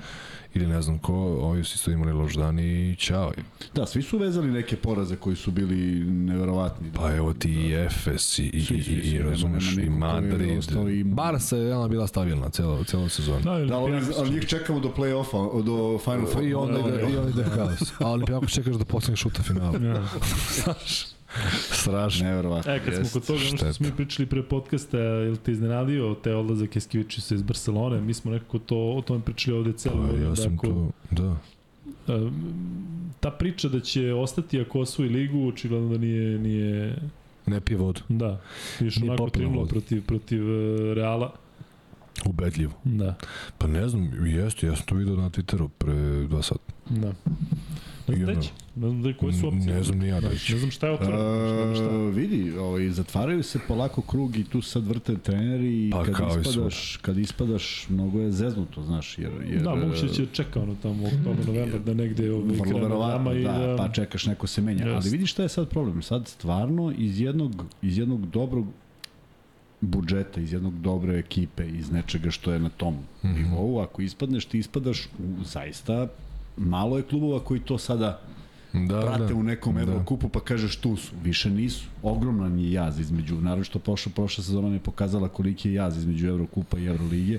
ili 0.55 0.67
ne 0.67 0.83
znam 0.83 0.99
ko, 0.99 1.15
ovi 1.17 1.65
su 1.65 1.75
isto 1.75 1.91
imali 1.91 2.13
loš 2.13 2.35
dan 2.35 2.59
i 2.59 2.97
ćao. 2.97 3.33
Da, 3.75 3.87
svi 3.87 4.03
su 4.03 4.19
vezali 4.19 4.51
neke 4.51 4.77
poraze 4.77 5.17
koji 5.17 5.37
su 5.37 5.51
bili 5.51 5.77
neverovatni. 6.05 6.91
Da. 6.91 7.01
Pa 7.01 7.15
evo 7.15 7.33
ti 7.33 7.51
i 7.53 7.73
Efes 7.75 8.39
i, 8.39 8.45
i, 8.45 8.63
Svi, 8.63 8.77
i, 8.77 8.83
svi, 8.83 8.93
i, 8.95 9.19
razumeš, 9.21 9.73
i 9.75 9.89
Madrid. 9.89 10.63
i- 10.91 11.05
Barca 11.05 11.57
je 11.57 11.77
ona 11.77 11.89
bila 11.89 12.07
stabilna 12.07 12.49
celo, 12.51 12.85
celo 12.85 13.09
sezonu. 13.09 13.41
Da, 13.41 13.59
Da, 13.59 13.77
ali, 13.77 13.93
Olimpijakos- 13.93 14.19
ali 14.19 14.31
njih 14.31 14.47
čekamo 14.47 14.81
do 14.81 14.89
play-offa, 14.89 15.63
do 15.63 15.99
Final 15.99 16.27
Four. 16.27 16.45
I 16.45 16.55
onda 16.55 16.73
da, 16.75 16.89
ide, 16.89 16.91
da. 16.93 17.03
i 17.03 17.17
onda 17.17 17.31
ide 17.31 17.45
haos. 17.47 17.93
A 17.99 18.11
Olimpijako 18.11 18.47
čekaš 18.47 18.75
da 18.75 18.85
postigneš 18.85 19.21
šuta 19.21 19.43
finala. 19.43 19.79
Ja. 19.79 20.09
Znaš, 20.65 21.05
strašno. 21.81 22.25
Neverovatno. 22.25 22.73
E, 22.73 22.81
kad 22.81 22.95
smo 22.97 23.05
kod 23.11 23.27
toga, 23.27 23.39
ono 23.41 23.57
što 23.57 23.73
smo 23.73 23.87
mi 23.87 23.93
pričali 23.95 24.27
pre 24.27 24.43
podcasta, 24.43 24.99
je 24.99 25.31
li 25.31 25.37
te 25.37 25.53
iznenadio 25.53 26.15
te 26.15 26.35
odlazak 26.35 26.77
Eskivičiusa 26.77 27.35
iz 27.35 27.43
Barcelone? 27.43 28.01
Mi 28.01 28.15
smo 28.15 28.31
nekako 28.31 28.59
to, 28.59 28.77
o 28.77 29.03
tome 29.03 29.21
pričali 29.21 29.57
ovde 29.59 29.73
celo. 29.73 30.09
Pa, 30.09 30.19
ja 30.19 30.37
sam 30.37 30.53
dakle, 30.53 30.71
to, 30.71 30.91
da. 31.13 31.37
e, 32.09 32.31
Ta 33.21 33.31
priča 33.31 33.69
da 33.69 33.81
će 33.81 34.15
ostati 34.15 34.61
ako 34.61 34.81
osvoji 34.81 35.09
ligu, 35.11 35.49
očigledno 35.49 35.89
da 35.89 35.99
nije, 35.99 36.39
nije 36.39 36.97
Ne 37.47 37.61
pije 37.61 37.77
vodu. 37.77 38.01
da, 38.09 38.41
još 38.81 38.97
Nije 38.97 39.11
onako 39.11 39.31
vodu. 39.41 39.69
protiv, 39.69 40.03
protiv 40.03 40.43
e, 40.43 40.95
Reala. 40.95 41.33
Ubedljivo. 42.25 42.73
Da, 42.85 43.15
Pa 43.59 43.67
ne 43.67 43.89
znam, 43.89 44.27
jeste, 44.27 44.67
ja 44.67 44.77
sam 44.77 44.87
to 44.87 44.95
vidio 44.95 45.17
na 45.17 45.31
Twitteru 45.31 45.69
pre 45.69 45.95
dva 46.27 46.43
sata. 46.43 46.73
da. 46.91 47.13
Ne 48.09 48.17
znam 48.17 48.29
ono- 48.29 48.33
gde 48.33 48.47
će, 48.47 48.53
ne 48.77 48.89
znam 48.89 49.03
da 49.03 49.13
koje 49.13 49.33
su 49.33 49.49
opcije. 49.49 49.75
Ne 49.75 49.83
znam 49.83 49.99
ni 49.99 50.09
ja 50.09 50.21
da 50.21 50.35
će. 50.35 50.53
Ne 50.53 50.59
znam 50.59 50.71
šta 50.71 50.87
je 50.87 50.93
otvoreno. 50.93 51.75
šta, 51.75 51.75
šta. 51.75 51.95
E, 51.95 52.11
vidi, 52.11 52.59
ovaj, 52.59 52.91
zatvaraju 52.91 53.43
se 53.43 53.59
polako 53.69 54.03
krug 54.03 54.37
i 54.37 54.45
tu 54.45 54.63
sad 54.63 54.87
vrte 54.87 55.17
treneri 55.17 55.89
i 55.89 55.91
Pa, 55.91 56.05
kad, 56.05 56.15
kao 56.15 56.37
i 56.37 56.41
ispadaš, 56.41 56.99
kad 57.03 57.19
ispadaš, 57.19 57.87
mnogo 57.89 58.21
je 58.21 58.33
zeznuto, 58.33 58.83
znaš, 58.83 59.19
jer... 59.19 59.31
jer 59.51 59.63
Da, 59.63 59.75
moguće 59.75 60.07
da 60.07 60.13
će 60.13 60.27
čeka 60.33 60.61
ono 60.63 60.75
tamo 60.83 61.07
oktober, 61.07 61.47
novembar 61.47 61.81
da 61.81 61.95
negde 61.95 62.33
ovaj, 62.33 62.45
Vrlo 62.45 62.65
krene 62.65 62.81
verovatno, 62.81 63.33
i 63.33 63.43
da, 63.43 63.53
da... 63.53 63.77
pa 63.77 63.89
čekaš 63.89 64.27
neko 64.27 64.47
se 64.47 64.61
menja. 64.61 64.85
Ali 64.85 64.95
Jeste. 64.95 65.11
vidi 65.11 65.27
šta 65.27 65.43
je 65.43 65.49
sad 65.49 65.69
problem. 65.69 66.03
Sad 66.03 66.29
stvarno 66.29 66.93
iz 66.99 67.21
jednog, 67.21 67.65
iz 67.83 67.99
jednog 67.99 68.27
dobrog 68.31 68.67
budžeta, 69.81 70.41
iz 70.41 70.53
jednog 70.53 70.81
dobre 70.81 71.19
ekipe, 71.19 71.69
iz 71.69 71.91
nečega 71.91 72.31
što 72.31 72.53
je 72.53 72.59
na 72.59 72.69
tom 72.69 72.95
mm. 72.95 73.07
-hmm. 73.23 73.35
nivou, 73.35 73.81
ako 73.81 74.03
ispadneš, 74.03 74.45
ti 74.45 74.59
ispadaš 74.59 75.07
u 75.19 75.45
zaista 75.45 76.09
malo 76.57 76.97
je 76.97 77.03
klubova 77.03 77.41
koji 77.45 77.61
to 77.61 77.79
sada 77.79 78.21
Da, 78.89 79.01
prate 79.01 79.33
da. 79.33 79.35
u 79.35 79.43
nekom 79.43 79.75
Da. 79.75 79.81
Evrokupu 79.83 80.29
pa 80.29 80.41
kažeš 80.41 80.77
tu 80.77 80.97
su, 80.97 81.13
više 81.25 81.51
nisu. 81.51 81.85
Ogroman 82.03 82.59
je 82.59 82.73
jaz 82.73 83.01
između, 83.01 83.35
naravno 83.41 83.65
što 83.65 83.79
prošla, 83.79 84.13
prošla 84.15 84.45
sezona 84.45 84.69
je 84.69 84.79
pokazala 84.81 85.29
koliki 85.29 85.69
je 85.69 85.75
jaz 85.75 85.97
između 85.97 86.27
Evrokupa 86.29 86.79
i 86.79 86.85
Evrolige 86.87 87.39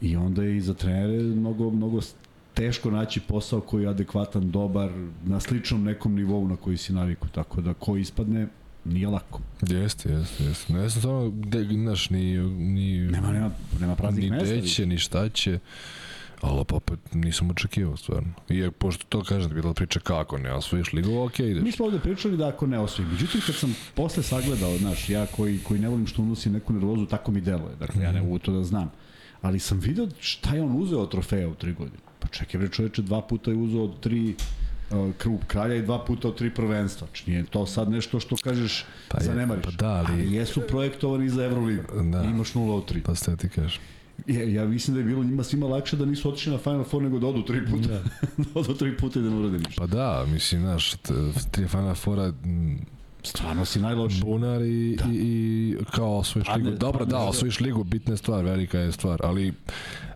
i 0.00 0.16
onda 0.16 0.42
je 0.42 0.56
i 0.56 0.60
za 0.60 0.74
trenere 0.74 1.22
mnogo, 1.22 1.70
mnogo 1.70 2.00
teško 2.54 2.90
naći 2.90 3.20
posao 3.20 3.60
koji 3.60 3.82
je 3.82 3.88
adekvatan, 3.88 4.50
dobar, 4.50 4.90
na 5.24 5.40
sličnom 5.40 5.84
nekom 5.84 6.14
nivou 6.14 6.48
na 6.48 6.56
koji 6.56 6.76
si 6.76 6.92
naviku, 6.92 7.28
tako 7.28 7.60
da 7.60 7.74
ko 7.74 7.96
ispadne, 7.96 8.46
nije 8.84 9.08
lako. 9.08 9.40
Jeste, 9.68 10.12
jeste, 10.12 10.44
jeste. 10.44 10.72
Ne 10.72 10.88
znam 10.88 11.42
znaš, 11.72 12.10
ni, 12.10 12.38
ni, 12.48 12.98
Nema, 12.98 13.32
nema, 13.32 13.50
nema 13.80 13.94
praznih 13.96 14.24
ni 14.24 14.30
mesta. 14.30 14.54
gde 14.56 14.66
će, 14.68 14.86
ni 14.86 14.98
šta 14.98 15.28
će. 15.28 15.58
Ali 16.44 16.64
opet 16.70 17.14
nisam 17.14 17.50
očekivao 17.50 17.96
stvarno. 17.96 18.28
I 18.48 18.70
pošto 18.70 19.04
to 19.08 19.22
kažem, 19.22 19.50
bila 19.52 19.74
priča 19.74 20.00
kako 20.00 20.38
ne 20.38 20.52
osvojiš 20.52 20.92
ligu, 20.92 21.18
ok, 21.18 21.38
ideš. 21.40 21.62
Mi 21.62 21.72
smo 21.72 21.84
ovde 21.84 21.98
pričali 22.00 22.36
da 22.36 22.48
ako 22.48 22.66
ne 22.66 22.78
osvoji. 22.78 23.08
Međutim, 23.08 23.40
kad 23.40 23.54
sam 23.54 23.76
posle 23.94 24.22
sagledao, 24.22 24.76
znaš, 24.76 25.08
ja 25.08 25.26
koji, 25.26 25.58
koji 25.58 25.80
ne 25.80 25.88
volim 25.88 26.06
što 26.06 26.22
unosim 26.22 26.52
neku 26.52 26.72
nervozu, 26.72 27.06
tako 27.06 27.32
mi 27.32 27.40
deluje. 27.40 27.76
Dakle, 27.76 28.02
ja 28.02 28.12
ne 28.12 28.18
Mhm. 28.18 28.26
mogu 28.26 28.38
to 28.38 28.52
da 28.52 28.64
znam. 28.64 28.90
Ali 29.42 29.58
sam 29.58 29.78
video 29.78 30.08
šta 30.20 30.54
je 30.54 30.62
on 30.62 30.72
uzeo 30.74 30.98
od 31.00 31.10
trofeja 31.10 31.48
u 31.48 31.54
tri 31.54 31.72
godine. 31.72 31.98
Pa 32.20 32.28
čekaj, 32.28 32.58
bre 32.58 32.68
čoveče, 32.68 33.02
dva 33.02 33.20
puta 33.22 33.50
je 33.50 33.56
uzeo 33.58 33.82
od 33.82 34.00
tri 34.00 34.34
uh, 34.90 35.14
krug 35.14 35.40
kralja 35.46 35.74
i 35.74 35.82
dva 35.82 35.98
puta 36.00 36.28
od 36.28 36.36
tri 36.36 36.50
prvenstva. 36.50 37.06
Znači, 37.06 37.30
nije 37.30 37.44
to 37.44 37.66
sad 37.66 37.90
nešto 37.90 38.20
što 38.20 38.36
kažeš 38.36 38.84
Pa 39.08 39.18
pa 39.18 39.18
je, 39.18 39.26
zanemariš. 39.26 39.64
pa 39.64 39.70
da, 39.70 39.88
ali- 39.88 40.06
ali 40.12 40.32
jesu 40.32 40.60
projektovani 40.62 41.28
za 41.28 41.44
Euroligu. 41.44 41.82
Da. 42.02 42.22
I 42.22 42.26
imaš 42.26 42.52
0 42.52 42.72
od 42.72 42.84
3. 42.86 43.02
Pa 43.02 43.14
ste 43.14 43.36
ti 43.36 43.48
kažem. 43.48 43.80
Ja, 44.26 44.42
ja 44.44 44.64
mislim 44.64 44.94
da 44.94 45.00
je 45.00 45.06
bilo 45.06 45.24
njima 45.24 45.42
svima 45.44 45.66
lakše 45.66 45.96
da 45.96 46.04
nisu 46.04 46.28
otišli 46.28 46.52
na 46.52 46.58
Final 46.58 46.84
Four 46.84 47.02
nego 47.02 47.18
da 47.18 47.26
odu 47.26 47.42
tri 47.42 47.66
puta. 47.66 47.88
Da. 47.88 48.02
da 48.44 48.60
odu 48.60 48.74
tri 48.74 48.96
puta 48.96 49.18
i 49.18 49.22
da 49.22 49.30
ne 49.30 49.36
urade 49.36 49.58
ništa. 49.58 49.72
Pa 49.76 49.86
da, 49.86 50.24
mislim, 50.26 50.60
znaš, 50.60 50.94
tri 51.50 51.68
Final 51.68 51.94
Fora, 51.94 52.32
m, 52.44 52.78
Stvarno 53.22 53.64
si 53.64 53.80
najloši. 53.80 54.20
Bunar 54.20 54.62
i, 54.62 54.96
Da. 54.96 55.04
i, 55.06 55.14
i 55.14 55.84
kao 55.86 56.18
osvojiš 56.18 56.46
Padne- 56.46 56.64
ligu. 56.64 56.78
Dobro, 56.78 56.98
padne 56.98 57.12
da, 57.12 57.18
za- 57.18 57.24
osvojiš 57.24 57.60
ligu, 57.60 57.84
bitna 57.84 58.12
je 58.12 58.18
stvar, 58.18 58.44
velika 58.44 58.78
je 58.78 58.92
stvar, 58.92 59.20
ali 59.22 59.52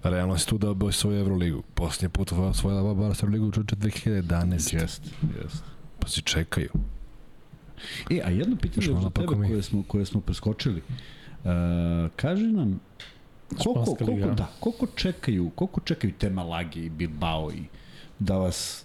realno 0.02 0.38
si 0.38 0.46
tu 0.46 0.58
da 0.58 0.74
bi 0.74 0.92
svoju 0.92 1.18
Euroligu. 1.18 1.62
Posljednji 1.74 2.08
put 2.08 2.32
osvojila 2.32 2.94
Barca 2.94 3.26
ligu 3.26 3.52
čuče 3.52 3.76
2011. 3.76 4.74
Jest, 4.74 5.02
jest. 5.42 5.62
Pa 6.00 6.08
si 6.08 6.22
čekaju. 6.22 6.68
E, 8.10 8.20
a 8.24 8.30
jedno 8.30 8.56
pitanje 8.56 8.86
za 8.86 9.10
pa 9.10 9.20
tebe 9.22 9.48
koje 9.48 9.62
smo, 9.62 9.82
koje 9.82 10.04
smo 10.06 10.20
preskočili. 10.20 10.82
Uh, 11.44 11.50
kaži 12.16 12.44
nam, 12.44 12.80
koliko, 13.48 13.62
Španska 13.72 14.04
koliko, 14.04 14.12
liga. 14.26 14.34
da, 14.34 14.46
koliko 14.60 14.86
čekaju, 14.86 15.50
koliko 15.54 15.80
čekaju 15.80 16.12
te 16.18 16.30
Malagi 16.30 16.84
i 16.84 16.88
Bilbao 16.90 17.50
i 17.52 17.62
da 18.18 18.36
vas 18.36 18.84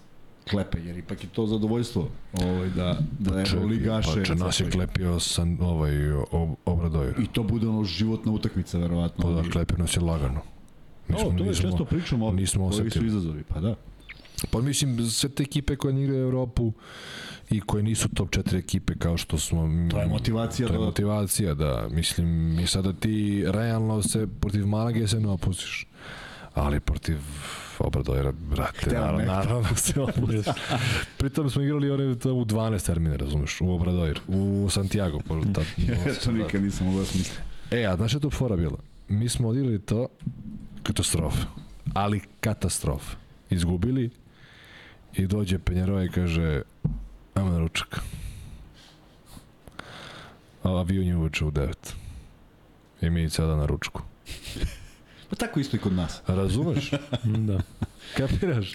klepe, 0.49 0.79
jer 0.79 0.97
ipak 0.97 1.23
je 1.23 1.29
to 1.29 1.47
zadovoljstvo 1.47 2.07
ovaj, 2.41 2.69
da, 2.69 2.97
da 3.19 3.43
Euroligaše... 3.53 4.09
Pa 4.15 4.23
če 4.23 4.35
nas 4.35 4.59
je 4.59 4.69
klepio 4.71 5.19
san, 5.19 5.57
ovaj, 5.61 6.11
ob, 6.11 6.49
Obradojer. 6.65 7.15
I 7.19 7.27
to 7.27 7.43
bude 7.43 7.67
ono 7.67 7.83
životna 7.83 8.31
utakmica, 8.31 8.77
verovatno. 8.77 9.23
Pa 9.23 9.29
da, 9.31 9.37
ali- 9.37 9.51
klepio 9.51 9.77
nas 9.77 9.95
je 9.97 10.01
lagano. 10.01 10.41
O, 11.09 11.31
to 11.37 11.43
je 11.43 11.55
često 11.55 11.85
pričamo 11.85 12.25
ovdje. 12.25 12.41
nismo 12.41 12.63
Koji 12.69 12.73
su 12.75 12.81
osetili. 12.81 13.07
izazovi, 13.07 13.43
pa 13.43 13.59
da. 13.59 13.75
Pa 14.51 14.61
mislim, 14.61 15.09
sve 15.09 15.29
te 15.29 15.43
ekipe 15.43 15.75
koje 15.75 15.93
ne 15.93 16.03
igraju 16.03 16.23
Evropu 16.23 16.73
i 17.53 17.61
koje 17.61 17.83
nisu 17.83 18.09
top 18.09 18.29
4 18.29 18.57
ekipe 18.57 18.93
kao 18.95 19.17
što 19.17 19.37
smo... 19.37 19.89
To 19.91 19.99
je 19.99 20.07
motivacija 20.07 20.67
To 20.67 20.73
je 20.73 20.79
da- 20.79 20.85
motivacija, 20.85 21.53
da. 21.53 21.87
Mislim, 21.91 22.59
i 22.59 22.67
sada 22.67 22.93
ti 22.93 23.43
realno 23.47 24.01
se 24.01 24.27
protiv 24.39 24.67
Malage 24.67 25.07
se 25.07 25.19
ne 25.19 25.27
opustiš. 25.29 25.87
Ali 26.53 26.79
protiv 26.79 27.17
Obradojera, 27.79 28.31
brate, 28.31 28.89
naravno, 28.93 29.25
naravno 29.25 29.69
da 29.69 29.75
se 29.75 30.01
opustiš. 30.01 30.45
Pritom 31.17 31.49
smo 31.49 31.61
igrali 31.61 31.91
one 31.91 32.19
tamo 32.19 32.35
u 32.35 32.45
12 32.45 32.85
termine, 32.85 33.17
razumeš, 33.17 33.61
u 33.61 33.71
Obradojer, 33.71 34.19
u 34.27 34.67
Santiago. 34.69 35.19
Po, 35.19 35.41
ta, 35.53 35.61
Ja 35.89 36.13
to 36.23 36.31
nikad 36.43 36.63
nisam 36.63 36.87
mogao 36.87 37.05
smisliti. 37.05 37.41
E, 37.71 37.85
a 37.85 37.95
znaš 37.95 38.11
šta 38.11 38.17
je 38.17 38.21
tu 38.21 38.29
fora 38.29 38.55
bila? 38.55 38.77
Mi 39.09 39.29
smo 39.29 39.47
odigrali 39.47 39.79
to 39.79 40.07
katastrofe. 40.83 41.41
Ali 41.93 42.21
katastrofe. 42.39 43.15
Izgubili 43.49 44.09
i 45.13 45.27
dođe 45.27 45.59
Penjero 45.59 46.03
i 46.03 46.09
kaže 46.09 46.61
ajmo 47.33 47.49
na 47.49 47.59
ručak. 47.59 47.99
A 50.63 50.69
avion 50.69 51.05
je 51.05 51.15
uveče 51.15 51.45
u 51.45 51.51
9. 51.51 51.73
I 53.01 53.09
mi 53.09 53.29
sada 53.29 53.55
na 53.55 53.65
ručku. 53.65 54.01
Pa 55.29 55.35
tako 55.37 55.59
isto 55.59 55.75
i 55.75 55.79
kod 55.79 55.93
nas. 55.93 56.21
Razumeš? 56.27 56.91
Da. 57.47 57.59
Kapiraš? 58.17 58.73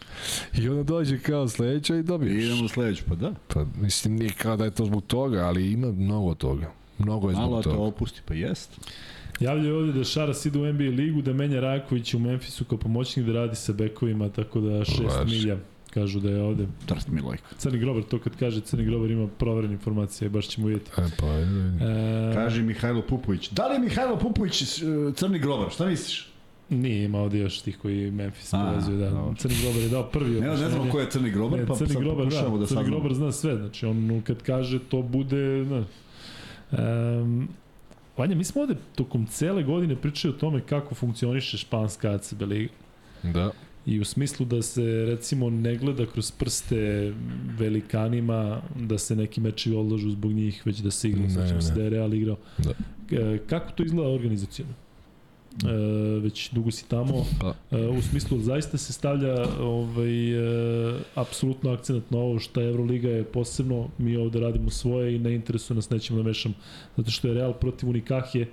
I 0.54 0.68
onda 0.68 0.82
dođe 0.84 1.18
kao 1.18 1.48
sledeća 1.48 1.96
i 1.96 1.98
I 1.98 2.02
dobiješ. 2.02 2.44
idemo 2.44 2.64
u 2.64 2.68
sledeću, 2.68 3.04
pa 3.08 3.14
da. 3.14 3.32
Pa, 3.48 3.64
mislim, 3.76 4.16
nije 4.16 4.30
kao 4.32 4.56
da 4.56 4.64
je 4.64 4.70
to 4.70 4.84
zbog 4.84 5.04
toga, 5.04 5.38
ali 5.38 5.72
ima 5.72 5.86
mnogo 5.88 6.34
toga. 6.34 6.70
Mnogo 6.98 7.28
je 7.28 7.34
zbog 7.34 7.50
Malo 7.50 7.62
toga. 7.62 7.78
opusti, 7.78 8.20
pa 8.24 8.34
jest. 8.34 8.70
Javljaju 9.40 9.76
ovdje 9.76 9.92
da 9.92 10.04
Šaras 10.04 10.46
ide 10.46 10.58
u 10.58 10.72
NBA 10.72 10.84
ligu, 10.84 11.22
da 11.22 11.32
menja 11.32 11.60
Raković 11.60 12.14
u 12.14 12.18
Memphisu 12.18 12.64
kao 12.64 12.78
pomoćnik 12.78 13.26
da 13.26 13.32
radi 13.32 13.56
sa 13.56 13.72
bekovima, 13.72 14.28
tako 14.28 14.60
da 14.60 14.68
6 14.70 15.04
Važi. 15.08 15.36
milja 15.36 15.56
kažu 15.90 16.20
da 16.20 16.30
je 16.30 16.42
ovde. 16.42 16.66
Trst 16.86 17.08
Milojko. 17.08 17.44
Crni 17.58 17.78
Grobar, 17.78 18.02
to 18.02 18.18
kad 18.18 18.36
kaže 18.36 18.60
Crni 18.60 18.84
Grobar 18.84 19.10
ima 19.10 19.28
proverene 19.38 19.72
informacije, 19.72 20.28
baš 20.28 20.48
ćemo 20.48 20.66
vidjeti. 20.66 20.90
E, 20.96 21.04
pa, 21.18 21.26
ajde 21.26 21.46
da. 21.46 21.84
E, 22.30 22.34
Kaže 22.34 22.62
Mihajlo 22.62 23.02
Pupović. 23.02 23.50
Da 23.50 23.66
li 23.66 23.74
je 23.74 23.78
Mihajlo 23.78 24.18
Pupović 24.18 24.62
e, 24.62 24.84
crni 25.14 25.38
grobar? 25.38 25.70
Šta 25.70 25.86
misliš? 25.86 26.28
Nije 26.70 27.04
ima 27.04 27.18
ovdje 27.18 27.40
još 27.40 27.60
tih 27.60 27.78
koji 27.78 28.10
Memphis 28.10 28.50
povezuju, 28.50 28.98
da. 28.98 29.10
dobro. 29.10 29.34
Crni 29.38 29.56
Grobar 29.62 29.82
je 29.82 29.88
dao 29.88 30.02
prvi 30.02 30.40
Ne, 30.40 30.46
ne 30.48 30.56
znamo 30.56 30.90
ko 30.90 31.00
je 31.00 31.10
crni 31.10 31.30
grobar, 31.30 31.60
Ne, 31.60 31.66
pa 31.66 31.74
Crni 31.74 31.92
sad 31.92 32.02
Grobar, 32.02 32.26
da, 32.26 32.30
da, 32.30 32.46
Crni 32.46 32.66
saznamo. 32.66 32.86
Grobar 32.86 33.14
zna 33.14 33.32
sve, 33.32 33.56
znači 33.56 33.86
on 33.86 34.22
kad 34.26 34.42
kaže 34.42 34.78
to 34.78 35.02
bude, 35.02 35.64
znaš. 35.64 35.86
Um, 36.72 37.48
Vanja, 38.16 38.34
mi 38.34 38.44
smo 38.44 38.62
ovde 38.62 38.74
tokom 38.94 39.26
cele 39.26 39.62
godine 39.62 39.96
pričali 39.96 40.34
o 40.34 40.36
tome 40.36 40.60
kako 40.60 40.94
funkcioniše 40.94 41.58
španska 41.58 42.10
ACB 42.10 42.42
liga. 42.42 42.72
Da. 43.22 43.50
I 43.88 44.00
u 44.00 44.04
smislu 44.04 44.46
da 44.46 44.62
se 44.62 44.82
recimo 44.82 45.50
ne 45.50 45.76
gleda 45.76 46.06
kroz 46.06 46.30
prste 46.30 47.12
velikanima, 47.58 48.60
da 48.76 48.98
se 48.98 49.16
neki 49.16 49.40
meči 49.40 49.74
odlažu 49.74 50.10
zbog 50.10 50.32
njih, 50.32 50.62
već 50.64 50.78
da 50.78 50.90
se 50.90 51.08
igra, 51.08 51.28
sećam 51.28 51.62
se 51.62 51.74
da 51.74 51.82
je 51.82 51.90
Real 51.90 52.14
igrao. 52.14 52.36
Da. 52.58 52.70
E, 53.16 53.38
kako 53.46 53.72
to 53.72 53.82
izgleda 53.82 54.08
organizacijno? 54.08 54.70
E, 55.64 55.72
već 56.20 56.50
dugo 56.52 56.70
si 56.70 56.88
tamo, 56.88 57.26
Pa, 57.40 57.54
e, 57.70 57.86
u 57.86 58.02
smislu 58.02 58.40
zaista 58.40 58.78
se 58.78 58.92
stavlja 58.92 59.34
ovaj, 59.60 60.32
e, 60.92 60.98
apsolutno 61.14 61.70
akcent 61.70 62.10
na 62.10 62.18
ovo 62.18 62.38
šta 62.38 62.62
Euroliga 62.62 63.08
je 63.08 63.24
posebno, 63.24 63.88
mi 63.98 64.16
ovde 64.16 64.40
radimo 64.40 64.70
svoje 64.70 65.16
i 65.16 65.18
ne 65.18 65.34
interesuje 65.34 65.74
nas, 65.74 65.90
nećemo 65.90 66.22
da 66.22 66.28
mešam, 66.28 66.54
zato 66.96 67.10
što 67.10 67.28
je 67.28 67.34
Real 67.34 67.52
protiv 67.52 67.88
Unikahje 67.88 68.48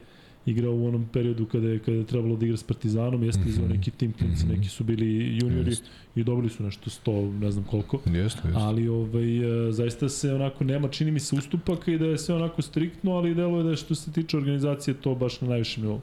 igrao 0.46 0.74
u 0.76 0.88
onom 0.88 1.06
periodu 1.14 1.46
kada 1.46 1.68
je, 1.70 1.80
kada 1.80 1.98
je 1.98 2.04
trebalo 2.06 2.36
da 2.36 2.46
igra 2.46 2.58
s 2.58 2.64
Partizanom, 2.64 3.24
jeste 3.24 3.42
mm 3.42 3.46
-hmm. 3.46 3.50
izvao 3.50 3.68
neki 3.68 3.92
tim 3.92 4.14
klinci, 4.14 4.46
Mhm. 4.46 4.54
neki 4.54 4.70
su 4.70 4.84
bili 4.84 5.38
juniori 5.38 5.70
Jeste. 5.70 5.86
i 6.16 6.24
dobili 6.24 6.50
su 6.50 6.64
nešto 6.64 6.90
100, 6.90 7.40
ne 7.40 7.52
znam 7.52 7.64
koliko. 7.64 7.98
jeste, 8.06 8.18
jeste. 8.20 8.52
Ali 8.56 8.88
ovaj, 8.88 9.68
e, 9.68 9.72
zaista 9.72 10.10
se 10.10 10.34
onako 10.34 10.64
nema, 10.64 10.88
čini 10.88 11.12
mi 11.12 11.20
se, 11.20 11.36
ustupaka 11.36 11.92
i 11.92 11.98
da 11.98 12.06
je 12.06 12.18
sve 12.18 12.36
onako 12.36 12.62
striktno, 12.62 13.12
ali 13.12 13.36
deluje 13.36 13.64
da 13.64 13.70
je 13.70 13.76
što 13.76 13.96
se 13.96 14.12
tiče 14.12 14.38
organizacije 14.38 14.94
to 14.94 15.16
baš 15.16 15.42
na 15.42 15.48
najvišem 15.48 15.84
nivou. 15.84 16.02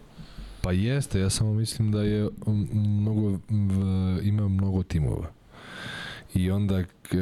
Pa 0.63 0.73
jeste, 0.73 1.21
ja 1.21 1.31
samo 1.31 1.55
mislim 1.55 1.93
da 1.93 2.03
je 2.03 2.29
mnogo, 2.73 3.31
v, 3.31 3.39
ima 4.23 4.49
mnogo 4.49 4.83
timova. 4.83 5.31
I 6.35 6.51
onda 6.51 6.85
k, 6.85 7.15
e, 7.15 7.19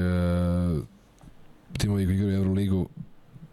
timovi 1.79 2.05
koji 2.07 2.15
igraju 2.15 2.37
Euroligu, 2.37 2.89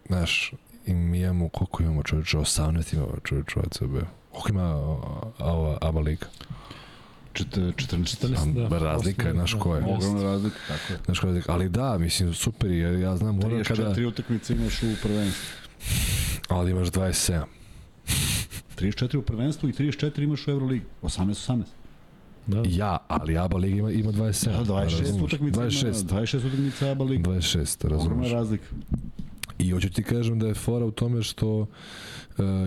znaš, 0.06 0.52
i 0.88 0.94
mi 0.94 1.18
imamo, 1.18 1.48
koliko 1.48 1.82
imamo 1.82 2.02
čovječe, 2.02 2.38
18 2.38 2.94
imamo 2.94 3.12
čovječe 3.24 3.58
u 3.58 3.62
ACB. 3.62 3.94
Koliko 4.30 4.48
ima 4.50 4.74
ova 5.38 5.78
ABA 5.80 6.00
liga? 6.00 6.26
Čet- 7.32 7.56
14. 7.76 8.16
14, 8.18 8.68
da, 8.68 8.78
razlika 8.78 9.26
je, 9.28 9.32
znaš 9.34 9.54
ko 9.54 9.74
je. 9.74 9.80
Da, 9.80 9.86
Ogromna 9.88 10.22
razlika, 10.22 10.56
tako 10.68 10.92
je. 10.92 10.98
Znaš 11.04 11.18
kada, 11.20 11.40
ali 11.46 11.68
da, 11.68 11.98
mislim, 11.98 12.34
super 12.34 12.70
je, 12.70 13.00
ja 13.00 13.16
znam, 13.16 13.36
ono 13.36 13.62
kada, 13.64 13.82
34 13.84 14.06
utakmice 14.06 14.52
imaš 14.54 14.82
u 14.82 14.96
prvenstvu. 15.02 15.46
ali 16.48 16.70
imaš 16.70 16.88
27. 16.88 17.42
34 18.76 19.16
u 19.16 19.22
prvenstvu 19.22 19.68
i 19.68 19.72
34 19.72 20.22
imaš 20.22 20.46
u 20.46 20.50
Euroligi. 20.50 20.84
18-18. 21.02 21.62
Da. 22.46 22.62
Ja, 22.66 22.98
ali 23.08 23.38
ABA 23.38 23.56
liga 23.56 23.76
ima, 23.78 23.90
ima 23.90 24.12
27. 24.12 24.46
Da, 24.56 24.74
26 24.74 25.00
razumeš? 25.00 25.22
utakmica 25.22 25.60
26. 25.60 25.84
ima, 25.84 26.20
26 26.20 26.36
utakmica 26.38 26.90
ABA 26.90 27.04
Liga. 27.04 27.30
26, 27.30 27.84
Ogromna 27.84 27.96
razumeš. 27.96 28.32
razlika. 28.32 28.64
I 29.58 29.70
hoću 29.70 29.90
ti 29.90 30.02
kažem 30.02 30.38
da 30.38 30.46
je 30.46 30.54
fora 30.54 30.84
u 30.84 30.90
tome 30.90 31.22
što 31.22 31.58
uh, 31.58 31.66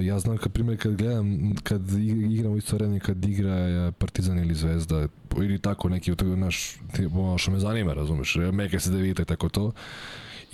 ja 0.06 0.20
znam 0.20 0.38
kad 0.38 0.52
primjer 0.52 0.80
kad 0.82 0.96
gledam 0.96 1.56
kad 1.64 1.82
ig- 1.82 2.34
igram 2.34 2.52
u 2.52 2.58
isto 2.58 2.76
vreme 2.76 3.00
kad 3.00 3.26
igra 3.26 3.88
uh, 3.88 3.94
Partizan 3.94 4.40
ili 4.40 4.56
Zvezda 4.56 5.08
ili 5.38 5.60
tako 5.60 5.90
neki 5.90 6.12
naš 6.36 6.76
ti, 6.96 7.06
ono 7.06 7.38
što 7.38 7.52
me 7.52 7.60
zanima 7.60 7.94
razumeš 7.94 8.38
Meke 8.54 8.80
se 8.80 8.92
devita 8.92 9.22
i 9.22 9.26
tako 9.26 9.50
to. 9.50 9.72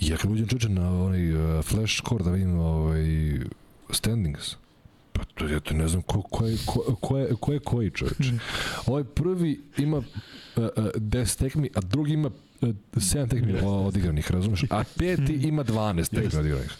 I 0.00 0.08
ja 0.08 0.16
kad 0.16 0.30
uđem 0.30 0.46
čuče 0.46 0.68
na 0.68 1.04
onaj 1.04 1.32
uh, 1.32 1.64
flash 1.64 1.96
score 1.98 2.24
da 2.24 2.30
vidim 2.30 2.58
ovaj 2.58 3.04
standings 3.90 4.56
pa 5.12 5.24
to 5.34 5.48
ja 5.48 5.60
to 5.60 5.74
ne 5.74 5.88
znam 5.88 6.02
ko, 6.02 6.22
ko, 6.22 6.46
je, 6.46 6.58
ko, 6.66 6.96
ko, 7.00 7.18
je, 7.18 7.34
ko 7.40 7.52
je 7.52 7.58
koji 7.58 7.90
čovječ 7.90 8.32
ovaj 8.86 9.04
prvi 9.04 9.60
ima 9.78 9.96
uh, 9.96 10.04
uh, 10.56 10.84
10 10.94 11.38
tekmi 11.38 11.70
a 11.74 11.80
drugi 11.80 12.12
ima 12.12 12.30
7 12.60 13.28
tekmi 13.28 13.54
odigranih 13.62 14.30
razumeš 14.30 14.64
a 14.70 14.84
peti 14.98 15.32
ima 15.34 15.64
12 15.64 16.10
tekmi 16.10 16.40
odigranih 16.40 16.70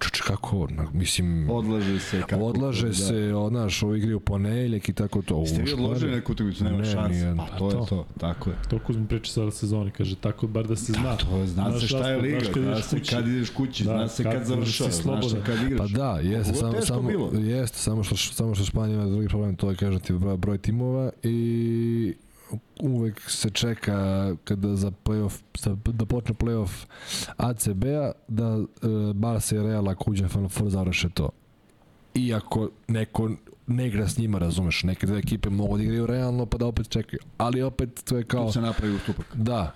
Čoče, 0.00 0.22
kako 0.26 0.68
mislim 0.92 1.50
Odlaže 1.50 2.00
se. 2.00 2.22
Kako, 2.28 2.44
odlaže 2.44 2.86
da. 2.86 2.94
se, 2.94 3.34
o, 3.34 3.48
znaš, 3.48 3.82
ovo 3.82 3.94
igre 3.94 4.14
u 4.14 4.20
ponedeljak 4.20 4.88
i 4.88 4.92
tako 4.92 5.22
to. 5.22 5.46
Ste 5.46 5.62
vi 5.62 5.72
odložili 5.72 6.12
neku 6.12 6.32
utakmicu, 6.32 6.64
nema 6.64 6.78
Ne, 6.78 6.84
šanse. 6.84 7.14
nijedno. 7.14 7.46
Pa 7.50 7.58
to 7.58 7.70
je 7.70 7.86
to, 7.88 8.06
tako 8.20 8.50
je. 8.50 8.56
To 8.70 8.78
Kuzma 8.78 9.06
priča 9.06 9.32
sada 9.32 9.50
sezoni, 9.50 9.90
kaže 9.90 10.16
tako 10.16 10.46
bar 10.46 10.66
da 10.66 10.76
se 10.76 10.92
zna. 10.92 11.02
Da, 11.02 11.16
to 11.16 11.36
je, 11.36 11.46
zna 11.46 11.80
se 11.80 11.86
šta 11.88 12.08
je 12.10 12.16
liga, 12.16 12.38
kad 12.38 12.62
zna 12.62 12.72
ideš 12.72 12.84
se 12.84 12.98
kući. 12.98 13.10
kad 13.10 13.28
ideš 13.28 13.50
kući, 13.50 13.84
Da, 13.84 13.90
zna 13.90 14.08
se 14.08 14.22
kad 14.22 14.44
završava, 14.44 14.90
si 14.90 15.02
znaš 15.02 15.30
se 15.30 15.36
kad 15.46 15.62
igraš. 15.62 15.78
Pa 15.92 15.98
da, 15.98 16.20
jeste, 16.20 16.54
samo, 16.54 16.80
samo, 16.80 17.10
jeste, 17.38 17.78
samo 17.78 18.04
što, 18.04 18.16
samo 18.16 18.54
što 18.54 18.64
Španija 18.64 18.94
ima 18.94 19.06
drugi 19.06 19.28
problem, 19.28 19.56
to 19.56 19.70
je, 19.70 19.76
kažem 19.76 20.00
ti, 20.00 20.12
broj 20.38 20.58
timova 20.58 21.10
i 21.22 22.14
uvek 22.80 23.30
se 23.30 23.50
čeka 23.50 24.30
kada 24.44 24.76
za 24.76 24.90
playoff, 25.04 25.42
da 25.92 26.06
počne 26.06 26.34
playoff 26.34 26.86
ACB-a, 27.36 28.12
da 28.28 28.44
e, 28.44 28.66
Barca 29.14 29.56
i 29.56 29.62
Real 29.62 29.88
ako 29.88 30.10
uđe 30.10 30.22
na 30.22 30.28
Final 30.28 30.48
Four 30.48 30.70
završe 30.70 31.08
to. 31.08 31.30
Iako 32.14 32.68
neko 32.88 33.30
ne 33.66 33.86
igra 33.86 34.08
s 34.08 34.18
njima, 34.18 34.38
razumeš. 34.38 34.82
Neke 34.82 35.06
dve 35.06 35.18
ekipe 35.18 35.50
mogu 35.50 35.76
da 35.76 35.82
igraju 35.82 36.06
realno, 36.06 36.46
pa 36.46 36.58
da 36.58 36.66
opet 36.66 36.88
čekaju. 36.88 37.20
Ali 37.38 37.62
opet 37.62 38.02
to 38.04 38.16
je 38.16 38.24
kao... 38.24 38.46
Tu 38.46 38.52
se 38.52 38.60
napravi 38.60 38.94
ustupak. 38.94 39.26
Da, 39.36 39.74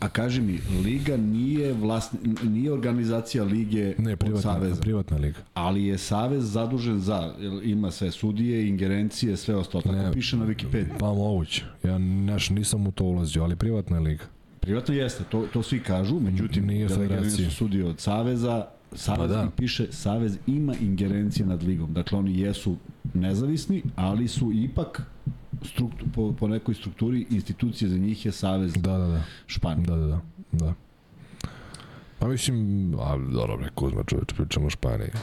A 0.00 0.08
kaži 0.08 0.40
mi, 0.40 0.58
Liga 0.84 1.16
nije, 1.16 1.72
vlasni, 1.72 2.18
nije 2.42 2.72
organizacija 2.72 3.44
Lige 3.44 3.94
ne, 3.98 4.12
od 4.12 4.18
privatna, 4.18 4.42
Saveza, 4.42 4.80
privatna 4.80 5.16
liga. 5.16 5.38
ali 5.54 5.84
je 5.84 5.98
Savez 5.98 6.52
zadužen 6.52 6.98
za, 6.98 7.34
ima 7.62 7.90
sve 7.90 8.10
sudije, 8.10 8.68
ingerencije, 8.68 9.36
sve 9.36 9.54
ostalo. 9.56 9.82
Tako 9.82 9.96
Ne. 9.96 10.12
piše 10.12 10.36
na 10.36 10.46
Wikipediji. 10.46 10.98
Pa 10.98 11.06
moguće. 11.06 11.64
Ja 11.84 11.98
naš, 11.98 12.50
nisam 12.50 12.86
u 12.86 12.92
to 12.92 13.04
ulazio, 13.04 13.42
ali 13.42 13.56
privatna 13.56 13.98
liga. 13.98 14.24
Privatno 14.60 14.94
jeste, 14.94 15.24
to, 15.24 15.46
to 15.52 15.62
svi 15.62 15.80
kažu, 15.80 16.20
međutim, 16.20 16.66
Nije 16.66 16.88
federacija. 16.88 17.50
su 17.50 17.56
sudije 17.56 17.84
od 17.84 18.00
Saveza, 18.00 18.66
Savez 18.94 19.30
Pa 19.30 19.36
da. 19.36 19.50
piše 19.56 19.86
Savez 19.90 20.38
ima 20.46 20.74
ingerencije 20.80 21.46
nad 21.46 21.62
ligom. 21.62 21.92
Dakle, 21.92 22.18
oni 22.18 22.38
jesu 22.38 22.76
nezavisni, 23.14 23.82
ali 23.96 24.28
su 24.28 24.52
ipak 24.52 25.02
struktu, 25.62 26.06
po, 26.14 26.32
po 26.32 26.48
nekoj 26.48 26.74
strukturi 26.74 27.26
institucije 27.30 27.88
za 27.90 27.98
njih 27.98 28.26
je 28.26 28.32
Savez 28.32 28.72
Da, 28.72 28.98
da, 28.98 29.06
da. 29.06 29.22
Španije. 29.46 29.86
Da, 29.86 29.96
da, 29.96 30.06
da. 30.06 30.20
da. 30.52 30.74
Pa 32.22 32.28
mislim, 32.28 32.56
a 32.94 33.16
dobro, 33.32 33.56
bre, 33.56 33.68
Kuzma 33.74 34.02
čoveč, 34.04 34.32
pričamo 34.32 34.66
o 34.66 34.70
Španiji. 34.70 35.08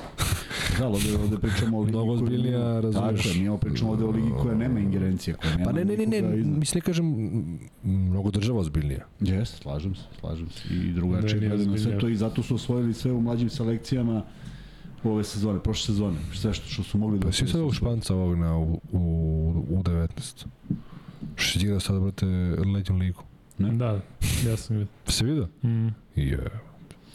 Da, 0.80 0.88
ovde, 0.88 1.18
ovde 1.18 1.38
pričamo 1.38 1.78
o 1.78 1.82
ligi 1.82 1.92
Mnogo 1.92 2.16
nema- 2.16 2.82
razumeš. 2.82 3.24
Tako 3.24 3.30
je, 3.30 3.42
mi 3.42 3.50
ovo 3.50 3.58
pričamo 3.58 3.92
ovde 3.92 4.06
o 4.06 4.12
ligi 4.12 4.30
koja 4.42 4.56
nema 4.56 4.80
ingerencije, 4.80 5.34
koja 5.34 5.52
nema 5.52 5.66
Pa 5.66 5.72
ne, 5.72 5.86
ne, 5.86 5.98
ne, 5.98 6.06
ne, 6.08 6.18
iznad. 6.18 6.58
mislim 6.58 6.78
ne 6.78 6.82
kažem 6.82 7.06
mnogo 7.84 8.32
država 8.32 8.60
ozbiljnija. 8.60 9.06
Jeste, 9.20 9.58
slažem 9.58 9.96
se, 9.96 10.02
slažem 10.20 10.50
se. 10.50 10.62
I 10.72 10.92
drugačije 10.92 11.50
Da, 11.50 11.56
na 11.58 11.78
sve 11.78 12.00
to 12.00 12.08
i 12.08 12.16
zato 12.16 12.44
su 12.44 12.56
osvojili 12.56 12.94
sve 12.94 13.12
u 13.12 13.22
mlađim 13.22 13.50
selekcijama 13.50 14.24
ove 15.04 15.24
sezone, 15.24 15.60
prošle 15.60 15.86
sezone. 15.86 16.18
Sve 16.34 16.54
što, 16.54 16.68
što 16.68 16.84
su 16.84 16.98
mogli 16.98 17.20
da 17.20 17.26
Pa 17.26 17.32
si 17.32 17.48
sad 17.48 17.62
u. 17.62 17.72
Španca 17.72 18.16
ovog 18.16 18.38
na 18.38 18.58
u, 18.58 18.82
u, 18.92 19.00
u 19.70 19.84
19. 19.84 20.46
Što 21.36 21.60
si 21.60 21.66
igra 21.66 21.80
sad, 21.80 22.02
brate, 22.02 22.26
letnju 22.76 22.96
ligu. 22.98 23.24
Ne? 23.58 23.72
Da, 23.72 24.02
ja 24.48 24.58
sam 24.58 24.76
vidio. 24.76 24.88
Se 25.08 25.26
vidio? 25.26 25.48
Mm, 25.64 25.88
Je. 26.16 26.50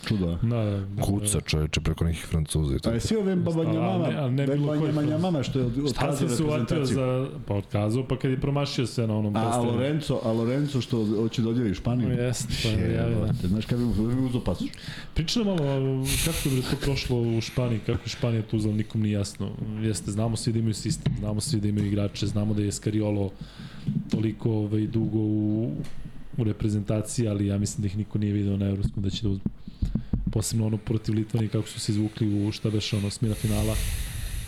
Čudo. 0.07 0.29
a? 0.33 0.39
da, 0.43 0.65
da. 0.89 1.03
Kuca 1.03 1.41
čoveče 1.41 1.81
preko 1.81 2.05
nekih 2.05 2.27
francuza 2.27 2.73
i 2.73 2.77
A 2.77 2.79
tako. 2.79 2.95
jesi 2.95 3.17
ove 3.17 3.37
Babanja 3.37 3.81
A, 3.81 3.99
mama, 3.99 4.29
ne, 4.29 4.47
bilo 4.47 4.67
koji 4.69 4.81
Babanja 4.81 4.93
Francuz. 4.99 5.23
mama 5.23 5.43
što 5.43 5.59
je 5.59 5.65
od- 5.65 5.91
Šta 5.91 6.17
se 6.17 6.27
za... 6.85 7.27
Pa 7.47 7.55
otkazao, 7.55 8.05
pa 8.05 8.19
kad 8.19 8.31
je 8.31 8.41
promašio 8.41 8.87
se 8.87 9.07
na 9.07 9.19
onom 9.19 9.37
A, 9.37 9.41
a. 9.45 9.61
Lorenzo, 9.61 10.21
a 10.25 10.33
Lorenzo 10.33 10.81
što 10.81 11.07
hoće 11.07 11.43
da 11.43 11.49
odjavi 11.49 11.71
u 11.71 11.75
Španiju? 11.75 12.09
Jeste, 12.11 12.55
pa 12.63 12.69
ja, 12.69 13.09
ja. 13.09 13.33
Znaš 13.43 13.67
kada 13.67 13.83
bi 13.85 14.15
bi 14.15 14.27
uzao 14.27 14.41
pasoš? 14.41 14.69
Pričaj 15.15 15.45
nam 15.45 15.57
malo 15.57 16.05
kako 16.25 16.49
je 16.49 16.63
to 16.63 16.77
prošlo 16.81 17.21
u 17.21 17.41
Španiji, 17.41 17.79
kako 17.79 18.03
je 18.05 18.09
Španija 18.09 18.43
tu 18.43 18.57
uzela, 18.57 18.75
nikom 18.75 19.03
nije 19.03 19.13
jasno. 19.13 19.51
Jeste, 19.83 20.11
znamo 20.11 20.37
svi 20.37 20.53
da 20.53 20.59
imaju 20.59 20.75
sistem, 20.75 21.13
znamo 21.19 21.41
svi 21.41 21.61
da 21.61 21.69
imaju 21.69 21.87
igrače, 21.87 22.27
znamo 22.27 22.55
da 22.55 22.63
je 22.63 22.73
Scariolo 22.73 23.31
toliko 24.11 24.51
ovaj, 24.51 24.87
dugo 24.87 25.19
u, 25.19 25.71
u 26.39 26.45
reprezentaciji, 26.45 27.29
ali 27.29 27.47
ja 27.47 27.59
mislim 27.59 27.83
da 27.83 27.87
ih 27.87 27.97
niko 27.97 28.19
nije 28.19 28.33
video 28.33 28.57
na 28.57 28.67
Evropskom 28.67 29.03
da 29.03 29.11
će 29.11 29.23
da 29.23 29.29
uzme. 29.29 29.45
Posebno 30.35 30.67
ono 30.67 30.77
protiv 30.77 31.15
Litvanije, 31.15 31.49
kako 31.49 31.69
su 31.69 31.81
se 31.81 31.93
izvukli 31.93 32.47
u 32.47 32.53
šta 32.53 32.71
beše 32.71 32.97
ono, 32.97 33.11
smira 33.11 33.35
finala. 33.35 33.75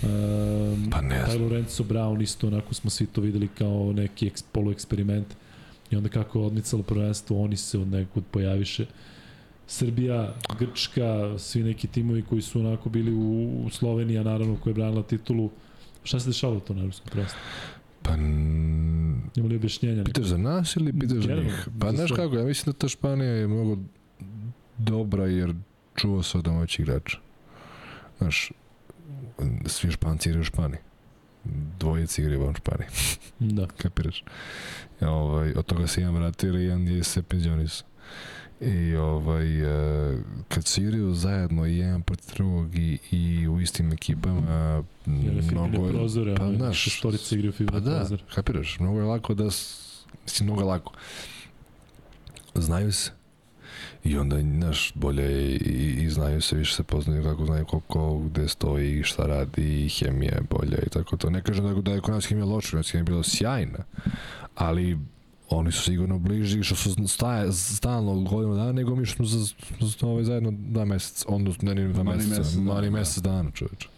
Um, 0.02 0.90
Pa 0.90 1.00
ne 1.00 1.24
znam. 1.26 1.42
Lorenzo 1.42 1.84
Brown 1.84 2.22
isto, 2.22 2.46
onako 2.46 2.74
smo 2.74 2.90
svi 2.90 3.06
to 3.06 3.20
videli 3.20 3.48
kao 3.48 3.92
neki 3.92 4.26
eks, 4.26 4.42
polueksperiment. 4.42 5.26
I 5.90 5.96
onda 5.96 6.08
kako 6.08 6.38
je 6.38 6.44
odmicalo 6.46 6.82
prvenstvo, 6.82 7.42
oni 7.42 7.56
se 7.56 7.78
od 7.78 7.88
nekud 7.88 8.24
pojaviše. 8.30 8.86
Srbija, 9.66 10.34
Grčka, 10.58 11.38
svi 11.38 11.62
neki 11.62 11.86
timovi 11.86 12.22
koji 12.22 12.42
su 12.42 12.60
onako 12.60 12.88
bili 12.88 13.12
u, 13.14 13.62
u 13.66 13.70
Sloveniji, 13.70 14.18
a 14.18 14.22
naravno 14.22 14.56
koja 14.56 14.70
je 14.70 14.74
branila 14.74 15.02
titulu. 15.02 15.50
Šta 16.04 16.20
se 16.20 16.28
dešavalo 16.28 16.60
to 16.60 16.74
na 16.74 16.80
evropskom 16.80 17.08
prvenstvu? 17.10 17.38
Pa, 18.02 18.14
Ima 18.14 19.48
li 19.48 19.56
objašnjenja? 19.56 20.04
pitaš 20.04 20.24
za 20.24 20.38
nas 20.38 20.76
ili 20.76 20.92
pitaš 20.92 21.16
za 21.16 21.20
Generalno, 21.20 21.50
njih? 21.50 21.68
Pa, 21.80 21.90
za 21.90 21.96
znaš 21.96 22.10
kako, 22.10 22.36
ja 22.36 22.44
mislim 22.44 22.72
da 22.72 22.78
ta 22.78 22.88
Španija 22.88 23.30
je 23.30 23.46
mnogo 23.48 23.78
dobra 24.78 25.26
jer 25.26 25.54
čuva 25.96 26.22
se 26.22 26.38
od 26.38 26.44
domaćih 26.44 26.80
igrača. 26.80 27.18
Znaš, 28.18 28.52
svi 29.66 29.90
Španci 29.90 30.28
igraju 30.28 30.40
u 30.40 30.44
Španiji. 30.44 30.80
Dvojice 31.78 32.22
igraju 32.22 32.44
van 32.44 32.54
Španiji. 32.54 32.88
Da. 33.38 33.66
kapiraš? 33.66 34.24
Ja, 35.00 35.10
ovaj, 35.10 35.52
od 35.56 35.66
toga 35.66 35.86
se 35.86 36.00
jedan 36.00 36.14
vratio 36.14 36.52
jer 36.52 36.60
jedan 36.60 36.88
je 36.88 37.04
se 37.04 37.22
penzionisao. 37.22 37.86
I 38.60 38.96
ovaj, 38.96 39.60
e, 40.12 40.18
kad 40.48 40.66
se 40.66 40.82
igraju 40.82 41.14
zajedno 41.14 41.66
i 41.66 41.78
jedan 41.78 42.02
protiv 42.02 42.34
drugog 42.34 42.74
i, 42.74 42.98
i 43.10 43.48
u 43.48 43.60
istim 43.60 43.92
ekipama, 43.92 44.84
Jer 45.06 45.36
je 45.36 45.42
mnogo 45.42 45.86
je, 45.86 45.92
prozore, 45.92 46.34
pa 46.34 46.44
pa, 46.44 46.52
znaš, 46.52 46.78
šestorice 46.78 47.34
igraju 47.34 47.52
pa 47.52 47.56
Fibine 47.56 47.80
da, 47.80 47.96
prozore. 47.96 48.22
kapiraš, 48.34 48.78
mnogo 48.80 48.98
je 48.98 49.04
lako 49.04 49.34
da, 49.34 49.44
mislim, 49.44 50.46
mnogo 50.46 50.60
je 50.60 50.64
lako. 50.66 50.92
Znaju 52.54 52.92
se. 52.92 53.10
I 54.06 54.18
onda, 54.18 54.40
znaš, 54.40 54.92
bolje 54.94 55.22
je 55.22 55.56
i, 55.56 56.02
i 56.02 56.10
znaju 56.10 56.40
se, 56.40 56.56
više 56.56 56.74
se 56.74 56.82
poznaju 56.82 57.22
kako 57.22 57.46
znaju 57.46 57.64
ko, 57.64 57.80
ko 57.80 58.18
gde 58.18 58.48
stoji, 58.48 59.02
šta 59.02 59.26
radi, 59.26 59.84
i 59.84 59.88
hemija 59.88 60.34
je 60.34 60.42
bolja 60.50 60.78
i 60.86 60.88
tako 60.88 61.16
to. 61.16 61.30
Ne 61.30 61.42
kažem 61.42 61.64
da, 61.64 61.82
da 61.82 61.92
je 61.92 62.00
kod 62.00 62.14
nas 62.14 62.26
hemija 62.26 62.44
loša, 62.44 62.70
kod 62.70 62.76
nas 62.76 62.90
hemija 62.90 63.00
je 63.00 63.04
bila 63.04 63.22
sjajna, 63.22 63.78
ali 64.54 64.98
oni 65.50 65.72
su 65.72 65.82
sigurno 65.82 66.18
bliži 66.18 66.62
što 66.62 66.76
su 66.76 67.08
staje, 67.08 67.52
stalno 67.52 68.20
godinu 68.20 68.54
dana 68.54 68.72
nego 68.72 68.96
mi 68.96 69.06
što 69.06 69.16
smo 69.16 69.24
za, 69.24 69.54
za, 69.80 70.06
ovaj, 70.06 70.24
zajedno 70.24 70.52
dva 70.56 70.84
meseca, 70.84 71.24
odnosno 71.28 71.74
ne, 71.74 71.82
ne 71.82 71.92
dva 71.92 72.02
meseca, 72.02 72.38
mesec 72.38 72.54
dana, 72.54 72.74
mani 72.74 72.86
da. 72.86 72.98
mesec 72.98 73.22
dana 73.22 73.50
čoveče. 73.50 73.88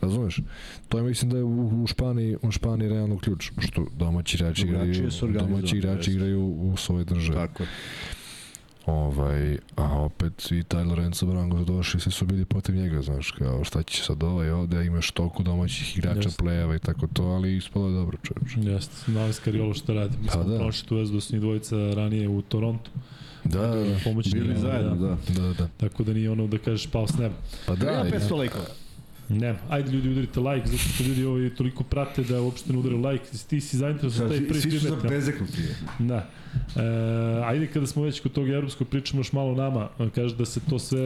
Razumeš? 0.00 0.40
To 0.88 0.98
je 0.98 1.04
mislim 1.04 1.30
da 1.30 1.36
je 1.36 1.42
u, 1.42 1.82
u 1.82 1.86
Španiji, 1.86 2.36
u 2.42 2.50
Španiji 2.50 2.88
realno 2.88 3.18
ključ, 3.18 3.50
što 3.58 3.86
domaći 3.96 4.36
igrači 4.36 4.62
igraju, 4.62 5.10
domaći 5.28 5.76
igrači 5.76 6.10
igraju 6.10 6.44
u 6.46 6.76
svojoj 6.76 7.04
državi. 7.04 7.38
Tako 7.38 7.62
je. 7.62 7.68
Ovaj, 8.88 9.58
a 9.76 9.98
opet 9.98 10.50
i 10.50 10.62
taj 10.62 10.84
Lorenzo 10.84 11.26
Brango 11.26 11.64
došli, 11.64 12.00
svi 12.00 12.10
su 12.10 12.26
bili 12.26 12.44
protiv 12.44 12.74
njega, 12.74 13.02
znaš, 13.02 13.30
kao 13.30 13.64
šta 13.64 13.82
će 13.82 14.02
sad 14.02 14.22
ovaj 14.22 14.50
ovde, 14.50 14.86
imaš 14.86 15.10
toliko 15.10 15.42
domaćih 15.42 15.98
igrača 15.98 16.18
Jeste. 16.20 16.38
plejeva 16.38 16.76
i 16.76 16.78
tako 16.78 17.06
to, 17.06 17.22
ali 17.24 17.56
ispalo 17.56 17.88
je 17.88 17.94
dobro 17.94 18.18
čovječ. 18.22 18.56
Jeste, 18.68 18.94
znali 19.06 19.32
Scariolo 19.32 19.74
šta 19.74 19.92
radi. 19.92 20.16
Mi 20.18 20.26
Pa 20.26 20.32
smo 20.32 20.44
da. 20.44 20.58
prošli 20.58 20.88
tu 20.88 20.96
vezu 20.96 21.12
da 21.12 21.20
njih 21.30 21.40
dvojica 21.40 21.76
ranije 21.76 22.28
u 22.28 22.42
Torontu. 22.42 22.90
Da, 23.44 23.58
da, 23.60 23.76
da, 23.76 23.96
Pomoć 24.04 24.32
Bili 24.32 24.56
zajedno, 24.56 24.96
da. 24.96 25.16
da, 25.32 25.52
da. 25.54 25.68
Tako 25.68 26.04
da 26.04 26.12
nije 26.12 26.30
ono 26.30 26.46
da 26.46 26.58
kažeš 26.58 26.86
pao 26.86 27.06
s 27.06 27.18
neba. 27.18 27.34
Pa 27.66 27.74
da, 27.74 27.86
Ja 27.86 28.08
i- 28.08 28.10
500 28.10 28.36
lajkova. 28.36 28.64
Ne, 29.28 29.54
ajde 29.68 29.90
ljudi 29.90 30.08
udarite 30.08 30.40
like, 30.40 30.66
zato 30.68 30.78
što 30.78 31.04
ljudi 31.04 31.24
ovaj 31.24 31.54
toliko 31.54 31.84
prate 31.84 32.22
da 32.22 32.40
uopšte 32.42 32.72
ne 32.72 32.78
udaraju 32.78 33.06
like. 33.06 33.24
Ti 33.48 33.60
si 33.60 33.76
zainteresovan 33.76 34.28
za 34.28 34.36
taj 34.38 34.48
prvi 34.48 34.60
Svi 34.60 34.70
su 34.70 34.78
feedback. 34.80 35.02
za 35.02 35.08
bezeknuti. 35.08 35.62
Da. 35.98 36.30
E, 36.76 36.80
ajde 37.44 37.66
kada 37.66 37.86
smo 37.86 38.02
već 38.02 38.20
kod 38.20 38.32
tog 38.32 38.48
evropskog 38.48 38.88
pričamo 38.88 39.20
još 39.20 39.32
malo 39.32 39.54
nama. 39.54 39.88
Kaže 40.14 40.36
da 40.36 40.44
se 40.44 40.60
to 40.70 40.78
sve, 40.78 41.00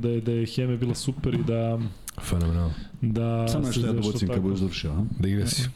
da 0.00 0.08
je, 0.08 0.20
da 0.20 0.32
je 0.32 0.46
Heme 0.46 0.76
bila 0.76 0.94
super 0.94 1.34
i 1.34 1.42
da, 1.46 1.78
fenomenalno. 2.22 2.74
da 3.00 3.48
Samo 3.48 3.64
se 3.64 3.68
nešto 3.68 3.80
ja 3.80 3.86
završilo 3.86 4.02
dobocim 4.02 4.28
kad 4.28 4.36
tako. 4.36 4.42
budeš 4.42 4.58
završio, 4.60 4.90
a? 4.92 5.04
Da 5.18 5.28
igra 5.28 5.46
si. 5.46 5.68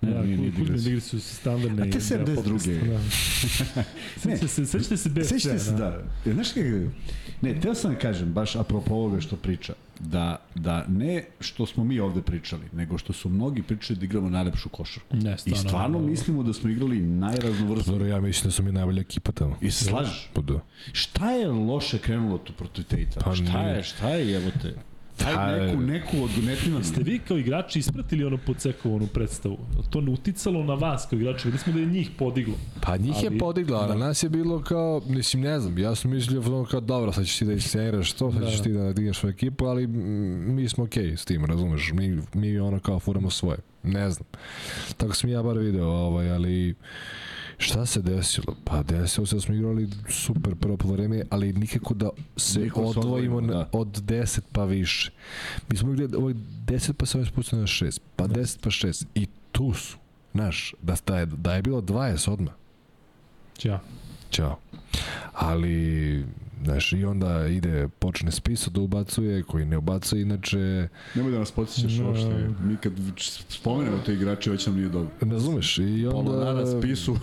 Ne, 0.00 0.10
Ja, 0.10 0.22
nije, 0.22 0.36
nije 0.36 0.50
Kuzmin 0.50 0.64
digresija. 0.66 0.88
igre 0.88 1.00
su 1.00 1.20
standardne. 1.20 1.82
A 1.82 1.84
te 1.84 1.88
i 1.88 1.92
da 1.92 1.98
72. 2.32 2.34
podcast, 2.36 2.68
Da. 2.68 3.00
Sećate 4.16 4.48
se, 4.48 4.66
sećate 4.66 4.96
se 4.96 5.08
BFC, 5.08 5.28
Sećate 5.28 5.58
se, 5.58 5.72
da. 5.72 6.02
E, 6.26 6.32
Znaš 6.32 6.48
kako? 6.48 6.66
Ne, 7.40 7.60
teo 7.60 7.74
sam 7.74 7.92
da 7.92 7.98
kažem, 7.98 8.32
baš 8.32 8.56
apropo 8.56 8.94
ovoga 8.94 9.20
što 9.20 9.36
priča, 9.36 9.72
da, 10.00 10.36
da 10.54 10.84
ne 10.88 11.24
što 11.40 11.66
smo 11.66 11.84
mi 11.84 12.00
ovde 12.00 12.22
pričali, 12.22 12.62
nego 12.72 12.98
što 12.98 13.12
su 13.12 13.28
mnogi 13.28 13.62
pričali 13.62 13.98
da 13.98 14.04
igramo 14.04 14.30
najlepšu 14.30 14.68
košarku. 14.68 15.16
Ne, 15.16 15.34
I 15.34 15.38
stvarno, 15.38 15.68
stvarno 15.68 15.98
ono, 15.98 16.06
mislimo 16.06 16.42
da 16.42 16.52
smo 16.52 16.70
igrali 16.70 17.00
najraznovrsniju. 17.00 17.92
Dobro, 17.92 18.06
ja 18.06 18.20
mislim 18.20 18.44
da 18.44 18.52
su 18.52 18.62
mi 18.62 18.72
najbolja 18.72 19.00
ekipa 19.00 19.32
tamo. 19.32 19.56
I 19.60 19.70
se 19.70 19.84
slažeš? 19.84 20.30
Pa 20.32 20.40
da. 20.42 20.60
Šta 20.92 21.30
je 21.30 21.48
loše 21.48 21.98
krenulo 21.98 22.38
tu 22.38 22.52
protiv 22.52 22.84
Tejta? 22.84 23.20
Pa 23.20 23.34
šta 23.34 23.62
nije. 23.62 23.76
je, 23.76 23.82
šta 23.82 24.08
je, 24.08 24.36
evo 24.36 24.50
Pa, 25.18 25.46
neku, 25.48 25.80
neku 25.82 26.16
od 26.18 26.44
netina. 26.44 26.84
Ste 26.84 27.02
vi 27.02 27.18
kao 27.18 27.38
igrači 27.38 27.78
ispratili 27.78 28.24
ono 28.24 28.38
podsekovanu 28.38 29.06
predstavu? 29.06 29.58
To 29.90 30.00
ne 30.00 30.10
uticalo 30.10 30.64
na 30.64 30.74
vas 30.74 31.06
kao 31.06 31.18
igrači? 31.18 31.50
Smo 31.54 31.72
da 31.72 31.80
je 31.80 31.86
njih 31.86 32.10
podiglo. 32.18 32.54
Pa 32.80 32.96
njih 32.96 33.14
Ali- 33.16 33.24
je 33.26 33.38
podigla, 33.38 33.80
a 33.80 33.88
na 33.88 33.94
nas 33.96 34.22
je 34.22 34.28
bilo 34.28 34.62
kao, 34.62 35.02
mislim, 35.06 35.42
ne 35.42 35.60
znam, 35.60 35.78
ja 35.78 35.94
sam 35.94 36.10
mislio 36.10 36.40
ono 36.42 36.64
kao, 36.64 36.80
dobro, 36.80 37.12
sad 37.12 37.24
ćeš 37.26 37.38
ti 37.38 37.44
da 37.44 37.52
isceniraš 37.52 38.12
to, 38.12 38.32
sad 38.32 38.48
ćeš 38.48 38.56
Da. 38.56 38.62
ti 38.62 38.72
da 38.72 38.92
digneš 38.92 39.18
svoju 39.18 39.30
ekipu, 39.30 39.64
ali 39.64 39.86
mi 39.86 40.68
smo 40.68 40.84
okej 40.84 41.16
s 41.16 41.24
tim, 41.24 41.44
razumeš, 41.44 41.90
mi, 41.92 42.18
mi 42.34 42.58
ono 42.58 42.80
kao 42.80 43.00
furamo 43.00 43.30
svoje, 43.30 43.58
ne 43.82 44.10
znam. 44.10 44.26
Tako 44.96 45.14
sam 45.14 45.30
ja 45.30 45.42
bar 45.42 45.58
video, 45.58 45.88
ovaj, 45.88 46.30
ali 46.30 46.74
šta 47.58 47.86
se 47.86 48.02
desilo? 48.02 48.56
Pa 48.64 48.82
desilo 48.82 49.26
se 49.26 49.34
da 49.34 49.40
smo 49.40 49.54
igrali 49.54 49.88
super 50.08 50.54
prvo 50.54 50.76
po 50.76 50.88
vreme, 50.88 51.22
ali 51.30 51.52
nikako 51.52 51.94
da 51.94 52.10
se 52.36 52.60
Nikako 52.60 52.92
se 52.92 52.98
odvojimo 52.98 53.40
da. 53.40 53.68
od 53.72 54.02
10 54.02 54.40
pa 54.52 54.64
više. 54.64 55.10
Mi 55.68 55.76
smo 55.76 55.92
igrali 55.92 56.16
ovaj 56.16 56.34
10 56.34 56.92
pa 56.92 57.06
se 57.06 57.18
ovaj 57.18 57.30
spustili 57.30 57.60
na 57.60 57.66
6, 57.66 58.00
pa 58.16 58.28
10 58.28 58.58
pa 58.60 58.70
6 58.70 59.04
i 59.14 59.26
tu 59.52 59.74
su, 59.74 59.96
znaš, 60.32 60.74
da, 60.82 60.96
da, 61.06 61.18
je, 61.18 61.26
da 61.26 61.54
je 61.54 61.62
bilo 61.62 61.80
20 61.80 62.30
odmah. 62.30 62.54
Ćao. 63.58 63.78
Ćao. 64.30 64.58
Ali 65.32 66.24
Znaš, 66.64 66.92
i 66.92 67.04
onda 67.04 67.46
ide, 67.46 67.88
počne 67.98 68.32
spiso 68.32 68.70
da 68.70 68.80
ubacuje, 68.80 69.42
koji 69.42 69.66
ne 69.66 69.78
ubacuje, 69.78 70.22
inače, 70.22 70.88
Nemoj 71.14 71.32
da 71.32 71.38
nas 71.38 71.50
podsjećaš 71.52 71.92
No. 71.92 72.08
uopšte. 72.08 72.48
Mi 72.64 72.76
kad 72.76 72.92
spomenemo 73.48 73.98
te 74.06 74.14
igrače, 74.14 74.50
već 74.50 74.66
nam 74.66 74.76
nije 74.76 74.88
dobro. 74.88 75.10
ne 75.22 75.32
razumeš, 75.32 75.78
i 75.78 76.06
onda... 76.06 76.30
Polonara, 76.30 76.66
Spisu. 76.80 77.16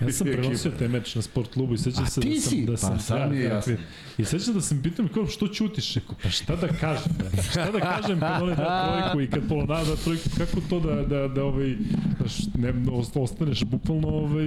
Ja 0.00 0.12
sam 0.12 0.26
prenosio 0.32 0.72
taj 0.78 0.88
meč 0.88 1.14
na 1.14 1.22
sport 1.22 1.52
klubu 1.52 1.74
i 1.74 1.78
sećam 1.78 2.04
A 2.04 2.06
se 2.06 2.20
ti 2.20 2.28
da 2.34 2.40
sam... 2.40 2.50
si? 2.50 2.64
Da 2.64 2.72
Pa 2.72 2.98
sam 2.98 3.30
mi 3.30 3.36
je 3.36 3.48
da, 3.48 3.54
jasno. 3.54 3.76
I 4.20 4.24
sećam 4.24 4.54
da 4.54 4.60
sam 4.60 4.82
pitam 4.82 5.08
kao 5.08 5.26
što 5.26 5.48
ćutiš? 5.48 5.94
Rekao, 5.94 6.14
pa 6.22 6.28
šta 6.30 6.56
da 6.56 6.68
kažem? 6.68 7.12
bre? 7.18 7.42
Šta 7.42 7.70
da 7.70 7.80
kažem 7.80 8.20
kad 8.20 8.42
oni 8.42 8.56
da 8.56 9.00
trojku 9.00 9.20
i 9.20 9.26
kad 9.26 9.48
Polonara 9.48 9.84
da 9.84 9.96
trojku? 9.96 10.28
Kako 10.38 10.60
to 10.70 10.80
da, 10.80 10.94
da, 10.94 11.28
da 11.28 11.44
ovaj, 11.44 11.76
znaš, 12.18 12.38
ne, 12.58 12.72
ost- 12.72 13.20
ostaneš 13.22 13.64
bukvalno 13.64 14.08
ovaj... 14.08 14.46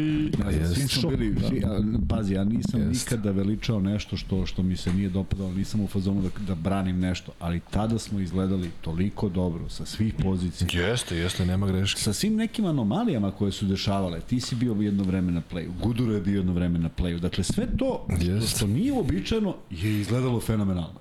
Šok, 0.90 1.18
bili, 1.18 1.34
da. 1.34 2.16
pazi, 2.16 2.34
ja 2.34 2.44
nisam 2.44 2.82
Jeste. 2.82 3.16
nikada 3.16 3.32
veličao 3.32 3.80
nešto 3.80 4.18
što 4.18 4.46
što 4.46 4.64
mi 4.64 4.76
se 4.78 4.94
nije 4.94 5.10
dopadalo, 5.10 5.52
nisam 5.54 5.82
u 5.82 5.88
fazonu 5.88 6.22
da, 6.22 6.30
da 6.48 6.56
branim 6.56 7.00
nešto, 7.00 7.32
ali 7.40 7.62
tada 7.72 8.00
smo 8.00 8.20
izgledali 8.20 8.70
toliko 8.82 9.30
dobro, 9.30 9.70
sa 9.70 9.86
svih 9.86 10.14
pozicija. 10.24 10.82
Jeste, 10.90 11.18
jeste, 11.18 11.46
nema 11.46 11.68
greške. 11.68 12.02
Sa 12.02 12.14
svim 12.14 12.36
nekim 12.36 12.66
anomalijama 12.66 13.32
koje 13.32 13.52
su 13.52 13.66
dešavale, 13.66 14.20
ti 14.20 14.40
si 14.40 14.56
bio 14.56 14.74
jedno 14.74 15.04
vreme 15.04 15.32
na 15.32 15.42
playu, 15.52 15.70
Guduro 15.84 16.14
je 16.14 16.22
bio 16.22 16.38
jedno 16.38 16.54
vreme 16.54 16.80
na 16.80 16.90
playu, 16.98 17.20
dakle 17.20 17.44
sve 17.44 17.68
to 17.78 18.06
što, 18.18 18.32
Jeste. 18.32 18.58
što 18.58 18.68
nije 18.68 18.94
uobičajeno 18.94 19.56
je 19.70 20.00
izgledalo 20.00 20.40
fenomenalno. 20.40 21.00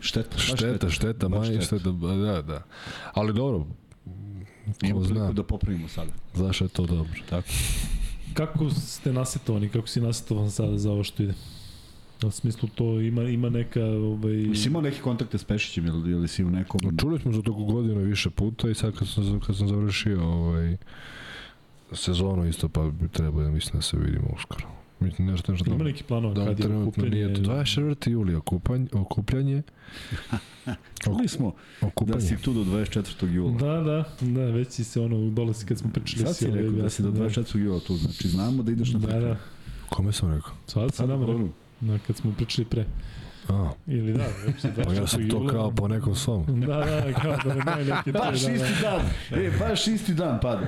Šteta, 0.00 0.30
baš 0.30 0.46
Šteta, 0.46 0.90
šteta, 0.90 1.28
Baš 1.28 1.48
manje 1.48 1.60
šteta, 1.60 1.90
da, 1.90 2.42
da. 2.42 2.62
Ali 3.14 3.32
dobro, 3.32 3.66
Imamo 4.82 5.00
ko 5.00 5.04
zna, 5.06 5.14
priliku 5.14 5.32
da 5.32 5.42
popravimo 5.42 5.88
sada. 5.88 6.10
zašto 6.34 6.64
je 6.64 6.68
to 6.68 6.86
dobro. 6.86 7.12
Tako. 7.30 7.48
Kako 8.34 8.70
ste 8.70 9.12
nasetovani, 9.12 9.68
kako 9.68 9.86
si 9.88 10.00
nasetovan 10.00 10.50
sada 10.50 10.78
za 10.78 10.92
ovo 10.92 11.04
što 11.04 11.22
ide? 11.22 11.34
U 12.26 12.30
smislu 12.30 12.68
to 12.74 13.00
ima, 13.00 13.22
ima 13.22 13.48
neka... 13.50 13.84
Ovaj, 13.84 14.32
Jesi 14.32 14.68
imao 14.68 14.82
neke 14.82 15.00
kontakte 15.00 15.38
s 15.38 15.44
Pešićem 15.44 15.86
ili, 15.86 16.10
ili 16.10 16.28
si 16.28 16.44
u 16.44 16.50
nekom... 16.50 16.80
Čuli 17.00 17.20
smo 17.20 17.32
za 17.32 17.42
toku 17.42 17.64
godinu 17.64 18.00
više 18.00 18.30
puta 18.30 18.70
i 18.70 18.74
sad 18.74 18.98
kad 18.98 19.08
sam, 19.08 19.40
kad 19.40 19.56
sam 19.56 19.68
završio 19.68 20.28
ovaj, 20.28 20.76
sezonu 21.92 22.46
isto 22.48 22.68
pa 22.68 22.90
bi 22.90 23.08
trebalo 23.08 23.42
da 23.42 23.50
mislim 23.50 23.76
da 23.76 23.82
se 23.82 23.96
vidimo 23.96 24.28
uskoro. 24.36 24.77
Mislim, 25.00 25.28
nešto, 25.28 25.52
nešto 25.52 25.70
ima 25.70 25.84
neki 25.84 26.04
planova 26.04 26.34
da, 26.34 26.44
kad 26.44 26.60
je 26.60 26.76
okupljanje... 26.76 27.10
nije 27.10 27.34
to. 27.34 27.40
24. 27.40 28.10
juli 28.10 28.34
okupanje, 28.34 28.86
okupljanje. 28.92 29.62
Čuli 31.04 31.28
smo 31.28 31.52
da 31.80 31.86
Okupanje. 31.86 32.20
si 32.20 32.36
tu 32.36 32.52
do 32.52 32.60
24. 32.64 33.32
jula. 33.32 33.52
Da, 33.58 33.80
da, 33.82 34.04
da, 34.20 34.44
već 34.44 34.68
si 34.68 34.84
se 34.84 35.00
ono, 35.00 35.30
dole 35.30 35.54
si 35.54 35.66
kad 35.66 35.78
smo 35.78 35.90
pričali 35.90 36.26
Sad 36.26 36.36
si 36.36 36.46
ovaj, 36.46 36.62
rekao 36.62 36.76
da 36.76 36.90
si 36.90 37.02
do 37.02 37.10
24. 37.10 37.58
jula 37.58 37.80
tu, 37.80 37.96
znači 37.96 38.28
znamo 38.28 38.62
da 38.62 38.72
ideš 38.72 38.92
na 38.92 38.98
Da, 38.98 39.20
da, 39.20 39.36
Kome 39.88 40.12
sam 40.12 40.34
rekao? 40.34 40.52
sad 40.66 40.90
se 40.90 40.96
Sad 40.96 41.08
nama 41.08 41.26
rekao, 41.26 41.48
da, 41.80 41.98
kad 41.98 42.16
smo 42.16 42.32
pričali 42.36 42.64
pre. 42.64 42.84
A, 43.48 43.70
Ili 43.86 44.12
da, 44.12 44.26
već 44.46 44.60
se 44.62 44.72
pa 44.84 44.92
ja 44.92 45.06
sam 45.06 45.28
to 45.28 45.46
kao 45.46 45.70
po 45.70 45.88
nekom 45.88 46.14
svom. 46.14 46.60
Da, 46.60 46.66
da, 46.66 47.12
kao 47.22 47.36
da 47.44 47.76
ne 47.76 47.84
neki 47.84 48.12
Baš 48.18 48.40
da, 48.42 48.48
da. 48.48 48.54
isti 48.54 48.82
dan, 48.82 49.00
e, 49.44 49.50
baš 49.58 49.86
isti 49.86 50.14
dan 50.14 50.38
pada. 50.42 50.66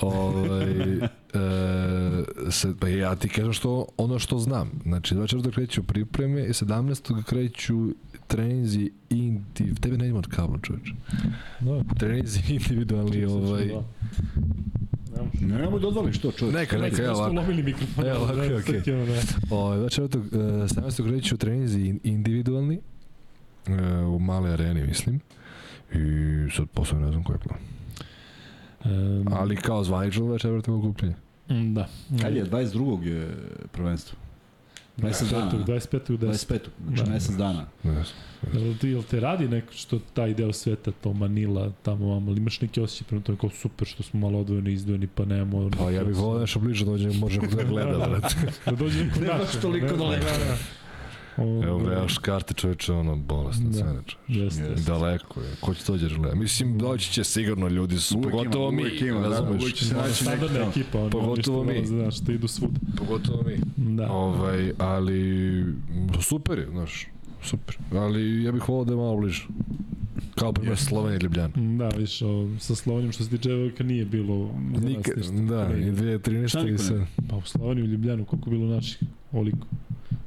Ovaj, 0.00 0.98
e, 1.34 2.50
se, 2.50 2.74
pa 2.80 2.88
ja 2.88 3.14
ti 3.16 3.28
kažem 3.28 3.52
što, 3.52 3.86
ono 3.96 4.18
što 4.18 4.38
znam. 4.38 4.70
Znači, 4.82 5.14
24. 5.14 5.52
kreću 5.54 5.82
pripreme 5.82 6.44
i 6.44 6.48
17. 6.48 7.22
kreću 7.24 7.88
treninzi 8.26 8.90
indiv... 9.10 9.74
Tebe 9.80 9.96
ne 9.96 10.08
ima 10.08 10.18
od 10.18 10.26
kabla, 10.26 10.58
čoveč. 10.62 10.92
Da, 11.60 11.82
Treninzi 11.98 12.40
individualni, 12.48 13.24
ovaj... 13.24 13.66
Da. 13.66 13.84
Ne 15.40 15.58
nemoj 15.58 15.80
da 15.80 15.88
odvališ 15.88 16.18
to, 16.18 16.32
čovječ. 16.32 16.54
Neka, 16.54 16.78
neka, 16.78 17.02
evo 17.02 17.14
ovako. 17.16 17.34
lomili 17.34 17.62
mikrofon. 17.62 18.06
Evo 18.06 18.18
ovako, 18.18 18.34
da, 18.36 18.42
okej. 18.44 18.60
sad 18.62 18.86
je 18.86 19.02
ono, 19.02 19.06
da. 19.06 19.20
Ovaj, 19.56 19.78
24. 19.78 20.64
e, 20.64 20.68
17. 20.68 21.08
kreću 21.08 21.36
treninzi 21.36 21.80
in- 21.80 22.00
individualni 22.04 22.78
e, 23.66 23.72
u 24.02 24.18
male 24.18 24.50
areni, 24.50 24.82
mislim. 24.86 25.20
I 25.92 25.98
sad 26.56 26.66
posle 26.74 27.00
ne 27.00 27.10
znam 27.10 27.24
koji 27.24 27.34
je 27.34 27.38
plan. 27.40 27.58
Em, 28.88 29.24
Ali 29.30 29.56
kao 29.56 29.84
zvanično 29.84 30.24
24. 30.24 30.48
okupljanje. 30.70 31.14
mm, 31.50 31.74
Da. 31.74 31.88
Kad 32.22 32.36
je, 32.36 32.44
22. 32.44 33.02
je 33.02 33.34
prvenstvo. 33.72 34.18
Mesec 34.96 35.28
dana. 35.30 35.52
25. 35.56 35.64
25. 36.00 36.00
10. 36.08 36.18
25. 36.18 36.58
Znači 36.86 37.02
Da. 37.02 37.10
mesec 37.10 37.36
dana. 37.36 37.64
Ne 37.84 37.92
znam. 37.92 38.04
Jel, 38.54 38.74
ti, 38.76 38.88
jel 38.88 39.02
te 39.02 39.20
radi 39.20 39.48
neko 39.48 39.72
što 39.72 39.98
taj 39.98 40.34
deo 40.34 40.52
sveta, 40.52 40.90
to 40.92 41.12
Manila, 41.12 41.72
tamo 41.82 42.08
vamo, 42.08 42.30
ali 42.30 42.38
imaš 42.38 42.60
neki 42.60 42.80
osjećaj 42.80 43.08
prema 43.08 43.22
tome 43.22 43.38
kao 43.38 43.50
super 43.50 43.88
što 43.88 44.02
smo 44.02 44.20
malo 44.20 44.38
odvojeni, 44.40 44.72
izdvojeni, 44.72 45.06
pa 45.06 45.24
nemamo... 45.24 45.70
Pa 45.70 45.90
ja 45.90 46.04
bih 46.04 46.16
volao 46.16 46.40
nešto 46.40 46.58
bliže 46.60 46.84
dođem, 46.84 47.16
možemo 47.16 47.46
da 47.48 47.62
gleda, 47.64 47.98
brate. 48.08 48.34
da 48.66 48.72
dođe 48.72 49.04
neko 49.04 49.20
Ne 49.20 49.26
naš. 49.26 49.38
baš 49.38 49.60
toliko. 49.62 49.86
Da, 49.88 49.96
da. 49.96 50.16
O, 51.38 51.62
Evo 51.64 51.78
gledaš 51.78 52.18
karte 52.18 52.54
čoveče, 52.54 52.92
ono, 52.92 53.16
bolesna 53.16 53.68
Da. 53.68 53.72
cena 53.78 53.90
čoveče. 54.06 54.16
Jeste. 54.28 54.62
Jeste. 54.62 54.90
Daleko 54.92 55.40
je. 55.40 55.50
Ko 55.60 55.74
će 55.74 55.84
to 55.84 55.92
dođe 55.92 56.16
gleda? 56.16 56.34
Mislim, 56.34 56.78
doći 56.78 57.12
će 57.12 57.24
sigurno 57.24 57.68
ljudi, 57.68 57.98
su, 57.98 58.18
Uvek 58.18 58.30
pogotovo 58.30 58.72
ima, 58.72 58.82
mi, 58.82 59.08
ima, 59.08 59.20
da, 59.20 59.28
razumeš? 59.28 59.62
uvek 59.62 59.74
će 59.74 59.84
se 59.84 59.94
naći 59.94 60.08
neki 60.08 60.24
Standardna 60.24 60.60
ekipa, 60.60 60.98
ono, 60.98 61.10
Pogotovo 61.10 61.64
mi. 61.64 61.86
Znaš, 61.86 62.20
što 62.20 62.32
idu 62.32 62.48
svuda. 62.48 62.78
Pogotovo 62.98 63.42
mi. 63.46 63.56
Da. 63.96 64.10
Ovaj, 64.12 64.72
ali, 64.78 65.64
super 66.22 66.58
je, 66.58 66.66
znaš, 66.70 67.06
super. 67.42 67.78
Ali 67.92 68.42
ja 68.42 68.52
bih 68.52 68.68
volao 68.68 68.84
da 68.84 68.92
je 68.92 68.96
malo 68.96 69.16
bliže. 69.16 69.46
Kao 70.34 70.52
primjer 70.52 70.76
Slovenija 70.78 71.16
i 71.16 71.22
Ljubljana. 71.22 71.52
Da, 71.78 71.88
viš, 71.88 72.22
o, 72.22 72.48
sa 72.58 72.74
Slovenijom 72.74 73.12
što 73.12 73.24
se 73.24 73.30
tiče 73.30 73.50
Evojka 73.50 73.84
nije 73.84 74.04
bilo 74.04 74.50
Nikad, 74.82 75.14
da, 75.48 75.76
i 75.76 75.90
2013. 75.92 76.48
Šta 76.48 76.68
i 76.68 76.78
sve. 76.78 77.06
Pa 77.30 77.36
u 77.36 77.42
Sloveniju 77.42 77.84
i 77.84 77.88
Ljubljanu, 77.88 78.24
koliko 78.24 78.50
bilo 78.50 78.66
naših? 78.74 79.02
Oliko. 79.32 79.66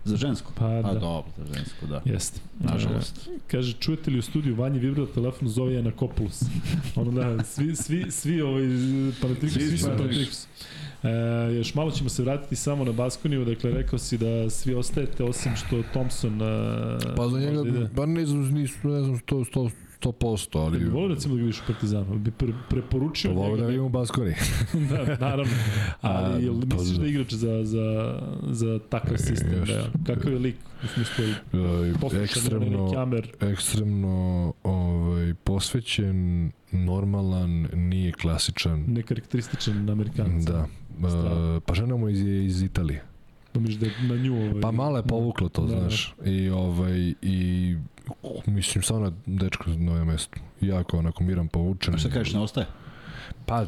Za 0.06 0.18
žensko? 0.18 0.52
Pa, 0.56 0.66
A 0.66 0.82
da. 0.82 0.94
dobro, 1.00 1.32
za 1.38 1.54
žensko, 1.54 1.86
da. 1.86 2.02
Jeste. 2.06 2.40
Nažalost. 2.60 3.28
E, 3.28 3.40
kaže, 3.48 3.74
čujete 3.74 4.12
li 4.12 4.20
u 4.20 4.22
studiju 4.22 4.56
Vanje 4.56 4.80
vibra 4.80 5.06
telefon 5.14 5.48
zove 5.48 5.74
Jana 5.74 5.92
Kopulus? 5.92 6.42
ono 6.96 7.12
da, 7.12 7.44
svi, 7.44 7.76
svi, 7.76 8.12
svi 8.12 8.42
ovaj, 8.42 8.64
Panatrikus, 9.22 9.54
Svi 9.54 9.68
svi 9.68 9.78
su 9.78 9.88
Panatrikus. 9.98 10.48
E, 11.04 11.54
još 11.56 11.76
malo 11.76 11.92
ćemo 11.92 12.10
se 12.10 12.24
vratiti 12.24 12.56
samo 12.56 12.84
na 12.84 12.92
Baskoniju, 12.92 13.46
dakle 13.46 13.72
rekao 13.72 14.00
si 14.00 14.18
da 14.18 14.50
svi 14.50 14.74
ostajete 14.74 15.24
osim 15.24 15.56
što 15.56 15.84
Thompson 15.92 16.42
e, 16.42 17.16
Pa 17.16 17.28
za 17.28 17.40
njega, 17.40 17.90
pa 17.96 18.06
ne 18.06 18.26
znam, 18.26 18.52
nisu, 18.52 18.88
ne 18.88 19.04
znam, 19.04 19.16
100, 19.16 19.54
100, 19.54 19.72
100%, 20.04 20.56
Ja 20.56 20.62
ali... 20.62 20.86
volio 20.86 21.08
recimo 21.08 21.34
da 21.34 21.40
ga 21.40 21.46
vidiš 21.46 21.60
u 21.60 21.68
Partizanu, 21.68 22.18
bi 22.18 22.32
pre, 22.32 22.54
preporučio 22.70 23.34
Volio 23.34 23.50
da 23.50 23.56
njega. 23.56 23.68
vidimo 23.68 23.86
u 23.86 23.90
Baskoni. 23.90 24.34
da, 24.90 25.18
naravno. 25.18 25.54
Ali 26.02 26.36
A, 26.36 26.38
jel 26.38 26.54
pa 26.62 26.76
misliš 26.76 26.90
da. 26.90 27.02
da 27.02 27.08
igrač 27.08 27.34
za, 27.34 27.66
za, 27.66 28.20
za 28.44 28.80
takav 28.82 29.18
sistem? 29.18 29.54
jeste. 29.54 29.74
Da, 29.96 30.14
kakav 30.16 30.32
je 30.32 30.40
lik? 30.40 30.56
U 30.84 30.88
smislu, 30.88 31.26
E, 31.26 31.94
poslušan 31.94 32.24
ekstremno, 32.24 32.92
ekstremno 33.42 34.54
ovaj, 34.64 35.34
posvećen, 35.36 36.52
normalan, 36.72 37.68
nije 37.74 38.12
klasičan. 38.12 38.84
nekarakterističan 38.88 39.90
Amerikanca. 39.90 40.52
Da. 40.52 40.68
E, 41.08 41.60
pa 41.60 41.74
žena 41.74 41.96
mu 41.96 42.10
iz, 42.10 42.20
iz 42.22 42.62
Italije. 42.62 43.04
Pomiš 43.54 43.76
da 43.76 43.88
na 44.02 44.16
nju 44.16 44.36
ovaj... 44.36 44.62
Pa 44.62 44.72
malo 44.72 44.98
je 44.98 45.04
povuklo 45.04 45.50
to, 45.50 45.62
Da, 45.62 45.74
da. 45.74 45.80
znaš. 45.80 46.14
I 46.26 46.50
ovaj 46.50 47.14
i 47.22 47.76
mislim 48.46 48.84
stvarno 48.84 49.14
dečko 49.26 49.70
na 49.70 49.92
ovom 49.92 50.08
mestu. 50.08 50.40
Jako 50.62 50.98
onako 50.98 51.24
miran 51.24 51.48
povučen. 51.48 51.96
A 51.96 51.98
šta 51.98 52.10
kažeš, 52.10 52.34
ne 52.34 52.40
ostaje? 52.40 52.68
Pa, 53.46 53.66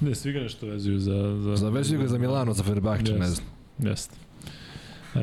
Ne, 0.00 0.14
svi 0.14 0.32
ga 0.32 0.40
nešto 0.40 0.66
vezuju 0.66 0.98
za... 0.98 1.36
za 1.42 1.56
zavezuju 1.56 2.00
ga 2.00 2.08
za 2.08 2.18
Milano, 2.18 2.52
za 2.52 2.62
Fenerbahče, 2.62 3.18
ne 3.18 3.26
znam. 3.26 3.46
Jeste. 3.78 4.16
E, 5.14 5.20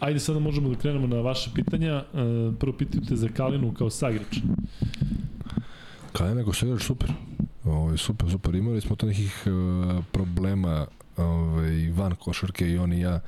ajde 0.00 0.20
sada 0.20 0.38
možemo 0.38 0.68
da 0.68 0.76
krenemo 0.76 1.06
na 1.06 1.16
vaše 1.16 1.50
pitanja. 1.54 1.92
E, 1.92 2.04
prvo 2.60 2.72
pitajte 2.72 3.16
za 3.16 3.28
Kalinu 3.28 3.74
kao 3.74 3.90
sagrač. 3.90 4.36
Neko 6.34 6.52
se 6.52 6.66
igrač 6.66 6.82
super. 6.82 7.12
Ovaj, 7.64 7.96
super, 7.96 8.30
super. 8.30 8.54
Imali 8.54 8.80
smo 8.80 8.96
to 8.96 9.06
nekih 9.06 9.44
e, 9.46 9.50
problema 10.12 10.86
ovaj, 11.16 11.90
van 11.96 12.14
košarke 12.14 12.68
i 12.68 12.78
on 12.78 12.92
i 12.92 13.00
ja 13.00 13.20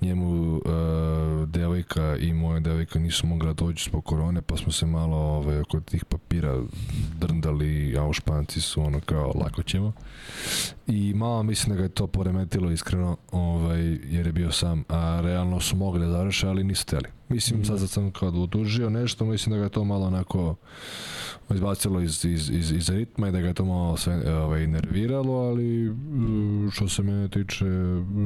njemu 0.00 0.56
e, 0.56 0.60
devojka 1.46 2.16
i 2.16 2.32
moja 2.32 2.60
devojka 2.60 2.98
nisu 2.98 3.26
mogla 3.26 3.52
dođu 3.52 3.84
zbog 3.84 4.04
korone 4.04 4.42
pa 4.42 4.56
smo 4.56 4.72
se 4.72 4.86
malo 4.86 5.16
ovaj, 5.16 5.60
oko 5.60 5.80
tih 5.80 6.04
papira 6.04 6.62
drndali 7.18 7.96
a 7.98 8.06
u 8.06 8.12
španci 8.12 8.60
su 8.60 8.82
ono 8.82 9.00
kao 9.00 9.32
lako 9.34 9.62
ćemo. 9.62 9.92
I 10.86 11.14
malo 11.14 11.42
mislim 11.42 11.70
da 11.70 11.76
ga 11.76 11.82
je 11.82 11.88
to 11.88 12.06
poremetilo 12.06 12.70
iskreno 12.70 13.16
ovaj, 13.32 13.82
jer 14.04 14.26
je 14.26 14.32
bio 14.32 14.52
sam 14.52 14.84
a 14.88 15.20
realno 15.22 15.60
su 15.60 15.76
mogli 15.76 16.06
da 16.06 16.12
završe 16.12 16.48
ali 16.48 16.64
nisu 16.64 16.86
teli 16.86 17.19
mislim 17.30 17.64
sad, 17.64 17.78
sad 17.78 17.90
sam 17.90 18.10
kao 18.10 18.30
da 18.30 18.38
utužio 18.38 18.90
nešto 18.90 19.24
mislim 19.24 19.52
da 19.52 19.58
ga 19.58 19.64
je 19.64 19.70
to 19.70 19.84
malo 19.84 20.06
onako 20.06 20.56
izbacilo 21.50 22.00
iz, 22.00 22.24
iz, 22.24 22.50
iz, 22.50 22.72
iz 22.72 22.88
ritma 22.88 23.28
i 23.28 23.32
da 23.32 23.40
ga 23.40 23.46
je 23.46 23.54
to 23.54 23.64
malo 23.64 23.96
sve 23.96 24.34
ovaj, 24.34 24.66
nerviralo, 24.66 25.32
ali 25.32 25.90
mm, 25.90 26.70
što 26.72 26.88
se 26.88 27.02
mene 27.02 27.28
tiče, 27.28 27.64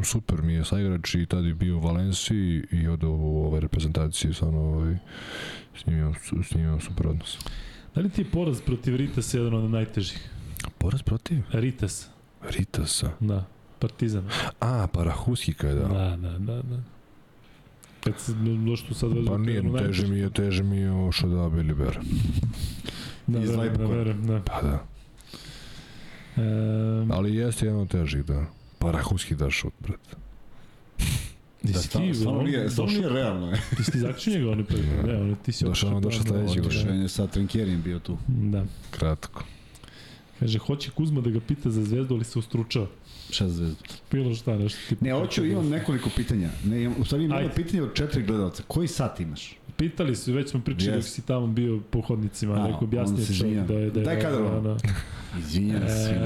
super 0.05 0.43
mi 0.43 0.52
je 0.52 0.64
saigrač 0.64 1.14
i 1.14 1.26
tad 1.26 1.44
je 1.44 1.55
bio 1.55 1.76
u 1.76 1.81
Valenciji 1.81 2.62
i 2.70 2.89
od 2.89 3.05
u 3.05 3.12
ovoj 3.47 3.60
reprezentaciji, 3.60 4.35
stvarno 4.35 4.60
ovaj, 4.60 4.97
s 5.76 5.86
njim 5.86 5.98
imam, 5.98 6.14
s 6.44 6.55
njim 6.55 6.64
imam 6.64 6.81
super 6.81 7.06
odnos. 7.06 7.39
Da 7.94 8.01
li 8.01 8.10
ti 8.10 8.20
je 8.20 8.31
poraz 8.31 8.60
protiv 8.60 8.97
Ritasa 8.97 9.39
jedan 9.39 9.55
od 9.55 9.70
najtežih? 9.70 10.31
Poraz 10.78 11.02
protiv 11.02 11.39
Ritas, 11.52 12.09
Ritasa. 12.43 13.10
da. 13.20 13.44
Partizan. 13.78 14.28
A, 14.60 14.86
Parahuski 14.86 15.52
kada. 15.52 15.89
Da, 15.89 16.16
da, 16.16 16.39
da, 16.39 16.62
da. 16.62 16.93
Kad 18.05 18.14
se 18.18 18.32
došlo 18.66 18.94
sad 18.94 19.12
vezu... 19.12 19.26
Pa 19.26 19.39
nije, 19.39 19.62
teže 19.78 20.06
mi 20.06 20.18
je, 20.18 20.31
teže 20.31 20.62
mi 20.62 20.76
je 20.76 20.90
ovo 20.90 21.12
što 21.12 21.28
da 21.28 21.35
Billy 21.36 21.74
Bear. 21.74 21.98
Da, 23.26 23.40
Iz 23.40 23.51
da, 23.51 23.56
Leipkora. 23.56 23.89
verujem, 23.89 24.26
da. 24.26 24.40
Pa 24.43 24.62
da. 24.62 24.85
E, 26.36 26.43
Ali 27.10 27.35
jeste 27.35 27.66
jedan 27.66 27.81
od 27.81 27.89
težih, 27.89 28.24
da. 28.24 28.44
Parahuski 28.78 29.35
da 29.36 29.51
šut, 29.51 29.72
brate. 29.81 30.16
da 31.62 31.72
Da, 31.72 31.78
si 31.78 31.86
stvarno, 31.86 32.09
ti, 32.09 32.14
stvarno 32.14 32.43
nije, 32.43 32.70
stvarno 32.70 32.93
došao- 32.93 33.01
nije 33.02 33.14
realno. 33.14 33.47
je. 33.47 33.60
Ti 33.76 33.85
si 33.85 33.93
ti 33.93 33.98
zaključio 33.98 34.32
njega, 34.32 34.51
on 34.51 34.59
je 34.59 34.64
prvi. 34.64 34.82
Ne, 35.06 35.16
on 35.16 35.28
je, 35.28 35.36
ti 35.36 35.52
si 35.52 35.64
Došao- 35.64 36.01
došao 36.01 36.22
sledeće 36.22 36.32
da, 36.51 36.62
godine. 36.62 36.66
Otišao 36.81 36.93
je 36.93 37.09
sa 37.09 37.26
Trinkjerijem 37.26 37.82
bio 37.82 37.98
tu. 37.98 38.16
Da. 38.28 38.64
Kratko. 38.90 39.44
Kaže, 40.40 40.59
hoće 40.59 40.90
Kuzma 40.90 41.20
da 41.20 41.31
ga 41.31 41.40
pita 41.40 41.70
za 41.70 41.85
zvezdu, 41.85 42.14
ali 42.14 42.24
se 42.24 42.39
ustručava. 42.39 42.86
Šta 43.30 43.48
za 43.48 43.55
zvezdu? 43.55 43.76
Bilo 44.12 44.34
šta, 44.34 44.56
nešto 44.59 44.78
tipa. 44.88 45.05
Ne, 45.05 45.12
hoću, 45.12 45.44
imam 45.46 45.68
nekoliko 45.68 46.10
pitanja. 46.16 46.48
Ne, 46.64 46.82
imam, 46.82 46.96
u 47.01 47.05
stvari 47.05 47.24
imam 47.24 47.38
Ajde. 47.38 47.55
pitanje 47.55 47.82
od 47.82 47.94
četiri 47.94 48.22
gledalca. 48.22 48.62
Koji 48.68 48.88
sat 48.88 49.20
imaš? 49.20 49.56
Pitali 49.76 50.16
su, 50.16 50.32
već 50.32 50.51
smo 50.51 50.60
pričali 50.60 50.92
Yes. 50.92 50.96
dok 50.96 51.05
si 51.05 51.22
tamo 51.26 51.46
bio 51.46 51.80
po 51.90 52.01
hodnicima, 52.01 52.55
A, 52.55 52.68
neko 52.68 52.84
objasnio 52.84 53.24
se 53.24 53.34
čovjek 53.34 53.66
da 53.66 53.74
je... 53.74 53.90
Da 53.90 54.01
je 54.01 54.05
Daj 54.05 54.20
kadar 54.20 54.42
ovo. 54.42 54.60
da, 54.60 54.74
da. 54.74 54.76
Izvinjam 55.38 55.82
se. 55.88 56.20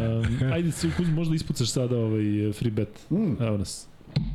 E, 0.44 0.52
ajde 0.52 0.72
se 0.72 0.88
možda 1.14 1.34
ispucaš 1.34 1.70
sada 1.70 1.96
ovaj 1.96 2.52
free 2.52 2.70
bet. 2.70 3.10
Mm. 3.10 3.42
Evo 3.42 3.56
nas. 3.58 3.86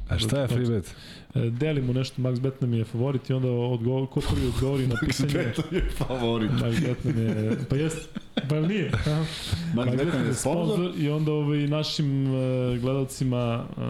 A 0.10 0.18
šta 0.19 0.41
je 0.41 0.48
free 0.48 0.65
bet? 0.69 0.95
E, 1.35 1.49
delimo 1.49 1.93
nešto, 1.93 2.22
Max 2.22 2.39
Bet 2.39 2.61
nam 2.61 2.73
je 2.73 2.84
favorit 2.85 3.30
i 3.30 3.34
onda 3.34 3.51
odgovor, 3.51 4.07
ko 4.10 4.22
prvi 4.22 4.47
odgovori 4.47 4.88
na 4.88 4.95
pitanje... 5.05 5.34
Beton 5.34 5.65
je 5.72 5.89
favorit. 5.97 6.51
Max 6.51 6.88
Bet 6.88 7.03
nam 7.03 7.18
je... 7.18 7.57
Pa 7.69 7.76
jest, 7.76 8.10
pa 8.49 8.60
nije? 8.60 8.91
Max 9.76 9.85
Max 9.85 9.97
Bet 9.97 10.14
nam 10.14 10.26
je 10.26 10.34
sponsor. 10.34 10.91
i 10.97 11.10
onda 11.10 11.31
ovaj, 11.31 11.68
našim 11.68 12.26
uh, 12.26 12.77
gledalcima 12.81 13.65
uh, 13.77 13.84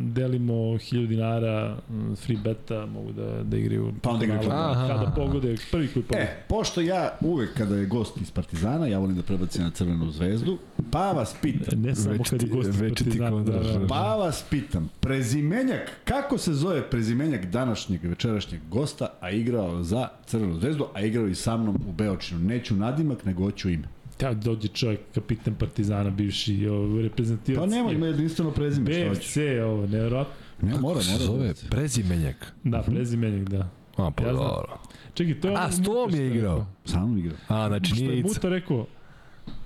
delimo 0.00 0.54
1000 0.54 1.06
dinara 1.06 1.76
uh, 1.76 2.18
free 2.18 2.38
beta, 2.44 2.86
mogu 2.86 3.12
da, 3.12 3.42
da 3.42 3.56
igraju 3.56 3.92
Pa 4.02 4.10
onda 4.10 4.24
igraju 4.24 4.50
kada 4.88 5.12
pogode, 5.16 5.56
prvi 5.70 5.88
koji 5.88 6.02
pogode. 6.02 6.22
E, 6.24 6.44
pošto 6.48 6.80
ja 6.80 7.18
uvek 7.20 7.54
kada 7.54 7.76
je 7.76 7.86
gost 7.86 8.16
iz 8.20 8.30
Partizana, 8.30 8.86
ja 8.86 8.98
volim 8.98 9.16
da 9.16 9.22
prebacim 9.22 9.62
na 9.62 9.70
Crvenu 9.70 10.10
zvezdu, 10.10 10.58
pa 10.90 11.12
vas 11.12 11.34
pitam, 11.42 11.82
Ne 11.82 11.94
samo 11.94 12.24
kad 12.30 12.42
je 12.42 12.48
gost 12.48 12.68
iz 12.68 12.80
Partizana. 12.80 13.42
Da, 13.42 13.52
da, 13.52 13.78
da. 13.78 13.86
pa 13.86 14.16
vas 14.16 14.44
pitam, 14.50 14.90
prezimenjak, 15.00 15.90
kako 16.04 16.38
se 16.38 16.52
zove 16.52 16.73
prezimenjak 16.82 17.46
današnjeg 17.46 18.04
večerašnjeg 18.04 18.60
gosta, 18.70 19.06
a 19.20 19.30
igrao 19.30 19.82
za 19.82 20.08
Crvenu 20.26 20.54
zvezdu, 20.54 20.86
a 20.94 21.00
igrao 21.00 21.26
i 21.26 21.34
sa 21.34 21.56
mnom 21.56 21.76
u 21.88 21.92
Beočinu. 21.92 22.40
Neću 22.40 22.76
nadimak, 22.76 23.24
nego 23.24 23.42
hoću 23.42 23.70
ime. 23.70 23.88
Ja, 24.20 24.34
dođe 24.34 24.68
čovjek, 24.68 25.00
kapitan 25.14 25.54
Partizana, 25.54 26.10
bivši 26.10 26.68
o, 26.68 27.00
reprezentativac. 27.02 27.60
Pa 27.60 27.66
nema, 27.66 27.92
ima 27.92 28.06
jedinstveno 28.06 28.50
prezime, 28.50 28.92
što. 28.92 29.10
BFC, 29.10 29.36
ovo, 29.64 29.82
nevjerojatno. 29.82 30.34
Ne, 30.62 30.70
Kako 30.70 30.82
mora, 30.82 31.00
se 31.02 31.12
mora. 31.12 31.24
zove? 31.24 31.46
da 31.48 31.68
Prezimenjak. 31.70 32.52
Da, 32.64 32.82
prezimenjak, 32.82 33.48
da. 33.48 33.68
A, 33.96 34.10
pa 34.10 34.24
Ja 34.24 34.34
znam. 34.34 34.46
dobro. 34.48 34.78
Čekaj, 35.14 35.40
to 35.40 35.48
je 35.48 35.56
A, 35.58 35.70
s 35.72 35.82
tom 35.82 36.10
je 36.10 36.16
što 36.16 36.22
igrao. 36.24 36.56
rekao. 36.58 36.66
Sa 36.84 36.98
mnom 37.00 37.18
igrao. 37.18 37.36
A, 37.48 37.68
znači 37.68 37.86
Što 37.86 37.96
nije 37.96 38.12
je 38.14 38.18
Ica. 38.18 38.28
Muta 38.28 38.48
rekao, 38.48 38.86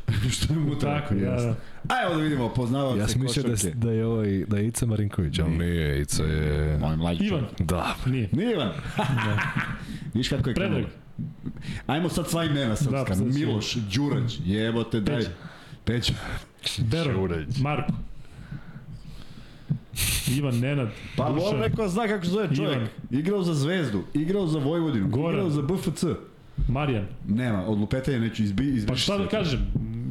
što 0.35 0.53
je 0.55 0.59
mu 0.59 0.79
tako, 0.79 1.15
da, 1.15 1.31
da. 1.31 1.55
A 1.89 2.03
evo 2.07 2.17
da 2.17 2.23
vidimo, 2.23 2.49
poznavaoce 2.49 3.01
Ja 3.01 3.09
sam 3.09 3.23
mislio 3.23 3.43
da, 3.43 3.71
da 3.75 3.93
je 3.93 4.07
ovaj, 4.07 4.45
da 4.47 4.59
je 4.59 4.67
Ica 4.67 4.87
Marinković, 4.87 5.39
ali 5.39 5.51
nije, 5.51 6.01
Ica 6.01 6.25
je... 6.25 6.79
Moj 6.79 6.97
mlađi 6.97 7.25
Ivan. 7.25 7.45
Da, 7.59 7.97
nije. 8.07 8.29
Nije 8.33 8.53
Ivan. 8.53 8.73
Viš 10.15 10.29
kako 10.29 10.51
je 10.51 10.55
Predrag. 10.55 10.85
Ajmo 11.87 12.09
sad 12.09 12.31
sva 12.31 12.45
imena 12.45 12.77
srpska. 12.77 13.15
Da, 13.15 13.25
Miloš, 13.25 13.75
Đurać, 13.75 14.39
jebote, 14.45 15.01
daj. 15.01 15.17
Peđa. 15.17 15.31
Peđa. 15.85 16.13
Bero. 16.79 17.29
Marko. 17.61 17.93
Ivan, 20.37 20.59
Nenad, 20.59 20.89
Pa 21.17 21.33
Dušan. 21.33 21.59
neko 21.59 21.83
da 21.83 21.89
zna 21.89 22.07
kako 22.09 22.25
se 22.25 22.31
zove 22.31 22.57
čovjek. 22.57 22.77
Ivan. 22.77 22.89
Igrao 23.11 23.43
za 23.43 23.55
Zvezdu, 23.55 24.03
igrao 24.15 24.47
za 24.47 24.59
Vojvodinu, 24.59 25.09
Goran. 25.09 25.35
igrao 25.35 25.51
za 25.51 25.63
BFC. 25.63 26.05
Marijan. 26.69 27.07
Nema, 27.29 27.67
od 27.67 27.79
lupetanja 27.79 28.19
neću 28.19 28.43
izbi, 28.43 28.65
izbriši. 28.65 28.87
Pa 28.87 28.97
šta 28.97 29.19
da 29.19 29.29
kažem? 29.29 29.61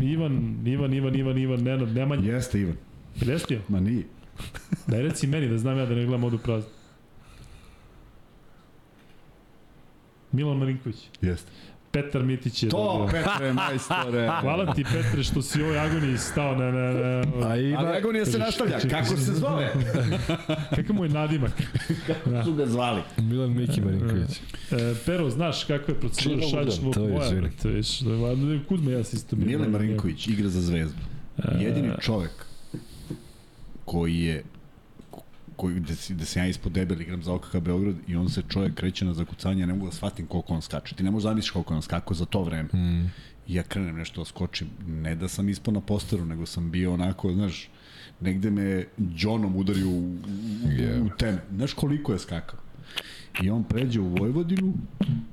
Ivan, 0.01 0.67
Ivan, 0.67 0.93
Ivan, 0.93 1.15
Ivan, 1.15 1.37
Ivan, 1.37 1.63
Nenad, 1.63 1.89
Nemanja. 1.95 2.33
Jeste 2.33 2.59
Ivan. 2.59 2.75
Jeste 3.21 3.59
Ma 3.67 3.79
nije. 3.79 4.03
Daj 4.87 5.01
reci 5.01 5.27
meni 5.27 5.47
da 5.47 5.57
znam 5.57 5.77
ja 5.77 5.85
da 5.85 5.95
ne 5.95 6.05
gledam 6.05 6.23
odu 6.23 6.37
prazno. 6.37 6.69
Milan 10.31 10.57
Marinković. 10.57 11.09
Jeste. 11.21 11.51
Petar 12.01 12.23
Mitić 12.23 12.63
je 12.63 12.69
To, 12.69 12.97
dobio. 12.99 13.23
Petre, 13.23 13.53
majstore. 13.53 14.29
Hvala 14.41 14.73
ti 14.73 14.83
Petre 14.83 15.23
što 15.23 15.41
si 15.41 15.61
u 15.61 15.65
ovoj 15.65 15.79
agoniji 15.79 16.17
stao 16.17 16.55
na... 16.55 16.71
na, 16.71 16.91
na 16.91 17.47
A 17.49 17.55
ima... 17.55 17.79
Ali 17.79 17.97
agonija 17.97 18.25
se 18.25 18.39
nastavlja. 18.39 18.79
Kako 18.89 19.17
se 19.17 19.33
zove? 19.33 19.73
Kakav 20.75 20.95
mu 20.95 21.03
je 21.03 21.09
nadimak? 21.09 21.51
Da. 22.25 22.43
Su 22.43 22.53
ga 22.53 22.65
zvali. 22.65 23.01
Milan 23.17 23.49
Miki 23.49 23.81
Marinković. 23.81 24.41
E, 24.71 24.95
Pero, 25.05 25.29
znaš 25.29 25.63
kako 25.63 25.91
je 25.91 25.99
procedura 25.99 26.47
udar, 26.47 26.71
svog 26.71 26.93
to 26.93 27.03
je, 27.03 27.13
boja? 27.13 27.29
To 27.61 27.69
je, 27.69 27.83
što 27.83 28.09
je, 28.09 28.97
ja 28.97 29.03
si 29.03 29.15
isto 29.15 29.35
bio. 29.35 29.45
Mile 29.47 29.67
Marinković 29.67 30.27
igra 30.27 30.49
za 30.49 30.61
Zvezdu. 30.61 30.99
E, 31.37 31.63
Jedini 31.63 31.91
čovek 32.01 32.45
koji 33.85 34.19
je 34.19 34.43
koji, 35.57 35.75
gde, 35.75 35.93
gde 36.09 36.25
sam 36.25 36.41
ja 36.41 36.47
ispod 36.47 36.71
debel 36.71 37.01
igram 37.01 37.23
za 37.23 37.33
OKK 37.33 37.57
Beograd 37.59 37.95
i 38.07 38.15
on 38.15 38.29
se 38.29 38.43
čovjek 38.49 38.73
kreće 38.73 39.05
na 39.05 39.13
zakucanje, 39.13 39.61
ja 39.61 39.65
ne 39.65 39.73
mogu 39.73 39.85
da 39.85 39.91
shvatim 39.91 40.27
koliko 40.27 40.53
on 40.53 40.61
skače. 40.61 40.95
Ti 40.95 41.03
ne 41.03 41.11
možeš 41.11 41.23
zamisliš 41.23 41.51
koliko 41.51 41.75
on 41.75 41.81
skakao 41.81 42.15
za 42.15 42.25
to 42.25 42.43
vreme. 42.43 42.69
Mm. 42.73 43.11
I 43.47 43.53
ja 43.55 43.63
krenem 43.63 43.95
nešto 43.95 44.21
da 44.21 44.25
skočim. 44.25 44.67
Ne 44.87 45.15
da 45.15 45.27
sam 45.27 45.49
ispao 45.49 45.73
na 45.73 45.81
posteru, 45.81 46.25
nego 46.25 46.45
sam 46.45 46.71
bio 46.71 46.93
onako, 46.93 47.33
znaš, 47.33 47.69
negde 48.21 48.51
me 48.51 48.85
Johnom 49.17 49.55
udario 49.55 49.87
u, 49.87 49.99
u, 49.99 50.17
Yeah. 50.67 51.05
u 51.05 51.09
teme. 51.17 51.41
Znaš 51.55 51.73
koliko 51.73 52.13
je 52.13 52.19
skakao? 52.19 52.59
I 53.43 53.49
on 53.49 53.63
pređe 53.63 53.99
u 53.99 54.07
Vojvodinu, 54.07 54.73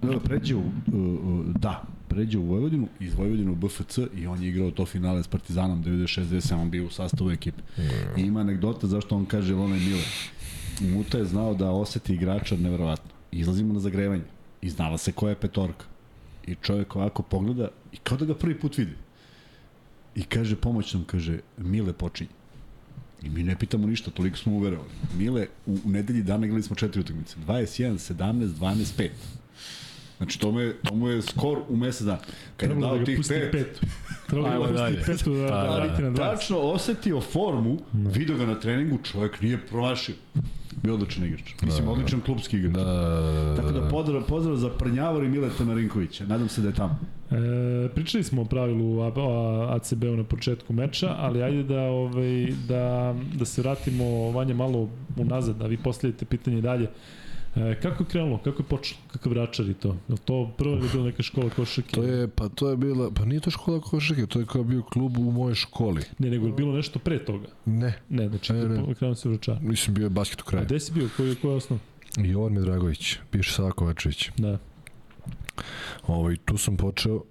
da, 0.02 0.20
pređe 0.20 0.54
u, 0.54 0.58
uh, 0.60 1.46
da, 1.58 1.82
pređe 2.14 2.38
u 2.38 2.44
Vojvodinu, 2.44 2.88
iz 3.00 3.14
Vojvodine 3.14 3.50
u 3.50 3.54
BFC 3.54 3.98
i 4.16 4.26
on 4.26 4.42
je 4.42 4.48
igrao 4.48 4.70
to 4.70 4.86
finale 4.86 5.22
s 5.22 5.28
Partizanom 5.28 5.84
96-97, 5.84 6.54
on 6.54 6.70
bio 6.70 6.86
u 6.86 6.90
sastavu 6.90 7.30
ekipe. 7.30 7.62
I 8.16 8.20
ima 8.20 8.40
anegdota 8.40 8.86
zašto 8.86 9.16
on 9.16 9.26
kaže 9.26 9.54
onaj 9.54 9.78
Mile. 9.78 10.04
Muta 10.80 11.18
je 11.18 11.24
znao 11.24 11.54
da 11.54 11.70
oseti 11.70 12.14
igrača 12.14 12.56
neverovatno. 12.56 13.10
Izlazimo 13.32 13.74
na 13.74 13.80
zagrevanje 13.80 14.22
i 14.62 14.70
znala 14.70 14.98
se 14.98 15.12
koja 15.12 15.30
je 15.30 15.40
petorka. 15.40 15.86
I 16.46 16.54
čovjek 16.54 16.96
ovako 16.96 17.22
pogleda 17.22 17.68
i 17.92 17.96
kao 17.96 18.18
da 18.18 18.24
ga 18.24 18.34
prvi 18.34 18.60
put 18.60 18.78
vidi. 18.78 18.94
I 20.14 20.22
kaže 20.22 20.56
pomoćnom, 20.56 21.04
kaže, 21.04 21.38
Mile 21.58 21.92
počinje. 21.92 22.30
I 23.22 23.30
mi 23.30 23.42
ne 23.42 23.58
pitamo 23.58 23.86
ništa, 23.86 24.10
toliko 24.10 24.36
smo 24.36 24.52
uverovali. 24.52 24.90
Mile, 25.18 25.46
u, 25.66 25.78
u 25.84 25.90
nedelji 25.90 26.22
dana 26.22 26.46
igrali 26.46 26.62
smo 26.62 26.76
četiri 26.76 27.00
utakmice. 27.00 27.36
21, 27.46 28.14
17, 28.14 28.48
12, 28.48 28.98
5. 28.98 29.10
Znači, 30.24 30.40
to 30.40 30.50
mu 30.50 30.60
je, 30.60 30.76
to 30.82 30.94
mu 30.94 31.08
je 31.08 31.22
skor 31.22 31.58
u 31.68 31.76
mesec 31.76 32.06
dana. 32.06 32.18
Kad 32.56 32.70
je 32.70 32.74
Trebalo 32.74 32.80
da 32.80 32.86
dao 32.86 32.98
ga 32.98 33.04
tih 33.04 33.18
pet, 33.28 33.52
petu. 33.52 33.80
Trebalo 34.28 34.48
Ajmo 34.48 34.66
da 34.66 34.90
ga 34.90 34.96
pusti 34.96 35.12
petu 35.12 35.34
da, 35.34 35.48
Pa, 35.48 35.54
da, 35.54 35.62
da. 35.62 35.76
vrati 35.76 36.02
na 36.02 36.10
20. 36.10 36.16
tačno 36.16 36.58
osetio 36.58 37.20
formu, 37.20 37.78
video 37.92 38.36
ga 38.36 38.46
na 38.46 38.60
treningu, 38.60 38.98
čovjek 39.02 39.40
nije 39.40 39.58
promašio. 39.66 40.14
Bio 40.82 40.94
odličan 40.94 41.24
igrač. 41.24 41.54
Mislim, 41.62 41.88
odličan 41.88 42.20
klubski 42.20 42.56
igrač. 42.56 42.72
Da, 42.72 42.84
da, 42.84 42.94
da, 42.94 43.56
Tako 43.56 43.72
da 43.72 43.80
da. 43.80 43.88
pozdrav, 43.88 44.22
pozdrav 44.28 44.56
za 44.56 44.70
Prnjavor 44.70 45.24
i 45.24 45.28
Mileta 45.28 45.64
Marinkovića. 45.64 46.26
Nadam 46.26 46.48
se 46.48 46.60
da 46.60 46.68
je 46.68 46.74
tamo. 46.74 46.98
E, 47.30 47.88
pričali 47.88 48.24
smo 48.24 48.42
o 48.42 48.44
pravilu 48.44 49.02
ACB-u 49.70 50.16
na 50.16 50.24
početku 50.24 50.72
meča, 50.72 51.14
ali 51.18 51.42
ajde 51.42 51.62
da, 51.62 51.80
ovaj, 51.80 52.46
da, 52.68 53.14
da 53.34 53.44
se 53.44 53.62
vratimo 53.62 54.30
Vanja 54.30 54.54
malo 54.54 54.88
unazad, 55.16 55.56
da 55.56 55.66
vi 55.66 55.76
postavite 55.76 56.24
pitanje 56.24 56.60
dalje. 56.60 56.88
E, 57.56 57.80
kako 57.82 58.02
je 58.02 58.08
krenulo? 58.08 58.38
Kako 58.38 58.62
je 58.62 58.66
počelo? 58.66 59.00
Kakav 59.12 59.32
vračar 59.32 59.66
je 59.66 59.74
to? 59.74 59.96
Je 60.08 60.16
to 60.16 60.50
prvo 60.58 60.74
je 60.74 60.88
bila 60.92 61.04
neka 61.04 61.22
škola 61.22 61.50
košarke? 61.50 61.90
To 61.90 62.02
je, 62.02 62.28
pa 62.28 62.48
to 62.48 62.70
je 62.70 62.76
bila, 62.76 63.10
pa 63.10 63.24
nije 63.24 63.40
to 63.40 63.50
škola 63.50 63.80
košarke, 63.80 64.26
to 64.26 64.40
je 64.40 64.46
kao 64.46 64.64
bio 64.64 64.82
klub 64.82 65.18
u 65.18 65.32
mojoj 65.32 65.54
školi. 65.54 66.02
Ne, 66.18 66.30
nego 66.30 66.46
je 66.46 66.52
bilo 66.52 66.72
nešto 66.72 66.98
pre 66.98 67.24
toga. 67.24 67.48
Ne, 67.66 67.98
Ne, 68.08 68.28
znači 68.28 68.52
Ne, 68.52 68.68
ne. 68.68 68.82
ne, 68.82 68.94
krenuo 68.94 69.14
se 69.14 69.28
vračar. 69.28 69.58
mislim 69.60 69.94
bio 69.94 70.04
je 70.04 70.10
basket 70.10 70.40
u 70.40 70.44
A 70.46 70.50
kraju. 70.50 70.66
gde 70.66 70.80
si 70.80 70.92
bio? 70.92 71.08
Koji, 71.16 71.34
koji 71.34 71.50
je 71.50 71.56
osnov? 71.56 71.78
Jovan 72.16 72.52
Midragović, 72.52 73.16
piše 73.30 73.52
Sako 73.52 73.86
Večević. 73.86 74.30
Da. 74.36 74.58
Ovaj, 76.06 76.36
tu 76.36 76.56
sam 76.58 76.76
počeo 76.76 77.14
uh, 77.14 77.22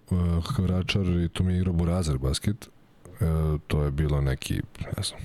kao 0.55 0.65
vračar 0.65 1.05
i 1.05 1.29
tu 1.29 1.43
mi 1.43 1.53
je 1.53 1.57
igrao 1.57 1.73
Burazer 1.73 2.17
basket. 2.17 2.69
Uh, 3.05 3.17
to 3.67 3.83
je 3.83 3.91
bilo 3.91 4.21
neki, 4.21 4.53
ne 4.97 5.03
znam, 5.03 5.19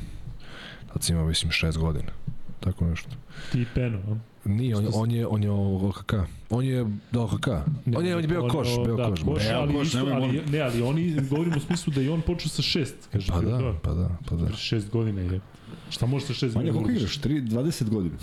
tad 0.92 1.02
sam 1.04 1.14
imao 1.16 1.28
mislim 1.28 1.52
šest 1.52 1.78
godina. 1.78 2.12
Tako 2.60 2.84
nešto. 2.84 3.10
Ti 3.52 3.60
i 3.60 3.66
Peno, 3.74 3.98
a? 3.98 4.16
Nije, 4.48 4.76
on, 4.76 4.86
on 4.94 5.10
je, 5.10 5.26
on 5.26 5.42
je 5.42 5.50
OKK. 5.50 6.12
On 6.50 6.64
je 6.64 6.86
do 7.12 7.22
OKK. 7.22 7.46
On 7.96 8.06
je, 8.06 8.16
on 8.16 8.22
je 8.22 8.28
bio 8.28 8.42
On- 8.44 8.50
koš, 8.50 8.68
bio 8.84 8.96
da, 8.96 9.10
koš. 9.10 9.20
koš 9.22 9.44
Evo, 9.44 9.60
ali, 9.60 9.72
koš, 9.74 9.86
isto, 9.86 9.98
nemoj 9.98 10.12
ali, 10.14 10.42
ne, 10.42 10.60
ali 10.60 10.82
oni, 10.82 11.16
govorimo 11.20 11.56
u 11.56 11.60
smislu 11.60 11.92
da 11.92 12.02
i 12.02 12.08
on 12.08 12.20
počeo 12.20 12.48
sa 12.48 12.62
šest, 12.62 12.94
kaže. 13.12 13.32
Pa 13.32 13.40
da, 13.40 13.58
dva. 13.58 13.74
pa 13.82 13.94
da, 13.94 14.10
pa 14.28 14.36
da. 14.36 14.56
Šest 14.56 14.90
godina 14.90 15.20
je. 15.20 15.40
Šta 15.90 16.06
može 16.06 16.26
sa 16.26 16.32
šest 16.32 16.54
Manja, 16.54 16.72
godina? 16.72 16.84
koliko 16.84 16.92
da 16.92 16.98
igraš? 16.98 17.20
3, 17.20 17.42
20 17.42 17.88
godina. 17.88 18.16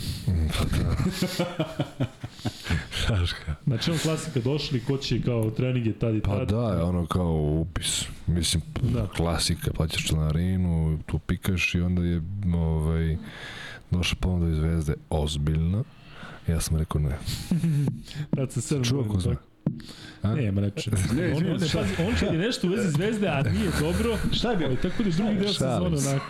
Šaška. 2.92 3.56
Znači 3.64 3.92
on 3.92 3.98
klasika 3.98 4.40
došli, 4.40 4.80
ko 4.80 4.98
će 4.98 5.22
kao 5.22 5.52
treninge 5.52 5.94
tad 5.94 6.16
i 6.16 6.22
Pa 6.22 6.38
tad. 6.38 6.50
da, 6.50 6.74
je 6.74 6.84
ono 6.84 7.06
kao 7.06 7.32
upis. 7.62 8.04
Mislim, 8.28 8.64
Da. 8.82 9.02
da. 9.02 9.08
klasika, 9.08 9.72
plaćaš 9.74 10.06
članarinu, 10.08 11.00
tu 11.06 11.20
pikaš 11.20 11.76
i 11.76 11.82
onda 11.82 12.02
je 12.04 12.22
ovaj, 12.56 13.18
došla 13.92 14.18
ponuda 14.22 14.50
iz 14.50 14.58
Zvezde 14.58 14.94
ozbiljna. 15.10 15.84
Ja 16.48 16.62
sam 16.62 16.78
rekao 16.78 17.02
ne. 17.02 17.18
Tad 18.36 18.52
se 18.52 18.62
sedam 18.62 18.84
Čuo 18.84 19.04
ko 19.04 19.20
zna? 19.20 19.36
A? 20.22 20.36
Nema 20.36 20.62
reče. 20.62 20.92
Ne, 21.18 21.34
on, 21.34 21.46
on, 21.52 21.60
pazi, 21.60 21.94
on 22.08 22.16
kad 22.20 22.34
je 22.34 22.40
nešto 22.40 22.68
u 22.68 22.70
vezi 22.70 22.92
zvezde, 22.92 23.28
a 23.28 23.44
nije 23.44 23.72
dobro, 23.80 24.18
Šta 24.38 24.52
je 24.52 24.58
bio? 24.58 24.68
ovaj, 24.68 24.82
tako 24.82 25.04
da 25.04 25.10
je 25.10 25.16
drugi 25.16 25.36
deo 25.36 25.54
Šalim 25.54 25.98
sezone 25.98 25.98
se. 25.98 26.10
onako. 26.10 26.26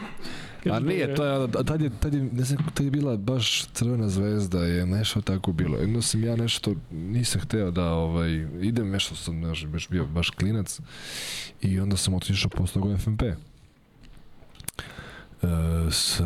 A 0.71 0.79
nije, 0.79 1.15
to 1.15 1.25
je, 1.25 1.47
tad 1.65 1.81
je, 1.81 1.89
tad 1.99 2.13
je, 2.13 2.23
ne 2.23 2.43
znam, 2.43 2.65
tad 2.73 2.85
je 2.85 2.91
bila 2.91 3.17
baš 3.17 3.65
crvena 3.73 4.09
zvezda, 4.09 4.59
je 4.59 4.85
nešto 4.85 5.21
tako 5.21 5.51
bilo. 5.51 5.77
Jedno 5.77 6.01
sam 6.01 6.23
ja 6.23 6.35
nešto, 6.35 6.75
nisam 6.91 7.41
hteo 7.41 7.71
da, 7.71 7.89
ovaj, 7.89 8.47
idem, 8.61 8.89
nešto 8.89 9.15
sam, 9.15 9.43
znaš, 9.43 9.65
baš 9.65 9.89
bio 9.89 10.05
baš 10.05 10.29
klinac 10.29 10.79
i 11.61 11.79
onda 11.79 11.97
sam 11.97 12.13
otišao 12.13 12.49
posle 12.49 12.81
u 12.81 12.97
FNP. 12.97 13.21
E, 15.43 15.47
sa 15.91 16.25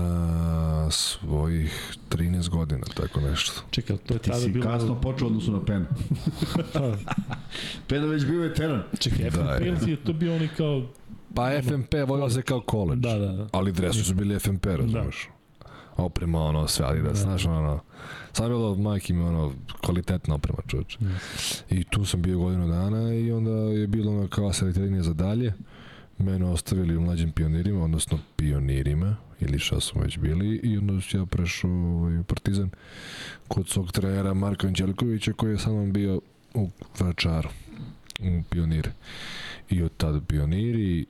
svojih 0.92 1.72
13 2.10 2.50
godina, 2.50 2.82
tako 2.96 3.22
nešto. 3.22 3.62
Čekaj, 3.72 3.94
ali 3.94 4.08
to 4.08 4.14
je 4.14 4.20
Ti 4.20 4.30
tada 4.30 4.42
si 4.42 4.50
bilo... 4.50 4.66
kasno 4.66 5.02
počeo 5.02 5.28
odnosu 5.28 5.52
na 5.52 5.66
Pena. 5.66 5.86
Pena 7.88 8.06
već 8.06 8.26
bio 8.26 8.42
veteran. 8.42 8.84
Čekaj, 9.00 9.30
Da, 9.30 9.58
FNP 9.58 9.88
je. 9.88 9.92
je 9.92 9.98
to 9.98 10.14
bio 10.14 10.36
oni 10.36 10.48
kao... 10.58 10.84
Pa 11.36 11.62
FNP 11.62 11.94
volio 12.08 12.30
se 12.30 12.42
kao 12.42 12.62
college. 12.72 13.02
Da, 13.02 13.18
da, 13.18 13.28
da. 13.28 13.48
Ali 13.52 13.72
dresu 13.72 14.04
su 14.04 14.14
bili 14.14 14.40
FNP, 14.40 14.66
razumeš? 14.68 15.30
Oprema, 15.98 16.40
ono, 16.42 16.68
sve 16.68 16.86
Adidas, 16.86 17.12
Da. 17.12 17.16
znaš, 17.16 17.46
ono, 17.46 17.80
sam 18.34 18.46
je 18.46 18.50
bilo 18.50 18.76
majke 18.76 19.14
mi, 19.14 19.22
ono, 19.24 19.54
kvalitetna 19.82 20.36
oprema, 20.36 20.60
čovječ. 20.68 20.98
I 21.70 21.84
tu 21.84 22.06
sam 22.06 22.22
bio 22.22 22.40
godinu 22.40 22.68
dana 22.68 23.14
i 23.14 23.32
onda 23.32 23.52
je 23.52 23.88
bilo 23.88 24.12
ono 24.12 24.28
kao 24.28 24.54
selektiranje 24.54 25.02
za 25.02 25.14
dalje. 25.14 25.54
Mene 26.20 26.46
ostavili 26.46 26.98
u 26.98 27.02
mlađim 27.02 27.32
pionirima, 27.32 27.84
odnosno 27.84 28.20
pionirima, 28.36 29.16
ili 29.40 29.60
šta 29.60 29.80
smo 29.80 30.02
već 30.02 30.18
bili, 30.18 30.60
i 30.64 30.78
onda 30.78 31.02
sam 31.02 31.20
ja 31.20 31.26
prešao 31.26 31.72
ovaj, 31.72 32.18
u 32.18 32.24
Partizan 32.24 32.70
kod 33.48 33.68
svog 33.68 33.92
trenera 33.92 34.34
Marka 34.34 34.68
Anđelkovića 34.68 35.34
koji 35.34 35.52
je 35.52 35.58
sa 35.58 35.70
mnom 35.70 35.94
bio 35.94 36.22
u 36.54 36.70
Vračaru, 37.00 37.50
u 38.20 38.44
pionire. 38.50 38.92
I 39.70 39.84
od 39.84 39.92
tada 39.98 40.22
pioniri, 40.22 41.02
e, 41.02 41.06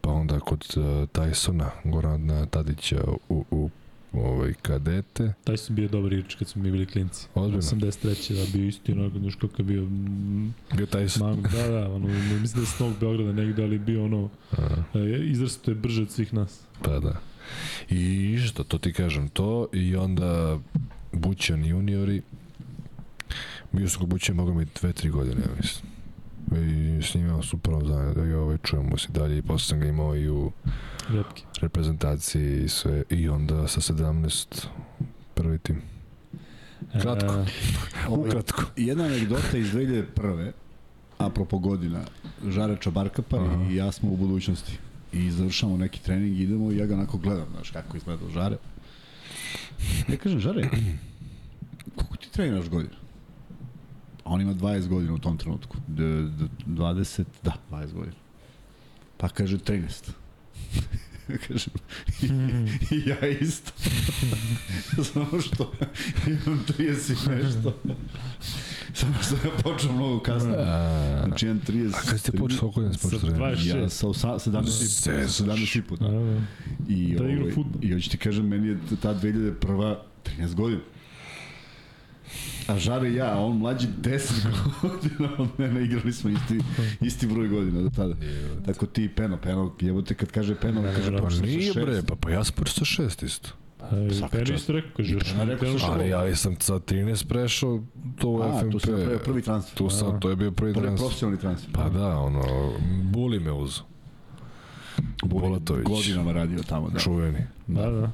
pa 0.00 0.10
onda 0.10 0.40
kod 0.40 0.64
e, 0.76 0.80
Tysona, 1.06 1.68
Gorana 1.84 2.46
Tadića 2.46 3.04
u, 3.28 3.44
u 3.50 3.70
ovaj, 4.14 4.52
kadete. 4.62 5.32
Taj 5.44 5.56
su 5.56 5.72
bio 5.72 5.88
dobar 5.88 6.12
igrač 6.12 6.34
kad 6.34 6.48
smo 6.48 6.62
mi 6.62 6.70
bili 6.70 6.86
klinci. 6.86 7.26
Ozbiljno. 7.34 7.62
83. 7.62 8.34
da 8.34 8.58
bio 8.58 8.68
isti 8.68 8.92
onako, 8.92 9.18
znaš 9.18 9.34
kako 9.34 9.54
je 9.58 9.64
bio 9.64 9.82
mm, 9.82 10.54
Bio 10.76 10.86
Tyson. 10.86 11.20
Mang, 11.20 11.48
da, 11.48 11.68
da, 11.68 11.90
ono, 11.90 12.08
mislim 12.40 12.54
da 12.54 12.60
je 12.60 12.66
s 12.66 12.78
Novog 12.78 12.94
Beograda 13.00 13.32
negde, 13.32 13.64
ali 13.64 13.78
bio 13.78 14.04
ono, 14.04 14.28
e, 14.94 15.24
izrasto 15.24 15.70
je 15.70 15.74
brže 15.74 16.02
od 16.02 16.10
svih 16.10 16.34
nas. 16.34 16.60
pa 16.82 16.98
da. 16.98 17.20
I 17.90 18.38
što, 18.38 18.64
to 18.64 18.78
ti 18.78 18.92
kažem, 18.92 19.28
to 19.28 19.68
i 19.72 19.96
onda 19.96 20.58
Bućan 21.12 21.64
juniori, 21.64 22.22
bio 23.72 23.88
sam 23.88 24.00
kod 24.00 24.08
Bućan, 24.08 24.36
mogu 24.36 24.54
mi 24.54 24.66
dve, 24.80 24.92
tri 24.92 25.10
godine, 25.10 25.40
ja 25.40 25.56
mislim. 25.56 25.94
I 26.52 27.02
s 27.02 27.14
njima 27.14 27.42
super 27.42 27.72
zajedno, 27.86 28.26
i 28.26 28.32
ovaj, 28.32 28.58
čujemo 28.62 28.98
se 28.98 29.08
dalje 29.12 29.38
i 29.38 29.42
posle 29.42 29.68
sam 29.68 29.80
ga 29.80 29.86
imao 29.86 30.16
i 30.16 30.28
u 30.28 30.52
Repke. 31.08 31.42
reprezentaciji 31.60 32.64
i 32.64 32.68
sve, 32.68 33.02
i 33.10 33.28
onda 33.28 33.68
sa 33.68 33.80
17 33.80 34.66
prvi 35.34 35.58
tim. 35.58 35.82
Kratko. 36.92 37.34
E, 37.34 37.46
Ukratko. 38.08 38.62
Jedna 38.76 39.04
anegdota 39.04 39.58
iz 39.58 39.72
2001. 39.72 40.52
apropo 41.18 41.58
godina, 41.58 42.00
Žare 42.48 42.76
Čabarkapa 42.80 43.36
Aha. 43.36 43.64
i 43.70 43.74
ja 43.74 43.92
smo 43.92 44.12
u 44.12 44.16
budućnosti. 44.16 44.78
I 45.12 45.30
završamo 45.30 45.76
neki 45.76 46.02
trening, 46.02 46.40
idemo 46.40 46.72
i 46.72 46.76
ja 46.76 46.86
ga 46.86 46.94
onako 46.94 47.18
gledam, 47.18 47.46
znaš 47.54 47.70
kako 47.70 47.96
izgleda 47.96 48.28
Žare. 48.34 48.56
Ja 50.08 50.16
kažem, 50.16 50.40
Žare, 50.40 50.70
koliko 51.96 52.16
ti 52.16 52.30
treniraš 52.32 52.68
godina? 52.68 52.94
A 54.24 54.30
on 54.30 54.40
ima 54.40 54.54
20 54.54 54.88
godina 54.88 55.14
u 55.14 55.18
tom 55.18 55.38
trenutku. 55.38 55.76
D, 55.86 56.02
20, 56.02 57.24
da, 57.42 57.52
20 57.70 57.92
godina. 57.92 58.16
Pa 59.16 59.28
kaže 59.28 59.58
13. 59.58 60.10
kažem, 61.48 61.72
i, 62.22 62.26
i 62.90 63.08
ja 63.08 63.28
isto. 63.30 63.72
Samo 65.12 65.40
što 65.40 65.72
imam 66.26 66.64
30 66.68 66.78
i 67.32 67.44
nešto. 67.44 67.76
Samo 68.94 69.14
što 69.22 69.34
ja 69.36 69.52
počeo 69.62 69.92
mnogo 69.92 70.20
kasno. 70.20 70.54
A, 70.56 71.24
Znači 71.26 71.46
imam 71.46 71.60
30. 71.62 71.88
a 71.88 72.00
kad 72.00 72.20
ste 72.20 72.32
počeli, 72.32 72.60
koliko 72.60 72.80
godina 72.80 72.94
ste 72.94 73.08
Sa 73.08 73.18
trenirati? 73.18 73.62
26. 73.62 73.76
Ja 73.76 73.88
sa 73.88 74.06
osa- 74.08 74.38
17 74.40 74.50
i 74.50 75.14
po, 75.14 75.44
17 75.44 75.78
i 75.78 75.82
po, 75.82 75.96
da. 75.96 76.06
I, 76.88 77.14
Da 77.14 77.28
igra 77.28 77.42
ovaj. 77.42 77.52
I 77.82 77.92
hoću 77.92 78.10
ti 78.10 78.16
kažem, 78.16 78.46
meni 78.46 78.68
je 78.68 78.78
ta 79.02 79.14
2001. 79.14 79.96
13 80.38 80.54
godina. 80.54 80.80
A 82.66 82.78
Žare 82.78 83.08
i 83.10 83.14
ja, 83.14 83.34
a 83.34 83.38
on 83.38 83.56
mlađi 83.58 83.86
10 84.02 84.46
godina 84.82 85.28
od 85.38 85.48
mene, 85.58 85.84
igrali 85.84 86.12
smo 86.12 86.30
isti, 86.30 86.60
isti 87.00 87.26
broj 87.26 87.48
godina 87.48 87.80
do 87.82 87.90
tada. 87.90 88.14
Tako 88.66 88.86
ti 88.86 89.04
i 89.04 89.08
Peno, 89.08 89.36
Peno, 89.36 89.74
jebote 89.80 90.14
kad 90.14 90.30
kaže 90.30 90.54
Peno, 90.54 90.82
Ne, 90.82 90.94
kaže 90.94 91.10
ne, 91.10 91.16
Pa 91.16 91.22
počeo 91.24 91.38
sa 91.38 91.44
nije 91.46 91.72
bre, 91.72 92.02
pa, 92.08 92.14
pa 92.16 92.30
ja 92.30 92.44
sam 92.44 92.54
počeo 92.56 92.74
sa 92.74 92.84
šest 92.84 93.22
isto. 93.22 93.48
Pa, 93.78 93.88
Peno 94.30 94.54
isto 94.54 94.72
rekao, 94.72 94.90
kaže, 94.96 95.14
još 95.14 95.34
Ali 95.84 96.08
ja 96.08 96.36
sam 96.36 96.56
sa 96.60 96.74
13 96.74 97.26
prešao 97.28 97.82
to 98.18 98.28
u 98.28 98.42
A, 98.42 98.60
FNP. 98.60 98.72
tu 98.72 98.80
si 98.80 98.90
napravio 98.90 99.18
prvi 99.18 99.42
transfer. 99.42 99.74
Tu 99.78 99.90
sam, 99.90 100.20
to 100.20 100.30
je 100.30 100.36
bio 100.36 100.50
prvi 100.50 100.72
transfer. 100.72 100.98
profesionalni 100.98 101.40
transfer. 101.40 101.70
Pa 101.72 101.88
da, 101.88 102.18
ono, 102.18 102.72
Buli 103.02 103.40
me 103.40 103.52
uz. 103.52 103.80
Bolatović. 105.24 105.86
Godinama 105.86 106.32
radio 106.32 106.58
tamo, 106.68 106.90
da. 106.90 106.98
Čuveni. 106.98 107.38
Da, 107.66 107.90
da. 107.90 108.10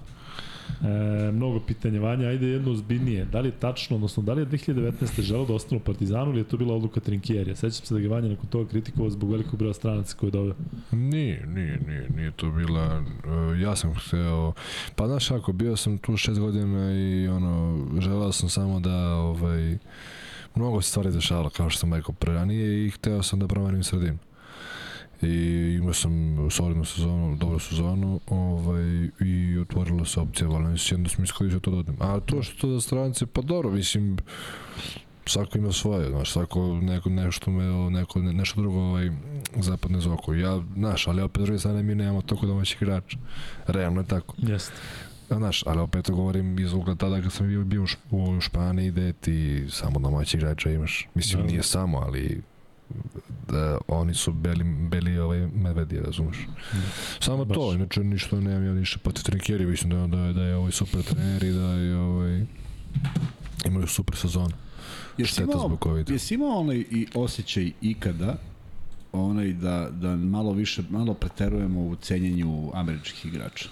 E, 0.82 1.32
mnogo 1.32 1.60
pitanja, 1.60 2.01
Vanja, 2.01 2.28
ajde 2.28 2.47
jedno 2.47 2.72
ozbiljnije. 2.72 3.24
Da 3.24 3.40
li 3.40 3.48
je 3.48 3.52
tačno, 3.52 3.97
odnosno 3.97 4.22
da 4.22 4.32
li 4.32 4.42
je 4.42 4.47
2019. 4.47 5.20
želeo 5.20 5.47
da 5.47 5.55
ostane 5.55 5.80
u 5.80 5.84
Partizanu 5.84 6.30
ili 6.30 6.40
je 6.40 6.44
to 6.44 6.56
bila 6.56 6.74
odluka 6.74 7.01
Trinkjerija? 7.01 7.56
Sećam 7.56 7.86
se 7.86 7.94
da 7.94 8.01
ga 8.01 8.09
Vanja 8.09 8.28
nakon 8.28 8.47
toga 8.47 8.70
kritikovao 8.70 9.10
zbog 9.10 9.30
velikog 9.30 9.59
broja 9.59 9.74
stranaca 9.74 10.16
koje 10.16 10.28
je 10.28 10.32
doveo. 10.32 10.55
Nije, 10.92 11.47
nije, 11.47 11.80
nije, 11.86 12.09
nije 12.16 12.30
to 12.30 12.51
bila, 12.51 12.98
uh, 12.98 13.60
ja 13.60 13.76
sam 13.76 13.94
hteo, 13.94 14.52
pa 14.97 15.06
znaš 15.06 15.30
ako, 15.30 15.52
bio 15.52 15.76
sam 15.76 15.98
tu 15.98 16.16
šest 16.16 16.40
godina 16.40 16.92
i 16.92 17.28
ono, 17.28 17.86
želeo 18.01 18.32
sam 18.32 18.48
samo 18.48 18.80
da, 18.80 19.14
ovaj, 19.14 19.78
mnogo 20.55 20.80
stvari 20.80 21.10
dešavalo, 21.10 21.51
kao 21.51 21.70
što 21.70 21.80
sam 21.80 21.94
rekao 21.94 22.14
pre 22.14 22.32
ranije 22.34 22.86
i 22.86 22.90
hteo 22.90 23.22
sam 23.22 23.38
da 23.38 23.47
promenim 23.47 23.82
sredinu. 23.82 24.18
I 25.22 25.26
imao 25.74 25.92
sam 25.92 26.10
solidnu 26.51 26.84
sezonu, 26.84 27.36
dobru 27.36 27.59
sezonu, 27.59 28.20
ovaj, 28.28 28.82
i 29.20 29.59
otvorila 29.59 30.05
se 30.05 30.20
opcija 30.20 30.48
Valencija, 30.48 30.98
onda 30.98 31.10
sam 31.10 31.24
iskoristio 31.24 31.60
to 31.60 31.70
da 31.70 31.76
odem. 31.76 31.97
A 32.01 32.20
to 32.20 32.42
što 32.42 32.68
za 32.68 32.80
strance, 32.80 33.26
pa 33.26 33.42
dobro, 33.42 33.70
mislim, 33.70 34.16
svako 35.26 35.59
ima 35.59 35.72
svoje, 35.72 36.09
znaš, 36.09 36.30
svako 36.32 36.74
neko 36.74 37.09
nešto 37.10 37.51
me, 37.51 37.64
neko, 37.90 38.18
ne- 38.18 38.32
nešto 38.32 38.60
drugo 38.60 38.78
ovaj, 38.78 39.10
zapadne 39.56 40.01
za 40.01 40.12
oko. 40.12 40.34
Ja, 40.34 40.62
znaš, 40.74 41.06
ali 41.06 41.22
opet 41.22 41.42
druge 41.42 41.59
strane 41.59 41.82
mi 41.82 41.94
nemamo 41.94 42.22
toliko 42.22 42.47
domaćih 42.47 42.82
igrača. 42.82 43.18
Realno 43.66 44.01
je 44.01 44.06
tako. 44.06 44.34
Jeste. 44.38 44.72
Znaš, 45.28 45.62
ali 45.66 45.80
opet 45.80 46.05
to 46.05 46.14
govorim 46.14 46.59
iz 46.59 46.72
ugla 46.72 46.94
tada 46.94 47.22
kad 47.22 47.32
sam 47.32 47.48
bio, 47.48 47.64
bio 47.64 47.82
u 47.82 47.86
Šp- 47.86 48.36
u 48.36 48.40
Španiji 48.40 48.90
gde 48.90 49.12
ti 49.12 49.66
samo 49.70 49.98
domaći 50.01 50.36
igrača 50.36 50.70
imaš. 50.70 51.09
Mislim, 51.14 51.42
Da. 51.42 51.47
nije 51.47 51.62
samo, 51.62 51.98
ali 51.98 52.42
da, 53.48 53.78
oni 53.88 54.14
su 54.14 54.32
beli, 54.32 54.64
beli 54.64 55.18
ovaj 55.18 55.46
medvedi, 55.46 56.00
razumeš. 56.00 56.36
Samo 57.20 57.44
Baš. 57.44 57.54
to, 57.54 57.72
inače 57.74 58.04
ništa 58.04 58.40
nemam 58.40 58.64
ja 58.66 58.74
ništa 58.74 58.98
protiv 58.98 59.22
Trinkjeri, 59.22 59.66
mislim 59.66 59.90
da, 59.90 60.16
da, 60.16 60.24
je, 60.24 60.32
da 60.32 60.42
je 60.42 60.56
ovaj 60.56 60.72
super 60.72 61.02
trener 61.02 61.42
i 61.42 61.52
da 61.52 61.72
je 61.72 61.96
ovaj, 61.96 62.44
imaju 63.66 63.86
super 63.86 64.16
sezonu. 64.16 64.54
Jesi 65.18 65.42
imao, 65.42 65.66
zbog 65.66 65.78
covida. 65.82 66.12
jesi 66.12 66.34
imao 66.34 66.60
onaj 66.60 66.76
i 66.76 67.06
osjećaj 67.14 67.70
ikada 67.82 68.36
onaj 69.12 69.52
da, 69.52 69.88
da 69.92 70.16
malo 70.16 70.52
više, 70.52 70.82
malo 70.90 71.14
preterujemo 71.14 71.80
u 71.80 71.96
cenjenju 71.96 72.70
američkih 72.74 73.26
igrača? 73.26 73.68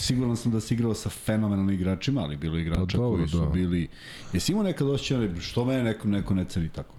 Siguran 0.00 0.36
sam 0.36 0.52
da 0.52 0.60
si 0.60 0.74
igrao 0.74 0.94
sa 0.94 1.10
fenomenalnim 1.10 1.74
igračima, 1.74 2.20
ali 2.20 2.36
bilo 2.36 2.56
je 2.56 2.62
igrača 2.62 2.80
Pa 2.80 3.02
dobro, 3.02 3.16
koji 3.16 3.28
su 3.28 3.38
da. 3.38 3.46
bili... 3.46 3.88
Jesi 4.32 4.52
imao 4.52 4.64
nekad 4.64 4.88
osjećaj 4.88 5.40
što 5.40 5.64
mene 5.64 5.82
neko, 5.82 6.08
neko 6.08 6.34
ne 6.34 6.44
ceni 6.44 6.68
tako? 6.68 6.94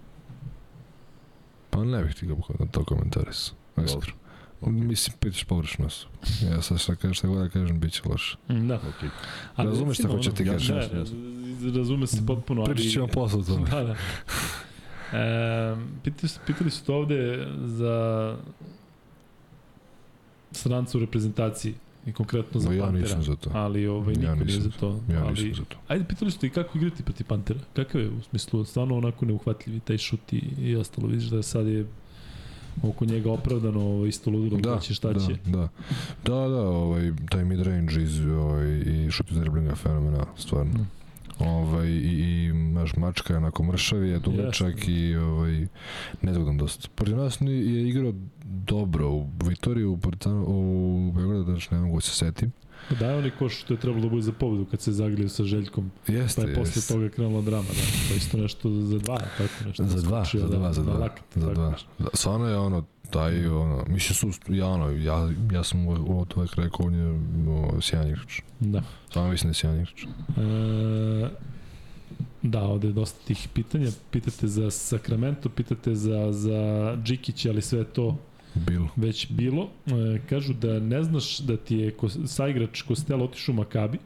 Pa 1.70 1.84
ne 1.84 2.04
bih 2.04 2.16
ti 2.16 2.26
ga 2.26 2.36
da 2.60 2.66
to 2.66 2.86
komentaris. 2.86 3.52
Iskreno. 3.86 4.18
Mislim, 4.62 5.18
pitiš 5.20 5.44
površno 5.44 5.90
su. 5.90 6.08
Ja 6.52 6.62
sad 6.62 6.80
šta 6.80 6.96
kažeš, 6.96 7.18
šta 7.18 7.28
god 7.28 7.38
da 7.38 7.50
kažem, 7.50 7.80
bit 7.80 7.94
će 7.94 8.02
loše. 8.06 8.38
Da. 8.48 8.54
Okay. 8.80 9.10
Ali 9.56 9.70
Razumeš 9.70 9.98
šta 9.98 10.08
hoće 10.08 10.32
ti 10.32 10.46
kažem? 10.46 10.78
Jasno, 10.78 11.00
jasno. 11.00 11.18
razume 11.76 12.08
se 12.08 12.26
potpuno. 12.28 12.64
Pričat 12.64 12.92
ćemo 12.92 13.08
posle 13.08 13.40
o 13.40 13.44
tome. 13.44 13.70
Da, 13.70 13.84
da. 13.84 13.96
E, 15.18 15.76
pitali, 16.04 16.30
su, 16.30 16.40
pitali 16.46 16.72
su 16.72 16.86
to 16.86 16.96
ovde 16.96 17.48
za 17.66 18.36
stranca 20.52 20.98
u 20.98 21.02
reprezentaciji 21.02 21.76
i 22.06 22.12
konkretno 22.12 22.60
za 22.60 22.74
ja 22.74 22.84
Pantera. 22.84 23.04
nisam 23.04 23.24
za 23.24 23.36
to. 23.36 23.50
Ali 23.54 23.88
ovaj, 23.88 24.16
niko 24.16 24.28
Ja 24.28 24.36
nije 24.36 24.62
za 24.62 24.70
to. 24.80 25.00
Ja 25.10 25.24
ali, 25.24 25.30
nisam 25.32 25.54
za 25.54 25.70
to. 25.70 25.78
Ajde, 25.88 26.06
pitali 26.06 26.32
su 26.32 26.40
te 26.40 26.48
i 26.48 26.50
kako 26.50 26.78
igrati 26.78 27.04
protiv 27.04 27.26
Pantera. 27.28 27.60
Kakav 27.74 28.02
je 28.02 28.10
u 28.10 28.22
smislu, 28.30 28.66
stvarno 28.66 28.98
onako 28.98 29.26
neuhvatljivi 29.26 29.80
taj 29.80 29.98
šut 29.98 30.34
i, 30.34 30.42
i 30.60 30.76
ostalo. 30.76 31.08
Vidiš 31.08 31.26
da 31.26 31.44
sad 31.44 31.68
je 31.68 31.86
oko 32.84 33.06
njega 33.06 33.32
opravdano 33.32 34.06
isto 34.06 34.30
ludilo 34.32 34.58
da, 34.58 34.80
će 34.80 34.94
šta 34.94 35.14
da, 35.14 35.20
će. 35.20 35.38
Da, 35.46 35.70
da, 36.24 36.48
da, 36.48 36.62
ovaj, 36.62 37.12
taj 37.30 37.44
mid-range 37.44 38.02
iz, 38.04 38.22
ovaj, 38.26 38.68
i 38.86 39.12
šut 39.12 39.32
iz 39.32 39.38
driblinga 39.38 39.76
fenomenal, 39.76 40.26
stvarno. 40.38 40.72
Mm. 40.74 41.01
Ovaj, 41.40 41.88
i, 41.88 42.00
i 42.48 42.54
naš 42.54 42.96
mačka 42.96 43.34
je 43.34 43.38
onako 43.38 43.64
je 44.04 44.20
dugačak 44.20 44.68
Jeste. 44.70 44.92
i 44.92 45.16
ovaj, 45.16 45.68
nezgodan 46.22 46.58
dosta. 46.58 46.88
Protiv 46.96 47.18
nas 47.18 47.40
ni- 47.40 47.52
je 47.52 47.90
igrao 47.90 48.14
dobro 48.44 49.10
u 49.10 49.28
Vitoriju, 49.42 49.92
u, 49.92 49.98
Partizanu, 49.98 50.46
u 50.48 51.12
Beogradu, 51.12 51.44
znači 51.44 51.74
ne 51.74 51.80
mogu 51.80 51.98
da 51.98 52.02
se 52.02 52.12
setim. 52.12 52.52
Da 52.92 53.06
je 53.06 53.18
onaj 53.18 53.32
koš 53.32 53.60
što 53.60 53.74
je 53.74 53.80
trebalo 53.80 54.04
da 54.04 54.10
bude 54.10 54.22
za 54.22 54.32
pobedu 54.32 54.66
kad 54.66 54.82
se 54.82 54.92
zaglio 54.92 55.30
sa 55.30 55.44
Željkom, 55.44 55.92
Jeste, 56.08 56.42
pa 56.42 56.48
je 56.48 56.56
posle 56.56 56.74
jeste. 56.76 56.94
toga 56.94 57.10
krenula 57.10 57.42
drama, 57.42 57.64
da. 57.66 57.74
Pa 58.10 58.16
isto 58.16 58.38
nešto 58.38 58.70
za 58.72 59.00
dva, 59.00 59.18
tako 59.38 59.68
nešto. 59.68 59.84
Za 59.86 60.02
dva, 60.02 60.26
Skočio, 60.26 60.40
za 60.42 60.48
dva, 60.50 60.74
za 60.74 60.84
dva, 60.84 60.94
lakat, 60.94 61.24
za 61.36 61.42
tako 61.42 61.54
dva. 61.54 61.72
nešto. 61.72 61.88
Da, 62.00 62.10
stvarno 62.14 62.48
je 62.48 62.58
ono, 62.58 62.86
taj, 63.12 63.48
ono, 63.48 63.86
mislim 63.88 64.34
su, 64.34 64.54
ja, 64.54 64.68
ono, 64.68 64.90
ja, 64.90 65.30
ja 65.52 65.64
sam 65.64 65.88
u 65.88 66.26
to 66.26 66.40
uvek 66.40 66.56
rekao, 66.56 66.86
on 66.86 66.96
je 66.96 67.20
o, 67.50 67.82
sjajan 67.82 68.08
igrač. 68.08 68.42
Da. 68.60 68.84
Stvarno 69.10 69.32
mislim 69.32 69.48
da 69.48 69.50
je 69.50 69.54
sjajan 69.54 69.76
igrač. 69.76 70.04
E, 70.04 71.30
da, 72.42 72.62
ovde 72.62 72.88
je 72.88 72.94
dosta 72.94 73.26
tih 73.28 73.48
pitanja. 73.54 73.90
Pitate 74.12 74.48
za 74.48 74.72
Sacramento, 74.72 75.50
pitate 75.50 75.96
za, 75.96 76.32
za 76.32 76.94
Džikića, 77.04 77.50
ali 77.50 77.62
sve 77.62 77.84
to 77.84 78.18
Bilo. 78.56 78.88
već 78.96 79.32
bilo. 79.32 79.70
E, 79.88 80.20
kažu 80.30 80.54
da 80.54 80.80
ne 80.80 81.04
znaš 81.04 81.40
da 81.40 81.58
ti 81.58 81.76
je 81.76 81.92
ko, 81.92 82.10
saigrač 82.10 82.82
Kostel 82.82 83.24
otišao 83.24 83.54
u 83.54 83.56
Makabi. 83.56 84.00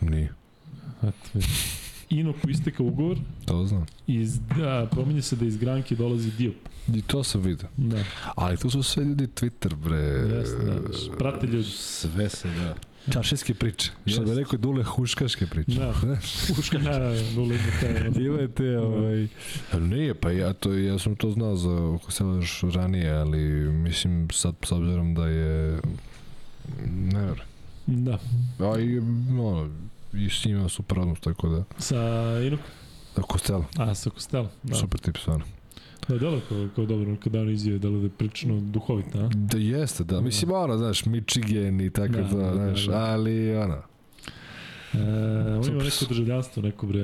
Nije. 0.00 0.32
Eto, 1.02 1.38
Inoku 2.10 2.50
isteka 2.50 2.82
ugovor 2.82 3.18
To 3.44 3.66
znam. 3.66 3.86
iz, 4.06 4.38
da, 4.56 4.88
pominje 4.92 5.22
se 5.22 5.36
da 5.36 5.44
iz 5.44 5.56
Granke 5.56 5.94
dolazi 5.96 6.30
Diop. 6.38 6.54
I 6.94 7.02
to 7.02 7.24
sam 7.24 7.40
vidio. 7.40 7.68
Da, 7.76 8.04
Ali 8.36 8.56
tu 8.56 8.70
su 8.70 8.82
sve 8.82 9.04
ljudi 9.04 9.26
Twitter, 9.26 9.74
bre. 9.74 9.96
jeste, 10.38 10.64
da. 10.64 11.16
Prate 11.18 11.46
ljudi. 11.46 11.68
Sve 11.70 12.28
se, 12.28 12.48
da. 12.48 12.74
Čaršijske 13.12 13.54
priče. 13.54 13.90
Što 14.06 14.22
bi 14.24 14.34
rekao 14.34 14.58
Dule, 14.58 14.84
huškaške 14.84 15.46
priče. 15.46 15.78
Da. 15.80 15.94
Uška, 16.58 16.78
da, 16.78 16.98
da, 16.98 17.14
ima 17.36 17.54
te. 17.80 18.10
Ima 18.20 18.38
je 18.38 18.48
te, 18.48 18.78
ovaj... 18.78 19.28
Nije, 19.80 20.14
pa 20.14 20.30
ja, 20.30 20.52
to, 20.52 20.74
ja 20.74 20.98
sam 20.98 21.16
to 21.16 21.30
znao 21.30 21.56
za 21.56 21.98
Kosela 22.04 22.36
još 22.36 22.60
ranije, 22.62 23.10
ali 23.12 23.38
mislim 23.72 24.28
sad 24.32 24.54
s 24.62 24.72
obzirom 24.72 25.14
da 25.14 25.26
je... 25.28 25.80
Ne 26.86 27.20
verujem. 27.20 27.46
Da, 27.86 28.18
A 28.58 28.78
i, 28.78 28.98
ono, 29.40 29.70
i 30.16 30.30
s 30.30 30.44
njima 30.44 30.68
super 30.68 30.98
odnos, 30.98 31.20
tako 31.20 31.48
da... 31.48 31.64
sa 31.78 31.96
Inokom. 32.46 32.66
Da, 33.16 33.22
Kostela, 33.22 33.64
A, 33.78 33.94
sa 33.94 34.10
Kostelom. 34.10 34.46
Da. 34.62 34.70
da. 34.70 34.74
super 34.74 35.00
tip, 35.00 35.16
stvarno. 35.16 35.44
Da, 36.08 36.18
delo 36.18 36.40
kao, 36.48 36.68
kao 36.76 36.86
dobro, 36.86 37.16
kad 37.22 37.32
dano 37.32 37.50
izjave, 37.50 37.78
delo 37.78 37.98
da 37.98 38.04
je 38.04 38.10
prilično 38.10 38.60
duhovita, 38.60 39.18
a? 39.18 39.28
Da 39.34 39.58
jeste, 39.58 40.04
da. 40.04 40.20
Mislim, 40.20 40.50
ono, 40.50 40.78
znaš, 40.78 41.04
Michigan 41.06 41.80
i 41.80 41.90
tako 41.90 42.12
Da, 42.12 42.22
da, 42.22 42.36
da, 42.36 42.52
znaš, 42.54 42.86
da. 42.86 42.96
ali, 42.98 43.56
ono, 43.56 43.82
E, 44.94 44.98
on 45.58 45.68
ima 45.68 45.84
neko 45.84 46.04
državljanstvo, 46.08 46.62
neko 46.62 46.86
bre, 46.86 47.02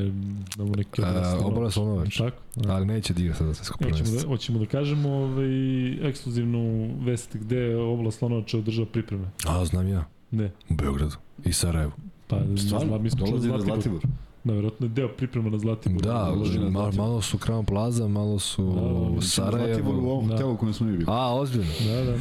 da 0.57 0.65
mu 0.65 0.73
neki 0.77 1.03
obraslo. 1.03 1.47
Obola 1.47 1.71
Slonovač. 1.71 2.19
Tako? 2.19 2.37
Da. 2.57 2.75
ali 2.75 2.87
neće 2.87 3.15
da 3.15 3.23
igra 3.23 3.35
sada 3.35 3.55
sve 3.55 3.65
skupo 3.65 3.85
Hoćemo 3.85 3.99
da, 3.99 4.05
prvenstvo. 4.05 4.29
hoćemo 4.31 4.59
da 4.59 4.67
kažemo 4.67 5.09
ovaj, 5.09 6.09
ekskluzivnu 6.09 6.95
vest 7.01 7.37
gde 7.37 7.57
je 7.57 7.77
Obla 7.77 8.11
Slonovača 8.11 8.59
održava 8.59 8.87
pripreme. 8.87 9.31
A, 9.47 9.65
znam 9.65 9.89
ja, 9.89 10.05
Ne, 10.31 10.51
u 10.71 10.75
Beogradu 10.75 11.17
i 11.45 11.53
Sarajevu. 11.53 11.93
Pa 12.33 12.57
Stvarno, 12.59 12.99
mi 12.99 13.11
smo 13.11 13.19
čuli 13.19 13.31
dolazi 13.41 13.49
na 13.49 13.59
Zlatibor. 13.61 14.01
Da, 14.45 14.53
verovatno 14.53 14.87
je 14.87 14.91
deo 14.91 15.09
priprema 15.09 15.51
na 15.51 15.59
Zlatibor. 15.59 16.03
Da, 16.03 16.13
dolazi 16.27 16.59
na 16.59 16.61
malo, 16.63 16.73
Zlatibor. 16.73 16.95
malo 16.99 17.23
su 17.23 17.39
Crown 17.39 17.65
Plaza, 17.65 18.09
malo 18.09 18.39
su 18.39 18.65
Da, 18.65 18.81
da, 18.81 18.87
u 18.87 19.21
Zlatibor 19.21 19.95
u 19.95 20.09
ovom 20.09 20.27
Da. 20.27 20.33
hotelu 20.33 20.57
kojem 20.57 20.75
smo 20.75 20.87
mi 20.87 20.93
bili. 20.93 21.05
A, 21.09 21.35
ozbiljno. 21.35 21.73
Da, 21.87 22.05
da. 22.05 22.19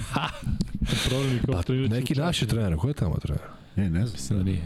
Problem 1.09 1.31
je 1.31 1.40
kao 1.41 1.56
A, 1.56 1.64
trenirajući 1.64 1.93
neki 1.95 2.15
naši 2.15 2.48
trener, 2.48 2.77
ko 2.77 2.88
je 2.88 2.93
tamo 2.93 3.15
trener? 3.15 3.43
E, 3.75 3.81
ne 3.81 4.06
znam. 4.06 4.11
Mislim 4.14 4.40
da 4.40 4.45
nije. 4.45 4.61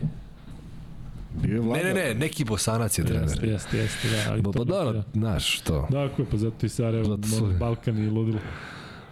Bio 1.33 1.53
je 1.53 1.59
vlada. 1.59 1.83
Ne, 1.83 1.93
ne, 1.93 2.03
ne, 2.03 2.13
neki 2.15 2.45
bosanac 2.45 2.97
je 2.99 3.05
trener. 3.05 3.23
Jeste, 3.23 3.47
jeste, 3.47 3.77
jeste, 3.77 4.09
da. 4.09 4.31
Ali 4.31 4.41
Ba, 4.41 4.51
to 4.51 4.65
pa 4.65 4.83
neki, 4.83 4.93
da, 4.93 5.03
znaš 5.13 5.57
što. 5.57 5.87
Da, 5.89 6.03
ako 6.03 6.21
je, 6.21 6.25
pa 6.31 6.37
zato 6.37 6.65
i 6.65 6.69
Sarajevo, 6.69 7.05
Zato 7.07 7.27
su- 7.27 7.53
Balkan 7.59 7.97
i 7.97 8.09
ludilo. 8.09 8.39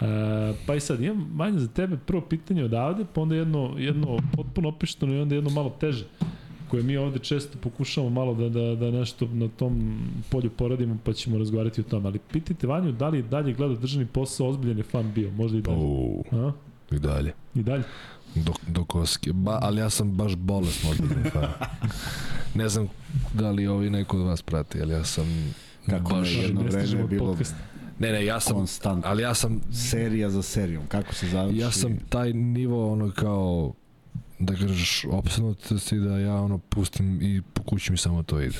E, 0.02 0.54
pa 0.68 0.76
i 0.76 0.80
sad, 0.80 1.02
imam 1.02 1.32
manje 1.34 1.60
za 1.60 1.68
tebe 1.68 1.98
prvo 1.98 2.22
pitanje 2.22 2.64
odavde, 2.64 3.06
pa 3.14 3.22
onda 3.22 3.36
jedno, 3.36 3.76
jedno 3.78 4.18
potpuno 4.36 4.70
opišteno 4.70 5.14
i 5.14 5.20
onda 5.20 5.36
jedno 5.36 5.50
malo 5.50 5.70
teže 5.80 6.06
koje 6.74 6.84
mi 6.84 6.98
ovde 6.98 7.20
često 7.20 7.58
pokušamo 7.62 8.10
malo 8.10 8.34
da, 8.34 8.50
da, 8.50 8.76
da 8.76 8.92
nešto 8.92 9.28
na 9.34 9.48
tom 9.48 10.00
polju 10.30 10.50
poradimo, 10.50 10.98
pa 11.04 11.14
ćemo 11.14 11.38
razgovarati 11.38 11.82
o 11.82 11.84
tome. 11.84 12.08
Ali 12.08 12.20
pitajte 12.20 12.68
Vanju 12.68 12.92
da 12.92 13.10
li 13.10 13.24
dalje 13.24 13.54
gleda 13.54 13.76
državni 13.76 14.06
posao, 14.06 14.48
ozbiljan 14.48 14.78
je 14.78 14.84
fan 14.84 15.12
bio, 15.16 15.32
možda 15.32 15.58
i 15.58 15.62
dalje. 15.62 15.78
U, 15.78 16.24
A? 16.32 16.52
i 16.92 17.00
dalje. 17.00 17.34
I 17.56 17.64
dalje? 17.64 17.84
Do, 18.36 18.54
do 18.68 18.86
koske. 18.86 19.34
Ba, 19.34 19.60
ali 19.62 19.82
ja 19.82 19.90
sam 19.90 20.12
baš 20.12 20.36
bolesno 20.36 20.90
odbiljni 20.90 21.30
fan. 21.30 21.48
Ne 22.56 22.70
znam 22.70 22.88
da 23.34 23.52
li 23.52 23.68
ovi 23.68 23.90
neko 23.90 24.18
od 24.18 24.26
vas 24.26 24.42
prati, 24.42 24.82
ali 24.82 24.94
ja 24.94 25.04
sam 25.04 25.26
Kako 25.90 26.14
baš... 26.14 26.36
ne, 26.36 26.42
jedno 26.42 26.62
vreme 26.62 27.00
je 27.00 27.08
bilo 27.08 27.26
podcasta. 27.26 27.58
Ne, 28.00 28.12
ne, 28.12 28.26
ja 28.26 28.40
sam... 28.40 28.56
konstant. 28.56 29.06
Ali 29.06 29.24
ja 29.24 29.34
sam 29.34 29.62
Serija 29.74 30.30
za 30.30 30.42
serijom. 30.42 30.84
Kako 30.88 31.14
se 31.16 31.28
završi? 31.28 31.58
ja 31.58 31.72
sam 31.72 31.98
taj 32.10 32.34
nivo 32.34 32.92
ono 32.92 33.12
kao 33.12 33.74
da 34.40 34.56
kažeš 34.56 35.06
opsednutosti 35.12 36.00
da 36.00 36.20
ja 36.20 36.36
ono 36.36 36.58
pustim 36.58 37.22
i 37.22 37.42
po 37.54 37.64
kući 37.64 37.92
mi 37.92 37.98
samo 37.98 38.24
to 38.24 38.42
ide. 38.42 38.58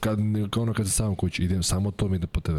Kad, 0.00 0.18
ono 0.56 0.74
kad 0.74 0.86
sam 0.86 0.92
sam 0.92 1.14
kući 1.14 1.42
idem 1.42 1.62
samo 1.62 1.90
to 1.90 2.08
mi 2.08 2.16
ide 2.16 2.26
po 2.26 2.40
TV. 2.40 2.56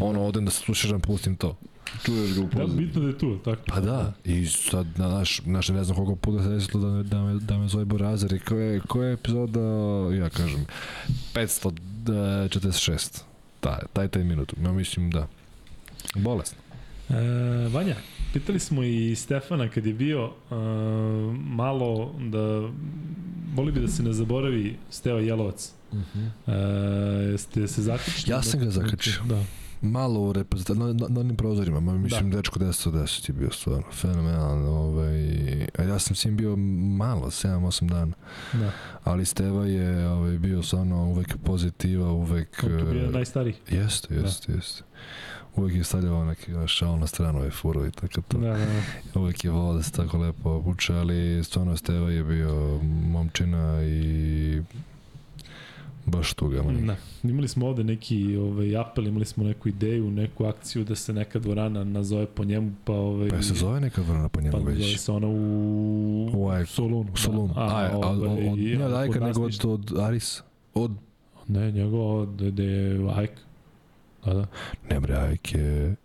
Ono 0.00 0.22
odem 0.24 0.44
da 0.44 0.50
slušam 0.50 1.00
pustim 1.00 1.36
to. 1.36 1.56
čuješ 2.04 2.34
ga 2.34 2.40
u 2.40 2.44
Da, 2.44 2.50
pozadini. 2.50 2.86
bitno 2.86 3.00
da 3.02 3.08
je 3.08 3.18
tu, 3.18 3.38
tako? 3.38 3.62
Pa 3.66 3.80
da, 3.80 4.12
i 4.24 4.46
sad, 4.46 4.86
na 4.96 5.08
naš, 5.08 5.40
naš 5.44 5.68
ne 5.68 5.84
znam 5.84 5.96
koliko 5.96 6.16
puta 6.16 6.42
se 6.42 6.48
desilo 6.48 6.82
da 6.82 6.96
me, 6.96 7.02
da 7.02 7.22
me, 7.24 7.34
da 7.34 7.58
me 7.58 7.68
zove 7.68 7.84
Borazar 7.84 8.32
i 8.32 8.38
koja 8.38 8.64
je, 8.64 8.80
koja 8.80 9.06
je 9.08 9.12
epizoda, 9.14 9.60
ja 10.18 10.28
kažem, 10.30 10.66
546. 11.34 13.22
Taj, 13.60 13.78
taj, 13.92 14.08
taj 14.08 14.24
minut. 14.24 14.54
Ja 14.64 14.72
mislim 14.72 15.10
da. 15.10 15.26
Bolesno. 16.14 16.58
E, 17.10 17.68
Vanja, 17.68 17.96
pitali 18.32 18.58
smo 18.58 18.82
i 18.82 19.14
Stefana 19.16 19.68
kad 19.68 19.86
je 19.86 19.94
bio 19.94 20.24
e, 20.24 20.54
malo 21.34 22.14
da 22.18 22.70
voli 23.54 23.72
bi 23.72 23.80
da 23.80 23.88
se 23.88 24.02
ne 24.02 24.12
zaboravi 24.12 24.76
Steva 24.90 25.20
Jelovac. 25.20 25.72
Uh 25.92 25.98
-huh. 25.98 26.28
e, 27.26 27.30
jeste 27.32 27.68
se 27.68 27.82
zakačili? 27.82 28.32
Ja 28.32 28.42
sam 28.42 28.60
ga 28.60 28.70
zakačio. 28.70 29.22
Da. 29.28 29.44
Malo 29.82 30.20
u 30.20 30.32
reprezentaciji, 30.32 30.86
na, 30.86 30.92
na, 30.92 31.08
na 31.08 31.20
onim 31.20 31.36
prozorima, 31.36 31.80
ma, 31.80 31.92
mislim 31.92 32.30
da. 32.30 32.36
dečko 32.36 32.58
10 32.58 32.88
od 32.88 32.94
10 32.94 33.28
je 33.28 33.32
bio 33.32 33.50
stvarno 33.50 33.92
fenomenalan. 33.92 34.66
Ovaj, 34.66 35.20
a 35.78 35.82
ja 35.82 35.98
sam 35.98 36.16
s 36.16 36.24
njim 36.24 36.36
bio 36.36 36.56
malo, 36.96 37.26
7-8 37.26 37.88
dana. 37.88 38.12
da. 38.52 38.72
Ali 39.04 39.24
Steva 39.24 39.66
je 39.66 40.08
ovaj, 40.08 40.38
bio 40.38 40.62
stvarno 40.62 41.04
uvek 41.04 41.36
pozitiva, 41.44 42.12
uvek... 42.12 42.64
On 42.66 42.78
tu 42.78 42.92
bio 42.92 43.04
e, 43.04 43.10
najstariji. 43.10 43.54
Jeste, 43.70 44.14
jeste, 44.14 44.52
da. 44.52 44.58
jeste. 44.58 44.82
Uvijek 45.56 45.76
je 45.76 45.84
stavljao 45.84 46.24
neki 46.24 46.52
šal 46.66 46.98
na 46.98 47.06
stranu 47.06 47.44
je 47.44 47.50
furo 47.50 47.86
i 47.86 47.90
tako 47.90 48.20
to. 48.28 48.38
Da, 48.38 48.48
da, 48.48 48.56
da. 49.14 49.20
Uvijek 49.20 49.44
je 49.44 49.50
volao 49.50 49.74
da 49.74 49.82
se 49.82 49.92
tako 49.92 50.18
lepo 50.18 50.50
obuče, 50.50 50.94
ali 50.94 51.44
stvarno 51.44 51.76
Steva 51.76 52.10
je 52.10 52.24
bio 52.24 52.80
momčina 53.08 53.82
i 53.84 54.62
baš 56.06 56.34
tuga. 56.34 56.62
Man. 56.62 56.86
Da. 56.86 56.96
Imali 57.22 57.48
smo 57.48 57.66
ovde 57.66 57.84
neki 57.84 58.36
ovaj, 58.36 58.76
apel, 58.76 59.06
imali 59.06 59.24
smo 59.24 59.44
neku 59.44 59.68
ideju, 59.68 60.10
neku 60.10 60.44
akciju 60.44 60.84
da 60.84 60.94
se 60.94 61.12
neka 61.12 61.38
dvorana 61.38 61.84
nazove 61.84 62.26
po 62.26 62.44
njemu, 62.44 62.72
pa... 62.84 62.92
Ovaj, 62.92 63.28
Pa 63.28 63.42
se 63.42 63.54
zove 63.54 63.80
neka 63.80 64.02
dvorana 64.02 64.28
po 64.28 64.40
njemu 64.40 64.52
Pa 64.52 64.58
zove 64.58 64.72
već? 64.72 64.98
se 64.98 65.12
ona 65.12 65.26
u, 65.26 66.30
U 66.34 66.48
Ajku. 66.48 66.70
Solunu. 66.70 67.10
U 67.12 67.16
Solunu. 67.16 67.54
Da. 67.54 67.60
A, 67.60 67.66
a, 67.66 67.90
a, 67.92 67.98
od, 67.98 68.22
ovaj, 68.22 68.56
ne 68.56 68.86
od 68.86 68.92
Ajka, 68.94 69.20
nego 69.20 69.42
od, 69.42 69.64
od 69.64 69.98
Aris. 69.98 70.42
Od, 70.74 70.90
Ne, 71.48 71.72
njegova, 71.72 72.26
da 72.26 72.50
da 72.50 72.62
je 72.62 73.10
Ajk. 73.14 73.30
Da, 74.24 74.34
da. 74.34 74.46
ne 74.90 75.00
bre, 75.00 75.14
Ajk 75.16 75.52
je... 75.52 75.96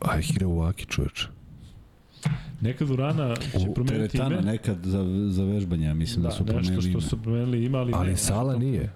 Ajk 0.00 0.30
igra 0.30 0.46
u 0.48 0.60
Aki, 0.60 0.86
čoveče. 0.86 1.28
Neka 2.60 2.84
Durana 2.84 3.36
će 3.36 3.42
U 3.60 3.74
promeniti 3.74 4.08
teretana 4.08 4.34
ime. 4.34 4.52
nekad 4.52 4.76
za, 4.82 4.98
za 5.28 5.44
vežbanje, 5.44 5.86
ja 5.86 5.94
mislim 5.94 6.22
da, 6.22 6.28
Da, 6.28 6.34
su 6.34 6.42
nešto 6.42 6.52
promenili 6.54 6.82
što 6.82 6.90
ime. 6.90 7.00
su 7.00 7.22
promenili 7.22 7.64
ima, 7.64 7.78
ali, 7.78 7.92
Ali 7.94 8.10
ne. 8.10 8.16
Sala 8.16 8.56
nije. 8.56 8.92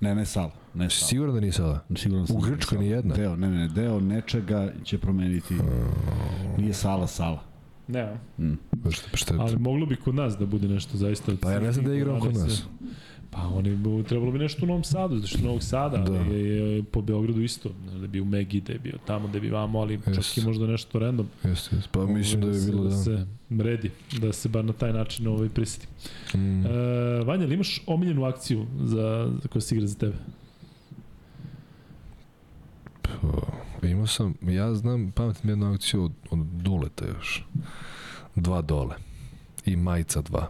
Ne, 0.00 0.14
ne 0.14 0.24
sala. 0.26 0.50
Ne 0.74 0.90
sala. 0.90 1.08
Sigurno 1.08 1.34
da 1.34 1.40
nije 1.40 1.52
sada. 1.52 1.84
Siguran 1.96 2.26
sam 2.26 2.36
U 2.36 2.40
da 2.40 2.46
nije 2.46 2.56
Grčkoj 2.56 2.76
Sala. 2.76 2.82
ni 2.82 2.88
jedna. 2.88 3.14
Deo, 3.14 3.36
ne, 3.36 3.50
ne, 3.50 3.68
deo 3.68 4.00
nečega 4.00 4.72
će 4.84 4.98
promeniti. 4.98 5.54
Nije 6.58 6.74
sala, 6.74 7.06
sala. 7.06 7.42
Ne? 7.88 8.16
Pa 8.84 8.90
šta, 8.90 9.08
pa 9.10 9.16
šta, 9.16 9.34
ali 9.38 9.58
moglo 9.58 9.86
bi 9.86 9.96
kod 9.96 10.14
nas 10.14 10.36
da 10.36 10.46
bude 10.46 10.68
nešto 10.68 10.96
zaista. 10.96 11.32
Pa 11.42 11.52
ja 11.52 11.60
ne 11.60 11.72
znam 11.72 11.84
da 11.84 11.92
je 11.92 11.98
igrao 11.98 12.20
kod 12.20 12.34
nas. 12.34 12.62
Pa 13.34 13.48
oni 13.48 13.76
bi 13.76 14.04
trebalo 14.08 14.32
bi 14.32 14.38
nešto 14.38 14.64
u 14.64 14.68
Novom 14.68 14.84
Sadu, 14.84 15.16
zato 15.16 15.26
što 15.26 15.38
Novog 15.38 15.62
Sada, 15.62 15.96
Da. 15.96 16.04
da. 16.12 16.18
ali 16.18 16.40
je, 16.40 16.76
je 16.76 16.82
po 16.82 17.02
Beogradu 17.02 17.40
isto, 17.40 17.70
da 18.00 18.06
bio 18.06 18.22
u 18.22 18.26
Megi, 18.26 18.60
da 18.60 18.72
je 18.72 18.78
bio 18.78 18.98
tamo, 19.06 19.28
da 19.28 19.40
bio 19.40 19.54
vamo, 19.54 19.78
ali 19.80 20.00
čak 20.04 20.16
Jeste. 20.16 20.40
i 20.40 20.44
možda 20.44 20.66
nešto 20.66 20.98
random. 20.98 21.26
Jeste, 21.44 21.76
jeste. 21.76 21.88
Pa 21.92 22.06
mislim 22.06 22.40
da 22.40 22.46
je 22.46 22.60
bilo 22.70 22.84
da. 22.84 22.90
se 22.96 23.26
redi, 23.50 23.90
da 24.20 24.32
se 24.32 24.48
bar 24.48 24.64
na 24.64 24.72
taj 24.72 24.92
način 24.92 25.26
ovaj 25.26 25.48
prisjeti. 25.48 25.86
Mm. 26.34 26.66
E, 26.66 26.70
Vanja, 27.24 27.44
ili 27.44 27.54
imaš 27.54 27.82
omiljenu 27.86 28.24
akciju 28.24 28.66
za, 28.82 29.30
za 29.42 29.48
koja 29.48 29.62
se 29.62 29.74
igra 29.74 29.86
za 29.86 29.98
tebe? 29.98 30.16
Pa, 33.02 33.86
imao 33.86 34.06
sam, 34.06 34.34
ja 34.42 34.74
znam, 34.74 35.10
pametim 35.10 35.50
jednu 35.50 35.72
akciju 35.74 36.04
od, 36.04 36.12
od 36.30 36.38
Duleta 36.38 37.06
još. 37.06 37.44
Dva 38.34 38.62
dole. 38.62 38.94
I 39.66 39.76
majica 39.76 40.20
dva. 40.22 40.48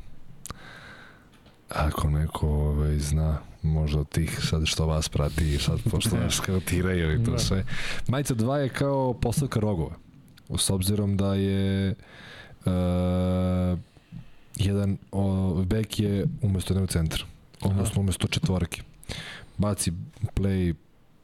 Ako 1.74 2.10
neko 2.10 2.48
ovaj, 2.48 2.98
zna, 2.98 3.38
možda 3.62 4.00
od 4.00 4.08
tih 4.08 4.38
sad 4.50 4.66
što 4.66 4.86
vas 4.86 5.08
prati 5.08 5.54
i 5.54 5.58
sad 5.58 5.78
pošto 5.90 6.16
nas 6.22 6.34
skautiraju 6.34 7.20
i 7.20 7.24
to 7.24 7.30
Da. 7.30 7.38
sve. 7.38 7.64
Majica 8.08 8.34
2 8.34 8.54
je 8.54 8.68
kao 8.68 9.14
postavka 9.14 9.60
rogova. 9.60 9.94
S 10.58 10.70
obzirom 10.70 11.16
da 11.16 11.34
je 11.34 11.94
uh, 12.64 13.78
jedan 14.56 14.96
o, 15.12 15.54
bek 15.64 16.00
je 16.00 16.26
umesto 16.42 16.74
jednog 16.74 16.90
centra. 16.90 17.24
Odnosno 17.60 18.00
umesto 18.00 18.28
četvorke. 18.28 18.82
Baci 19.58 19.92
play 20.34 20.74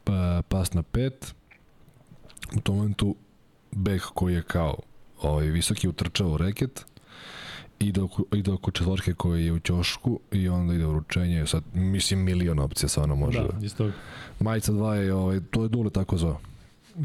pa, 0.04 0.42
pas 0.48 0.72
na 0.72 0.82
pet. 0.82 1.34
U 2.56 2.60
tom 2.60 2.76
momentu 2.76 3.16
bek 3.72 4.02
koji 4.02 4.34
je 4.34 4.42
kao 4.42 4.78
ovaj, 5.22 5.46
visoki 5.46 5.88
utrčao 5.88 6.28
u 6.28 6.36
reket 6.36 6.84
ide 7.80 8.00
oko, 8.02 8.24
ide 8.32 8.52
oko 8.52 8.70
četvorke 8.70 9.14
koji 9.14 9.44
je 9.44 9.52
u 9.52 9.58
ćošku 9.58 10.20
i 10.32 10.48
onda 10.48 10.74
ide 10.74 10.86
uručenje. 10.86 11.46
Sad, 11.46 11.62
mislim, 11.74 12.20
milion 12.20 12.58
opcija 12.58 12.88
stvarno 12.88 13.16
može. 13.16 13.38
Da. 13.38 13.66
Iz 13.66 13.76
toga. 13.76 13.92
Majica 14.40 14.72
2 14.72 14.92
je, 14.92 15.14
ovaj, 15.14 15.40
to 15.50 15.62
je 15.62 15.68
Dule 15.68 15.90
tako 15.90 16.16
zvao. 16.16 16.38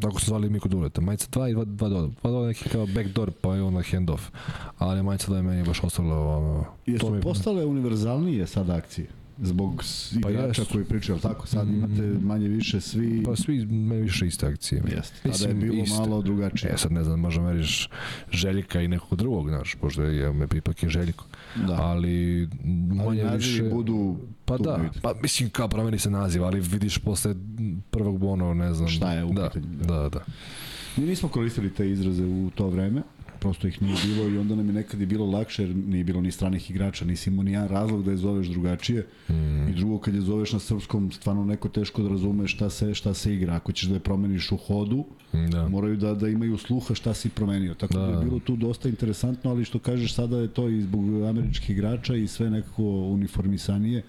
Tako 0.01 0.19
su 0.19 0.25
zvali 0.25 0.49
mi 0.49 0.59
kod 0.59 0.71
Duleta. 0.71 1.01
Majica 1.01 1.27
2 1.31 1.51
i 1.51 1.55
2 1.55 1.65
dva 1.65 1.89
dole. 1.89 2.09
Pa 2.21 2.29
dole 2.29 2.47
neki 2.47 2.69
kao 2.69 2.85
backdoor, 2.85 3.31
pa 3.41 3.55
je 3.55 3.61
onda 3.63 3.81
handoff. 3.91 4.29
Ali 4.77 5.03
Majica 5.03 5.31
2 5.31 5.35
je 5.35 5.41
meni 5.41 5.63
baš 5.63 5.83
ostalo... 5.83 6.37
Ono, 6.37 6.65
Jesu 6.85 7.09
mi- 7.11 7.21
postale 7.21 7.65
univerzalnije 7.65 8.47
sad 8.47 8.69
akcije? 8.69 9.07
Zbog 9.41 9.83
Pa 10.21 10.29
igrača 10.29 10.61
jesu. 10.61 10.73
koji 10.73 10.85
pričaju, 10.85 11.13
ali 11.15 11.21
tako? 11.21 11.47
Sad 11.47 11.69
imate 11.69 12.01
manje 12.01 12.47
više 12.47 12.81
svi... 12.81 13.23
Pa 13.25 13.35
svi 13.35 13.65
meni 13.65 14.01
više 14.01 14.27
iste 14.27 14.47
akcije. 14.47 14.83
Jeste. 14.95 15.31
Tada 15.31 15.47
je 15.47 15.53
bilo 15.53 15.83
iste. 15.83 15.99
malo 15.99 16.21
drugačije. 16.21 16.73
E 16.73 16.77
sad 16.77 16.91
ne 16.91 17.03
znam, 17.03 17.19
možda 17.19 17.41
meriš 17.41 17.89
Željka 18.31 18.81
i 18.81 18.87
nekog 18.87 19.17
drugog, 19.17 19.49
znaš, 19.49 19.75
možda 19.81 20.03
je 20.03 20.33
me 20.33 20.47
ipak 20.55 20.83
je 20.83 20.89
Željko. 20.89 21.25
Da. 21.67 21.73
Ali 21.73 22.49
Ali 22.99 23.05
manje 23.05 23.23
nazivi 23.23 23.51
više... 23.53 23.75
budu 23.75 24.17
Pa 24.45 24.57
da, 24.57 24.79
pa 25.01 25.13
mislim 25.21 25.49
kao 25.49 25.67
promeni 25.67 25.99
se 25.99 26.09
naziv, 26.09 26.43
ali 26.43 26.59
vidiš 26.59 26.97
posle 26.97 27.35
prvog 27.89 28.23
ono, 28.23 28.53
ne 28.53 28.73
znam. 28.73 28.87
Šta 28.87 29.13
je 29.13 29.23
u 29.23 29.33
da, 29.33 29.49
pitanju, 29.49 29.77
Da, 29.77 29.95
da, 29.95 30.09
da. 30.09 30.19
Mi 30.97 31.05
nismo 31.05 31.29
koristili 31.29 31.73
te 31.73 31.91
izraze 31.91 32.25
u 32.25 32.51
to 32.55 32.67
vreme, 32.67 33.01
prosto 33.43 33.67
ih 33.67 33.81
nije 33.81 33.95
bilo 34.05 34.27
i 34.30 34.38
onda 34.38 34.55
nam 34.55 34.67
je 34.67 34.73
nekad 34.73 35.01
i 35.01 35.05
bilo 35.07 35.25
lakše 35.27 35.63
jer 35.63 35.75
nije 35.77 36.03
bilo 36.03 36.22
ni 36.22 36.31
stranih 36.31 36.72
igrača, 36.72 37.05
nisi 37.05 37.30
imao 37.30 37.43
ni 37.43 37.51
jedan 37.51 37.67
razlog 37.69 38.03
da 38.03 38.11
je 38.11 38.17
zoveš 38.17 38.47
drugačije 38.47 39.07
Mm. 39.30 39.67
i 39.69 39.73
drugo 39.73 39.97
kad 39.97 40.15
je 40.15 40.22
zoveš 40.22 40.53
na 40.53 40.59
srpskom 40.61 41.11
stvarno 41.11 41.45
neko 41.45 41.69
teško 41.69 42.03
da 42.03 42.09
razume 42.09 42.47
šta 42.47 42.69
se, 42.69 42.93
šta 42.93 43.13
se 43.13 43.33
igra, 43.33 43.55
ako 43.55 43.72
ćeš 43.72 43.83
da 43.83 43.93
je 43.93 43.99
promeniš 44.01 44.51
u 44.51 44.57
hodu 44.57 45.05
Da. 45.51 45.67
moraju 45.67 45.97
da, 45.97 46.13
da 46.15 46.27
imaju 46.30 46.57
sluha 46.57 46.95
šta 46.95 47.13
si 47.13 47.30
promenio, 47.30 47.73
tako 47.73 47.93
da, 47.93 47.99
Da. 47.99 48.07
da 48.07 48.13
je 48.13 48.25
bilo 48.25 48.39
tu 48.39 48.55
dosta 48.57 48.89
interesantno, 48.89 49.51
ali 49.51 49.65
što 49.65 49.80
kažeš 49.80 50.13
sada 50.13 50.38
je 50.38 50.47
to 50.49 50.69
i 50.69 50.81
zbog 50.81 51.01
američkih 51.23 51.69
igrača 51.69 52.15
i 52.15 52.27
sve 52.27 52.49
nekako 52.49 52.83
uniformisanije 52.83 54.03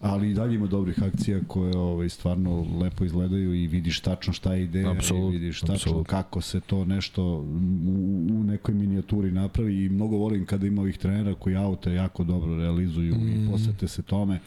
ali 0.00 0.30
i 0.30 0.34
dalje 0.34 0.54
ima 0.54 0.66
dobrih 0.66 1.02
akcija 1.02 1.40
koje 1.48 1.76
ovaj, 1.76 2.08
stvarno 2.08 2.66
lepo 2.80 3.04
izgledaju 3.04 3.54
i 3.54 3.66
vidiš 3.66 4.00
tačno 4.00 4.32
šta 4.32 4.54
je 4.54 4.64
ideja 4.64 4.90
Apsolutno, 4.90 5.28
i 5.28 5.38
vidiš 5.38 5.60
tačno 5.60 5.74
apsolutno. 5.74 6.04
kako 6.04 6.40
se 6.40 6.60
to 6.60 6.84
nešto 6.84 7.24
u, 7.24 8.26
u 8.32 8.42
nekoj 8.44 8.74
minijaturi 8.74 9.30
napravi 9.30 9.84
i 9.84 9.88
mnogo 9.88 10.16
volim 10.16 10.46
kada 10.46 10.66
ima 10.66 10.82
ovih 10.82 10.98
trenera 10.98 11.34
koji 11.34 11.56
aute 11.56 11.92
jako 11.92 12.24
dobro 12.24 12.56
realizuju 12.56 13.14
mm. 13.14 13.28
i 13.28 13.50
posete 13.50 13.88
se 13.88 14.02
tome 14.02 14.38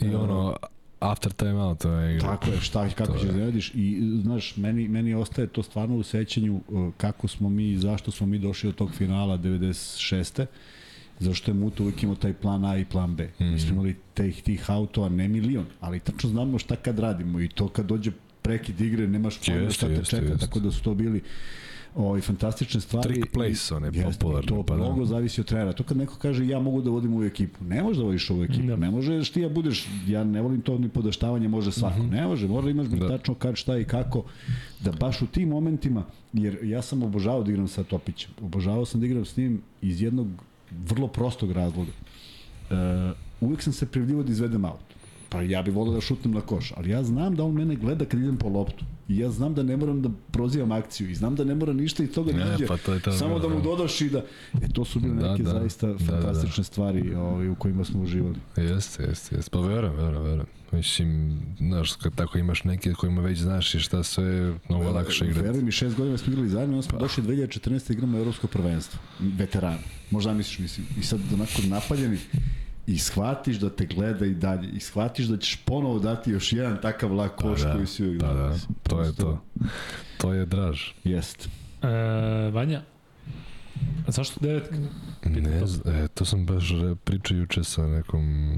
I 0.00 0.14
ono, 0.14 0.56
after 1.00 1.32
time 1.32 1.62
out, 1.62 1.78
to 1.78 1.92
je 1.92 2.14
igra. 2.14 2.28
Tako 2.28 2.50
je, 2.50 2.60
šta, 2.60 2.88
kako 2.88 3.18
ćeš 3.18 3.28
da 3.28 3.38
radiš 3.38 3.72
i 3.74 3.98
znaš, 4.22 4.56
meni, 4.56 4.88
meni 4.88 5.14
ostaje 5.14 5.46
to 5.46 5.62
stvarno 5.62 5.96
u 5.96 6.02
sećanju 6.02 6.60
uh, 6.68 6.92
kako 6.96 7.28
smo 7.28 7.48
mi, 7.48 7.76
zašto 7.76 8.10
smo 8.10 8.26
mi 8.26 8.38
došli 8.38 8.68
do 8.68 8.72
tog 8.72 8.90
finala 8.94 9.38
96. 9.38 10.46
Zašto 11.20 11.50
je 11.50 11.54
Muto 11.54 11.82
uvijek 11.82 12.02
imao 12.02 12.14
taj 12.16 12.32
plan 12.32 12.64
A 12.64 12.76
i 12.78 12.84
plan 12.84 13.16
B. 13.16 13.24
Mm 13.24 13.28
Mhm. 13.38 13.44
-hmm. 13.44 13.52
Mi 13.52 13.60
smo 13.60 13.72
imali 13.72 13.96
tih, 14.14 14.42
tih 14.42 14.66
ne 15.10 15.28
milion, 15.28 15.64
ali 15.80 16.00
tačno 16.00 16.30
znamo 16.30 16.58
šta 16.58 16.76
kad 16.76 16.98
radimo 16.98 17.40
i 17.40 17.48
to 17.48 17.68
kad 17.68 17.86
dođe 17.86 18.10
prekid 18.42 18.80
igre, 18.80 19.06
nemaš 19.08 19.38
pojma 19.46 19.70
šta 19.70 19.86
te 19.86 19.92
jeste, 19.92 20.16
čeka, 20.16 20.26
jeste. 20.32 20.46
tako 20.46 20.60
da 20.60 20.70
su 20.70 20.82
to 20.82 20.94
bili 20.94 21.22
ovaj, 21.94 22.20
fantastične 22.20 22.80
stvari. 22.80 23.14
Trick 23.14 23.32
place, 23.32 23.74
one 23.74 23.86
Jeste, 23.86 24.04
popularne, 24.04 24.48
To 24.48 24.62
pa 24.62 24.76
da. 24.76 24.82
mnogo 24.82 25.04
zavisi 25.04 25.40
od 25.40 25.46
trenera. 25.46 25.72
To 25.72 25.82
kad 25.84 25.96
neko 25.96 26.16
kaže 26.16 26.46
ja 26.46 26.60
mogu 26.60 26.82
da 26.82 26.90
vodim 26.90 27.12
ovu 27.14 27.24
ekipu. 27.24 27.64
Ne 27.64 27.82
možeš 27.82 27.98
da 27.98 28.04
vodiš 28.04 28.30
ovu 28.30 28.44
ekipu. 28.44 28.66
Da. 28.66 28.76
Ne 28.76 28.90
možeš 28.90 29.30
ti 29.30 29.40
ja 29.40 29.48
budeš, 29.48 29.88
ja 30.06 30.24
ne 30.24 30.42
volim 30.42 30.60
to 30.60 30.78
ni 30.78 30.88
podaštavanje, 30.88 31.48
može 31.48 31.72
svako. 31.72 32.02
Ne 32.02 32.26
može, 32.26 32.48
mora 32.48 32.64
da 32.64 32.70
imaš 32.70 32.86
da. 32.86 33.08
tačno 33.08 33.34
kad, 33.34 33.56
šta 33.56 33.78
i 33.78 33.84
kako. 33.84 34.24
Da 34.80 34.92
baš 34.92 35.22
u 35.22 35.26
tim 35.26 35.48
momentima, 35.48 36.04
jer 36.32 36.58
ja 36.62 36.82
sam 36.82 37.02
obožavao 37.02 37.42
da 37.42 37.50
igram 37.50 37.68
sa 37.68 37.84
Topićem. 37.84 38.30
Obožavao 38.42 38.84
sam 38.84 39.00
da 39.00 39.06
igram 39.06 39.24
s 39.24 39.36
njim 39.36 39.62
iz 39.82 40.02
jednog 40.02 40.26
vrlo 40.70 41.08
prostog 41.08 41.52
razloga. 41.52 41.92
Uh, 42.70 42.76
uvijek 43.40 43.62
sam 43.62 43.72
se 43.72 43.86
prijavljivao 43.86 44.22
da 44.22 44.32
izvedem 44.32 44.64
aut. 44.64 44.89
Pa 45.30 45.42
ja 45.42 45.62
bih 45.62 45.74
volio 45.74 45.94
da 45.94 46.00
šutnem 46.00 46.34
na 46.34 46.40
koš, 46.40 46.72
ali 46.76 46.90
ja 46.90 47.02
znam 47.02 47.36
da 47.36 47.44
on 47.44 47.54
mene 47.54 47.76
gleda 47.76 48.04
kad 48.04 48.20
idem 48.20 48.36
po 48.36 48.48
loptu. 48.48 48.84
I 49.08 49.18
ja 49.18 49.30
znam 49.30 49.54
da 49.54 49.62
ne 49.62 49.76
moram 49.76 50.02
da 50.02 50.08
prozivam 50.30 50.72
akciju 50.72 51.10
i 51.10 51.14
znam 51.14 51.34
da 51.36 51.44
ne 51.44 51.54
mora 51.54 51.72
ništa 51.72 52.02
iz 52.02 52.12
toga 52.12 52.32
da 52.32 52.44
Ne, 52.44 52.54
iđe. 52.54 52.66
pa 52.66 52.76
to 52.76 52.92
je 52.92 53.00
to, 53.00 53.12
samo 53.12 53.38
da, 53.38 53.48
da 53.48 53.54
mu 53.54 53.60
da. 53.60 53.62
dodaš 53.62 54.00
i 54.00 54.10
da... 54.10 54.18
E, 54.62 54.68
to 54.72 54.84
su 54.84 55.00
bile 55.00 55.14
Da, 55.14 55.30
neke 55.30 55.42
da. 55.42 55.50
zaista 55.50 55.86
Da, 55.86 55.92
da, 55.92 55.98
da. 55.98 56.04
fantastične 56.12 56.64
stvari 56.64 57.14
ovaj, 57.14 57.48
u 57.48 57.54
kojima 57.54 57.84
smo 57.84 58.02
uživali. 58.02 58.34
Jeste, 58.56 59.02
jeste, 59.02 59.36
jeste. 59.36 59.50
Pa 59.50 59.60
verujem, 59.60 59.96
verujem, 59.96 60.22
verujem. 60.22 60.46
Mislim, 60.72 61.38
znaš, 61.58 61.92
kad 61.92 62.14
tako 62.14 62.38
imaš 62.38 62.64
neke 62.64 62.92
kojima 62.92 63.20
već 63.22 63.38
znaš 63.38 63.74
i 63.74 63.80
šta 63.80 64.02
sve, 64.02 64.54
mnogo 64.68 64.90
lakše 64.90 65.24
igrati. 65.24 65.46
Veruj 65.46 65.62
mi, 65.62 65.72
šest 65.72 65.96
godina 65.96 66.18
smo 66.18 66.32
igrali 66.32 66.48
zajedno, 66.48 66.74
onda 66.76 66.88
smo 66.88 66.98
došli 66.98 67.22
2014. 67.24 67.92
igramo 67.92 68.18
Evropsko 68.18 68.46
prvenstvo. 68.46 69.00
Veterani. 69.20 69.78
Možda 70.10 70.32
misliš, 70.34 70.58
mislim. 70.58 70.86
I 71.00 71.02
sad 71.02 71.20
onako 71.34 71.52
napaljeni 71.68 72.18
i 72.90 72.98
shvatiš 72.98 73.56
da 73.56 73.70
te 73.70 73.86
gleda 73.86 74.26
i 74.26 74.34
dalje 74.34 74.68
i 74.68 74.80
shvatiš 74.80 75.26
da 75.26 75.36
ćeš 75.36 75.56
ponovo 75.64 75.98
dati 75.98 76.30
još 76.30 76.52
jedan 76.52 76.78
takav 76.82 77.14
lak 77.14 77.34
koš 77.36 77.60
da, 77.60 77.72
koji 77.72 77.86
si 77.86 78.04
uvijek 78.04 78.20
Da, 78.20 78.26
dao. 78.26 78.36
da, 78.36 78.48
Mislim, 78.52 78.74
to 78.82 79.02
je 79.02 79.12
to. 79.14 79.42
To 80.18 80.32
je 80.32 80.46
draž. 80.46 80.82
Jest. 81.04 81.48
E, 81.82 81.88
Vanja, 82.50 82.82
a 84.06 84.10
zašto 84.10 84.40
devetka? 84.40 84.76
Ne, 85.24 85.66
znam, 85.66 85.96
e, 85.96 86.08
to 86.08 86.24
sam 86.24 86.46
baš 86.46 86.64
pričao 87.04 87.36
juče 87.36 87.64
sa 87.64 87.86
nekom, 87.86 88.54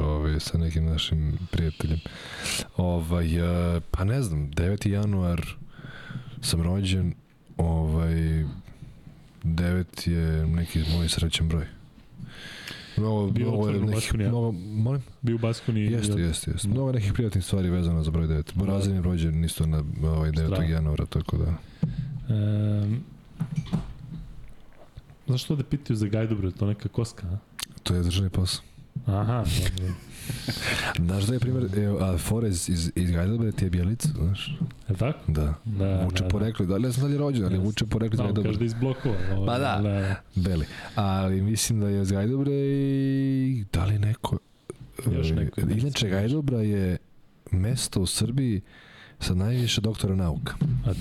ovaj, 0.00 0.40
sa 0.40 0.58
nekim 0.58 0.84
našim 0.84 1.38
prijateljem. 1.50 1.98
Ovaj, 2.76 3.36
e, 3.76 3.80
pa 3.90 4.04
ne 4.04 4.22
znam, 4.22 4.50
9. 4.50 4.88
januar 4.88 5.46
sam 6.40 6.62
rođen, 6.62 7.14
ovaj, 7.56 8.44
9 9.44 10.10
je 10.10 10.46
neki 10.46 10.84
moj 10.96 11.08
srećan 11.08 11.48
broj. 11.48 11.66
Mnogo, 13.00 13.30
Bio 13.30 13.48
mnogo 13.48 13.70
nekih, 13.70 13.94
Baskoni, 13.94 14.24
ja? 14.24 14.28
mnogo, 14.28 14.52
molim? 14.52 15.02
Bio 15.22 15.36
u 15.36 15.38
Baskoni. 15.38 15.80
Jeste, 15.80 16.20
jeste, 16.20 16.50
jeste. 16.50 16.68
Mnogo 16.68 16.92
nekih 16.92 17.12
prijatnih 17.12 17.44
stvari 17.44 17.70
vezano 17.70 18.02
za 18.02 18.10
broj 18.10 18.26
9. 18.26 18.54
Borazin 18.54 18.94
je 18.94 19.02
rođen 19.02 19.44
isto 19.44 19.66
na 19.66 19.84
ovaj 20.02 20.30
9. 20.30 20.46
Strava. 20.46 20.64
januara, 20.64 21.06
tako 21.06 21.36
da... 21.36 21.54
E, 22.34 22.86
zašto 25.26 25.56
da 25.56 25.64
pitaju 25.64 25.96
za 25.96 26.06
Gajdobro, 26.06 26.48
je 26.48 26.54
to 26.54 26.66
neka 26.66 26.88
koska, 26.88 27.26
a? 27.26 27.38
To 27.82 27.94
je 27.94 28.02
državni 28.02 28.30
posao. 28.30 28.69
Aha, 29.06 29.44
dobro. 29.78 29.94
Znaš 31.06 31.24
da 31.24 31.34
je 31.34 31.40
primjer, 31.40 31.78
evo, 31.78 31.98
a 32.00 32.18
Forez 32.18 32.68
iz, 32.68 32.92
iz 32.94 33.10
Gajdelbre 33.10 33.52
ti 33.52 33.64
je 33.64 33.70
Bjelica, 33.70 34.08
znaš? 34.08 34.58
Je 34.88 34.96
tako? 34.96 35.18
Da. 35.32 35.54
Da, 35.64 36.04
Vuče 36.04 36.22
da, 36.22 36.28
porekli, 36.28 36.66
da 36.66 36.76
li 36.76 36.92
znam 36.92 37.02
da 37.02 37.06
li 37.06 37.14
je 37.14 37.18
rođen, 37.18 37.44
ali 37.44 37.54
Jeste. 37.54 37.64
vuče 37.66 37.86
porekli 37.86 38.14
iz 38.14 38.18
Da, 38.18 38.24
on 38.24 38.42
kaže 38.44 38.58
da 38.58 38.64
izblokovao. 38.64 39.18
Ovaj, 39.36 39.46
Pa 39.46 39.58
da. 39.58 39.80
da. 39.82 40.14
Beli. 40.34 40.66
Ali 40.94 41.42
mislim 41.42 41.80
da 41.80 41.88
je 41.88 42.02
iz 42.02 42.10
Gajdelbre 42.12 42.52
i 42.52 43.64
da 43.72 43.84
li 43.84 43.98
neko... 43.98 44.38
Još 45.12 45.30
e, 45.30 45.34
neko. 45.34 45.60
Inače, 45.60 46.08
Gajdobra 46.08 46.58
je 46.58 46.96
mesto 47.50 48.00
u 48.00 48.06
Srbiji 48.06 48.60
sa 49.20 49.34
najviše 49.34 49.80
doktora 49.80 50.14
nauka. 50.14 50.54
A, 50.86 50.92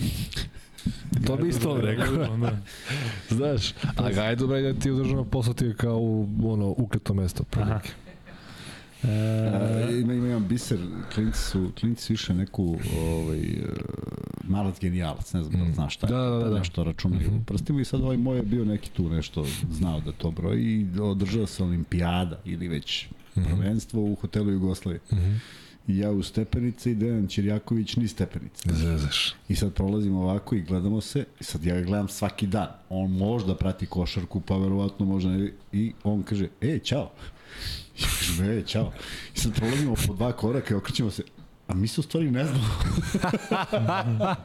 To 1.27 1.35
bi 1.37 1.49
isto 1.49 1.81
rekao. 1.81 2.37
Da. 2.37 2.57
Znaš, 3.29 3.73
a 3.97 4.11
Gajdobra 4.11 4.57
je 4.57 4.73
da 4.73 4.79
ti 4.79 4.91
u 4.91 4.97
državnom 4.97 5.29
poslu 5.29 5.53
ti 5.53 5.65
je 5.65 5.75
kao 5.75 5.97
u, 5.97 6.27
ono, 6.43 6.67
ukleto 6.77 7.13
mesto. 7.13 7.43
Aha. 7.51 7.63
prilike. 7.63 7.89
E, 9.03 9.99
ima, 9.99 10.13
ima 10.13 10.27
jedan 10.27 10.47
biser, 10.47 10.79
klinci 11.13 11.39
su, 11.41 11.71
klinci 11.79 12.13
više 12.13 12.33
neku 12.33 12.77
ovaj, 12.97 13.39
e, 13.39 13.63
malac 14.43 14.79
genijalac, 14.79 15.33
ne 15.33 15.43
znam 15.43 15.59
da 15.59 15.67
li 15.67 15.73
znaš 15.73 15.93
šta 15.93 16.07
je. 16.07 16.13
Da, 16.13 16.17
da, 16.17 16.37
da, 16.37 16.49
da. 16.49 16.59
Nešto 16.59 16.83
računaju 16.83 17.31
u 17.41 17.43
prstima 17.45 17.81
i 17.81 17.85
sad 17.85 18.01
ovaj 18.01 18.17
moj 18.17 18.37
je 18.37 18.43
bio 18.43 18.65
neki 18.65 18.89
tu 18.89 19.09
nešto 19.09 19.45
znao 19.71 19.99
da 19.99 20.11
to 20.11 20.31
broji 20.31 20.87
i 20.95 20.99
održava 20.99 21.47
se 21.47 21.63
olimpijada 21.63 22.39
ili 22.45 22.67
već 22.67 23.07
prvenstvo 23.33 24.01
u 24.03 24.15
hotelu 24.15 24.51
Jugoslavije. 24.51 24.99
I 25.11 25.15
ja 25.97 26.11
u 26.11 26.23
stepenice 26.23 26.91
i 26.91 26.95
Dejan 26.95 27.27
Ćirjaković 27.27 27.95
ni 27.95 28.07
stepenice. 28.07 28.73
Zezaš. 28.73 29.33
I 29.49 29.55
sad 29.55 29.73
prolazimo 29.73 30.21
ovako 30.21 30.55
i 30.55 30.61
gledamo 30.61 31.01
se, 31.01 31.25
i 31.39 31.43
sad 31.43 31.65
ja 31.65 31.75
ga 31.75 31.81
gledam 31.81 32.07
svaki 32.07 32.47
dan. 32.47 32.67
On 32.89 33.11
možda 33.11 33.55
prati 33.55 33.85
košarku, 33.85 34.41
pa 34.41 34.57
verovatno 34.57 35.05
možda 35.05 35.29
ne. 35.29 35.51
I 35.71 35.93
on 36.03 36.23
kaže, 36.23 36.47
e, 36.61 36.79
čao. 36.79 37.11
Ja 37.99 38.07
kažem, 38.19 38.45
e, 38.45 38.63
čao. 38.65 38.91
I 39.35 39.39
sad 39.39 39.53
prolazimo 39.55 39.95
po 40.07 40.13
dva 40.13 40.31
koraka 40.31 40.73
i 40.73 40.77
okrećemo 40.77 41.11
se, 41.11 41.23
a 41.67 41.73
mi 41.73 41.87
se 41.87 42.01
u 42.01 42.03
stvari 42.03 42.31
ne 42.31 42.45
znamo. 42.45 42.69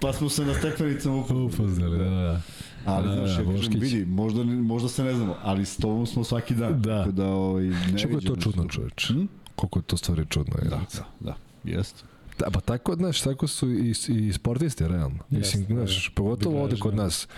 pa 0.00 0.12
smo 0.12 0.28
se 0.28 0.44
na 0.44 0.54
stepenicama 0.54 1.16
upoznali. 1.16 1.98
Da, 1.98 2.04
da, 2.04 2.10
da. 2.10 2.40
Ali, 2.84 3.08
Da, 3.08 3.14
znaš, 3.14 3.36
da, 3.36 3.42
ja 3.42 3.56
kažem, 3.56 3.80
vidi, 3.80 4.04
možda, 4.06 4.44
možda 4.44 4.88
se 4.88 5.04
ne 5.04 5.14
znamo, 5.14 5.36
ali 5.42 5.64
s 5.64 5.76
tobom 5.76 6.06
smo 6.06 6.24
svaki 6.24 6.54
dan. 6.54 6.82
Da. 6.82 6.98
Tako 6.98 7.12
da, 7.12 7.26
ovaj, 7.26 7.64
ne 7.64 7.98
Čekaj, 7.98 8.16
je 8.16 8.20
to 8.20 8.36
čudno, 8.36 8.68
čoveč. 8.68 9.08
Hm? 9.08 9.24
Koliko 9.56 9.78
je 9.78 9.82
to 9.82 9.96
stvari 9.96 10.26
čudno. 10.28 10.54
Je. 10.62 10.68
Da, 10.68 10.80
da, 10.94 11.04
da, 11.20 11.36
jeste. 11.64 12.02
Da, 12.38 12.50
pa 12.50 12.60
tako, 12.60 12.94
znaš, 12.94 13.20
tako 13.20 13.46
su 13.46 13.70
i, 13.70 13.94
i 14.08 14.32
sportisti, 14.32 14.88
realno. 14.88 15.18
Mislim, 15.30 15.62
Jeste, 15.62 15.74
znaš, 15.74 16.06
da. 16.06 16.14
pogotovo 16.14 16.62
ovde 16.62 16.76
kod 16.76 16.94
da. 16.94 17.02
nas. 17.02 17.28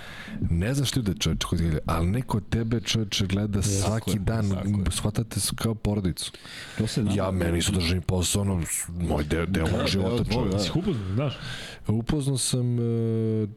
Ne 0.41 0.75
znaš 0.75 0.97
ljude 0.97 1.15
čoveče 1.15 1.47
kod 1.47 1.59
gleda, 1.61 1.79
ali 1.87 2.07
neko 2.07 2.41
tebe 2.41 2.81
čoveče 2.81 3.27
gleda 3.27 3.63
svaki 3.63 4.11
je, 4.11 4.19
dan, 4.19 4.51
shvatate 4.91 5.41
se 5.41 5.53
kao 5.57 5.75
porodicu. 5.75 6.33
To 6.79 6.87
se 6.87 7.03
nama- 7.03 7.17
Ja, 7.17 7.31
meni 7.31 7.63
su 7.63 7.73
državni 7.73 8.01
posao, 8.01 8.43
ono, 8.43 8.63
moj 8.89 9.25
deo, 9.25 9.47
deo 9.47 9.67
mog 9.69 9.87
života, 9.87 10.25
čoveče. 10.25 10.51
da. 10.51 10.59
Si 10.59 10.71
upoznao, 10.75 11.15
znaš? 11.15 11.39
Upoznao 11.89 12.39
sam... 12.39 12.79
Uh, 12.79 13.49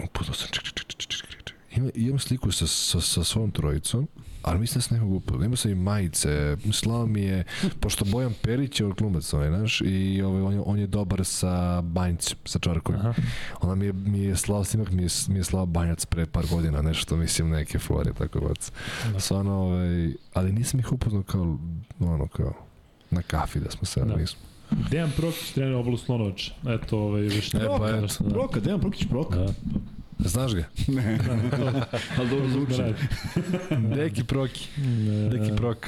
upoznao 0.00 0.34
sam... 0.34 0.48
Ček, 0.50 0.62
ček, 0.64 0.74
ček, 0.76 0.98
ček, 0.98 1.08
ček, 1.10 1.44
ček. 1.44 1.56
Ima, 1.72 1.90
imam 1.94 2.18
sliku 2.18 2.52
sa, 2.52 2.66
sa, 2.66 3.00
sa 3.00 3.24
svojom 3.24 3.50
trojicom, 3.50 4.08
ali 4.48 4.58
mislim 4.58 4.78
da 4.78 4.82
sam 4.82 4.96
nekog 4.96 5.12
upoznao. 5.12 5.44
Imao 5.44 5.56
sam 5.56 5.70
i 5.70 5.74
majice, 5.74 6.56
slao 6.72 7.06
mi 7.06 7.22
je, 7.22 7.44
pošto 7.80 8.04
Bojan 8.04 8.34
Perić 8.42 8.80
je 8.80 8.86
od 8.86 8.94
glumac, 8.94 9.32
ovaj, 9.32 9.48
znaš, 9.48 9.80
i 9.80 10.22
ovaj, 10.22 10.42
on, 10.42 10.52
je, 10.54 10.60
on 10.60 10.78
je 10.78 10.86
dobar 10.86 11.24
sa 11.24 11.80
Banjcem, 11.80 12.38
sa 12.44 12.58
Čarkovim. 12.58 13.00
Aha. 13.00 13.14
Ona 13.60 13.74
mi 13.74 13.86
je, 13.86 13.92
mi 13.92 14.18
je 14.18 14.36
slao 14.36 14.64
snimak, 14.64 14.90
mi 14.90 15.02
je, 15.02 15.08
mi 15.28 15.38
je 15.38 15.44
slao 15.44 15.66
Banjac 15.66 16.06
pre 16.06 16.26
par 16.26 16.46
godina, 16.50 16.82
nešto, 16.82 17.16
mislim, 17.16 17.50
neke 17.50 17.78
fore, 17.78 18.12
tako 18.12 18.40
bac. 18.40 18.72
Da. 19.12 19.20
Stvarno, 19.20 19.52
ovaj, 19.52 20.12
ali 20.34 20.52
nisam 20.52 20.80
ih 20.80 20.92
upoznao 20.92 21.22
kao, 21.22 21.58
ono, 22.00 22.28
kao, 22.28 22.52
na 23.10 23.22
kafi 23.22 23.60
da 23.60 23.70
smo 23.70 23.84
se, 23.84 24.00
Da. 24.00 24.06
da. 24.06 24.16
nismo. 24.16 24.40
Dejan 24.90 25.10
Prokić 25.16 25.52
trener 25.52 25.74
obolu 25.74 25.96
Slonovača. 25.96 26.52
Eto, 26.66 26.98
ovaj, 26.98 27.24
još 27.24 27.54
E, 27.54 27.58
pa 27.78 27.88
eto. 27.88 28.06
Da. 28.24 28.30
Proka, 28.30 28.60
Dejan 28.60 28.80
Prokić 28.80 29.08
Proka. 29.08 29.36
Da. 29.36 29.52
Znaš 30.18 30.54
ga? 30.54 30.64
Ali 32.18 32.30
dobro 32.30 32.48
zvuči. 32.48 32.76
Da. 32.76 33.78
Neki 33.78 34.24
proki. 34.30 34.68
Neki 35.32 35.56
prok. 35.56 35.86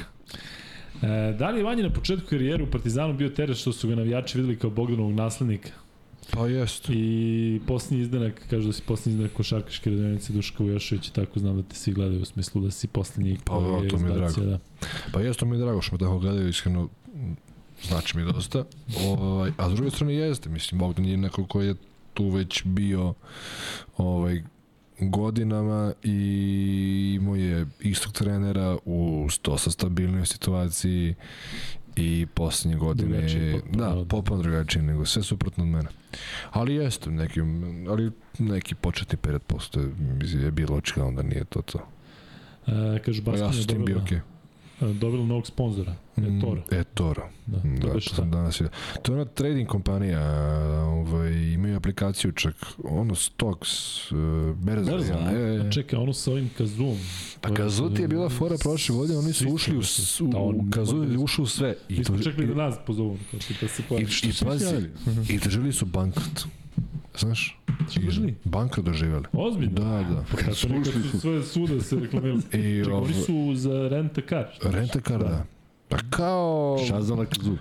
E, 1.01 1.35
da 1.39 1.49
li 1.49 1.59
je 1.59 1.63
Vanja 1.63 1.83
na 1.83 1.93
početku 1.93 2.27
karijere 2.29 2.63
u 2.63 2.71
Partizanu 2.71 3.13
bio 3.13 3.29
teret 3.29 3.57
što 3.57 3.73
su 3.73 3.87
ga 3.87 3.95
navijači 3.95 4.37
videli 4.37 4.59
kao 4.59 4.69
Bogdanovog 4.69 5.13
naslednika? 5.13 5.69
Pa 6.31 6.47
jest. 6.47 6.89
I 6.89 7.61
posljednji 7.67 8.01
izdanak, 8.01 8.41
kažu 8.49 8.67
da 8.67 8.73
si 8.73 8.81
posljednji 8.81 9.13
izdanak 9.13 9.33
košarkaške 9.33 9.89
radionice 9.89 10.33
Duška 10.33 10.63
Vujošević 10.63 11.07
i 11.07 11.13
tako 11.13 11.39
znam 11.39 11.55
da 11.55 11.63
te 11.63 11.75
svi 11.75 11.93
gledaju 11.93 12.21
u 12.21 12.25
smislu 12.25 12.61
da 12.61 12.71
si 12.71 12.87
posljednji 12.87 13.37
Pa, 13.45 13.53
koji 13.53 13.83
da, 13.83 13.89
to 13.89 13.97
mi 13.97 14.09
je 14.09 14.15
drago. 14.15 14.41
Da. 14.41 14.59
Pa 15.13 15.21
jest, 15.21 15.39
to 15.39 15.45
mi 15.45 15.55
je 15.55 15.59
drago 15.59 15.81
što 15.81 15.95
me 15.95 15.99
tako 15.99 16.19
gledaju, 16.19 16.49
iskreno 16.49 16.89
znači 17.83 18.17
mi 18.17 18.23
dosta. 18.33 18.65
Ovaj, 19.05 19.51
a 19.57 19.69
s 19.69 19.73
druge 19.73 19.91
strane 19.91 20.13
jeste, 20.13 20.49
mislim, 20.49 20.79
Bogdan 20.79 21.05
je 21.05 21.17
neko 21.17 21.45
ko 21.45 21.61
je 21.61 21.75
tu 22.13 22.29
već 22.29 22.61
bio 22.65 23.13
ovaj, 23.97 24.43
godinama 24.99 25.93
i 26.03 27.17
imao 27.21 27.35
je 27.35 27.65
istog 27.79 28.13
trenera 28.13 28.77
u 28.85 29.27
dosta 29.43 29.71
stabilnoj 29.71 30.25
situaciji 30.25 31.15
i 31.95 32.27
poslednje 32.33 32.77
godine 32.77 33.11
Drugačiji 33.11 33.53
potpuno 33.53 33.95
da, 33.95 34.05
potpuno 34.05 34.41
drugačiji 34.41 34.83
nego 34.83 35.05
sve 35.05 35.23
suprotno 35.23 35.63
od 35.63 35.69
mene. 35.69 35.89
Ali 36.51 36.75
jeste, 36.75 37.11
neki, 37.11 37.39
ali 37.89 38.11
neki 38.39 38.75
početni 38.75 39.17
period 39.17 39.41
postoje, 39.41 39.89
je 40.21 40.51
bilo 40.51 40.77
očigledno 40.77 41.21
da 41.21 41.29
nije 41.29 41.45
to 41.45 41.61
to. 41.61 41.79
E, 42.67 42.99
kažu, 43.05 43.23
Pa 43.23 43.31
ja 43.31 43.45
Baskin 43.45 43.61
je 43.61 43.65
dobila, 43.65 44.01
okay. 44.01 44.19
Dobila 44.81 45.25
novog 45.25 45.47
sponzora. 45.47 45.95
E, 46.17 46.39
Toro. 46.41 46.63
E, 46.71 46.83
Toro. 46.83 47.29
Da, 47.45 47.57
Da, 47.57 47.81
to 47.81 47.87
to 47.87 47.93
je 47.95 48.01
šta? 48.01 48.21
danas 48.21 48.59
vidio. 48.59 48.71
To 49.01 49.11
je 49.11 49.21
ona 49.21 49.25
trading 49.25 49.69
kompanija, 49.69 50.21
ovaj, 50.83 51.31
imaju 51.33 51.75
aplikaciju 51.75 52.31
čak, 52.31 52.55
ono 52.83 53.15
Stocks, 53.15 53.71
uh, 54.11 54.17
Berza. 54.55 54.91
Berza, 54.91 55.13
ja, 55.13 55.19
a? 55.19 55.31
e, 55.31 55.67
A 55.67 55.71
čekaj, 55.71 55.99
ono 55.99 56.13
sa 56.13 56.31
ovim 56.31 56.49
Kazum. 56.57 56.97
Pa 57.41 57.53
Kazuti 57.53 58.01
je 58.01 58.07
bila 58.07 58.29
fora 58.29 58.55
prošle 58.63 58.95
godine, 58.95 59.19
oni 59.19 59.33
su 59.33 59.49
ušli 59.49 59.77
u, 59.77 59.81
u, 60.21 60.27
da, 60.27 60.39
u 60.39 60.63
Kazuti 60.71 61.11
je 61.11 61.17
ušao 61.17 61.43
u 61.43 61.47
sve. 61.47 61.75
Mi 61.89 61.95
I 61.97 62.03
smo 62.03 62.17
to, 62.17 62.23
čekali 62.23 62.47
da 62.47 62.53
nas 62.53 62.75
pozovu, 62.87 63.17
ti 63.47 63.55
da 63.61 63.67
se 63.67 63.83
i, 63.99 64.29
i, 64.29 64.45
pazi, 64.45 64.89
i 65.29 65.39
doživjeli 65.39 65.73
su 65.73 65.85
bankrot. 65.85 66.45
Znaš? 67.19 67.59
Doživjeli? 67.95 68.35
Bankrot 68.43 68.85
doživjeli. 68.85 69.25
Ozbiljno? 69.33 69.73
Da, 69.73 69.83
da. 69.83 70.23
Pa 70.31 70.37
nekad 70.69 70.93
su 71.11 71.19
sve 71.19 71.43
suda 71.43 71.81
se 71.81 71.95
reklamirali. 71.95 72.39
I 72.53 72.83
Čekaj, 72.83 72.93
oni 72.93 73.13
su 73.13 73.51
za 73.55 73.87
renta 73.91 74.21
car. 74.29 74.45
renta 74.61 74.99
kar, 75.01 75.19
da. 75.19 75.45
Pa 75.89 75.97
kao 76.09 76.77
Šazala 76.87 77.25
Kazu. 77.25 77.57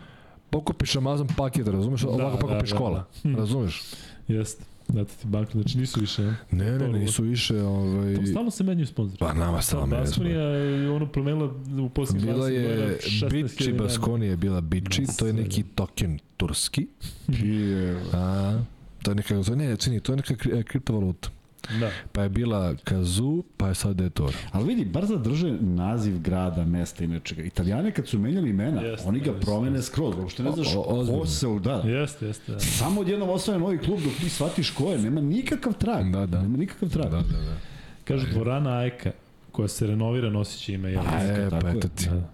pokupiš 0.50 0.96
Amazon 0.96 1.28
paket, 1.36 1.66
razumeš? 1.68 2.00
Da, 2.00 2.08
Ovako 2.08 2.30
da, 2.30 2.38
pokupiš 2.38 2.70
da, 2.70 2.76
škola, 2.76 3.04
da. 3.24 3.36
razumeš? 3.38 3.82
Jeste. 4.28 4.64
Dati 4.88 5.18
ti 5.18 5.26
banka, 5.26 5.52
znači 5.52 5.78
nisu 5.78 6.00
više, 6.00 6.22
ne? 6.22 6.36
Ne, 6.50 6.78
ne, 6.78 6.98
nisu 6.98 7.22
više, 7.22 7.62
ovaj... 7.62 8.14
Tamo 8.14 8.26
stalno 8.26 8.50
se 8.50 8.64
menjaju 8.64 8.86
sponzori. 8.86 9.18
Pa 9.18 9.32
nama 9.34 9.62
stalno 9.62 9.86
Da, 9.86 9.90
menjaju 9.90 10.04
Baskonija 10.06 10.40
je 10.40 10.90
ono 10.90 11.06
promenila 11.06 11.50
u 11.80 11.88
posljednjih 11.88 12.24
20 12.26 12.34
Bila 12.34 12.48
je 12.48 12.98
16.000 12.98 13.42
Bici 13.42 13.64
dana. 13.66 13.82
Baskoni 13.82 14.26
je 14.26 14.36
bila 14.36 14.60
Bici, 14.60 15.02
Da, 15.02 15.12
to 15.12 15.26
je 15.26 15.32
neki 15.32 15.62
token 15.62 16.18
turski. 16.36 16.86
I, 17.28 17.74
A, 18.12 18.60
to 19.02 19.10
je 19.10 19.14
neka, 19.14 19.42
to 19.42 19.54
ne, 19.54 19.76
cini, 19.76 20.00
to 20.00 20.12
je 20.12 20.16
neka 20.16 20.34
kri- 20.34 20.60
e, 20.60 20.62
kriptovaluta. 20.62 21.28
Da. 21.70 21.90
Pa 22.12 22.22
je 22.22 22.28
bila 22.28 22.74
Kazu, 22.84 23.42
pa 23.56 23.68
je 23.68 23.74
sad 23.74 24.00
Etor. 24.00 24.34
Ali 24.52 24.64
vidi, 24.66 24.84
bar 24.84 25.06
zadrže 25.06 25.52
naziv 25.52 26.18
grada, 26.18 26.64
mesta 26.64 27.04
i 27.04 27.06
nečega. 27.06 27.42
Italijane 27.42 27.92
kad 27.92 28.08
su 28.08 28.18
menjali 28.18 28.50
imena, 28.50 28.80
Jeste, 28.80 29.08
oni 29.08 29.20
ga 29.20 29.26
jeste, 29.26 29.40
promene 29.40 29.82
skroz. 29.82 30.14
Uopšte 30.16 30.42
ne 30.42 30.52
znaš 30.52 30.68
O- 30.68 30.80
o- 30.80 31.06
ko 31.10 31.26
se 31.26 31.46
u 31.46 31.58
da. 31.58 31.74
Jeste, 31.76 32.26
jeste. 32.26 32.52
Da. 32.52 32.60
Samo 32.60 33.00
odjednom 33.00 33.28
osvaja 33.30 33.58
novi 33.58 33.78
klub 33.78 34.00
dok 34.00 34.12
ti 34.14 34.28
shvatiš 34.28 34.70
ko 34.70 34.84
je. 34.84 34.98
Nema 34.98 35.20
nikakav 35.20 35.72
trag. 35.72 36.12
Da, 36.12 36.26
da. 36.26 36.42
Nema 36.42 36.56
nikakav 36.56 36.88
trag. 36.88 37.04
Da, 37.04 37.16
da, 37.18 37.38
da. 37.40 37.56
Kažu 38.04 38.26
dvorana 38.28 38.70
Ajka, 38.70 39.12
koja 39.52 39.68
se 39.68 39.86
renovira, 39.86 40.30
nosit 40.30 40.60
će 40.60 40.72
ime. 40.72 40.90
Jel? 40.90 41.00
A, 41.02 41.22
e, 41.22 41.48
pa 41.52 41.68
je. 41.68 41.76
eto 41.76 41.88
ti. 41.88 42.06
Da. 42.06 42.28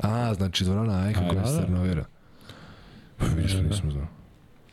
A, 0.00 0.34
znači 0.34 0.64
dvorana 0.64 0.98
Ajka 0.98 1.28
koja 1.28 1.40
da, 1.40 1.46
se 1.46 1.54
da. 1.54 1.60
renovira. 1.60 2.04
Pa 3.16 3.26
vidiš, 3.26 3.52
Da, 3.52 3.62
da. 3.62 3.68
nisam 3.68 3.90
znao. 3.90 4.06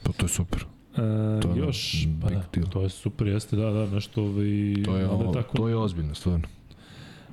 Pa 0.04 0.12
to 0.12 0.26
je 0.26 0.30
super. 0.30 0.66
E, 0.94 1.42
To 1.42 1.50
je 1.50 1.58
još, 1.58 2.08
pa 2.22 2.30
da, 2.30 2.44
deal. 2.54 2.70
to 2.70 2.82
je 2.82 2.90
super, 2.90 3.28
jeste, 3.28 3.56
da, 3.56 3.72
da, 3.72 3.86
nešto 3.86 4.24
ovaj, 4.24 4.74
To 4.86 4.98
je, 4.98 5.10
ovo, 5.10 5.34
tako, 5.34 5.58
to 5.58 5.68
je 5.68 5.76
ozbiljno, 5.76 6.16
stvarno. 6.16 6.48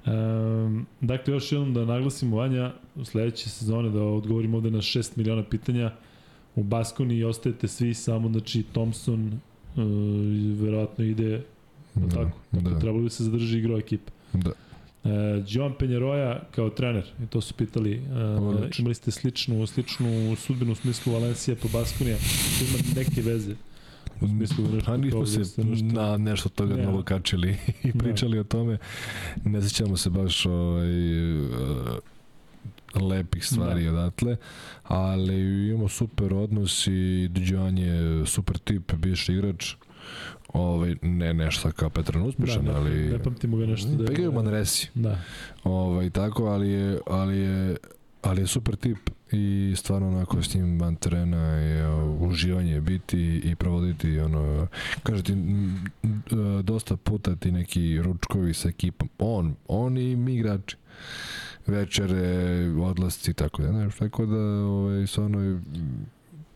Um, 0.07 0.87
dakle, 1.01 1.35
još 1.35 1.53
jednom 1.53 1.75
da 1.75 1.85
naglasimo 1.85 2.37
Vanja, 2.37 2.73
u 2.97 3.05
sledeće 3.05 3.49
sezone 3.49 3.91
da 3.91 4.03
odgovorimo 4.03 4.57
ovde 4.57 4.71
na 4.71 4.79
6 4.79 5.13
miliona 5.17 5.43
pitanja 5.43 5.93
u 6.55 6.63
Baskoni 6.63 7.25
ostajete 7.25 7.69
svi 7.69 7.95
samo, 7.95 8.29
znači 8.29 8.63
Thompson 8.73 9.27
uh, 9.27 9.83
verovatno 10.61 11.05
ide, 11.05 11.43
da. 11.95 12.09
tako, 12.09 12.39
dakle, 12.53 12.71
da, 12.71 12.79
trebalo 12.79 13.03
bi 13.03 13.11
se 13.11 13.25
zadrži 13.25 13.59
igrao 13.59 13.79
ekipa. 13.79 14.13
da. 14.33 14.51
Uh, 15.05 15.11
Joan 15.49 15.75
Penjeroja 15.79 16.43
kao 16.51 16.71
trener, 16.71 17.05
i 17.23 17.27
to 17.27 17.41
su 17.41 17.55
pitali, 17.55 18.03
uh, 18.39 18.69
imali 18.79 18.95
ste 18.95 19.11
sličnu, 19.11 19.67
sličnu 19.67 20.09
sudbinu 20.37 20.73
u 20.73 20.75
smislu 20.75 21.13
Valencija 21.13 21.57
po 21.57 21.69
Baskonija, 21.69 22.17
to 22.17 22.65
ima 22.65 22.79
neke 22.97 23.23
veze. 23.23 23.55
U 24.21 24.29
smislu 24.29 24.65
da 24.65 24.73
nešto 24.73 24.87
Pa 24.87 24.97
nismo 24.97 25.27
se 25.27 25.39
da 25.57 25.65
nešto- 25.65 25.85
na 25.87 26.17
nešto 26.17 26.49
toga 26.49 26.75
Ne. 26.75 26.83
mnogo 26.83 27.03
kačili 27.03 27.57
i 27.83 27.93
pričali 27.93 28.39
o 28.39 28.45
tome. 28.45 28.79
Ne 29.45 29.63
sećamo 29.63 29.97
se 29.97 30.11
baš 30.11 30.47
ovaj, 30.47 30.91
uh, 31.45 31.99
lepih 33.03 33.47
stvari 33.47 33.85
Da. 33.85 33.91
odatle, 33.91 34.37
ali 34.85 35.35
imamo 35.69 35.89
super 35.89 36.35
odnos 36.35 36.87
i 36.87 37.29
Duđan 37.29 37.79
je 37.79 38.27
super 38.27 38.59
tip, 38.59 38.93
bivši 38.95 39.33
igrač. 39.33 39.75
Ovaj, 40.53 40.97
ne 41.03 41.35
nešto 41.35 41.73
kao 41.73 41.91
Petran 41.91 42.23
uspešan, 42.23 42.65
da, 42.65 42.73
ne, 42.73 42.79
ali... 42.79 43.11
ne 43.11 43.19
pamtimo 43.19 43.57
ga 43.57 43.67
nešto 43.67 43.89
da 43.89 44.05
Pa 44.07 44.13
igraju 44.13 44.31
u 44.31 44.35
Manresi. 44.35 44.89
Da, 44.95 45.19
Ovaj, 45.65 46.11
tako, 46.11 46.45
ali 46.45 46.71
je, 46.71 46.99
ali 47.07 47.39
je, 47.39 47.77
ali 48.23 48.41
je 48.41 48.47
super 48.47 48.77
tip 48.77 48.99
i 49.33 49.75
stvarno 49.77 50.09
onako 50.09 50.43
s 50.43 50.55
njim 50.55 50.81
van 50.81 50.97
terena 50.97 51.47
je 51.47 51.95
uživanje 52.21 52.81
biti 52.81 53.41
i 53.45 53.55
provoditi 53.55 54.21
ono, 54.21 54.67
kaže 55.03 55.23
ti 55.23 55.35
dosta 56.63 56.97
puta 56.97 57.37
ti 57.37 57.53
neki 57.53 58.03
ručkovi 58.03 58.55
sa 58.55 58.69
ekipom, 58.69 59.09
on, 59.19 59.55
on 59.69 59.99
i 59.99 60.17
mi 60.17 60.35
igrači 60.35 60.77
večere, 61.67 62.67
odlasci 62.83 63.31
i 63.31 63.35
tako 63.35 63.63
da, 63.63 63.69
znaš, 63.69 63.97
tako 63.97 64.27
da, 64.27 64.41
ovaj, 64.65 65.07
stvarno, 65.07 65.61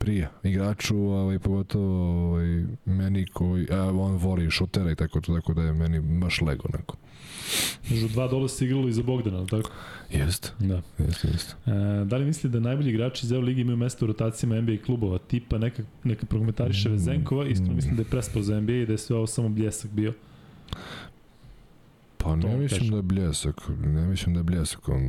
prija 0.05 0.31
igraču, 0.43 0.97
ovaj, 0.97 1.39
pogotovo 1.39 2.31
ovaj, 2.31 2.65
meni 2.85 3.27
koji, 3.27 3.67
a 3.71 3.83
on 3.83 4.17
voli 4.17 4.51
šutera 4.51 4.91
i 4.91 4.95
tako 4.95 5.21
to, 5.21 5.35
tako 5.35 5.55
da 5.55 5.63
je 5.63 5.73
meni 5.73 6.01
baš 6.01 6.41
lego 6.41 6.69
neko. 6.73 6.97
Među 7.91 8.09
dva 8.09 8.29
dole 8.29 8.49
se 8.49 8.65
igralo 8.65 8.89
i 8.89 8.93
za 8.93 9.03
Bogdana, 9.03 9.47
tako? 9.47 9.71
Jeste, 10.11 10.49
Da. 10.59 10.83
jeste, 10.99 11.29
jeste. 11.29 11.55
E, 11.67 12.05
da 12.05 12.17
li 12.17 12.25
misli 12.25 12.51
da 12.51 12.61
najbolji 12.61 12.91
igrači 12.91 13.27
iz 13.27 13.33
EU 13.33 13.41
ligi 13.41 13.61
imaju 13.61 13.77
mesto 13.77 14.05
u 14.05 14.09
rotacijama 14.09 14.61
NBA 14.61 14.77
klubova, 14.87 15.19
tipa 15.19 15.59
neka, 15.59 15.83
neka 16.05 16.27
prokomentariše 16.27 16.89
Vezenkova, 16.89 17.47
iskreno 17.47 17.75
mislim 17.75 17.97
da 17.97 18.03
je 18.03 18.11
prespao 18.11 18.43
za 18.43 18.61
NBA 18.61 18.73
i 18.73 18.87
da 18.87 18.93
je 18.93 18.99
sve 18.99 19.17
ovo 19.17 19.27
samo 19.27 19.49
bljesak 19.49 19.91
bio. 19.91 20.13
Pa 22.25 22.31
To 22.33 22.49
ne 22.49 22.57
mislim 22.57 22.79
kažem. 22.79 22.91
da 22.91 22.97
je 22.97 23.03
bljesak, 23.03 23.57
ne 23.79 24.07
mislim 24.07 24.35
da 24.35 24.41
je 24.41 24.45
bljesak, 24.45 24.89
on, 24.89 25.03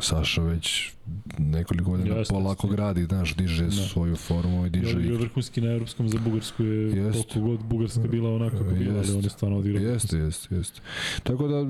Saša 0.00 0.42
već 0.42 0.92
nekoliko 1.38 1.90
godina 1.90 2.16
Jeste, 2.16 2.34
polako 2.34 2.68
gradi, 2.68 3.04
znaš, 3.04 3.34
diže 3.34 3.64
Da. 3.64 3.70
svoju 3.70 4.16
formu 4.16 4.66
i 4.66 4.70
diže 4.70 4.90
igru. 4.90 5.02
je 5.02 5.18
vrhunski 5.18 5.60
na 5.60 5.70
evropskom 5.70 6.08
za 6.08 6.18
Bugarsku 6.20 6.62
je 6.62 6.96
Jest. 6.96 7.12
koliko 7.24 7.48
god 7.50 7.60
Bugarska 7.60 8.00
bila 8.02 8.34
onako 8.34 8.56
kako 8.58 8.70
bila, 8.70 8.94
ali 8.98 9.12
on 9.12 9.24
je 9.24 9.30
stvarno 9.30 9.58
odigrao. 9.58 9.82
Jeste, 9.82 10.16
jeste, 10.18 10.54
jeste. 10.54 10.80
Tako 11.22 11.48
da, 11.48 11.62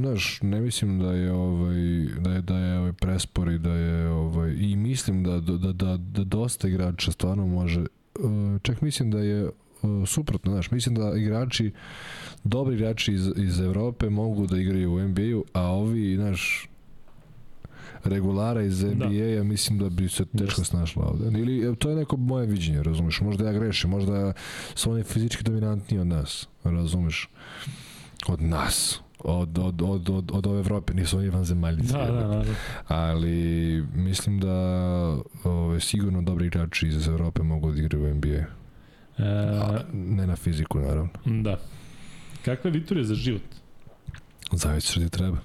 znaš, 0.00 0.38
ne 0.42 0.60
mislim 0.60 0.98
da 0.98 1.12
je 1.12 1.32
ovaj 1.32 1.76
da 2.20 2.32
je 2.32 2.42
da 2.42 2.58
je 2.58 2.78
ovaj 2.78 2.92
prespor 2.92 3.48
i 3.48 3.58
da 3.58 3.72
je 3.72 4.08
ovaj 4.08 4.52
i 4.52 4.76
mislim 4.76 5.24
da 5.24 5.40
da 5.40 5.72
da 5.72 5.96
da 5.96 6.24
dosta 6.24 6.68
igrača 6.68 7.12
stvarno 7.12 7.46
može 7.46 7.80
eh, 7.80 7.88
čak 8.62 8.80
mislim 8.80 9.10
da 9.10 9.18
je 9.18 9.50
suprotno, 10.06 10.52
znaš, 10.52 10.70
mislim 10.70 10.94
da 10.94 11.12
igrači 11.16 11.72
dobri 12.44 12.74
igrači 12.74 13.12
iz, 13.12 13.30
iz 13.36 13.60
Evrope 13.60 14.10
mogu 14.10 14.46
da 14.46 14.58
igraju 14.58 14.94
u 14.94 15.00
NBA-u, 15.08 15.44
a 15.52 15.62
ovi, 15.62 16.16
znaš, 16.16 16.68
regulara 18.04 18.62
iz 18.62 18.84
NBA, 18.84 19.24
ja 19.24 19.44
mislim 19.44 19.78
da 19.78 19.88
bi 19.88 20.08
se 20.08 20.24
teško 20.24 20.60
Jeste. 20.60 20.64
snašla 20.64 21.04
ovde. 21.06 21.38
Ili 21.38 21.72
e, 21.72 21.74
to 21.74 21.90
je 21.90 21.96
neko 21.96 22.16
moje 22.16 22.46
viđenje, 22.46 22.82
razumeš? 22.82 23.20
Možda 23.20 23.46
ja 23.46 23.52
grešim, 23.52 23.90
možda 23.90 24.32
su 24.74 24.90
oni 24.90 25.02
fizički 25.02 25.44
dominantniji 25.44 26.00
od 26.00 26.06
nas, 26.06 26.48
razumeš? 26.64 27.28
Od 28.26 28.42
nas. 28.42 29.00
Od, 29.18 29.58
od, 29.58 29.82
od, 29.82 30.10
od, 30.10 30.30
od 30.32 30.46
ove 30.46 30.58
Evrope, 30.58 30.94
nisu 30.94 31.18
oni 31.18 31.28
vanzemaljnici. 31.28 31.92
Da, 31.92 31.98
da, 31.98 32.12
naravno. 32.12 32.54
Ali 32.88 33.82
mislim 33.94 34.40
da 34.40 34.54
ove, 35.44 35.80
sigurno 35.80 36.22
dobri 36.22 36.46
igrači 36.46 36.88
iz 36.88 37.08
Evrope 37.08 37.42
mogu 37.42 37.72
da 37.72 37.78
igraju 37.78 38.04
u 38.04 38.14
NBA. 38.14 38.44
A, 39.18 39.22
E, 39.22 39.84
ne 39.92 40.26
na 40.26 40.36
fiziku, 40.36 40.78
naravno. 40.78 41.08
da. 41.42 41.58
Kakva 42.44 42.68
je 42.68 42.72
Vitorija 42.72 43.04
za 43.04 43.14
život? 43.14 43.42
Zavisi 44.52 44.90
što 44.90 45.00
ti 45.00 45.08
treba. 45.08 45.36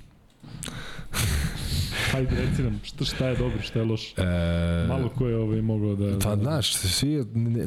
Hajde, 2.12 2.36
reci 2.36 2.64
nam, 2.64 2.80
šta, 2.84 3.06
šta 3.06 3.28
je 3.28 3.36
dobro, 3.36 3.62
šta 3.62 3.80
je 3.80 3.86
loše? 3.86 4.14
E, 4.18 4.86
Malo 4.88 5.10
ko 5.10 5.28
je 5.28 5.38
ovaj 5.38 5.62
mogao 5.62 5.96
da... 5.96 6.20
Pa 6.20 6.36
da, 6.36 6.44
znaš, 6.44 6.76
svi, 6.76 7.26
ne, 7.34 7.66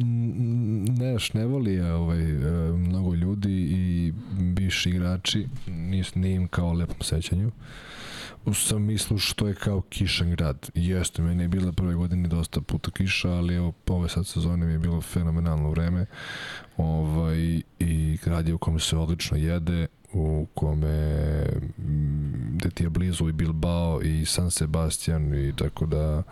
ne, 0.95 1.17
ne 1.35 1.47
voli 1.47 1.73
je, 1.73 1.93
ovaj, 1.93 2.21
e, 2.23 2.37
mnogo 2.73 3.15
ljudi 3.15 3.53
i 3.53 4.13
bivši 4.33 4.91
igrači, 4.91 5.47
nis, 5.67 6.15
nije 6.15 6.35
im 6.35 6.49
kao 6.49 6.73
lepom 6.73 6.97
sećanju. 7.01 7.51
U 8.45 8.55
smislu 8.55 9.19
što 9.19 9.49
je 9.49 9.55
kao 9.55 9.81
kišan 9.81 10.31
grad. 10.31 10.71
Jeste, 10.75 11.23
meni 11.23 11.45
je 11.45 11.49
bila 11.49 11.73
prve 11.73 11.95
godine 11.95 12.29
dosta 12.29 12.61
puta 12.61 12.91
kiša, 12.91 13.31
ali 13.31 13.55
evo, 13.55 13.73
ove 13.89 14.09
sad 14.09 14.27
sezone 14.27 14.67
mi 14.67 14.73
je 14.73 14.79
bilo 14.79 15.01
fenomenalno 15.01 15.71
vreme. 15.71 16.07
Ovaj, 16.77 17.63
I 17.79 18.19
grad 18.25 18.49
je 18.49 18.55
u 18.55 18.59
kome 18.59 18.81
se 18.81 18.97
odlično 18.97 19.37
jede, 19.37 19.87
u 20.13 20.47
kome 20.55 21.45
mm, 21.79 22.57
gde 22.59 22.71
ti 22.71 22.85
je 22.85 22.91
blizu 22.91 23.29
i 23.29 23.33
Bilbao 23.33 24.03
i 24.03 24.25
San 24.25 24.51
Sebastian 24.51 25.35
i 25.35 25.57
tako 25.57 25.87
da 25.87 26.23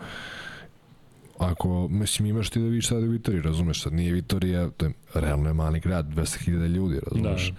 ako, 1.41 1.87
mislim, 1.87 2.25
imaš 2.27 2.49
ti 2.49 2.59
da 2.59 2.65
vidiš 2.65 2.87
sada 2.87 3.01
u 3.01 3.09
Vitoriji, 3.09 3.41
razumeš, 3.41 3.83
sad 3.83 3.93
nije 3.93 4.13
Vitorija, 4.13 4.69
to 4.69 4.85
je 4.85 4.91
realno 5.13 5.47
je 5.47 5.53
mali 5.53 5.79
grad, 5.79 6.05
200.000 6.07 6.67
ljudi, 6.67 6.99
razumeš, 7.05 7.49
Da. 7.49 7.55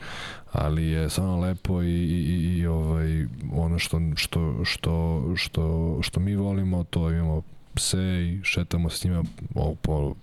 ali 0.52 0.84
je 0.84 1.10
samo 1.10 1.40
lepo 1.40 1.82
i, 1.82 1.86
i, 1.88 2.22
i, 2.24 2.58
i 2.58 2.66
ovaj, 2.66 3.26
ono 3.52 3.78
što, 3.78 4.00
što, 4.16 4.60
što, 4.64 4.92
što, 5.36 5.62
što 6.02 6.20
mi 6.20 6.36
volimo, 6.36 6.84
to 6.84 7.10
imamo 7.10 7.42
pse 7.74 7.98
i 8.22 8.40
šetamo 8.44 8.90
s 8.90 9.04
njima 9.04 9.24
o, 9.54 9.74
po 9.74 10.14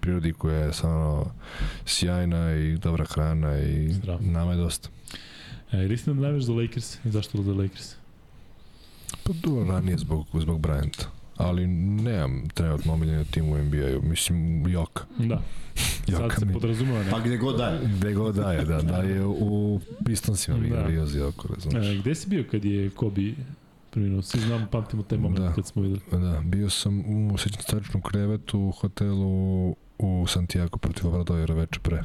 prirodi 0.00 0.32
koja 0.32 0.58
je 0.58 0.72
samo 0.72 1.32
sjajna 1.86 2.54
i 2.54 2.76
dobra 2.76 3.04
hrana 3.04 3.58
i 3.58 3.88
Zdravo. 3.88 4.18
nama 4.22 4.52
je 4.52 4.58
dosta. 4.58 4.88
E, 5.72 5.76
ili 5.78 5.96
ste 5.96 6.14
da 6.14 6.20
najveš 6.20 6.44
za 6.44 6.52
Lakers? 6.52 7.04
I 7.04 7.10
zašto 7.10 7.42
za 7.42 7.52
Lakers? 7.52 7.94
Pa 9.24 9.32
dobro, 9.34 9.64
ranije 9.64 9.98
zbog, 9.98 10.26
zbog 10.34 10.60
Bryanta. 10.60 11.04
Ali 11.40 11.66
nemam 11.66 12.48
trenutno 12.54 12.92
omiljeni 12.92 13.24
tim 13.24 13.48
u 13.48 13.58
NBA-u. 13.58 14.02
Mislim, 14.02 14.66
Joka. 14.68 15.04
Da. 15.18 15.42
Sad 16.06 16.20
Joka 16.20 16.36
se 16.36 16.44
mi. 16.46 16.52
podrazumeva 16.52 17.02
ne? 17.04 17.10
Pa 17.10 17.20
gde 17.20 17.36
god 17.36 17.56
daje. 17.56 17.80
Gde 17.96 18.12
god 18.14 18.34
daje, 18.34 18.64
da, 18.64 18.82
da 18.82 18.96
je 18.96 19.26
u 19.26 19.80
Pistonsima 20.04 20.58
Da. 20.58 20.82
bio 20.82 21.06
Joko, 21.06 21.48
razumiješ. 21.54 21.86
E, 21.88 21.98
gde 21.98 22.14
si 22.14 22.28
bio 22.28 22.44
kad 22.50 22.64
je 22.64 22.90
Kobe 22.90 23.32
preminuo? 23.90 24.22
Svi 24.22 24.40
znamo, 24.40 24.66
pamtimo 24.70 25.02
taj 25.02 25.18
moment 25.18 25.40
Da. 25.40 25.52
kad 25.52 25.66
smo 25.66 25.82
videli. 25.82 26.00
Da, 26.12 26.40
bio 26.44 26.70
sam 26.70 27.00
u 27.32 27.38
sećam 27.38 27.62
stačnom 27.62 28.02
krevetu 28.02 28.60
u 28.60 28.70
hotelu 28.70 29.68
u 29.98 30.26
Santiago 30.28 30.78
protiv 30.78 31.06
Obradovjera 31.08 31.54
veče 31.54 31.80
pre. 31.80 32.02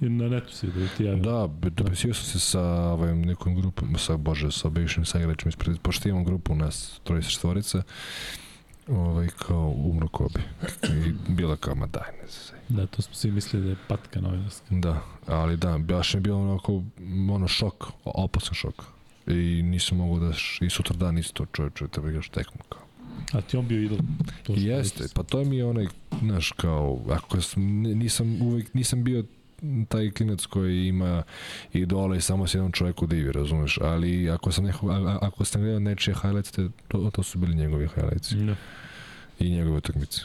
I 0.00 0.08
na 0.08 0.28
netu 0.28 0.52
si 0.52 0.66
da 0.66 0.86
ti 0.96 1.04
javim. 1.04 1.22
Da, 1.22 1.48
dopisio 1.70 2.14
sam 2.14 2.24
se 2.24 2.40
sa 2.40 2.62
ovaj, 2.62 3.14
nekom 3.14 3.54
grupom, 3.54 3.98
sa, 3.98 4.16
bože, 4.16 4.52
sa 4.52 4.68
bivšim 4.68 5.04
saigračima 5.04 5.48
ispred, 5.48 5.78
pošto 5.78 6.08
imam 6.08 6.24
grupu 6.24 6.54
nas, 6.54 7.00
trojice 7.04 7.30
četvorica, 7.30 7.82
ovaj, 8.90 9.28
kao 9.38 9.74
umro 9.76 10.08
Kobe. 10.08 10.40
I 10.82 11.12
bila 11.28 11.56
kao, 11.56 11.74
ma 11.74 11.86
daj, 11.86 12.08
ne 12.22 12.28
znam. 12.28 12.60
Da, 12.68 12.86
to 12.86 13.02
smo 13.02 13.14
svi 13.14 13.30
mislili 13.30 13.64
da 13.64 13.70
je 13.70 13.76
patka 13.88 14.20
novinarska. 14.20 14.66
Da, 14.70 15.02
ali 15.26 15.56
da, 15.56 15.78
baš 15.78 16.14
je 16.14 16.20
bio 16.20 16.40
onako, 16.40 16.82
ono, 17.30 17.48
šok, 17.48 17.84
opasan 18.04 18.54
šok. 18.54 18.84
I 19.26 19.62
nisam 19.62 19.98
mogu 19.98 20.18
da, 20.18 20.32
š- 20.32 20.66
i 20.66 20.70
sutra 20.70 20.96
dan 20.96 21.18
isto 21.18 21.46
čovječe, 21.52 21.88
treba 21.88 22.10
igraš 22.10 22.28
tekmu 22.28 22.60
kao. 22.68 22.80
A 23.32 23.40
ti 23.40 23.56
on 23.56 23.68
bio 23.68 23.82
idol. 23.82 23.98
To 24.42 24.52
Jeste, 24.56 25.04
pa 25.14 25.22
to 25.22 25.44
mi 25.44 25.56
je 25.56 25.64
onaj, 25.64 25.86
znaš, 26.22 26.52
kao, 26.52 27.00
ako 27.10 27.40
sam, 27.40 27.62
nisam 27.82 28.42
uvek, 28.42 28.74
nisam 28.74 29.04
bio 29.04 29.24
taj 29.88 30.10
klinac 30.10 30.46
koji 30.46 30.86
ima 30.86 31.22
idole 31.72 32.16
i 32.16 32.20
samo 32.20 32.46
se 32.46 32.58
jednom 32.58 32.72
čovjeku 32.72 33.06
divi, 33.06 33.32
razumeš, 33.32 33.78
ali 33.78 34.30
ako 34.30 34.52
sam, 34.52 34.64
neko, 34.64 34.90
a, 34.90 35.18
ako 35.22 35.44
sam 35.44 35.60
gledao 35.62 35.80
nečije 35.80 36.14
highlights, 36.14 36.50
te, 36.50 36.68
to, 36.88 37.10
to 37.12 37.22
su 37.22 37.38
bili 37.38 37.54
njegovi 37.54 37.88
highlights 37.88 38.32
Da. 38.32 38.56
I 39.40 39.50
njegove 39.50 39.76
utakmice. 39.76 40.20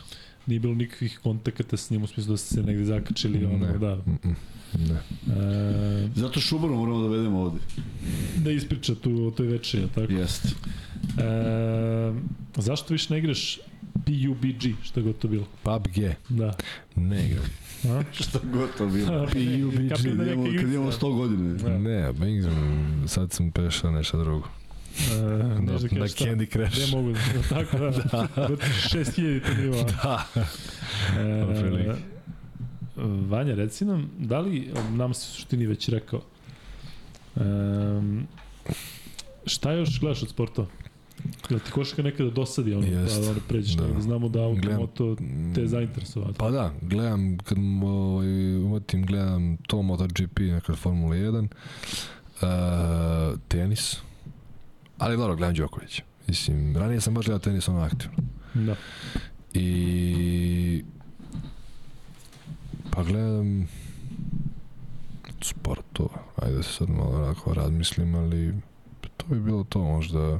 Nije 0.47 0.59
bilo 0.59 0.75
nikakvih 0.75 1.19
kontakata 1.23 1.77
s 1.77 1.89
njim 1.89 2.03
u 2.03 2.07
smislu 2.07 2.33
da 2.33 2.37
ste 2.37 2.55
se 2.55 2.63
negde 2.63 2.85
zakačili. 2.85 3.45
Ono, 3.45 3.57
Ne. 3.67 3.77
da. 3.77 3.95
Mm 3.95 4.17
-mm. 4.23 4.35
Ne. 4.79 4.95
E, 5.35 6.09
Zato 6.15 6.39
Šubara 6.39 6.73
moramo 6.73 7.01
da 7.01 7.07
vedemo 7.07 7.39
ovde. 7.39 7.59
da 8.37 8.51
ispriča 8.51 8.95
tu 8.95 9.25
o 9.25 9.31
toj 9.31 9.47
večeri, 9.47 9.87
tako? 9.95 10.13
Jeste. 10.13 10.49
E, 11.17 12.13
zašto 12.57 12.93
više 12.93 13.13
ne 13.13 13.19
igraš 13.19 13.59
PUBG, 13.93 14.63
šta 14.83 15.01
god 15.01 15.17
to 15.17 15.27
bilo? 15.27 15.45
PUBG, 15.63 15.97
Da. 16.29 16.53
ne 16.95 17.25
igram. 17.27 17.45
A? 17.89 18.03
Šta 18.13 18.39
god 18.53 18.69
to 18.77 18.87
bilo. 18.87 19.07
PUBG. 19.25 19.89
Kad 19.89 20.05
imamo, 20.05 20.45
kad 20.59 20.73
imamo 20.73 20.91
100 20.91 21.15
godine. 21.17 21.53
Da. 21.53 21.77
Ne, 21.77 22.13
ba 22.13 22.27
igram, 22.27 23.03
sad 23.07 23.31
sam 23.31 23.51
prešao 23.51 23.91
nešto 23.91 24.23
drugo. 24.23 24.47
E, 25.11 25.23
Na, 25.43 25.59
neš 25.59 25.81
da 25.81 25.99
na 25.99 26.07
šta? 26.07 26.25
Candy 26.25 26.51
Crush. 26.51 26.75
Gde 26.75 26.95
mogu 26.97 27.11
da, 27.11 27.19
tako 27.49 27.77
da, 27.83 27.89
da. 27.89 28.47
do 28.47 28.55
6000 28.55 29.41
to 29.47 29.61
nivo. 29.61 29.75
Da. 30.03 30.25
E. 31.19 31.95
Vanja, 33.29 33.55
reci 33.55 33.85
nam, 33.85 34.09
da 34.19 34.39
li, 34.39 34.71
nam 34.91 35.13
se 35.13 35.21
suštini 35.31 35.65
već 35.65 35.89
rekao, 35.89 36.21
um, 37.35 38.27
šta 39.45 39.71
još 39.71 39.99
gledaš 39.99 40.23
od 40.23 40.29
sportova? 40.29 40.67
Jel 41.49 41.59
ti 41.59 41.71
košaka 41.71 42.01
nekada 42.03 42.29
dosadi 42.29 42.73
ono, 42.73 42.87
Jest. 42.87 43.21
da 43.21 43.29
ono 43.31 43.39
pređeš, 43.47 43.75
Da. 43.75 43.87
da. 43.87 44.01
znamo 44.01 44.29
da 44.29 44.39
automoto 44.43 45.15
te 45.55 45.67
zainteresovati. 45.67 46.37
Pa 46.37 46.51
da, 46.51 46.73
gledam, 46.81 47.37
kad 47.37 47.57
ovaj, 47.83 48.55
uvatim, 48.57 49.05
gledam 49.05 49.57
to 49.57 49.81
MotoGP, 49.81 50.39
nekad 50.39 50.75
Formula 50.77 51.15
1, 51.15 51.47
uh, 52.41 53.39
tenis, 53.47 53.97
ali 54.97 55.17
dobro, 55.17 55.35
gledam 55.35 55.55
Đoković. 55.55 56.01
Mislim, 56.27 56.77
ranije 56.77 57.01
sam 57.01 57.13
baš 57.13 57.25
gledao 57.25 57.39
tenis 57.39 57.67
ono 57.67 57.79
aktivno. 57.79 58.17
Da. 58.53 58.75
I 59.53 60.83
pa 62.91 63.03
gledam 63.03 63.67
sportova, 65.41 66.19
ajde 66.35 66.63
se 66.63 66.73
sad 66.73 66.89
malo 66.89 67.23
onako 67.23 67.53
razmislim, 67.53 68.15
ali 68.15 68.53
to 69.17 69.25
bi 69.25 69.39
bilo 69.39 69.63
to 69.63 69.79
možda 69.79 70.39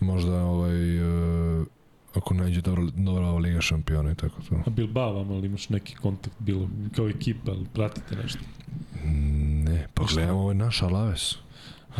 možda 0.00 0.44
ovaj 0.44 1.00
uh, 1.00 1.66
ako 2.14 2.34
nađe 2.34 2.60
dobro, 2.60 2.86
dobra 2.96 3.30
Liga 3.30 3.60
šampiona 3.60 4.10
i 4.10 4.14
tako 4.14 4.42
to. 4.48 4.62
A 4.66 4.70
Bilbao 4.70 5.12
vam, 5.12 5.30
ali 5.30 5.46
imaš 5.46 5.68
neki 5.68 5.94
kontakt 5.94 6.36
bilo, 6.38 6.68
kao 6.96 7.08
ekipa, 7.08 7.50
ali 7.50 7.66
pratite 7.74 8.16
nešto? 8.16 8.40
Ne, 9.64 9.88
pa 9.94 10.04
gledam 10.14 10.36
ovaj 10.36 10.54
naš 10.54 10.82
Alaves. 10.82 11.34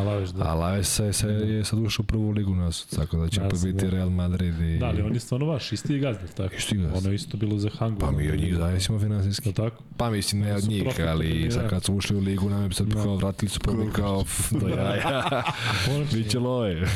Alaves, 0.01 0.33
da. 0.33 0.45
Alaves 0.45 0.99
je, 0.99 1.13
se, 1.13 1.29
je 1.29 1.65
sad 1.65 1.79
ušao 1.79 2.03
u 2.03 2.07
prvu 2.07 2.31
ligu 2.31 2.55
nas, 2.55 2.87
tako 2.87 3.17
da 3.17 3.29
će 3.29 3.43
opet 3.43 3.59
biti 3.65 3.85
da. 3.85 3.91
Real 3.91 4.11
Madrid 4.11 4.61
i... 4.61 4.79
Da, 4.79 4.87
ali 4.87 5.03
on 5.03 5.15
je 5.15 5.21
stvarno 5.21 5.47
vaš, 5.47 5.73
isti 5.73 5.99
gazda, 5.99 6.27
tako? 6.27 6.55
Isti 6.55 6.77
gazda. 6.77 6.99
Ono 6.99 7.09
je 7.09 7.15
isto 7.15 7.37
bilo 7.37 7.59
za 7.59 7.71
Hangu. 7.79 8.01
Pa 8.01 8.11
mi 8.11 8.31
od 8.31 8.39
njih 8.41 8.57
zavisimo 8.57 8.99
finansijski. 8.99 9.49
Je 9.49 9.53
tako? 9.53 9.83
Pa 9.97 10.11
mislim 10.11 10.41
ne 10.43 10.55
od 10.55 10.65
njih, 10.65 10.85
ali 11.09 11.45
da. 11.45 11.51
sad 11.51 11.71
kad 11.71 11.85
su 11.85 11.95
ušli 11.95 12.17
u 12.17 12.21
ligu, 12.21 12.51
nam 12.51 12.65
je 12.65 12.73
sad 12.73 12.87
Da. 12.87 13.03
kao 13.03 13.17
vratili 13.17 13.49
su 13.49 13.61
pa 13.61 13.73
mi 13.73 13.91
kao 13.93 14.25
do 14.51 14.69
jaja. 14.69 15.23
Konačno. 15.87 16.19
Biće 16.19 16.39
love. 16.39 16.73
E, 16.73 16.87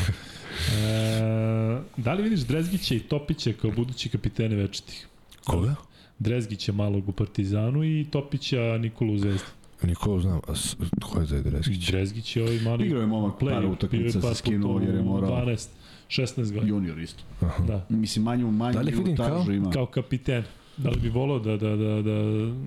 da 1.97 2.12
li 2.15 2.23
vidiš 2.23 2.41
Drezgića 2.41 2.94
i 2.94 3.00
Topića 3.00 3.52
kao 3.62 3.70
budući 3.70 4.08
kapitene 4.08 4.57
večitih? 4.57 5.07
Koga? 5.44 5.74
Drezgića 6.18 6.73
malog 6.73 7.08
u 7.08 7.12
Partizanu 7.12 7.84
i 7.84 8.07
Topića 8.10 8.78
Nikolu 8.81 9.15
u 9.15 9.18
Zvezdi. 9.18 9.44
Niko 9.85 10.21
znam, 10.21 10.41
a 10.49 10.55
s- 10.55 10.77
ko 11.03 11.21
je 11.21 11.27
taj 11.27 11.43
Dreskić? 11.43 11.87
Drezgić 11.87 12.37
je 12.37 12.43
ovaj 12.43 12.61
mali 12.61 12.87
Igrao 12.87 13.01
je 13.01 13.07
momak 13.07 13.41
play, 13.41 13.53
par 13.53 13.67
utakmica, 13.67 14.11
se 14.11 14.21
par 14.21 14.23
puta 14.23 14.35
skinuo 14.37 14.81
jer 14.81 14.95
je 14.95 15.03
morao 15.03 15.31
12, 15.45 15.69
16 16.09 16.37
godina. 16.45 16.67
junior 16.69 16.99
isto. 16.99 17.23
Da. 17.67 17.87
Mislim, 17.89 18.23
manju, 18.25 18.51
manju 18.51 18.75
Da 18.75 18.81
li 18.81 18.93
vidim 18.93 19.17
kao? 19.17 19.45
ima. 19.49 19.71
Kao 19.71 19.87
kapiten. 19.87 20.43
Da 20.77 20.91
li 20.91 20.97
bi 20.97 21.09
volao 21.09 21.39
da, 21.39 21.57
da, 21.57 21.69
da, 21.69 22.03
da 22.03 22.15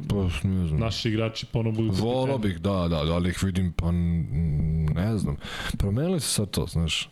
Pa 0.10 0.16
ne 0.44 0.68
znam. 0.68 0.80
naši 0.80 1.10
igrači 1.10 1.46
ponovo 1.46 1.76
budu 1.76 1.90
kapiteni? 1.90 2.10
Volao 2.10 2.38
bih, 2.38 2.58
da, 2.58 2.88
da, 2.88 3.04
da 3.04 3.18
li 3.18 3.30
ih 3.30 3.44
vidim, 3.44 3.72
pa 3.72 3.92
ne 3.92 5.18
znam. 5.18 5.36
Promenili 5.78 6.20
se 6.20 6.28
sad 6.28 6.50
to, 6.50 6.66
znaš. 6.66 7.10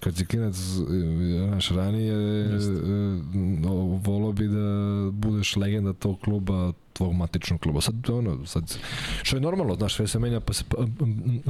Kad 0.00 0.16
si 0.16 0.26
klinac, 0.26 0.56
e, 0.56 1.46
znaš, 1.48 1.70
ranije, 1.70 2.14
Jeste. 2.14 2.72
e, 2.72 2.76
volao 4.00 4.32
bi 4.32 4.48
da 4.48 4.60
budeš 5.12 5.56
legenda 5.56 5.92
tog 5.92 6.20
kluba, 6.20 6.72
tvog 6.96 7.14
matičnog 7.14 7.60
kluba. 7.60 7.80
Sad, 7.80 8.10
ono, 8.10 8.46
sad, 8.46 8.78
što 9.22 9.36
je 9.36 9.40
normalno, 9.40 9.74
znaš, 9.74 9.94
sve 9.94 10.06
se 10.06 10.18
menja, 10.18 10.40
pa 10.40 10.52
se, 10.52 10.64
pa, 10.68 10.76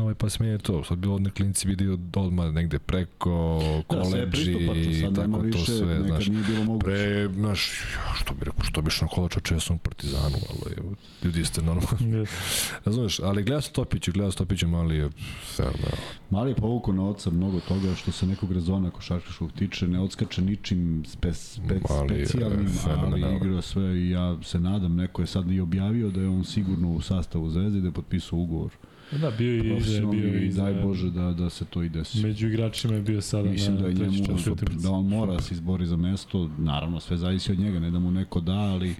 ovaj, 0.01 0.15
pa 0.15 0.29
se 0.29 0.43
menja 0.45 0.59
to. 0.59 0.85
Sad 0.85 0.99
bi 0.99 1.09
ovdje 1.09 1.31
klinci 1.31 1.69
vidio 1.69 1.99
odmah 2.15 2.53
negde 2.53 2.79
preko, 2.79 3.61
Da, 3.77 3.83
koleđi, 3.87 4.31
pristupačno, 4.31 4.93
sad 4.93 5.19
nema 5.19 5.39
tako 5.39 5.51
to 5.53 5.59
više, 5.59 5.73
sve, 5.73 6.03
znaš. 6.07 6.29
bilo. 6.29 6.79
Pre, 6.79 7.29
znaš, 7.35 7.61
što 8.15 8.35
bi 8.35 8.45
rekao, 8.45 8.65
što 8.65 8.83
biš 8.83 9.01
na 9.01 9.09
kolača 9.09 9.41
često 9.41 9.75
u 9.75 9.79
Partizanu, 9.79 10.37
ali 10.51 10.75
ljudi 11.25 11.45
ste 11.45 11.63
normalno. 11.63 11.99
Yes. 12.01 12.29
Razumeš, 12.85 13.21
ali 13.21 13.43
gledao 13.43 13.61
sam 13.61 13.73
Topiću, 13.73 14.13
Topiću, 14.37 14.69
mali 14.69 14.97
je, 14.97 15.11
fair, 15.57 15.73
da. 15.83 15.97
Mali 16.31 16.51
je 16.51 16.55
povukao 16.55 16.95
na 16.95 17.09
oca 17.09 17.31
mnogo 17.31 17.61
toga 17.61 17.95
što 17.95 18.13
se 18.13 18.27
nekog 18.27 18.53
rezona 18.53 18.91
košarkaškog 18.91 19.53
tiče, 19.53 19.89
ne 19.89 20.01
odskače 20.01 20.43
ničim 20.43 21.05
spe, 21.09 21.35
spe, 21.35 21.79
specijalnim, 22.05 22.69
ali 22.87 23.37
igrao 23.37 23.63
sve 23.63 23.99
i 23.99 24.11
ja 24.11 24.37
se 24.43 24.61
nadam, 24.61 24.97
neko 24.97 25.23
je 25.23 25.27
sad 25.37 25.51
i 25.51 25.61
objavio 25.61 26.11
da 26.11 26.21
je 26.21 26.29
on 26.29 26.45
sigurno 26.45 26.93
u 26.93 27.01
sastavu 27.01 27.51
Zvezde 27.51 27.79
i 27.79 27.81
da 27.81 27.89
je 27.89 27.93
potpisao 27.93 28.39
ugovor. 28.39 28.71
Da, 29.13 29.31
bio 29.31 29.53
je 29.53 29.59
i 29.59 29.69
za, 29.69 29.75
Profesionalni 29.75 30.21
bio 30.21 30.33
je 30.35 30.43
i 30.43 30.47
i 30.47 30.53
za, 30.53 30.63
daj 30.63 30.75
Bože 30.83 31.11
da, 31.11 31.33
da 31.33 31.51
se 31.51 31.65
to 31.65 31.83
i 31.83 31.89
desi. 31.89 32.23
među 32.23 32.49
igračima 32.49 32.95
je 32.95 33.03
bio 33.03 33.21
sada 33.23 33.51
Mislim 33.51 33.75
na 33.75 33.81
da 33.81 33.89
je 33.89 33.95
treći 33.95 34.21
njemu 34.23 34.39
četvrti 34.39 34.77
da 34.83 34.91
on 34.91 35.07
mora 35.09 35.33
da 35.33 35.43
se 35.43 35.55
izbori 35.55 35.87
za 35.87 35.97
mesto, 35.97 36.51
naravno 36.59 37.01
sve 37.01 37.17
zavisi 37.17 37.53
od 37.53 37.59
njega, 37.59 37.79
ne 37.81 37.91
da 37.91 37.99
mu 37.99 38.11
neko 38.11 38.41
da, 38.41 38.53
ali 38.53 38.95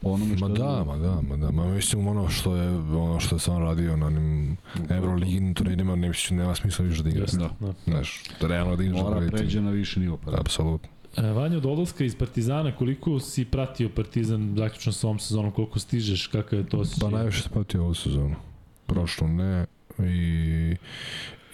po 0.00 0.08
onome 0.10 0.36
što 0.36 0.48
Ma 0.48 0.54
da, 0.54 0.84
ma 0.84 0.96
da, 0.96 1.20
ma 1.28 1.36
da. 1.36 1.50
Ma 1.50 1.74
mislim 1.74 2.06
ono 2.08 2.28
što 2.28 2.56
je 2.56 2.68
ono 2.78 3.20
što 3.20 3.34
je 3.36 3.40
sam 3.40 3.58
radio 3.58 3.96
na 3.96 4.06
onim 4.06 4.56
Euroligi 4.88 5.54
turnirima, 5.54 5.96
ne 5.96 6.08
mislim 6.08 6.38
nema 6.38 6.54
smisla 6.54 6.84
više 6.84 7.02
da 7.02 7.08
igra. 7.08 7.22
Jeste, 7.22 7.38
Da. 7.38 7.50
da. 7.60 7.72
Znaš, 7.84 8.22
da 8.40 8.46
realno 8.46 8.76
da 8.76 8.82
igraš 8.82 9.00
mora 9.00 9.14
dobro 9.14 9.30
pređe 9.30 9.60
na 9.60 9.70
viši 9.70 10.00
nivo. 10.00 10.16
Pa 10.24 10.30
da. 10.30 10.40
Apsolutno. 10.40 10.88
E, 11.16 11.30
Vanja, 11.32 11.56
od 11.56 11.66
odlaska 11.66 12.04
iz 12.04 12.16
Partizana, 12.16 12.76
koliko 12.76 13.20
si 13.20 13.44
pratio 13.44 13.88
Partizan 13.88 14.54
zaključno 14.56 14.92
sa 14.92 15.06
ovom 15.06 15.18
sezonom, 15.18 15.50
koliko 15.52 15.78
stižeš, 15.78 16.26
kakav 16.26 16.58
je 16.58 16.68
to 16.68 16.78
osjećaj? 16.78 17.10
Pa 17.10 17.16
najviše 17.16 17.42
sam 17.42 17.52
patio 17.52 17.82
ovu 17.82 17.94
sezonu. 17.94 18.36
Prošlo 18.86 19.28
ne. 19.28 19.66
I, 19.98 20.76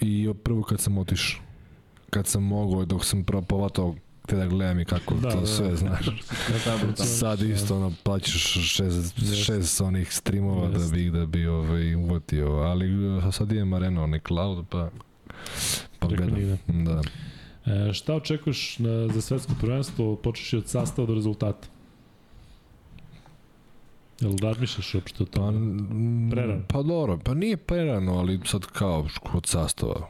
i 0.01 0.33
prvo 0.43 0.63
kad 0.63 0.79
sam 0.79 0.97
otišao. 0.97 1.41
Kad 2.09 2.27
sam 2.27 2.43
mogao, 2.43 2.85
dok 2.85 3.05
sam 3.05 3.23
prvo 3.23 3.41
povatao 3.41 3.95
te 4.27 4.35
da 4.35 4.47
gledam 4.47 4.79
i 4.79 4.85
kako 4.85 5.13
Da, 5.13 5.21
da, 5.21 5.29
to 5.29 5.35
da, 5.35 5.41
da, 5.41 5.47
sve, 5.47 5.69
da. 5.69 5.75
znaš. 5.75 6.05
Sad 7.19 7.41
isto 7.41 7.75
ono, 7.75 7.93
plaćaš 8.03 8.41
šest, 8.75 9.35
šest 9.45 9.81
onih 9.81 10.13
streamova 10.13 10.69
da 10.69 10.87
bi, 10.91 11.09
da 11.09 11.25
bi 11.25 11.47
ovaj, 11.47 11.95
uvatio, 11.95 12.47
ali 12.47 12.89
sad 13.31 13.51
imam 13.51 13.73
arena, 13.73 14.03
onaj 14.03 14.19
cloud, 14.27 14.65
pa, 14.69 14.89
pa 15.99 16.07
Preko 16.07 16.23
gledam. 16.23 16.57
Da. 16.85 17.01
E, 17.65 17.93
šta 17.93 18.15
očekuješ 18.15 18.79
na, 18.79 19.07
za 19.07 19.21
svetsko 19.21 19.53
prvenstvo, 19.61 20.15
počeš 20.15 20.53
i 20.53 20.57
od 20.57 20.67
sastava 20.67 21.07
do 21.07 21.13
rezultata? 21.13 21.67
Jel 24.19 24.33
razmišljaš 24.41 24.95
uopšte 24.95 25.23
o 25.23 25.25
Pa, 25.25 25.31
tome? 25.31 25.59
mm, 25.59 26.29
Prerano. 26.31 26.61
Pa 26.67 26.81
dobro, 26.81 27.17
pa 27.23 27.33
nije 27.33 27.57
prerano, 27.57 28.13
ali 28.13 28.39
sad 28.45 28.65
kao 28.65 29.07
kod 29.23 29.45
sastava. 29.45 30.07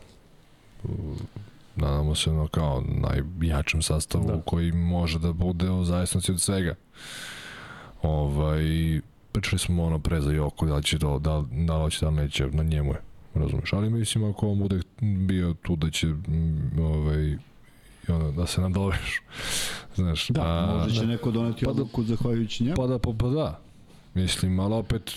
Nadamo 1.75 2.15
se 2.15 2.31
no, 2.31 2.47
kao 2.47 2.83
najjačem 2.87 3.81
sastavu 3.81 4.27
Da. 4.27 4.41
koji 4.45 4.71
može 4.71 5.19
da 5.19 5.33
bude 5.33 5.69
o 5.69 5.83
zavisnosti 5.83 6.31
od 6.31 6.41
svega. 6.41 6.75
Ovaj, 8.01 8.61
pričali 9.31 9.59
smo 9.59 9.83
ono 9.83 9.99
pre 9.99 10.21
za 10.21 10.31
Joko, 10.31 10.65
da 10.65 10.75
li 10.75 10.83
će 10.83 10.99
to, 10.99 11.19
da, 11.19 11.43
da 11.51 11.77
li 11.77 11.81
hoće, 11.83 12.05
da 12.05 12.11
neće, 12.11 12.47
na 12.47 12.63
njemu 12.63 12.91
je. 12.93 13.01
Razumeš, 13.33 13.73
ali 13.73 13.89
mislim 13.89 14.23
ako 14.29 14.47
on 14.51 14.59
bude 14.59 14.81
bio 15.19 15.53
tu 15.55 15.75
da 15.75 15.89
će 15.89 16.07
mm, 16.07 16.79
ovaj, 16.79 17.37
ono, 18.09 18.31
da 18.31 18.47
se 18.47 18.61
nadoveš. 18.61 19.21
Znaš, 19.95 20.27
Da, 20.29 20.41
a- 20.43 20.75
možda 20.75 20.91
će 20.91 21.07
neko 21.07 21.31
doneti 21.31 21.59
Pa 21.59 21.65
da- 21.65 21.71
odluku 21.71 22.03
zahvaljujući 22.03 22.63
njemu. 22.63 22.75
Pa 22.75 22.87
da, 22.87 22.99
pa, 22.99 23.11
pa 23.13 23.27
da. 23.27 23.59
Mislim, 24.13 24.59
ali 24.59 24.73
opet 24.73 25.11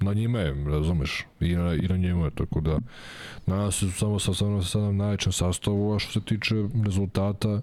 na 0.00 0.12
njima 0.12 0.38
je, 0.38 0.64
razumeš, 0.66 1.24
i 1.40 1.48
na, 1.48 1.74
i 1.74 1.88
na 1.88 1.96
njemu 1.96 2.24
je, 2.24 2.30
tako 2.30 2.60
da 2.60 2.78
nadam 3.46 3.72
se 3.72 3.90
samo 3.90 4.18
sa 4.18 4.34
sa 4.34 4.62
sa 4.62 4.78
na 4.78 4.92
najvećem 4.92 5.32
sastavu, 5.32 5.94
a 5.94 5.98
što 5.98 6.12
se 6.12 6.20
tiče 6.22 6.54
rezultata, 6.84 7.60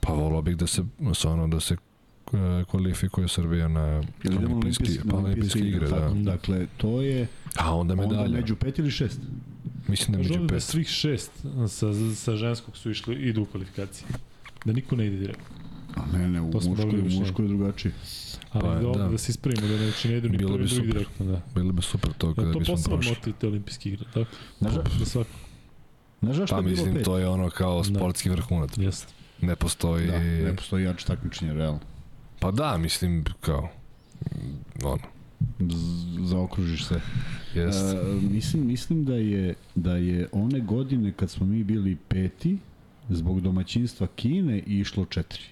pa 0.00 0.12
volao 0.12 0.42
bih 0.42 0.56
da 0.56 0.66
se, 0.66 0.82
stvarno, 1.14 1.48
da 1.48 1.60
se 1.60 1.74
e, 1.74 2.38
kvalifikuje 2.64 3.28
Srbija 3.28 3.68
na 3.68 4.02
olimpijske, 4.28 4.84
pa 5.10 5.16
olimpijske 5.16 5.58
igre, 5.60 5.88
da. 5.88 6.00
tako? 6.00 6.14
Dakle, 6.14 6.66
to 6.76 7.02
je 7.02 7.26
A 7.56 7.74
onda 7.74 7.92
onda 7.94 8.06
medalja. 8.06 8.28
među 8.30 8.56
pet 8.56 8.78
ili 8.78 8.90
šest. 8.90 9.20
Mislim 9.88 10.12
da 10.12 10.18
je 10.18 10.22
među 10.24 10.40
da 10.40 10.46
pet. 10.46 10.62
svih 10.62 10.88
šest 10.88 11.30
sa, 11.68 11.86
sa 12.14 12.36
ženskog 12.36 12.76
su 12.76 12.90
išli, 12.90 13.14
idu 13.16 13.42
u 13.42 13.46
kvalifikacije. 13.46 14.08
Da 14.64 14.72
niko 14.72 14.96
ne 14.96 15.06
ide 15.06 15.16
direktno. 15.16 15.44
A 15.94 16.06
ne, 16.08 16.28
ne, 16.28 16.40
u 16.40 16.50
To 16.50 16.60
muškoj, 16.60 17.00
u 17.00 17.10
muškoj 17.10 17.44
je 17.44 17.48
drugačije. 17.48 17.92
Ali 18.52 18.62
Pa, 18.62 18.74
da, 18.74 18.80
da. 18.82 18.98
da. 18.98 19.08
da 19.08 19.18
se 19.18 19.30
ispravimo, 19.30 19.68
da 19.68 19.76
neće 19.76 20.08
ne 20.08 20.16
idu 20.16 20.28
ni 20.28 20.38
prvi, 20.38 20.48
drugi 20.48 20.68
super. 20.68 20.86
direktno, 20.86 21.26
da. 21.26 21.40
Bilo 21.54 21.72
bi 21.72 21.82
super 21.82 22.12
to 22.12 22.28
Da, 22.28 22.34
kada 22.34 22.52
to 22.52 22.58
bismo 22.58 22.76
prošli. 22.84 23.10
motiv 23.10 23.34
te 23.40 23.46
olimpijske 23.46 23.88
igre, 23.88 24.04
tako? 24.14 24.30
Znaš, 24.58 24.74
Da 24.74 25.04
svako, 25.06 25.30
znaš 26.22 26.36
zašto 26.36 26.54
Pa 26.54 26.58
je 26.58 26.62
bilo 26.62 26.76
mislim, 26.76 26.94
pet? 26.94 27.04
to 27.04 27.18
je 27.18 27.28
ono 27.28 27.50
kao 27.50 27.84
sportski 27.84 28.30
vrhunac. 28.30 28.78
jeste. 28.78 29.12
Ne 29.40 29.56
postoji... 29.56 30.06
Da, 30.06 30.18
ne 30.18 30.56
postoji 30.56 30.84
jače 30.84 31.06
takmičenje, 31.06 31.52
realno. 31.52 31.80
Pa 32.40 32.50
da, 32.50 32.76
mislim, 32.76 33.24
kao... 33.40 33.68
Ono, 34.84 34.98
Zaokružiš 36.20 36.84
se. 36.84 37.00
jest. 37.54 37.94
E, 37.94 37.96
mislim, 38.24 38.66
mislim 38.66 39.04
da 39.04 39.14
je, 39.14 39.54
da 39.74 39.96
je 39.96 40.28
one 40.32 40.60
godine 40.60 41.12
kad 41.12 41.30
smo 41.30 41.46
mi 41.46 41.64
bili 41.64 41.96
peti, 42.08 42.58
zbog 43.08 43.40
domaćinstva 43.40 44.06
Kine 44.06 44.58
išlo 44.58 45.04
četiri. 45.04 45.42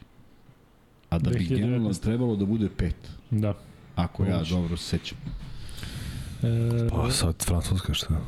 A 1.10 1.18
da 1.18 1.30
bi 1.30 1.36
2019. 1.36 1.48
generalno 1.50 1.92
trebalo 1.92 2.36
da 2.36 2.44
bude 2.44 2.68
pet. 2.68 2.96
Da. 3.30 3.54
Ako 3.96 4.24
ja 4.24 4.42
dobro 4.42 4.76
se 4.76 4.84
sećam. 4.88 5.18
E, 6.42 6.88
Pa 6.90 7.10
sad 7.10 7.44
Francuska 7.44 7.94
šta? 7.94 8.20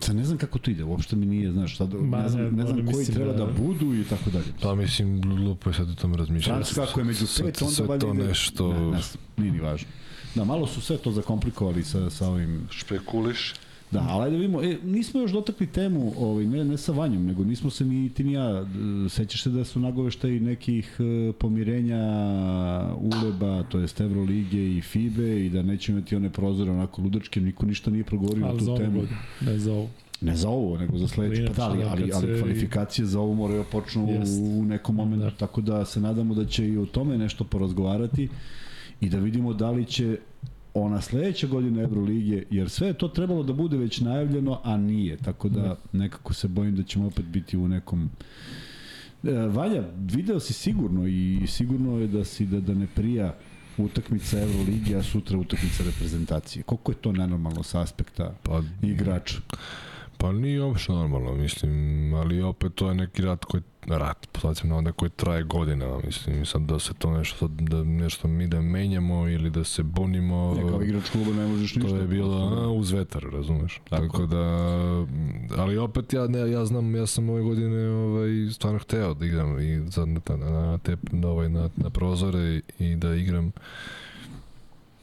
Sad 0.00 0.16
ne 0.16 0.24
znam 0.24 0.38
kako 0.38 0.58
to 0.58 0.70
ide, 0.70 0.84
uopšte 0.84 1.16
mi 1.16 1.26
nije, 1.26 1.52
znaš, 1.52 1.76
sad, 1.76 1.94
Ma, 1.94 2.18
ne 2.18 2.28
znam, 2.28 2.44
ne 2.46 2.62
znam 2.62 2.76
koji 2.76 2.96
mislim 2.96 3.16
treba 3.16 3.32
da... 3.32 3.46
da- 3.46 3.52
budu 3.54 3.94
i 3.94 4.04
tako 4.04 4.30
dalje. 4.30 4.44
Pa 4.62 4.74
mislim, 4.74 5.20
glupo 5.20 5.70
je 5.70 5.74
sad 5.74 5.90
o 5.90 5.94
tome 5.94 6.16
razmišljati. 6.16 6.50
Francuska 6.50 6.82
ako 6.82 7.00
je 7.00 7.04
među 7.04 7.26
Sve- 7.26 7.44
pet, 7.44 7.62
onda 7.62 7.74
sve 7.74 7.86
valjda 7.86 8.06
to 8.06 8.14
ide- 8.14 8.24
nešto- 8.24 8.72
Ne, 8.72 8.90
ne, 8.90 8.98
nije 9.36 9.52
ni 9.52 9.60
važno. 9.60 9.88
Da, 10.36 10.44
malo 10.44 10.66
su 10.66 10.80
sve 10.80 10.96
to 10.96 11.12
zakomplikovali 11.12 11.84
sa, 11.84 12.10
sa 12.10 12.28
ovim 12.28 12.68
Špekuliš? 12.70 13.54
Da, 13.90 14.06
ali 14.08 14.24
ajde 14.24 14.36
da 14.36 14.40
vidimo, 14.40 14.62
e, 14.62 14.76
nismo 14.84 15.20
još 15.20 15.32
dotakli 15.32 15.66
temu, 15.66 16.12
ovaj, 16.18 16.44
ne, 16.44 16.64
ne 16.64 16.76
sa 16.76 16.92
Vanjom, 16.92 17.26
nego 17.26 17.44
nismo 17.44 17.70
se 17.70 17.84
ni 17.84 18.08
ti 18.10 18.24
ni 18.24 18.32
ja, 18.32 18.64
e, 19.06 19.08
sećaš 19.08 19.42
se 19.42 19.50
da 19.50 19.64
su 19.64 19.80
nagoveštaji 19.80 20.40
nekih 20.40 20.96
e, 20.98 21.32
pomirenja 21.32 21.98
Uleba, 22.94 23.62
to 23.62 23.78
jest 23.78 24.00
Evrolige 24.00 24.76
i 24.76 24.80
FIBE 24.80 25.46
i 25.46 25.50
da 25.50 25.62
neće 25.62 25.92
imati 25.92 26.16
one 26.16 26.30
prozore 26.30 26.70
onako 26.70 27.02
ludačke, 27.02 27.40
niko 27.40 27.66
ništa 27.66 27.90
nije 27.90 28.04
progovorio 28.04 28.46
na 28.46 28.58
tu 28.58 28.76
temu. 28.76 29.02
ne 29.40 29.58
za 29.58 29.72
ovu. 29.72 29.88
Ne 30.20 30.36
za 30.36 30.48
ovo, 30.48 30.78
nego 30.78 30.98
za 30.98 31.08
sledeće. 31.08 31.46
Pa 31.46 31.52
da, 31.52 31.64
ali, 31.64 32.06
da, 32.06 32.16
ali, 32.16 32.40
kvalifikacije 32.40 33.06
za 33.06 33.20
ovo 33.20 33.34
moraju 33.34 33.62
da 33.62 33.68
počnu 33.68 34.10
Jest. 34.10 34.40
u 34.42 34.64
nekom 34.64 34.94
momentu, 34.94 35.24
Da. 35.24 35.30
tako 35.30 35.60
da 35.60 35.84
se 35.84 36.00
nadamo 36.00 36.34
da 36.34 36.44
će 36.44 36.68
i 36.68 36.78
o 36.78 36.86
tome 36.86 37.18
nešto 37.18 37.44
porazgovarati 37.44 38.28
i 39.00 39.08
da 39.08 39.18
vidimo 39.18 39.52
da 39.52 39.70
li 39.70 39.84
će 39.84 40.18
ona 40.74 41.00
sledeća 41.00 41.46
godina 41.46 41.82
Evrolige, 41.82 42.42
jer 42.50 42.70
sve 42.70 42.86
je 42.86 42.98
to 42.98 43.08
trebalo 43.08 43.42
da 43.42 43.52
bude 43.52 43.76
već 43.76 44.00
najavljeno, 44.00 44.60
a 44.64 44.76
nije, 44.76 45.16
tako 45.16 45.48
da 45.48 45.76
nekako 45.92 46.34
se 46.34 46.48
bojim 46.48 46.76
da 46.76 46.82
ćemo 46.82 47.06
opet 47.06 47.24
biti 47.24 47.56
u 47.56 47.68
nekom 47.68 48.10
E, 49.24 49.46
Valja, 49.46 49.82
video 49.96 50.40
si 50.40 50.52
sigurno 50.52 51.06
i 51.06 51.46
sigurno 51.46 51.98
je 51.98 52.06
da 52.06 52.24
si 52.24 52.46
da, 52.46 52.60
da 52.60 52.74
ne 52.74 52.86
prija 52.86 53.34
utakmica 53.78 54.40
Evrolige, 54.40 54.96
a 54.96 55.02
sutra 55.02 55.38
utakmica 55.38 55.84
reprezentacije. 55.84 56.62
Koliko 56.62 56.92
je 56.92 56.96
to 56.96 57.12
nenormalno 57.12 57.62
sa 57.62 57.80
aspekta 57.80 58.34
Pa, 58.42 58.62
igrača? 58.82 59.38
Pa 60.18 60.32
nije 60.32 60.62
uopšte 60.62 60.92
normalno, 60.92 61.34
mislim, 61.34 62.14
ali 62.14 62.42
opet 62.42 62.74
to 62.74 62.88
je 62.88 62.94
neki 62.94 63.22
rat 63.22 63.44
koji, 63.44 63.62
rat, 63.86 64.28
poslacim 64.32 64.70
na 64.70 64.76
onda 64.76 64.92
koji 64.92 65.10
traje 65.10 65.42
godinama, 65.42 66.00
mislim, 66.04 66.46
sad 66.46 66.62
da 66.62 66.78
se 66.78 66.94
to 66.94 67.10
nešto, 67.18 67.38
sad 67.38 67.50
da 67.50 67.84
nešto 67.84 68.28
mi 68.28 68.46
da 68.46 68.60
menjamo 68.60 69.28
ili 69.28 69.50
da 69.50 69.64
se 69.64 69.82
bunimo, 69.82 70.54
Ne, 70.54 70.68
kao 70.68 70.82
igrač 70.82 71.10
kluba 71.10 71.30
ne 71.30 71.46
možeš 71.46 71.74
ništa. 71.74 71.90
to 71.90 71.96
je 71.96 72.06
bilo 72.06 72.36
a, 72.36 72.68
uz 72.68 72.90
vetar, 72.92 73.22
razumeš? 73.32 73.80
Tako, 73.90 74.06
Tako 74.06 74.26
da, 74.26 74.42
ali 75.62 75.78
opet 75.78 76.12
ja, 76.12 76.26
ne, 76.26 76.50
ja 76.50 76.64
znam, 76.64 76.94
ja 76.96 77.06
sam 77.06 77.28
ove 77.28 77.42
godine 77.42 77.88
ovaj, 77.88 78.28
stvarno 78.52 78.78
hteo 78.78 79.14
da 79.14 79.26
igram 79.26 79.60
i 79.60 79.92
sad 79.92 80.08
na, 80.08 80.20
na, 80.28 80.50
na, 80.50 80.78
te, 80.78 80.96
na, 81.12 81.28
ovaj, 81.28 81.48
na, 81.48 81.70
na 81.76 81.90
prozore 81.90 82.60
i 82.78 82.96
da 82.96 83.14
igram 83.14 83.52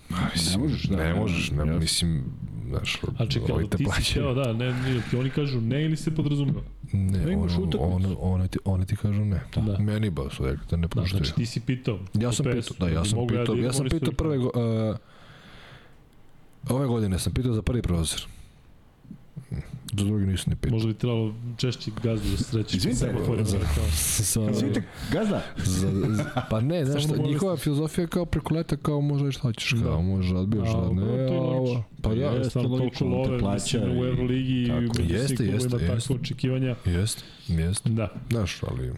A, 0.09 0.15
Mislim, 0.33 0.61
Ne 0.61 0.67
možeš, 0.67 0.83
da, 0.83 0.97
ne 0.97 1.03
ne 1.03 1.19
možeš, 1.19 1.51
ne, 1.51 1.57
jasno. 1.57 1.79
mislim, 1.79 2.23
znaš, 2.69 2.97
A 3.17 3.25
čekaj, 3.25 3.51
ovaj 3.51 3.67
te 3.67 3.77
ti 3.77 3.85
si 3.95 4.11
hteo, 4.11 4.33
da, 4.33 4.53
ne, 4.53 4.73
ti 5.09 5.17
oni 5.17 5.29
kažu 5.29 5.61
ne 5.61 5.85
ili 5.85 5.97
se 5.97 6.15
podrazumeva? 6.15 6.61
Ne, 6.93 7.19
Ne 7.19 7.33
imaš 7.33 7.51
ono, 7.51 7.61
utakmicu. 7.61 7.95
ono, 7.95 8.15
one, 8.15 8.47
ti, 8.47 8.59
one 8.65 8.85
ti 8.85 8.95
kažu 8.95 9.25
ne. 9.25 9.41
Da. 9.55 9.77
Meni 9.79 10.09
ba 10.09 10.29
su 10.29 10.45
rekli 10.45 10.65
da 10.69 10.77
ne 10.77 10.81
Da, 10.81 10.87
puštaju. 10.87 11.07
znači 11.17 11.35
ti 11.35 11.45
si 11.45 11.59
pitao. 11.59 11.99
ja 12.13 12.31
sam 12.31 12.43
po 12.45 12.51
pitao, 12.51 12.61
PS-u, 12.61 12.73
da, 12.79 12.87
ja 12.89 13.05
sam 13.05 13.27
pitao, 13.27 13.45
da 13.45 13.53
ja 13.53 13.57
idem, 13.59 13.73
sam 13.73 13.81
oni 13.81 13.89
pitao 13.89 14.13
prve, 14.13 14.37
uh, 14.37 14.51
ove 16.69 16.87
godine 16.87 17.19
sam 17.19 17.33
pitao 17.33 17.53
za 17.53 17.61
prvi 17.61 17.81
prozor. 17.81 18.21
Za 19.97 20.05
drugi 20.05 20.25
nisam 20.25 20.45
ni 20.49 20.55
pitao. 20.55 20.73
Možda 20.73 20.87
bi 20.87 20.93
trebalo 20.93 21.33
češće 21.57 21.91
gazdu 22.03 22.29
da 22.31 22.37
srećeš. 22.37 22.75
Izvinite, 22.75 23.11
za-. 23.43 23.59
Sa, 24.23 24.41
Izvinite, 24.51 24.81
gazda, 25.11 25.41
za, 25.57 25.87
za, 26.09 26.25
pa 26.49 26.61
ne, 26.61 26.85
znaš 26.85 27.03
šta, 27.03 27.15
da 27.15 27.23
njihova 27.23 27.57
filozofija 27.57 28.03
je 28.03 28.07
kao 28.07 28.25
preko 28.25 28.53
leta, 28.55 28.75
kao 28.77 29.01
možda 29.01 29.31
šta 29.31 29.41
hoćeš, 29.41 29.71
Da. 29.71 29.83
kao 29.83 30.01
možda 30.01 30.39
odbiješ, 30.39 30.69
A, 30.69 30.81
da 30.81 30.89
ne, 30.89 31.03
a 31.03 31.81
pa 32.01 32.09
da, 32.09 32.15
Jeste, 32.15 32.33
Jednostavno 32.33 32.69
toliko 32.69 32.83
logično, 32.83 33.07
on 33.07 33.23
te 33.23 33.29
love, 33.29 33.39
plaća 33.39 33.77
mislim, 33.77 33.99
u 33.99 34.05
Euroligi 34.05 34.63
i 34.63 34.67
tako. 34.67 34.79
među 35.01 35.13
Jeste, 35.13 35.45
jeste, 35.45 35.45
klubovima 35.69 35.93
jeste. 35.93 36.07
takve 36.07 36.21
očekivanja. 36.21 36.75
jest, 36.85 37.23
jest, 37.47 37.87
Da. 37.87 38.09
znaš, 38.29 38.63
ali 38.63 38.91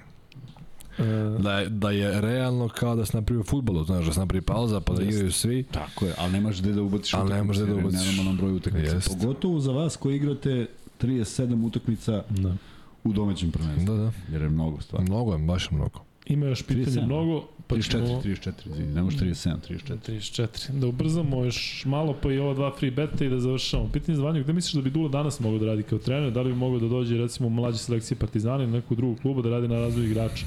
da 1.39 1.59
je, 1.59 1.69
da 1.69 1.91
je 1.91 2.21
realno 2.21 2.69
kao 2.69 2.95
da 2.95 3.05
se 3.05 3.17
napravi 3.17 3.39
u 3.39 3.43
futbolu, 3.43 3.83
znaš, 3.83 4.05
da 4.05 4.13
se 4.13 4.19
napravi 4.19 4.41
pauza 4.41 4.79
pa 4.79 4.93
da 4.93 5.01
Jeste. 5.01 5.15
igraju 5.15 5.31
svi, 5.31 5.63
Tako 5.63 6.05
je, 6.05 6.13
ali 6.17 6.31
nemaš 6.31 6.61
gde 6.61 6.71
da 6.73 6.81
ubaciš 6.81 7.13
Ali 7.13 7.33
ne 7.33 7.43
možeš 7.43 7.63
gde 7.63 7.73
da 7.73 7.79
ubaciš. 7.79 7.99
Nemamo 7.99 8.23
nam 8.23 8.37
broj 8.37 8.53
utakmica. 8.53 8.95
Jest. 8.95 9.07
Pogotovo 9.07 9.59
za 9.59 9.71
vas 9.71 9.95
koji 9.95 10.15
igrate 10.15 10.67
37 11.01 11.65
utakmica 11.65 12.23
da. 12.29 12.55
u 13.03 13.13
domaćem 13.13 13.51
prvenstvu. 13.51 13.85
da, 13.85 14.03
da, 14.03 14.11
Jer 14.31 14.41
je 14.41 14.49
mnogo 14.49 14.81
stvarno. 14.81 15.07
mnogo 15.07 15.33
je, 15.33 15.37
baš 15.37 15.71
mnogo. 15.71 15.99
Ima 16.25 16.45
još 16.45 16.63
pitanje 16.63 16.85
37. 16.85 17.05
mnogo, 17.05 17.47
pa 17.67 17.75
34, 17.75 17.91
ćemo... 17.91 18.05
34, 18.05 18.51
izvini, 18.65 18.93
ne 18.93 19.03
možeš 19.03 19.19
37, 19.19 19.55
34. 19.69 19.97
34. 20.07 20.79
Da 20.79 20.87
ubrzamo 20.87 21.43
još 21.43 21.83
malo 21.85 22.15
pa 22.21 22.31
i 22.31 22.39
ova 22.39 22.53
dva 22.53 22.75
free 22.79 22.91
beta 22.91 23.25
i 23.25 23.29
da 23.29 23.39
završamo. 23.39 23.89
Pitanje 23.93 24.15
za 24.15 24.23
Vanju, 24.23 24.43
gde 24.43 24.53
misliš 24.53 24.73
da 24.73 24.81
bi 24.81 24.89
Dula 24.89 25.09
danas 25.09 25.39
mogao 25.39 25.59
da 25.59 25.65
radi 25.65 25.83
kao 25.83 25.99
trener? 25.99 26.31
Da 26.31 26.41
li 26.41 26.51
bi 26.51 26.57
mogao 26.57 26.79
da 26.79 26.87
dođe 26.87 27.17
recimo 27.17 27.47
u 27.47 27.51
mlađe 27.51 27.77
selekcije 27.77 28.17
Partizana 28.17 28.63
ili 28.63 28.71
neku 28.71 28.95
drugu 28.95 29.15
klubu 29.21 29.41
da 29.41 29.49
radi 29.49 29.67
na 29.67 29.79
razvoju 29.79 30.05
igrača? 30.11 30.45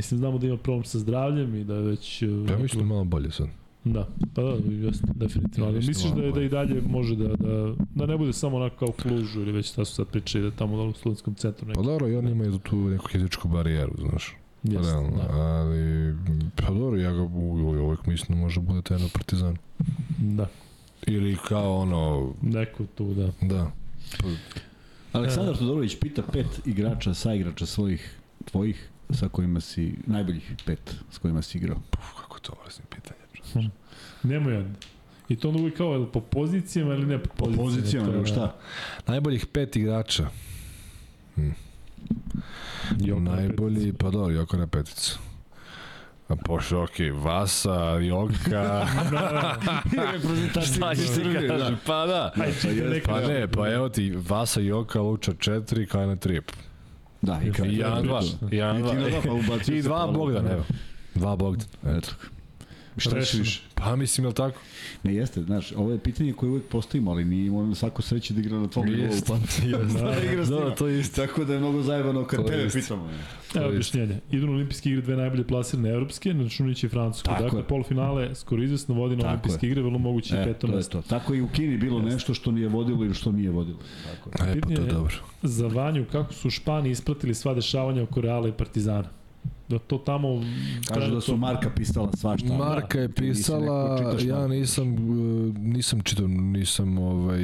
Mislim, 0.00 0.18
znamo 0.18 0.38
da 0.38 0.46
ima 0.46 0.56
problem 0.56 0.84
sa 0.84 0.98
zdravljem 0.98 1.54
i 1.54 1.64
da 1.64 1.74
je 1.74 1.82
već... 1.82 2.22
Ja 2.22 2.58
mislim 2.58 2.86
malo 2.86 3.04
bolje 3.04 3.30
sad. 3.30 3.46
Da, 3.84 4.08
pa 4.34 4.42
da, 4.42 4.48
jeste, 4.68 5.06
definitivno. 5.14 5.66
Ali 5.66 5.76
misliš 5.78 6.12
da, 6.12 6.22
je, 6.22 6.32
da 6.32 6.42
i 6.42 6.48
dalje 6.48 6.82
može 6.82 7.16
da, 7.16 7.28
da, 7.28 7.74
da 7.94 8.06
ne 8.06 8.16
bude 8.16 8.32
samo 8.32 8.56
onako 8.56 8.76
kao 8.76 8.92
Klužu 8.94 9.40
ili 9.40 9.52
već 9.52 9.66
šta 9.68 9.84
su 9.84 9.94
sad 9.94 10.06
pričali 10.06 10.44
da 10.44 10.50
tamo 10.50 10.82
u 10.82 10.92
studentskom 10.92 11.34
centru 11.34 11.66
Pa 11.66 11.68
neki. 11.70 11.82
dobro, 11.84 12.08
i 12.08 12.16
oni 12.16 12.30
imaju 12.30 12.58
tu 12.58 12.76
neku 12.76 13.08
fizičku 13.08 13.48
barijeru, 13.48 13.92
znaš. 14.00 14.36
Jeste, 14.62 14.82
Realno, 14.82 15.10
da. 15.16 15.32
ali, 15.32 16.14
pa 16.56 16.74
dobro, 16.74 16.96
ja 16.96 17.12
ga 17.12 17.22
u- 17.22 17.26
u- 17.26 17.84
uvek 17.84 18.06
mislim 18.06 18.38
da 18.38 18.44
može 18.44 18.60
bude 18.60 18.82
trener 18.82 19.10
Partizan. 19.12 19.56
da, 20.18 20.46
Ili 21.06 21.36
kao 21.48 21.76
ono, 21.76 22.32
neko 22.42 22.84
tu, 22.86 23.14
da. 23.14 23.30
da. 23.42 23.70
Aleksandar 25.12 25.56
Todorović 25.58 25.96
pita 25.96 26.22
pet 26.22 26.46
igrača, 26.66 27.14
sa 27.14 27.34
igrača 27.34 27.66
svojih, 27.66 28.16
tvojih, 28.44 28.89
sa 29.12 29.28
kojima 29.28 29.60
si, 29.60 29.94
najboljih 30.06 30.52
pet 30.66 30.94
s 31.10 31.18
kojima 31.18 31.42
si 31.42 31.58
igrao. 31.58 31.78
Puf, 31.90 32.04
kako 32.20 32.36
je 32.36 32.42
to 32.42 32.52
vrstne 32.64 32.84
pitanje. 32.90 33.70
Nemo 34.22 34.50
jedan. 34.50 34.74
I 35.28 35.36
to 35.36 35.48
onda 35.48 35.60
uvijek 35.60 35.76
kao, 35.76 35.92
jel 35.92 36.06
po 36.06 36.20
pozicijama 36.20 36.94
ili 36.94 37.06
ne 37.06 37.18
po 37.18 37.28
Po 37.28 37.44
pozicijama? 37.44 37.62
pozicijama, 37.70 38.06
to 38.06 38.12
je, 38.12 38.16
nego 38.16 38.26
šta? 38.26 38.56
Najboljih 39.06 39.46
pet 39.46 39.76
igrača. 39.76 40.26
Joko 43.00 43.20
na 43.20 43.36
Najbolji, 43.36 43.92
pa 43.92 44.10
dobro, 44.10 44.34
Joko 44.34 44.56
na 44.56 44.66
peticu. 44.66 45.18
A 46.28 46.36
pošto, 46.36 46.82
okej, 46.82 47.10
Vasa, 47.10 47.74
Joka, 47.98 48.86
šta 50.74 50.94
ćeš 50.94 51.06
ti 51.06 51.22
kažeš? 51.48 51.78
Pa 51.86 52.06
da. 52.06 52.32
Aj. 52.36 52.52
Pa 53.04 53.20
ne, 53.20 53.48
pa 53.48 53.68
evo 53.68 53.88
ti, 53.88 54.14
Vasa, 54.28 54.60
Joka, 54.60 55.00
Luča 55.00 55.32
4, 55.32 55.86
Kajna 55.86 56.16
3. 56.16 56.40
Da, 57.22 57.40
i 57.42 57.52
kao 57.52 57.66
I 57.66 57.76
jedan, 57.76 58.02
dva. 58.02 58.20
I 58.52 58.56
jedan, 58.56 58.82
dva, 58.82 58.92
pa 59.26 59.32
ubacio 59.32 59.76
I 59.76 59.82
dva. 59.82 60.06
Bogdan, 60.06 60.46
evo. 60.46 60.64
Dva 61.14 61.36
Bogdan. 61.36 61.66
Eto. 61.96 62.10
Šta 62.96 63.10
Rešeno. 63.10 63.42
više? 63.42 63.60
Pa 63.74 63.96
mislim, 63.96 64.24
je 64.24 64.28
li 64.28 64.34
tako? 64.34 64.58
Ne 65.02 65.14
jeste, 65.14 65.42
znaš, 65.42 65.72
ovo 65.72 65.92
je 65.92 65.98
pitanje 65.98 66.32
koje 66.32 66.50
uvek 66.50 66.64
postavimo, 66.64 67.10
ali 67.10 67.24
nije 67.24 67.50
ono 67.52 67.74
svako 67.74 68.02
sreće 68.02 68.34
da 68.34 68.40
igra 68.40 68.58
na 68.58 68.68
tvom 68.68 68.86
nivou. 68.86 69.04
Jeste, 69.04 69.26
Pa 69.28 69.34
jeste. 69.66 70.02
da 70.02 70.22
igra 70.24 70.44
s 70.44 70.48
Da, 70.48 70.56
njima. 70.56 70.70
to 70.70 70.86
je 70.86 71.00
isto. 71.00 71.26
Tako 71.26 71.44
da 71.44 71.52
je 71.52 71.58
mnogo 71.58 71.82
zajebano 71.82 72.24
kad 72.24 72.40
To 72.40 72.46
tebe 72.46 72.62
jeste. 72.62 72.80
pitamo. 72.80 73.08
Evo 73.54 73.64
je 73.64 73.68
objašnjenje. 73.68 74.18
Idu 74.30 74.46
na 74.46 74.52
olimpijske 74.52 74.88
igre 74.90 75.02
dve 75.02 75.16
najbolje 75.16 75.44
plasirane 75.44 75.88
evropske, 75.90 76.34
ne 76.34 76.44
računajući 76.44 76.88
Francusku. 76.88 77.26
Tako 77.26 77.42
dakle, 77.42 77.58
je. 77.58 77.64
polufinale 77.64 78.34
skoro 78.34 78.62
izvesno 78.62 78.94
vodi 78.94 79.16
na 79.16 79.28
olimpijske 79.28 79.66
igre, 79.66 79.82
vrlo 79.82 79.98
moguće 79.98 80.34
i 80.34 80.38
E, 80.38 80.44
peto 80.44 80.58
to 80.60 80.66
je 80.66 80.76
mesto. 80.76 81.02
to. 81.02 81.08
Tako 81.08 81.34
i 81.34 81.40
u 81.40 81.48
Kini 81.48 81.76
bilo 81.78 81.98
Jeste. 81.98 82.10
nešto 82.10 82.34
što 82.34 82.50
nije 82.50 82.68
vodilo 82.68 83.04
ili 83.04 83.14
što 83.14 83.32
nije 83.32 83.50
vodilo. 83.50 83.78
Tako 84.06 84.44
je. 84.44 84.52
E, 84.52 84.60
pa 84.60 84.68
to 84.68 84.72
je 84.72 84.80
je- 84.80 84.92
dobro. 84.92 85.14
Za 85.42 85.66
Vanju, 85.66 86.04
kako 86.12 86.32
su 86.32 86.48
u 86.48 86.52
Španiji 86.52 86.92
ispratili 86.92 87.34
sva 87.34 87.54
dešavanja 87.54 88.02
oko 88.02 88.20
Reala 88.20 88.48
i 88.48 88.52
Partizana? 88.52 89.08
Da 89.68 89.78
to 89.78 89.98
tamo... 89.98 90.28
Kažu 90.88 91.14
da 91.14 91.20
su 91.20 91.36
Marka 91.36 91.70
pisala 91.76 92.10
svašta. 92.16 92.52
Marka 92.54 92.98
je 92.98 93.08
neko 93.08 93.20
pisala, 93.20 93.98
čitaš 93.98 94.24
ja 94.24 94.46
nisam, 94.46 94.94
uh, 94.94 95.54
nisam 95.58 96.00
čitao, 96.00 96.26
nisam 96.28 96.98
ovaj, 96.98 97.42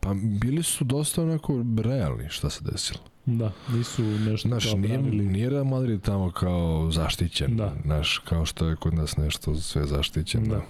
pa 0.00 0.14
bili 0.14 0.62
su 0.62 0.84
dosta 0.84 1.22
onako 1.22 1.64
realni 1.82 2.28
šta 2.28 2.50
se 2.50 2.60
desilo. 2.72 3.00
Da, 3.26 3.52
nisu 3.72 4.02
nešto 4.02 4.48
Znaš, 4.48 4.64
kao 4.66 4.78
nije, 4.78 4.98
branili. 4.98 5.26
nije 5.26 5.50
Real 5.50 5.64
Madrid 5.64 6.00
tamo 6.02 6.30
kao 6.30 6.90
zaštićen. 6.90 7.56
Da. 7.56 7.74
Znaš, 7.84 8.18
kao 8.18 8.46
što 8.46 8.66
je 8.68 8.76
kod 8.76 8.94
nas 8.94 9.16
nešto 9.16 9.54
sve 9.54 9.86
zaštićeno 9.86 10.46
Da. 10.54 10.62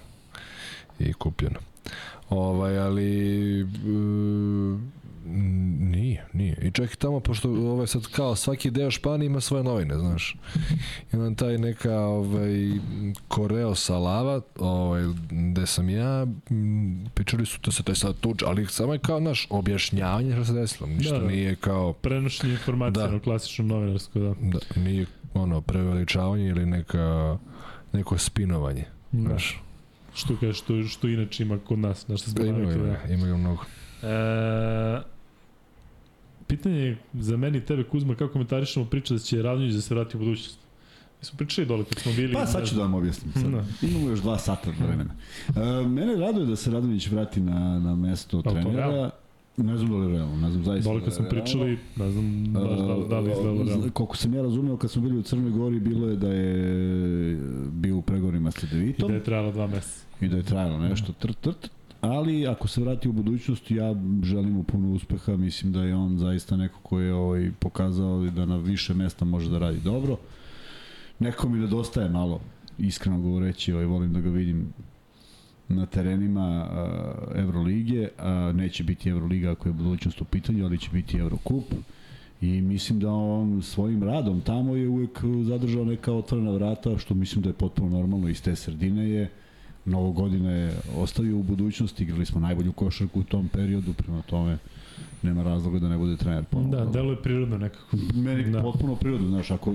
i 0.99 1.13
kupljeno. 1.13 1.59
Ovaj, 2.29 2.79
ali 2.79 3.63
uh, 3.63 4.79
nije, 5.79 6.25
nije. 6.33 6.57
I 6.61 6.71
čak 6.71 6.93
i 6.93 6.97
tamo, 6.97 7.19
pošto 7.19 7.49
ovaj 7.51 7.87
sad 7.87 8.07
kao 8.07 8.35
svaki 8.35 8.71
deo 8.71 8.91
Španije 8.91 9.25
ima 9.25 9.41
svoje 9.41 9.63
novine, 9.63 9.97
znaš. 9.97 10.35
Imam 11.13 11.35
taj 11.35 11.57
neka 11.57 11.99
ovaj, 11.99 12.51
Koreo 13.27 13.75
Salava, 13.75 14.41
ovaj, 14.59 15.03
gde 15.51 15.65
sam 15.67 15.89
ja, 15.89 16.27
m, 16.49 17.05
pričali 17.13 17.45
su 17.45 17.59
da 17.65 17.71
se 17.71 17.83
taj 17.83 17.95
sad 17.95 18.15
tuč, 18.19 18.43
ali 18.43 18.65
samo 18.67 18.93
je 18.93 18.99
kao, 18.99 19.19
naš, 19.19 19.47
objašnjavanje 19.49 20.33
šta 20.33 20.45
se 20.45 20.53
desilo. 20.53 20.89
Ništa 20.89 21.13
Da, 21.13 21.19
da. 21.19 21.27
nije 21.27 21.55
kao, 21.55 21.93
Prenošenje 21.93 22.53
informacija 22.53 23.07
Da. 23.07 23.13
na 23.13 23.19
klasičnom 23.19 23.67
novinarsko, 23.67 24.19
da. 24.19 24.33
da, 24.41 24.81
nije 24.81 25.05
ono 25.33 25.61
preveličavanje 25.61 26.47
ili 26.47 26.65
neka 26.65 27.37
neko 27.93 28.17
spinovanje. 28.17 28.85
da. 29.11 29.29
Znaš, 29.29 29.61
Što, 30.15 30.35
kaže, 30.39 30.53
što, 30.53 30.83
što 30.83 31.07
inače 31.07 31.43
ima 31.43 31.59
kod 31.67 31.79
nas, 31.79 32.07
na 32.07 32.17
što 32.17 32.29
smo 32.29 32.41
da, 32.43 32.47
ima, 32.49 32.59
ima, 32.73 32.83
Da. 33.07 33.13
ima 33.13 33.27
ga 33.27 33.37
mnogo. 33.37 33.63
E, 34.03 35.01
pitanje 36.47 36.79
je 36.79 36.97
za 37.13 37.37
meni 37.37 37.57
i 37.57 37.61
tebe, 37.61 37.83
Kuzma, 37.83 38.15
kako 38.15 38.33
komentarišemo 38.33 38.85
priču 38.85 39.13
da 39.13 39.19
će 39.19 39.41
Radonjić 39.41 39.73
da 39.73 39.81
se 39.81 39.93
vrati 39.95 40.17
u 40.17 40.19
budućnost? 40.19 40.59
Mi 41.19 41.25
smo 41.25 41.37
pričali 41.37 41.67
dole 41.67 41.83
kad 41.83 41.99
smo 41.99 42.11
bili... 42.13 42.33
Pa 42.33 42.45
sad 42.45 42.67
ću 42.69 42.75
da 42.75 42.81
vam 42.81 42.93
objasnim. 42.93 43.33
Sad. 43.33 43.51
Da. 43.51 43.65
Imamo 43.87 44.09
još 44.09 44.19
dva 44.19 44.37
sata 44.37 44.71
vremena. 44.79 45.13
E, 45.55 45.87
mene 45.87 46.15
raduje 46.15 46.45
da 46.45 46.55
se 46.55 46.71
Radonjić 46.71 47.07
vrati 47.07 47.39
na, 47.39 47.79
na 47.79 47.95
mesto 47.95 48.41
to 48.41 48.51
trenera. 48.51 49.09
Ne 49.57 49.77
znam 49.77 49.89
da 49.89 49.95
li 49.97 50.03
je 50.05 50.17
realno, 50.17 50.35
ne 50.35 50.51
znam 50.51 50.63
zaista. 50.63 50.89
Dole 50.89 50.99
da 50.99 51.05
kad 51.05 51.13
smo 51.15 51.25
pričali, 51.29 51.77
ne 51.95 52.11
znam 52.11 52.45
baš 52.53 52.79
da, 52.79 53.07
da 53.09 53.19
li 53.19 53.31
izgledalo 53.31 53.61
E, 53.61 53.65
realno. 53.65 53.91
Koliko 53.93 54.17
sam 54.17 54.33
ja 54.33 54.41
razumeo 54.41 54.77
kad 54.77 54.91
smo 54.91 55.01
bili 55.01 55.17
u 55.17 55.21
Crnoj 55.21 55.51
Gori, 55.51 55.79
bilo 55.79 56.07
je 56.09 56.15
da 56.15 56.27
je 56.27 57.37
bio 57.71 57.97
u 57.97 58.01
pregovorima 58.01 58.51
s 58.51 58.63
I 58.63 58.65
Ledevitom 58.65 59.09
da 59.09 59.15
je 59.15 59.23
trajalo 59.23 59.51
dva 59.51 59.67
meseca. 59.67 60.05
i 60.21 60.27
da 60.27 60.37
je 60.37 60.43
trajalo 60.43 60.79
nešto 60.79 61.13
trt 61.13 61.37
trt. 61.41 61.69
Ali 62.01 62.47
ako 62.47 62.67
se 62.67 62.81
vrati 62.81 63.09
u 63.09 63.13
budućnost, 63.13 63.71
ja 63.71 63.95
želim 64.23 64.53
mu 64.53 64.63
puno 64.63 64.91
uspeha, 64.91 65.37
mislim 65.37 65.73
da 65.73 65.83
je 65.83 65.95
on 65.95 66.17
zaista 66.17 66.57
neko 66.57 66.79
koji 66.83 67.05
je 67.05 67.13
ovaj, 67.13 67.51
pokazao 67.59 68.29
da 68.29 68.45
na 68.45 68.57
više 68.57 68.93
mesta 68.93 69.25
može 69.25 69.49
da 69.49 69.59
radi 69.59 69.79
dobro. 69.79 70.17
Neko 71.19 71.49
mi 71.49 71.59
nedostaje 71.59 72.09
malo, 72.09 72.39
iskreno 72.77 73.21
govoreći, 73.21 73.73
ovaj, 73.73 73.85
volim 73.85 74.13
da 74.13 74.21
ga 74.21 74.29
vidim 74.29 74.73
na 75.67 75.85
terenima 75.85 76.69
uh, 76.69 77.39
Evrolige, 77.39 78.07
a 78.17 78.51
neće 78.55 78.83
biti 78.83 79.09
Evroliga 79.09 79.51
ako 79.51 79.69
je 79.69 79.73
budućnost 79.73 80.21
u 80.21 80.25
pitanju, 80.25 80.65
ali 80.65 80.77
će 80.77 80.89
biti 80.93 81.17
Evrokup. 81.17 81.73
I 82.41 82.61
mislim 82.61 82.99
da 82.99 83.11
on 83.11 83.61
svojim 83.61 84.03
radom 84.03 84.41
tamo 84.41 84.75
je 84.75 84.89
uvek 84.89 85.19
zadržao 85.43 85.85
neka 85.85 86.13
otvorena 86.13 86.51
vrata, 86.51 86.97
što 86.97 87.13
mislim 87.13 87.41
da 87.41 87.49
je 87.49 87.53
potpuno 87.53 87.97
normalno 87.97 88.29
iz 88.29 88.41
te 88.41 88.55
sredine 88.55 89.09
je 89.09 89.29
Novo 89.85 90.11
godine 90.11 90.51
je 90.51 90.73
ostavio 90.97 91.37
u 91.37 91.43
budućnosti, 91.43 92.03
igrali 92.03 92.25
smo 92.25 92.39
najbolju 92.41 92.71
košarku 92.71 93.19
u 93.19 93.23
tom 93.23 93.47
periodu, 93.47 93.93
prema 93.93 94.21
tome 94.21 94.57
nema 95.23 95.43
razloga 95.43 95.79
da 95.79 95.89
ne 95.89 95.97
bude 95.97 96.17
trener. 96.17 96.43
ponovo. 96.45 96.69
Da, 96.75 96.85
deluje 96.85 97.15
prirodno 97.17 97.57
nekako. 97.57 97.97
Meni 98.15 98.51
Da. 98.51 98.61
potpuno 98.61 98.95
prirodno, 98.95 99.27
znaš, 99.27 99.51
ako, 99.51 99.73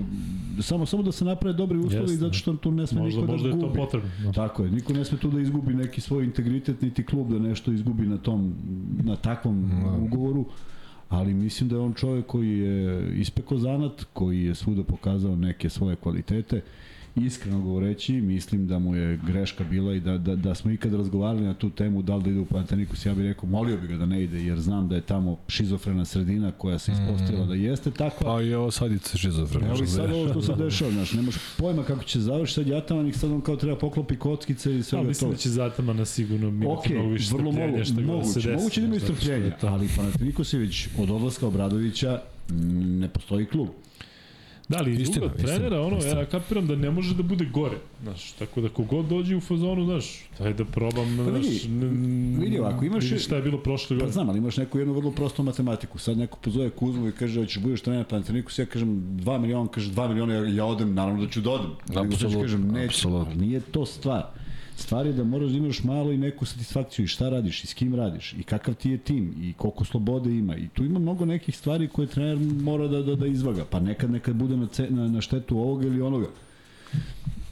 samo, 0.61 0.85
samo 0.85 1.03
da 1.03 1.11
se 1.11 1.25
naprave 1.25 1.53
dobri 1.53 1.77
uslovi, 1.77 2.03
Jeste. 2.03 2.15
zato 2.17 2.33
što 2.33 2.53
tu 2.53 2.71
ne 2.71 2.87
sme 2.87 3.01
Možda, 3.01 3.21
niko 3.21 3.31
možda 3.31 3.49
da 3.49 3.55
je 3.55 3.61
to 3.61 3.73
potrebno. 3.73 4.09
Da. 4.23 4.31
Tako 4.31 4.63
je, 4.63 4.71
niko 4.71 4.93
ne 4.93 5.05
sme 5.05 5.17
tu 5.17 5.29
da 5.29 5.39
izgubi 5.41 5.73
neki 5.73 6.01
svoj 6.01 6.23
integritet, 6.23 6.81
niti 6.81 7.03
klub 7.03 7.31
da 7.31 7.39
nešto 7.39 7.71
izgubi 7.71 8.05
na 8.05 8.17
tom, 8.17 8.53
na 9.03 9.15
takvom 9.15 9.69
Da. 9.69 9.91
ugovoru, 9.91 10.45
ali 11.09 11.33
mislim 11.33 11.69
da 11.69 11.75
je 11.75 11.81
on 11.81 11.93
čovjek 11.93 12.25
koji 12.25 12.57
je 12.59 13.11
ispeko 13.15 13.57
zanat, 13.57 14.03
koji 14.13 14.41
je 14.41 14.55
svuda 14.55 14.83
pokazao 14.83 15.35
neke 15.35 15.69
svoje 15.69 15.95
kvalitete, 15.95 16.61
iskreno 17.25 17.61
govoreći, 17.61 18.13
mislim 18.13 18.67
da 18.67 18.79
mu 18.79 18.95
je 18.95 19.19
greška 19.27 19.63
bila 19.63 19.93
i 19.93 19.99
da, 19.99 20.17
da, 20.17 20.35
da 20.35 20.55
smo 20.55 20.71
ikad 20.71 20.93
razgovarali 20.93 21.41
na 21.45 21.53
tu 21.53 21.69
temu 21.69 22.01
da 22.01 22.15
li 22.15 22.23
da 22.23 22.29
ide 22.29 22.39
u 22.39 22.45
Panathinaikos, 22.45 23.05
ja 23.05 23.13
bih 23.13 23.23
rekao, 23.25 23.49
molio 23.49 23.77
bih 23.77 23.89
ga 23.89 23.97
da 23.97 24.05
ne 24.05 24.23
ide, 24.23 24.43
jer 24.43 24.59
znam 24.59 24.87
da 24.87 24.95
je 24.95 25.01
tamo 25.01 25.37
šizofrena 25.47 26.05
sredina 26.05 26.51
koja 26.51 26.79
se 26.79 26.91
ispostavila 26.91 27.45
da 27.45 27.53
jeste 27.55 27.91
takva. 27.91 28.35
Pa 28.35 28.41
i 28.41 28.53
ovo 28.53 28.71
sad 28.71 28.91
i 28.91 28.99
šizofren. 29.15 29.63
Evo 29.65 29.83
i 29.83 29.87
sad 29.87 30.09
je. 30.09 30.15
ovo 30.15 30.29
što 30.29 30.41
se 30.41 30.55
dešava, 30.55 30.91
znaš, 30.91 31.13
nemaš 31.13 31.35
pojma 31.57 31.83
kako 31.83 32.03
će 32.03 32.19
završiti, 32.19 32.55
sad 32.61 32.67
Jataman 32.67 33.07
ih 33.07 33.17
sad 33.17 33.31
on 33.31 33.41
kao 33.41 33.55
treba 33.55 33.75
poklopi 33.77 34.15
kockice 34.15 34.71
i 34.71 34.73
Ali 34.73 34.83
svega 34.83 35.07
mislim 35.07 35.29
to. 35.29 35.33
da 35.35 35.37
će 35.41 35.49
Zatamana 35.49 36.05
sigurno 36.05 36.47
imati 36.47 36.67
Ok, 36.67 36.89
mnogo 36.89 37.09
više 37.09 37.33
vrlo 37.35 37.51
strpljenja 37.51 37.71
mogu, 37.71 37.83
šta 37.85 37.93
god 38.01 38.05
da 38.05 38.23
se 38.25 38.39
moguće, 38.39 38.49
desi. 38.49 38.61
moguće 38.63 38.81
da 38.81 38.87
ima 38.87 38.95
i 38.95 38.99
Zato 38.99 39.13
što 39.13 39.21
strpljenja, 39.21 39.45
je 39.45 39.55
ali 39.61 39.89
Panathinaikosević 39.97 40.87
od 40.97 41.09
odlaska 41.11 41.47
Obradovića 41.47 42.21
mm, 42.49 42.99
ne 42.99 43.07
postoji 43.09 43.45
klub. 43.45 43.67
Da, 44.69 44.77
ali 44.77 44.91
Istina, 44.91 45.25
istina, 45.25 45.29
trenera, 45.47 45.81
ono, 45.81 45.97
istina. 45.97 46.19
ja 46.19 46.25
kapiram 46.25 46.67
da 46.67 46.75
ne 46.75 46.91
može 46.91 47.15
da 47.15 47.23
bude 47.23 47.45
gore. 47.45 47.77
Znaš, 48.03 48.31
tako 48.31 48.61
da 48.61 48.69
kogod 48.69 49.05
dođe 49.05 49.35
u 49.35 49.41
fazonu, 49.41 49.85
znaš, 49.85 50.05
daj 50.39 50.53
da 50.53 50.65
probam, 50.65 51.17
Pa 51.17 51.23
znaš, 51.39 51.45
vidi, 52.39 52.59
ovako, 52.59 52.85
imaš 52.85 53.03
vidi 53.03 53.19
šta 53.19 53.35
je 53.35 53.41
bilo 53.41 53.57
prošle 53.57 53.87
Pa 53.89 53.95
godine. 53.95 54.11
znam, 54.11 54.29
ali 54.29 54.37
imaš 54.37 54.57
neku 54.57 54.79
jednu 54.79 54.93
vrlo 54.93 55.11
prostu 55.11 55.43
matematiku. 55.43 55.97
Sad 55.99 56.17
neko 56.17 56.37
pozove 56.41 56.69
Kuzmu 56.69 57.07
i 57.07 57.11
kaže, 57.11 57.39
hoćeš 57.39 57.61
budeš 57.63 57.81
trener 57.81 58.05
Panathinaikos, 58.05 58.59
ja 58.59 58.65
kažem 58.65 58.89
2 58.89 59.39
miliona, 59.39 59.61
on 59.61 59.67
kaže 59.67 59.91
2 59.91 60.07
miliona, 60.07 60.33
ja, 60.33 60.55
ja 60.55 60.65
odem, 60.65 60.93
naravno 60.93 61.25
da 61.25 61.29
ću 61.31 61.41
da 61.41 61.51
odem. 61.51 61.71
Ću 61.93 61.99
Apsolutno, 61.99 62.41
kažem, 62.41 62.67
neću, 62.67 62.87
apsolutno. 63.07 63.33
nije 63.35 63.59
to 63.61 63.85
stvar. 63.85 64.23
Stvar 64.77 65.05
je 65.05 65.13
da 65.13 65.23
moraš 65.23 65.51
da 65.51 65.57
imaš 65.57 65.83
malo 65.83 66.11
i 66.11 66.17
neku 66.17 66.45
satisfakciju 66.45 67.05
i 67.05 67.07
šta 67.07 67.29
radiš 67.29 67.63
i 67.63 67.67
s 67.67 67.73
kim 67.73 67.95
radiš 67.95 68.33
i 68.33 68.43
kakav 68.43 68.73
ti 68.73 68.89
je 68.89 68.97
tim 68.97 69.33
i 69.41 69.53
koliko 69.53 69.85
slobode 69.85 70.31
ima 70.31 70.55
i 70.55 70.67
tu 70.67 70.83
ima 70.85 70.99
mnogo 70.99 71.25
nekih 71.25 71.57
stvari 71.57 71.87
koje 71.87 72.07
trener 72.07 72.37
mora 72.61 72.87
da, 72.87 73.01
da, 73.01 73.15
da 73.15 73.27
izvaga 73.27 73.65
pa 73.69 73.79
nekad 73.79 74.11
nekad 74.11 74.35
bude 74.35 74.57
na, 74.57 74.67
ce, 74.67 74.87
na, 74.89 75.07
na 75.07 75.21
štetu 75.21 75.57
ovoga 75.57 75.87
ili 75.87 76.01
onoga 76.01 76.27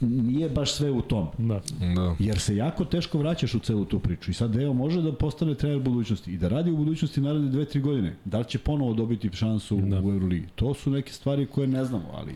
nije 0.00 0.48
baš 0.48 0.72
sve 0.72 0.90
u 0.90 1.02
tom 1.02 1.28
Da. 1.38 1.60
Da. 1.94 2.16
Jer 2.18 2.38
se 2.38 2.56
jako 2.56 2.84
teško 2.84 3.18
vraćaš 3.18 3.54
u 3.54 3.58
celu 3.58 3.84
tu 3.84 3.98
priču. 3.98 4.30
I 4.30 4.34
sad 4.34 4.50
Deo 4.50 4.72
može 4.72 5.02
da 5.02 5.12
postane 5.12 5.54
trener 5.54 5.80
budućnosti 5.80 6.32
i 6.32 6.38
da 6.38 6.48
radi 6.48 6.70
u 6.70 6.76
budućnosti 6.76 7.20
naredne 7.20 7.50
dve, 7.50 7.64
tri 7.64 7.80
godine. 7.80 8.16
Da 8.24 8.38
li 8.38 8.44
će 8.44 8.58
ponovo 8.58 8.94
dobiti 8.94 9.30
šansu 9.32 9.76
Da. 9.76 10.00
u 10.00 10.12
Euroligi? 10.12 10.46
To 10.54 10.74
su 10.74 10.90
neke 10.90 11.12
stvari 11.12 11.46
koje 11.46 11.66
ne 11.66 11.84
znamo, 11.84 12.08
ali 12.14 12.32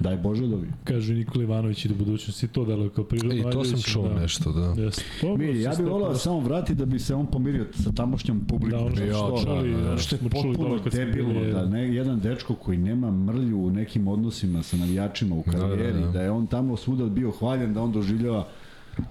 daj 0.00 0.16
Bože 0.16 0.42
da 0.42 0.48
dobije. 0.48 0.72
Kaže 0.84 1.14
Nikola 1.14 1.44
Ivanović 1.44 1.84
i 1.84 1.88
do 1.88 1.94
budućnosti 1.94 2.48
to 2.48 2.64
deluje 2.64 2.90
kao 2.90 3.04
prirodno. 3.04 3.34
I 3.34 3.52
to 3.52 3.64
sam 3.64 3.82
čuo 3.82 4.08
ćemo, 4.08 4.20
nešto, 4.20 4.52
da. 4.52 4.74
Dobro, 5.22 5.36
Mi, 5.36 5.60
ja 5.60 5.70
bih 5.78 5.86
volao 5.86 6.12
da 6.12 6.18
samo 6.18 6.40
vrati 6.40 6.74
da 6.74 6.84
bi 6.84 6.98
se 6.98 7.14
on 7.14 7.26
pomirio 7.26 7.66
sa 7.74 7.92
tamošnjom 7.92 8.40
publikom. 8.48 8.78
Da, 8.80 8.86
ono 8.86 8.96
što 8.96 9.04
Ja, 9.04 9.18
smo 9.18 9.30
da, 9.36 9.42
čuli, 9.44 9.72
da, 9.72 9.80
da. 9.80 9.98
što 9.98 10.14
je 10.14 10.18
smo 10.18 10.28
čuli 10.30 10.54
potpuno 10.54 10.78
smo 10.78 10.90
debilno 10.90 11.40
bili, 11.40 11.52
da 11.52 11.66
ne, 11.66 11.94
jedan 11.94 12.20
dečko 12.20 12.54
koji 12.54 12.78
nema 12.78 13.10
mrlju 13.10 13.58
u 13.58 13.70
nekim 13.70 14.08
odnosima 14.08 14.62
sa 14.62 14.76
navijačima 14.76 15.34
u 15.34 15.42
Da, 15.46 15.52
da, 15.52 15.58
karijeri, 15.58 16.00
da, 16.00 16.06
da. 16.10 16.22
je 16.22 16.30
on 16.30 16.46
tamo 16.46 16.76
svuda 16.76 17.06
bio 17.08 17.30
hvaljen, 17.30 17.74
da 17.74 17.82
on 17.82 17.92
doživljava 17.92 18.46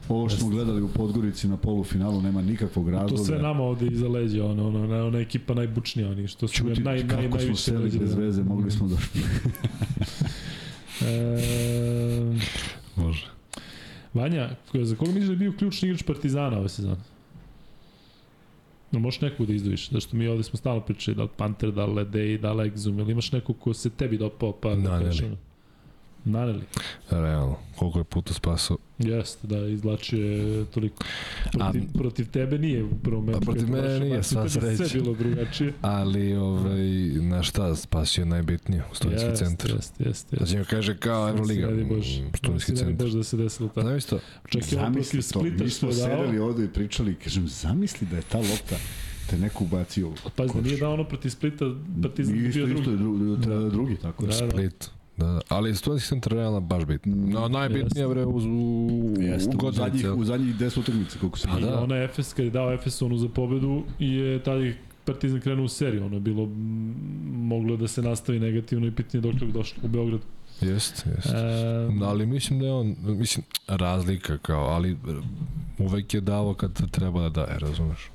ovo 0.10 0.30
što 0.30 0.40
smo 0.40 0.50
gledali 0.50 0.82
u 0.82 0.88
Podgorici 0.88 1.48
na 1.48 1.58
polufinalu, 1.58 2.22
nema 2.22 2.42
nikakvog 2.42 2.90
razloga. 2.90 3.16
To 3.16 3.24
sve 3.26 3.38
nama 3.40 3.64
ovde 3.64 3.88
iza 3.88 4.08
leđa, 4.08 4.46
ono, 4.46 4.68
ono, 4.68 4.84
ona, 4.84 5.06
ona 5.06 5.20
ekipa 5.20 5.54
najbučnija, 5.54 6.10
oni 6.10 6.28
što 6.28 6.48
su 6.48 6.54
Čuti 6.54 6.82
naj, 6.82 7.04
naj, 7.04 7.08
kako 7.08 7.22
smo 7.22 7.38
najviše 7.38 7.62
seli 7.62 7.92
bez 8.00 8.16
veze, 8.16 8.44
mogli 8.44 8.72
smo 8.72 8.88
da... 8.88 8.96
E, 11.02 12.40
Može. 12.96 13.28
Vanja, 14.14 14.50
za 14.74 14.96
koga 14.96 15.12
misliš 15.12 15.26
da 15.26 15.34
je 15.34 15.38
bio 15.38 15.54
ključni 15.58 15.90
igrač 15.90 16.04
Partizana 16.04 16.60
ove 16.60 16.70
sezone? 16.70 17.02
No, 18.92 19.00
možeš 19.00 19.22
nekog 19.22 19.46
da 19.48 19.54
izdvojiš, 19.54 19.90
zašto 19.90 20.18
mi 20.18 20.28
ovde 20.28 20.44
smo 20.44 20.58
stalno 20.58 20.82
pričali, 20.82 21.16
da 21.16 21.24
li 21.24 21.30
Panter, 21.38 21.72
da 21.72 21.86
li 21.86 21.94
Ledej, 21.94 22.38
da 22.38 22.54
li 22.54 22.72
Exum, 22.72 23.00
ili 23.00 23.12
imaš 23.12 23.32
nekog 23.32 23.60
ko 23.60 23.74
se 23.74 23.90
tebi 23.90 24.18
dopao, 24.18 24.52
pa 24.52 24.76
da 24.76 25.00
kažeš 25.00 25.24
ono? 25.24 25.38
Naneli. 26.26 26.64
Realno. 27.10 27.58
Koliko 27.76 28.00
je 28.00 28.04
puta 28.04 28.34
spasao. 28.34 28.78
Jeste, 29.00 29.48
da, 29.48 29.58
izvlačio 29.60 30.20
je 30.22 30.66
toliko. 30.66 31.04
Protiv, 31.52 31.82
A- 31.84 31.98
protiv 31.98 32.28
tebe 32.28 32.58
nije 32.58 32.84
u 32.84 32.96
prvom 32.96 33.26
metu. 33.26 33.38
A 33.38 33.42
protiv 33.42 33.64
je 33.64 33.72
mene 33.72 34.00
nije, 34.00 34.24
sva 34.24 34.50
sreća. 34.50 34.86
Sve 34.86 35.02
bilo 35.02 35.14
drugačije. 35.16 35.74
Ali, 35.82 36.36
ovaj, 36.36 36.80
na 37.22 37.44
šta, 37.44 37.76
spasio 37.76 38.26
najbitnije, 38.26 38.84
studentski 38.94 39.30
Jeste, 39.30 39.46
centar. 39.46 39.72
Jeste, 39.72 40.04
jeste, 40.04 40.28
Znači 40.30 40.44
jeste. 40.44 40.60
mi 40.60 40.66
kaže 40.66 40.98
kao 40.98 41.30
Euroliga, 41.30 41.70
mm, 41.70 41.74
di 42.58 42.60
centar. 42.66 42.94
Bož 42.96 43.14
da 43.14 43.24
se 43.24 43.38
desilo 43.38 43.70
tako. 43.70 43.82
Znam 43.82 43.98
isto, 43.98 44.20
Čak 44.50 44.62
i 44.62 44.76
on 44.76 44.94
protiv 44.94 45.10
Zamisli 45.12 45.22
to, 45.24 45.40
Splita 45.40 45.64
mi 45.64 45.70
smo 45.70 45.90
je 45.90 45.94
sedeli 45.96 46.40
ovde 46.40 46.64
i 46.66 46.70
pričali, 46.70 47.16
kažem, 47.16 47.48
zamisli 47.48 48.08
da 48.08 48.16
je 48.16 48.22
ta 48.22 48.38
lopta 48.38 48.76
te 49.30 49.38
neko 49.38 49.64
ubacio 49.64 50.08
u 50.08 50.14
Pazi, 50.36 50.54
da 50.56 50.62
nije 50.62 50.78
dao 50.78 50.94
ono 50.94 51.04
protiv 51.04 51.30
Splita, 51.30 51.66
Partizan 52.02 52.36
Isto, 52.36 52.50
bio 52.50 52.68
isto 52.68 52.82
drugi. 52.82 52.90
je 52.92 52.98
drugi, 52.98 53.42
drugi, 53.42 53.70
drugi 53.72 53.96
tako 53.96 54.26
Da, 54.26 54.32
da. 54.32 54.42
da. 54.42 54.50
Split. 54.52 54.90
Da, 55.18 55.26
da. 55.26 55.42
Ali 55.50 55.76
studentski 55.76 56.10
centar 56.10 56.34
je 56.34 56.40
realno 56.40 56.60
baš 56.60 56.86
bitno. 56.86 57.16
No, 57.16 57.48
najbitnije 57.48 58.08
bre 58.08 58.26
u, 58.26 58.30
u, 58.30 59.14
Jeste, 59.20 59.58
u 59.64 59.68
u 59.68 59.72
zadnjih, 59.72 60.06
u 60.18 60.26
zadnjih 60.26 60.56
10 60.56 60.80
utakmica, 60.80 61.20
koliko 61.20 61.38
se 61.38 61.48
Pa 61.48 61.60
I 61.60 61.62
da. 61.62 61.80
ona 61.84 61.96
Efes, 61.96 62.34
kad 62.34 62.46
je 62.46 62.52
dao 62.52 62.74
Efes 62.74 63.02
onu 63.02 63.18
za 63.18 63.30
pobedu, 63.30 63.84
je 64.00 64.44
tada 64.44 64.60
je 64.60 64.78
Partizan 65.06 65.40
krenuo 65.42 65.66
u 65.66 65.68
seriju. 65.68 66.06
Ono 66.06 66.16
je 66.16 66.20
bilo 66.20 66.46
mm, 66.46 66.96
moglo 67.26 67.78
da 67.78 67.88
se 67.88 68.02
nastavi 68.02 68.40
negativno 68.40 68.88
i 68.88 68.92
pitanje 68.92 69.22
dokle 69.22 69.48
bi 69.48 69.54
došlo 69.54 69.84
u 69.84 69.88
Beograd. 69.88 70.20
Jest, 70.62 71.06
jest. 71.16 71.28
E, 71.28 72.06
Ali 72.06 72.26
mislim 72.26 72.60
da 72.60 72.66
je 72.66 72.74
on, 72.74 72.96
mislim, 73.04 73.46
razlika 73.68 74.38
kao, 74.38 74.64
ali 74.64 74.98
uvek 75.78 76.14
je 76.14 76.22
davo 76.22 76.54
kad 76.54 76.92
treba 76.92 77.22
da 77.22 77.30
daje, 77.30 77.60
razumeš? 77.60 78.10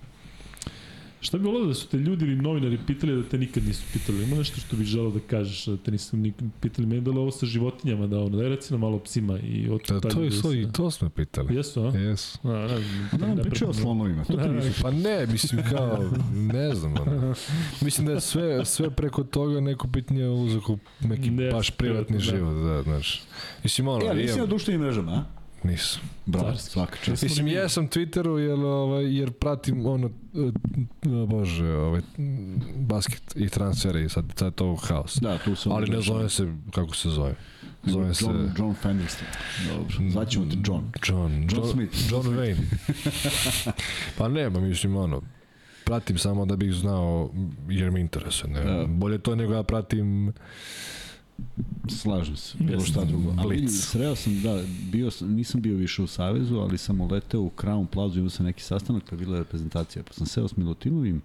Šta 1.20 1.38
bi 1.38 1.44
volio 1.44 1.66
da 1.66 1.74
su 1.74 1.88
te 1.88 1.96
ljudi 1.98 2.24
ili 2.24 2.36
novinari 2.36 2.78
pitali 2.78 3.16
da 3.16 3.28
te 3.28 3.38
nikad 3.38 3.64
nisu 3.64 3.82
pitali? 3.92 4.24
Ima 4.24 4.36
nešto 4.36 4.60
što 4.60 4.76
bih 4.76 4.86
želeo 4.86 5.10
da 5.10 5.20
kažeš 5.20 5.66
da 5.66 5.76
te 5.76 5.90
nisu 5.90 6.16
nikad 6.16 6.48
pitali? 6.60 6.86
Meni 6.86 6.96
je 6.96 7.00
bilo 7.02 7.20
ovo 7.20 7.30
sa 7.30 7.46
životinjama, 7.46 8.06
da 8.06 8.18
ono, 8.18 8.28
daj 8.30 8.48
reci 8.48 8.72
nam 8.72 8.80
malo 8.80 8.98
psima 8.98 9.38
i 9.38 9.68
o 9.68 9.78
Da, 9.90 10.00
to 10.00 10.22
je 10.22 10.30
da 10.30 10.36
se- 10.42 10.60
i 10.60 10.72
to 10.72 10.90
smo 10.90 11.08
pitali. 11.10 11.56
Jesu, 11.56 11.82
a? 11.82 11.88
Jesu. 11.90 12.38
A, 12.42 12.48
ne, 12.48 12.68
znam, 12.68 13.08
Da, 13.12 13.26
on 13.26 13.36
ne 13.36 13.42
pričao 13.42 13.70
o 13.70 13.74
slonovima, 13.74 14.24
to 14.24 14.32
ti 14.34 14.48
nisu. 14.48 14.82
Pa 14.82 14.90
ne, 14.90 15.26
mislim 15.26 15.62
kao, 15.70 16.10
ne 16.32 16.74
znam, 16.74 16.94
ono. 16.96 17.34
Mislim 17.82 18.06
da 18.06 18.12
je 18.12 18.20
sve, 18.20 18.64
sve 18.64 18.90
preko 18.90 19.24
toga 19.24 19.60
neko 19.60 19.88
pitanje 19.88 20.28
uzako 20.28 20.78
neki 21.00 21.30
Ne, 21.30 21.50
baš 21.50 21.70
privatni 21.70 22.16
da. 22.16 22.20
život, 22.20 22.54
da, 22.56 22.82
znaš. 22.82 23.22
Mislim, 23.62 23.88
ono, 23.88 24.06
E, 24.06 24.10
a 24.10 24.14
nisi 24.14 24.38
na 24.38 24.46
društvenim 24.46 24.80
mrežama, 24.80 25.12
a? 25.12 25.39
Nisam. 25.64 26.00
Bravo, 26.26 26.56
svaka 26.56 26.96
čast. 27.04 27.22
Mislim, 27.22 27.48
jesam 27.48 27.88
Twitteru, 27.88 28.36
jer, 28.36 28.58
ovaj, 28.58 29.16
jer 29.18 29.32
pratim 29.32 29.86
ono, 29.86 30.06
uh, 30.06 31.28
bože, 31.28 31.72
ovaj, 31.72 32.00
basket 32.76 33.36
i 33.36 33.48
transfere 33.48 34.04
i 34.04 34.08
sad, 34.08 34.24
sad 34.36 34.46
je 34.46 34.56
to 34.56 34.74
haos. 34.74 35.18
Da, 35.20 35.38
tu 35.38 35.54
sam. 35.54 35.72
Ali 35.72 35.90
ne 35.90 36.00
zove 36.00 36.28
se, 36.28 36.54
kako 36.70 36.96
se 36.96 37.08
zove? 37.08 37.34
Zove 37.84 38.14
se... 38.14 38.24
John, 38.24 38.50
John 38.58 38.74
Fenderston. 38.74 39.28
Dobro, 39.68 40.10
zvaćemo 40.10 40.44
te 40.44 40.56
John. 40.64 40.92
John, 41.08 41.48
John 41.52 41.72
Smith. 41.72 42.12
John 42.12 42.26
Wayne. 42.26 42.62
pa 44.18 44.28
nema, 44.28 44.60
mislim, 44.60 44.96
ono, 44.96 45.22
pratim 45.84 46.18
samo 46.18 46.46
da 46.46 46.56
bih 46.56 46.72
znao, 46.72 47.30
jer 47.68 47.90
mi 47.90 48.00
interesuje. 48.00 48.52
Ne? 48.52 48.60
Da. 48.60 48.84
Bolje 48.86 49.18
to 49.18 49.34
nego 49.34 49.54
ja 49.54 49.62
pratim 49.62 50.32
Slažem 51.90 52.36
se, 52.36 52.58
bilo 52.60 52.80
šta 52.82 53.04
drugo. 53.04 53.34
Ali 53.38 53.68
sreo 53.68 54.16
sam, 54.16 54.42
da, 54.42 54.62
bio 54.84 55.10
sam, 55.10 55.28
nisam 55.30 55.60
bio 55.60 55.76
više 55.76 56.02
u 56.02 56.06
Savezu, 56.06 56.56
ali 56.56 56.78
sam 56.78 57.00
uleteo 57.00 57.40
u 57.40 57.50
Crown 57.52 57.86
Plaza, 57.86 58.18
imao 58.18 58.30
sam 58.30 58.46
neki 58.46 58.62
sastanak, 58.62 59.02
pa 59.04 59.14
je 59.14 59.18
bila 59.18 59.38
reprezentacija, 59.38 60.02
pa 60.02 60.12
sam 60.12 60.26
seo 60.26 60.48
s 60.48 60.56
Milutinovim, 60.56 61.22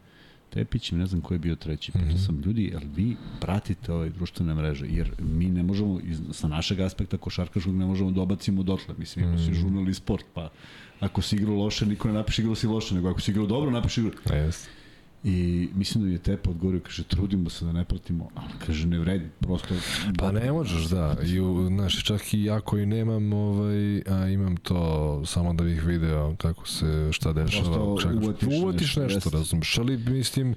Tepićem, 0.49 0.99
ne 0.99 1.07
znam 1.07 1.21
ko 1.21 1.33
je 1.33 1.39
bio 1.39 1.55
treći. 1.55 1.91
Pitao 1.91 2.07
Mhm. 2.07 2.17
sam, 2.17 2.39
ljudi, 2.39 2.63
jel 2.63 2.81
vi 2.95 3.15
pratite 3.41 3.93
ove 3.93 4.09
društvene 4.09 4.53
mreže? 4.53 4.85
Jer 4.87 5.11
mi 5.19 5.45
ne 5.45 5.63
možemo, 5.63 5.99
iz, 6.01 6.21
sa 6.31 6.47
našeg 6.47 6.79
aspekta 6.79 7.17
košarkaškog, 7.17 7.75
ne 7.75 7.85
možemo 7.85 8.11
da 8.11 8.21
obacimo 8.21 8.63
dotle. 8.63 8.95
Mislim, 8.97 9.25
imamo 9.25 9.39
si 9.39 9.51
Mhm. 9.51 9.53
žurnal 9.53 9.89
i 9.89 9.93
sport, 9.93 10.25
pa 10.33 10.49
ako 10.99 11.21
si 11.21 11.35
igrao 11.35 11.55
loše, 11.55 11.85
niko 11.85 12.07
ne 12.07 12.13
napiše 12.13 12.41
igrao 12.41 12.55
si 12.55 12.67
loše, 12.67 12.95
nego 12.95 13.09
ako 13.09 13.21
si 13.21 13.31
igrao 13.31 13.47
dobro, 13.47 13.71
napiše 13.71 14.01
igrao. 14.01 14.13
Yes. 14.25 14.65
I 15.27 15.69
mislim 15.75 16.03
da 16.03 16.09
je 16.09 16.17
Tepa 16.17 16.49
odgovorio, 16.49 16.81
kaže, 16.83 17.03
trudimo 17.03 17.49
se 17.49 17.65
da 17.65 17.71
ne 17.71 17.85
pratimo, 17.85 18.29
ali 18.35 18.53
kaže, 18.65 18.87
ne 18.87 18.99
vredi, 18.99 19.29
prosto... 19.39 19.67
Pa 20.17 20.31
ne 20.31 20.51
možeš, 20.51 20.83
da. 20.83 21.15
I, 21.25 21.39
u, 21.39 21.67
znaš, 21.67 22.03
čak 22.03 22.33
i 22.33 22.43
ja 22.43 22.59
koji 22.61 22.85
nemam, 22.85 23.33
ovaj, 23.33 24.01
a 24.07 24.27
imam 24.27 24.57
to 24.57 25.21
samo 25.25 25.53
da 25.53 25.63
bih 25.63 25.83
video 25.85 26.35
kako 26.37 26.67
se, 26.67 27.07
šta 27.11 27.33
dešava. 27.33 27.73
Prosto 27.73 27.97
čak, 28.01 28.23
uvatiš 28.23 28.47
uvatiš 28.61 28.95
nešto, 28.95 29.15
nešto, 29.15 29.29
razumiješ, 29.29 29.77
ali 29.77 29.97
mislim, 29.97 30.55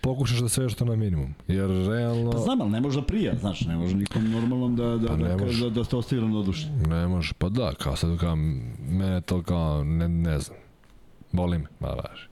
pokušaš 0.00 0.38
da 0.38 0.48
sve 0.48 0.68
što 0.68 0.84
na 0.84 0.96
minimum. 0.96 1.34
Jer 1.48 1.68
realno... 1.68 2.30
Pa 2.30 2.38
znam, 2.38 2.60
ali 2.60 2.70
ne 2.70 2.80
može 2.80 3.00
da 3.00 3.06
prija, 3.06 3.34
znaš, 3.40 3.60
ne 3.60 3.76
može 3.76 3.96
nikom 3.96 4.30
normalnom 4.30 4.76
da, 4.76 4.96
da, 4.96 5.08
Pa 5.08 5.16
ne 5.16 5.28
da, 5.28 5.32
može. 5.32 5.44
kaže 5.44 5.64
da, 5.64 5.70
da 5.70 5.84
ste 5.84 5.96
ostavili 5.96 6.28
na 6.28 6.42
duši. 6.42 6.66
Ne 6.88 7.06
može, 7.06 7.32
pa 7.38 7.48
da, 7.48 7.74
kao 7.74 7.96
sad 7.96 8.18
kao, 8.18 8.36
mene 8.90 9.20
to 9.20 9.42
kao, 9.42 9.84
ne, 9.84 10.08
ne 10.08 10.40
znam, 10.40 10.58
boli 11.32 11.58
me, 11.58 11.66
ma 11.80 11.88
važi. 11.88 12.29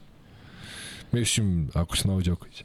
Mislim, 1.13 1.69
ako 1.75 1.97
si 1.97 2.09
Novo 2.09 2.21
Đoković. 2.21 2.65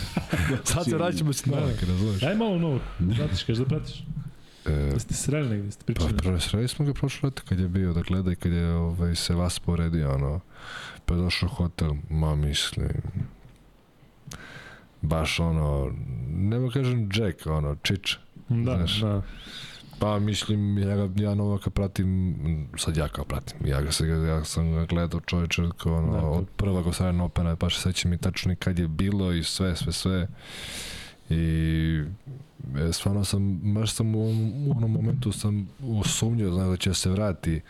sad 0.64 0.84
se 0.84 0.96
vraćamo 0.96 1.32
s 1.32 1.46
Novak, 1.46 1.82
razumiješ? 1.82 2.22
Aj 2.22 2.34
malo 2.34 2.58
novo, 2.58 2.80
pratiš, 3.16 3.42
kaže 3.44 3.60
da 3.62 3.68
pratiš. 3.68 4.04
E, 4.66 4.90
Da 4.92 4.98
ste 4.98 5.14
sreli 5.14 5.48
negde, 5.48 5.70
ste 5.70 5.80
pa 5.80 5.86
pričali. 5.86 6.16
prvo 6.16 6.40
sreli 6.40 6.68
smo 6.68 6.84
ga 6.86 6.92
prošle 6.92 7.26
leta 7.26 7.42
kad 7.48 7.58
je 7.60 7.68
bio 7.68 7.92
da 7.92 8.00
gleda 8.00 8.32
i 8.32 8.36
kad 8.36 8.52
je 8.52 8.72
ovaj, 8.72 9.14
se 9.14 9.34
vas 9.34 9.58
povredio, 9.58 10.14
ono, 10.14 10.40
pa 11.04 11.14
je 11.14 11.20
došao 11.20 11.48
hotel, 11.48 11.92
ma 12.10 12.34
mislim, 12.34 12.88
baš 15.02 15.40
ono, 15.40 15.92
nema 16.28 16.70
kažem 16.70 17.08
Jack, 17.14 17.46
ono, 17.46 17.76
čič. 17.82 18.16
Da, 18.48 18.76
znaš. 18.76 19.00
da. 19.00 19.22
Pa 19.98 20.18
mislim, 20.18 20.78
ja, 20.78 20.96
ga, 20.98 21.22
ja 21.22 21.34
Novaka 21.34 21.70
pratim, 21.70 22.36
sad 22.78 22.96
ja 22.96 23.08
kao 23.08 23.24
pratim, 23.24 23.66
ja, 23.66 23.82
ga, 23.82 23.92
se, 23.92 24.06
ja 24.08 24.44
sam 24.44 24.72
ga 24.72 24.84
gledao 24.84 25.20
čovječe 25.20 25.62
kao 25.76 25.94
ono, 25.94 26.12
Da, 26.12 26.20
to- 26.20 26.26
od 26.26 26.46
prvog 26.56 26.86
Australian 26.86 27.20
Opena, 27.20 27.56
pa 27.56 27.70
se 27.70 27.80
sećam 27.80 28.12
i 28.12 28.18
tačno 28.18 28.52
i 28.52 28.56
kad 28.56 28.78
je 28.78 28.88
bilo 28.88 29.32
i 29.32 29.42
sve, 29.44 29.76
sve, 29.76 29.92
sve. 29.92 30.28
I 31.30 32.02
e, 32.78 32.92
stvarno 32.92 33.24
sam, 33.24 33.40
baš 33.74 33.92
sam 33.92 34.14
u, 34.14 34.20
onom- 34.20 34.68
u 34.68 34.72
onom 34.72 34.92
momentu 34.92 35.32
sam 35.32 35.68
usumnjao, 35.80 36.50
znaš 36.50 36.68
da 36.68 36.76
će 36.76 36.94
se 36.94 37.10
vrati 37.10 37.60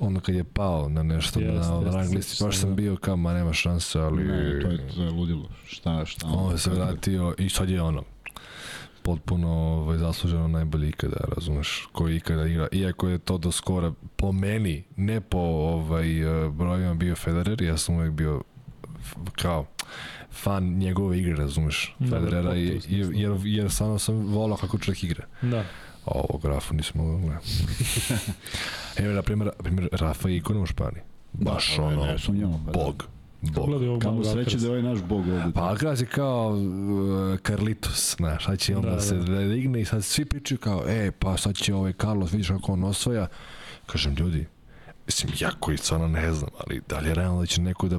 ono 0.00 0.20
kad 0.20 0.34
je 0.34 0.44
pao 0.44 0.88
na 0.88 1.02
nešto 1.02 1.40
Jeste, 1.40 1.52
na 1.70 1.76
jeste, 1.76 1.90
rang 1.92 2.14
listi, 2.14 2.44
baš 2.44 2.56
sam 2.56 2.68
da. 2.68 2.74
bio 2.74 2.96
kao, 2.96 3.16
ma 3.16 3.34
nema 3.34 3.52
šanse, 3.52 4.00
ali... 4.00 4.24
Ne, 4.24 4.60
to 4.60 4.68
je, 4.68 4.88
to 4.88 5.02
je 5.02 5.10
ludilo. 5.10 5.48
Šta, 5.66 6.04
šta? 6.06 6.26
On 6.26 6.58
se 6.58 6.70
vratio 6.70 7.34
i 7.38 7.48
sad 7.48 7.70
je 7.70 7.82
ono 7.82 8.02
potpuno 9.04 9.48
ovaj, 9.48 9.98
zasluženo 9.98 10.48
najbolji 10.48 10.88
ikada, 10.88 11.16
razumeš, 11.36 11.88
koji 11.92 12.16
ikada 12.16 12.46
igra. 12.46 12.68
Iako 12.72 13.08
je 13.08 13.18
to 13.18 13.38
do 13.38 13.52
skora 13.52 13.92
po 14.16 14.32
meni, 14.32 14.84
ne 14.96 15.20
po 15.20 15.38
ovaj, 15.38 16.20
eh, 16.20 16.50
brojima 16.50 16.94
bio 16.94 17.14
Federer, 17.16 17.62
ja 17.62 17.76
sam 17.76 17.94
uvek 17.94 18.12
bio 18.12 18.42
kao 19.32 19.66
fan 20.32 20.64
njegove 20.64 21.18
igre, 21.18 21.34
razumeš, 21.34 21.94
Da, 21.98 22.06
Federera, 22.06 22.50
da, 22.50 22.56
i, 22.56 22.66
potpuno 22.74 22.80
jer, 22.88 23.10
jer, 23.14 23.32
jer 23.44 23.70
stvarno 23.70 23.98
sam 23.98 24.14
volao 24.14 24.56
kako 24.56 24.78
čovjek 24.78 25.04
igra. 25.04 25.26
Da. 25.42 25.64
A 26.04 26.10
ovo 26.10 26.38
grafu 26.38 26.74
nisam 26.74 27.00
mogao 27.00 27.18
gledati. 27.18 27.64
Evo, 29.02 29.12
na 29.12 29.22
primjer, 29.22 29.50
primjer, 29.58 29.88
Rafa 29.92 30.28
je 30.28 30.36
ikona 30.36 30.60
u 30.60 30.66
Španiji. 30.66 31.02
Baš 31.32 31.76
Da, 31.76 31.82
ono, 31.82 32.06
ne 32.06 32.18
pa 32.66 32.72
da. 32.72 33.14
Bog. 33.52 33.66
Gledaj 33.68 33.88
ovog 33.88 34.02
Kamo 34.02 34.24
sreće 34.24 34.56
da 34.56 34.66
je 34.66 34.70
ovaj 34.70 34.82
naš 34.82 34.98
bog 35.02 35.20
ovde. 35.28 35.52
Pa 35.54 35.60
Alcaraz 35.60 36.00
je 36.00 36.06
kao 36.06 36.50
uh, 36.50 37.38
Carlitos, 37.46 38.16
znaš, 38.16 38.44
sad 38.44 38.58
će 38.58 38.76
onda 38.76 38.88
Da, 38.88 38.94
da, 38.94 39.00
se 39.00 39.14
da. 39.16 39.38
digne 39.40 39.80
i 39.80 39.84
sad 39.84 40.04
svi 40.04 40.24
pričaju 40.24 40.58
kao, 40.58 40.84
e, 40.88 41.10
pa 41.18 41.36
sad 41.36 41.56
će 41.56 41.74
ovaj 41.74 41.92
Carlos, 41.92 42.32
vidiš 42.32 42.48
kako 42.48 42.72
on 42.72 42.84
osvaja. 42.84 43.26
Kažem, 43.86 44.14
ljudi, 44.14 44.46
mislim, 45.06 45.32
ja 45.40 45.50
koji 45.60 45.76
stvarno 45.76 46.08
ne 46.08 46.32
znam, 46.32 46.50
ali 46.58 46.80
da 46.88 46.98
li 46.98 47.08
je 47.08 47.14
realno 47.14 47.40
da 47.40 47.46
će 47.46 47.60
neko 47.60 47.88
da 47.88 47.98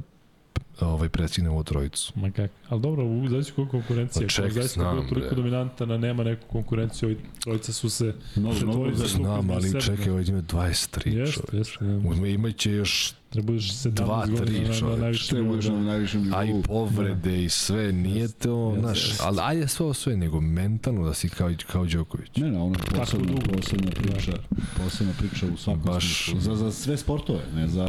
ovaj, 0.80 1.08
prestigne 1.08 1.50
ovu 1.50 1.64
trojicu? 1.64 2.12
Ma 2.16 2.30
kako. 2.30 2.54
Ali 2.68 2.80
dobro, 2.80 3.04
u 3.04 3.28
zavisno 3.28 3.54
koliko 3.54 3.70
konkurencije. 3.72 4.22
Pa 4.22 4.28
ček, 4.28 4.44
Ako 4.44 4.54
zaista 4.54 4.80
znam, 4.80 4.96
bio 4.96 5.08
toliko 5.08 5.34
dominantan, 5.34 5.90
a 5.90 5.98
nema 5.98 6.24
neku 6.24 6.46
konkurenciju, 6.46 7.06
ovi 7.06 7.16
trojica 7.40 7.72
su 7.72 7.90
se 7.90 8.14
Mnogo, 8.36 8.56
mnogo 8.62 8.94
Znam, 8.96 9.50
ali 9.50 9.62
sebe, 9.62 9.80
čekaj, 9.80 10.04
da. 10.04 10.12
ovaj 10.12 10.24
ima 10.24 10.42
23 10.42 11.08
Jeste, 11.08 11.40
čovječ. 11.42 11.66
jeste. 11.68 11.84
da. 11.84 12.08
Uzme, 12.08 12.30
imaće 12.30 12.72
još, 12.72 13.12
Treba 13.30 13.46
budeš 13.46 13.72
17 13.72 13.90
Dva, 13.90 14.24
tri, 14.24 14.34
godina 14.34 14.68
na, 14.70 14.80
na 14.82 14.96
najvišem 14.96 15.36
nivou. 15.36 15.50
budeš 15.50 15.66
na 15.66 15.72
da. 15.72 15.80
najvišem 15.80 16.34
a 16.34 16.44
i 16.44 16.46
nivou. 16.46 16.62
povrede 16.62 17.44
i 17.44 17.48
sve, 17.48 17.92
nije 17.92 18.28
to, 18.30 18.66
Jeste, 18.66 18.80
znaš, 18.80 19.08
jeste. 19.08 19.24
ali 19.26 19.38
ajde 19.42 19.68
sve 19.68 19.86
o 19.86 19.94
sve, 19.94 20.16
nego 20.16 20.40
mentalno 20.40 21.04
da 21.04 21.14
si 21.14 21.28
kao, 21.28 21.50
kao 21.66 21.86
Đoković. 21.86 22.36
Ne, 22.36 22.50
ne, 22.50 22.58
ono 22.58 22.74
je 22.74 22.98
posebna, 22.98 23.32
posebna 23.52 23.90
priča, 23.92 24.32
posebna 24.76 25.12
priča 25.18 25.46
u 25.46 25.56
svakom 25.56 25.82
Baš- 25.84 26.24
smislu. 26.24 26.40
Za, 26.42 26.56
za 26.56 26.72
sve 26.72 26.96
sportove, 26.96 27.40
ne 27.54 27.68
za 27.68 27.88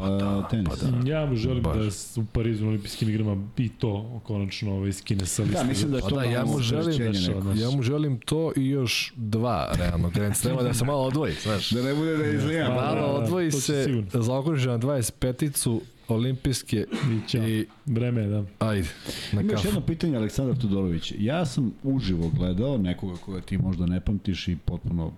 tenis. 0.52 0.68
pa 0.70 0.88
da. 0.88 1.10
Ja 1.10 1.26
mu 1.26 1.36
želim 1.36 1.64
Baš. 1.64 1.76
da 1.76 2.22
u 2.22 2.26
Parizu 2.26 2.66
olimpijskim 2.78 3.10
igrama 3.10 3.48
i 3.58 3.70
to 3.70 4.22
konačno 4.24 4.74
ovaj, 4.76 4.94
skine 4.94 5.26
sa 5.26 5.44
liste. 5.44 5.58
Da, 5.58 5.64
mislim 5.64 5.92
da 5.92 5.98
je 5.98 6.02
Pa 6.02 6.10
to 6.10 6.16
da, 6.16 6.24
ja 6.24 6.46
mu 6.46 6.60
želim, 6.60 6.88
opterećenje 6.88 7.36
neko. 7.36 7.52
ja 7.56 7.70
mu 7.70 7.82
želim 7.84 8.20
to 8.20 8.52
i 8.56 8.68
još 8.68 9.14
dva, 9.16 9.74
realno, 9.78 10.10
Grand 10.10 10.36
Slema, 10.36 10.62
da 10.62 10.74
se 10.74 10.86
malo 10.86 11.04
odvoji, 11.04 11.34
znaš. 11.44 11.70
Da 11.70 11.82
ne 11.84 11.94
bude 11.94 12.18
da 12.18 12.26
izlijam. 12.26 12.68
Da, 12.68 12.82
Malo 12.82 12.96
da, 12.96 13.02
da, 13.02 13.24
odvoji 13.24 13.52
se, 13.52 14.04
zaokruži 14.14 14.68
na 14.68 14.80
25-icu 14.80 15.82
olimpijske 16.08 16.86
I 17.12 17.30
ćao. 17.30 17.48
i 17.48 17.66
Vreme 17.86 18.28
da. 18.28 18.44
ajde, 18.60 18.88
na 19.34 19.42
Ima 19.42 19.52
još 19.52 19.52
kafu. 19.54 19.68
jedno 19.68 19.82
pitanje, 19.82 20.18
Aleksandar 20.18 20.58
Todorović. 20.58 21.14
Ja 21.20 21.46
sam 21.46 21.74
uživo 21.84 22.30
gledao 22.30 22.78
nekoga 22.78 23.16
koga 23.16 23.42
ti 23.42 23.58
možda 23.58 23.86
ne 23.86 24.00
pamtiš 24.02 24.48
i 24.48 24.56
potpuno 24.56 25.12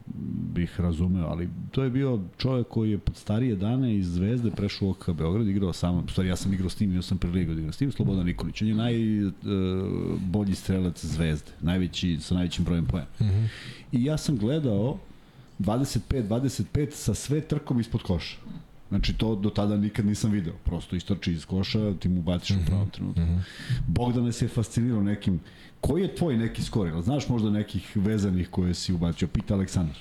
bih 0.53 0.79
razumeo, 0.79 1.27
ali 1.27 1.49
to 1.71 1.83
je 1.83 1.89
bio 1.89 2.19
čovjek 2.37 2.67
koji 2.67 2.91
je 2.91 2.97
pod 2.97 3.15
starije 3.15 3.55
dane 3.55 3.95
iz 3.95 4.07
Zvezde 4.09 4.51
prešao 4.51 4.87
u 4.87 4.91
OKK 4.91 5.09
Beograd, 5.09 5.47
igrao 5.47 5.73
sam, 5.73 6.07
stvari 6.09 6.29
ja 6.29 6.35
sam 6.35 6.53
igrao 6.53 6.69
s 6.69 6.79
njim, 6.79 6.89
imao 6.89 7.01
sam 7.01 7.17
priliku 7.17 7.53
da 7.53 7.59
igram 7.59 7.73
s 7.73 7.81
njim, 7.81 7.91
Slobodan 7.91 8.25
Nikolić. 8.25 8.61
On 8.61 8.67
je 8.67 8.75
najbolji 8.75 10.55
strelac 10.55 11.05
Zvezde, 11.05 11.51
najveći, 11.61 12.17
sa 12.19 12.35
najvećim 12.35 12.65
brojem 12.65 12.85
poena. 12.85 13.07
Mhm. 13.21 13.45
I 13.91 14.03
ja 14.03 14.17
sam 14.17 14.37
gledao 14.37 14.97
25-25 15.59 16.91
sa 16.91 17.13
sve 17.13 17.41
trkom 17.41 17.79
ispod 17.79 18.01
koša. 18.01 18.37
Znači 18.89 19.13
to 19.13 19.35
do 19.35 19.49
tada 19.49 19.77
nikad 19.77 20.05
nisam 20.05 20.31
video. 20.31 20.53
Prosto 20.65 20.95
istrči 20.95 21.33
iz 21.33 21.45
koša, 21.45 21.93
ti 21.93 22.09
mu 22.09 22.21
baciš 22.21 22.55
u 22.55 22.65
pravom 22.65 22.89
trenutku. 22.89 23.21
Bogdan 23.87 24.33
se 24.33 24.45
je 24.45 24.49
fascinirao 24.49 25.03
nekim 25.03 25.39
Koji 25.81 26.01
je 26.01 26.15
tvoj 26.15 26.37
neki 26.37 26.63
skor? 26.63 27.01
Znaš 27.01 27.29
možda 27.29 27.49
nekih 27.49 27.91
vezanih 27.95 28.49
koje 28.49 28.73
si 28.73 28.93
ubacio? 28.93 29.27
Pita 29.27 29.53
Aleksandar. 29.53 29.97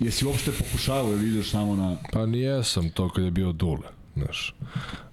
Jesi 0.00 0.26
uopšte 0.26 0.52
pokušavao 0.52 1.12
ili 1.12 1.28
ideš 1.28 1.50
samo 1.50 1.76
na... 1.76 1.96
Pa 2.12 2.26
nijesam 2.26 2.90
to 2.90 3.08
kad 3.08 3.24
je 3.24 3.30
bio 3.30 3.52
Dule, 3.52 3.88
znaš. 4.16 4.54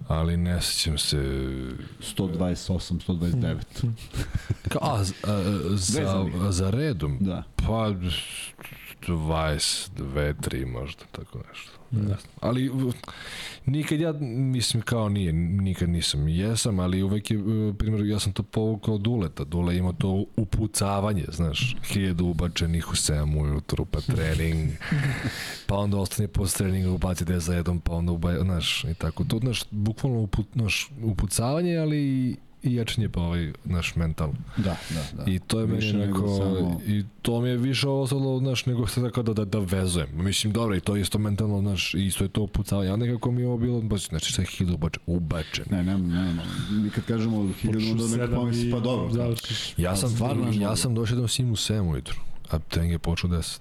Ali 0.08 0.36
ne 0.36 0.60
sećam 0.60 0.98
se... 0.98 1.16
128, 1.16 3.06
129. 3.06 3.54
Ka, 4.72 4.78
a, 4.82 4.94
a, 4.94 5.02
za, 5.76 6.00
Vezanih. 6.00 6.34
za 6.50 6.70
redom? 6.70 7.18
Da. 7.20 7.42
Pa 7.56 7.92
22, 9.06 9.88
3 9.98 10.66
možda, 10.66 11.04
tako 11.12 11.38
nešto. 11.48 11.71
Da. 11.92 12.16
Ali 12.40 12.70
nikad 13.66 14.00
ja, 14.00 14.12
mislim 14.22 14.82
kao 14.82 15.08
nije, 15.08 15.32
nikad 15.32 15.88
nisam. 15.88 16.28
Jesam, 16.28 16.78
ali 16.80 17.02
uvek 17.02 17.30
je, 17.30 17.36
e, 17.36 17.72
primjer, 17.78 18.06
ja 18.06 18.18
sam 18.18 18.32
to 18.32 18.42
povukao 18.42 18.98
Duleta. 18.98 19.44
Dule 19.44 19.76
ima 19.76 19.92
to 19.92 20.24
upucavanje, 20.36 21.24
znaš, 21.32 21.76
hiljadu 21.84 22.26
ubačenih 22.26 22.90
u 22.90 22.94
7 22.94 23.42
ujutru, 23.42 23.84
pa 23.84 24.00
trening, 24.00 24.70
pa 25.68 25.76
onda 25.76 25.96
ostane 25.96 26.28
posle 26.28 26.58
treninga 26.58 26.90
ubaci 26.90 27.24
10 27.24 27.38
za 27.38 27.54
jednom, 27.54 27.80
pa 27.80 27.92
onda 27.92 28.12
ubaci, 28.12 28.40
znaš, 28.42 28.84
i 28.84 28.94
tako. 28.94 29.24
To, 29.24 29.38
znaš, 29.38 29.64
bukvalno 29.70 30.20
uput, 30.20 30.46
znaš, 30.54 30.90
upucavanje, 31.02 31.76
ali 31.76 32.36
i, 32.62 32.74
jačanje 32.74 33.08
pa 33.08 33.20
ovaj, 33.20 33.52
naš 33.64 33.96
mentalno. 33.96 34.34
Da, 34.56 34.76
da, 34.90 35.24
da. 35.24 35.30
I 35.30 35.38
to 35.38 35.60
je 35.60 35.66
Više 35.66 35.92
meni 35.92 36.06
neko, 36.06 36.28
samo- 36.28 36.80
i 36.86 37.04
to 37.22 37.40
mi 37.40 37.48
je 37.48 37.56
više 37.56 37.88
ostalo, 37.88 38.38
znaš, 38.38 38.66
nego 38.66 38.86
se 38.86 39.02
tako 39.02 39.22
da, 39.22 39.32
da, 39.34 39.44
da 39.44 39.58
vezujem. 39.58 40.08
Mislim, 40.14 40.52
dobro, 40.52 40.76
i 40.76 40.80
to 40.80 40.96
je 40.96 41.02
isto 41.02 41.18
mentalno, 41.18 41.60
znaš, 41.60 41.94
i 41.94 42.06
isto 42.06 42.24
je 42.24 42.28
to 42.28 42.42
upucavanje, 42.42 42.90
a 42.90 42.96
nekako 42.96 43.30
mi 43.30 43.40
je 43.40 43.48
ovo 43.48 43.58
bilo, 43.58 43.80
baš, 43.80 44.08
znači, 44.08 44.32
sve 44.32 44.44
hiljadu 44.46 44.74
ubače, 44.74 45.00
ubačen. 45.06 45.64
Ne, 45.70 45.82
ne, 45.84 45.98
ne, 45.98 46.34
ne. 46.34 46.42
Mi 46.72 46.90
kad 46.90 47.04
kažemo 47.04 47.48
hiljadu, 47.52 47.78
onda 47.92 48.16
neko 48.16 48.34
pomisli, 48.34 48.70
pa 48.70 48.80
dobro. 48.80 49.08
da. 49.08 49.14
Završiš. 49.14 49.74
Ja 49.76 49.96
sam, 49.96 50.10
stvarno 50.10 50.52
ja 50.52 50.76
sam 50.76 50.94
došao 50.94 51.18
dasim 51.18 51.50
u 51.50 51.56
7 51.56 51.80
ujutru, 51.82 52.16
a 52.50 52.58
trening 52.58 52.92
je 52.92 52.98
počeo 52.98 53.30
u 53.30 53.32
10. 53.32 53.58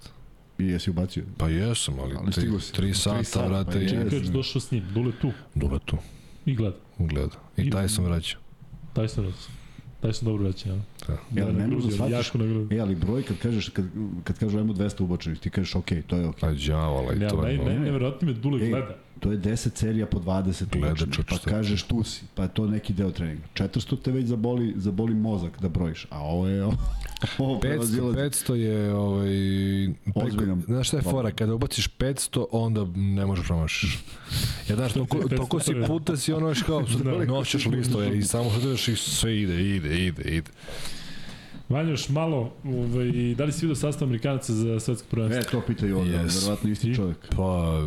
I 0.59 0.65
jesi 0.65 0.89
ubacio? 0.89 1.23
Pa 1.37 1.47
jesam, 1.47 1.99
ali, 1.99 2.15
Ali 2.15 2.31
tri, 2.31 2.41
si. 2.41 2.49
tri 2.49 2.73
Tri 2.73 2.93
sata, 2.93 3.23
sata, 3.23 3.47
vrate, 3.47 3.71
pa 3.71 3.77
je. 3.77 4.03
Kažeš 4.03 4.27
došao 4.27 4.61
s 4.61 4.71
njim, 4.71 4.83
Dule 4.93 5.11
tu 5.21 5.31
Dule 5.55 5.79
tu, 5.79 5.97
i 6.45 6.55
gleda. 6.55 6.75
gleda. 6.99 7.35
I 7.57 7.61
I- 7.61 7.69
taj 7.69 7.89
sam 7.89 8.03
vraćao. 8.05 8.41
Raz. 8.95 9.47
Taj 10.01 10.13
sam 10.13 10.25
dobro 10.25 10.47
reći, 10.47 10.69
ja. 10.69 10.75
Da. 11.07 11.41
Ja, 11.41 11.51
ne 11.51 11.67
možeš 11.67 11.89
da 11.89 11.91
shvatiš. 11.95 12.31
E, 12.71 12.79
ali 12.79 12.95
broj 12.95 13.23
kad 13.23 13.37
kažeš, 13.37 13.69
kad, 13.69 13.85
kad 14.23 14.39
kažu 14.39 14.57
ajmo 14.57 14.73
200 14.73 15.03
ubačenih, 15.03 15.39
ti 15.39 15.49
kažeš 15.49 15.75
ok, 15.75 15.89
to 16.07 16.15
je 16.15 16.27
ok. 16.27 16.43
A 16.43 16.51
đavala 16.67 17.13
i 17.13 17.19
Ne, 17.19 17.29
to 17.29 17.41
naj, 17.41 17.51
je 17.51 17.57
naj, 17.57 17.65
malo. 17.65 17.79
najvjerojatnije 17.79 18.33
me 18.33 18.39
Dule 18.39 18.63
Ej, 18.63 18.69
gleda. 18.69 18.95
To 19.21 19.31
je 19.31 19.37
10 19.37 19.75
serija 19.75 20.05
po 20.05 20.19
20 20.19 20.65
Gleda, 20.71 20.93
učenih, 20.93 21.15
čoč, 21.15 21.25
pa 21.29 21.37
kažeš 21.37 21.83
tu 21.83 22.03
si, 22.03 22.21
pa 22.35 22.43
je 22.43 22.49
to 22.49 22.67
neki 22.67 22.93
deo 22.93 23.11
treninga. 23.11 23.43
400 23.53 24.01
te 24.01 24.11
već 24.11 24.25
zaboli, 24.25 24.73
zaboli 24.77 25.15
mozak 25.15 25.61
da 25.61 25.69
brojiš, 25.69 26.07
a 26.09 26.19
ovo 26.19 26.47
je 26.47 26.63
ovo 27.37 27.55
500, 27.55 27.59
prevazilazi. 27.59 28.17
500 28.17 28.53
je 28.53 28.93
ovaj 28.95 29.29
preko, 30.03 30.19
Ozbiljan 30.27 30.61
znaš 30.61 30.87
šta 30.87 30.97
je 30.97 31.03
fora 31.03 31.31
kada 31.31 31.53
ubaciš 31.53 31.89
500 31.89 32.45
onda 32.51 32.85
ne 32.95 33.25
možeš 33.25 33.45
promašiš. 33.45 33.99
Ja 34.69 34.75
znaš 34.75 34.93
toliko, 34.93 35.17
500 35.17 35.35
toliko 35.37 35.59
si 35.59 35.73
puta 35.87 36.17
si 36.17 36.33
ono 36.33 36.47
još 36.47 36.63
kao 36.63 36.81
Da. 37.03 37.25
noćeš 37.25 37.65
listove 37.65 38.17
i 38.17 38.21
samo 38.21 38.49
što 38.77 38.91
i 38.91 38.95
sve 38.95 39.41
ide, 39.41 39.75
ide, 39.75 40.05
ide, 40.05 40.23
ide. 40.23 40.51
Vanja, 41.71 41.89
još 41.89 42.09
malo, 42.09 42.53
ovaj, 42.65 43.05
da 43.35 43.43
li 43.43 43.51
si 43.51 43.65
vidio 43.65 43.75
sastav 43.75 44.07
Amerikanaca 44.07 44.53
za 44.53 44.79
svetsko 44.79 45.07
prvenstvo? 45.09 45.39
E, 45.39 45.51
to 45.51 45.67
pita 45.67 45.87
i 45.87 45.91
ovdje, 45.91 46.13
Yes. 46.15 46.39
verovatno 46.39 46.69
isti 46.69 46.89
I? 46.89 46.95
čovjek. 46.95 47.17
Pa, 47.29 47.79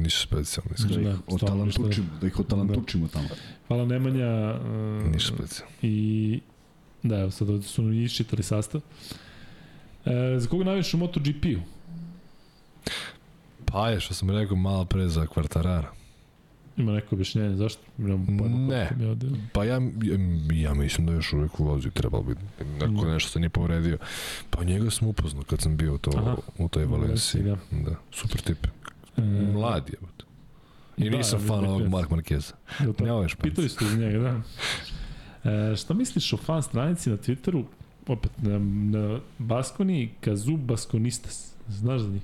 nisu 0.00 0.20
specijalni, 0.20 0.70
Da 0.70 0.74
iskreno. 0.78 1.02
Da, 1.02 1.10
ih 1.10 1.16
stvarno, 1.16 1.34
otalantučimo, 1.36 2.06
da 2.20 2.26
ih 2.26 2.40
otalantučimo 2.40 3.08
tamo. 3.08 3.28
Hvala 3.68 3.84
Nemanja. 3.84 4.54
Uh, 5.00 5.12
Nisu 5.12 5.26
specijalni. 5.26 5.74
I 5.82 6.40
da, 7.02 7.18
evo 7.18 7.30
sad 7.30 7.50
ovde 7.50 7.62
su 7.62 7.92
iščitali 7.92 8.42
sastav. 8.42 8.80
E, 10.04 10.38
za 10.38 10.48
koga 10.48 10.64
navijaš 10.64 10.94
u 10.94 10.98
MotoGP-u? 10.98 11.60
Pa 13.64 13.88
je, 13.90 14.00
što 14.00 14.14
sam 14.14 14.30
rekao 14.30 14.56
malo 14.56 14.84
pre 14.84 15.08
za 15.08 15.26
kvartarara. 15.26 15.92
Ima 16.76 16.92
neko 16.92 17.14
objašnjenje 17.14 17.56
zašto? 17.56 17.80
Imam 17.98 18.26
pojma 18.38 18.58
Ne. 18.58 18.90
mi 18.98 19.04
ovde. 19.06 19.26
Pa 19.52 19.64
ja, 19.64 19.74
ja, 19.74 19.80
ja 20.62 20.74
mislim 20.74 21.06
da 21.06 21.12
je 21.12 21.16
još 21.16 21.32
uvek 21.32 21.60
u 21.60 21.64
vozi 21.64 21.90
trebalo 21.90 22.22
bi 22.22 22.34
Da. 22.80 22.86
nešto 23.12 23.30
se 23.30 23.38
nije 23.40 23.50
povredio. 23.50 23.98
Pa 24.50 24.64
njega 24.64 24.90
sam 24.90 25.08
upoznao 25.08 25.42
kad 25.44 25.60
sam 25.60 25.76
bio 25.76 25.98
to, 25.98 26.10
Aha. 26.16 26.36
u 26.58 26.68
toj 26.68 26.84
Valenciji. 26.84 27.42
Da. 27.42 27.56
Da, 27.70 27.94
super 28.12 28.40
tip. 28.40 28.66
E, 29.16 29.20
Mlad 29.52 29.88
je. 29.88 29.94
I 30.96 31.10
da, 31.10 31.16
nisam 31.16 31.40
fan 31.40 31.64
ovog 31.64 31.88
Mark 31.88 32.10
tako? 32.92 33.04
Ne 33.04 33.12
ovaj 33.12 33.28
španac. 33.28 33.50
Pitali 33.50 33.68
ste 33.68 33.84
iz 33.84 33.98
njega, 33.98 34.18
da. 34.18 34.40
E, 35.50 35.76
šta 35.76 35.94
misliš 35.94 36.32
o 36.32 36.36
fan 36.36 36.62
stranici 36.62 37.10
na 37.10 37.16
Twitteru, 37.16 37.64
opet 38.06 38.30
na, 38.38 38.58
na 38.98 39.20
Baskoni, 39.38 40.10
Kazu 40.20 40.56
Baskonistas? 40.56 41.52
Znaš 41.68 42.00
za 42.00 42.08
njih? 42.10 42.22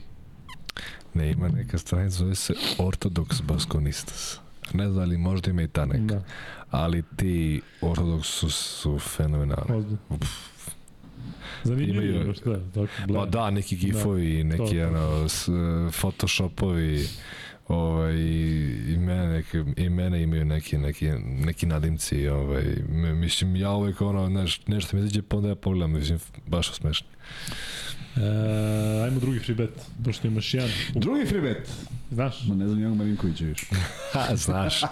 Ne, 1.14 1.30
ima 1.30 1.48
neka 1.48 1.78
stranica, 1.78 2.16
zove 2.16 2.34
se 2.34 2.54
Orthodox 2.78 3.42
Baskonistas. 3.42 4.38
Ne 4.72 4.90
znam 4.90 5.02
ali 5.02 5.18
možda 5.18 5.50
ima 5.50 5.62
i 5.62 5.68
ta 5.68 5.84
neka. 5.86 6.14
Da, 6.14 6.22
Ali 6.70 7.02
ti 7.16 7.60
Orthodox 7.80 8.22
su, 8.22 8.50
su 8.50 8.98
fenomenalni. 8.98 9.96
Zanimljivo 11.64 12.02
Imaju- 12.02 12.28
je, 12.28 12.34
šta 12.34 12.50
je, 12.50 12.70
tako, 12.74 12.86
Pa 12.98 13.06
bled. 13.06 13.28
da, 13.28 13.50
neki 13.50 13.76
gifovi, 13.76 14.38
to, 14.40 14.46
neki 14.46 14.76
to. 14.76 14.86
ono, 14.88 15.28
s, 15.28 15.48
photoshopovi, 15.92 17.06
ovaj, 17.68 18.14
i 18.88 18.96
mene, 18.98 19.28
neke, 19.28 19.64
i 19.76 19.88
mene 19.88 20.22
imaju 20.22 20.44
neki, 20.44 20.78
neki, 20.78 21.08
neki 21.20 21.66
nadimci, 21.66 22.28
ovaj, 22.28 22.64
mislim, 23.14 23.56
ja 23.56 23.70
uvek 23.70 24.00
ono, 24.00 24.26
znaš, 24.26 24.60
nešto 24.66 24.96
mi 24.96 25.02
izađe, 25.02 25.22
pa 25.22 25.36
onda 25.36 25.48
ja 25.48 25.54
pogledam, 25.54 25.92
mislim, 25.92 26.18
baš 26.46 26.72
smešno. 26.72 27.06
E, 28.18 29.02
ajmo 29.02 29.20
drugi 29.20 29.38
free 29.38 29.56
bet, 29.56 29.70
pošto 30.04 30.26
imaš 30.26 30.54
jedan. 30.54 30.70
U, 30.94 30.98
Drugi 30.98 31.26
freebet. 31.26 31.70
znaš, 32.10 32.46
Ma 32.46 32.54
ne 32.54 32.68
znam 32.68 32.82
Jan 32.82 32.96
Marinkovića 32.96 33.44
više. 33.44 33.66
Ha, 34.12 34.36
znaš, 34.36 34.82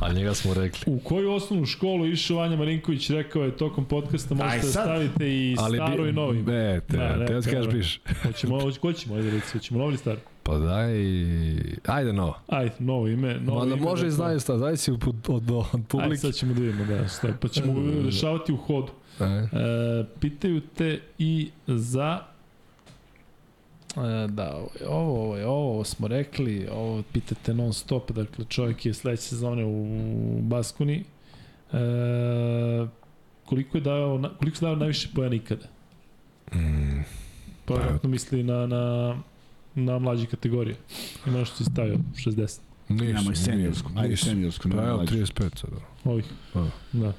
a 0.00 0.12
njega 0.12 0.34
smo 0.34 0.54
rekli. 0.54 0.80
u 0.86 0.98
koju 0.98 1.32
osnovnu 1.32 1.66
školu 1.66 2.06
išao 2.06 2.36
Vanja 2.36 2.56
Marinković, 2.56 3.10
rekao 3.10 3.42
je 3.42 3.56
tokom 3.56 3.84
podcasta, 3.84 4.34
možete 4.34 4.52
Aj, 4.52 4.60
da 4.60 4.66
stavite 4.66 5.28
i 5.30 5.56
Ali 5.58 5.76
staro 5.78 6.02
bi, 6.02 6.08
i 6.08 6.12
novi. 6.12 6.38
Ne, 6.38 6.80
te, 6.80 6.96
Da, 6.96 7.16
ne, 7.16 7.26
te, 7.26 7.40
te, 7.40 7.50
kao- 7.52 7.62
kažeš 7.62 7.72
piš. 7.72 8.00
Hoćemo, 8.22 8.60
hoć, 8.60 8.78
ko 8.78 8.92
ćemo, 8.92 9.14
ajde 9.14 9.30
reci, 9.30 9.52
hoćemo 9.52 9.80
novi 9.80 9.96
staro? 9.96 10.18
Pa 10.42 10.58
daj, 10.58 10.92
ajde 11.86 12.12
no. 12.12 12.34
Ajde, 12.48 12.74
novo 12.78 13.08
ime. 13.08 13.34
Novo 13.36 13.58
Mada 13.58 13.72
ime, 13.72 13.82
može 13.82 14.02
i 14.02 14.04
dakle. 14.04 14.16
znaju 14.16 14.40
sta, 14.40 14.58
zavisi 14.58 14.90
od, 14.90 15.02
od, 15.06 15.16
od, 15.28 15.50
od 15.50 15.64
Ajde, 15.66 15.84
publike. 15.88 16.16
sad 16.16 16.34
ćemo 16.34 16.54
da 16.54 16.60
vidimo, 16.60 16.84
da, 16.86 17.08
šta, 17.08 17.28
pa 17.40 17.48
ćemo 17.48 17.74
rešavati 18.04 18.52
u 18.52 18.56
hodu. 18.56 18.92
E, 19.20 19.24
E, 19.24 19.46
pitaju 20.20 20.60
te 20.60 21.00
i 21.18 21.48
za 21.66 22.18
E, 22.20 22.33
da, 24.28 24.56
ovo, 24.56 24.68
je 24.80 24.88
ovo, 24.88 25.22
ovo, 25.22 25.36
je 25.36 25.46
ovo, 25.46 25.70
ovo 25.70 25.84
smo 25.84 26.08
rekli, 26.08 26.68
ovo 26.72 27.02
pitate 27.12 27.54
non 27.54 27.72
stop, 27.72 28.10
dakle 28.10 28.44
čovjek 28.44 28.86
je 28.86 28.94
sledeće 28.94 29.22
sezone 29.22 29.64
u 29.64 29.86
Baskoni. 30.42 31.04
E, 31.72 31.76
koliko 33.44 33.78
je 33.78 33.82
dao, 33.82 34.22
koliko 34.38 34.56
se 34.56 34.64
dao 34.64 34.76
najviše 34.76 35.08
pojena 35.14 35.36
ikada? 35.36 35.66
mm, 36.54 37.02
Pa, 37.64 37.74
Pa, 38.02 38.08
misli 38.08 38.42
na, 38.42 38.66
na, 38.66 39.16
na 39.74 39.98
mlađe 39.98 40.26
kategorije. 40.26 40.76
Ima 41.26 41.38
nešto 41.38 41.56
si 41.56 41.64
stavio, 41.64 41.98
60 42.14 42.58
nisu, 42.88 43.04
Nemoj 43.14 43.36
seniorsku, 43.36 43.90
ajde 43.96 44.16
seniorsku. 44.16 44.68
Pa 44.70 44.82
evo, 44.84 44.96
mlađu. 44.96 45.14
35 45.16 45.58
sad. 45.58 45.70
ovih. 46.04 46.24
Pa. 46.52 46.66
Da. 46.92 47.12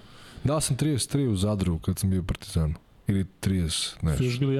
Dao 0.43 0.61
sam 0.61 0.77
33 0.77 1.27
u 1.27 1.35
Zadru 1.35 1.79
kad 1.79 1.99
sam 1.99 2.09
bio 2.09 2.19
u 2.19 2.23
Partizanu. 2.23 2.73
Ili 3.07 3.25
30, 3.41 3.69
Su 3.69 3.95
nešto. 4.01 4.23
još 4.23 4.39
bili. 4.39 4.59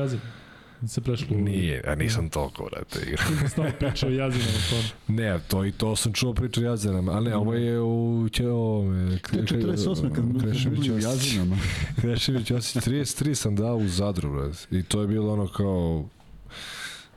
Se 0.87 1.01
prešlo. 1.01 1.37
Nije, 1.37 1.83
a 1.87 1.95
nisam 1.95 2.29
toliko, 2.29 2.63
brate, 2.65 2.99
igrao. 3.01 3.27
Ti 3.41 3.49
stalno 3.49 3.71
pričao 3.79 4.09
o 4.09 4.13
jazinama. 4.13 4.59
Ne, 5.07 5.39
to 5.39 5.65
i 5.65 5.71
to 5.71 5.95
sam 5.95 6.13
čuo 6.13 6.33
priču 6.33 6.61
o 6.61 6.63
Jazerama, 6.63 7.11
ali 7.11 7.29
ne, 7.29 7.35
ovo 7.35 7.53
je 7.53 7.81
u 7.81 8.29
će 8.31 8.47
ovome... 8.49 9.17
To 9.19 9.37
je 9.37 9.43
48. 9.43 10.11
kad 10.11 10.25
mi 10.25 10.39
Krešević 10.39 10.79
bili 10.79 10.95
u 10.95 10.99
jazinama. 10.99 11.57
Krešević 12.01 12.51
Josić, 12.51 12.75
33 12.77 13.33
sam 13.33 13.55
dao 13.55 13.75
u 13.75 13.87
Zadru, 13.87 14.31
brate. 14.31 14.67
I 14.71 14.83
to 14.83 15.01
je 15.01 15.07
bilo 15.07 15.33
ono 15.33 15.47
kao... 15.47 16.05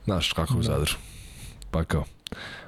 Znaš 0.05 0.33
kako 0.33 0.53
u 0.53 0.57
Da. 0.57 0.63
Zadru. 0.63 0.93
Pa 1.71 1.83
kao. 1.83 2.03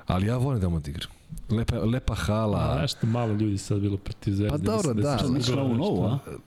Ali 0.08 0.28
ja 0.28 0.38
volim 0.38 0.62
da 0.62 0.70
mu 0.70 0.76
odigram. 0.76 1.10
Lepa, 1.50 1.76
lepa 1.78 2.14
A, 2.14 2.16
hala. 2.16 2.80
nešto 2.82 3.08
malo 3.08 3.34
ljudi 3.34 3.58
sad 3.58 3.80
bilo 3.80 3.98
protiv 3.98 4.32
zvezde. 4.32 4.50
Pa 4.50 4.58
dobro, 4.58 4.94
Mislim 4.94 4.96
da. 4.96 5.12
se 5.12 5.18
Šta 5.18 5.34
misliš 5.34 5.56
na 5.56 5.62
ovu 5.62 5.70
nešto- 5.70 5.84
novu, 5.86 6.04
a? 6.06 6.20
Krešević 6.20 6.42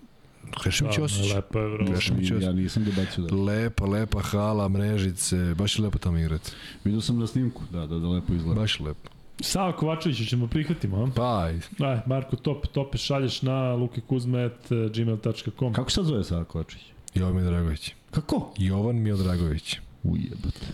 Josić. 0.99 1.29
Da, 1.29 1.35
lepo 1.37 1.59
je, 1.59 1.69
bro. 1.79 1.87
Krešević 1.87 2.31
Ja 2.43 2.53
nisam 2.53 2.85
dobacio 2.85 3.25
da. 3.25 3.37
Lepa, 3.37 3.85
lepa 3.87 4.21
hala, 4.21 4.69
mrežice, 4.69 5.55
baš 5.59 5.79
je 5.79 5.85
lepo 5.85 5.99
tamo 5.99 6.19
igrati. 6.19 6.51
Vidio 6.85 7.01
sam 7.01 7.19
na 7.19 7.27
snimku, 7.27 7.63
da, 7.71 7.87
da, 7.87 7.99
da 7.99 8.09
lepo 8.09 8.33
izgleda. 8.35 8.61
Baš 8.61 8.81
lepo. 8.81 9.11
Sava 9.41 9.77
Kovačevića 9.77 10.25
ćemo 10.25 10.47
prihvatimo, 10.47 11.05
a? 11.05 11.11
Pa, 11.17 11.39
aj, 11.45 11.61
Aj, 11.79 12.01
Marko 12.07 12.37
Top, 12.37 12.67
tope 12.67 12.99
šalješ 12.99 13.43
na 13.43 13.75
lukikuzmet.gmail.com. 13.75 15.73
Kako 15.73 15.91
se 15.91 15.95
sad 15.95 16.05
zove 16.05 16.25
Sava 16.25 16.45
Kovačić? 16.45 16.81
Jovan 17.15 17.35
Miodragović. 17.35 17.95
Kako? 18.11 18.53
Jovan 18.59 18.97
Miodragović. 18.97 19.77
Ujebate. 20.03 20.67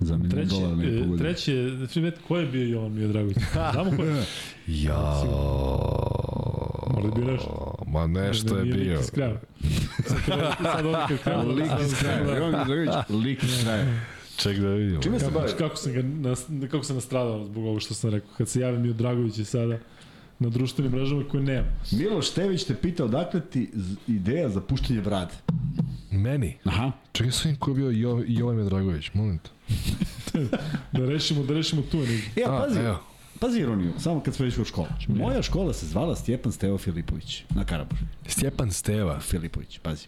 Za 0.00 0.16
milijon 0.16 0.30
Treći, 0.30 0.50
dolara 0.60 0.76
ne 0.76 0.84
e, 0.96 1.02
pogodio. 1.02 1.18
treći 1.24 1.52
je, 1.52 1.86
Frimet, 1.86 2.14
ko 2.28 2.36
je 2.38 2.46
bio 2.46 2.64
Jovan 2.66 2.92
Miodragović? 2.92 3.36
Znamo 3.72 3.90
ko 3.96 4.02
je? 4.04 4.24
Ja. 4.66 5.22
Možda 6.94 7.08
je 7.08 7.24
bio 7.24 7.32
nešto. 7.32 7.74
Ma 7.86 8.06
nešto 8.06 8.56
je 8.56 8.64
Nije 8.64 8.74
lik 8.74 8.84
bio. 8.84 9.00
iz 9.00 9.10
kraja. 9.10 9.40
Sad, 10.62 10.86
ovdje 10.86 11.04
kad 11.08 11.18
krenu, 11.18 11.48
Lik 11.54 11.70
iz 11.84 11.94
kraja. 11.94 13.04
Lik 13.08 13.42
iz 13.42 13.62
kraja. 13.64 13.84
Ček 14.36 14.58
da 14.58 14.68
vidimo. 14.68 15.02
Čime 15.02 15.20
se 15.20 15.30
bavi? 15.30 15.52
kako, 15.58 15.76
sam 15.76 15.92
ga, 15.92 16.02
nas, 16.02 16.46
kako 16.70 16.84
sam 16.84 16.96
nastradao 16.96 17.44
zbog 17.44 17.64
ovo 17.64 17.80
što 17.80 17.94
sam 17.94 18.10
rekao. 18.10 18.28
Kad 18.38 18.48
se 18.48 18.60
javim 18.60 18.82
Mio 18.82 18.92
Dragović 18.92 19.38
je 19.38 19.44
sada 19.44 19.78
na 20.38 20.48
društvenim 20.48 20.92
mrežama 20.92 21.24
koje 21.30 21.42
nema. 21.42 21.66
Miloš 21.92 22.30
Tević 22.30 22.64
te 22.64 22.74
pitao 22.74 23.08
dakle 23.08 23.40
ti 23.40 23.70
ideja 24.08 24.48
za 24.48 24.60
puštenje 24.60 25.00
brade. 25.00 25.32
Meni? 26.10 26.56
Aha. 26.64 26.92
Čekaj 27.12 27.32
sam 27.32 27.50
im 27.50 27.56
ko 27.56 27.70
je 27.70 27.74
bio 27.74 27.90
jo, 27.90 28.24
Jovan 28.26 28.56
Miodragović, 28.56 29.10
moment. 29.14 29.48
Da 30.92 31.06
rešimo, 31.06 31.42
da 31.42 31.54
rešimo 31.54 31.82
tu 31.82 31.96
enigmu. 31.96 32.30
E, 32.36 32.42
a, 32.46 32.52
A, 32.52 32.60
pazi, 32.60 32.78
evo. 32.80 32.98
Pazi 33.44 33.60
ironiju, 33.60 33.92
samo 33.98 34.20
kad 34.20 34.34
smo 34.34 34.44
već 34.44 34.58
u 34.58 34.64
školu. 34.64 34.86
Moja 35.08 35.42
škola 35.42 35.72
se 35.72 35.86
zvala 35.86 36.16
Stjepan 36.16 36.52
Stevo 36.52 36.78
Filipović 36.78 37.44
na 37.50 37.64
Karabušu. 37.64 38.04
Stjepan 38.26 38.70
Steva. 38.70 39.20
Filipović, 39.20 39.78
pazi. 39.78 40.06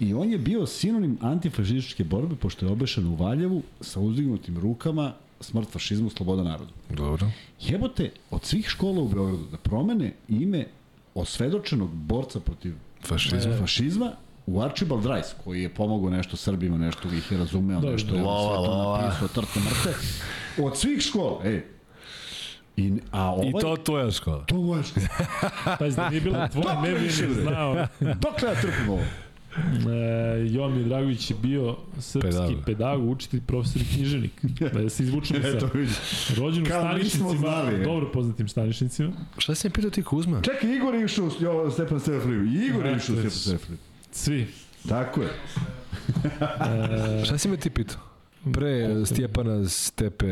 I 0.00 0.14
on 0.14 0.30
je 0.30 0.38
bio 0.38 0.66
sinonim 0.66 1.18
antifašističke 1.20 2.04
borbe, 2.04 2.36
pošto 2.36 2.66
je 2.66 2.72
obešan 2.72 3.06
u 3.06 3.14
Valjevu 3.14 3.62
sa 3.80 4.00
uzdignutim 4.00 4.58
rukama 4.58 5.12
smrt 5.40 5.68
fašizmu, 5.70 6.10
sloboda 6.10 6.42
narodu. 6.42 6.70
Dobro. 6.90 7.30
Jebote, 7.60 8.10
od 8.30 8.44
svih 8.44 8.68
škola 8.68 9.02
u 9.02 9.08
Beogradu 9.08 9.44
da 9.50 9.56
promene 9.56 10.12
ime 10.28 10.66
osvedočenog 11.14 11.90
borca 11.90 12.40
protiv 12.40 12.74
Fašizam. 13.04 13.58
fašizma 13.58 14.12
u 14.46 14.60
Archibald 14.62 15.06
Rice, 15.06 15.34
koji 15.44 15.62
je 15.62 15.68
pomogao 15.68 16.10
nešto 16.10 16.36
Srbima, 16.36 16.78
nešto 16.78 17.08
ih 17.08 17.32
je 17.32 17.38
razumeo, 17.38 17.80
nešto 17.80 18.14
je 18.14 18.22
lova, 18.22 18.56
sve 18.56 18.66
to 18.66 18.70
lova. 18.70 19.02
napisao, 19.02 19.28
trte 19.28 19.60
mrte. 19.60 19.98
Od 20.62 20.78
svih 20.78 21.00
škola, 21.00 21.40
ej. 21.44 21.77
I, 22.78 22.92
a 23.10 23.22
ovaj, 23.24 23.48
I 23.48 23.52
to 23.52 23.76
tvoja 23.76 24.10
škola. 24.10 24.44
to 24.44 24.54
moja 24.56 24.82
škola. 24.82 25.06
Pazi, 25.78 25.96
da 25.96 26.08
nije 26.08 26.20
bilo 26.20 26.48
tvoje, 26.48 26.64
Dokle 26.64 26.82
ne 26.82 26.94
bi 26.94 27.04
ni 27.04 27.10
znao. 27.34 27.86
Dokle 28.00 28.48
ja 28.48 28.54
trpim 28.54 28.88
ovo? 28.88 29.02
E, 29.56 30.46
Jovan 30.46 30.72
Midragović 30.72 31.30
je 31.30 31.36
bio 31.36 31.76
srpski 31.98 32.30
Pedagog. 32.30 32.64
pedagog, 32.66 33.08
učitelj, 33.08 33.40
profesor 33.42 33.82
i 33.82 33.86
književnik. 33.86 34.44
Da 34.74 34.88
se 34.88 35.02
izvučemo 35.02 35.40
sa 35.42 35.68
rođen 36.36 36.62
u 36.62 36.66
Stanišnicima, 36.66 37.62
e. 37.72 37.78
dobro 37.78 38.10
poznatim 38.12 38.48
Stanišnicima. 38.48 39.12
Šta 39.38 39.54
si 39.54 39.68
mi 39.68 39.72
pitao 39.72 39.90
ti 39.90 40.02
Kuzma? 40.02 40.40
Čekaj, 40.42 40.76
Igor 40.76 40.94
je 40.94 41.04
išao, 41.04 41.26
u- 41.26 41.30
jo, 41.40 41.70
Stepan 41.70 42.00
Stefaniv. 42.00 42.44
Igor 42.56 42.86
je 42.86 42.96
išao 42.96 43.14
Stepan 43.14 43.30
Stefaniv. 43.30 43.78
Svi. 44.12 44.46
Tako 44.88 45.22
je. 45.22 45.28
E, 47.20 47.24
Šta 47.24 47.38
si 47.38 47.48
me 47.48 47.56
ti 47.56 47.70
pitao? 47.70 48.00
Pre 48.52 49.06
Stjepana 49.06 49.68
Stepe... 49.68 50.26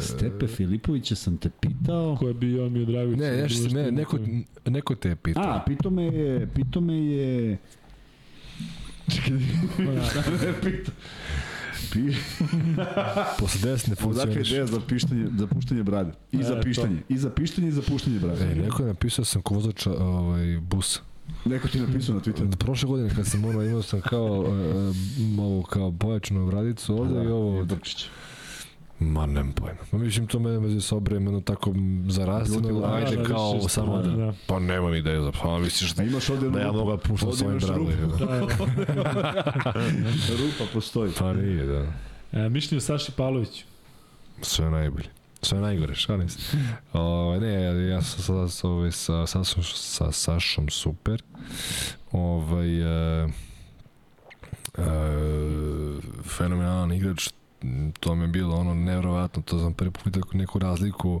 Stepe 0.00 0.46
Filipovića 0.46 1.14
sam 1.14 1.36
te 1.36 1.50
pitao. 1.50 2.16
Ko 2.16 2.28
je 2.28 2.34
bio 2.34 2.68
Mio 2.68 2.84
Dragović? 2.84 3.18
Ne, 3.18 3.36
nešto, 3.36 3.68
ne, 3.68 3.92
neko, 3.92 4.18
neko 4.66 4.94
te 4.94 5.08
je 5.08 5.16
pitao. 5.16 5.42
A, 5.44 5.62
pitao 5.66 5.90
me 5.90 6.04
je, 6.04 6.48
pitao 6.54 6.82
me 6.82 6.94
je... 6.96 7.58
Čekaj, 9.08 9.38
šta 10.10 10.30
me 10.30 10.46
je 10.46 10.54
pitao? 10.54 10.94
Pi... 11.92 12.00
Posle 13.40 13.60
desne 13.62 13.94
Odakle 13.94 14.22
je 14.22 14.24
funkcioniš. 14.24 14.50
ideja 14.50 14.66
za, 14.66 14.80
pištanje, 14.80 15.26
za 15.38 15.46
puštanje 15.46 15.82
brade? 15.82 16.12
I 16.32 16.36
E, 16.36 16.42
za 16.42 16.54
to. 16.54 16.60
pištanje. 16.62 16.96
I 17.08 17.18
za 17.18 17.30
pištanje 17.30 17.68
i 17.68 17.72
za 17.72 17.82
puštanje 17.82 18.18
brade. 18.18 18.44
E, 18.44 18.54
neko 18.54 18.82
je 18.82 18.88
napisao 18.88 19.24
sam 19.24 19.42
ko 19.42 19.54
vozač 19.54 19.86
ovaj, 19.86 20.58
busa. 20.60 21.00
Neko 21.44 21.68
ti 21.68 21.80
napisao 21.80 22.14
na 22.14 22.20
Twitteru. 22.20 22.56
Prošle 22.56 22.88
godine 22.88 23.10
kad 23.10 23.26
sam 23.26 23.44
ono 23.44 23.62
imao 23.62 23.82
sam 23.82 24.00
kao 24.00 24.40
uh, 24.40 24.48
ovo 25.40 25.62
kao 25.62 25.92
pojačanu 25.92 26.46
bradicu 26.46 26.94
ovde 26.94 27.24
i 27.24 27.28
ovo 27.28 27.64
Drčić. 27.64 28.06
ma 29.00 29.26
nemam 29.26 29.52
pojma. 29.52 29.78
Ma 29.92 29.98
mislim 29.98 30.26
to 30.26 30.38
mene 30.38 30.58
veze 30.58 30.80
sa 30.80 30.96
obremeno 30.96 31.40
tako 31.40 31.74
zarastino, 32.06 32.68
Ljuti, 32.68 32.86
ajde 32.86 33.16
da, 33.16 33.24
kao 33.24 33.52
više 33.52 33.68
samo 33.68 34.00
što- 34.00 34.10
da, 34.10 34.16
da. 34.16 34.32
pa 34.46 34.58
nemam 34.58 34.94
ideju 34.94 35.22
za 35.22 35.32
pa 35.32 35.58
misliš 35.58 35.98
A 35.98 36.02
imaš 36.02 36.30
ovde 36.30 36.50
da 36.50 36.60
ja 36.60 36.72
mogu 36.72 36.90
da 36.90 36.96
puštam 36.98 37.32
svojim 37.32 37.58
bradovima. 37.58 38.02
rupu. 38.02 38.18
Da, 38.18 38.40
Rupa 40.32 40.64
postoji. 40.72 41.12
Pa 41.18 41.32
nije, 41.32 41.66
da. 41.66 41.92
E, 42.34 42.48
mišljenje 42.48 42.80
Saši 42.80 43.12
Pavloviću. 43.12 43.64
Sve 44.42 44.70
najbolje. 44.70 45.08
Sve 45.42 45.60
najgore, 45.60 45.94
šalim 45.94 46.28
se. 46.28 46.56
O, 46.92 47.36
ne, 47.40 47.52
ja 47.88 48.02
sam 48.02 48.22
sa, 48.22 48.48
sa, 48.48 48.68
ovaj, 48.68 48.92
sa, 48.92 49.26
sa, 49.26 49.44
sa 49.62 50.12
Sašom 50.12 50.68
super. 50.68 51.22
Ovaj, 52.12 52.80
e, 52.80 53.28
e, 54.78 54.84
fenomenalan 56.24 56.92
igrač, 56.92 57.28
to 58.00 58.14
mi 58.14 58.24
je 58.24 58.28
bilo 58.28 58.56
ono 58.56 58.74
nevrovatno, 58.74 59.42
to 59.42 59.58
sam 59.58 59.74
prvi 59.74 59.90
put 59.90 60.04
vidio 60.04 60.22
neku 60.32 60.58
razliku 60.58 61.20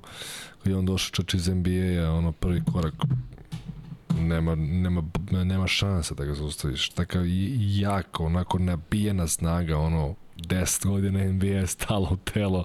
kad 0.62 0.72
je 0.72 0.78
on 0.78 0.86
došao 0.86 1.10
čač 1.10 1.34
iz 1.34 1.48
NBA-a, 1.48 2.12
ono 2.12 2.32
prvi 2.32 2.62
korak 2.72 2.94
nema, 4.18 4.54
nema, 4.54 5.02
nema 5.44 5.66
šanse 5.66 6.14
da 6.14 6.24
ga 6.24 6.34
zaustaviš. 6.34 6.88
Takav 6.88 7.22
jako, 7.58 8.24
onako 8.24 8.58
nabijena 8.58 9.26
snaga, 9.26 9.78
ono, 9.78 10.14
10 10.36 10.86
godina 10.86 11.32
NBA 11.32 11.66
stalo 11.66 12.16
telo 12.32 12.64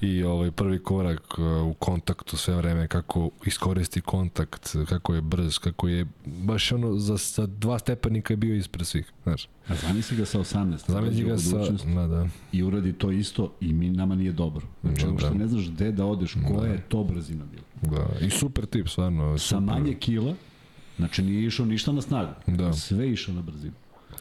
i 0.00 0.22
ovaj 0.22 0.50
prvi 0.50 0.82
korak 0.82 1.38
uh, 1.38 1.66
u 1.70 1.74
kontaktu 1.74 2.36
sve 2.36 2.56
vreme 2.56 2.88
kako 2.88 3.30
iskoristi 3.46 4.00
kontakt, 4.00 4.76
kako 4.88 5.14
je 5.14 5.20
brz, 5.20 5.58
kako 5.58 5.88
je 5.88 6.06
baš 6.26 6.72
ono 6.72 6.98
za, 6.98 7.16
za 7.16 7.46
dva 7.46 7.78
stepenika 7.78 8.32
je 8.32 8.36
bio 8.36 8.54
ispred 8.54 8.86
svih, 8.86 9.12
znaš. 9.22 9.48
A 9.68 9.74
zamisli 9.74 10.16
ga 10.16 10.24
sa 10.24 10.38
18. 10.38 10.90
Zamisli 10.90 11.24
ga 11.24 11.38
sa, 11.38 11.58
da, 11.94 12.06
da. 12.06 12.28
I 12.52 12.62
uradi 12.62 12.92
to 12.92 13.10
isto 13.10 13.52
i 13.60 13.72
mi 13.72 13.90
nama 13.90 14.14
nije 14.14 14.32
dobro. 14.32 14.66
Znači, 14.82 15.06
Da, 15.06 15.12
da. 15.12 15.30
ne 15.30 15.46
znaš 15.48 15.68
gde 15.70 15.92
da 15.92 16.04
odeš, 16.06 16.36
koja 16.48 16.60
Da. 16.60 16.66
je 16.66 16.80
to 16.88 17.04
brzina 17.04 17.44
bila. 17.44 17.96
Da, 17.98 18.26
i 18.26 18.30
super 18.30 18.66
tip, 18.66 18.88
stvarno. 18.88 19.38
Sa 19.38 19.46
super. 19.48 19.62
manje 19.62 19.94
kila, 19.94 20.34
znači 20.96 21.22
nije 21.22 21.46
išao 21.46 21.66
ništa 21.66 21.92
na 21.92 22.02
snagu. 22.02 22.32
Da. 22.46 22.72
Sve 22.72 23.10
išao 23.12 23.34
na 23.34 23.42
brzinu. 23.42 23.72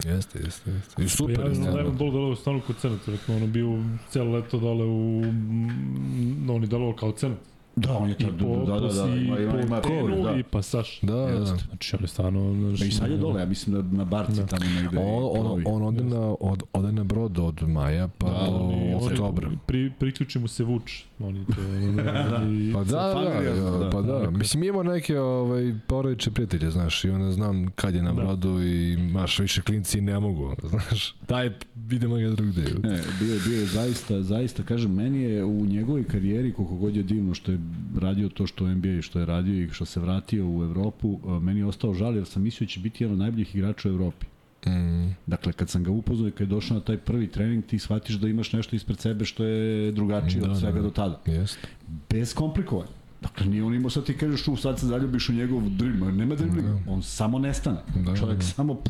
Jeste, 0.06 0.40
jeste, 0.40 0.72
jeste. 0.72 1.04
I 1.04 1.10
Super, 1.10 1.40
ja 1.40 1.54
znam 1.54 1.64
da 1.64 1.70
je 1.70 1.86
stvarno. 1.86 1.92
bol 1.92 2.12
delovao 2.12 2.36
stvarno 2.36 2.62
kod 2.62 2.78
Cenata, 2.78 3.12
rekao, 3.12 3.36
ono 3.36 3.48
bio 3.48 3.84
celo 4.10 4.32
leto 4.32 4.60
dole 4.60 4.86
u... 4.86 5.22
mm, 5.26 6.50
On 6.50 6.62
je 6.62 6.68
delovao 6.68 6.96
kao 6.96 7.12
Cenat. 7.12 7.38
Da, 7.80 7.98
on 7.98 8.10
je 8.10 8.16
po, 8.40 8.66
da, 8.66 8.80
da, 8.80 8.88
da, 8.88 9.16
i 9.16 9.26
ima, 9.26 9.40
ima, 9.40 9.62
ima, 9.62 9.82
Tenu 9.82 10.24
da. 10.24 10.36
i 10.40 10.44
pasaž. 10.44 10.88
Da, 11.02 11.14
da, 11.16 11.40
da. 11.40 11.46
Znači, 11.46 11.96
on 11.96 12.02
je 12.02 12.08
stvarno... 12.08 12.54
Znači, 12.70 12.88
i 12.88 12.92
sad 12.92 13.12
je 13.12 13.18
dole, 13.18 13.40
ja 13.42 13.46
mislim 13.46 13.76
da 13.76 13.98
na 13.98 14.06
barci 14.06 14.34
Da. 14.36 14.46
tamo 14.46 14.66
negde. 14.82 14.98
On, 14.98 15.48
on, 15.48 15.64
on 15.66 15.84
ode, 15.84 16.04
na, 16.04 16.36
od, 16.40 16.64
ode 16.74 16.92
na 16.92 17.04
brod 17.04 17.40
od 17.40 17.70
maja 17.70 18.08
pa 18.08 18.28
Da, 18.28 18.48
do 18.50 19.06
oktobra. 19.06 19.50
Pri, 19.66 19.92
priključi 20.00 20.40
mu 20.40 20.48
se 20.48 20.64
Vuč. 20.64 21.04
Oni 21.20 21.46
to, 21.46 21.62
i, 22.52 22.74
Pa 22.74 22.84
da, 22.84 23.14
da, 23.14 23.62
da, 23.62 23.78
da. 23.78 23.90
pa 23.90 24.02
da. 24.02 24.30
Mislim, 24.32 24.64
imamo 24.64 24.84
neke 24.84 25.20
ovaj, 25.20 25.76
porodiče 25.88 26.32
prijatelje, 26.32 26.72
znaš, 26.72 27.06
i 27.06 27.10
onda 27.10 27.32
znam 27.32 27.68
kad 27.76 27.96
je 27.96 28.04
na 28.04 28.14
Da. 28.14 28.22
brodu 28.22 28.62
i 28.64 28.98
maš 28.98 29.40
više 29.40 29.62
klinci 29.62 30.02
ne 30.02 30.20
mogu, 30.20 30.56
znaš. 30.70 31.16
Daj, 31.28 31.50
idemo 31.92 32.16
ga 32.16 32.30
drugde. 32.30 32.62
Ne, 32.62 33.02
bio 33.20 33.34
je, 33.34 33.40
bio 33.48 33.60
je 33.60 33.66
zaista, 33.66 34.22
zaista, 34.22 34.64
kažem, 34.64 34.92
meni 34.94 35.22
je 35.22 35.44
u 35.44 35.66
njegovoj 35.66 36.04
karijeri, 36.04 36.54
koliko 36.54 36.76
god 36.76 36.96
je 36.96 37.04
divno 37.04 37.34
što 37.34 37.52
je 37.52 37.60
radio 38.00 38.30
to 38.30 38.48
što 38.48 38.66
u 38.66 38.70
NBA 38.70 38.88
i 38.90 39.02
što 39.02 39.20
je 39.20 39.26
radio 39.26 39.64
i 39.64 39.70
što 39.70 39.86
se 39.86 40.00
vratio 40.00 40.50
u 40.50 40.64
Evropu, 40.64 41.20
a, 41.28 41.40
meni 41.40 41.60
je 41.60 41.66
ostao 41.66 41.94
žal 41.94 42.16
jer 42.16 42.26
sam 42.26 42.42
mislio 42.44 42.66
da 42.66 42.72
će 42.72 42.80
biti 42.80 43.04
jedan 43.04 43.14
od 43.14 43.20
najboljih 43.20 43.56
igrača 43.56 43.90
u 43.90 43.92
Evropi. 43.92 44.26
Mm, 44.68 45.16
Dakle, 45.26 45.54
kad 45.54 45.70
sam 45.70 45.84
ga 45.84 45.92
upoznao 45.92 46.28
i 46.28 46.32
kad 46.32 46.42
je 46.42 46.52
došao 46.52 46.78
na 46.78 46.84
taj 46.84 46.98
prvi 46.98 47.28
trening, 47.28 47.66
ti 47.66 47.80
shvatiš 47.80 48.16
da 48.16 48.28
imaš 48.28 48.54
nešto 48.54 48.76
ispred 48.76 49.00
sebe 49.00 49.26
što 49.26 49.44
je 49.44 49.92
drugačije 49.92 50.42
Da, 50.42 50.52
od 50.52 50.60
svega 50.60 50.76
da. 50.76 50.82
do 50.82 50.90
tada. 50.90 51.20
jeste. 51.26 51.68
Bez 52.10 52.34
komplikovanja. 52.34 52.92
Dakle, 53.22 53.46
nije 53.46 53.64
on 53.64 53.74
imao 53.74 53.90
sad 53.90 54.04
ti 54.06 54.18
kažeš 54.18 54.48
u 54.48 54.56
sad 54.56 54.80
se 54.80 54.86
zaljubiš 54.86 55.30
u 55.30 55.34
njegov 55.34 55.62
dribling. 55.70 56.18
Nema 56.18 56.36
driblinga. 56.36 56.80
On 56.88 57.04
samo 57.04 57.40
nestane. 57.40 57.80
Da, 58.06 58.16
Čovjek 58.16 58.38
da. 58.38 58.44
samo... 58.46 58.82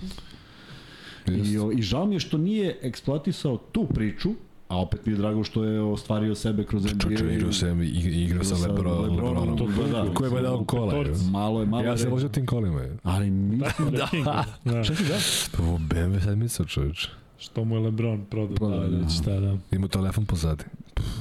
I, 1.27 1.58
o, 1.58 1.72
I 1.72 1.82
žao 1.82 2.06
mi 2.06 2.16
je 2.16 2.19
što 2.19 2.38
nije 2.38 2.77
eksploatisao 2.82 3.58
tu 3.58 3.85
priču, 3.85 4.30
a 4.69 4.77
opet 4.77 5.06
mi 5.06 5.14
je 5.14 5.17
drago 5.17 5.43
što 5.43 5.64
je 5.64 5.81
ostvario 5.81 6.35
sebe 6.35 6.64
kroz 6.64 6.83
NBA. 6.85 6.93
Čoče, 6.99 7.33
igrao 7.35 7.51
sam, 7.53 7.80
ig- 7.80 8.14
igrao 8.17 8.43
sa 8.43 8.56
Lebron, 8.57 9.01
Lebronom, 9.01 9.49
Lebronom. 9.49 9.91
da, 9.91 10.03
da. 10.03 10.14
Ko 10.14 10.25
je 10.27 10.41
dao 10.41 10.64
kola? 10.65 10.93
Je. 10.95 11.14
Malo 11.31 11.59
je, 11.59 11.65
malo 11.65 11.83
Ja 11.83 11.91
je 11.91 11.98
se 11.98 12.09
ložio 12.09 12.30
tim 12.30 12.45
kolima. 12.45 12.81
je. 12.81 12.98
Ali 13.03 13.30
mislim 13.30 13.91
da. 13.91 14.07
King, 14.07 14.23
da. 14.65 14.83
Čekaj, 14.83 15.06
da. 15.06 15.17
Pa 15.51 15.64
Ovo 15.64 15.77
BMW 15.80 16.19
sedmica, 16.19 16.65
čovječ. 16.65 17.07
Što 17.38 17.65
mu 17.65 17.75
je 17.75 17.81
Lebron 17.81 18.25
prodao. 18.25 18.56
Prodao, 18.56 18.80
da, 18.80 18.88
da. 18.88 18.98
da. 18.98 19.09
Šta, 19.09 19.39
da. 19.39 19.57
Ima 19.72 19.88
telefon 19.88 20.25
pozadi. 20.25 20.64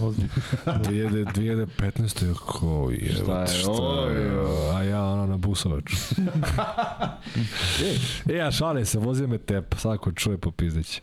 Ozbiljno. 0.01 0.31
2000 0.67 1.27
2015. 1.35 2.29
je 2.29 2.35
ko 2.47 2.91
je, 2.91 3.13
Šta 3.13 3.41
je 3.41 3.47
šta 3.47 4.09
je, 4.11 4.31
a 4.75 4.83
ja 4.83 5.05
ono 5.05 5.27
na 5.27 5.37
busovaču. 5.37 5.97
e, 8.29 8.35
ja 8.37 8.51
šalim 8.51 8.87
se, 8.87 8.99
vozio 8.99 9.29
me 9.29 9.39
tepa, 9.39 9.77
svako 9.77 10.13
čuje 10.13 10.39
popizdeći. 10.39 11.01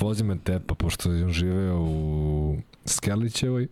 Vozio 0.00 0.26
me 0.26 0.38
tepa, 0.38 0.74
pošto 0.74 1.10
on 1.10 1.32
živeo 1.32 1.80
u 1.80 2.56
Skerlićevoj, 2.84 3.68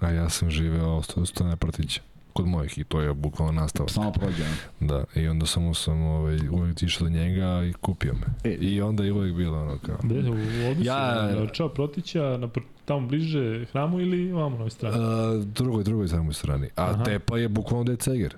a 0.00 0.10
ja 0.10 0.28
sam 0.28 0.50
živeo 0.50 1.02
u 1.16 1.26
Stone 1.26 1.56
Pratića 1.56 2.00
kod 2.34 2.46
mojih 2.46 2.78
i 2.78 2.84
to 2.84 3.00
je 3.00 3.14
bukvalno 3.14 3.60
nastavak. 3.60 3.90
Samo 3.90 4.12
prođe. 4.12 4.44
Da, 4.80 5.04
i 5.16 5.28
onda 5.28 5.46
sam, 5.46 5.74
sam 5.74 6.02
ovaj, 6.02 6.48
uvijek 6.48 6.82
išao 6.82 7.04
do 7.04 7.10
njega 7.10 7.64
i 7.64 7.72
kupio 7.72 8.12
me. 8.14 8.50
E. 8.50 8.54
I 8.54 8.80
onda 8.80 9.04
je 9.04 9.12
uvijek 9.12 9.34
bilo 9.36 9.62
ono 9.62 9.78
kao... 9.78 9.96
Gde, 10.02 10.18
u 10.18 10.32
odnosu 10.70 10.82
Ja- 10.82 11.28
ja, 11.30 11.40
na 11.40 11.46
Čao 11.46 11.68
Protića, 11.68 12.36
na, 12.36 12.48
pr- 12.48 12.62
tamo 12.84 13.06
bliže 13.06 13.64
hramu 13.72 14.00
ili 14.00 14.32
vamo 14.32 14.50
na 14.50 14.56
ovoj 14.56 14.70
strani? 14.70 14.96
Uh, 14.98 15.44
drugoj, 15.44 15.84
drugoj 15.84 16.08
samoj 16.08 16.34
strani. 16.34 16.66
A 16.76 16.84
Aha. 16.84 17.04
Tepa 17.04 17.38
je 17.38 17.48
bukvalno 17.48 17.84
da 17.84 17.92
je 17.92 17.96
Ceger. 17.96 18.34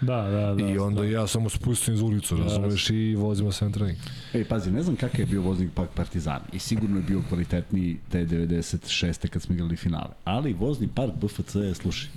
Da, 0.00 0.22
da, 0.22 0.54
da. 0.54 0.68
I 0.68 0.78
onda 0.78 1.00
da. 1.00 1.06
ja 1.08 1.26
samo 1.26 1.48
spustim 1.48 1.94
iz 1.94 2.00
ulicu, 2.00 2.36
Da, 2.36 2.42
razumeš, 2.42 2.90
i 2.90 3.14
vozimo 3.14 3.52
se 3.52 3.64
na 3.64 3.70
trening. 3.70 3.98
Ej, 4.34 4.44
pazi, 4.44 4.70
ne 4.70 4.82
znam 4.82 4.96
kakav 4.96 5.20
je 5.20 5.26
bio 5.26 5.42
voznik 5.42 5.70
Pak 5.74 5.90
Partizana 5.90 6.44
i 6.52 6.58
sigurno 6.58 6.96
je 6.96 7.02
bio 7.02 7.22
kvalitetniji 7.28 7.96
te 8.10 8.26
96. 8.26 9.28
kad 9.28 9.42
smo 9.42 9.54
igrali 9.54 9.76
finale. 9.76 10.10
Ali 10.24 10.52
vozni 10.52 10.88
park 10.88 11.12
BFC 11.14 11.54
je, 11.54 11.74
slušaj, 11.74 12.10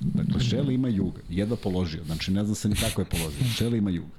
dakle, 0.00 0.40
Šeli 0.40 0.74
ima 0.74 0.88
juga, 0.88 1.20
jedva 1.28 1.56
položio, 1.56 2.04
znači 2.04 2.30
ne 2.30 2.44
znam 2.44 2.54
se 2.54 2.68
ni 2.68 2.76
kako 2.76 3.00
je 3.00 3.04
položio, 3.04 3.44
Šeli 3.56 3.78
ima 3.78 3.90
juga. 3.90 4.14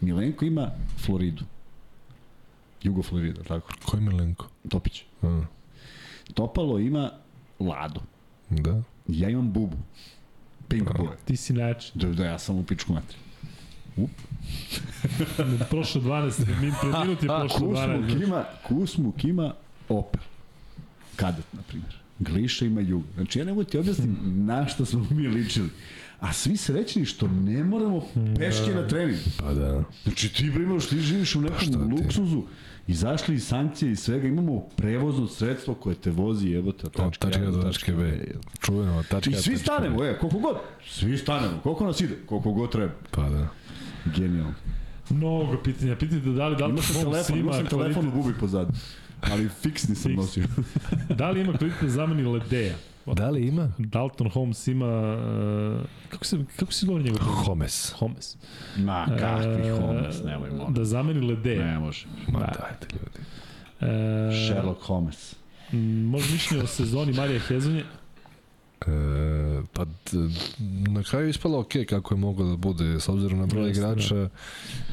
Milenko 0.00 0.44
ima 0.44 0.70
Floridu. 1.04 1.44
Jugo 2.82 3.02
Florida, 3.02 3.42
tako? 3.42 3.72
Ko 3.84 3.96
je 3.96 4.00
Milenko? 4.00 4.46
Topić. 4.68 5.02
A, 5.22 5.42
Topalo 6.34 6.78
ima 6.78 7.10
Lado. 7.58 8.00
da. 8.50 8.82
Ja 9.08 9.28
imam 9.28 9.52
Bubu. 9.52 9.76
Pink 10.68 10.88
Boy. 10.88 11.08
Ti 11.24 11.36
si 11.36 11.52
način. 11.52 11.92
Da, 11.94 12.08
da, 12.08 12.24
ja 12.24 12.38
sam 12.38 12.56
u 12.58 12.64
pičku 12.64 12.92
matri. 12.92 13.16
Prošlo 15.70 16.00
12, 16.00 16.60
min, 16.60 16.74
pred 16.80 16.94
minut 17.02 17.22
je 17.22 17.28
prošlo 17.28 17.66
12. 17.66 18.06
Kusmuk 18.06 18.22
ima, 18.22 18.44
Kusmuk 18.68 19.24
ima 19.24 19.54
Opel. 19.88 20.22
Kadet, 21.16 21.44
na 21.52 21.62
primjer. 21.62 21.99
Gliša 22.20 22.64
ima 22.64 22.80
Jug. 22.80 23.02
Znači, 23.14 23.38
ja 23.38 23.44
ne 23.44 23.52
mogu 23.52 23.64
ti 23.64 23.78
objasnim 23.78 24.16
na 24.22 24.68
što 24.68 24.84
smo 24.84 25.06
mi 25.10 25.28
ličili. 25.28 25.68
A 26.20 26.32
svi 26.32 26.56
srećni 26.56 27.04
što 27.04 27.28
ne 27.28 27.64
moramo 27.64 28.02
peške 28.38 28.74
na 28.74 28.88
trening. 28.88 29.18
Pa 29.38 29.54
da. 29.54 29.84
Znači, 30.02 30.32
ti, 30.34 30.50
bre, 30.50 30.62
imaš, 30.62 30.86
ti 30.86 31.00
živiš 31.00 31.34
u 31.34 31.40
šta 31.40 31.50
nekom 31.50 31.88
ti? 31.90 32.02
luksuzu. 32.02 32.42
Izašli 32.86 33.34
iz 33.34 33.46
sankcije 33.46 33.92
i 33.92 33.96
svega, 33.96 34.28
imamo 34.28 34.60
prevozno 34.76 35.26
sredstvo 35.26 35.74
koje 35.74 35.94
te 35.94 36.10
vozi, 36.10 36.52
evo 36.52 36.72
te, 36.72 36.86
Od 36.86 36.92
tačka, 36.92 37.26
tačke 37.26 37.42
A 37.42 37.50
do 37.50 37.62
tačke 37.62 37.92
B. 37.92 38.24
Čuveno, 38.60 38.98
od 38.98 39.08
tačke 39.08 39.30
I 39.30 39.34
A 39.34 39.42
svi 39.42 39.52
tačke 39.52 39.64
stanemo, 39.64 40.04
e, 40.04 40.18
koliko 40.18 40.38
god. 40.38 40.56
Svi 40.86 41.18
stanemo, 41.18 41.60
koliko 41.62 41.86
nas 41.86 42.00
ide, 42.00 42.16
koliko 42.26 42.52
god 42.52 42.72
treba. 42.72 42.92
Pa 43.10 43.28
da. 43.28 43.48
Genijalno. 44.16 44.54
Mnogo 45.10 45.62
pitanja. 45.64 45.96
Pitajte 45.96 46.30
da 46.30 46.48
li 46.48 46.56
Dalton 46.56 46.70
Imao 46.70 46.82
sam 46.82 47.02
telefon, 47.02 47.38
imao 47.38 47.60
ima 47.60 47.68
sam 47.68 47.78
telefon 47.78 48.08
u 48.08 48.10
bubi 48.10 48.34
pozadnji. 48.40 48.74
Ali 49.22 49.48
fiksni 49.50 49.94
sam 49.94 50.10
Fiks. 50.10 50.16
nosio. 50.18 50.44
Da 51.18 51.30
li 51.30 51.40
ima 51.40 51.52
kvalitet 51.52 51.82
da 51.82 51.88
zameni 51.88 52.22
Ledeja? 52.24 52.74
Da 53.06 53.30
li 53.30 53.40
ima? 53.42 53.72
Dalton 53.78 54.30
Holmes 54.30 54.66
ima... 54.66 54.86
Uh, 55.76 55.80
kako, 56.08 56.24
se, 56.24 56.38
kako 56.56 56.72
se 56.72 56.86
govori 56.86 57.04
njegov? 57.04 57.20
Homes. 57.20 57.92
Holmes. 57.92 58.36
Ma, 58.76 59.06
kakvi 59.10 59.68
E, 59.68 59.70
Holmes, 59.72 60.22
nemoj 60.24 60.50
molim. 60.50 60.74
Da 60.74 60.84
zameni 60.84 61.20
Ledeja. 61.22 61.64
Ne 61.64 61.78
može. 61.78 62.06
Ma 62.28 62.38
Da. 62.38 62.46
dajte 62.46 62.86
ljudi. 62.92 63.18
E, 63.80 64.46
Sherlock 64.46 64.82
Holmes. 64.82 65.36
Može 66.06 66.32
mišljenje 66.32 66.64
o 66.64 66.66
sezoni 66.66 67.12
Marija 67.12 67.40
Hezonje? 67.40 67.84
E, 68.86 69.62
pa 69.72 69.86
na 70.88 71.02
kraju 71.02 71.26
je 71.26 71.30
ispalo 71.30 71.58
ok 71.60 71.72
kako 71.88 72.14
je 72.14 72.18
moglo 72.18 72.50
da 72.50 72.56
bude 72.56 73.00
s 73.00 73.08
obzirom 73.08 73.38
na 73.38 73.46
broj 73.46 73.68
Jeste, 73.68 73.82
da. 73.82 73.88
igrača 73.92 74.28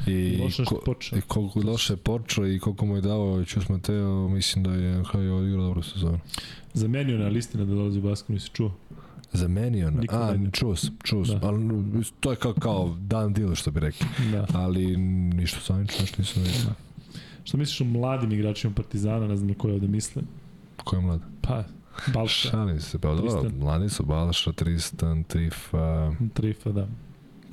i, 0.06 0.50
što 0.50 0.64
ko, 0.64 0.94
i 1.16 1.20
koliko 1.20 1.60
loše 1.64 1.92
je 1.92 1.96
počeo 1.96 2.46
i 2.46 2.58
koliko 2.58 2.86
mu 2.86 2.96
je 2.96 3.00
dao 3.00 3.44
Ćus 3.44 3.68
Mateo, 3.68 4.28
mislim 4.28 4.64
da 4.64 4.72
je 4.72 4.96
na 4.96 5.04
kraju 5.04 5.36
odigrao 5.36 5.64
dobru 5.66 5.82
sezonu. 5.82 6.18
Zamenio 6.74 7.18
na 7.18 7.28
listina 7.28 7.64
da 7.64 7.74
dolazi 7.74 7.98
u 7.98 8.02
Basku, 8.02 8.32
nisi 8.32 8.50
čuo? 8.52 8.72
Zamenio 9.32 9.90
na, 9.90 10.02
a, 10.08 10.34
čuo 10.52 10.76
sam, 10.76 10.96
čuo 11.02 11.24
sam, 11.24 11.38
Da. 11.40 11.46
ali 11.48 11.68
to 12.20 12.30
je 12.30 12.36
kao, 12.36 12.52
kao 12.54 12.96
dan 13.00 13.32
deal 13.32 13.54
što 13.54 13.70
bi 13.70 13.80
rekli, 13.80 14.06
Da. 14.32 14.46
ali 14.52 14.96
ništa 14.96 15.58
zvanično, 15.66 16.00
nešto 16.00 16.20
nisam 16.20 16.42
vidio. 16.42 16.74
Šta 17.44 17.56
misliš 17.56 17.80
o 17.80 17.84
mladim 17.84 18.32
igračima 18.32 18.74
Partizana, 18.74 19.26
ne 19.26 19.36
znam 19.36 19.48
na 19.48 19.54
koje 19.54 19.74
ovde 19.74 19.88
misle? 19.88 20.22
Ko 20.84 20.96
je 20.96 21.02
mlad? 21.02 21.20
Pa, 21.40 21.64
Balša, 22.14 22.48
Šalim 22.50 22.80
se, 22.80 22.98
pa 22.98 23.08
dobro, 23.08 23.50
mladi 23.52 23.88
su 23.88 24.04
Balaša, 24.04 24.52
Tristan, 24.52 25.24
Trifa, 25.24 26.12
Trifa, 26.34 26.70
da. 26.70 26.88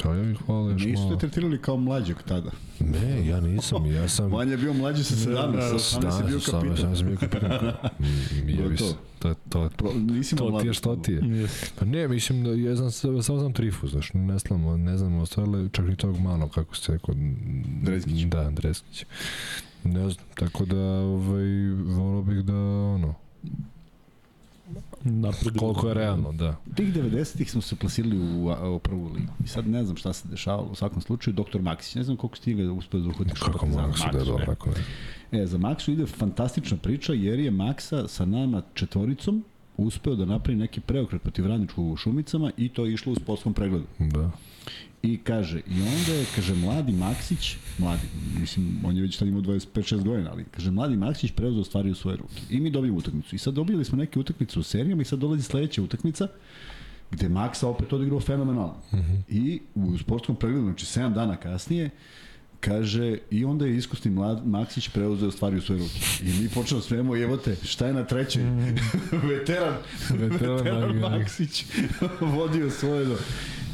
pa 0.03 0.09
ja 0.09 0.24
bih 0.24 0.38
volio 0.49 0.72
još 0.72 0.83
Nisu 0.83 1.09
te 1.09 1.17
tretirali 1.17 1.57
kao 1.57 1.77
mlađeg 1.77 2.17
tada. 2.22 2.51
Ne, 2.80 3.27
ja 3.27 3.40
nisam, 3.41 3.85
ja 3.85 4.07
sam... 4.07 4.32
Vanja 4.32 4.51
je 4.51 4.57
bio 4.57 4.74
mlađi 4.74 5.03
sa 5.03 5.15
17, 5.15 5.51
da, 5.53 5.80
sa 5.80 5.99
18 5.99 6.17
je 6.17 6.25
bio 6.25 6.40
kapitan. 6.41 6.77
sam, 6.77 6.95
sam 6.95 7.07
bio 7.07 7.17
kapitan. 7.17 7.49
Mm, 7.99 8.03
To 8.48 8.51
je 8.51 8.56
Jebi 8.56 8.77
to. 8.77 8.85
se. 8.85 8.95
To, 9.19 9.30
je- 9.30 9.35
to, 9.49 9.69
Pro, 9.69 9.90
nisi 9.95 10.35
to 10.35 10.59
ti 10.61 10.67
je 10.67 10.74
što 10.74 10.95
ti 10.95 11.11
je. 11.11 11.22
Yes. 11.22 11.72
Pa 11.80 11.85
ne, 11.85 12.07
mislim 12.07 12.43
da 12.43 12.49
ja 12.51 12.75
znam, 12.75 12.91
samo 12.91 13.22
samo 13.22 13.40
znam 13.40 13.53
Trifu, 13.53 13.88
znaš, 13.88 14.11
ne 14.14 14.38
znam, 14.40 14.83
ne 14.83 14.98
znam 14.98 15.15
ostale, 15.15 15.69
čak 15.69 15.85
ni 15.85 15.95
tog 15.95 16.19
malo, 16.19 16.48
kako 16.48 16.75
se 16.75 16.91
rekao. 16.91 17.15
Drezgić. 17.82 18.22
Da, 18.22 18.49
Drezgić. 18.51 19.06
Ne 19.83 19.99
znam, 20.01 20.25
tako 20.35 20.65
da, 20.65 20.77
ovaj, 20.91 21.45
volao 21.88 22.22
bih 22.22 22.38
da, 22.38 22.56
ono, 22.85 23.14
Napred. 25.03 25.58
koliko 25.58 25.88
je 25.88 25.94
realno, 25.94 26.32
da. 26.32 26.56
Tih 26.76 26.94
90-ih 26.94 27.52
smo 27.52 27.61
se 27.61 27.76
plasirali 27.76 28.18
u, 28.19 28.52
u 28.76 28.80
prvu 28.80 29.08
ligu. 29.08 29.34
I 29.44 29.48
sad 29.48 29.68
ne 29.68 29.84
znam 29.84 29.98
šta 29.98 30.14
se 30.14 30.27
dešavalo. 30.27 30.68
U 30.72 30.76
svakom 30.76 31.02
slučaju, 31.02 31.34
doktor 31.34 31.61
Maksić, 31.61 31.95
ne 31.95 32.03
znam 32.03 32.18
koliko 32.18 32.38
stiga 32.38 32.72
uspio 32.72 33.00
da 33.00 33.10
uhvatiš 33.10 33.42
u 33.42 33.45
Kako 33.45 33.66
se 33.66 33.72
da 33.76 33.82
je 33.82 33.88
Maksu, 33.88 34.06
dobro, 34.26 34.44
e. 34.44 34.45
tako 34.45 34.69
ne. 34.69 35.42
E, 35.42 35.45
za 35.45 35.58
Maksu 35.58 35.92
ide 35.92 36.06
fantastična 36.06 36.77
priča 36.77 37.14
jer 37.14 37.40
je 37.40 37.52
Maksa 37.52 38.08
sa 38.08 38.26
nama 38.26 38.61
četvoricom 38.74 39.44
uspeo 39.77 40.16
da 40.16 40.26
napravi 40.26 40.58
neki 40.58 40.82
preokret 40.82 41.22
protiv 41.22 41.48
radničkog 41.48 41.92
u 41.92 41.95
Šumicama 41.95 42.52
i 42.58 42.69
to 42.69 42.85
je 42.85 42.94
išlo 42.94 43.11
u 43.11 43.16
sportskom 43.16 43.53
pregledu. 43.53 43.85
Da. 44.00 44.32
I 45.06 45.17
kaže, 45.17 45.59
i 45.59 45.82
onda 45.82 46.14
je, 46.14 46.25
kaže, 46.35 46.56
mladi 46.56 46.92
Maksić, 46.92 47.56
mladi, 47.77 48.08
mislim, 48.40 48.80
on 48.85 48.95
je 48.95 49.01
već 49.01 49.17
tad 49.17 49.27
imao 49.27 49.42
25-6 49.42 50.03
godina, 50.03 50.32
ali, 50.32 50.45
kaže, 50.51 50.72
mladi 50.72 50.98
Maksić 50.98 51.32
preuzeo 51.32 51.64
stvari 51.64 51.92
u 51.92 51.95
svoje 51.95 52.17
ruke. 52.17 52.42
I 52.50 52.59
mi 52.59 52.69
dobijemo 52.69 52.98
utakmicu. 52.98 53.35
I 53.35 53.40
sad 53.40 53.53
dobili 53.53 53.85
smo 53.85 53.98
neke 53.98 54.19
utakmice 54.19 54.59
u 54.59 54.64
serijama 54.64 55.01
i 55.01 55.06
sad 55.06 55.19
dolazi 55.19 55.43
sledeća 55.43 55.82
utakmica, 55.82 56.27
gde 57.11 57.30
Maksa 57.30 57.67
opet 57.67 57.93
odigrao 57.93 58.19
fenomenalno. 58.19 58.75
Mm 58.93 58.98
-hmm. 58.98 59.22
I 59.30 59.59
u 59.75 59.98
sportskom 59.98 60.35
pregledu, 60.35 60.66
znači 60.66 60.85
7 60.85 61.14
dana 61.14 61.35
kasnije, 61.35 61.90
kaže, 62.66 63.18
i 63.32 63.45
onda 63.45 63.66
je 63.66 63.76
iskusni 63.77 64.11
mlad 64.11 64.48
Maksić 64.48 64.90
preuzeo 64.90 65.32
stvari 65.32 65.58
u 65.58 65.61
svoje 65.61 65.80
ruke. 65.80 66.00
I 66.22 66.44
mi 66.44 66.50
počnemo 66.50 66.82
smemo, 66.82 67.18
evo 67.18 67.38
te, 67.38 67.56
šta 67.64 67.88
je 67.88 67.94
na 67.94 68.03
trećoj? 68.03 68.44
veteran, 69.30 69.74
Veteran, 70.10 70.56
veteran 70.58 71.02
da. 71.02 71.10
Maksić 71.10 71.66
vodio 72.38 72.69
svoje 72.69 73.06
do... 73.06 73.16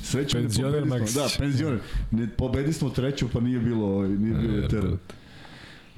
Srećom 0.03 0.41
ne 0.41 0.47
Penzioner. 0.47 0.85
Maksić. 0.85 1.15
Da, 1.15 1.27
penzioner. 1.39 1.79
Ne, 2.11 2.27
pobedi 2.37 2.73
smo 2.73 2.89
treću, 2.89 3.27
pa 3.33 3.39
nije 3.39 3.59
bilo, 3.59 3.85
ovaj, 3.87 4.09
nije 4.09 4.33
bio 4.33 4.57
E, 4.57 4.61
veteran. 4.61 4.97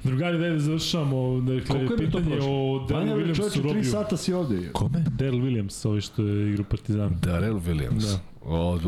Drugari, 0.04 0.38
da 0.38 0.58
završavamo. 0.58 1.40
Dakle, 1.40 1.64
Koliko 1.66 1.92
je 1.92 2.10
to 2.10 2.18
pitanje 2.18 2.36
o 2.36 2.86
Daryl 2.90 3.16
Williamsu 3.16 3.36
čoveče, 3.36 3.52
tri 3.52 3.68
Robiju. 3.68 3.84
sata 3.84 4.16
si 4.16 4.32
ovde. 4.32 4.68
Kome? 4.72 5.04
Daryl 5.18 5.42
Williams, 5.42 5.88
ovaj 5.88 6.00
što 6.00 6.22
je 6.22 6.50
igra 6.50 6.60
u 6.60 6.64
Partizanu. 6.64 7.16
Darrell 7.22 7.58
Williams. 7.58 8.00
Da. 8.02 8.20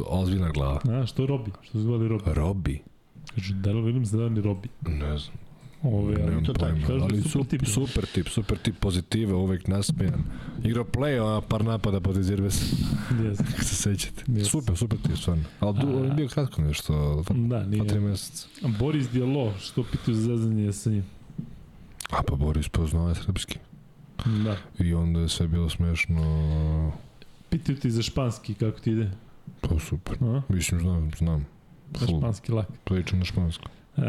Ozbiljna 0.09 0.51
glava. 0.51 0.81
A, 0.85 1.07
što 1.07 1.23
je 1.23 1.27
Robi? 1.27 1.51
Što 1.63 1.73
se 1.73 1.83
zvali 1.83 2.09
Robi? 2.09 2.23
Robi? 2.27 2.83
Kaže, 3.37 3.55
Daryl 3.55 3.85
Williams 3.85 4.13
da 4.13 4.29
ni 4.29 4.41
Robi. 4.41 4.69
Ne 4.83 5.19
znam. 5.19 5.37
Ove, 5.85 6.17
ali 6.23 6.45
to 6.45 6.53
taj, 6.53 6.71
pojma, 6.71 6.87
kažu 6.87 6.99
da 6.99 7.05
ali 7.05 7.23
super 7.23 7.31
super, 7.31 7.59
tip. 7.59 7.69
super 7.69 8.07
tip, 8.07 8.29
super 8.29 8.59
tip 8.59 8.79
pozitive, 8.79 9.35
uvek 9.35 9.67
nasmejan. 9.67 10.23
Igrao 10.65 10.85
play, 10.87 11.37
a 11.37 11.41
par 11.41 11.65
napada 11.65 12.01
protiv 12.01 12.23
Zirves, 12.23 12.73
Yes. 13.13 13.37
kako 13.47 13.65
se 13.65 13.75
sećate. 13.77 14.25
Yes. 14.25 14.45
Super, 14.45 14.77
super 14.77 14.99
tip, 14.99 15.17
stvarno. 15.17 15.45
Ali 15.61 15.75
du, 15.75 15.87
A- 15.87 15.97
on 15.97 16.05
je 16.05 16.11
bio 16.11 16.29
kratko 16.29 16.63
nešto, 16.63 17.23
Da, 17.29 17.35
dva, 17.35 17.61
tri 17.63 17.71
nije. 17.71 18.01
meseca. 18.01 18.47
Boris 18.71 19.09
Dijalo, 19.11 19.53
što 19.61 19.85
pitaju 19.85 20.15
za 20.15 20.23
zezanje 20.29 20.73
sa 20.73 20.91
njim. 20.91 21.05
A 22.11 22.23
pa 22.23 22.37
Boris 22.37 22.69
poznao 22.69 23.09
je 23.09 23.15
srpski. 23.17 23.59
Da. 24.45 24.57
I 24.79 24.95
onda 24.95 25.21
je 25.21 25.29
sve 25.29 25.49
bilo 25.49 25.69
smešno, 25.69 26.93
Pitaju 27.51 27.79
ti 27.79 27.91
za 27.91 28.03
španski, 28.03 28.55
kako 28.55 28.81
ti 28.81 28.91
ide? 28.93 29.11
pa 29.61 29.79
super. 29.81 30.17
A? 30.23 30.43
Mislim, 30.49 30.81
znam, 30.81 31.11
znam. 31.19 31.47
Full, 31.99 32.19
španski 32.19 32.53
lak. 32.53 32.67
pričam 32.85 33.19
na 33.19 33.25
španskom. 33.25 33.71
E, 33.97 34.03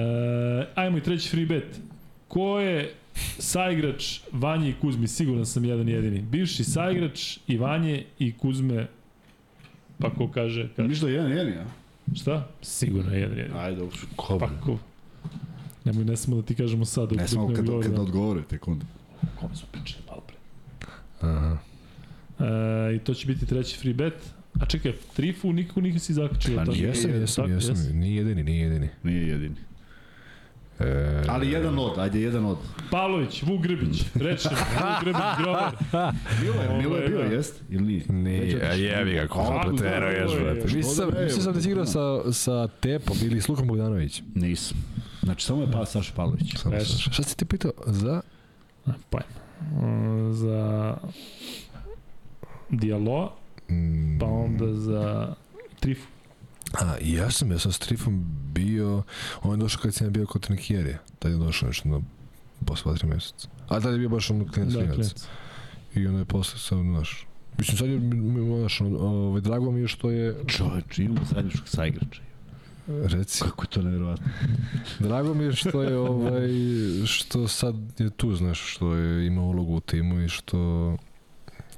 ajmo 0.76 0.98
i 0.98 1.02
treći 1.02 1.30
free 1.30 1.46
bet. 1.46 1.80
Ko 2.28 2.60
je 2.60 2.94
saigrač 3.40 4.20
Vanje 4.32 4.70
i 4.70 4.74
Kuzmi? 4.82 5.08
Siguran 5.08 5.46
sam 5.46 5.66
jedan 5.66 5.90
jedini. 5.90 6.22
Bivši 6.22 6.64
saigrač 6.64 7.38
i 7.48 7.58
Vanje 7.58 8.06
i 8.20 8.34
Kuzme 8.38 8.88
Pa 10.00 10.10
ko 10.10 10.28
kaže, 10.28 10.70
kaže 10.76 10.90
Ništa 10.90 11.10
jedan, 11.10 11.32
jedan, 11.32 11.54
ja. 11.54 11.66
šta? 12.16 12.48
Sigurno 12.62 13.12
je 13.12 13.22
jedan 13.22 13.38
jedini. 13.38 13.60
Ajde, 13.60 13.78
dobro. 13.78 13.98
Ko 14.16 14.40
Pa 14.40 14.50
ko? 14.66 14.78
Nemoj, 15.84 16.06
ne 16.06 16.18
smo 16.18 16.36
da 16.36 16.42
ti 16.42 16.56
kažemo 16.56 16.86
sad. 16.86 17.12
Ne 17.12 17.18
dok 17.18 17.30
samo 17.30 17.54
kad, 17.54 17.66
govori, 17.66 17.88
kad 17.88 17.96
da. 17.96 18.02
odgovore, 18.02 18.42
tek 18.44 18.68
onda. 18.68 18.86
Kome 19.40 19.56
smo 19.56 19.68
pričali 19.72 20.04
malo 20.10 20.22
pre. 20.28 20.36
Aha. 21.22 21.58
E, 22.40 22.96
I 22.96 23.00
to 23.00 23.14
će 23.14 23.28
biti 23.28 23.46
treći 23.46 23.78
free 23.78 23.94
bet. 23.94 24.34
A 24.62 24.66
čekaj, 24.66 24.94
Trifu 25.16 25.54
nikako 25.54 25.82
nisi 25.82 26.14
zakačio. 26.14 26.64
Pa 26.66 26.72
Jesam, 26.72 27.12
jesam, 27.12 27.44
Tako, 27.44 27.54
jesam. 27.54 27.76
Nije 28.00 28.16
jedini, 28.16 28.44
nije 28.44 28.62
jedini. 28.62 28.90
Nije 29.04 29.28
jedini. 29.28 29.56
E, 30.80 31.24
Ali 31.30 31.52
jedan 31.52 31.80
od, 31.80 32.00
ajde 32.00 32.22
jedan 32.22 32.46
od. 32.46 32.58
Pavlović, 32.92 33.44
Vuk 33.44 33.62
Grbić, 33.62 34.04
rečem, 34.16 34.52
Vuk 34.52 35.04
Grbić, 35.04 35.22
Grover. 35.38 35.72
Bilo 36.42 36.62
je, 36.62 36.82
bilo 36.82 36.98
je 36.98 37.08
bio, 37.10 37.18
da. 37.18 37.24
jest? 37.24 37.62
Ili 37.70 37.84
nije? 37.84 38.04
Nije, 38.10 38.62
a 38.70 38.74
jebi 38.74 39.14
ga, 39.14 39.28
ko 39.28 39.44
Kako 39.44 39.68
preteruješ, 39.70 40.32
da, 40.32 40.40
brate. 40.40 40.62
Mislim 40.76 40.84
sam, 40.84 41.10
da 41.10 41.18
ne, 41.18 41.24
mislim 41.24 41.44
sam 41.44 41.54
da 41.54 41.62
si 41.62 41.68
igrao 41.70 41.84
da. 41.84 41.92
sa, 41.92 42.34
sa 42.34 42.68
Tepom 42.68 43.18
ili 43.24 43.42
s 43.42 43.48
Lukom 43.50 43.68
Bogdanović. 43.68 44.22
Nisam. 44.36 44.78
Znači, 45.24 45.46
samo 45.46 45.62
je 45.62 45.72
pa 45.72 45.86
Saša 45.86 46.14
Pavlović. 46.16 46.56
Samo 46.56 46.80
sam- 46.80 47.14
Šta 47.14 47.24
si 47.24 47.38
ti 47.38 47.46
pitao? 47.46 47.72
Za? 47.86 48.22
Pa, 49.10 49.20
mm, 49.82 50.34
za 50.34 50.98
Dialo, 52.70 53.38
Mm, 53.70 54.20
pa 54.20 54.26
onda 54.26 54.74
za 54.74 55.36
Trifu. 55.80 56.08
A, 56.74 56.96
ja 57.02 57.32
sam, 57.32 57.52
ja 57.52 57.60
sam 57.60 57.72
s 57.72 57.80
Trifom 57.80 58.24
bio, 58.54 59.04
on 59.42 59.52
je 59.52 59.58
došao 59.58 59.82
kad 59.82 59.94
sam 59.94 60.14
bio 60.14 60.26
kod 60.26 60.42
Trinkijerija. 60.42 60.98
Tad 61.20 61.32
je 61.32 61.38
došao 61.38 61.68
nešto 61.68 61.90
na 61.90 62.02
posle 62.66 62.84
dva, 62.86 62.98
tri 62.98 63.08
meseca. 63.08 63.48
A 63.68 63.80
tad 63.80 63.94
je 63.94 64.00
bio 64.00 64.10
baš 64.10 64.30
ono 64.30 64.46
klinac, 64.48 64.74
Da, 64.74 64.88
klinac. 64.88 65.28
I 65.96 66.08
onda 66.08 66.20
je 66.20 66.26
posle 66.26 66.60
sam, 66.60 66.84
znaš, 66.84 67.28
Mislim, 67.58 67.78
sad 67.78 67.90
je, 67.90 68.00
znaš, 68.60 68.82
ovaj, 68.82 69.42
drago 69.42 69.72
mi 69.72 69.82
je 69.82 69.88
što 69.88 70.10
je, 70.12 70.36
Čoveč, 70.48 71.00
imamo 71.00 71.26
srednjoškog 71.26 71.68
saigrača. 71.68 72.22
reci, 72.88 73.44
Kako 73.44 73.64
je 73.64 73.68
to 73.68 73.82
nevjerovatno. 73.82 74.26
drago 75.00 75.34
mi 75.34 75.44
je 75.44 75.54
što 75.54 75.84
je, 75.84 75.98
ovaj, 75.98 76.50
što 77.06 77.48
sad 77.48 77.76
je 78.00 78.10
tu, 78.10 78.36
znaš, 78.36 78.74
što 78.74 78.94
je 78.94 79.28
ima 79.28 79.42
ulogu 79.42 79.76
u 79.76 79.80
timu 79.80 80.22
i 80.22 80.30
što 80.30 80.98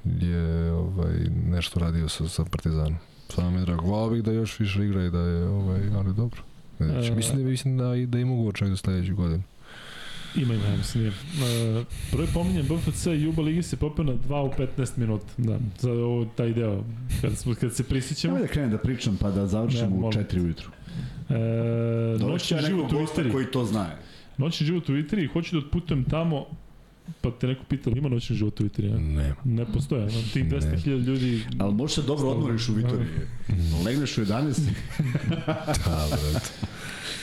je 0.04 0.72
ovaj, 0.72 1.14
nešto 1.46 1.80
radio 1.80 2.08
sa, 2.08 2.28
sa 2.28 2.44
Partizanom. 2.44 2.96
Samo 3.28 3.50
mi 3.50 3.58
je 3.58 3.64
drago. 3.64 3.82
Volao 3.82 4.10
bih 4.10 4.22
da 4.22 4.32
još 4.32 4.58
više 4.58 4.84
igra 4.84 5.04
i 5.04 5.10
da 5.10 5.18
je, 5.18 5.44
ovaj, 5.44 5.80
ali 5.96 6.14
dobro. 6.14 6.42
Znači, 6.78 7.08
E. 7.08 7.14
mislim 7.14 7.38
da, 7.38 7.44
mislim 7.50 7.78
da, 7.78 7.84
da 8.06 8.18
ima 8.18 8.32
ugovor 8.32 8.54
čak 8.54 8.68
za 8.68 8.76
sledeću 8.76 9.14
godinu. 9.16 9.42
Ima, 10.36 10.54
ima, 10.54 10.64
ja 10.64 10.76
mislim. 10.76 11.06
Uh, 11.06 11.12
broj 12.12 12.26
pominjen 12.34 12.66
BFC 12.66 13.06
i 13.06 13.22
Juba 13.22 13.42
Ligi 13.42 13.62
se 13.62 13.76
popeo 13.76 14.04
na 14.04 14.12
2 14.12 14.46
u 14.46 14.52
15 14.78 14.98
minuta. 14.98 15.26
Da, 15.36 15.58
za 15.78 15.92
ovo, 15.92 16.24
taj 16.24 16.52
deo. 16.52 16.84
Kad, 17.20 17.36
smo, 17.36 17.54
kad 17.54 17.74
se 17.74 17.84
prisjećamo. 17.84 18.34
Nemoj 18.34 18.46
da 18.46 18.52
krenem 18.52 18.70
da 18.70 18.78
pričam 18.78 19.16
pa 19.20 19.30
da 19.30 19.40
Ne, 19.40 19.46
završimo 19.46 19.96
u 19.96 20.00
molim. 20.00 20.20
4 20.20 20.44
ujutru. 20.44 20.70
E, 21.28 21.34
noćni 22.18 22.58
život 22.66 22.92
u 22.92 23.00
Istri. 23.02 23.32
koji 23.32 23.46
to 23.46 23.64
zna. 23.64 23.90
Noćni 24.38 24.66
život 24.66 24.88
u 24.88 24.96
Itri, 24.96 25.26
hoću 25.26 25.60
da 25.60 25.66
otputujem 25.66 26.04
tamo, 26.04 26.46
pa 27.20 27.30
te 27.30 27.46
neko 27.46 27.64
pitao, 27.64 27.92
ima 27.96 28.08
noćni 28.08 28.36
život 28.36 28.60
u 28.60 28.66
Itri? 28.66 28.90
Ne, 28.90 29.34
Ne. 29.44 29.66
postoje, 29.72 30.08
tih 30.32 30.44
Ne. 30.44 30.50
200.000 30.50 31.04
ljudi... 31.04 31.44
Ali 31.58 31.74
možeš 31.74 31.94
se 31.94 32.02
dobro 32.02 32.28
odmoriš 32.28 32.68
u 32.68 32.72
Vitoriji. 32.72 33.08
Legneš 33.84 34.18
u 34.18 34.20
11 34.20 34.60
Da, 35.86 36.08
brate. 36.10 36.50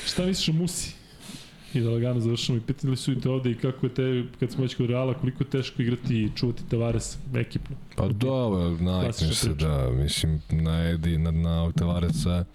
Šta 0.06 0.26
misliš 0.26 0.50
o 0.50 0.54
Musi? 0.54 0.94
I 1.74 1.82
da 1.82 1.90
lagano 1.90 2.20
završamo 2.20 2.58
i 2.58 2.62
pitali 2.62 2.98
su 2.98 3.12
i 3.12 3.20
te 3.20 3.30
ovde 3.30 3.52
i 3.52 3.56
kako 3.56 3.86
je 3.86 3.94
te, 3.94 4.24
kad 4.40 4.52
smo 4.52 4.64
već 4.64 4.76
kod 4.76 4.90
Reala, 4.90 5.14
koliko 5.14 5.44
je 5.44 5.50
teško 5.50 5.82
igrati 5.82 6.24
i 6.24 6.30
čuvati 6.36 6.64
Tavares 6.70 7.18
ekipno. 7.36 7.76
Pa 7.96 8.08
dobro, 8.08 8.70
navikneš 8.70 9.36
se 9.36 9.54
da, 9.54 9.90
mislim, 9.92 10.42
na 10.50 10.90
Edi, 10.90 11.18
na, 11.18 11.32
na 11.32 11.72
Tavareca, 11.72 12.46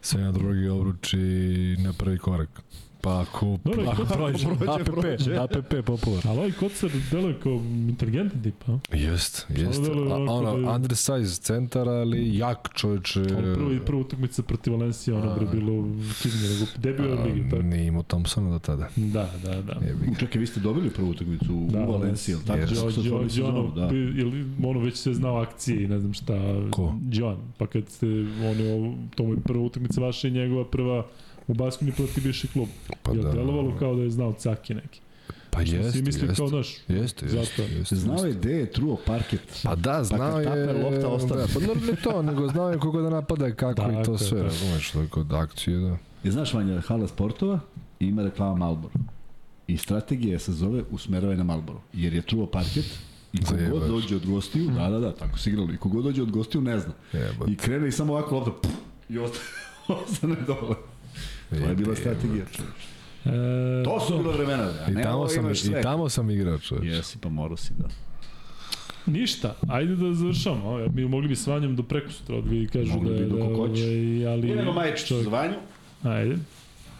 sve 0.00 0.22
na 0.22 0.32
drugi 0.32 0.68
obruč 0.68 1.12
i 1.12 1.76
na 1.78 1.92
prvi 1.92 2.18
korak. 2.18 2.62
Pa 3.00 3.20
ako, 3.20 3.38
ko- 3.40 3.58
prođe, 3.62 3.90
prođe, 4.16 4.46
APP, 4.68 4.84
prođe. 4.86 5.36
APP 5.36 5.86
popular. 5.86 6.22
Ali 6.24 6.38
ovaj 6.38 6.52
kocar 6.52 6.90
deluje 7.10 7.34
kao 7.42 7.52
inteligentan 7.88 8.42
tip, 8.42 8.54
a? 8.68 8.78
Jest, 8.92 9.46
jest. 9.48 9.80
A, 9.80 9.94
da 10.08 10.14
ono, 10.14 10.58
je- 10.58 10.68
undersize 10.68 11.36
centar, 11.36 11.88
ali 11.88 12.36
jak 12.36 12.68
čovječe. 12.74 13.20
Ono 13.20 13.54
prvo 13.54 13.72
i 13.72 13.80
prva 13.80 14.00
utakmica 14.00 14.42
protiv 14.42 14.72
Valencija, 14.72 15.16
ono 15.16 15.34
bre 15.34 15.46
bilo 15.46 15.84
čudnije 16.22 16.50
nego 16.50 16.66
debio 16.76 17.12
od 17.12 17.26
ligi, 17.26 17.50
tako. 17.50 17.62
Nije 17.62 17.86
imao 17.86 18.02
Thompsona 18.02 18.50
do 18.50 18.58
tada. 18.58 18.88
Da, 18.96 19.30
da, 19.44 19.62
da. 19.62 19.76
Čekaj, 20.20 20.40
vi 20.40 20.46
ste 20.46 20.60
dobili 20.60 20.90
prvu 20.90 21.10
utakmicu 21.10 21.54
u 21.56 21.68
Da, 21.70 21.80
Valenciji, 21.80 22.32
jel 22.32 22.40
tako? 22.46 22.58
Yes. 22.60 23.06
John, 23.06 23.30
sezonu, 23.30 23.72
da. 23.74 23.80
da. 23.80 23.94
ili 23.96 24.46
ono 24.64 24.80
već 24.80 24.96
sve 24.96 25.14
znao 25.14 25.36
akcije 25.36 25.82
i 25.82 25.88
ne 25.88 25.98
znam 26.00 26.12
šta. 26.14 26.34
Ko? 26.70 26.94
John, 27.12 27.36
pa 27.58 27.66
kad 27.66 27.88
ste, 27.88 28.06
ono, 28.42 28.94
to 29.14 29.22
mu 29.24 29.32
je 29.32 29.40
prva 29.40 29.62
utakmica 29.62 30.00
vaša 30.00 30.28
i 30.28 30.30
njegova 30.30 30.64
prva 30.64 31.06
u 31.48 31.54
Baskoni 31.54 31.92
protiv 31.92 32.24
bivši 32.24 32.48
klub. 32.48 32.68
Pa 32.88 32.94
Pa 33.02 33.12
Jel 33.12 33.22
da. 33.22 33.32
delovalo 33.32 33.76
kao 33.78 33.94
da 33.94 34.02
je 34.02 34.10
znao 34.10 34.32
caki 34.32 34.74
neki? 34.74 35.00
Pa 35.50 35.64
Što 35.66 35.76
jeste, 35.76 35.92
Svi 35.92 36.02
misli 36.02 36.20
jeste. 36.22 36.36
kao, 36.36 36.48
znaš, 36.48 36.76
Jeste, 36.88 37.26
jeste, 37.26 37.28
Zato. 37.28 37.62
jeste. 37.62 37.96
Znao 37.96 38.24
je 38.24 38.32
gde 38.32 38.52
je 38.52 38.72
truo 38.72 38.96
parket. 39.06 39.60
Pa 39.64 39.74
da, 39.74 40.04
znao 40.04 40.32
kad 40.34 40.58
je... 40.58 40.66
tapne 40.66 40.82
lopta, 40.82 41.08
ostane. 41.08 41.40
Da, 41.40 41.46
pa 41.54 41.60
ne 41.60 41.96
to, 41.96 42.22
nego 42.22 42.48
znao 42.48 42.70
je 42.70 42.78
koga 42.78 43.02
da 43.02 43.10
napada 43.10 43.48
i 43.48 43.52
kako 43.52 43.82
Da, 43.82 44.00
i 44.00 44.04
to 44.04 44.12
je, 44.12 44.18
sve, 44.18 44.38
da. 44.38 44.44
razumeš, 44.44 44.90
tako 44.90 45.20
od 45.20 45.32
akcije, 45.32 45.78
da. 45.78 45.96
Je 46.24 46.32
znaš, 46.32 46.54
Vanja, 46.54 46.80
hala 46.80 47.08
sportova 47.08 47.60
i 48.00 48.06
ima 48.06 48.22
reklama 48.22 48.54
Malboro. 48.56 48.94
I 49.66 49.76
strategija 49.76 50.38
se 50.38 50.52
zove 50.52 50.82
usmeravaj 50.90 51.36
na 51.36 51.44
Malboro. 51.44 51.80
Jer 51.92 52.14
je 52.14 52.22
truo 52.22 52.46
parket 52.46 52.84
i 53.32 53.38
kogod 53.44 53.88
dođe 53.88 54.16
od 54.16 54.26
gostiju, 54.26 54.70
da, 54.70 54.88
da, 54.90 54.98
da, 54.98 55.14
tako 55.14 55.38
se 55.38 55.50
igralo. 55.50 55.72
I 55.72 55.76
kogod 55.76 56.04
dođe 56.04 56.22
od 56.22 56.30
gostiju 56.30 56.60
ne 56.60 56.78
zna. 56.80 56.92
Jebote. 57.12 57.52
I 57.52 57.56
krene 57.56 57.88
i 57.88 57.92
samo 57.92 58.12
ovako 58.12 58.34
lopta, 58.34 58.52
pff, 58.62 58.74
i 59.08 59.18
ostane, 59.18 59.44
ostane 60.04 60.36
dole. 60.46 60.76
To 61.50 61.56
je 61.56 61.74
bila 61.74 61.96
strategija. 61.96 62.44
E, 63.24 63.84
To 63.84 64.00
su 64.00 64.18
bila 64.18 64.32
vremena, 64.36 64.70
a 64.86 64.90
I 64.90 65.02
tamo 65.02 65.28
sam, 65.28 65.50
i 65.50 65.82
tamo 65.82 66.08
sam 66.08 66.30
igrao, 66.30 66.58
čovječ. 66.58 66.94
Jesi, 66.94 67.18
pa 67.18 67.28
morao 67.28 67.56
si, 67.56 67.72
da. 67.78 67.88
Ništa, 69.06 69.56
ajde 69.68 69.96
da 69.96 70.14
završamo. 70.14 70.78
Mi 70.94 71.08
mogli 71.08 71.28
bi 71.28 71.36
s 71.36 71.46
Vanjom 71.46 71.76
do 71.76 71.82
preko 71.82 72.12
sutra, 72.12 72.40
da 72.40 72.50
vi 72.50 72.68
kažu 72.68 72.92
Mogli 72.92 73.10
da, 73.10 73.24
bi 73.24 73.30
do 73.30 73.36
da, 73.36 73.42
kako 73.42 73.56
hoćeš. 73.56 73.82
ovaj, 73.84 74.26
ali... 74.26 74.50
Idemo 74.50 74.72
majičicu 74.72 75.22
za 75.22 75.30
Vanju. 75.30 75.54
Ajde. 76.02 76.36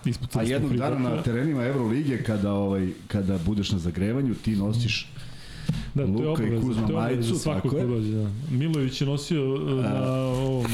Ispucali 0.04 0.46
A 0.46 0.48
jednog 0.48 0.76
dana 0.76 0.98
na 0.98 1.22
terenima 1.22 1.64
Evrolige, 1.64 2.22
kada, 2.22 2.52
ovaj, 2.52 2.88
kada 3.08 3.38
budeš 3.46 3.70
na 3.70 3.78
zagrevanju, 3.78 4.34
ti 4.34 4.56
nosiš 4.56 5.08
Da, 5.94 6.04
to 6.04 6.12
je 6.12 6.28
Luka 6.28 6.42
i 6.44 6.56
Kuzma 6.58 6.74
to 6.76 6.92
je 6.92 6.96
obaveza 6.96 7.16
majicu, 7.16 7.34
svako 7.36 7.56
tako 7.58 7.68
ko 7.68 7.78
je. 7.78 7.86
dođe. 7.86 8.12
Da. 8.12 8.28
Milović 8.50 9.00
je 9.00 9.06
nosio 9.06 9.54
uh, 9.54 9.60
na 9.84 10.12
ovom, 10.14 10.66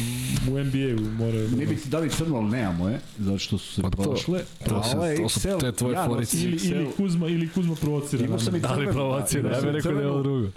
u 0.44 0.58
NBA-u, 0.58 1.00
mora 1.14 1.38
da 1.40 1.56
Mi 1.56 1.66
bi 1.66 1.76
ti 1.76 1.88
dali 1.88 2.10
crno, 2.10 2.36
ali 2.36 2.46
nemamo 2.48 2.88
je, 2.88 3.00
zato 3.18 3.38
što 3.38 3.58
su 3.58 3.72
se 3.72 3.82
Pa 3.82 3.90
to- 3.90 4.02
prošle. 4.02 4.40
to 4.68 4.76
A 4.76 4.82
se- 4.82 4.96
ovaj 4.96 5.16
to 5.16 5.28
su 5.28 5.40
te 5.60 5.72
tvoje 5.72 5.94
ja 5.94 6.06
forice. 6.06 6.36
Ili, 6.38 6.56
ili 6.64 6.86
Kuzma, 6.92 7.26
ili 7.28 7.48
Kuzma 7.48 7.74
provocira. 7.74 8.24
Imao 8.24 8.38
sam 8.38 8.56
i 8.56 8.60
nama. 8.60 8.74
Da 8.74 8.80
li 8.80 8.86
provocira? 8.88 9.42
da, 9.42 9.56
Ja 9.56 9.62
bih 9.62 9.70
rekao 9.72 9.92
da 9.92 10.00
je 10.00 10.08
ovo 10.08 10.22
drugo. 10.22 10.48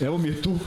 Evo 0.00 0.18
mi 0.18 0.28
je 0.28 0.42
tu. 0.42 0.58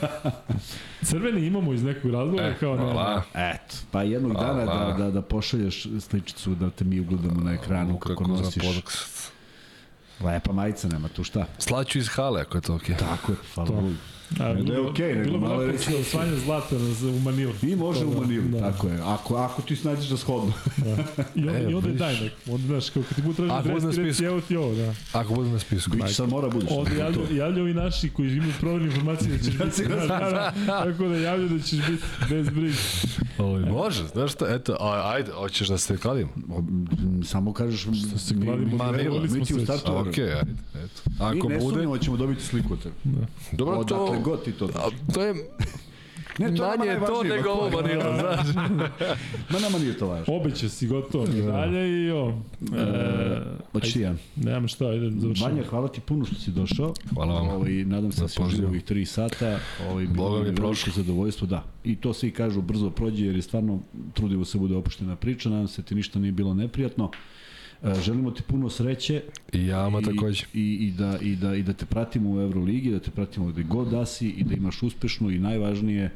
Crveni 1.02 1.46
imamo 1.46 1.72
iz 1.72 1.82
nekog 1.82 2.10
razloga, 2.10 2.42
E, 2.42 2.54
kao 2.60 2.76
ne. 2.76 2.82
hvala. 2.82 3.22
Eto, 3.34 3.76
pa 3.90 4.02
jednog 4.02 4.32
dana 4.34 4.64
da, 4.64 4.94
da, 4.98 5.10
da 5.10 5.22
pošalješ 5.22 5.86
sličicu 6.00 6.50
da 6.50 6.70
te 6.70 6.84
mi 6.84 7.00
ugledamo 7.00 7.40
na 7.40 7.52
ekranu 7.52 7.98
kako 7.98 8.14
Kako 8.16 8.36
za 8.36 8.42
nosiš. 8.42 8.62
podcast. 8.66 9.32
Lepa 10.20 10.52
majica, 10.52 10.88
nema 10.88 11.08
tu 11.08 11.24
šta. 11.24 11.46
Slaću 11.58 11.98
iz 11.98 12.08
hale, 12.08 12.40
ako 12.40 12.58
je 12.58 12.62
to 12.62 12.74
okej. 12.74 12.96
Tako 12.96 13.32
je, 13.32 13.36
hvala 13.54 13.66
To. 13.68 13.74
Bogu. 13.74 13.92
A, 14.32 14.44
Ne 14.46 14.62
da 14.62 14.72
je 14.72 14.80
okej, 14.80 15.08
nego 15.08 15.24
bilo 15.24 15.38
bi 15.38 15.44
malo 15.44 15.62
reći- 15.62 15.90
da 15.90 15.98
osvanja 15.98 16.36
zlata 16.36 16.74
na- 16.74 17.10
u 17.10 17.20
Manilu. 17.20 17.52
I 17.62 17.76
može 17.76 18.04
u 18.04 18.10
Da, 18.10 18.20
Manilu, 18.20 18.44
da. 18.44 18.60
tako 18.62 18.88
je. 18.88 18.98
Ako, 19.00 19.36
ako 19.36 19.62
ti 19.62 19.76
snađeš 19.76 20.06
da 20.06 20.16
shodno. 20.16 20.52
I 21.34 21.40
onda, 21.40 21.58
E, 21.58 21.70
i 21.70 21.74
onda 21.74 21.88
je 21.88 21.94
daj 21.94 22.14
nek. 22.14 22.32
Onda, 22.48 22.66
znaš, 22.66 22.90
kao 22.90 23.02
kad 23.02 23.14
ti 23.14 23.22
budu 23.22 23.34
tražiti 23.36 23.68
dres, 23.70 23.84
ti 23.86 23.92
spisku. 23.94 24.24
evo 24.24 24.40
ti 24.40 24.56
ovo, 24.56 24.74
da. 24.74 24.94
Ako 25.12 25.34
bude 25.34 25.48
na 25.48 25.58
spisku. 25.58 25.90
Bić 25.96 26.16
sad 26.16 26.28
mora 26.28 26.48
budeš. 26.48 26.70
Onda 26.70 26.90
javljaju, 27.04 27.26
javljaju 27.32 27.62
ovi 27.62 27.74
naši 27.74 28.08
koji 28.08 28.28
imaju 28.28 28.52
proverne 28.60 28.86
informacije 28.86 29.30
da 29.30 29.38
ćeš 29.40 29.54
biti. 29.54 29.82
Da, 29.84 29.96
da, 29.96 30.06
da, 30.06 30.52
tako 30.66 31.04
da 31.04 31.16
javljaju 31.16 31.48
da 31.48 31.58
ćeš 31.60 31.78
biti 31.80 32.02
bez 32.30 32.48
briga. 32.48 32.76
Ovaj, 33.38 33.62
može, 33.62 34.06
znaš 34.06 34.32
šta, 34.32 34.46
eto, 34.50 34.76
a, 34.80 35.02
ajde, 35.06 35.32
hoćeš 35.32 35.68
da 35.68 35.78
se 35.78 35.96
kladimo? 35.96 36.30
O, 36.50 36.58
m, 36.58 36.86
Samo 37.24 37.52
kažeš... 37.52 37.80
Što 37.80 38.18
se 38.18 38.34
kladimo, 38.36 38.76
Manila, 38.76 39.28
smo 39.28 39.36
mi 39.36 39.44
ti 39.44 39.54
u 39.54 39.60
startu 39.60 39.96
okej, 39.98 40.24
ajde, 40.26 40.52
eto. 40.74 41.00
Ako 41.18 41.34
Mi 41.38 41.54
ne 41.54 41.58
bude, 41.58 41.70
sumnjamo 41.70 41.96
da 41.96 42.00
ćemo 42.00 42.16
dobiti 42.16 42.42
sliku 42.42 42.72
od 42.72 42.82
tebe. 42.82 43.26
dobro, 43.52 43.84
to, 43.84 44.19
god 44.20 44.44
ti 44.44 44.52
to 44.52 44.66
daš. 44.66 45.14
to 45.14 45.22
je, 45.22 45.34
Ne, 46.38 46.54
to 46.56 46.68
manje 46.68 46.90
je 46.90 47.00
to 47.00 47.22
nego 47.22 47.48
ma 47.48 47.54
ovo? 47.54 47.82
Manila, 47.82 48.18
znaš. 48.20 48.54
Ma 49.50 49.58
nama 49.58 49.78
nije 49.78 49.98
to 49.98 50.06
važno. 50.06 50.34
Obeća 50.34 50.68
si 50.68 50.86
gotovo, 50.86 51.26
medalje 51.26 52.06
i 52.06 52.10
o. 52.10 52.38
E, 52.76 53.40
Hoćeš 53.72 53.92
ti 53.92 54.00
ja? 54.00 54.14
Nemam 54.36 54.68
šta, 54.68 54.86
ajde, 54.86 55.10
završamo. 55.10 55.50
Vanja, 55.50 55.62
hvala 55.70 55.88
ti 55.88 56.00
puno 56.00 56.24
što 56.24 56.34
si 56.34 56.50
došao. 56.50 56.94
Hvala 57.14 57.34
vam. 57.34 57.48
Ovaj, 57.48 57.72
nadam 57.72 58.12
se 58.12 58.20
da 58.22 58.28
si 58.28 58.36
pozivu. 58.36 58.68
ovih 58.68 58.82
tri 58.84 59.04
sata. 59.04 59.58
Ovaj, 59.90 60.06
bilo 60.06 60.28
Boga 60.30 60.50
mi 60.50 60.56
prošlo. 60.56 60.92
zadovoljstvo, 60.96 61.46
da. 61.46 61.64
I 61.84 61.96
to 61.96 62.12
svi 62.14 62.30
kažu 62.30 62.62
brzo 62.62 62.90
prođe 62.90 63.26
jer 63.26 63.36
je 63.36 63.42
stvarno 63.42 63.80
trudimo 64.14 64.44
se 64.44 64.58
bude 64.58 64.76
opuštena 64.76 65.16
priča. 65.16 65.48
Nadam 65.50 65.68
se 65.68 65.82
ti 65.82 65.94
ništa 65.94 66.18
nije 66.18 66.32
bilo 66.32 66.54
neprijatno. 66.54 67.10
E, 67.84 67.94
želimo 68.02 68.30
ti 68.30 68.42
puno 68.42 68.70
sreće 68.70 69.22
I 69.52 69.66
jama 69.66 70.00
takođe. 70.02 70.44
i, 70.54 70.74
i, 70.80 70.90
da, 70.98 71.18
i, 71.22 71.36
da, 71.36 71.54
i 71.54 71.62
da 71.62 71.72
te 71.72 71.86
pratimo 71.86 72.30
u 72.30 72.40
Euroligi, 72.40 72.90
da 72.90 72.98
te 73.00 73.10
pratimo 73.10 73.46
gde 73.46 73.62
god 73.62 73.88
da 73.88 74.06
si 74.06 74.28
i 74.28 74.44
da 74.44 74.54
imaš 74.54 74.82
uspešnu 74.82 75.30
i 75.30 75.38
najvažnije 75.38 76.10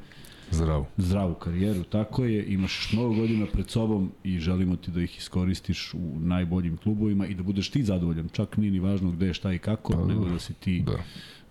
Zdravo. 0.50 0.86
zdravu 0.96 1.34
karijeru, 1.34 1.84
tako 1.84 2.24
je, 2.24 2.44
imaš 2.46 2.88
mnogo 2.92 3.14
godina 3.14 3.46
pred 3.52 3.70
sobom 3.70 4.12
i 4.24 4.38
želimo 4.38 4.76
ti 4.76 4.90
da 4.90 5.02
ih 5.02 5.18
iskoristiš 5.18 5.94
u 5.94 6.20
najboljim 6.20 6.76
klubovima 6.76 7.26
i 7.26 7.34
da 7.34 7.42
budeš 7.42 7.70
ti 7.70 7.82
zadovoljan, 7.84 8.28
čak 8.32 8.56
nije 8.56 8.72
ni 8.72 8.78
važno 8.78 9.10
gde, 9.10 9.34
šta 9.34 9.52
i 9.52 9.58
kako, 9.58 9.92
Pa, 9.92 10.04
nego 10.04 10.28
da 10.28 10.38
si 10.38 10.54
ti 10.54 10.82
Da. 10.86 11.02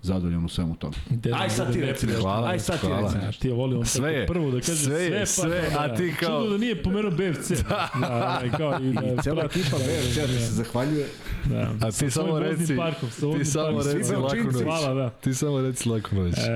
Zadovoljan 0.03 0.45
u 0.45 0.49
svemu 0.49 0.75
tome. 0.75 0.93
Da 1.09 1.29
Aj 1.33 1.49
sad 1.49 1.73
ti 1.73 1.81
reci 1.81 2.05
nešto, 2.07 2.21
Hvala, 2.21 2.47
aj 2.47 2.59
sad 2.59 2.79
ti 2.81 2.87
hvala. 2.87 3.01
reci 3.03 3.17
Ja, 3.17 3.25
nešto. 3.27 3.41
ti 3.41 3.47
je 3.47 3.53
volio 3.53 3.79
on 3.79 3.85
Sve 3.85 4.25
prvo 4.27 4.51
da 4.51 4.59
kaže 4.59 4.75
sve 4.75 4.95
je, 4.95 5.25
sve, 5.25 5.43
pa 5.43 5.49
sve, 5.49 5.69
da, 5.69 5.79
a 5.79 5.87
da. 5.87 5.95
ti 5.95 6.13
kao- 6.19 6.39
Čudo 6.39 6.51
da 6.51 6.57
nije 6.57 6.83
pomenuo 6.83 7.11
BFC. 7.11 7.49
da, 7.63 7.89
da, 7.95 8.57
kao 8.57 8.79
i 8.81 8.93
da 8.93 9.01
I 9.03 9.23
cela 9.23 9.43
ekipa 9.43 9.77
BFC 9.77 10.15
ti 10.15 10.39
se 10.39 10.53
zahvaljuje. 10.53 11.07
Da, 11.45 11.75
A 11.81 11.91
ti 11.91 12.11
samo 12.11 12.39
reci, 12.39 12.75
parkom, 12.77 13.09
sa 13.11 13.31
ti 13.33 13.45
samo 13.45 13.65
parkom. 13.67 13.91
reci 13.91 14.03
Svi 14.05 14.15
laku 14.15 14.27
Belčinci. 14.27 14.55
noć. 14.55 14.63
Hvala, 14.63 14.93
da. 14.93 15.09
Ti 15.11 15.33
samo 15.33 15.61
reci 15.61 15.89
laku 15.89 16.15
noć. 16.15 16.33
E, 16.33 16.51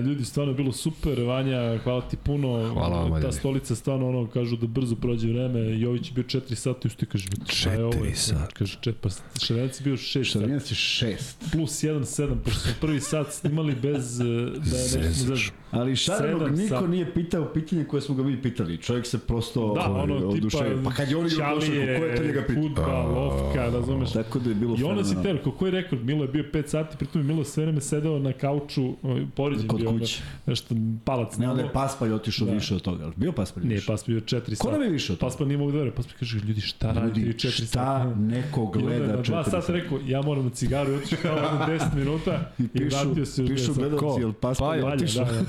ljudi, 0.00 0.24
stvarno 0.24 0.52
je 0.52 0.56
bilo 0.56 0.72
super, 0.72 1.20
Vanja, 1.20 1.78
hvala 1.78 2.00
ti 2.02 2.16
puno. 2.16 2.70
Hvala 2.72 3.00
vam, 3.00 3.22
Ta 3.22 3.32
stolica 3.32 3.74
stvarno 3.74 4.08
ono, 4.08 4.26
kažu 4.26 4.56
da 4.56 4.66
brzo 4.66 4.96
prođe 4.96 5.28
vreme. 5.28 5.80
Jović 5.80 6.08
je 6.08 6.14
bio 6.14 6.24
4 6.24 6.54
sata 6.54 6.78
i 6.84 6.90
što 6.90 6.98
ti 6.98 7.06
kaže, 7.06 7.26
šta 7.46 7.72
je 7.72 7.84
ovo? 7.84 7.92
Četiri 7.92 8.14
sata. 8.14 8.46
Kaže, 8.48 8.78
čet, 8.80 8.96
pa 9.00 9.08
Šarenac 9.38 9.80
je 9.80 9.84
bio 9.84 9.94
6 9.94 10.24
sata. 10.24 10.24
Šarminac 10.24 10.70
je 10.70 10.74
šest. 10.74 11.44
Plus 11.52 11.72
1, 11.74 12.00
7, 12.00 12.36
pošto 12.36 12.68
prvi 12.88 13.00
sat 13.00 13.26
snimali 13.30 13.74
bez 13.74 14.20
e, 14.20 14.24
da 14.24 14.30
je 14.76 14.98
nešto 14.98 14.98
zezno. 15.00 15.36
Ali 15.70 15.96
Šarenog 15.96 16.50
niko 16.50 16.68
sati. 16.70 16.88
nije 16.88 17.14
pitao 17.14 17.44
pitanje 17.46 17.84
koje 17.84 18.02
smo 18.02 18.14
ga 18.14 18.22
mi 18.22 18.42
pitali. 18.42 18.76
Čovjek 18.78 19.06
se 19.06 19.18
prosto 19.18 19.74
Da, 19.74 19.80
ovaj, 19.82 20.02
ono, 20.02 20.14
tipa, 20.14 20.28
oduševio. 20.28 20.80
Pa 20.84 20.90
kad 20.90 21.10
je 21.10 21.16
on 21.16 21.26
igrao 21.26 21.54
košarku, 21.54 21.76
ko 21.76 22.04
je 22.04 22.16
to 22.16 22.22
njega 22.22 22.42
pitao? 22.42 22.62
futbal, 22.62 23.14
lofka, 23.14 23.66
razumeš? 23.66 24.12
Tako 24.12 24.38
da 24.38 24.48
je 24.48 24.54
bilo 24.54 24.76
I 24.78 24.82
onda 24.82 25.04
si 25.04 25.10
fenomenalno. 25.10 25.42
ter, 25.42 25.52
koji 25.52 25.68
je 25.68 25.72
rekord? 25.72 26.04
Milo 26.04 26.22
je 26.24 26.28
bio 26.28 26.44
5 26.44 26.66
sati, 26.66 26.96
pritom 26.96 27.20
je 27.20 27.26
Milo 27.26 27.44
sve 27.44 27.64
vreme 27.64 27.80
sedeo 27.80 28.18
na 28.18 28.32
kauču, 28.32 28.92
ovaj, 29.02 29.26
poređen 29.34 29.68
Kod 29.68 29.80
bio, 29.80 29.90
kuće. 29.90 30.22
nešto 30.46 30.74
palac 31.04 31.36
Ne, 31.36 31.48
onda 31.50 31.62
je. 31.62 31.72
Paspalj 31.72 32.12
otišao 32.12 32.46
Da. 32.46 32.52
više 32.52 32.74
od 32.74 32.82
toga. 32.82 33.04
Ali 33.04 33.12
Bio 33.16 33.32
Paspalj 33.32 33.64
Nije, 33.64 33.74
više? 33.74 33.86
Paspalj 33.86 34.14
bio 34.14 34.20
4 34.22 34.54
sata. 34.54 34.56
Ko 34.60 34.72
nam 34.72 34.82
je 34.82 34.90
više 34.90 35.12
od 35.12 35.18
toga? 35.18 35.28
Paspalj 35.28 35.46
nije 35.46 35.58
mogu 35.58 35.70
da 35.70 35.78
veruje. 35.78 35.94
Paspalj 35.94 36.16
kaže, 36.18 36.38
ljudi, 36.38 36.60
šta 36.60 36.92
radite 36.92 37.20
vi 37.20 37.26
Ljudi, 37.26 37.38
4 37.38 37.50
šta 37.50 37.66
sata? 37.66 38.14
neko 38.16 38.62
onda 38.64 38.78
je 38.78 38.84
gleda 38.98 39.06
na 39.06 39.12
2 39.12 39.16
četiri 39.18 39.34
sata 39.34 39.50
sata? 39.52 39.72
rekao, 39.72 39.98
ja 40.06 40.22
moram 40.22 40.44
na 40.44 40.50
cigaru 40.50 40.92
i 40.92 40.96
otišao 40.96 41.18
kao 41.22 41.34
na 41.34 41.66
10 41.68 41.94
minuta 41.94 42.52
i, 42.74 42.77
Pišu, 42.80 43.26
se 43.26 43.42
pišu 43.44 43.54
10 43.54 43.66
sata. 43.66 43.80
gledalci, 43.80 44.20
jel 44.20 44.32
Paspalj 44.32 44.80
Valja, 44.80 44.94
otišao? 44.94 45.24
da, 45.24 45.32
da. 45.32 45.44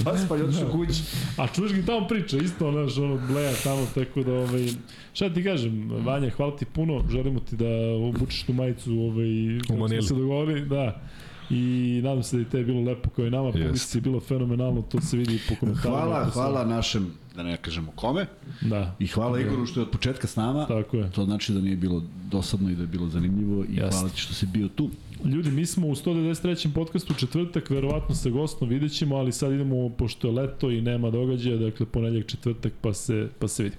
Paspalj 0.04 0.42
otišao 0.42 0.68
kući. 0.70 1.02
A 1.36 1.46
čuješ 1.46 1.72
ga 1.72 1.78
i 1.78 1.84
tamo 1.84 2.08
priča, 2.08 2.36
isto 2.38 2.68
onaš, 2.68 2.98
ono, 2.98 3.20
bleja 3.28 3.52
tamo, 3.54 3.86
tako 3.94 4.22
da, 4.22 4.32
ovaj, 4.32 4.68
šta 5.12 5.28
ti 5.30 5.44
kažem, 5.44 5.90
Vanja, 5.96 6.30
hvala 6.30 6.56
ti 6.56 6.64
puno, 6.66 7.04
želimo 7.10 7.40
ti 7.40 7.56
da 7.56 7.68
obučeš 7.98 8.42
tu 8.42 8.52
majicu, 8.52 8.92
ovaj, 8.92 9.26
kako 9.68 9.88
smo 9.88 10.02
se 10.02 10.14
dogovorili, 10.14 10.60
da, 10.62 11.00
i 11.50 11.60
nadam 12.04 12.22
se 12.22 12.36
da 12.36 12.42
je 12.42 12.48
te 12.48 12.62
bilo 12.62 12.80
lepo 12.82 13.10
kao 13.10 13.26
i 13.26 13.30
nama, 13.30 13.46
Jest. 13.46 13.58
publici 13.58 13.98
je 13.98 14.02
bilo 14.02 14.20
fenomenalno, 14.20 14.82
to 14.82 15.00
se 15.00 15.16
vidi 15.16 15.38
po 15.48 15.54
komentarima. 15.56 15.96
Hvala, 15.96 16.24
se- 16.24 16.32
hvala 16.32 16.64
našem, 16.66 17.12
da 17.36 17.42
ne 17.42 17.56
kažemo 17.56 17.92
kome, 17.92 18.26
Da, 18.60 18.96
i 18.98 19.06
hvala 19.06 19.40
Igoru 19.40 19.66
što 19.66 19.80
je 19.80 19.84
od 19.84 19.90
početka 19.90 20.26
s 20.26 20.36
nama. 20.36 20.66
tako 20.66 20.96
je. 20.96 21.10
To 21.10 21.24
znači 21.24 21.52
da 21.52 21.60
nije 21.60 21.76
bilo 21.76 22.02
dosadno 22.24 22.70
i 22.70 22.74
da 22.74 22.82
je 22.82 22.86
bilo 22.88 23.08
zanimljivo 23.08 23.64
i 23.64 23.66
Jeste. 23.70 23.90
hvala 23.90 24.08
ti 24.08 24.20
što 24.20 24.34
si 24.34 24.46
bio 24.46 24.68
tu. 24.68 24.90
Ljudi, 25.24 25.50
mi 25.50 25.66
smo 25.66 25.86
u 25.86 25.94
193. 25.94 26.74
podcastu 26.74 27.14
četvrtak, 27.14 27.70
verovatno 27.70 28.14
sa 28.14 28.30
gostom 28.30 28.68
vidjet 28.68 28.92
ćemo, 28.92 29.16
ali 29.16 29.32
sad 29.32 29.52
idemo, 29.52 29.88
pošto 29.88 30.28
je 30.28 30.32
leto 30.32 30.70
i 30.70 30.80
nema 30.80 31.10
događaja, 31.10 31.56
dakle 31.56 31.86
ponedljak 31.86 32.26
četvrtak 32.26 32.72
pa 32.80 32.94
se, 32.94 33.28
pa 33.38 33.48
se 33.48 33.62
vidi. 33.62 33.76